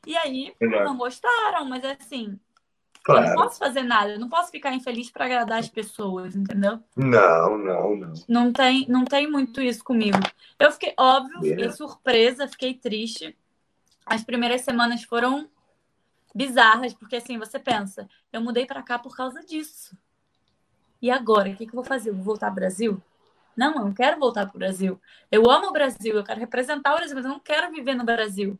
E 0.06 0.16
aí, 0.16 0.54
melhor. 0.60 0.84
não 0.84 0.96
gostaram, 0.96 1.64
mas 1.64 1.84
assim, 1.84 2.38
claro. 3.02 3.26
eu 3.26 3.28
não 3.28 3.42
posso 3.42 3.58
fazer 3.58 3.82
nada, 3.82 4.12
eu 4.12 4.20
não 4.20 4.28
posso 4.28 4.50
ficar 4.50 4.72
infeliz 4.74 5.10
para 5.10 5.24
agradar 5.24 5.58
as 5.58 5.68
pessoas, 5.68 6.34
entendeu? 6.34 6.80
Não, 6.96 7.58
não, 7.58 7.96
não. 7.96 8.12
Não 8.28 8.52
tem, 8.52 8.86
não 8.88 9.04
tem 9.04 9.30
muito 9.30 9.60
isso 9.60 9.82
comigo. 9.82 10.18
Eu 10.58 10.70
fiquei, 10.72 10.94
óbvio, 10.98 11.40
yeah. 11.42 11.50
fiquei 11.50 11.72
surpresa, 11.72 12.48
fiquei 12.48 12.74
triste. 12.74 13.36
As 14.06 14.24
primeiras 14.24 14.62
semanas 14.62 15.02
foram 15.02 15.48
bizarras, 16.34 16.94
porque 16.94 17.16
assim, 17.16 17.38
você 17.38 17.58
pensa, 17.58 18.08
eu 18.32 18.40
mudei 18.40 18.64
para 18.64 18.82
cá 18.82 18.98
por 18.98 19.16
causa 19.16 19.40
disso. 19.44 19.96
E 21.00 21.10
agora, 21.10 21.50
o 21.50 21.56
que, 21.56 21.66
que 21.66 21.72
eu 21.72 21.76
vou 21.76 21.84
fazer? 21.84 22.10
Eu 22.10 22.14
vou 22.14 22.24
voltar 22.24 22.48
ao 22.48 22.54
Brasil? 22.54 23.00
Não, 23.56 23.74
eu 23.74 23.80
não 23.80 23.92
quero 23.92 24.18
voltar 24.18 24.46
para 24.46 24.54
o 24.54 24.58
Brasil. 24.58 25.00
Eu 25.30 25.50
amo 25.50 25.68
o 25.68 25.72
Brasil, 25.72 26.14
eu 26.14 26.24
quero 26.24 26.38
representar 26.38 26.92
o 26.92 26.96
Brasil, 26.96 27.16
mas 27.16 27.24
eu 27.24 27.30
não 27.30 27.40
quero 27.40 27.72
viver 27.72 27.94
no 27.94 28.04
Brasil. 28.04 28.58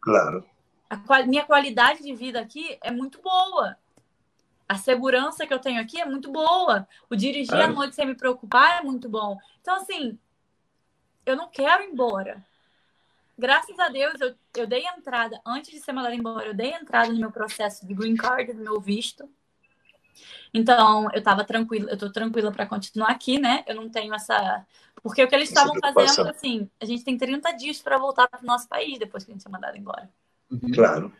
Claro. 0.00 0.44
A 0.88 0.96
qual, 0.96 1.26
minha 1.26 1.44
qualidade 1.44 2.02
de 2.02 2.14
vida 2.14 2.40
aqui 2.40 2.78
é 2.82 2.90
muito 2.90 3.20
boa. 3.20 3.76
A 4.68 4.76
segurança 4.76 5.46
que 5.46 5.54
eu 5.54 5.58
tenho 5.58 5.80
aqui 5.80 6.00
é 6.00 6.04
muito 6.04 6.30
boa. 6.30 6.88
O 7.08 7.16
dirigir 7.16 7.54
à 7.54 7.68
noite 7.68 7.94
sem 7.94 8.06
me 8.06 8.14
preocupar 8.14 8.80
é 8.80 8.82
muito 8.82 9.08
bom. 9.08 9.38
Então, 9.60 9.76
assim, 9.76 10.18
eu 11.24 11.36
não 11.36 11.48
quero 11.48 11.84
ir 11.84 11.90
embora 11.90 12.44
graças 13.38 13.78
a 13.78 13.88
Deus, 13.88 14.20
eu, 14.20 14.34
eu 14.56 14.66
dei 14.66 14.84
entrada, 14.86 15.40
antes 15.44 15.70
de 15.70 15.80
ser 15.80 15.92
mandada 15.92 16.14
embora, 16.14 16.46
eu 16.46 16.54
dei 16.54 16.72
entrada 16.72 17.12
no 17.12 17.18
meu 17.18 17.30
processo 17.30 17.86
de 17.86 17.94
green 17.94 18.16
card, 18.16 18.52
no 18.54 18.62
meu 18.62 18.80
visto. 18.80 19.28
Então, 20.54 21.10
eu 21.12 21.22
tava 21.22 21.44
tranquila, 21.44 21.90
eu 21.90 21.98
tô 21.98 22.10
tranquila 22.10 22.50
para 22.50 22.66
continuar 22.66 23.10
aqui, 23.10 23.38
né? 23.38 23.62
Eu 23.66 23.74
não 23.74 23.90
tenho 23.90 24.14
essa. 24.14 24.66
Porque 25.02 25.22
o 25.22 25.28
que 25.28 25.34
eles 25.34 25.50
estavam 25.50 25.74
fazendo, 25.78 26.28
assim, 26.28 26.70
a 26.80 26.86
gente 26.86 27.04
tem 27.04 27.18
30 27.18 27.52
dias 27.52 27.82
para 27.82 27.98
voltar 27.98 28.26
para 28.26 28.40
o 28.40 28.46
nosso 28.46 28.66
país 28.66 28.98
depois 28.98 29.24
que 29.24 29.30
a 29.30 29.34
gente 29.34 29.46
é 29.46 29.50
mandado 29.50 29.76
embora. 29.76 30.08
Uhum. 30.50 30.72
Claro. 30.72 31.12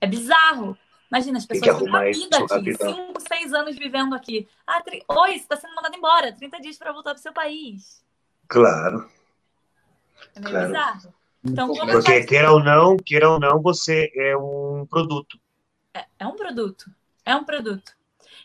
É 0.00 0.06
bizarro. 0.06 0.76
Imagina, 1.10 1.38
as 1.38 1.46
pessoas 1.46 1.78
têm 1.78 1.88
uma 1.88 2.04
vida 2.04 2.38
aqui, 2.38 2.74
5, 2.74 3.20
6 3.20 3.54
anos 3.54 3.76
vivendo 3.76 4.14
aqui. 4.14 4.46
Ah, 4.66 4.82
tri... 4.82 5.02
Oi, 5.08 5.30
você 5.30 5.36
está 5.36 5.56
sendo 5.56 5.74
mandado 5.74 5.96
embora, 5.96 6.32
30 6.32 6.60
dias 6.60 6.76
para 6.76 6.92
voltar 6.92 7.12
para 7.12 7.18
o 7.18 7.22
seu 7.22 7.32
país. 7.32 8.04
Claro. 8.46 9.08
É 10.34 10.40
meio 10.40 10.50
claro. 10.52 10.66
bizarro. 10.66 11.14
Então, 11.44 11.72
Porque 11.72 12.24
queira 12.24 12.52
ou 12.52 12.62
não, 12.62 12.96
queira 12.96 13.30
ou 13.30 13.40
não, 13.40 13.62
você 13.62 14.12
é 14.14 14.36
um 14.36 14.86
produto. 14.86 15.38
É, 15.94 16.04
é, 16.18 16.26
um 16.26 16.36
produto. 16.36 16.90
É 17.24 17.34
um 17.34 17.44
produto. 17.44 17.96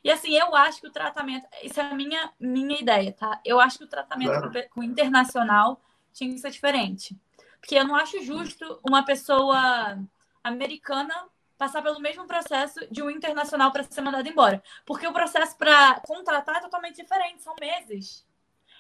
E 0.04 0.10
assim, 0.10 0.34
eu 0.34 0.56
acho 0.56 0.80
que 0.80 0.88
o 0.88 0.92
tratamento, 0.92 1.46
isso 1.64 1.80
é 1.80 1.84
a 1.84 1.96
minha, 1.96 2.32
minha 2.40 2.80
ideia, 2.80 3.12
tá? 3.12 3.42
Eu 3.44 3.60
acho 3.60 3.78
que 3.78 3.84
o 3.86 3.90
tratamento 3.90 4.32
claro. 4.32 4.52
com, 4.52 4.70
com 4.70 4.80
o 4.82 4.84
internacional 4.84 5.82
tinha 6.14 6.32
que 6.32 6.40
ser 6.40 6.52
diferente. 6.52 7.18
Porque 7.64 7.76
eu 7.76 7.88
não 7.88 7.96
acho 7.96 8.22
justo 8.22 8.78
uma 8.86 9.06
pessoa 9.06 9.98
americana 10.44 11.14
passar 11.58 11.82
pelo 11.82 12.02
mesmo 12.02 12.28
processo 12.28 12.78
de 12.92 13.02
um 13.02 13.10
internacional 13.10 13.72
para 13.72 13.84
ser 13.84 14.02
mandado 14.02 14.28
embora. 14.28 14.62
Porque 14.86 15.08
o 15.08 15.14
processo 15.14 15.58
para 15.58 16.02
contratar 16.02 16.58
é 16.58 16.60
totalmente 16.60 17.02
diferente, 17.02 17.42
são 17.42 17.56
meses. 17.58 18.28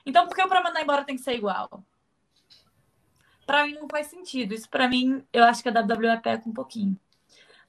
Então, 0.05 0.27
por 0.27 0.35
que 0.35 0.45
para 0.45 0.61
mandar 0.61 0.81
embora 0.81 1.05
tem 1.05 1.15
que 1.15 1.21
ser 1.21 1.33
igual? 1.33 1.81
para 3.45 3.65
mim 3.65 3.73
não 3.73 3.87
faz 3.89 4.07
sentido. 4.07 4.53
Isso 4.53 4.69
para 4.69 4.89
mim, 4.89 5.23
eu 5.31 5.45
acho 5.45 5.63
que 5.63 5.69
a 5.69 5.71
WWE 5.71 6.21
peca 6.21 6.47
um 6.47 6.53
pouquinho. 6.53 6.99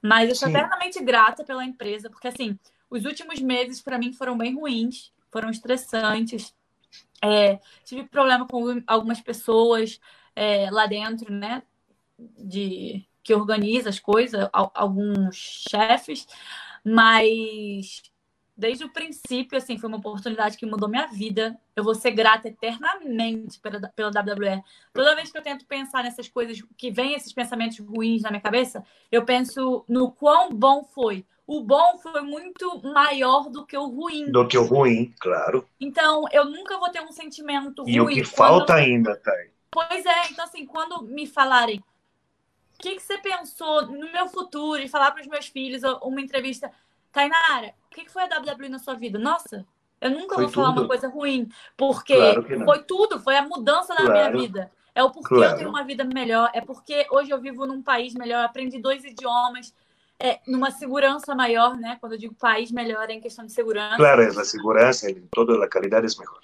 Mas 0.02 0.28
eu 0.28 0.34
sou 0.34 0.48
Sim. 0.48 0.54
eternamente 0.54 1.00
grata 1.02 1.44
pela 1.44 1.64
empresa, 1.64 2.10
porque 2.10 2.28
assim, 2.28 2.58
os 2.90 3.04
últimos 3.04 3.40
meses 3.40 3.80
para 3.80 3.98
mim 3.98 4.12
foram 4.12 4.36
bem 4.36 4.54
ruins, 4.54 5.12
foram 5.30 5.48
estressantes. 5.48 6.54
É, 7.22 7.58
tive 7.84 8.04
problema 8.04 8.46
com 8.46 8.82
algumas 8.86 9.20
pessoas 9.20 10.00
é, 10.34 10.70
lá 10.70 10.86
dentro, 10.86 11.32
né? 11.32 11.62
De 12.18 13.04
que 13.22 13.34
organiza 13.34 13.88
as 13.88 13.98
coisas, 13.98 14.48
alguns 14.52 15.64
chefes, 15.68 16.28
mas 16.84 18.02
desde 18.56 18.84
o 18.84 18.88
princípio, 18.88 19.58
assim, 19.58 19.78
foi 19.78 19.88
uma 19.88 19.98
oportunidade 19.98 20.56
que 20.56 20.66
mudou 20.66 20.88
minha 20.88 21.06
vida. 21.06 21.58
Eu 21.74 21.82
vou 21.82 21.94
ser 21.94 22.12
grata 22.12 22.48
eternamente 22.48 23.58
pela, 23.58 23.80
pela 23.88 24.10
WWE. 24.10 24.62
Toda 24.92 25.16
vez 25.16 25.30
que 25.30 25.38
eu 25.38 25.42
tento 25.42 25.66
pensar 25.66 26.04
nessas 26.04 26.28
coisas, 26.28 26.62
que 26.76 26.90
vem 26.90 27.14
esses 27.14 27.32
pensamentos 27.32 27.78
ruins 27.78 28.22
na 28.22 28.30
minha 28.30 28.42
cabeça, 28.42 28.84
eu 29.10 29.24
penso 29.24 29.84
no 29.88 30.10
quão 30.12 30.50
bom 30.50 30.84
foi. 30.84 31.24
O 31.46 31.62
bom 31.62 31.98
foi 31.98 32.22
muito 32.22 32.80
maior 32.82 33.50
do 33.50 33.66
que 33.66 33.76
o 33.76 33.86
ruim. 33.86 34.30
Do 34.30 34.46
que 34.46 34.56
o 34.56 34.64
ruim, 34.64 35.12
claro. 35.20 35.66
Então, 35.78 36.24
eu 36.32 36.46
nunca 36.46 36.78
vou 36.78 36.88
ter 36.90 37.02
um 37.02 37.12
sentimento 37.12 37.82
ruim. 37.82 37.92
E 37.92 38.00
o 38.00 38.06
que 38.06 38.24
falta 38.24 38.74
ainda, 38.74 39.16
Thay? 39.16 39.53
Pois 39.74 40.06
é, 40.06 40.30
então 40.30 40.44
assim, 40.44 40.64
quando 40.64 41.02
me 41.02 41.26
falarem 41.26 41.78
o 41.78 42.78
que, 42.78 42.94
que 42.94 43.02
você 43.02 43.18
pensou 43.18 43.86
no 43.86 44.12
meu 44.12 44.28
futuro 44.28 44.80
e 44.80 44.88
falar 44.88 45.10
para 45.10 45.20
os 45.20 45.26
meus 45.26 45.48
filhos 45.48 45.82
uma 46.00 46.20
entrevista, 46.20 46.70
Tainara, 47.10 47.74
o 47.86 47.94
que 47.94 48.08
foi 48.08 48.22
a 48.22 48.38
WWE 48.38 48.68
na 48.68 48.78
sua 48.78 48.94
vida? 48.94 49.18
Nossa, 49.18 49.66
eu 50.00 50.12
nunca 50.12 50.36
foi 50.36 50.44
vou 50.44 50.52
falar 50.52 50.70
uma 50.70 50.86
coisa 50.86 51.08
ruim, 51.08 51.48
porque 51.76 52.14
claro 52.14 52.64
foi 52.64 52.82
tudo, 52.84 53.18
foi 53.18 53.36
a 53.36 53.42
mudança 53.42 53.96
claro. 53.96 54.12
minha 54.12 54.30
vida. 54.30 54.72
É 54.94 55.02
o 55.02 55.10
porquê 55.10 55.34
claro. 55.34 55.54
eu 55.54 55.58
tenho 55.58 55.70
uma 55.70 55.82
vida 55.82 56.04
melhor, 56.04 56.52
é 56.54 56.60
porque 56.60 57.04
hoje 57.10 57.32
eu 57.32 57.40
vivo 57.40 57.66
num 57.66 57.82
país 57.82 58.14
melhor, 58.14 58.44
aprendi 58.44 58.80
dois 58.80 59.04
idiomas, 59.04 59.74
é, 60.20 60.38
numa 60.46 60.70
segurança 60.70 61.34
maior, 61.34 61.76
né? 61.76 61.96
Quando 62.00 62.12
eu 62.12 62.18
digo 62.18 62.34
país 62.34 62.70
melhor, 62.70 63.10
é 63.10 63.14
em 63.14 63.20
questão 63.20 63.44
de 63.44 63.52
segurança. 63.52 63.96
Claro, 63.96 64.22
é 64.22 64.28
a 64.28 64.44
segurança, 64.44 65.08
toda 65.32 65.64
a 65.64 65.68
qualidade 65.68 66.06
é 66.06 66.18
melhor. 66.20 66.40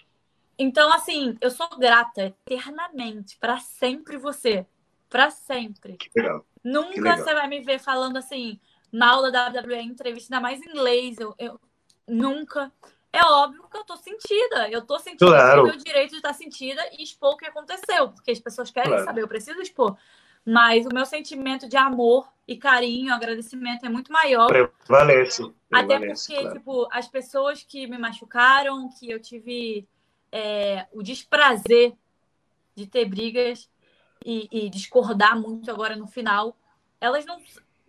Então, 0.62 0.92
assim, 0.92 1.38
eu 1.40 1.50
sou 1.50 1.66
grata 1.78 2.36
eternamente, 2.46 3.38
para 3.38 3.58
sempre 3.60 4.18
você. 4.18 4.66
Para 5.08 5.30
sempre. 5.30 5.96
Que 5.96 6.10
legal. 6.14 6.44
Nunca 6.62 6.92
que 6.92 7.00
legal. 7.00 7.16
você 7.16 7.32
vai 7.32 7.48
me 7.48 7.60
ver 7.62 7.78
falando 7.78 8.18
assim, 8.18 8.60
na 8.92 9.10
aula 9.10 9.32
da 9.32 9.48
WWE, 9.48 9.80
entrevista, 9.80 10.34
ainda 10.34 10.42
mais 10.42 10.60
em 10.60 10.68
inglês. 10.68 11.18
Eu, 11.18 11.34
eu 11.38 11.58
nunca. 12.06 12.70
é 13.10 13.24
óbvio 13.24 13.66
que 13.70 13.76
eu 13.78 13.84
tô 13.84 13.96
sentida. 13.96 14.68
Eu 14.68 14.82
tô 14.82 14.98
sentindo 14.98 15.30
claro. 15.30 15.62
o 15.62 15.64
meu 15.64 15.76
direito 15.78 16.10
de 16.10 16.16
estar 16.16 16.34
sentida 16.34 16.82
e 16.92 17.02
expor 17.02 17.32
o 17.32 17.36
que 17.38 17.46
aconteceu, 17.46 18.10
porque 18.10 18.30
as 18.30 18.38
pessoas 18.38 18.70
querem 18.70 18.90
claro. 18.90 19.04
saber, 19.06 19.22
eu 19.22 19.28
preciso 19.28 19.62
expor. 19.62 19.96
Mas 20.44 20.84
o 20.84 20.90
meu 20.92 21.06
sentimento 21.06 21.66
de 21.66 21.78
amor 21.78 22.28
e 22.46 22.58
carinho, 22.58 23.14
agradecimento 23.14 23.86
é 23.86 23.88
muito 23.88 24.12
maior. 24.12 24.48
Prevalece. 24.48 25.50
Até 25.72 25.98
porque, 25.98 26.34
claro. 26.34 26.52
tipo, 26.52 26.88
as 26.92 27.08
pessoas 27.08 27.62
que 27.62 27.86
me 27.86 27.96
machucaram, 27.96 28.90
que 28.90 29.10
eu 29.10 29.18
tive 29.18 29.88
é, 30.32 30.86
o 30.92 31.02
desprazer 31.02 31.94
de 32.74 32.86
ter 32.86 33.04
brigas 33.04 33.68
e, 34.24 34.48
e, 34.50 34.70
discordar 34.70 35.38
muito 35.38 35.70
agora 35.70 35.96
no 35.96 36.06
final, 36.06 36.56
elas 37.00 37.24
não, 37.24 37.40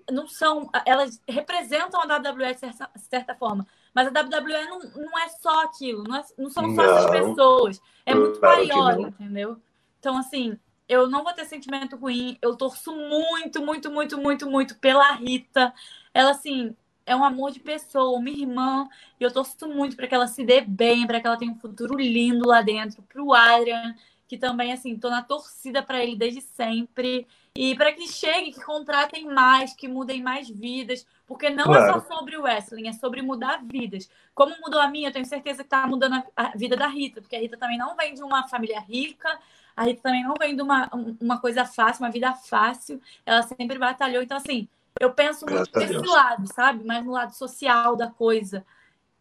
não 0.09 0.27
são. 0.27 0.69
Elas 0.85 1.21
representam 1.27 1.99
a 2.01 2.05
WWE 2.05 2.53
de 2.53 2.59
certa, 2.59 2.89
certa 2.97 3.35
forma. 3.35 3.67
Mas 3.93 4.07
a 4.07 4.21
WWE 4.21 4.65
não, 4.65 4.79
não 4.79 5.19
é 5.19 5.27
só 5.29 5.63
aquilo, 5.63 6.03
não, 6.03 6.15
é, 6.15 6.23
não 6.37 6.49
são 6.49 6.75
só 6.75 6.83
não. 6.83 6.97
essas 6.97 7.11
pessoas. 7.11 7.81
É 8.05 8.15
muito 8.15 8.39
maior, 8.39 8.99
entendeu? 8.99 9.61
Então, 9.99 10.17
assim, 10.17 10.57
eu 10.87 11.09
não 11.09 11.23
vou 11.23 11.33
ter 11.33 11.45
sentimento 11.45 11.95
ruim. 11.95 12.37
Eu 12.41 12.55
torço 12.55 12.93
muito, 12.95 13.61
muito, 13.61 13.91
muito, 13.91 14.17
muito, 14.17 14.49
muito 14.49 14.75
pela 14.77 15.11
Rita. 15.13 15.73
Ela, 16.13 16.31
assim, 16.31 16.75
é 17.05 17.15
um 17.15 17.23
amor 17.23 17.51
de 17.51 17.59
pessoa, 17.59 18.17
uma 18.17 18.29
irmã. 18.29 18.87
E 19.19 19.23
eu 19.23 19.31
torço 19.31 19.67
muito 19.67 19.95
para 19.95 20.07
que 20.07 20.15
ela 20.15 20.27
se 20.27 20.43
dê 20.43 20.61
bem, 20.61 21.05
para 21.07 21.19
que 21.19 21.27
ela 21.27 21.37
tenha 21.37 21.51
um 21.51 21.59
futuro 21.59 21.95
lindo 21.97 22.47
lá 22.47 22.61
dentro. 22.61 23.01
Para 23.03 23.23
o 23.23 23.33
Adrian, 23.33 23.95
que 24.27 24.37
também, 24.37 24.71
assim, 24.71 24.97
tô 24.97 25.09
na 25.09 25.21
torcida 25.21 25.83
para 25.83 26.03
ele 26.03 26.15
desde 26.15 26.41
sempre. 26.41 27.27
E 27.53 27.75
para 27.75 27.91
que 27.91 28.07
chegue, 28.07 28.53
que 28.53 28.63
contratem 28.63 29.25
mais, 29.25 29.73
que 29.73 29.87
mudem 29.87 30.21
mais 30.23 30.49
vidas. 30.49 31.05
Porque 31.27 31.49
não 31.49 31.65
claro. 31.65 31.83
é 31.83 31.93
só 31.93 32.15
sobre 32.15 32.37
o 32.37 32.43
wrestling, 32.43 32.87
é 32.87 32.93
sobre 32.93 33.21
mudar 33.21 33.61
vidas. 33.63 34.09
Como 34.33 34.55
mudou 34.61 34.79
a 34.79 34.87
minha, 34.87 35.09
eu 35.09 35.13
tenho 35.13 35.25
certeza 35.25 35.63
que 35.63 35.69
tá 35.69 35.85
mudando 35.85 36.23
a 36.35 36.55
vida 36.55 36.77
da 36.77 36.87
Rita. 36.87 37.21
Porque 37.21 37.35
a 37.35 37.39
Rita 37.39 37.57
também 37.57 37.77
não 37.77 37.95
vem 37.95 38.13
de 38.13 38.23
uma 38.23 38.47
família 38.47 38.79
rica. 38.79 39.37
A 39.75 39.83
Rita 39.83 40.01
também 40.01 40.23
não 40.23 40.35
vem 40.39 40.55
de 40.55 40.61
uma, 40.61 40.89
uma 41.19 41.39
coisa 41.39 41.65
fácil, 41.65 42.03
uma 42.03 42.11
vida 42.11 42.33
fácil. 42.33 43.01
Ela 43.25 43.41
sempre 43.41 43.77
batalhou. 43.77 44.23
Então, 44.23 44.37
assim, 44.37 44.67
eu 44.99 45.13
penso 45.13 45.45
muito 45.45 45.79
nesse 45.79 45.93
lado, 45.93 46.47
sabe? 46.53 46.83
Mais 46.83 47.03
no 47.03 47.11
lado 47.11 47.33
social 47.33 47.95
da 47.95 48.07
coisa. 48.07 48.65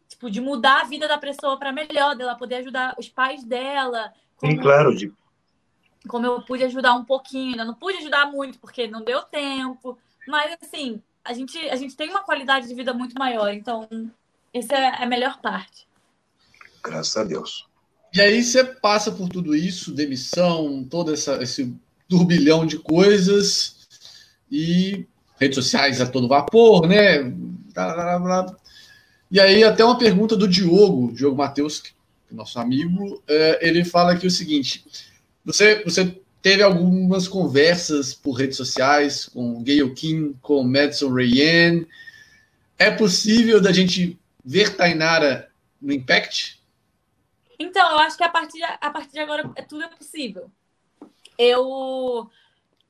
Tipo, 0.08 0.30
de 0.30 0.40
mudar 0.40 0.80
a 0.80 0.84
vida 0.84 1.06
da 1.06 1.18
pessoa 1.18 1.58
para 1.58 1.72
melhor, 1.72 2.16
dela 2.16 2.34
poder 2.34 2.56
ajudar 2.56 2.94
os 2.98 3.08
pais 3.08 3.44
dela. 3.44 4.12
Sim, 4.38 4.56
claro, 4.56 4.94
de 4.94 5.12
como 6.08 6.26
eu 6.26 6.40
pude 6.42 6.64
ajudar 6.64 6.94
um 6.94 7.04
pouquinho, 7.04 7.52
ainda 7.52 7.64
não 7.64 7.74
pude 7.74 7.98
ajudar 7.98 8.26
muito 8.30 8.58
porque 8.58 8.86
não 8.86 9.04
deu 9.04 9.22
tempo, 9.22 9.98
mas 10.26 10.56
assim, 10.62 11.02
a 11.24 11.32
gente, 11.32 11.58
a 11.68 11.76
gente 11.76 11.96
tem 11.96 12.08
uma 12.08 12.22
qualidade 12.22 12.68
de 12.68 12.74
vida 12.74 12.94
muito 12.94 13.14
maior, 13.18 13.52
então 13.52 13.88
essa 14.52 14.74
é 14.74 15.02
a 15.02 15.06
melhor 15.06 15.40
parte. 15.40 15.86
Graças 16.82 17.16
a 17.16 17.24
Deus. 17.24 17.68
E 18.12 18.20
aí 18.20 18.42
você 18.42 18.64
passa 18.64 19.12
por 19.12 19.28
tudo 19.28 19.54
isso, 19.54 19.94
demissão, 19.94 20.84
todo 20.84 21.12
essa, 21.12 21.42
esse 21.42 21.76
turbilhão 22.08 22.66
de 22.66 22.78
coisas 22.78 23.86
e 24.50 25.06
redes 25.40 25.56
sociais 25.56 26.00
a 26.00 26.06
todo 26.06 26.28
vapor, 26.28 26.86
né? 26.86 27.32
E 29.30 29.40
aí 29.40 29.64
até 29.64 29.84
uma 29.84 29.98
pergunta 29.98 30.36
do 30.36 30.46
Diogo, 30.46 31.12
Diogo 31.12 31.36
Matheus, 31.36 31.82
nosso 32.30 32.58
amigo, 32.58 33.22
é, 33.26 33.66
ele 33.66 33.84
fala 33.84 34.12
aqui 34.12 34.26
o 34.26 34.30
seguinte: 34.30 34.84
você, 35.44 35.82
você 35.82 36.20
teve 36.42 36.62
algumas 36.62 37.26
conversas 37.26 38.12
por 38.12 38.32
redes 38.32 38.56
sociais 38.56 39.26
com 39.26 39.62
Gayle 39.62 39.94
Kim, 39.94 40.34
com 40.42 40.62
Madison 40.62 41.12
Rayan. 41.12 41.84
É 42.78 42.90
possível 42.90 43.60
da 43.60 43.72
gente 43.72 44.18
ver 44.44 44.74
Tainara 44.74 45.50
no 45.80 45.92
Impact? 45.92 46.60
Então, 47.58 47.90
eu 47.90 47.98
acho 47.98 48.16
que 48.16 48.24
a 48.24 48.28
partir 48.28 48.62
a 48.62 48.90
partir 48.90 49.12
de 49.12 49.18
agora 49.18 49.50
é, 49.54 49.62
tudo 49.62 49.84
é 49.84 49.88
possível. 49.88 50.50
Eu 51.38 52.30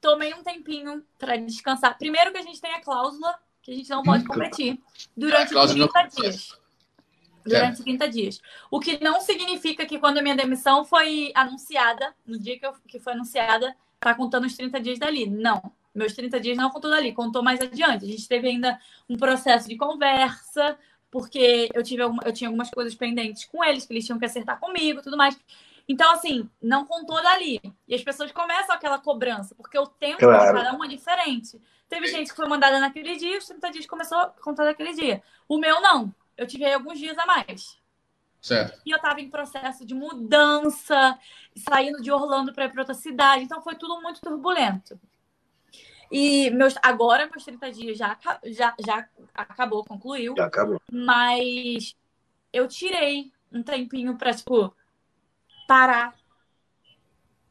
tomei 0.01 0.33
um 0.35 0.43
tempinho 0.43 1.05
para 1.19 1.37
descansar. 1.37 1.97
Primeiro 1.99 2.33
que 2.33 2.39
a 2.39 2.43
gente 2.43 2.61
tem 2.61 2.73
a 2.73 2.81
cláusula 2.81 3.35
que 3.63 3.71
a 3.73 3.75
gente 3.75 3.91
não 3.91 4.03
pode 4.03 4.25
competir 4.25 4.81
durante 5.17 5.51
30 5.51 6.09
dias 6.17 6.61
durante 7.45 7.81
é. 7.81 7.85
30 7.85 8.09
dias. 8.09 8.41
O 8.71 8.81
que 8.81 9.03
não 9.03 9.21
significa 9.21 9.87
que 9.87 9.99
quando 9.99 10.19
a 10.19 10.23
minha 10.23 10.37
demissão 10.37 10.85
foi 10.85 11.33
anunciada, 11.35 12.15
no 12.27 12.39
dia 12.39 12.59
que, 12.59 12.67
eu, 12.67 12.73
que 12.87 12.99
foi 12.99 13.13
anunciada, 13.13 13.75
tá 13.99 14.15
contando 14.15 14.47
os 14.47 14.57
30 14.57 14.81
dias 14.81 14.99
dali. 14.99 15.29
Não. 15.29 15.61
Meus 15.95 16.13
30 16.13 16.39
dias 16.39 16.57
não 16.57 16.71
contou 16.71 16.91
dali, 16.91 17.13
contou 17.13 17.43
mais 17.43 17.61
adiante. 17.61 18.05
A 18.05 18.09
gente 18.09 18.29
teve 18.29 18.49
ainda 18.49 18.79
um 19.09 19.17
processo 19.17 19.69
de 19.69 19.77
conversa, 19.77 20.79
porque 21.11 21.69
eu, 21.75 21.83
tive 21.83 22.03
alguma, 22.03 22.23
eu 22.25 22.33
tinha 22.33 22.49
algumas 22.49 22.71
coisas 22.71 22.95
pendentes 22.95 23.45
com 23.47 23.65
eles, 23.65 23.85
que 23.85 23.93
eles 23.93 24.07
tinham 24.07 24.19
que 24.19 24.25
acertar 24.25 24.59
comigo 24.61 25.03
tudo 25.03 25.17
mais. 25.17 25.39
Então, 25.91 26.13
assim, 26.13 26.49
não 26.63 26.87
contou 26.87 27.21
dali. 27.23 27.61
E 27.89 27.95
as 27.95 28.03
pessoas 28.03 28.31
começam 28.31 28.75
aquela 28.75 28.99
cobrança, 28.99 29.55
porque 29.57 29.79
o 29.79 29.87
tempo 29.87 30.19
claro. 30.19 30.57
de 30.57 30.63
cada 30.63 30.77
um 30.77 30.85
é 30.85 30.89
diferente. 30.89 31.61
Teve 31.89 32.07
gente 32.07 32.31
que 32.31 32.37
foi 32.37 32.47
mandada 32.47 32.79
naquele 32.79 33.17
dia, 33.17 33.39
os 33.39 33.47
30 33.47 33.71
dias 33.73 33.87
começou 33.87 34.19
a 34.19 34.27
contar 34.29 34.65
daquele 34.65 34.93
dia. 34.93 35.23
O 35.49 35.59
meu 35.59 35.81
não 35.81 36.15
eu 36.41 36.47
tive 36.47 36.65
aí 36.65 36.73
alguns 36.73 36.99
dias 36.99 37.19
a 37.19 37.27
mais. 37.27 37.79
Certo. 38.41 38.81
E 38.87 38.91
eu 38.91 38.97
estava 38.97 39.21
em 39.21 39.29
processo 39.29 39.85
de 39.85 39.95
mudança, 39.95 41.19
saindo 41.55 42.01
de 42.01 42.11
Orlando 42.11 42.55
para 42.55 42.65
ir 42.65 42.71
para 42.71 42.81
outra 42.81 42.95
cidade, 42.95 43.45
então 43.45 43.61
foi 43.61 43.75
tudo 43.75 44.01
muito 44.01 44.23
turbulento. 44.23 44.99
E 46.11 46.49
meus, 46.51 46.75
agora 46.83 47.29
meus 47.29 47.45
30 47.45 47.71
dias 47.71 47.99
já, 47.99 48.19
já, 48.47 48.75
já 48.79 49.07
acabou, 49.35 49.85
concluiu. 49.85 50.35
Já 50.35 50.47
acabou. 50.47 50.81
Mas 50.91 51.95
eu 52.51 52.67
tirei 52.67 53.31
um 53.53 53.63
tempinho 53.63 54.17
para, 54.17 54.33
tipo, 54.33 54.75
parar, 55.71 56.17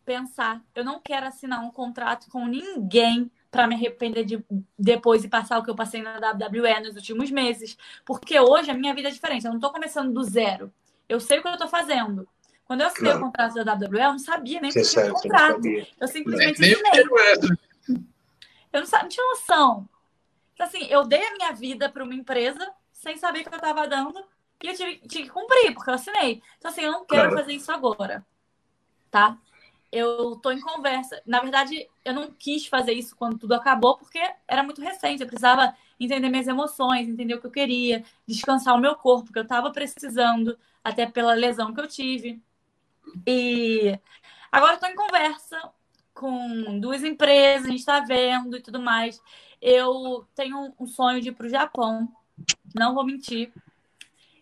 pensar. 0.03 0.61
Eu 0.75 0.83
não 0.83 0.99
quero 0.99 1.25
assinar 1.25 1.63
um 1.63 1.71
contrato 1.71 2.29
com 2.29 2.45
ninguém 2.47 3.31
para 3.49 3.65
me 3.65 3.75
arrepender 3.75 4.25
de 4.25 4.43
depois 4.77 5.23
e 5.23 5.29
passar 5.29 5.57
o 5.57 5.63
que 5.63 5.69
eu 5.69 5.75
passei 5.75 6.01
na 6.01 6.17
WWE 6.17 6.81
nos 6.81 6.97
últimos 6.97 7.31
meses. 7.31 7.77
Porque 8.03 8.37
hoje 8.37 8.69
a 8.69 8.73
minha 8.73 8.93
vida 8.93 9.07
é 9.07 9.11
diferente. 9.11 9.45
Eu 9.45 9.51
não 9.51 9.57
estou 9.57 9.71
começando 9.71 10.11
do 10.11 10.21
zero. 10.21 10.69
Eu 11.07 11.21
sei 11.21 11.39
o 11.39 11.41
que 11.41 11.47
eu 11.47 11.53
estou 11.53 11.69
fazendo. 11.69 12.27
Quando 12.65 12.81
eu 12.81 12.87
assinei 12.87 13.13
claro. 13.13 13.19
o 13.19 13.25
contrato 13.27 13.63
da 13.63 13.73
WWE, 13.73 14.01
eu 14.01 14.11
não 14.11 14.19
sabia 14.19 14.59
nem 14.59 14.69
o 14.69 14.73
que 14.73 14.81
tinha 14.81 15.13
contrato. 15.13 15.61
Eu 15.97 16.07
simplesmente 16.09 16.61
é, 16.61 16.73
assinei. 16.73 17.57
Eu 18.73 18.81
não, 18.81 18.85
sabia, 18.85 19.03
não 19.03 19.09
tinha 19.09 19.25
noção. 19.27 19.89
Então, 20.53 20.67
assim, 20.67 20.85
eu 20.89 21.07
dei 21.07 21.25
a 21.25 21.35
minha 21.35 21.53
vida 21.53 21.87
para 21.87 22.03
uma 22.03 22.13
empresa 22.13 22.69
sem 22.91 23.15
saber 23.15 23.39
o 23.39 23.43
que 23.43 23.49
eu 23.49 23.55
estava 23.55 23.87
dando 23.87 24.21
e 24.63 24.67
eu 24.67 24.75
tive, 24.75 24.95
tive, 25.07 25.23
que 25.23 25.29
cumprir, 25.29 25.73
porque 25.73 25.89
eu 25.89 25.93
assinei. 25.95 26.41
Então, 26.57 26.71
assim, 26.71 26.81
eu 26.81 26.91
não 26.91 27.05
quero 27.05 27.29
claro. 27.29 27.37
fazer 27.37 27.53
isso 27.53 27.71
agora. 27.71 28.25
Tá? 29.09 29.37
eu 29.91 30.35
tô 30.37 30.51
em 30.51 30.59
conversa. 30.59 31.21
Na 31.25 31.39
verdade, 31.39 31.87
eu 32.05 32.13
não 32.13 32.31
quis 32.31 32.67
fazer 32.67 32.93
isso 32.93 33.15
quando 33.15 33.37
tudo 33.39 33.53
acabou, 33.53 33.97
porque 33.97 34.19
era 34.47 34.63
muito 34.63 34.81
recente. 34.81 35.21
Eu 35.21 35.27
precisava 35.27 35.75
entender 35.99 36.29
minhas 36.29 36.47
emoções, 36.47 37.07
entender 37.07 37.33
o 37.33 37.41
que 37.41 37.47
eu 37.47 37.51
queria, 37.51 38.03
descansar 38.27 38.75
o 38.75 38.79
meu 38.79 38.95
corpo, 38.95 39.33
que 39.33 39.39
eu 39.39 39.47
tava 39.47 39.71
precisando, 39.71 40.57
até 40.83 41.05
pela 41.05 41.33
lesão 41.33 41.73
que 41.73 41.81
eu 41.81 41.87
tive. 41.87 42.41
E 43.25 43.99
agora 44.51 44.75
eu 44.75 44.79
tô 44.79 44.85
em 44.85 44.95
conversa 44.95 45.71
com 46.13 46.79
duas 46.79 47.03
empresas, 47.03 47.67
a 47.67 47.71
gente 47.71 47.85
tá 47.85 47.99
vendo 48.01 48.57
e 48.57 48.61
tudo 48.61 48.79
mais. 48.79 49.21
Eu 49.61 50.27
tenho 50.35 50.73
um 50.79 50.85
sonho 50.85 51.21
de 51.21 51.29
ir 51.29 51.33
pro 51.33 51.49
Japão, 51.49 52.07
não 52.75 52.93
vou 52.93 53.05
mentir. 53.05 53.51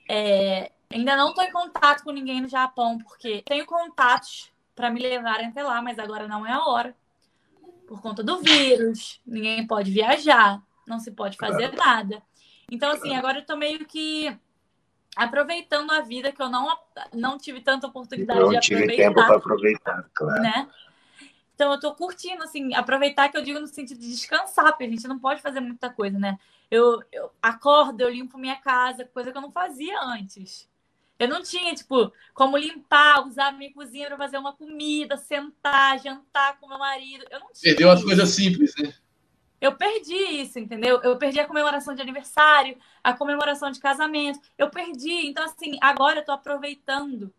É, 0.09 0.71
ainda 0.89 1.15
não 1.15 1.33
tô 1.33 1.41
em 1.41 1.51
contato 1.51 2.03
com 2.03 2.11
ninguém 2.11 2.41
no 2.41 2.47
Japão, 2.47 2.97
porque 2.97 3.43
tenho 3.45 3.65
contatos 3.65 4.51
para 4.75 4.89
me 4.89 4.99
levarem 4.99 5.47
até 5.47 5.63
lá, 5.63 5.81
mas 5.81 5.99
agora 5.99 6.27
não 6.27 6.45
é 6.45 6.51
a 6.51 6.65
hora. 6.65 6.95
Por 7.87 8.01
conta 8.01 8.21
do 8.21 8.41
vírus, 8.41 9.21
ninguém 9.25 9.65
pode 9.65 9.91
viajar, 9.91 10.61
não 10.85 10.99
se 10.99 11.11
pode 11.11 11.37
fazer 11.37 11.73
nada. 11.73 12.21
Então, 12.69 12.91
assim, 12.91 13.15
agora 13.15 13.39
eu 13.39 13.45
tô 13.45 13.55
meio 13.55 13.85
que 13.85 14.37
aproveitando 15.15 15.91
a 15.91 16.01
vida 16.01 16.31
que 16.31 16.41
eu 16.41 16.49
não, 16.49 16.77
não 17.13 17.37
tive 17.37 17.61
tanta 17.61 17.87
oportunidade 17.87 18.39
não 18.39 18.49
de 18.49 18.57
aproveitar. 18.57 18.79
Não 18.79 18.87
tive 18.87 19.03
tempo 19.03 19.15
para 19.15 19.37
aproveitar, 19.37 20.09
claro. 20.13 20.41
Né? 20.41 20.69
Então, 21.57 21.71
eu 21.71 21.79
tô 21.79 21.95
curtindo, 21.95 22.43
assim, 22.43 22.75
aproveitar 22.75 23.29
que 23.29 23.35
eu 23.35 23.41
digo 23.41 23.59
no 23.59 23.65
sentido 23.65 23.99
de 23.99 24.11
descansar, 24.11 24.67
porque 24.67 24.83
a 24.83 24.89
gente 24.89 25.07
não 25.07 25.17
pode 25.17 25.41
fazer 25.41 25.59
muita 25.59 25.89
coisa, 25.89 26.19
né? 26.19 26.37
Eu, 26.69 27.01
eu 27.11 27.31
acordo, 27.41 27.99
eu 27.99 28.11
limpo 28.11 28.37
minha 28.37 28.57
casa, 28.57 29.05
coisa 29.05 29.31
que 29.31 29.37
eu 29.39 29.41
não 29.41 29.51
fazia 29.51 29.99
antes. 30.03 30.69
Eu 31.17 31.27
não 31.27 31.41
tinha, 31.41 31.73
tipo, 31.73 32.13
como 32.31 32.59
limpar, 32.59 33.25
usar 33.25 33.47
a 33.47 33.51
minha 33.51 33.73
cozinha 33.73 34.05
para 34.05 34.17
fazer 34.17 34.37
uma 34.37 34.53
comida, 34.53 35.17
sentar, 35.17 35.97
jantar 35.97 36.59
com 36.59 36.67
meu 36.67 36.77
marido. 36.77 37.25
Eu 37.31 37.39
não 37.39 37.47
tinha. 37.51 37.73
Perdeu 37.73 37.89
as 37.89 38.03
coisas 38.03 38.29
simples, 38.29 38.75
né? 38.77 38.93
Eu 39.59 39.75
perdi 39.75 40.13
isso, 40.13 40.59
entendeu? 40.59 41.01
Eu 41.01 41.17
perdi 41.17 41.39
a 41.39 41.47
comemoração 41.47 41.95
de 41.95 42.03
aniversário, 42.03 42.77
a 43.03 43.13
comemoração 43.13 43.71
de 43.71 43.79
casamento. 43.79 44.39
Eu 44.55 44.69
perdi. 44.69 45.25
Então, 45.25 45.43
assim, 45.43 45.79
agora 45.81 46.19
eu 46.19 46.23
tô 46.23 46.31
aproveitando 46.31 47.33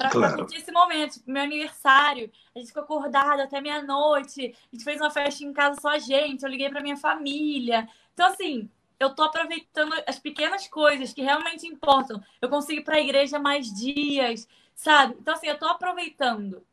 para 0.00 0.10
claro. 0.10 0.36
curtir 0.38 0.56
esse 0.56 0.72
momento. 0.72 1.14
Tipo, 1.14 1.30
meu 1.30 1.42
aniversário, 1.42 2.30
a 2.54 2.58
gente 2.58 2.68
ficou 2.68 2.82
acordado 2.82 3.40
até 3.40 3.60
meia-noite. 3.60 4.56
A 4.72 4.74
gente 4.74 4.84
fez 4.84 5.00
uma 5.00 5.10
festa 5.10 5.44
em 5.44 5.52
casa 5.52 5.78
só 5.80 5.90
a 5.90 5.98
gente. 5.98 6.42
Eu 6.42 6.48
liguei 6.48 6.70
para 6.70 6.80
minha 6.80 6.96
família. 6.96 7.86
Então, 8.14 8.28
assim, 8.28 8.70
eu 8.98 9.14
tô 9.14 9.22
aproveitando 9.24 9.92
as 10.06 10.18
pequenas 10.18 10.66
coisas 10.68 11.12
que 11.12 11.22
realmente 11.22 11.66
importam. 11.66 12.22
Eu 12.40 12.48
consigo 12.48 12.80
ir 12.80 12.84
para 12.84 12.96
a 12.96 13.00
igreja 13.00 13.38
mais 13.38 13.66
dias, 13.72 14.48
sabe? 14.74 15.16
Então, 15.20 15.34
assim, 15.34 15.48
eu 15.48 15.58
tô 15.58 15.66
aproveitando. 15.66 16.64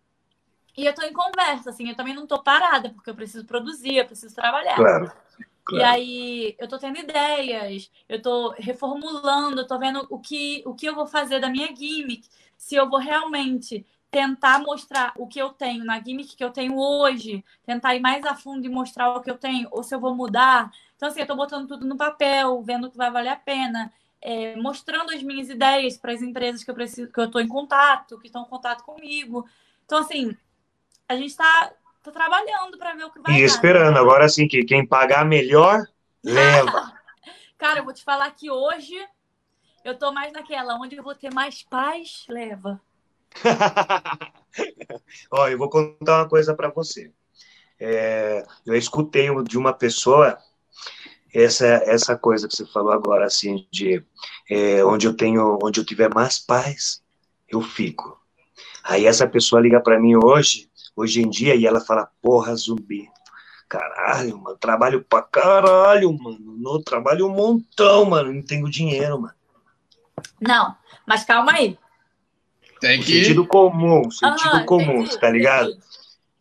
E 0.78 0.86
eu 0.86 0.94
tô 0.94 1.02
em 1.02 1.12
conversa, 1.12 1.72
assim, 1.72 1.90
eu 1.90 1.96
também 1.96 2.14
não 2.14 2.28
tô 2.28 2.42
parada, 2.42 2.92
porque 2.92 3.10
eu 3.10 3.16
preciso 3.16 3.46
produzir, 3.46 3.98
eu 3.98 4.06
preciso 4.06 4.36
trabalhar. 4.36 4.76
Claro. 4.76 5.12
Claro. 5.68 5.84
E 5.84 5.84
aí 5.84 6.56
eu 6.58 6.68
tô 6.68 6.78
tendo 6.80 6.98
ideias, 6.98 7.92
eu 8.08 8.22
tô 8.22 8.52
reformulando, 8.58 9.62
eu 9.62 9.68
tô 9.68 9.78
vendo 9.78 10.06
o 10.10 10.20
que, 10.20 10.64
o 10.66 10.74
que 10.74 10.86
eu 10.86 10.96
vou 10.96 11.06
fazer 11.06 11.40
da 11.40 11.50
minha 11.50 11.68
gimmick, 11.76 12.28
se 12.58 12.76
eu 12.76 12.90
vou 12.90 13.00
realmente 13.00 13.86
tentar 14.10 14.60
mostrar 14.60 15.12
o 15.18 15.28
que 15.28 15.40
eu 15.40 15.50
tenho 15.50 15.84
na 15.84 16.02
gimmick 16.02 16.36
que 16.38 16.44
eu 16.44 16.52
tenho 16.52 16.78
hoje, 16.78 17.44
tentar 17.66 17.96
ir 17.96 18.00
mais 18.00 18.26
a 18.26 18.34
fundo 18.34 18.66
e 18.66 18.70
mostrar 18.70 19.12
o 19.12 19.22
que 19.22 19.30
eu 19.30 19.38
tenho, 19.38 19.68
ou 19.72 19.84
se 19.84 19.94
eu 19.94 20.00
vou 20.00 20.16
mudar. 20.16 20.72
Então, 20.96 21.10
assim, 21.10 21.20
eu 21.20 21.28
tô 21.28 21.36
botando 21.36 21.68
tudo 21.68 21.86
no 21.86 21.98
papel, 21.98 22.62
vendo 22.64 22.88
o 22.88 22.92
que 22.92 22.98
vai 22.98 23.12
valer 23.12 23.30
a 23.30 23.36
pena, 23.36 23.92
é, 24.22 24.56
mostrando 24.56 25.12
as 25.12 25.22
minhas 25.22 25.50
ideias 25.50 25.98
para 25.98 26.14
as 26.14 26.22
empresas 26.22 26.64
que 26.64 26.72
eu 26.72 26.76
preciso, 26.76 27.12
que 27.12 27.20
eu 27.20 27.30
tô 27.30 27.40
em 27.40 27.48
contato, 27.48 28.18
que 28.20 28.28
estão 28.28 28.44
em 28.44 28.50
contato 28.50 28.84
comigo. 28.84 29.46
Então, 29.86 30.00
assim, 30.00 30.36
a 31.08 31.16
gente 31.16 31.30
está 31.30 31.74
Tô 32.08 32.12
trabalhando 32.14 32.78
para 32.78 32.96
ver 32.96 33.04
o 33.04 33.12
que 33.12 33.20
vai 33.20 33.34
E 33.34 33.40
dar, 33.40 33.46
esperando. 33.46 33.96
Né? 33.96 34.00
Agora 34.00 34.30
sim, 34.30 34.48
que 34.48 34.64
quem 34.64 34.88
pagar 34.88 35.26
melhor, 35.26 35.86
leva. 36.24 36.94
Cara, 37.60 37.80
eu 37.80 37.84
vou 37.84 37.94
te 37.94 38.02
falar 38.02 38.32
que 38.32 38.50
hoje 38.50 38.96
eu 39.84 39.94
tô 39.94 40.10
mais 40.14 40.32
naquela, 40.32 40.76
onde 40.76 40.96
eu 40.96 41.04
vou 41.04 41.14
ter 41.14 41.34
mais 41.34 41.64
paz, 41.64 42.24
leva. 42.30 42.80
Ó, 45.30 45.50
eu 45.50 45.58
vou 45.58 45.70
contar 45.70 46.20
uma 46.20 46.30
coisa 46.30 46.56
para 46.56 46.70
você. 46.70 47.12
É, 47.78 48.48
eu 48.66 48.74
escutei 48.74 49.28
de 49.44 49.58
uma 49.58 49.74
pessoa 49.74 50.38
essa 51.34 51.66
essa 51.66 52.18
coisa 52.18 52.48
que 52.48 52.56
você 52.56 52.66
falou 52.68 52.94
agora, 52.94 53.26
assim, 53.26 53.68
de 53.70 54.02
é, 54.50 54.82
onde 54.86 55.08
eu 55.08 55.14
tenho, 55.14 55.60
onde 55.62 55.82
eu 55.82 55.86
tiver 55.86 56.10
mais 56.14 56.40
paz, 56.40 57.04
eu 57.50 57.62
fico. 57.62 58.18
Aí 58.82 59.06
essa 59.06 59.28
pessoa 59.28 59.62
liga 59.62 59.82
para 59.82 60.00
mim 60.00 60.16
hoje 60.16 60.67
hoje 60.98 61.22
em 61.22 61.30
dia, 61.30 61.56
e 61.56 61.68
ela 61.68 61.80
fala, 61.80 62.10
porra, 62.22 62.56
zumbi. 62.56 63.08
Caralho, 63.70 64.38
mano, 64.40 64.58
trabalho 64.58 65.06
pra 65.08 65.22
caralho, 65.22 66.12
mano. 66.18 66.40
No 66.40 66.82
trabalho 66.82 67.28
um 67.28 67.30
montão, 67.30 68.06
mano. 68.06 68.34
Não 68.34 68.42
tenho 68.42 68.70
dinheiro, 68.70 69.22
mano. 69.22 69.34
Não, 70.42 70.76
mas 71.06 71.24
calma 71.24 71.52
aí. 71.52 71.78
Tem 72.80 73.00
que. 73.02 73.24
Sentido 73.24 73.46
comum, 73.46 74.10
sentido 74.10 74.66
comum, 74.66 75.02
entendi, 75.02 75.20
tá 75.20 75.30
ligado? 75.30 75.70
Entendi. 75.70 75.88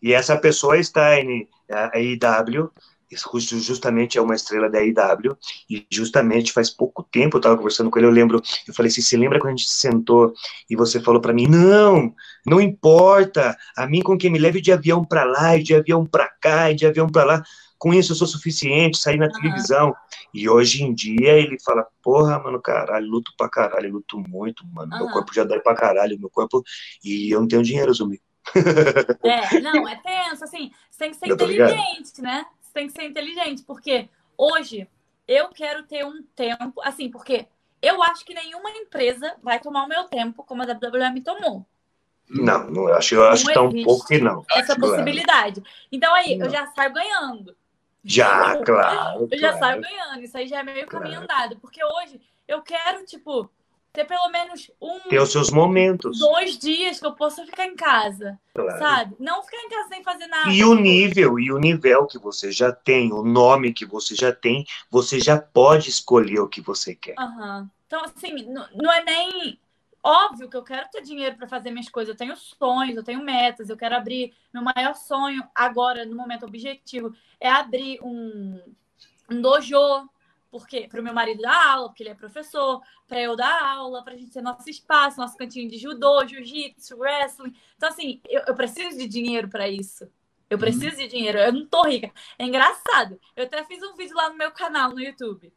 E 0.02 0.12
essa 0.12 0.36
pessoa 0.38 0.78
está 0.78 1.18
em 1.18 1.48
a 1.68 1.98
IW, 1.98 2.70
justamente 3.10 4.18
é 4.18 4.20
uma 4.20 4.34
estrela 4.34 4.68
da 4.68 4.82
IW, 4.82 5.36
e 5.70 5.86
justamente 5.90 6.52
faz 6.52 6.70
pouco 6.70 7.02
tempo 7.02 7.36
eu 7.36 7.38
estava 7.38 7.56
conversando 7.56 7.90
com 7.90 7.98
ele, 7.98 8.06
eu 8.06 8.12
lembro, 8.12 8.42
eu 8.66 8.74
falei 8.74 8.90
assim, 8.90 9.02
você 9.02 9.16
lembra 9.16 9.38
quando 9.38 9.54
a 9.54 9.56
gente 9.56 9.68
sentou 9.68 10.32
e 10.68 10.74
você 10.74 11.00
falou 11.00 11.20
para 11.20 11.32
mim, 11.32 11.46
não, 11.46 12.14
não 12.44 12.60
importa, 12.60 13.56
a 13.76 13.86
mim 13.86 14.02
com 14.02 14.18
quem 14.18 14.30
me 14.30 14.38
leve 14.38 14.60
de 14.60 14.72
avião 14.72 15.04
para 15.04 15.24
lá, 15.24 15.56
e 15.56 15.62
de 15.62 15.74
avião 15.74 16.04
para 16.04 16.28
cá, 16.28 16.70
e 16.70 16.74
de 16.74 16.86
avião 16.86 17.08
para 17.08 17.24
lá, 17.24 17.42
com 17.78 17.92
isso 17.92 18.12
eu 18.12 18.16
sou 18.16 18.26
suficiente, 18.26 18.98
sair 18.98 19.18
na 19.18 19.26
uhum. 19.26 19.32
televisão. 19.32 19.94
E 20.32 20.48
hoje 20.48 20.82
em 20.82 20.94
dia 20.94 21.32
ele 21.34 21.58
fala, 21.60 21.86
porra, 22.02 22.38
mano, 22.38 22.60
caralho, 22.60 23.06
luto 23.06 23.32
pra 23.36 23.48
caralho, 23.48 23.92
luto 23.92 24.18
muito, 24.18 24.66
mano, 24.66 24.92
uhum. 24.92 24.98
meu 24.98 25.08
corpo 25.10 25.34
já 25.34 25.44
dói 25.44 25.60
pra 25.60 25.74
caralho, 25.74 26.18
meu 26.18 26.30
corpo, 26.30 26.62
e 27.04 27.34
eu 27.34 27.40
não 27.40 27.48
tenho 27.48 27.62
dinheiro, 27.62 27.92
Zumi. 27.92 28.20
É, 29.24 29.60
não, 29.60 29.88
é 29.88 29.96
tenso, 29.96 30.44
assim, 30.44 30.70
você 30.90 30.98
tem 30.98 31.10
que 31.10 31.16
ser 31.16 31.26
inteligente, 31.28 32.22
né? 32.22 32.44
Tem 32.76 32.88
que 32.88 32.92
ser 32.92 33.04
inteligente, 33.04 33.62
porque 33.62 34.06
hoje 34.36 34.86
eu 35.26 35.48
quero 35.48 35.82
ter 35.84 36.04
um 36.04 36.22
tempo, 36.34 36.74
assim, 36.82 37.10
porque 37.10 37.46
eu 37.80 38.02
acho 38.02 38.22
que 38.24 38.34
nenhuma 38.34 38.70
empresa 38.70 39.34
vai 39.42 39.58
tomar 39.58 39.84
o 39.84 39.88
meu 39.88 40.04
tempo 40.04 40.44
como 40.44 40.62
a 40.62 40.66
WWE 40.66 41.10
me 41.10 41.22
tomou. 41.22 41.64
Não, 42.28 42.68
não 42.68 42.88
acho, 42.88 43.14
eu 43.14 43.26
acho 43.28 43.46
tão 43.46 43.72
pouco 43.82 44.06
que 44.06 44.18
não. 44.18 44.44
Essa 44.50 44.78
possibilidade. 44.78 45.62
Então 45.90 46.12
aí, 46.14 46.36
não. 46.36 46.46
eu 46.46 46.52
já 46.52 46.66
saio 46.66 46.92
ganhando. 46.92 47.56
Já, 48.04 48.62
claro. 48.62 49.26
Eu 49.30 49.38
já 49.38 49.56
saio 49.56 49.80
ganhando. 49.80 50.20
Isso 50.22 50.36
aí 50.36 50.46
já 50.46 50.58
é 50.58 50.62
meio 50.62 50.86
claro. 50.86 51.04
caminho 51.04 51.22
andado. 51.22 51.56
Porque 51.56 51.82
hoje 51.82 52.20
eu 52.46 52.60
quero, 52.62 53.04
tipo, 53.06 53.48
ter 53.96 54.04
pelo 54.04 54.28
menos 54.28 54.70
um. 54.80 55.00
Ter 55.08 55.18
os 55.18 55.32
seus 55.32 55.50
momentos. 55.50 56.18
Dois 56.18 56.58
dias 56.58 57.00
que 57.00 57.06
eu 57.06 57.12
possa 57.12 57.44
ficar 57.46 57.66
em 57.66 57.74
casa. 57.74 58.38
Claro. 58.54 58.78
Sabe? 58.78 59.16
Não 59.18 59.42
ficar 59.42 59.56
em 59.56 59.68
casa 59.70 59.88
sem 59.88 60.04
fazer 60.04 60.26
nada. 60.26 60.50
E 60.50 60.62
o 60.62 60.74
nível, 60.74 61.40
e 61.40 61.50
o 61.50 61.58
nível 61.58 62.06
que 62.06 62.18
você 62.18 62.52
já 62.52 62.70
tem, 62.70 63.12
o 63.12 63.22
nome 63.22 63.72
que 63.72 63.86
você 63.86 64.14
já 64.14 64.32
tem, 64.32 64.66
você 64.90 65.18
já 65.18 65.38
pode 65.38 65.88
escolher 65.88 66.40
o 66.40 66.48
que 66.48 66.60
você 66.60 66.94
quer. 66.94 67.14
Uhum. 67.18 67.68
Então, 67.86 68.04
assim, 68.04 68.44
não, 68.46 68.68
não 68.74 68.92
é 68.92 69.02
nem. 69.02 69.58
Óbvio 70.02 70.48
que 70.48 70.56
eu 70.56 70.62
quero 70.62 70.88
ter 70.88 71.02
dinheiro 71.02 71.36
para 71.36 71.48
fazer 71.48 71.70
minhas 71.70 71.88
coisas. 71.88 72.10
Eu 72.10 72.18
tenho 72.18 72.36
sonhos, 72.36 72.96
eu 72.96 73.02
tenho 73.02 73.24
metas, 73.24 73.70
eu 73.70 73.76
quero 73.76 73.96
abrir. 73.96 74.32
Meu 74.52 74.62
maior 74.62 74.94
sonho 74.94 75.42
agora, 75.54 76.04
no 76.04 76.14
momento 76.14 76.46
objetivo, 76.46 77.12
é 77.40 77.48
abrir 77.48 77.98
um, 78.02 78.60
um 79.28 79.40
dojo 79.40 79.76
porque 80.60 80.88
para 80.88 81.00
o 81.00 81.04
meu 81.04 81.12
marido 81.12 81.42
dar 81.42 81.72
aula, 81.72 81.88
porque 81.88 82.02
ele 82.02 82.10
é 82.10 82.14
professor, 82.14 82.80
para 83.06 83.20
eu 83.20 83.36
dar 83.36 83.62
aula, 83.62 84.02
para 84.02 84.14
a 84.14 84.16
gente 84.16 84.32
ter 84.32 84.42
nosso 84.42 84.68
espaço, 84.68 85.18
nosso 85.18 85.36
cantinho 85.36 85.70
de 85.70 85.78
judô, 85.78 86.26
jiu-jitsu, 86.26 86.96
wrestling. 86.98 87.54
Então, 87.76 87.88
assim, 87.88 88.20
eu, 88.28 88.42
eu 88.46 88.54
preciso 88.54 88.96
de 88.96 89.06
dinheiro 89.06 89.48
para 89.48 89.68
isso. 89.68 90.08
Eu 90.48 90.58
preciso 90.58 90.96
uhum. 90.96 91.02
de 91.02 91.08
dinheiro, 91.08 91.38
eu 91.38 91.52
não 91.52 91.66
tô 91.66 91.82
rica. 91.82 92.12
É 92.38 92.44
engraçado. 92.44 93.20
Eu 93.34 93.44
até 93.44 93.64
fiz 93.64 93.82
um 93.82 93.94
vídeo 93.94 94.16
lá 94.16 94.30
no 94.30 94.36
meu 94.36 94.52
canal 94.52 94.90
no 94.90 95.00
YouTube. 95.00 95.52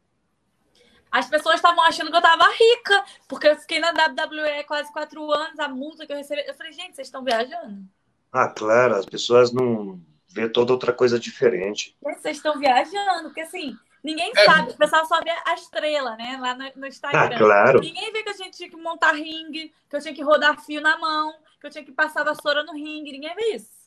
As 1.10 1.28
pessoas 1.28 1.56
estavam 1.56 1.82
achando 1.84 2.10
que 2.10 2.16
eu 2.16 2.22
tava 2.22 2.44
rica, 2.52 3.04
porque 3.28 3.48
eu 3.48 3.56
fiquei 3.56 3.80
na 3.80 3.90
WWE 3.90 4.64
quase 4.66 4.92
quatro 4.92 5.30
anos, 5.32 5.58
a 5.58 5.68
multa 5.68 6.06
que 6.06 6.12
eu 6.12 6.16
recebi. 6.16 6.44
Eu 6.46 6.54
falei, 6.54 6.72
gente, 6.72 6.94
vocês 6.94 7.08
estão 7.08 7.24
viajando? 7.24 7.84
Ah, 8.32 8.48
claro, 8.48 8.94
as 8.94 9.06
pessoas 9.06 9.52
não 9.52 10.00
vê 10.28 10.48
toda 10.48 10.72
outra 10.72 10.92
coisa 10.92 11.18
diferente. 11.18 11.96
Vocês 12.00 12.36
estão 12.36 12.58
viajando, 12.58 13.24
porque 13.24 13.40
assim, 13.40 13.76
Ninguém 14.02 14.32
é. 14.34 14.44
sabe, 14.44 14.70
o 14.72 14.76
pessoal 14.76 15.04
só 15.04 15.20
vê 15.20 15.30
a 15.44 15.54
estrela, 15.54 16.16
né? 16.16 16.38
Lá 16.40 16.54
no, 16.54 16.64
no 16.76 16.86
Instagram. 16.86 17.36
Ah, 17.36 17.38
claro. 17.38 17.80
Ninguém 17.80 18.12
vê 18.12 18.22
que 18.22 18.30
a 18.30 18.34
gente 18.34 18.56
tinha 18.56 18.70
que 18.70 18.76
montar 18.76 19.12
ringue, 19.12 19.72
que 19.88 19.96
eu 19.96 20.00
tinha 20.00 20.14
que 20.14 20.22
rodar 20.22 20.60
fio 20.64 20.80
na 20.80 20.98
mão, 20.98 21.34
que 21.60 21.66
eu 21.66 21.70
tinha 21.70 21.84
que 21.84 21.92
passar 21.92 22.24
vassoura 22.24 22.62
no 22.62 22.72
ringue. 22.72 23.12
Ninguém 23.12 23.34
vê 23.34 23.54
isso. 23.56 23.80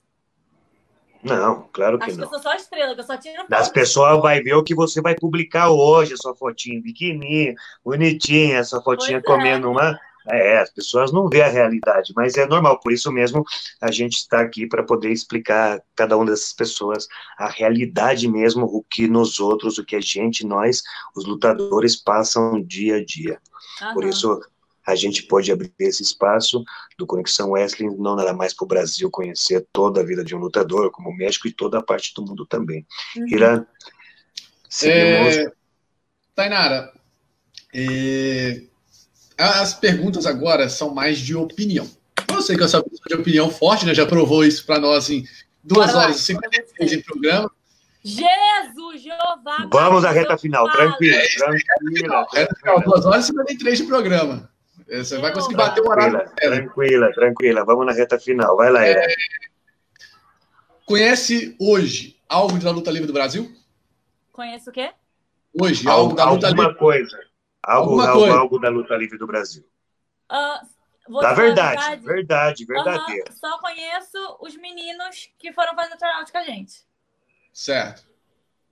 Não, 1.23 1.69
claro 1.71 1.97
que 1.97 2.03
Acho 2.03 2.19
não. 2.19 2.27
que 2.27 2.35
eu 2.35 2.39
sou 2.39 2.51
só 2.51 2.55
estrela, 2.55 2.93
que 2.93 2.99
eu 2.99 3.05
só 3.05 3.15
tiro 3.15 3.45
As 3.49 3.69
pessoas 3.69 4.11
vão 4.11 4.43
ver 4.43 4.53
o 4.55 4.63
que 4.63 4.75
você 4.75 5.01
vai 5.01 5.15
publicar 5.15 5.69
hoje, 5.69 6.13
a 6.13 6.17
sua 6.17 6.35
fotinha 6.35 6.81
biquininha, 6.81 7.55
bonitinha, 7.83 8.57
essa 8.57 8.81
fotinha 8.81 9.21
pois 9.21 9.33
é. 9.33 9.37
comendo 9.37 9.67
é. 9.67 9.71
uma 9.71 9.99
é, 10.29 10.59
as 10.59 10.71
pessoas 10.71 11.11
não 11.11 11.27
vê 11.29 11.41
a 11.41 11.49
realidade, 11.49 12.13
mas 12.15 12.35
é 12.35 12.45
normal, 12.45 12.79
por 12.79 12.91
isso 12.91 13.11
mesmo 13.11 13.43
a 13.81 13.91
gente 13.91 14.17
está 14.17 14.41
aqui 14.41 14.67
para 14.67 14.83
poder 14.83 15.11
explicar 15.11 15.77
a 15.77 15.81
cada 15.95 16.15
uma 16.15 16.25
dessas 16.25 16.53
pessoas 16.53 17.07
a 17.37 17.49
realidade 17.49 18.27
mesmo, 18.27 18.65
o 18.65 18.83
que 18.83 19.07
nos 19.07 19.39
outros, 19.39 19.77
o 19.77 19.85
que 19.85 19.95
a 19.95 20.01
gente, 20.01 20.45
nós, 20.45 20.81
os 21.15 21.25
lutadores, 21.25 21.95
passam 21.95 22.61
dia 22.61 22.97
a 22.97 23.05
dia. 23.05 23.39
Uhum. 23.81 23.93
Por 23.93 24.05
isso 24.05 24.41
a 24.85 24.95
gente 24.95 25.23
pode 25.23 25.51
abrir 25.51 25.73
esse 25.79 26.03
espaço 26.03 26.63
do 26.97 27.07
Conexão 27.07 27.51
Wesley, 27.51 27.89
não 27.97 28.15
nada 28.15 28.33
mais 28.33 28.53
para 28.53 28.65
o 28.65 28.67
Brasil 28.67 29.09
conhecer 29.09 29.65
toda 29.71 30.01
a 30.01 30.05
vida 30.05 30.23
de 30.23 30.35
um 30.35 30.39
lutador, 30.39 30.91
como 30.91 31.09
o 31.09 31.15
México 31.15 31.47
e 31.47 31.53
toda 31.53 31.79
a 31.79 31.83
parte 31.83 32.13
do 32.13 32.21
mundo 32.21 32.45
também. 32.45 32.85
Uhum. 33.15 33.27
Ira, 33.27 33.67
seguimos... 34.69 35.37
É... 35.37 35.51
Tainara, 36.35 36.91
é... 37.73 38.63
As 39.37 39.73
perguntas 39.73 40.25
agora 40.25 40.69
são 40.69 40.93
mais 40.93 41.17
de 41.19 41.35
opinião. 41.35 41.89
Eu 42.29 42.41
sei 42.41 42.55
que 42.55 42.63
eu 42.63 42.67
sou 42.67 42.83
de 43.07 43.15
opinião 43.15 43.49
forte, 43.49 43.85
né? 43.85 43.93
Já 43.93 44.05
provou 44.05 44.43
isso 44.43 44.65
para 44.65 44.79
nós 44.79 45.09
em 45.09 45.25
duas 45.63 45.91
Bora 45.91 46.05
horas 46.05 46.17
e 46.17 46.23
56 46.23 46.91
de 46.91 46.97
programa. 47.03 47.51
Jesus, 48.03 49.01
Jeová. 49.01 49.67
Vamos 49.71 50.03
à 50.03 50.11
reta 50.11 50.37
final, 50.37 50.69
tranquila, 50.71 51.15
é, 51.15 51.27
tranquila. 51.37 52.27
Reta 52.33 52.55
final, 52.55 52.81
duas 52.81 53.05
horas 53.05 53.23
e 53.23 53.27
53 53.27 53.77
de 53.77 53.83
programa. 53.85 54.49
Você 54.89 55.17
vai 55.19 55.33
conseguir 55.33 55.55
bater 55.55 55.81
o 55.81 55.89
horário. 55.89 56.11
Tranquila, 56.11 56.33
tranquila, 56.35 57.13
tranquila. 57.13 57.65
Vamos 57.65 57.85
na 57.85 57.93
reta 57.93 58.19
final. 58.19 58.57
Vai 58.57 58.71
lá, 58.71 58.85
é... 58.85 59.07
Conhece 60.85 61.55
hoje 61.59 62.17
algo 62.27 62.59
da 62.59 62.71
luta 62.71 62.91
livre 62.91 63.07
do 63.07 63.13
Brasil? 63.13 63.49
Conhece 64.31 64.69
o 64.69 64.73
quê? 64.73 64.91
Hoje, 65.59 65.87
algo, 65.87 66.01
algo 66.01 66.15
da 66.15 66.25
luta 66.25 66.47
livre. 66.49 66.65
Alguma 66.65 66.77
coisa. 66.77 67.17
Algo, 67.63 68.01
algo, 68.01 68.25
algo, 68.25 68.59
da 68.59 68.69
luta 68.69 68.95
livre 68.95 69.17
do 69.17 69.25
Brasil. 69.25 69.63
Uh, 70.29 71.21
da 71.21 71.33
verdade, 71.33 71.81
verdade, 71.81 72.05
verdade, 72.05 72.65
verdadeira. 72.65 73.29
Uhum, 73.29 73.35
só 73.37 73.57
conheço 73.59 74.37
os 74.41 74.55
meninos 74.55 75.29
que 75.37 75.51
foram 75.53 75.75
fazer 75.75 75.95
tryout 75.97 76.31
com 76.31 76.37
a 76.37 76.43
gente. 76.43 76.85
Certo. 77.53 78.05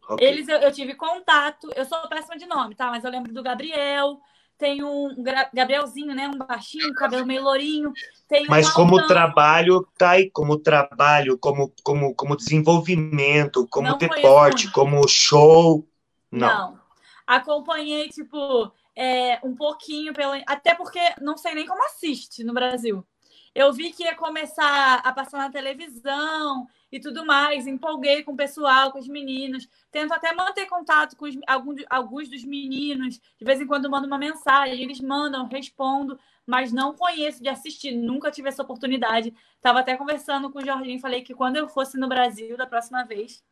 Okay. 0.09 0.27
Eles 0.27 0.47
eu, 0.47 0.57
eu, 0.57 0.71
tive 0.71 0.95
contato, 0.95 1.69
eu 1.75 1.85
sou 1.85 2.07
péssima 2.09 2.37
de 2.37 2.45
nome, 2.45 2.75
tá? 2.75 2.89
Mas 2.89 3.03
eu 3.03 3.11
lembro 3.11 3.33
do 3.33 3.43
Gabriel, 3.43 4.19
tem 4.57 4.83
um 4.83 5.23
Gabrielzinho, 5.53 6.13
né? 6.13 6.27
Um 6.27 6.37
baixinho, 6.37 6.93
cabelo 6.93 7.25
meio 7.25 7.43
lourinho. 7.43 7.91
Tem 8.27 8.45
Mas 8.47 8.69
um 8.69 8.73
como 8.73 9.07
trabalho, 9.07 9.87
tá 9.97 10.11
aí, 10.11 10.29
como 10.29 10.57
trabalho, 10.57 11.37
como, 11.37 11.73
como, 11.83 12.13
como 12.13 12.37
desenvolvimento, 12.37 13.67
como 13.69 13.89
Não 13.89 13.97
deporte, 13.97 14.71
como 14.71 15.07
show. 15.07 15.87
Não. 16.31 16.47
Não. 16.47 16.81
Acompanhei, 17.25 18.09
tipo, 18.09 18.71
é, 18.95 19.39
um 19.43 19.55
pouquinho, 19.55 20.13
pela... 20.13 20.37
até 20.47 20.73
porque 20.75 20.99
não 21.21 21.37
sei 21.37 21.53
nem 21.55 21.65
como 21.65 21.83
assiste 21.85 22.43
no 22.43 22.53
Brasil. 22.53 23.05
Eu 23.53 23.73
vi 23.73 23.91
que 23.91 24.03
ia 24.03 24.15
começar 24.15 24.99
a 25.03 25.11
passar 25.11 25.39
na 25.39 25.49
televisão 25.49 26.65
e 26.89 26.99
tudo 27.01 27.25
mais, 27.25 27.67
empolguei 27.67 28.23
com 28.23 28.31
o 28.31 28.37
pessoal, 28.37 28.91
com 28.91 28.99
os 28.99 29.07
meninos. 29.09 29.67
Tento 29.91 30.13
até 30.13 30.33
manter 30.33 30.67
contato 30.67 31.17
com 31.17 31.25
os, 31.25 31.35
alguns, 31.45 31.81
alguns 31.89 32.29
dos 32.29 32.45
meninos. 32.45 33.19
De 33.37 33.45
vez 33.45 33.59
em 33.59 33.67
quando 33.67 33.89
mando 33.89 34.07
uma 34.07 34.17
mensagem, 34.17 34.81
eles 34.81 35.01
mandam, 35.01 35.47
respondo, 35.47 36.17
mas 36.45 36.71
não 36.71 36.93
conheço 36.93 37.43
de 37.43 37.49
assistir, 37.49 37.91
nunca 37.91 38.31
tive 38.31 38.47
essa 38.47 38.63
oportunidade. 38.63 39.33
Estava 39.55 39.79
até 39.79 39.97
conversando 39.97 40.49
com 40.49 40.59
o 40.59 40.65
Jorginho, 40.65 40.99
falei 40.99 41.21
que 41.21 41.33
quando 41.33 41.57
eu 41.57 41.67
fosse 41.67 41.97
no 41.97 42.07
Brasil 42.07 42.55
da 42.55 42.65
próxima 42.65 43.03
vez, 43.03 43.43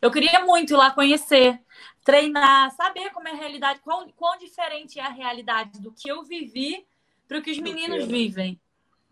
eu 0.00 0.10
queria 0.10 0.44
muito 0.44 0.72
ir 0.72 0.76
lá 0.76 0.90
conhecer, 0.90 1.60
treinar, 2.04 2.70
saber 2.74 3.10
como 3.10 3.28
é 3.28 3.32
a 3.32 3.36
realidade, 3.36 3.80
quão, 3.80 4.08
quão 4.16 4.38
diferente 4.38 4.98
é 4.98 5.02
a 5.02 5.10
realidade 5.10 5.80
do 5.80 5.92
que 5.92 6.10
eu 6.10 6.22
vivi 6.24 6.86
para 7.28 7.38
o 7.38 7.42
que 7.42 7.50
os 7.50 7.58
meninos 7.58 8.06
vivem. 8.06 8.60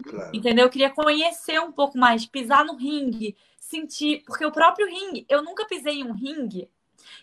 Claro. 0.02 0.31
Entendeu? 0.33 0.65
Eu 0.65 0.70
queria 0.70 0.91
conhecer 0.91 1.60
um 1.60 1.73
pouco 1.73 1.99
mais, 1.99 2.25
pisar 2.25 2.65
no 2.65 2.76
ringue, 2.76 3.36
sentir. 3.58 4.23
Porque 4.26 4.44
o 4.44 4.52
próprio 4.52 4.86
ringue, 4.86 5.26
eu 5.28 5.42
nunca 5.42 5.67
pisei 5.67 6.00
em 6.00 6.05
um 6.05 6.12
ringue 6.12 6.68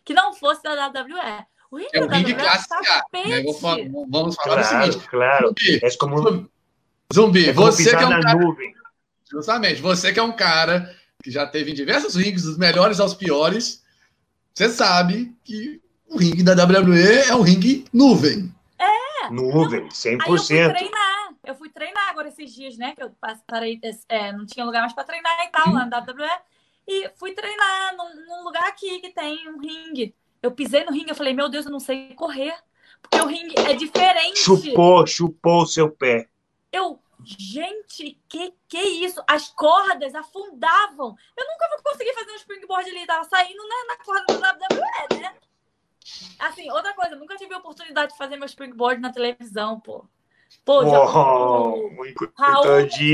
que 0.03 0.13
não 0.13 0.33
fosse 0.33 0.61
da 0.61 0.87
WWE. 0.87 1.45
O 1.71 1.77
ringue 1.77 1.89
é 1.93 2.03
um 2.03 2.07
da 2.07 2.17
ringue 2.17 2.33
WWE 2.33 2.41
classe 2.41 2.73
A. 2.73 3.05
Né? 3.13 3.53
Falar, 3.53 3.77
vamos 4.09 4.35
falar 4.35 4.61
claro, 4.61 4.61
o 4.61 4.83
seguinte: 4.83 5.07
claro. 5.09 5.47
Zumbi, 5.47 5.79
é 5.83 5.97
como, 5.97 6.49
zumbi 7.13 7.49
é 7.49 7.53
como 7.53 7.71
você 7.71 7.89
que 7.89 8.03
é 8.03 8.07
um 8.07 8.21
cara. 8.21 8.39
Nuvem. 8.39 8.73
Justamente, 9.31 9.81
você 9.81 10.13
que 10.13 10.19
é 10.19 10.23
um 10.23 10.35
cara 10.35 10.95
que 11.25 11.31
já 11.31 11.47
teve 11.47 11.71
em 11.71 11.73
diversos 11.73 12.15
rings, 12.15 12.43
dos 12.43 12.55
melhores 12.55 12.99
aos 12.99 13.15
piores, 13.15 13.83
você 14.53 14.69
sabe 14.69 15.35
que 15.43 15.81
o 16.07 16.19
ringue 16.19 16.43
da 16.43 16.53
WWE 16.53 17.01
é 17.27 17.33
um 17.33 17.41
ringue 17.41 17.83
nuvem. 17.91 18.53
É! 18.77 19.31
Nuvem, 19.31 19.89
100%. 19.89 20.21
Aí 20.21 20.29
eu 20.29 20.37
fui 20.37 20.69
treinar 20.69 21.15
eu 21.43 21.55
fui 21.55 21.69
treinar 21.69 22.09
agora 22.09 22.27
esses 22.27 22.53
dias, 22.53 22.77
né? 22.77 22.93
Que 22.95 23.03
eu 23.03 23.11
parei, 23.47 23.79
é, 24.09 24.31
não 24.31 24.45
tinha 24.45 24.65
lugar 24.65 24.81
mais 24.81 24.93
para 24.93 25.03
treinar 25.03 25.45
e 25.45 25.49
tal, 25.49 25.73
lá 25.73 25.85
no 25.85 25.97
WWE. 25.97 26.29
E 26.87 27.09
fui 27.15 27.33
treinar 27.33 27.95
num, 27.95 28.25
num, 28.27 28.43
lugar 28.43 28.67
aqui 28.67 28.99
que 28.99 29.09
tem 29.09 29.49
um 29.49 29.59
ringue. 29.59 30.15
Eu 30.43 30.51
pisei 30.51 30.83
no 30.83 30.91
ringue, 30.91 31.09
eu 31.09 31.15
falei, 31.15 31.33
meu 31.33 31.49
Deus, 31.49 31.65
eu 31.65 31.71
não 31.71 31.79
sei 31.79 32.13
correr. 32.13 32.55
Porque 33.01 33.19
o 33.19 33.27
ringue 33.27 33.55
é 33.59 33.73
diferente. 33.73 34.39
Chupou, 34.39 35.05
chupou 35.07 35.63
o 35.63 35.67
seu 35.67 35.89
pé. 35.89 36.27
Eu, 36.71 36.99
gente, 37.25 38.19
que 38.29 38.53
que 38.67 38.77
isso? 38.77 39.21
As 39.27 39.49
cordas 39.49 40.13
afundavam. 40.13 41.15
Eu 41.35 41.45
nunca 41.47 41.69
vou 41.69 41.83
conseguir 41.83 42.13
fazer 42.13 42.31
um 42.31 42.35
springboard 42.35 42.89
ali, 42.89 43.05
tava 43.05 43.23
saindo 43.25 43.63
né, 43.63 43.75
na 43.87 43.97
corda 44.03 44.25
do 44.27 44.39
WWE, 44.39 45.21
né? 45.21 45.35
Assim, 46.39 46.69
outra 46.71 46.93
coisa, 46.93 47.15
nunca 47.15 47.35
tive 47.35 47.53
a 47.53 47.57
oportunidade 47.57 48.11
de 48.11 48.17
fazer 48.17 48.37
meu 48.37 48.45
springboard 48.45 49.01
na 49.01 49.11
televisão, 49.11 49.79
pô. 49.79 50.05
Pô, 50.63 50.81
oh, 50.81 51.89
muito 51.95 52.31
Raul 52.37 52.65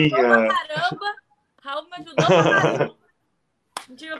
caramba. 0.09 1.15
Raul 1.61 1.83
me 1.85 1.93
ajudou 1.95 2.15
pra 2.15 2.27
caramba. 2.27 2.97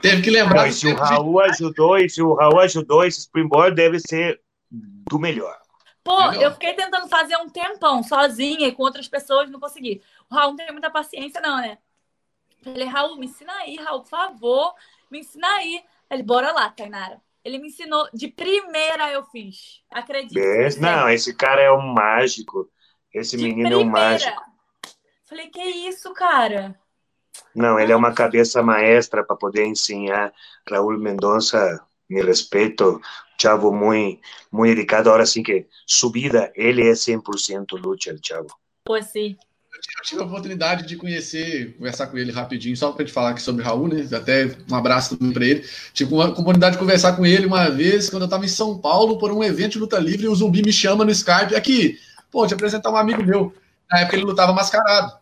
Teve 0.00 0.22
que 0.22 0.30
lembrar. 0.30 0.66
Não, 0.66 0.72
se 0.72 0.86
o 0.86 0.96
Raul 0.96 1.40
ajudou, 1.40 1.98
e 1.98 2.08
se 2.08 2.22
o 2.22 2.34
Raul 2.34 2.60
ajudou, 2.60 3.04
esse 3.04 3.20
Springboard 3.20 3.74
deve 3.74 3.98
ser 4.00 4.40
do 4.70 5.18
melhor. 5.18 5.61
Pô, 6.04 6.32
eu 6.32 6.50
fiquei 6.52 6.74
tentando 6.74 7.08
fazer 7.08 7.36
um 7.36 7.48
tempão 7.48 8.02
sozinha 8.02 8.66
e 8.66 8.72
com 8.72 8.82
outras 8.82 9.06
pessoas, 9.06 9.48
não 9.50 9.60
consegui. 9.60 10.02
O 10.28 10.34
Raul 10.34 10.50
não 10.50 10.56
tem 10.56 10.72
muita 10.72 10.90
paciência, 10.90 11.40
não, 11.40 11.58
né? 11.58 11.78
Falei, 12.62 12.86
Raul, 12.86 13.16
me 13.16 13.26
ensina 13.26 13.52
aí, 13.54 13.76
Raul, 13.76 14.02
por 14.02 14.08
favor, 14.08 14.74
me 15.10 15.20
ensina 15.20 15.46
aí. 15.56 15.82
Ele, 16.10 16.22
bora 16.22 16.52
lá, 16.52 16.70
Tainara. 16.70 17.20
Ele 17.44 17.58
me 17.58 17.68
ensinou, 17.68 18.08
de 18.12 18.28
primeira 18.28 19.10
eu 19.10 19.24
fiz. 19.24 19.82
Acredito. 19.90 20.38
Não, 20.80 21.08
esse 21.08 21.34
cara 21.34 21.60
é 21.60 21.72
um 21.72 21.92
mágico. 21.92 22.70
Esse 23.12 23.36
de 23.36 23.44
menino 23.44 23.68
primeira. 23.68 23.82
é 23.82 23.86
um 23.86 23.90
mágico. 23.90 24.42
Falei, 25.24 25.48
que 25.48 25.62
isso, 25.62 26.12
cara? 26.12 26.78
Não, 27.54 27.78
ele 27.80 27.92
é 27.92 27.96
uma 27.96 28.14
cabeça 28.14 28.62
maestra 28.62 29.24
para 29.24 29.36
poder 29.36 29.66
ensinar. 29.66 30.32
Raul 30.68 30.98
Mendonça, 30.98 31.84
me 32.12 32.22
respeito, 32.22 33.00
chavo 33.40 33.72
muito, 33.72 34.20
muito 34.50 34.76
dedicado. 34.76 35.08
Agora 35.08 35.26
sim 35.26 35.42
que 35.42 35.66
subida, 35.86 36.52
ele 36.54 36.82
é 36.82 36.92
100% 36.92 37.80
luta, 37.82 38.16
chavo. 38.22 38.48
Pois 38.84 39.06
sim. 39.06 39.36
Eu 39.98 40.04
tive 40.04 40.22
a 40.22 40.24
oportunidade 40.24 40.86
de 40.86 40.96
conhecer, 40.96 41.74
conversar 41.76 42.06
com 42.06 42.16
ele 42.16 42.30
rapidinho, 42.30 42.76
só 42.76 42.92
para 42.92 43.04
te 43.04 43.10
falar 43.10 43.30
aqui 43.30 43.42
sobre 43.42 43.64
Raul, 43.64 43.88
né? 43.88 44.06
Até 44.12 44.56
um 44.70 44.76
abraço 44.76 45.16
também 45.16 45.32
para 45.32 45.44
ele. 45.44 45.66
Tive 45.92 46.14
uma 46.14 46.26
oportunidade 46.28 46.74
de 46.74 46.78
conversar 46.78 47.16
com 47.16 47.26
ele 47.26 47.46
uma 47.46 47.68
vez, 47.68 48.08
quando 48.08 48.22
eu 48.22 48.26
estava 48.26 48.44
em 48.44 48.48
São 48.48 48.78
Paulo, 48.78 49.18
por 49.18 49.32
um 49.32 49.42
evento 49.42 49.72
de 49.72 49.78
luta 49.80 49.98
livre, 49.98 50.26
e 50.26 50.28
o 50.28 50.34
Zumbi 50.34 50.62
me 50.62 50.72
chama 50.72 51.04
no 51.04 51.10
Skype. 51.10 51.56
Aqui, 51.56 51.98
Pô, 52.32 52.46
te 52.46 52.54
apresentar 52.54 52.90
um 52.90 52.96
amigo 52.96 53.22
meu. 53.22 53.54
Na 53.90 54.00
época 54.00 54.16
ele 54.16 54.24
lutava 54.24 54.54
mascarado. 54.54 55.12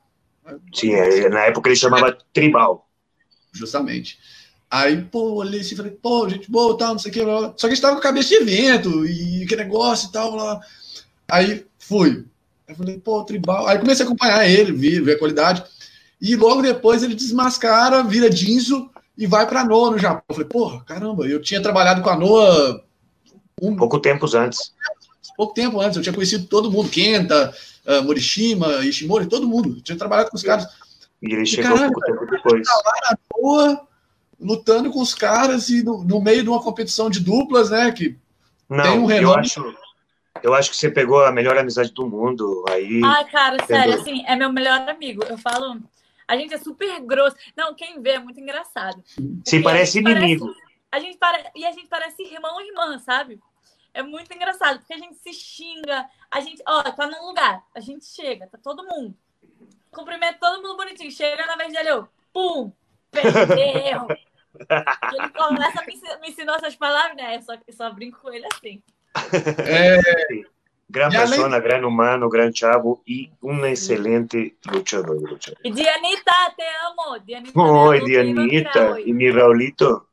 Sim, 0.73 0.94
é, 0.94 1.28
na 1.28 1.47
época 1.47 1.69
ele 1.69 1.77
chamava 1.77 2.17
tribal. 2.33 2.89
Justamente. 3.52 4.17
Aí, 4.70 5.02
pô, 5.02 5.34
olhei 5.34 5.60
assim, 5.60 5.74
falei, 5.74 5.92
pô, 5.92 6.28
gente 6.28 6.50
boa, 6.50 6.78
tal, 6.78 6.92
não 6.92 6.99
sei 6.99 7.10
o 7.10 7.15
que. 7.15 7.24
Blá, 7.24 7.39
blá. 7.39 7.55
Só 7.57 7.66
que 7.66 7.73
a 7.73 7.74
gente 7.74 7.82
tava 7.82 7.97
com 7.97 8.02
cabeça 8.02 8.28
de 8.28 8.34
evento 8.36 9.05
e 9.05 9.44
que 9.47 9.57
negócio 9.57 10.08
e 10.08 10.12
tal. 10.12 10.32
Blá. 10.32 10.60
Aí 11.31 11.66
fui. 11.78 12.24
Aí 12.68 12.74
falei, 12.74 12.99
pô, 12.99 13.24
tribal. 13.24 13.66
Aí 13.66 13.78
comecei 13.78 14.05
a 14.05 14.08
acompanhar 14.08 14.49
ele, 14.49 14.73
ver, 14.73 15.02
ver 15.02 15.15
a 15.15 15.18
qualidade. 15.18 15.65
E 16.20 16.36
logo 16.36 16.62
depois 16.62 17.02
ele 17.02 17.15
desmascara, 17.15 18.05
vira 18.05 18.31
Dinzo 18.31 18.89
e 19.18 19.26
vai 19.26 19.47
pra 19.47 19.65
Noa 19.65 19.90
no 19.90 19.99
Japão. 19.99 20.23
Eu 20.28 20.34
falei, 20.34 20.49
porra, 20.49 20.84
caramba, 20.84 21.26
eu 21.26 21.42
tinha 21.42 21.60
trabalhado 21.60 22.02
com 22.02 22.10
a 22.10 22.16
Noa 22.16 22.84
um 23.60 23.74
pouco 23.74 23.99
tempos 23.99 24.34
antes 24.34 24.73
pouco 25.40 25.55
tempo 25.55 25.81
antes. 25.81 25.97
Eu 25.97 26.02
tinha 26.02 26.12
conhecido 26.12 26.47
todo 26.47 26.70
mundo, 26.70 26.90
Kenta, 26.90 27.55
uh, 27.86 28.02
Morishima, 28.05 28.84
Ishimori, 28.84 29.26
todo 29.26 29.49
mundo. 29.49 29.76
Eu 29.76 29.81
tinha 29.81 29.97
trabalhado 29.97 30.28
com 30.28 30.36
os 30.36 30.42
caras. 30.42 30.68
E 31.23 31.32
ele 31.32 31.47
chegou 31.47 31.73
caralho, 31.73 31.92
pouco 31.92 32.07
tempo 32.07 32.26
depois. 32.31 32.66
Lá 32.68 32.92
na 33.10 33.18
boa, 33.32 33.89
lutando 34.41 34.91
com 34.91 35.01
os 35.01 35.15
caras 35.15 35.69
e 35.69 35.83
no, 35.83 36.02
no, 36.02 36.20
meio 36.20 36.43
de 36.43 36.49
uma 36.49 36.62
competição 36.62 37.10
de 37.10 37.20
duplas, 37.20 37.70
né? 37.70 37.93
Que 37.93 38.17
Não, 38.69 38.83
tem 38.83 38.99
um 38.99 39.07
renome. 39.07 39.35
Eu 39.35 39.39
acho, 39.39 39.77
eu 40.43 40.55
acho 40.55 40.70
que 40.70 40.77
você 40.77 40.91
pegou 40.91 41.25
a 41.25 41.31
melhor 41.31 41.57
amizade 41.59 41.93
do 41.93 42.09
mundo 42.09 42.65
aí. 42.69 43.01
Ai, 43.05 43.25
cara, 43.31 43.57
tendo... 43.59 43.67
sério, 43.67 43.94
assim, 43.94 44.25
é 44.27 44.35
meu 44.35 44.52
melhor 44.52 44.89
amigo. 44.89 45.23
Eu 45.25 45.36
falo. 45.36 45.81
A 46.27 46.36
gente 46.36 46.55
é 46.55 46.59
super 46.59 47.01
grosso. 47.01 47.36
Não, 47.57 47.75
quem 47.75 48.01
vê 48.01 48.10
é 48.10 48.19
muito 48.19 48.41
engraçado. 48.41 49.02
Sim, 49.44 49.62
parece 49.62 49.99
inimigo. 49.99 50.47
Parece, 50.47 50.70
a 50.93 51.01
gente 51.01 51.19
para, 51.19 51.51
e 51.55 51.65
a 51.65 51.73
gente 51.73 51.89
parece 51.89 52.23
irmão 52.23 52.60
e 52.60 52.69
irmã, 52.69 52.99
sabe? 52.99 53.41
É 53.93 54.02
muito 54.02 54.33
engraçado, 54.33 54.78
porque 54.78 54.94
a 54.94 54.99
gente 54.99 55.17
se 55.17 55.33
xinga, 55.33 56.07
a 56.31 56.41
gente, 56.41 56.62
ó, 56.67 56.83
tá 56.83 57.09
num 57.09 57.27
lugar, 57.27 57.65
a 57.75 57.81
gente 57.81 58.05
chega, 58.05 58.47
tá 58.47 58.57
todo 58.57 58.86
mundo. 58.86 59.17
Cumprimenta 59.91 60.39
todo 60.39 60.62
mundo 60.62 60.77
bonitinho, 60.77 61.10
chega 61.10 61.44
na 61.44 61.57
vez 61.57 61.73
dele, 61.73 61.91
eu, 61.91 62.09
pum, 62.33 62.73
perdeu. 63.10 64.07
ele 64.54 65.28
começa 65.30 65.80
a 65.80 65.86
me, 65.86 66.20
me 66.20 66.28
ensinar 66.28 66.56
essas 66.56 66.76
palavras, 66.76 67.16
né? 67.16 67.36
Eu 67.36 67.42
só, 67.42 67.54
eu 67.54 67.72
só 67.72 67.90
brinco 67.90 68.20
com 68.20 68.32
ele 68.32 68.46
assim. 68.52 68.82
É, 69.66 69.98
gran 70.90 71.10
persona, 71.10 71.56
além... 71.56 71.62
gran 71.62 71.86
humano, 71.86 72.28
gran 72.28 72.52
chavo 72.52 73.02
e 73.06 73.30
um 73.42 73.64
excelente 73.66 74.56
lutador. 74.66 75.16
lutador. 75.16 75.58
E 75.64 75.70
Dianita, 75.70 76.32
te 76.56 76.64
amo. 76.86 77.18
Dianita, 77.24 77.60
Oi, 77.60 78.04
Dianita. 78.04 79.00
E 79.00 79.12
mi 79.12 79.30
Raulito? 79.30 80.06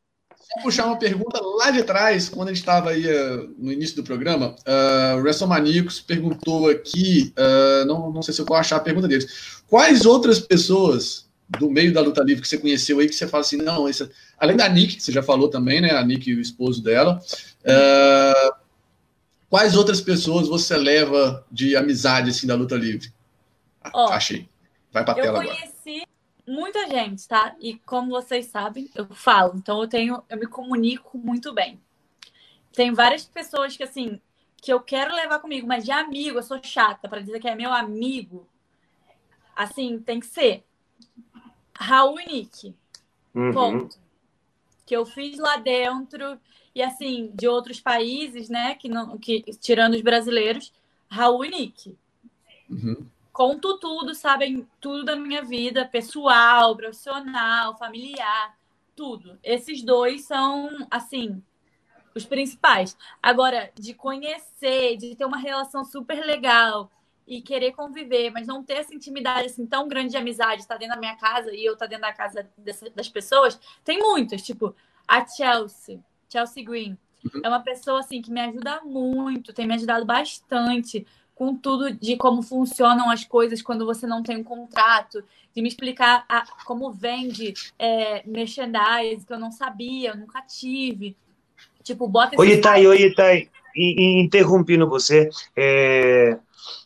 Vou 0.55 0.63
puxar 0.63 0.85
uma 0.85 0.97
pergunta 0.97 1.41
lá 1.41 1.71
de 1.71 1.83
trás, 1.83 2.29
quando 2.29 2.47
a 2.47 2.53
gente 2.53 2.61
estava 2.61 2.91
aí 2.91 3.05
uh, 3.05 3.53
no 3.57 3.71
início 3.71 3.97
do 3.97 4.03
programa. 4.03 4.55
Uh, 4.65 5.17
o 5.17 5.21
WrestleManiacos 5.21 5.99
perguntou 5.99 6.69
aqui, 6.69 7.33
uh, 7.37 7.85
não, 7.85 8.11
não 8.11 8.21
sei 8.21 8.33
se 8.33 8.41
eu 8.41 8.45
vou 8.45 8.55
achar 8.55 8.77
a 8.77 8.81
pergunta 8.81 9.07
deles. 9.07 9.61
Quais 9.67 10.05
outras 10.05 10.39
pessoas 10.39 11.26
do 11.49 11.69
meio 11.69 11.93
da 11.93 12.01
luta 12.01 12.23
livre 12.23 12.41
que 12.41 12.47
você 12.47 12.57
conheceu 12.57 12.99
aí 12.99 13.07
que 13.07 13.15
você 13.15 13.27
fala 13.27 13.41
assim, 13.41 13.57
não, 13.57 13.87
esse, 13.87 14.09
além 14.37 14.57
da 14.57 14.67
Nick, 14.67 14.97
que 14.97 15.03
você 15.03 15.11
já 15.11 15.23
falou 15.23 15.49
também, 15.49 15.79
né? 15.79 15.91
A 15.91 16.03
Nick 16.03 16.29
e 16.29 16.35
o 16.35 16.41
esposo 16.41 16.83
dela. 16.83 17.21
Uh, 17.61 18.55
quais 19.49 19.75
outras 19.75 20.01
pessoas 20.01 20.47
você 20.47 20.75
leva 20.77 21.45
de 21.51 21.75
amizade 21.75 22.29
assim 22.31 22.47
da 22.47 22.55
luta 22.55 22.75
livre? 22.75 23.11
Oh, 23.93 24.09
Achei. 24.09 24.47
Vai 24.91 25.05
para 25.05 25.13
tela 25.15 25.39
agora 25.41 25.57
muita 26.47 26.87
gente, 26.87 27.27
tá? 27.27 27.53
E 27.59 27.75
como 27.79 28.09
vocês 28.09 28.45
sabem, 28.45 28.89
eu 28.95 29.05
falo, 29.07 29.57
então 29.57 29.81
eu 29.81 29.87
tenho, 29.87 30.23
eu 30.29 30.37
me 30.37 30.47
comunico 30.47 31.17
muito 31.17 31.53
bem. 31.53 31.79
Tem 32.71 32.93
várias 32.93 33.25
pessoas 33.25 33.75
que 33.75 33.83
assim, 33.83 34.21
que 34.55 34.71
eu 34.71 34.79
quero 34.79 35.13
levar 35.13 35.39
comigo, 35.39 35.67
mas 35.67 35.83
de 35.83 35.91
amigo, 35.91 36.39
eu 36.39 36.43
sou 36.43 36.59
chata 36.63 37.09
para 37.09 37.19
dizer 37.19 37.39
que 37.41 37.49
é 37.49 37.55
meu 37.55 37.73
amigo. 37.73 38.47
Assim, 39.55 39.99
tem 39.99 40.19
que 40.19 40.27
ser 40.27 40.63
Raul 41.77 42.19
e 42.19 42.25
Nick. 42.25 42.75
Uhum. 43.33 43.53
Ponto. 43.53 43.97
Que 44.85 44.95
eu 44.95 45.05
fiz 45.05 45.37
lá 45.37 45.57
dentro 45.57 46.39
e 46.73 46.81
assim, 46.81 47.31
de 47.33 47.47
outros 47.47 47.79
países, 47.79 48.49
né, 48.49 48.75
que 48.75 48.87
não 48.87 49.17
que 49.17 49.41
tirando 49.59 49.95
os 49.95 50.01
brasileiros, 50.01 50.71
Raul 51.09 51.45
e 51.45 51.49
Nick. 51.49 51.97
Uhum 52.69 53.07
conto 53.37 53.77
tudo, 53.77 54.15
sabem 54.15 54.67
tudo 54.81 55.05
da 55.05 55.15
minha 55.15 55.43
vida, 55.43 55.85
pessoal, 55.85 56.75
profissional, 56.75 57.77
familiar, 57.77 58.57
tudo. 58.95 59.37
Esses 59.43 59.83
dois 59.83 60.25
são, 60.25 60.87
assim, 60.89 61.39
os 62.15 62.25
principais. 62.25 62.97
Agora, 63.21 63.71
de 63.75 63.93
conhecer, 63.93 64.97
de 64.97 65.15
ter 65.15 65.23
uma 65.23 65.37
relação 65.37 65.85
super 65.85 66.25
legal 66.25 66.89
e 67.27 67.41
querer 67.41 67.73
conviver, 67.73 68.31
mas 68.31 68.47
não 68.47 68.63
ter 68.63 68.75
essa 68.75 68.95
intimidade 68.95 69.47
assim 69.47 69.65
tão 69.65 69.87
grande 69.87 70.11
de 70.11 70.17
amizade, 70.17 70.61
estar 70.61 70.75
tá 70.75 70.79
dentro 70.79 70.95
da 70.95 70.99
minha 70.99 71.15
casa 71.17 71.53
e 71.53 71.65
eu 71.65 71.73
estar 71.73 71.85
tá 71.85 71.89
dentro 71.89 72.03
da 72.03 72.13
casa 72.13 72.49
dessa, 72.57 72.89
das 72.91 73.09
pessoas, 73.09 73.59
tem 73.83 73.99
muitas, 73.99 74.41
tipo 74.41 74.73
a 75.07 75.25
Chelsea, 75.25 75.99
Chelsea 76.29 76.63
Green. 76.63 76.97
Uhum. 77.25 77.41
É 77.43 77.49
uma 77.49 77.59
pessoa 77.59 77.99
assim 77.99 78.21
que 78.21 78.31
me 78.31 78.39
ajuda 78.39 78.81
muito, 78.83 79.53
tem 79.53 79.67
me 79.67 79.73
ajudado 79.73 80.05
bastante 80.05 81.05
com 81.35 81.55
tudo 81.55 81.93
de 81.93 82.17
como 82.17 82.41
funcionam 82.41 83.11
as 83.11 83.23
coisas 83.23 83.61
quando 83.61 83.85
você 83.85 84.07
não 84.07 84.23
tem 84.23 84.37
um 84.37 84.43
contrato, 84.43 85.23
de 85.53 85.61
me 85.61 85.67
explicar 85.67 86.25
a, 86.27 86.45
como 86.65 86.91
vende 86.91 87.53
é, 87.77 88.23
merchandise 88.25 89.25
que 89.25 89.33
eu 89.33 89.39
não 89.39 89.51
sabia, 89.51 90.09
eu 90.09 90.17
nunca 90.17 90.41
tive. 90.41 91.15
Tipo, 91.83 92.07
bota. 92.07 92.39
Oi, 92.39 92.53
Itai, 92.53 92.87
oi, 92.87 93.01
Itai. 93.03 93.49
Interrompendo 93.75 94.89
você, 94.89 95.29
é, 95.55 96.39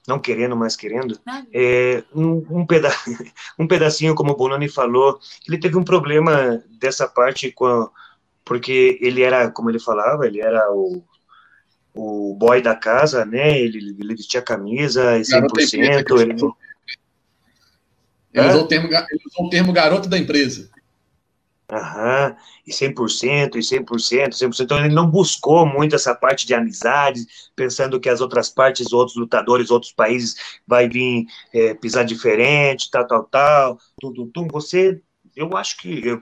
não 0.08 0.19
querendo, 0.19 0.56
mas 0.56 0.75
querendo, 0.75 1.19
é, 1.53 2.03
um, 2.14 2.45
um, 2.50 2.66
peda 2.66 2.90
um 3.58 3.67
pedacinho, 3.67 4.16
como 4.16 4.32
o 4.32 4.35
Bononi 4.35 4.67
falou, 4.67 5.19
ele 5.48 5.58
teve 5.58 5.77
um 5.77 5.83
problema 5.83 6.64
dessa 6.80 7.08
parte 7.08 7.51
com 7.51 7.66
a, 7.66 7.90
porque 8.43 8.98
ele 9.01 9.22
era, 9.22 9.50
como 9.51 9.69
ele 9.69 9.80
falava, 9.80 10.25
ele 10.25 10.41
era 10.41 10.72
o 10.72 11.03
o 11.93 12.35
boy 12.35 12.61
da 12.61 12.75
casa, 12.75 13.25
né? 13.25 13.59
Ele, 13.59 13.95
ele 14.00 14.16
vestia 14.16 14.40
a 14.40 14.43
camisa 14.43 15.19
100%. 15.19 16.22
ele... 16.22 16.35
Ele 18.33 18.48
usou, 18.48 18.64
o 18.64 18.67
termo, 18.67 18.88
ele 18.88 19.22
usou 19.25 19.45
o 19.45 19.50
termo 19.50 19.74
garoto 19.74 20.08
da 20.08 20.17
empresa. 20.17 20.69
Aham, 21.72 22.35
e 22.67 22.74
100%, 22.74 23.56
e 23.58 23.64
100%, 23.64 24.35
100%. 24.35 24.59
Então 24.59 24.77
ele 24.77 24.93
não 24.93 25.09
buscou 25.09 25.66
muito 25.66 25.95
essa 25.95 26.14
parte 26.14 26.45
de 26.45 26.53
amizade, 26.53 27.25
pensando 27.56 27.98
que 27.98 28.09
as 28.09 28.19
outras 28.19 28.50
partes, 28.50 28.91
outros 28.91 29.16
lutadores, 29.16 29.72
outros 29.72 29.93
países 29.93 30.35
vai 30.67 30.90
vir 30.90 31.25
é, 31.53 31.74
pisar 31.74 32.03
diferente, 32.03 32.91
tal, 32.91 33.08
tal, 33.08 33.24
tal, 33.24 33.80
tudo, 34.01 34.27
tudo. 34.27 34.51
Você, 34.51 35.01
eu 35.33 35.56
acho 35.56 35.77
que 35.77 36.06
eu, 36.06 36.22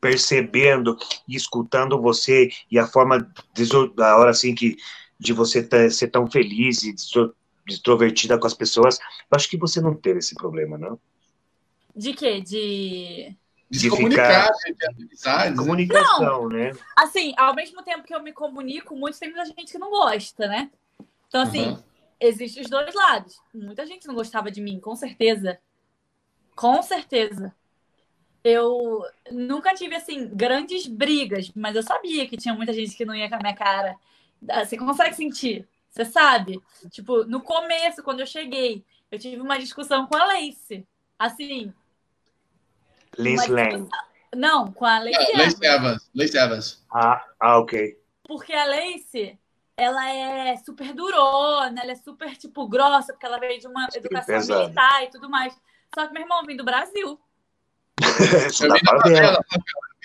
percebendo 0.00 0.96
e 1.26 1.34
escutando 1.34 2.00
você 2.00 2.48
e 2.70 2.78
a 2.78 2.86
forma, 2.86 3.28
da 3.96 4.16
hora 4.16 4.30
assim 4.30 4.54
que 4.54 4.76
de 5.18 5.32
você 5.32 5.60
ter, 5.60 5.90
ser 5.90 6.06
tão 6.06 6.30
feliz 6.30 6.84
e 6.84 6.94
extrovertida 7.66 8.38
com 8.38 8.46
as 8.46 8.54
pessoas, 8.54 9.00
eu 9.00 9.34
acho 9.34 9.50
que 9.50 9.56
você 9.56 9.80
não 9.80 9.92
teve 9.92 10.20
esse 10.20 10.36
problema, 10.36 10.78
não? 10.78 11.00
De 11.96 12.14
quê? 12.14 12.40
De 12.40 13.36
de, 13.70 13.80
de 13.80 13.90
comunicar, 13.90 14.48
de 15.50 15.56
comunicação, 15.56 16.20
não, 16.22 16.48
né? 16.48 16.72
Assim, 16.96 17.34
ao 17.36 17.54
mesmo 17.54 17.82
tempo 17.82 18.04
que 18.04 18.14
eu 18.14 18.22
me 18.22 18.32
comunico, 18.32 18.96
muito 18.96 19.18
tem 19.18 19.30
muita 19.30 19.44
gente 19.46 19.70
que 19.72 19.78
não 19.78 19.90
gosta, 19.90 20.46
né? 20.46 20.70
Então, 21.28 21.42
assim, 21.42 21.68
uhum. 21.68 21.82
existem 22.18 22.62
os 22.62 22.70
dois 22.70 22.94
lados. 22.94 23.40
Muita 23.54 23.86
gente 23.86 24.06
não 24.06 24.14
gostava 24.14 24.50
de 24.50 24.60
mim, 24.60 24.80
com 24.80 24.96
certeza. 24.96 25.58
Com 26.54 26.82
certeza 26.82 27.54
eu 28.48 29.04
nunca 29.30 29.74
tive, 29.74 29.94
assim, 29.94 30.28
grandes 30.28 30.86
brigas, 30.86 31.50
mas 31.54 31.76
eu 31.76 31.82
sabia 31.82 32.26
que 32.26 32.36
tinha 32.36 32.54
muita 32.54 32.72
gente 32.72 32.96
que 32.96 33.04
não 33.04 33.14
ia 33.14 33.28
com 33.28 33.34
a 33.34 33.38
minha 33.38 33.54
cara. 33.54 33.96
Ah, 34.48 34.64
você 34.64 34.76
consegue 34.76 35.14
sentir? 35.14 35.68
Você 35.90 36.04
sabe? 36.04 36.60
Tipo, 36.90 37.24
no 37.24 37.40
começo, 37.40 38.02
quando 38.02 38.20
eu 38.20 38.26
cheguei, 38.26 38.84
eu 39.10 39.18
tive 39.18 39.40
uma 39.40 39.58
discussão 39.58 40.06
com 40.06 40.16
a 40.16 40.24
Lace. 40.24 40.86
Assim. 41.18 41.72
Lace 43.16 43.50
Lane. 43.50 43.88
Não, 44.34 44.72
com 44.72 44.84
a 44.84 44.98
Lace, 44.98 45.36
Lace 45.36 45.64
Evans. 45.64 46.10
Lace 46.14 46.36
Evans. 46.36 46.84
Ah, 46.92 47.24
ah, 47.40 47.58
ok. 47.58 47.98
Porque 48.24 48.52
a 48.52 48.64
Lace, 48.66 49.38
ela 49.76 50.10
é 50.10 50.56
super 50.58 50.92
durona, 50.92 51.80
ela 51.80 51.92
é 51.92 51.94
super, 51.94 52.36
tipo, 52.36 52.68
grossa, 52.68 53.12
porque 53.12 53.24
ela 53.24 53.38
veio 53.38 53.58
de 53.58 53.66
uma 53.66 53.88
educação 53.94 54.34
pesado. 54.34 54.60
militar 54.60 55.04
e 55.04 55.10
tudo 55.10 55.30
mais. 55.30 55.54
Só 55.94 56.06
que 56.06 56.12
meu 56.12 56.22
irmão 56.22 56.44
vem 56.44 56.56
do 56.56 56.64
Brasil. 56.64 57.18
eu 58.60 58.68
da 58.68 58.78
favela. 58.78 59.44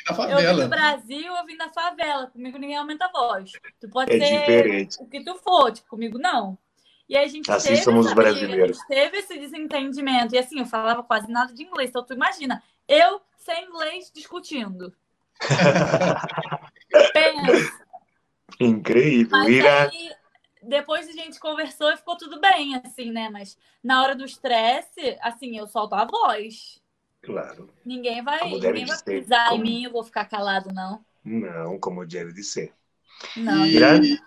favela. 0.08 0.42
Eu 0.42 0.56
vim 0.56 0.62
do 0.64 0.70
Brasil, 0.70 1.36
eu 1.36 1.46
vim 1.46 1.58
da 1.58 1.70
favela. 1.70 2.28
Comigo 2.28 2.58
ninguém 2.58 2.78
aumenta 2.78 3.06
a 3.06 3.12
voz. 3.12 3.52
Tu 3.82 3.90
pode 3.90 4.16
é 4.16 4.20
ser 4.20 4.40
diferente. 4.40 4.98
o 5.00 5.06
que 5.06 5.24
tu 5.24 5.36
for, 5.36 5.72
tipo, 5.72 5.90
comigo 5.90 6.18
não. 6.18 6.58
E 7.08 7.18
a 7.18 7.28
gente 7.28 7.52
assim 7.52 7.70
teve, 7.70 7.84
somos 7.84 8.08
sabe, 8.08 8.22
brasileiros. 8.22 8.78
A 8.78 8.80
gente 8.80 8.88
teve 8.88 9.18
esse 9.18 9.38
desentendimento. 9.38 10.34
E 10.34 10.38
assim, 10.38 10.60
eu 10.60 10.66
falava 10.66 11.04
quase 11.04 11.30
nada 11.30 11.54
de 11.54 11.64
inglês. 11.64 11.90
Então 11.90 12.04
tu 12.04 12.14
imagina, 12.14 12.64
eu 12.88 13.22
sem 13.38 13.66
inglês 13.66 14.12
discutindo. 14.14 14.94
Pensa. 17.14 17.84
Incrível. 18.60 19.38
Mas 19.38 19.50
Ira... 19.50 19.90
aí, 19.90 20.12
depois 20.62 21.08
a 21.10 21.12
gente 21.12 21.40
conversou 21.40 21.92
e 21.92 21.98
ficou 21.98 22.16
tudo 22.18 22.40
bem, 22.40 22.76
assim, 22.76 23.12
né? 23.12 23.30
Mas 23.30 23.58
na 23.84 24.02
hora 24.02 24.16
do 24.16 24.26
estresse, 24.26 25.18
assim, 25.22 25.58
eu 25.58 25.68
solto 25.68 25.94
a 25.96 26.06
voz. 26.06 26.82
Claro. 27.22 27.70
Ninguém 27.86 28.24
vai, 28.24 28.50
ninguém 28.50 28.86
vai 28.86 29.04
pisar 29.04 29.50
como... 29.50 29.66
em 29.66 29.68
mim, 29.68 29.84
eu 29.86 29.92
vou 29.92 30.04
ficar 30.04 30.26
calado, 30.26 30.74
não. 30.74 31.04
Não, 31.24 31.80
como 31.80 32.06
deve 32.06 32.34
de 32.34 32.44
ser. 32.44 32.74
Não. 33.36 33.66
E, 33.66 34.20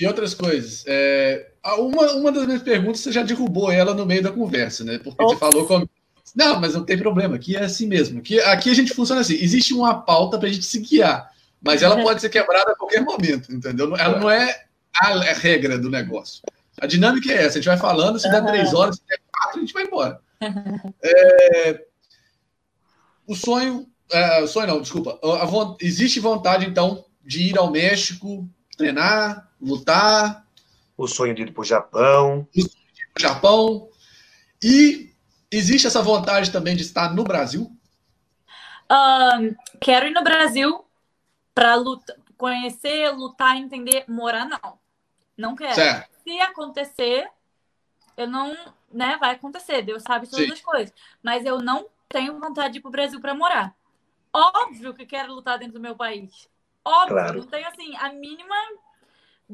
e 0.00 0.06
outras 0.06 0.34
coisas. 0.34 0.84
É, 0.86 1.52
uma, 1.78 2.12
uma 2.12 2.32
das 2.32 2.46
minhas 2.46 2.62
perguntas, 2.62 3.00
você 3.00 3.12
já 3.12 3.22
derrubou 3.22 3.70
ela 3.70 3.94
no 3.94 4.06
meio 4.06 4.22
da 4.22 4.32
conversa, 4.32 4.82
né? 4.84 4.98
Porque 4.98 5.22
Ops. 5.22 5.34
você 5.34 5.38
falou 5.38 5.66
como. 5.66 5.88
Não, 6.34 6.60
mas 6.60 6.74
não 6.74 6.84
tem 6.84 6.96
problema, 6.96 7.36
aqui 7.36 7.56
é 7.56 7.64
assim 7.64 7.86
mesmo. 7.86 8.20
Aqui, 8.20 8.40
aqui 8.40 8.70
a 8.70 8.74
gente 8.74 8.94
funciona 8.94 9.20
assim: 9.20 9.34
existe 9.34 9.74
uma 9.74 10.02
pauta 10.02 10.38
para 10.38 10.48
a 10.48 10.52
gente 10.52 10.64
se 10.64 10.78
guiar, 10.80 11.30
mas 11.62 11.82
ela 11.82 12.00
pode 12.02 12.20
ser 12.20 12.30
quebrada 12.30 12.72
a 12.72 12.76
qualquer 12.76 13.02
momento, 13.02 13.52
entendeu? 13.52 13.94
Ela 13.96 14.18
não 14.18 14.30
é 14.30 14.64
a 14.94 15.32
regra 15.34 15.78
do 15.78 15.90
negócio. 15.90 16.42
A 16.80 16.86
dinâmica 16.86 17.30
é 17.30 17.44
essa: 17.44 17.58
a 17.58 17.60
gente 17.60 17.66
vai 17.66 17.76
falando, 17.76 18.18
se 18.18 18.30
der 18.30 18.44
três 18.44 18.72
horas, 18.72 18.96
se 18.96 19.02
der 19.06 19.20
quatro, 19.30 19.58
a 19.58 19.60
gente 19.60 19.74
vai 19.74 19.84
embora. 19.84 20.20
É, 21.02 21.84
o 23.26 23.36
sonho, 23.36 23.86
é, 24.10 24.46
sonho 24.46 24.66
não, 24.66 24.80
desculpa, 24.80 25.18
a, 25.22 25.44
a, 25.44 25.76
existe 25.80 26.18
vontade 26.18 26.66
então 26.66 27.04
de 27.24 27.42
ir 27.42 27.58
ao 27.58 27.70
México, 27.70 28.48
treinar, 28.76 29.48
lutar. 29.60 30.44
O 30.96 31.06
sonho 31.06 31.34
de 31.34 31.42
ir 31.42 31.52
para 31.52 31.62
o 31.62 31.64
Japão. 31.64 32.48
O 32.56 32.60
sonho 32.60 32.94
de 32.94 33.02
ir 33.02 33.08
para 33.14 33.20
o 33.20 33.22
Japão. 33.22 33.88
E 34.62 35.11
existe 35.52 35.86
essa 35.86 36.02
vontade 36.02 36.50
também 36.50 36.74
de 36.74 36.82
estar 36.82 37.14
no 37.14 37.22
Brasil? 37.22 37.70
Um, 38.90 39.54
quero 39.80 40.06
ir 40.06 40.12
no 40.12 40.22
Brasil 40.22 40.84
para 41.54 41.76
conhecer, 42.36 43.10
lutar, 43.10 43.56
entender, 43.56 44.04
morar 44.08 44.46
não. 44.46 44.78
Não 45.36 45.54
quero. 45.54 45.74
Certo. 45.74 46.10
Se 46.24 46.40
acontecer, 46.40 47.28
eu 48.16 48.26
não, 48.26 48.56
né, 48.92 49.16
vai 49.18 49.32
acontecer, 49.32 49.82
Deus 49.82 50.02
sabe 50.02 50.28
todas 50.28 50.46
Sim. 50.46 50.52
as 50.52 50.60
coisas, 50.60 50.94
mas 51.22 51.44
eu 51.44 51.60
não 51.60 51.86
tenho 52.08 52.38
vontade 52.38 52.74
de 52.74 52.78
ir 52.78 52.82
para 52.82 52.88
o 52.88 52.92
Brasil 52.92 53.20
para 53.20 53.34
morar. 53.34 53.74
Óbvio 54.32 54.94
que 54.94 55.06
quero 55.06 55.34
lutar 55.34 55.58
dentro 55.58 55.74
do 55.74 55.80
meu 55.80 55.94
país. 55.94 56.48
Óbvio, 56.84 57.16
claro. 57.16 57.38
não 57.40 57.46
tenho 57.46 57.68
assim 57.68 57.94
a 57.96 58.12
mínima 58.12 58.54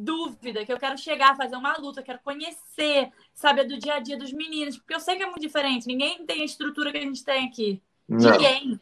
dúvida 0.05 0.65
que 0.65 0.73
eu 0.73 0.79
quero 0.79 0.97
chegar, 0.97 1.37
fazer 1.37 1.57
uma 1.57 1.77
luta, 1.77 2.03
quero 2.03 2.21
conhecer, 2.21 3.11
saber 3.35 3.65
do 3.65 3.79
dia 3.79 3.95
a 3.95 4.01
dia 4.01 4.17
dos 4.17 4.33
meninos, 4.33 4.77
porque 4.77 4.95
eu 4.95 5.01
sei 5.01 5.17
que 5.17 5.23
é 5.23 5.27
muito 5.27 5.41
diferente. 5.41 5.87
Ninguém 5.87 6.25
tem 6.25 6.43
a 6.43 6.45
estrutura 6.45 6.91
que 6.91 6.99
a 6.99 7.03
gente 7.03 7.25
tem 7.25 7.47
aqui. 7.47 7.83
Não. 8.09 8.31
Ninguém. 8.31 8.81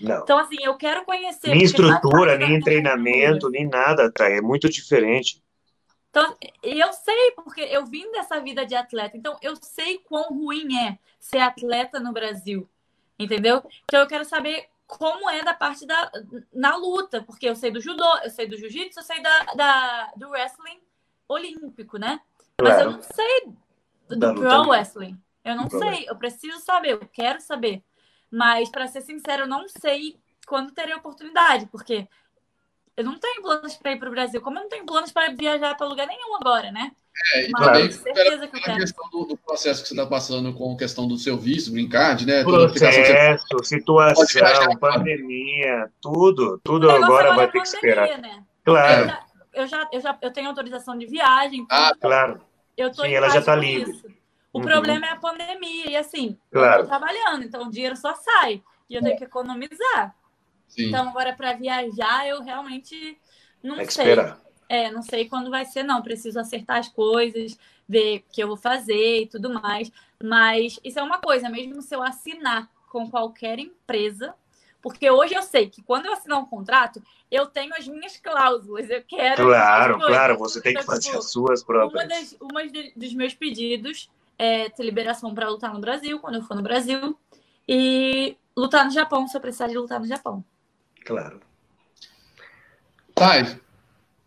Não. 0.00 0.22
Então, 0.22 0.38
assim, 0.38 0.56
eu 0.62 0.76
quero 0.76 1.04
conhecer. 1.04 1.50
Nem 1.50 1.62
estrutura, 1.62 2.36
nem 2.36 2.60
treinamento, 2.60 3.48
nem 3.48 3.66
nada, 3.66 4.10
tá? 4.12 4.28
É 4.28 4.40
muito 4.40 4.68
diferente. 4.68 5.42
Então, 6.10 6.36
eu 6.62 6.92
sei, 6.92 7.32
porque 7.32 7.60
eu 7.60 7.84
vim 7.84 8.10
dessa 8.12 8.40
vida 8.40 8.64
de 8.64 8.74
atleta, 8.74 9.16
então 9.16 9.36
eu 9.42 9.54
sei 9.56 9.98
quão 9.98 10.28
ruim 10.30 10.76
é 10.76 10.98
ser 11.18 11.38
atleta 11.38 12.00
no 12.00 12.12
Brasil. 12.12 12.68
Entendeu? 13.18 13.62
Então 13.84 14.00
eu 14.00 14.06
quero 14.06 14.24
saber 14.24 14.68
como 14.88 15.28
é 15.28 15.44
da 15.44 15.52
parte 15.52 15.86
da 15.86 16.10
na 16.52 16.74
luta, 16.74 17.22
porque 17.22 17.46
eu 17.46 17.54
sei 17.54 17.70
do 17.70 17.80
judô, 17.80 18.08
eu 18.24 18.30
sei 18.30 18.48
do 18.48 18.56
jiu-jitsu, 18.56 18.98
eu 18.98 19.04
sei 19.04 19.22
da, 19.22 19.44
da, 19.54 20.12
do 20.16 20.30
wrestling 20.30 20.80
olímpico, 21.28 21.98
né? 21.98 22.20
Claro. 22.56 22.74
Mas 22.74 22.80
eu 22.80 22.90
não 22.92 23.02
sei 23.02 23.52
do 24.08 24.34
pro 24.34 24.68
wrestling. 24.70 25.20
Eu 25.44 25.54
não 25.54 25.68
sei, 25.68 26.06
eu 26.08 26.16
preciso 26.16 26.58
saber, 26.60 26.92
eu 26.92 27.00
quero 27.00 27.40
saber. 27.40 27.82
Mas, 28.30 28.70
para 28.70 28.86
ser 28.86 29.02
sincero, 29.02 29.42
eu 29.42 29.46
não 29.46 29.66
sei 29.68 30.18
quando 30.46 30.72
terei 30.72 30.94
oportunidade, 30.94 31.66
porque 31.66 32.08
eu 32.98 33.04
não 33.04 33.16
tenho 33.16 33.40
planos 33.40 33.76
para 33.76 33.92
ir 33.92 33.98
para 34.00 34.08
o 34.08 34.10
Brasil. 34.10 34.40
Como 34.40 34.58
eu 34.58 34.62
não 34.62 34.68
tenho 34.68 34.84
planos 34.84 35.12
para 35.12 35.32
viajar 35.32 35.76
para 35.76 35.86
lugar 35.86 36.04
nenhum 36.04 36.34
agora, 36.34 36.72
né? 36.72 36.90
É, 37.32 37.46
e 37.46 37.50
Mas, 37.52 37.62
também 37.62 37.92
certeza 37.92 38.48
que 38.48 38.70
a 38.70 38.76
questão 38.76 39.08
do, 39.10 39.24
do, 39.24 39.36
processo 39.36 39.82
que 39.82 39.88
você 39.88 39.94
está 39.94 40.04
passando 40.04 40.52
com 40.52 40.72
a 40.72 40.76
questão 40.76 41.06
do 41.06 41.16
seu 41.16 41.38
visto, 41.38 41.70
green 41.70 41.88
card, 41.88 42.26
né? 42.26 42.42
Processo, 42.42 43.46
você... 43.52 43.76
situação, 43.76 44.76
pandemia, 44.80 45.88
tudo, 46.02 46.60
tudo 46.64 46.90
agora 46.90 47.36
vai 47.36 47.46
ter 47.46 47.58
pandemia, 47.58 47.62
que 47.62 47.68
esperar. 47.68 48.18
Né? 48.18 48.44
Claro. 48.64 49.02
Eu 49.02 49.06
já, 49.06 49.20
eu 49.54 49.66
já, 49.68 49.88
eu 49.92 50.00
já 50.00 50.18
eu 50.20 50.32
tenho 50.32 50.48
autorização 50.48 50.98
de 50.98 51.06
viagem. 51.06 51.64
Ah, 51.70 51.92
claro. 52.00 52.40
Eu 52.76 52.92
tô 52.92 53.02
Sim, 53.02 53.14
ela 53.14 53.28
já 53.28 53.38
está 53.38 53.54
livre. 53.54 53.92
Isso. 53.92 54.06
O 54.52 54.58
uhum. 54.58 54.64
problema 54.64 55.06
é 55.06 55.10
a 55.10 55.16
pandemia. 55.16 55.90
E 55.90 55.96
assim, 55.96 56.36
claro. 56.50 56.80
eu 56.80 56.82
tô 56.82 56.88
trabalhando, 56.88 57.44
então 57.44 57.62
o 57.62 57.70
dinheiro 57.70 57.96
só 57.96 58.12
sai. 58.16 58.60
E 58.90 58.96
eu 58.96 59.02
tenho 59.02 59.16
que 59.16 59.24
economizar. 59.24 60.16
Sim. 60.68 60.88
Então, 60.88 61.08
agora, 61.08 61.32
para 61.32 61.54
viajar, 61.54 62.28
eu 62.28 62.42
realmente 62.42 63.18
Não 63.62 63.76
Tem 63.76 63.86
que 63.86 63.92
sei. 63.92 64.14
É, 64.68 64.90
não 64.90 65.02
sei 65.02 65.28
quando 65.28 65.50
vai 65.50 65.64
ser, 65.64 65.82
não. 65.82 66.02
Preciso 66.02 66.38
acertar 66.38 66.78
as 66.78 66.88
coisas, 66.88 67.58
ver 67.88 68.18
o 68.18 68.32
que 68.32 68.42
eu 68.42 68.48
vou 68.48 68.56
fazer 68.56 69.22
e 69.22 69.26
tudo 69.26 69.52
mais. 69.52 69.90
Mas 70.22 70.78
isso 70.84 70.98
é 70.98 71.02
uma 71.02 71.18
coisa, 71.18 71.48
mesmo 71.48 71.80
se 71.80 71.94
eu 71.94 72.02
assinar 72.02 72.68
com 72.90 73.10
qualquer 73.10 73.58
empresa, 73.58 74.34
porque 74.80 75.10
hoje 75.10 75.34
eu 75.34 75.42
sei 75.42 75.68
que 75.68 75.82
quando 75.82 76.06
eu 76.06 76.12
assinar 76.12 76.38
um 76.38 76.46
contrato, 76.46 77.02
eu 77.30 77.46
tenho 77.46 77.74
as 77.74 77.86
minhas 77.88 78.16
cláusulas. 78.16 78.88
Eu 78.88 79.02
quero. 79.02 79.44
Claro, 79.44 79.98
claro, 79.98 80.38
você 80.38 80.60
tem 80.60 80.74
que 80.74 80.80
então, 80.80 80.94
fazer 80.94 81.06
tipo, 81.06 81.18
as 81.18 81.30
suas 81.30 81.64
próprias. 81.64 82.02
Uma, 82.02 82.08
das, 82.08 82.36
uma 82.40 82.90
dos 82.94 83.14
meus 83.14 83.34
pedidos 83.34 84.10
é 84.38 84.68
ter 84.68 84.84
liberação 84.84 85.34
para 85.34 85.48
lutar 85.48 85.72
no 85.72 85.80
Brasil, 85.80 86.20
quando 86.20 86.36
eu 86.36 86.42
for 86.42 86.54
no 86.54 86.62
Brasil, 86.62 87.18
e 87.66 88.36
lutar 88.56 88.84
no 88.84 88.90
Japão, 88.90 89.26
se 89.26 89.36
eu 89.36 89.40
precisar 89.40 89.66
de 89.66 89.76
lutar 89.76 89.98
no 89.98 90.06
Japão. 90.06 90.44
Claro. 91.08 91.40
Thay, 93.14 93.58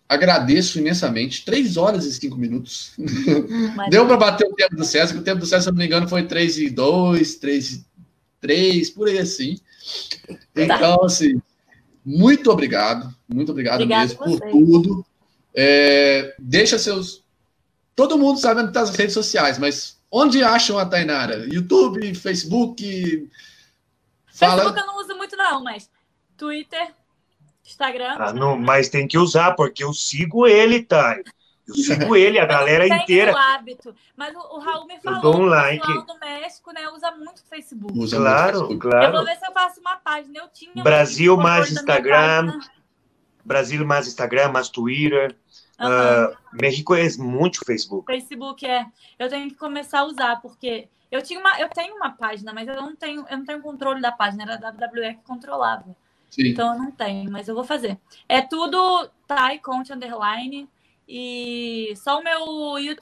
agradeço 0.09 0.79
imensamente. 0.79 1.45
Três 1.45 1.77
horas 1.77 2.05
e 2.05 2.11
cinco 2.11 2.37
minutos. 2.37 2.93
Mas... 3.75 3.91
Deu 3.91 4.07
para 4.07 4.17
bater 4.17 4.47
o 4.47 4.55
tempo 4.55 4.75
do 4.75 4.83
César, 4.83 5.13
que 5.13 5.19
o 5.19 5.23
tempo 5.23 5.41
do 5.41 5.45
César, 5.45 5.65
se 5.65 5.69
não 5.69 5.77
me 5.77 5.85
engano, 5.85 6.09
foi 6.09 6.25
3 6.25 6.57
e 6.57 6.69
2, 6.71 7.35
3 7.35 7.71
e 7.71 7.85
3, 8.41 8.89
por 8.89 9.07
aí 9.07 9.19
assim. 9.19 9.59
Tá. 10.55 10.63
Então, 10.63 11.03
assim, 11.05 11.39
muito 12.03 12.49
obrigado. 12.49 13.15
Muito 13.31 13.51
obrigado 13.51 13.83
Obrigado 13.83 14.01
mesmo 14.01 14.17
por 14.17 14.39
tudo. 14.49 15.05
É, 15.53 16.33
deixa 16.39 16.79
seus. 16.79 17.23
Todo 17.95 18.17
mundo 18.17 18.39
sabe 18.39 18.63
das 18.71 18.89
redes 18.89 19.13
sociais, 19.13 19.59
mas 19.59 20.01
onde 20.09 20.43
acham 20.43 20.79
a 20.79 20.85
Tainara? 20.85 21.45
YouTube, 21.45 22.15
Facebook? 22.15 23.29
Fala... 24.33 24.63
Facebook 24.63 24.79
eu 24.79 24.87
não 24.87 24.99
uso 24.99 25.15
muito, 25.15 25.37
não, 25.37 25.63
mas 25.63 25.87
Twitter, 26.41 26.91
Instagram. 27.63 28.15
Ah, 28.17 28.33
não, 28.33 28.57
mas 28.57 28.89
tem 28.89 29.07
que 29.07 29.15
usar, 29.15 29.51
porque 29.51 29.83
eu 29.83 29.93
sigo 29.93 30.47
ele, 30.47 30.81
tá? 30.81 31.15
Eu 31.67 31.75
sigo 31.75 32.15
ele, 32.17 32.39
a 32.39 32.47
galera 32.47 32.87
eu 32.87 32.95
inteira. 32.95 33.31
o 33.31 33.37
hábito. 33.37 33.93
Mas 34.17 34.35
o, 34.35 34.39
o 34.39 34.59
Raul 34.59 34.87
me 34.87 34.99
falou 34.99 35.37
um 35.37 35.45
like. 35.45 35.83
o 35.83 35.85
pessoal 35.85 36.05
do 36.07 36.19
México, 36.19 36.73
né, 36.73 36.89
usa 36.89 37.11
muito 37.11 37.43
Facebook. 37.47 37.95
Usa 37.95 38.17
claro, 38.17 38.51
Facebook. 38.53 38.79
claro. 38.79 39.05
Eu 39.05 39.11
vou 39.11 39.23
ver 39.23 39.35
se 39.35 39.45
eu 39.45 39.51
faço 39.51 39.79
uma 39.79 39.97
página. 39.97 40.39
Eu 40.39 40.47
tinha 40.47 40.83
Brasil 40.83 41.37
mais 41.37 41.71
Instagram. 41.71 42.59
Brasil 43.45 43.85
mais 43.85 44.07
Instagram, 44.07 44.49
mais 44.49 44.67
Twitter. 44.67 45.35
Uhum. 45.79 45.87
Uh, 45.87 46.37
México 46.59 46.95
é 46.95 47.07
muito 47.19 47.63
Facebook. 47.63 48.11
Facebook 48.11 48.65
é. 48.65 48.87
Eu 49.19 49.29
tenho 49.29 49.47
que 49.47 49.55
começar 49.55 49.99
a 49.99 50.05
usar, 50.05 50.41
porque 50.41 50.89
eu 51.11 51.21
tinha 51.21 51.39
uma, 51.39 51.59
eu 51.59 51.69
tenho 51.69 51.95
uma 51.95 52.09
página, 52.09 52.51
mas 52.51 52.67
eu 52.67 52.75
não 52.75 52.95
tenho, 52.95 53.27
eu 53.29 53.37
não 53.37 53.45
tenho 53.45 53.61
controle 53.61 54.01
da 54.01 54.11
página, 54.11 54.41
era 54.41 54.55
a 54.55 54.71
WWE 54.71 55.13
que 55.13 55.23
controlava. 55.23 55.95
Sim. 56.31 56.47
Então 56.47 56.73
eu 56.73 56.79
não 56.79 56.91
tenho, 56.91 57.29
mas 57.29 57.47
eu 57.47 57.53
vou 57.53 57.65
fazer. 57.65 57.99
É 58.27 58.41
tudo 58.41 59.09
Thai 59.27 59.59
Conte 59.59 59.93
Underline. 59.93 60.67
E 61.07 61.93
só 61.97 62.19
o 62.19 62.23
meu, 62.23 62.45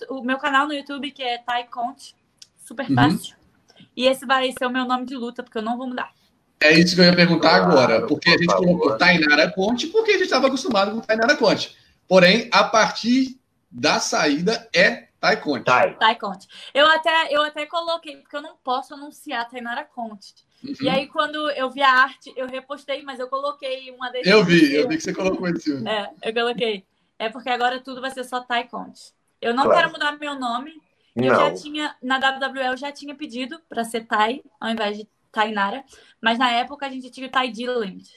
o 0.09 0.23
meu 0.23 0.39
canal 0.39 0.67
no 0.67 0.73
YouTube, 0.73 1.11
que 1.11 1.21
é 1.21 1.37
Thai 1.37 1.67
Conte. 1.67 2.15
Super 2.57 2.89
uhum. 2.89 2.95
fácil. 2.95 3.35
Uhum. 3.35 3.85
E 3.95 4.07
esse 4.07 4.25
vai 4.25 4.51
ser 4.57 4.65
o 4.65 4.71
meu 4.71 4.83
nome 4.85 5.05
de 5.05 5.15
luta, 5.15 5.43
porque 5.43 5.59
eu 5.59 5.61
não 5.61 5.77
vou 5.77 5.87
mudar. 5.87 6.11
É 6.59 6.73
isso 6.73 6.95
que 6.95 7.01
eu 7.01 7.05
ia 7.05 7.15
perguntar 7.15 7.55
agora. 7.55 8.05
Porque 8.07 8.29
a 8.29 8.37
gente 8.37 8.47
colocou 8.47 8.97
Tainara 8.97 9.51
Conte, 9.51 9.87
porque 9.87 10.11
a 10.11 10.13
gente 10.15 10.23
estava 10.23 10.47
acostumado 10.47 10.91
com 10.91 10.99
Tainara 10.99 11.37
Conte. 11.37 11.75
Porém, 12.07 12.49
a 12.51 12.63
partir 12.63 13.39
da 13.69 13.99
saída 13.99 14.67
é 14.75 15.08
Tai 15.19 15.41
Conte. 15.41 15.65
Tai. 15.65 15.95
Tai 15.95 16.15
Conte. 16.15 16.47
Eu 16.73 16.87
até, 16.87 17.33
eu 17.33 17.43
até 17.43 17.65
coloquei, 17.65 18.17
porque 18.17 18.35
eu 18.35 18.41
não 18.41 18.55
posso 18.63 18.93
anunciar 18.93 19.49
Tainara 19.49 19.83
Conte. 19.83 20.33
Uhum. 20.63 20.73
E 20.81 20.89
aí, 20.89 21.07
quando 21.07 21.49
eu 21.51 21.69
vi 21.69 21.81
a 21.81 21.91
arte, 21.91 22.33
eu 22.35 22.47
repostei, 22.47 23.03
mas 23.03 23.19
eu 23.19 23.27
coloquei 23.27 23.91
uma 23.91 24.09
desses. 24.11 24.31
Eu 24.31 24.43
vi, 24.43 24.73
eu 24.73 24.87
vi 24.87 24.95
que 24.95 25.03
você 25.03 25.13
colocou 25.13 25.47
esse. 25.47 25.87
É, 25.87 26.09
eu 26.21 26.33
coloquei. 26.33 26.85
É 27.17 27.29
porque 27.29 27.49
agora 27.49 27.79
tudo 27.79 27.99
vai 27.99 28.11
ser 28.11 28.23
só 28.23 28.39
Tai 28.41 28.67
Conte. 28.67 29.13
Eu 29.41 29.53
não 29.53 29.63
claro. 29.63 29.79
quero 29.79 29.91
mudar 29.91 30.17
meu 30.17 30.39
nome. 30.39 30.73
Não. 31.15 31.25
Eu 31.25 31.35
já 31.35 31.53
tinha, 31.53 31.95
na 32.01 32.17
WWE, 32.17 32.67
eu 32.67 32.77
já 32.77 32.91
tinha 32.91 33.13
pedido 33.15 33.59
para 33.67 33.83
ser 33.83 34.05
Tai, 34.05 34.41
ao 34.59 34.69
invés 34.69 34.97
de 34.97 35.07
Tainara. 35.31 35.83
Mas 36.21 36.37
na 36.37 36.51
época 36.51 36.85
a 36.85 36.89
gente 36.89 37.09
tinha 37.09 37.27
o 37.27 37.31
Tai 37.31 37.49
Dilland. 37.49 38.09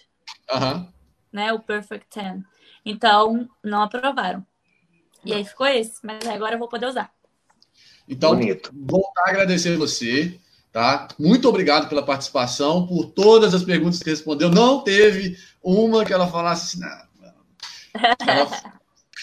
Uhum. 0.52 0.88
Né, 1.32 1.52
o 1.52 1.58
Perfect 1.58 2.06
Ten. 2.10 2.44
Então, 2.84 3.48
não 3.62 3.82
aprovaram. 3.82 4.46
E 5.24 5.32
aí 5.32 5.44
ficou 5.44 5.66
esse. 5.66 5.94
Mas 6.02 6.26
agora 6.26 6.54
eu 6.54 6.58
vou 6.58 6.68
poder 6.68 6.86
usar. 6.86 7.10
Então, 8.08 8.34
Bonito. 8.34 8.70
voltar 8.74 9.22
a 9.26 9.30
agradecer 9.30 9.76
você. 9.76 10.38
Tá? 10.72 11.06
Muito 11.18 11.46
obrigado 11.48 11.86
pela 11.86 12.02
participação, 12.02 12.86
por 12.86 13.04
todas 13.10 13.52
as 13.52 13.62
perguntas 13.62 13.98
que 14.02 14.08
respondeu. 14.08 14.48
Não 14.50 14.82
teve 14.82 15.36
uma 15.62 16.02
que 16.04 16.12
ela 16.14 16.26
falasse 16.26 16.78
assim, 16.78 16.80
não. 16.80 17.12
Ela 18.26 18.72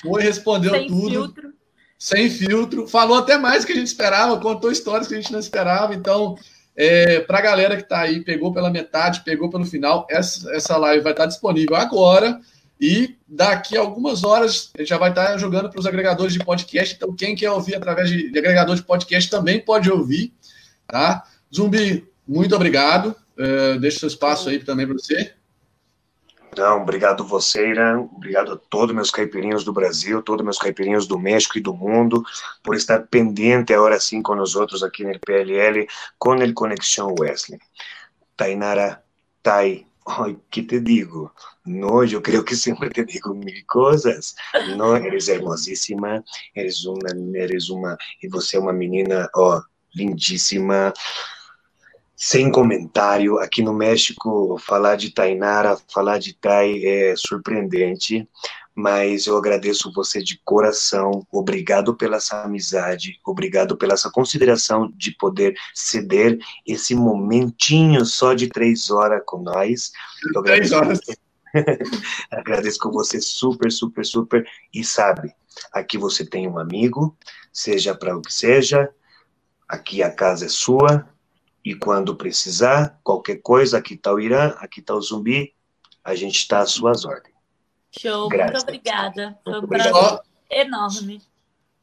foi, 0.03 0.21
respondeu 0.21 0.71
sem 0.71 0.87
tudo. 0.87 1.09
Filtro. 1.09 1.53
Sem 1.97 2.29
filtro. 2.29 2.87
Falou 2.87 3.17
até 3.17 3.37
mais 3.37 3.63
do 3.63 3.67
que 3.67 3.73
a 3.73 3.75
gente 3.75 3.87
esperava, 3.87 4.39
contou 4.39 4.71
histórias 4.71 5.07
que 5.07 5.15
a 5.15 5.19
gente 5.19 5.31
não 5.31 5.39
esperava. 5.39 5.95
Então, 5.95 6.37
é, 6.75 7.19
para 7.21 7.39
a 7.39 7.41
galera 7.41 7.75
que 7.75 7.81
está 7.83 8.01
aí, 8.01 8.23
pegou 8.23 8.53
pela 8.53 8.69
metade, 8.69 9.23
pegou 9.25 9.49
pelo 9.49 9.65
final, 9.65 10.07
essa, 10.09 10.49
essa 10.55 10.77
live 10.77 11.03
vai 11.03 11.13
estar 11.13 11.25
disponível 11.25 11.75
agora. 11.75 12.39
E 12.79 13.17
daqui 13.27 13.77
a 13.77 13.81
algumas 13.81 14.23
horas 14.23 14.71
já 14.79 14.97
vai 14.97 15.09
estar 15.09 15.37
jogando 15.37 15.69
para 15.69 15.79
os 15.79 15.85
agregadores 15.85 16.33
de 16.33 16.39
podcast. 16.39 16.95
Então, 16.95 17.13
quem 17.13 17.35
quer 17.35 17.51
ouvir 17.51 17.75
através 17.75 18.09
de, 18.09 18.31
de 18.31 18.39
agregador 18.39 18.75
de 18.75 18.83
podcast 18.83 19.29
também 19.29 19.59
pode 19.59 19.91
ouvir. 19.91 20.33
Tá? 20.87 21.23
Zumbi, 21.53 22.07
muito 22.25 22.55
obrigado. 22.55 23.15
Uh, 23.37 23.79
deixa 23.79 23.99
seu 23.99 24.07
espaço 24.07 24.49
aí 24.49 24.59
também 24.59 24.85
para 24.85 24.95
você. 24.95 25.33
Não, 26.57 26.81
obrigado 26.81 27.25
você, 27.25 27.69
Irã. 27.69 27.99
Obrigado 27.99 28.53
a 28.53 28.57
todos 28.57 28.95
meus 28.95 29.11
caipirinhos 29.11 29.63
do 29.63 29.71
Brasil, 29.71 30.21
todos 30.21 30.43
meus 30.43 30.57
caipirinhos 30.57 31.07
do 31.07 31.19
México 31.19 31.57
e 31.57 31.61
do 31.61 31.73
mundo, 31.73 32.23
por 32.63 32.75
estar 32.75 33.07
pendente 33.07 33.73
agora 33.73 33.99
sim 33.99 34.21
com 34.21 34.35
nós 34.35 34.55
outros 34.55 34.83
aqui 34.83 35.03
no 35.03 35.17
PLL, 35.19 35.87
com 36.17 36.35
o 36.35 36.53
Conexão 36.53 37.13
Wesley. 37.19 37.59
Tainara, 38.35 39.03
Tai, 39.43 39.85
Ai, 40.09 40.35
que 40.49 40.63
te 40.63 40.79
digo? 40.79 41.31
No, 41.63 42.03
eu 42.03 42.19
creio 42.19 42.43
que 42.43 42.55
sempre 42.55 42.89
te 42.89 43.05
digo 43.05 43.35
mil 43.35 43.63
coisas. 43.67 44.33
Não, 44.75 44.95
eres 44.95 45.27
hermosíssima, 45.27 46.23
eres 46.55 46.83
uma, 46.85 47.09
eres 47.35 47.69
uma, 47.69 47.95
e 48.23 48.27
você 48.27 48.57
é 48.57 48.59
uma 48.59 48.73
menina, 48.73 49.29
ó, 49.35 49.61
lindíssima 49.95 50.91
sem 52.19 52.51
comentário. 52.51 53.39
Aqui 53.39 53.61
no 53.61 53.73
México, 53.73 54.57
falar 54.59 54.97
de 54.97 55.09
Tainara, 55.09 55.77
falar 55.93 56.19
de 56.19 56.33
Tai 56.33 56.85
é 56.85 57.15
surpreendente, 57.15 58.27
mas 58.75 59.25
eu 59.25 59.37
agradeço 59.37 59.89
você 59.93 60.21
de 60.21 60.37
coração. 60.43 61.25
Obrigado 61.31 61.95
pela 61.95 62.17
essa 62.17 62.43
amizade, 62.43 63.17
obrigado 63.25 63.77
pela 63.77 63.93
essa 63.93 64.11
consideração 64.11 64.91
de 64.97 65.11
poder 65.11 65.55
ceder 65.73 66.37
esse 66.67 66.93
momentinho 66.93 68.05
só 68.05 68.33
de 68.33 68.49
três 68.49 68.91
horas 68.91 69.23
com 69.25 69.41
nós. 69.41 69.89
Eu 70.35 70.43
três 70.43 70.73
horas. 70.73 70.99
agradeço 72.29 72.79
com 72.79 72.91
você 72.91 73.21
super, 73.21 73.71
super, 73.71 74.05
super. 74.05 74.45
E 74.73 74.83
sabe, 74.83 75.33
aqui 75.71 75.97
você 75.97 76.25
tem 76.25 76.49
um 76.49 76.59
amigo, 76.59 77.17
seja 77.51 77.95
para 77.95 78.15
o 78.17 78.21
que 78.21 78.33
seja, 78.33 78.89
aqui 79.69 80.03
a 80.03 80.11
casa 80.11 80.47
é 80.47 80.49
sua, 80.49 81.07
e 81.69 81.75
quando 81.75 82.15
precisar, 82.15 82.99
qualquer 83.03 83.43
coisa, 83.43 83.77
aqui 83.77 83.93
está 83.93 84.11
o 84.11 84.19
Irã, 84.19 84.55
aqui 84.57 84.79
está 84.79 84.95
o 84.95 85.01
Zumbi, 85.01 85.53
a 86.03 86.15
gente 86.15 86.39
está 86.39 86.61
às 86.61 86.71
suas 86.71 87.05
ordens. 87.05 87.35
Show, 87.91 88.27
Graças. 88.27 88.53
muito 88.53 88.63
obrigada. 88.63 89.37
Foi 89.43 89.59
um 89.59 89.67
prazer 89.67 89.93
só, 89.93 90.19
enorme. 90.49 91.21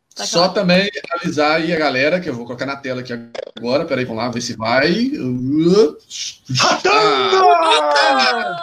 Só 0.08 0.48
também 0.48 0.90
avisar 1.12 1.60
aí 1.60 1.72
a 1.72 1.78
galera, 1.78 2.20
que 2.20 2.28
eu 2.28 2.34
vou 2.34 2.44
colocar 2.44 2.66
na 2.66 2.74
tela 2.74 3.00
aqui 3.00 3.12
agora. 3.56 3.84
Peraí, 3.84 4.04
vamos 4.04 4.24
lá 4.24 4.28
ver 4.28 4.40
se 4.40 4.56
vai. 4.56 5.12
Ah! 6.84 8.56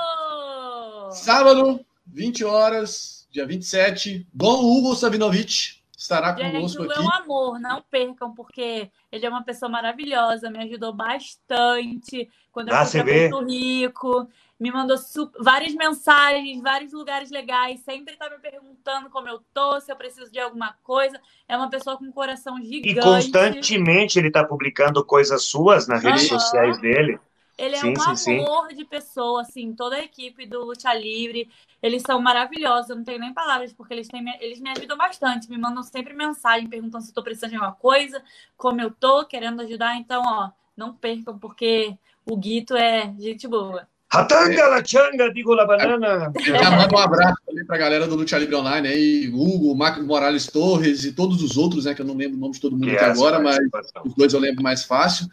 Sábado, 1.14 1.80
20 2.06 2.44
horas, 2.44 3.30
dia 3.32 3.48
27. 3.48 4.28
Dom 4.34 4.62
Hugo 4.62 4.94
Savinovich 4.94 5.83
estará 6.04 6.36
Gente, 6.36 6.52
conosco 6.52 6.84
aqui. 6.84 7.00
É 7.00 7.02
um 7.02 7.12
amor, 7.12 7.60
não 7.60 7.82
percam, 7.82 8.34
porque 8.34 8.90
ele 9.12 9.26
é 9.26 9.30
uma 9.30 9.44
pessoa 9.44 9.70
maravilhosa, 9.70 10.50
me 10.50 10.60
ajudou 10.60 10.94
bastante 10.94 12.30
quando 12.52 12.70
eu 12.70 12.76
ah, 12.76 12.86
fui 12.86 13.04
para 13.04 13.30
Porto 13.30 13.48
Rico, 13.48 14.28
me 14.60 14.72
mandou 14.72 14.98
super, 14.98 15.42
várias 15.42 15.74
mensagens, 15.74 16.62
vários 16.62 16.94
lugares 16.94 17.32
legais, 17.32 17.80
sempre 17.80 18.14
está 18.14 18.30
me 18.30 18.38
perguntando 18.38 19.10
como 19.10 19.28
eu 19.28 19.42
tô, 19.54 19.80
se 19.80 19.92
eu 19.92 19.96
preciso 19.96 20.32
de 20.32 20.40
alguma 20.40 20.76
coisa. 20.84 21.20
É 21.48 21.58
uma 21.58 21.70
pessoa 21.70 21.98
com 21.98 22.06
um 22.06 22.12
coração 22.12 22.62
gigante. 22.62 22.90
E 22.90 23.02
constantemente 23.02 24.20
ele 24.20 24.28
está 24.28 24.44
publicando 24.44 25.04
coisas 25.04 25.44
suas 25.44 25.88
nas 25.88 26.04
redes 26.04 26.30
uhum. 26.30 26.40
sociais 26.40 26.80
dele. 26.80 27.20
Ele 27.58 27.76
é 27.76 27.80
sim, 27.80 27.94
um 27.94 28.16
sim, 28.16 28.40
amor 28.42 28.70
sim. 28.70 28.76
de 28.76 28.86
pessoa, 28.86 29.42
assim, 29.42 29.74
toda 29.74 29.96
a 29.96 30.04
equipe 30.04 30.46
do 30.46 30.66
Lucha 30.66 30.94
Livre, 30.94 31.50
eles 31.82 32.02
são 32.02 32.20
maravilhosos, 32.20 32.90
eu 32.90 32.96
não 32.96 33.04
tenho 33.04 33.20
nem 33.20 33.34
palavras, 33.34 33.72
porque 33.72 33.94
eles, 33.94 34.08
têm, 34.08 34.24
eles 34.42 34.60
me 34.60 34.72
ajudam 34.72 34.98
bastante, 34.98 35.50
me 35.50 35.58
mandam 35.58 35.84
sempre 35.84 36.14
mensagem 36.14 36.68
perguntando 36.68 37.04
se 37.04 37.10
estou 37.10 37.24
precisando 37.24 37.52
de 37.52 37.56
alguma 37.58 37.74
coisa, 37.74 38.24
como 38.58 38.82
eu 38.82 38.90
tô, 38.90 39.26
querendo 39.26 39.62
ajudar, 39.62 39.96
então, 39.98 40.24
ó, 40.26 40.50
não 40.76 40.94
percam, 40.94 41.38
porque 41.38 41.96
o 42.26 42.36
Guito 42.36 42.76
é 42.76 43.14
gente 43.20 43.48
boa. 43.48 43.88
Ratanga, 44.14 44.68
la 44.68 44.84
changa, 44.86 45.34
digo 45.34 45.56
la 45.56 45.66
banana. 45.66 46.32
Já 46.40 46.70
mando 46.70 46.96
um 46.96 47.00
abraço 47.00 47.42
também 47.48 47.66
para 47.66 47.76
a 47.76 47.80
galera 47.80 48.08
do 48.08 48.16
Lucha 48.16 48.38
Libre 48.38 48.56
Online 48.56 48.88
aí, 48.88 49.28
Hugo, 49.34 49.76
Marcos 49.76 50.06
Morales 50.06 50.46
Torres 50.46 51.04
e 51.04 51.14
todos 51.14 51.42
os 51.42 51.58
outros, 51.58 51.86
né? 51.86 51.96
Que 51.96 52.04
eu 52.04 52.06
não 52.06 52.16
lembro 52.16 52.38
o 52.38 52.40
nome 52.40 52.54
de 52.54 52.62
todo 52.62 52.74
mundo 52.74 52.86
que 52.86 52.96
aqui 52.96 53.06
agora, 53.06 53.40
mas 53.40 53.58
os 54.06 54.14
dois 54.14 54.32
eu 54.32 54.40
lembro 54.40 54.62
mais 54.62 54.84
fácil. 54.84 55.28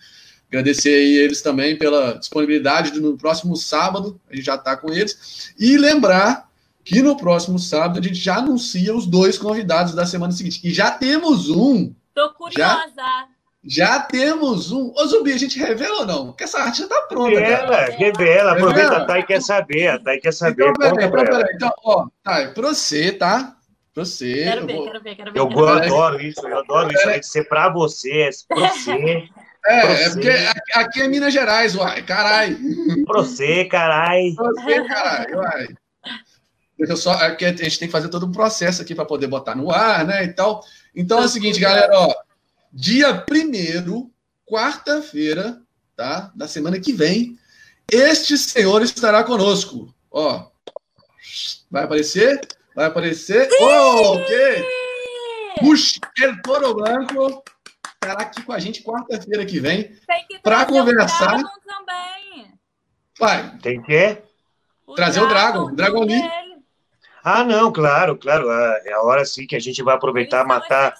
Agradecer 0.50 0.90
aí 0.90 1.16
eles 1.16 1.40
também 1.40 1.78
pela 1.78 2.14
disponibilidade 2.14 2.98
no 2.98 3.16
próximo 3.16 3.56
sábado, 3.56 4.20
a 4.28 4.34
gente 4.34 4.44
já 4.44 4.56
está 4.56 4.76
com 4.76 4.92
eles. 4.92 5.54
E 5.56 5.78
lembrar 5.78 6.50
que 6.84 7.00
no 7.00 7.16
próximo 7.16 7.56
sábado 7.56 8.00
a 8.00 8.02
gente 8.02 8.16
já 8.16 8.38
anuncia 8.38 8.92
os 8.92 9.06
dois 9.06 9.38
convidados 9.38 9.94
da 9.94 10.04
semana 10.04 10.32
seguinte. 10.32 10.60
E 10.64 10.72
já 10.72 10.90
temos 10.90 11.48
um. 11.48 11.94
Tô 12.12 12.30
curiosa. 12.34 12.92
Já, 12.96 13.28
já 13.62 14.00
temos 14.00 14.72
um. 14.72 14.92
Ô, 14.96 15.06
Zumbi, 15.06 15.32
a 15.32 15.38
gente 15.38 15.56
revela 15.56 16.00
ou 16.00 16.06
não? 16.06 16.26
Porque 16.26 16.42
essa 16.42 16.58
arte 16.58 16.80
já 16.80 16.88
tá 16.88 17.00
pronta. 17.02 17.38
Revela, 17.38 17.68
cara. 17.68 17.92
revela. 17.92 18.52
Aproveita, 18.52 18.96
a 18.96 19.04
Thay 19.04 19.22
quer 19.22 19.42
saber. 19.42 19.86
A 19.86 19.98
Thay 20.00 20.18
quer 20.18 20.32
saber. 20.32 20.68
Então, 20.68 20.92
peraí, 20.92 21.06
então, 21.06 21.24
peraí. 21.24 21.54
Então, 21.54 21.72
ó, 21.84 22.06
Thay, 22.24 22.48
pra 22.48 22.68
você, 22.68 23.12
tá? 23.12 23.56
Pra 23.94 24.04
você. 24.04 24.34
Quero 24.44 24.66
ver, 24.66 24.74
vou... 24.74 24.84
quero 24.84 25.00
ver, 25.00 25.14
quero 25.14 25.32
ver. 25.32 25.38
Eu, 25.38 25.48
quero 25.48 25.64
ver. 25.64 25.84
adoro 25.84 26.20
isso, 26.20 26.46
eu 26.46 26.58
adoro 26.58 26.92
isso. 26.92 27.08
É 27.08 27.18
de 27.20 27.26
ser 27.26 27.48
pra 27.48 27.68
você, 27.68 28.22
é 28.22 28.30
pra 28.48 28.68
você. 28.68 29.28
É, 29.66 30.04
é 30.04 30.10
porque 30.10 30.30
aqui 30.74 31.02
é 31.02 31.08
Minas 31.08 31.32
Gerais, 31.32 31.74
uai, 31.74 32.02
carai. 32.02 32.56
Você, 33.06 33.64
carai. 33.66 34.30
Você, 34.30 34.84
carai, 34.84 35.26
uai. 35.34 35.68
Eu 36.78 36.96
só, 36.96 37.12
é 37.20 37.26
a 37.26 37.52
gente 37.52 37.78
tem 37.78 37.88
que 37.88 37.92
fazer 37.92 38.08
todo 38.08 38.24
um 38.24 38.32
processo 38.32 38.80
aqui 38.80 38.94
para 38.94 39.04
poder 39.04 39.26
botar 39.26 39.54
no 39.54 39.70
ar, 39.70 40.04
né, 40.06 40.24
e 40.24 40.32
tal. 40.32 40.64
Então 40.94 41.22
é 41.22 41.26
o 41.26 41.28
seguinte, 41.28 41.60
galera, 41.60 41.90
ó, 41.92 42.14
dia 42.72 43.24
1 43.30 44.10
quarta-feira, 44.46 45.60
tá? 45.94 46.32
Da 46.34 46.48
semana 46.48 46.80
que 46.80 46.92
vem, 46.92 47.38
este 47.92 48.38
senhor 48.38 48.82
estará 48.82 49.22
conosco. 49.22 49.94
Ó, 50.10 50.48
vai 51.70 51.84
aparecer? 51.84 52.40
Vai 52.74 52.86
aparecer? 52.86 53.48
Oh, 53.60 54.14
ok! 54.14 54.64
Puxa, 55.60 56.00
El 56.18 56.40
Toro 56.40 56.74
Branco 56.74 57.44
estará 58.02 58.22
aqui 58.22 58.42
com 58.42 58.52
a 58.52 58.58
gente 58.58 58.82
quarta-feira 58.82 59.44
que 59.44 59.60
vem 59.60 59.92
para 60.42 60.64
conversar. 60.64 61.42
também. 61.66 62.50
Vai. 63.18 63.58
Tem 63.58 63.82
que 63.82 64.16
trazer 64.96 65.20
o 65.20 65.28
Dragon, 65.28 65.64
o 65.66 65.76
Dragon 65.76 66.04
Lee. 66.04 66.22
Ah, 67.22 67.44
não, 67.44 67.70
claro, 67.70 68.16
claro. 68.16 68.50
É, 68.50 68.82
é 68.86 68.92
a 68.94 69.02
hora 69.02 69.22
sim 69.26 69.46
que 69.46 69.54
a 69.54 69.60
gente 69.60 69.82
vai 69.82 69.94
aproveitar, 69.94 70.46
matar, 70.46 70.94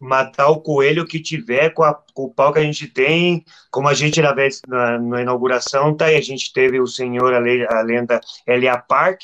matar 0.00 0.48
o 0.48 0.62
coelho 0.62 1.06
que 1.06 1.20
tiver 1.20 1.74
com, 1.74 1.82
a, 1.82 1.92
com, 2.14 2.24
o 2.24 2.32
pau 2.32 2.54
que 2.54 2.58
a 2.58 2.62
gente 2.62 2.86
tem. 2.86 3.44
Como 3.70 3.86
a 3.86 3.92
gente 3.92 4.22
na 4.22 4.32
vez 4.32 4.62
na, 4.66 4.98
na 4.98 5.20
inauguração, 5.20 5.94
tá? 5.94 6.10
E 6.10 6.16
a 6.16 6.22
gente 6.22 6.50
teve 6.54 6.80
o 6.80 6.86
senhor, 6.86 7.34
a, 7.34 7.38
lei, 7.38 7.66
a 7.66 7.82
lenda 7.82 8.18
Elia 8.46 8.78
Park, 8.78 9.20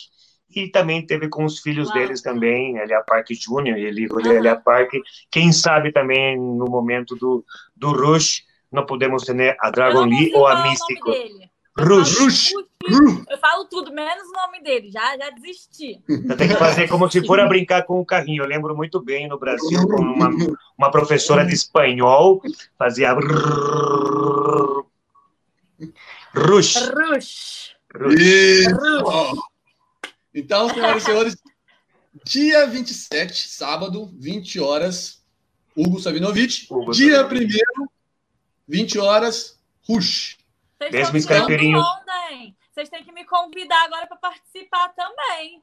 e 0.55 0.69
também 0.69 1.05
teve 1.05 1.29
com 1.29 1.45
os 1.45 1.61
filhos 1.61 1.89
Uau. 1.89 1.99
deles 1.99 2.23
também, 2.23 2.79
Elia 2.79 3.03
Park 3.03 3.29
Júnior 3.33 3.79
e 3.79 3.85
Elia, 3.85 4.09
uhum. 4.11 4.33
Elia 4.33 4.57
Park. 4.57 4.93
Quem 5.31 5.53
sabe 5.53 5.93
também 5.93 6.37
no 6.37 6.67
momento 6.67 7.15
do, 7.17 7.45
do 7.77 7.93
Rush, 7.93 8.45
não 8.71 8.87
podemos 8.87 9.25
ter 9.25 9.57
a 9.61 9.71
Dragon 9.71 10.05
Lee 10.05 10.33
ou 10.35 10.47
a 10.47 10.63
Místico. 10.63 11.11
Rush. 11.79 12.19
Rush. 12.19 12.53
Eu 13.29 13.39
falo 13.39 13.65
tudo, 13.65 13.93
menos 13.93 14.29
o 14.29 14.33
nome 14.33 14.63
dele. 14.63 14.91
Já, 14.91 15.17
já 15.17 15.31
desisti. 15.31 16.01
Tem 16.39 16.49
que 16.49 16.55
fazer 16.55 16.89
como 16.89 17.11
se 17.11 17.27
for 17.27 17.41
a 17.41 17.47
brincar 17.47 17.83
com 17.85 18.01
o 18.01 18.07
carrinho. 18.07 18.43
Eu 18.43 18.49
lembro 18.49 18.77
muito 18.77 19.03
bem 19.03 19.27
no 19.27 19.39
Brasil, 19.39 19.87
com 19.89 20.03
uma, 20.03 20.31
uma 20.79 20.91
professora 20.91 21.45
de 21.45 21.55
espanhol, 21.55 22.41
fazia. 22.79 23.13
Rush. 26.35 26.77
Rush. 26.77 27.75
Rush. 27.95 28.67
Rush. 28.67 29.54
Então, 30.35 30.69
senhoras 30.69 31.03
e 31.03 31.07
senhores, 31.07 31.37
dia 32.25 32.67
27, 32.67 33.49
sábado, 33.49 34.11
20 34.19 34.59
horas, 34.59 35.23
Hugo 35.77 36.01
Savinovich. 36.01 36.67
Hugo 36.69 36.91
dia 36.91 37.25
1 37.25 37.87
20 38.67 38.99
horas, 38.99 39.59
Rush. 39.89 40.39
Vocês 40.81 41.27
caipirinhos. 41.27 41.85
Vocês 42.73 42.89
têm 42.89 43.05
que 43.05 43.13
me 43.13 43.25
convidar 43.25 43.85
agora 43.85 44.07
para 44.07 44.17
participar 44.17 44.89
também. 44.89 45.63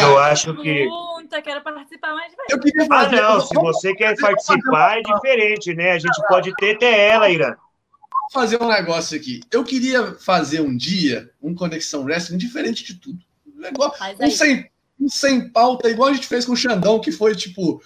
eu 0.00 0.18
acho 0.18 0.56
que. 0.56 0.88
Junta, 0.88 1.40
quero 1.40 1.62
participar 1.62 2.12
mais 2.14 2.34
vezes. 2.34 2.88
Ah, 2.90 3.08
não. 3.08 3.40
Se 3.40 3.54
você 3.54 3.94
quer 3.94 4.18
participar, 4.18 4.98
é 4.98 5.02
diferente, 5.02 5.74
né? 5.74 5.92
A 5.92 5.98
gente 5.98 6.20
pode 6.26 6.52
ter 6.56 6.74
até 6.74 7.10
ela, 7.10 7.30
Irã. 7.30 7.54
Vou 7.90 8.42
fazer 8.42 8.60
um 8.60 8.68
negócio 8.68 9.16
aqui. 9.16 9.40
Eu 9.52 9.62
queria 9.62 10.14
fazer 10.14 10.60
um 10.60 10.76
dia 10.76 11.32
um 11.40 11.54
Conexão 11.54 12.02
Wrestling 12.02 12.38
diferente 12.38 12.84
de 12.84 12.94
tudo. 12.94 13.27
Um, 13.58 13.60
negócio, 13.60 14.04
um, 14.20 14.30
sem, 14.30 14.70
um 15.00 15.08
sem 15.08 15.48
pauta, 15.50 15.90
igual 15.90 16.10
a 16.10 16.14
gente 16.14 16.28
fez 16.28 16.44
com 16.44 16.52
o 16.52 16.56
Xandão, 16.56 17.00
que 17.00 17.10
foi 17.10 17.34
tipo 17.34 17.82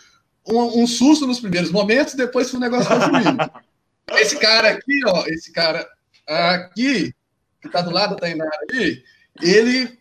um, 0.47 0.83
um 0.83 0.87
susto 0.87 1.27
nos 1.27 1.41
primeiros 1.41 1.71
momentos, 1.71 2.15
depois 2.15 2.51
foi 2.51 2.59
um 2.59 2.63
negócio 2.63 2.89
fluindo. 3.01 3.51
Esse 4.13 4.39
cara 4.39 4.69
aqui, 4.69 5.01
ó, 5.07 5.25
esse 5.27 5.53
cara 5.53 5.89
aqui, 6.27 7.15
que 7.63 7.69
está 7.69 7.81
do 7.81 7.91
lado 7.91 8.11
da 8.11 8.21
Tainara 8.21 8.51
ali, 8.69 9.03
ele 9.41 9.99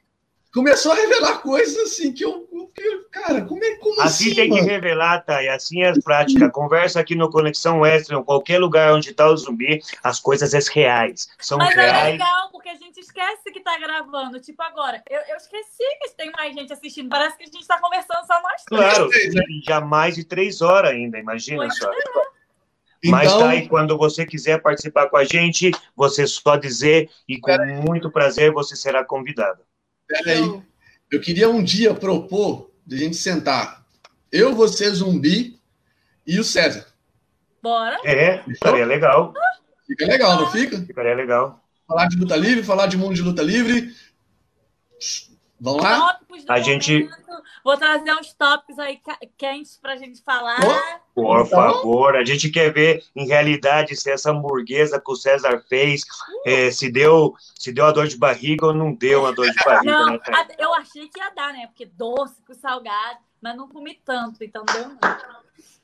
começou 0.53 0.91
a 0.91 0.95
revelar 0.95 1.39
coisas 1.39 1.77
assim 1.77 2.11
que 2.11 2.23
eu. 2.23 2.47
Que, 2.73 2.99
cara, 3.11 3.41
como 3.43 3.63
é 3.63 3.75
como 3.75 4.01
assim? 4.01 4.27
Assim 4.27 4.35
tem 4.35 4.49
mano? 4.49 4.63
que 4.63 4.69
revelar, 4.69 5.25
tá? 5.25 5.41
E 5.43 5.49
assim 5.49 5.81
é 5.81 5.89
a 5.89 5.93
prática. 6.01 6.49
Conversa 6.49 6.99
aqui 6.99 7.15
no 7.15 7.29
Conexão 7.29 7.85
Extra, 7.85 8.17
em 8.17 8.23
qualquer 8.23 8.59
lugar 8.59 8.93
onde 8.93 9.09
está 9.09 9.27
o 9.27 9.35
zumbi, 9.35 9.81
as 10.03 10.19
coisas 10.19 10.53
é 10.53 10.59
reais. 10.73 11.29
São 11.39 11.57
Mas 11.57 11.75
reais. 11.75 12.07
é 12.07 12.11
legal, 12.11 12.49
porque 12.51 12.69
a 12.69 12.75
gente 12.75 12.99
esquece 12.99 13.51
que 13.51 13.59
está 13.59 13.77
gravando. 13.77 14.39
Tipo, 14.39 14.61
agora, 14.63 15.03
eu, 15.09 15.19
eu 15.29 15.37
esqueci 15.37 15.83
que 16.01 16.15
tem 16.15 16.31
mais 16.31 16.53
gente 16.53 16.71
assistindo. 16.71 17.09
Parece 17.09 17.37
que 17.37 17.43
a 17.43 17.47
gente 17.47 17.61
está 17.61 17.79
conversando 17.79 18.25
só 18.25 18.41
nós 18.41 18.63
três. 18.63 18.93
Claro, 18.93 19.09
já 19.65 19.81
mais 19.81 20.15
de 20.15 20.23
três 20.23 20.61
horas 20.61 20.91
ainda, 20.91 21.19
imagina 21.19 21.57
pois 21.57 21.77
só. 21.77 21.91
É. 21.91 22.31
Mas 23.05 23.27
então, 23.27 23.39
tá 23.39 23.49
aí, 23.49 23.67
quando 23.67 23.97
você 23.97 24.25
quiser 24.25 24.61
participar 24.61 25.09
com 25.09 25.17
a 25.17 25.23
gente, 25.23 25.71
você 25.95 26.27
só 26.27 26.55
dizer 26.55 27.09
e 27.27 27.39
com 27.39 27.51
muito 27.83 28.11
prazer 28.11 28.51
você 28.51 28.75
será 28.75 29.03
convidado. 29.03 29.59
Peraí, 30.11 30.61
eu 31.09 31.21
queria 31.21 31.49
um 31.49 31.63
dia 31.63 31.93
propor 31.93 32.69
de 32.85 32.95
a 32.95 32.99
gente 32.99 33.15
sentar. 33.15 33.85
Eu, 34.31 34.53
você, 34.53 34.89
Zumbi 34.89 35.59
e 36.25 36.39
o 36.39 36.43
César. 36.43 36.87
Bora. 37.61 37.97
É, 38.03 38.43
ficaria 38.43 38.85
legal. 38.85 39.33
Fica 39.85 40.05
legal, 40.05 40.39
não 40.39 40.51
fica? 40.51 40.79
Ficaria 40.81 41.15
legal. 41.15 41.63
Falar 41.87 42.07
de 42.07 42.17
luta 42.17 42.35
livre, 42.35 42.63
falar 42.63 42.87
de 42.87 42.97
mundo 42.97 43.13
de 43.13 43.21
luta 43.21 43.41
livre. 43.41 43.93
Vamos 45.61 45.83
lá? 45.83 46.19
A 46.49 46.59
gente. 46.59 47.07
Vou 47.63 47.77
trazer 47.77 48.11
uns 48.15 48.33
tópicos 48.33 48.79
aí 48.79 48.99
quentes 49.37 49.77
para 49.77 49.93
a 49.93 49.95
gente 49.95 50.19
falar. 50.23 50.59
Oh, 50.59 51.13
por 51.13 51.45
então... 51.45 51.47
favor, 51.47 52.15
a 52.15 52.25
gente 52.25 52.49
quer 52.49 52.73
ver 52.73 53.03
em 53.15 53.27
realidade 53.27 53.95
se 53.95 54.09
essa 54.09 54.31
hamburguesa 54.31 54.99
que 54.99 55.11
o 55.11 55.15
César 55.15 55.63
fez 55.69 56.01
uh. 56.01 56.49
é, 56.49 56.71
se, 56.71 56.91
deu, 56.91 57.35
se 57.55 57.71
deu 57.71 57.85
a 57.85 57.91
dor 57.91 58.07
de 58.07 58.17
barriga 58.17 58.65
ou 58.65 58.73
não 58.73 58.91
deu 58.91 59.27
a 59.27 59.31
dor 59.31 59.45
de 59.51 59.63
barriga. 59.63 59.91
Não, 59.91 60.13
né, 60.13 60.19
eu 60.57 60.73
achei 60.73 61.07
que 61.07 61.19
ia 61.19 61.29
dar, 61.29 61.53
né? 61.53 61.67
Porque 61.67 61.85
doce 61.85 62.41
com 62.47 62.55
salgado, 62.55 63.19
mas 63.39 63.55
não 63.55 63.69
comi 63.69 64.01
tanto, 64.03 64.43
então 64.43 64.65
deu 64.65 64.87
não. 64.87 65.41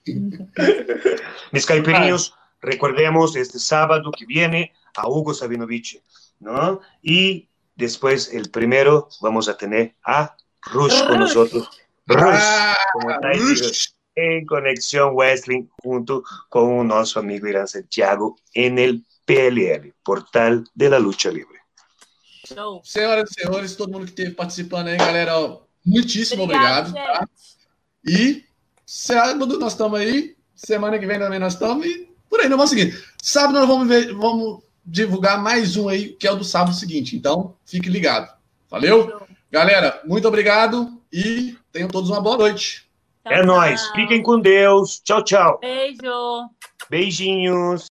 Mis 1.53 1.65
caipirinhos, 1.65 2.33
recordemos 2.64 3.35
este 3.35 3.59
sábado 3.59 4.09
que 4.11 4.25
viene 4.25 4.72
a 4.95 5.07
Hugo 5.07 5.33
Sabinovich, 5.33 6.01
¿no? 6.39 6.81
Y 7.03 7.47
Después, 7.77 8.33
el 8.33 8.49
primero, 8.49 9.07
vamos 9.22 9.47
a 9.47 9.56
tener 9.56 9.95
a 10.03 10.35
Rush 10.64 11.06
con 11.06 11.19
nosotros. 11.19 11.69
Rush, 12.07 12.43
como 12.93 13.11
está 13.11 13.31
Rush. 13.33 13.89
en 14.15 14.45
Conexión 14.47 15.15
Wrestling, 15.15 15.67
junto 15.83 16.23
con 16.49 16.88
nuestro 16.88 17.22
amigo 17.22 17.47
Irán 17.47 17.67
Santiago 17.67 18.35
en 18.53 18.80
el 18.80 19.06
PLL, 19.25 19.93
Portal 20.03 20.67
de 20.73 20.89
la 20.89 20.97
Lucha 20.97 21.30
Libre. 21.30 21.59
Show. 22.45 22.81
Senhoras 22.83 23.30
e 23.30 23.41
senhores, 23.41 23.75
todo 23.75 23.91
mundo 23.91 24.06
que 24.06 24.11
esteve 24.11 24.31
participando 24.31 24.88
aí, 24.88 24.97
galera, 24.97 25.38
ó, 25.38 25.61
muitíssimo 25.85 26.43
obrigado. 26.43 26.89
obrigado 26.89 27.19
tá? 27.19 27.30
E 28.07 28.43
sábado 28.85 29.59
nós 29.59 29.73
estamos 29.73 29.99
aí, 29.99 30.35
semana 30.56 30.97
que 30.97 31.06
vem 31.06 31.19
também 31.19 31.39
nós 31.39 31.53
estamos 31.53 31.85
e 31.85 32.09
por 32.30 32.39
aí, 32.39 32.49
não 32.49 32.57
vamos 32.57 32.72
seguir. 32.72 32.97
Sábado 33.22 33.59
nós 33.59 33.67
vamos 33.67 33.88
ver, 33.88 34.14
vamos 34.14 34.64
divulgar 34.88 35.41
mais 35.41 35.75
um 35.75 35.90
aí, 35.90 36.14
que 36.14 36.25
é 36.25 36.32
o 36.32 36.38
do 36.38 36.45
sábado 36.45 36.74
seguinte. 36.74 37.16
Então, 37.16 37.53
fique 37.66 37.90
ligado. 37.90 38.33
Valeu? 38.69 39.22
Galera, 39.51 40.01
muito 40.06 40.27
obrigado 40.27 40.90
e 41.11 41.57
tenham 41.72 41.90
todos 41.90 42.09
uma 42.09 42.22
boa 42.22 42.38
noite. 42.38 42.88
Tchau, 43.24 43.33
é 43.33 43.45
nóis. 43.45 43.85
Fiquem 43.90 44.24
com 44.24 44.40
Deus. 44.40 45.01
Tchau, 45.03 45.24
tchau. 45.24 45.59
Beijo. 45.59 46.49
Beijinhos. 46.90 47.83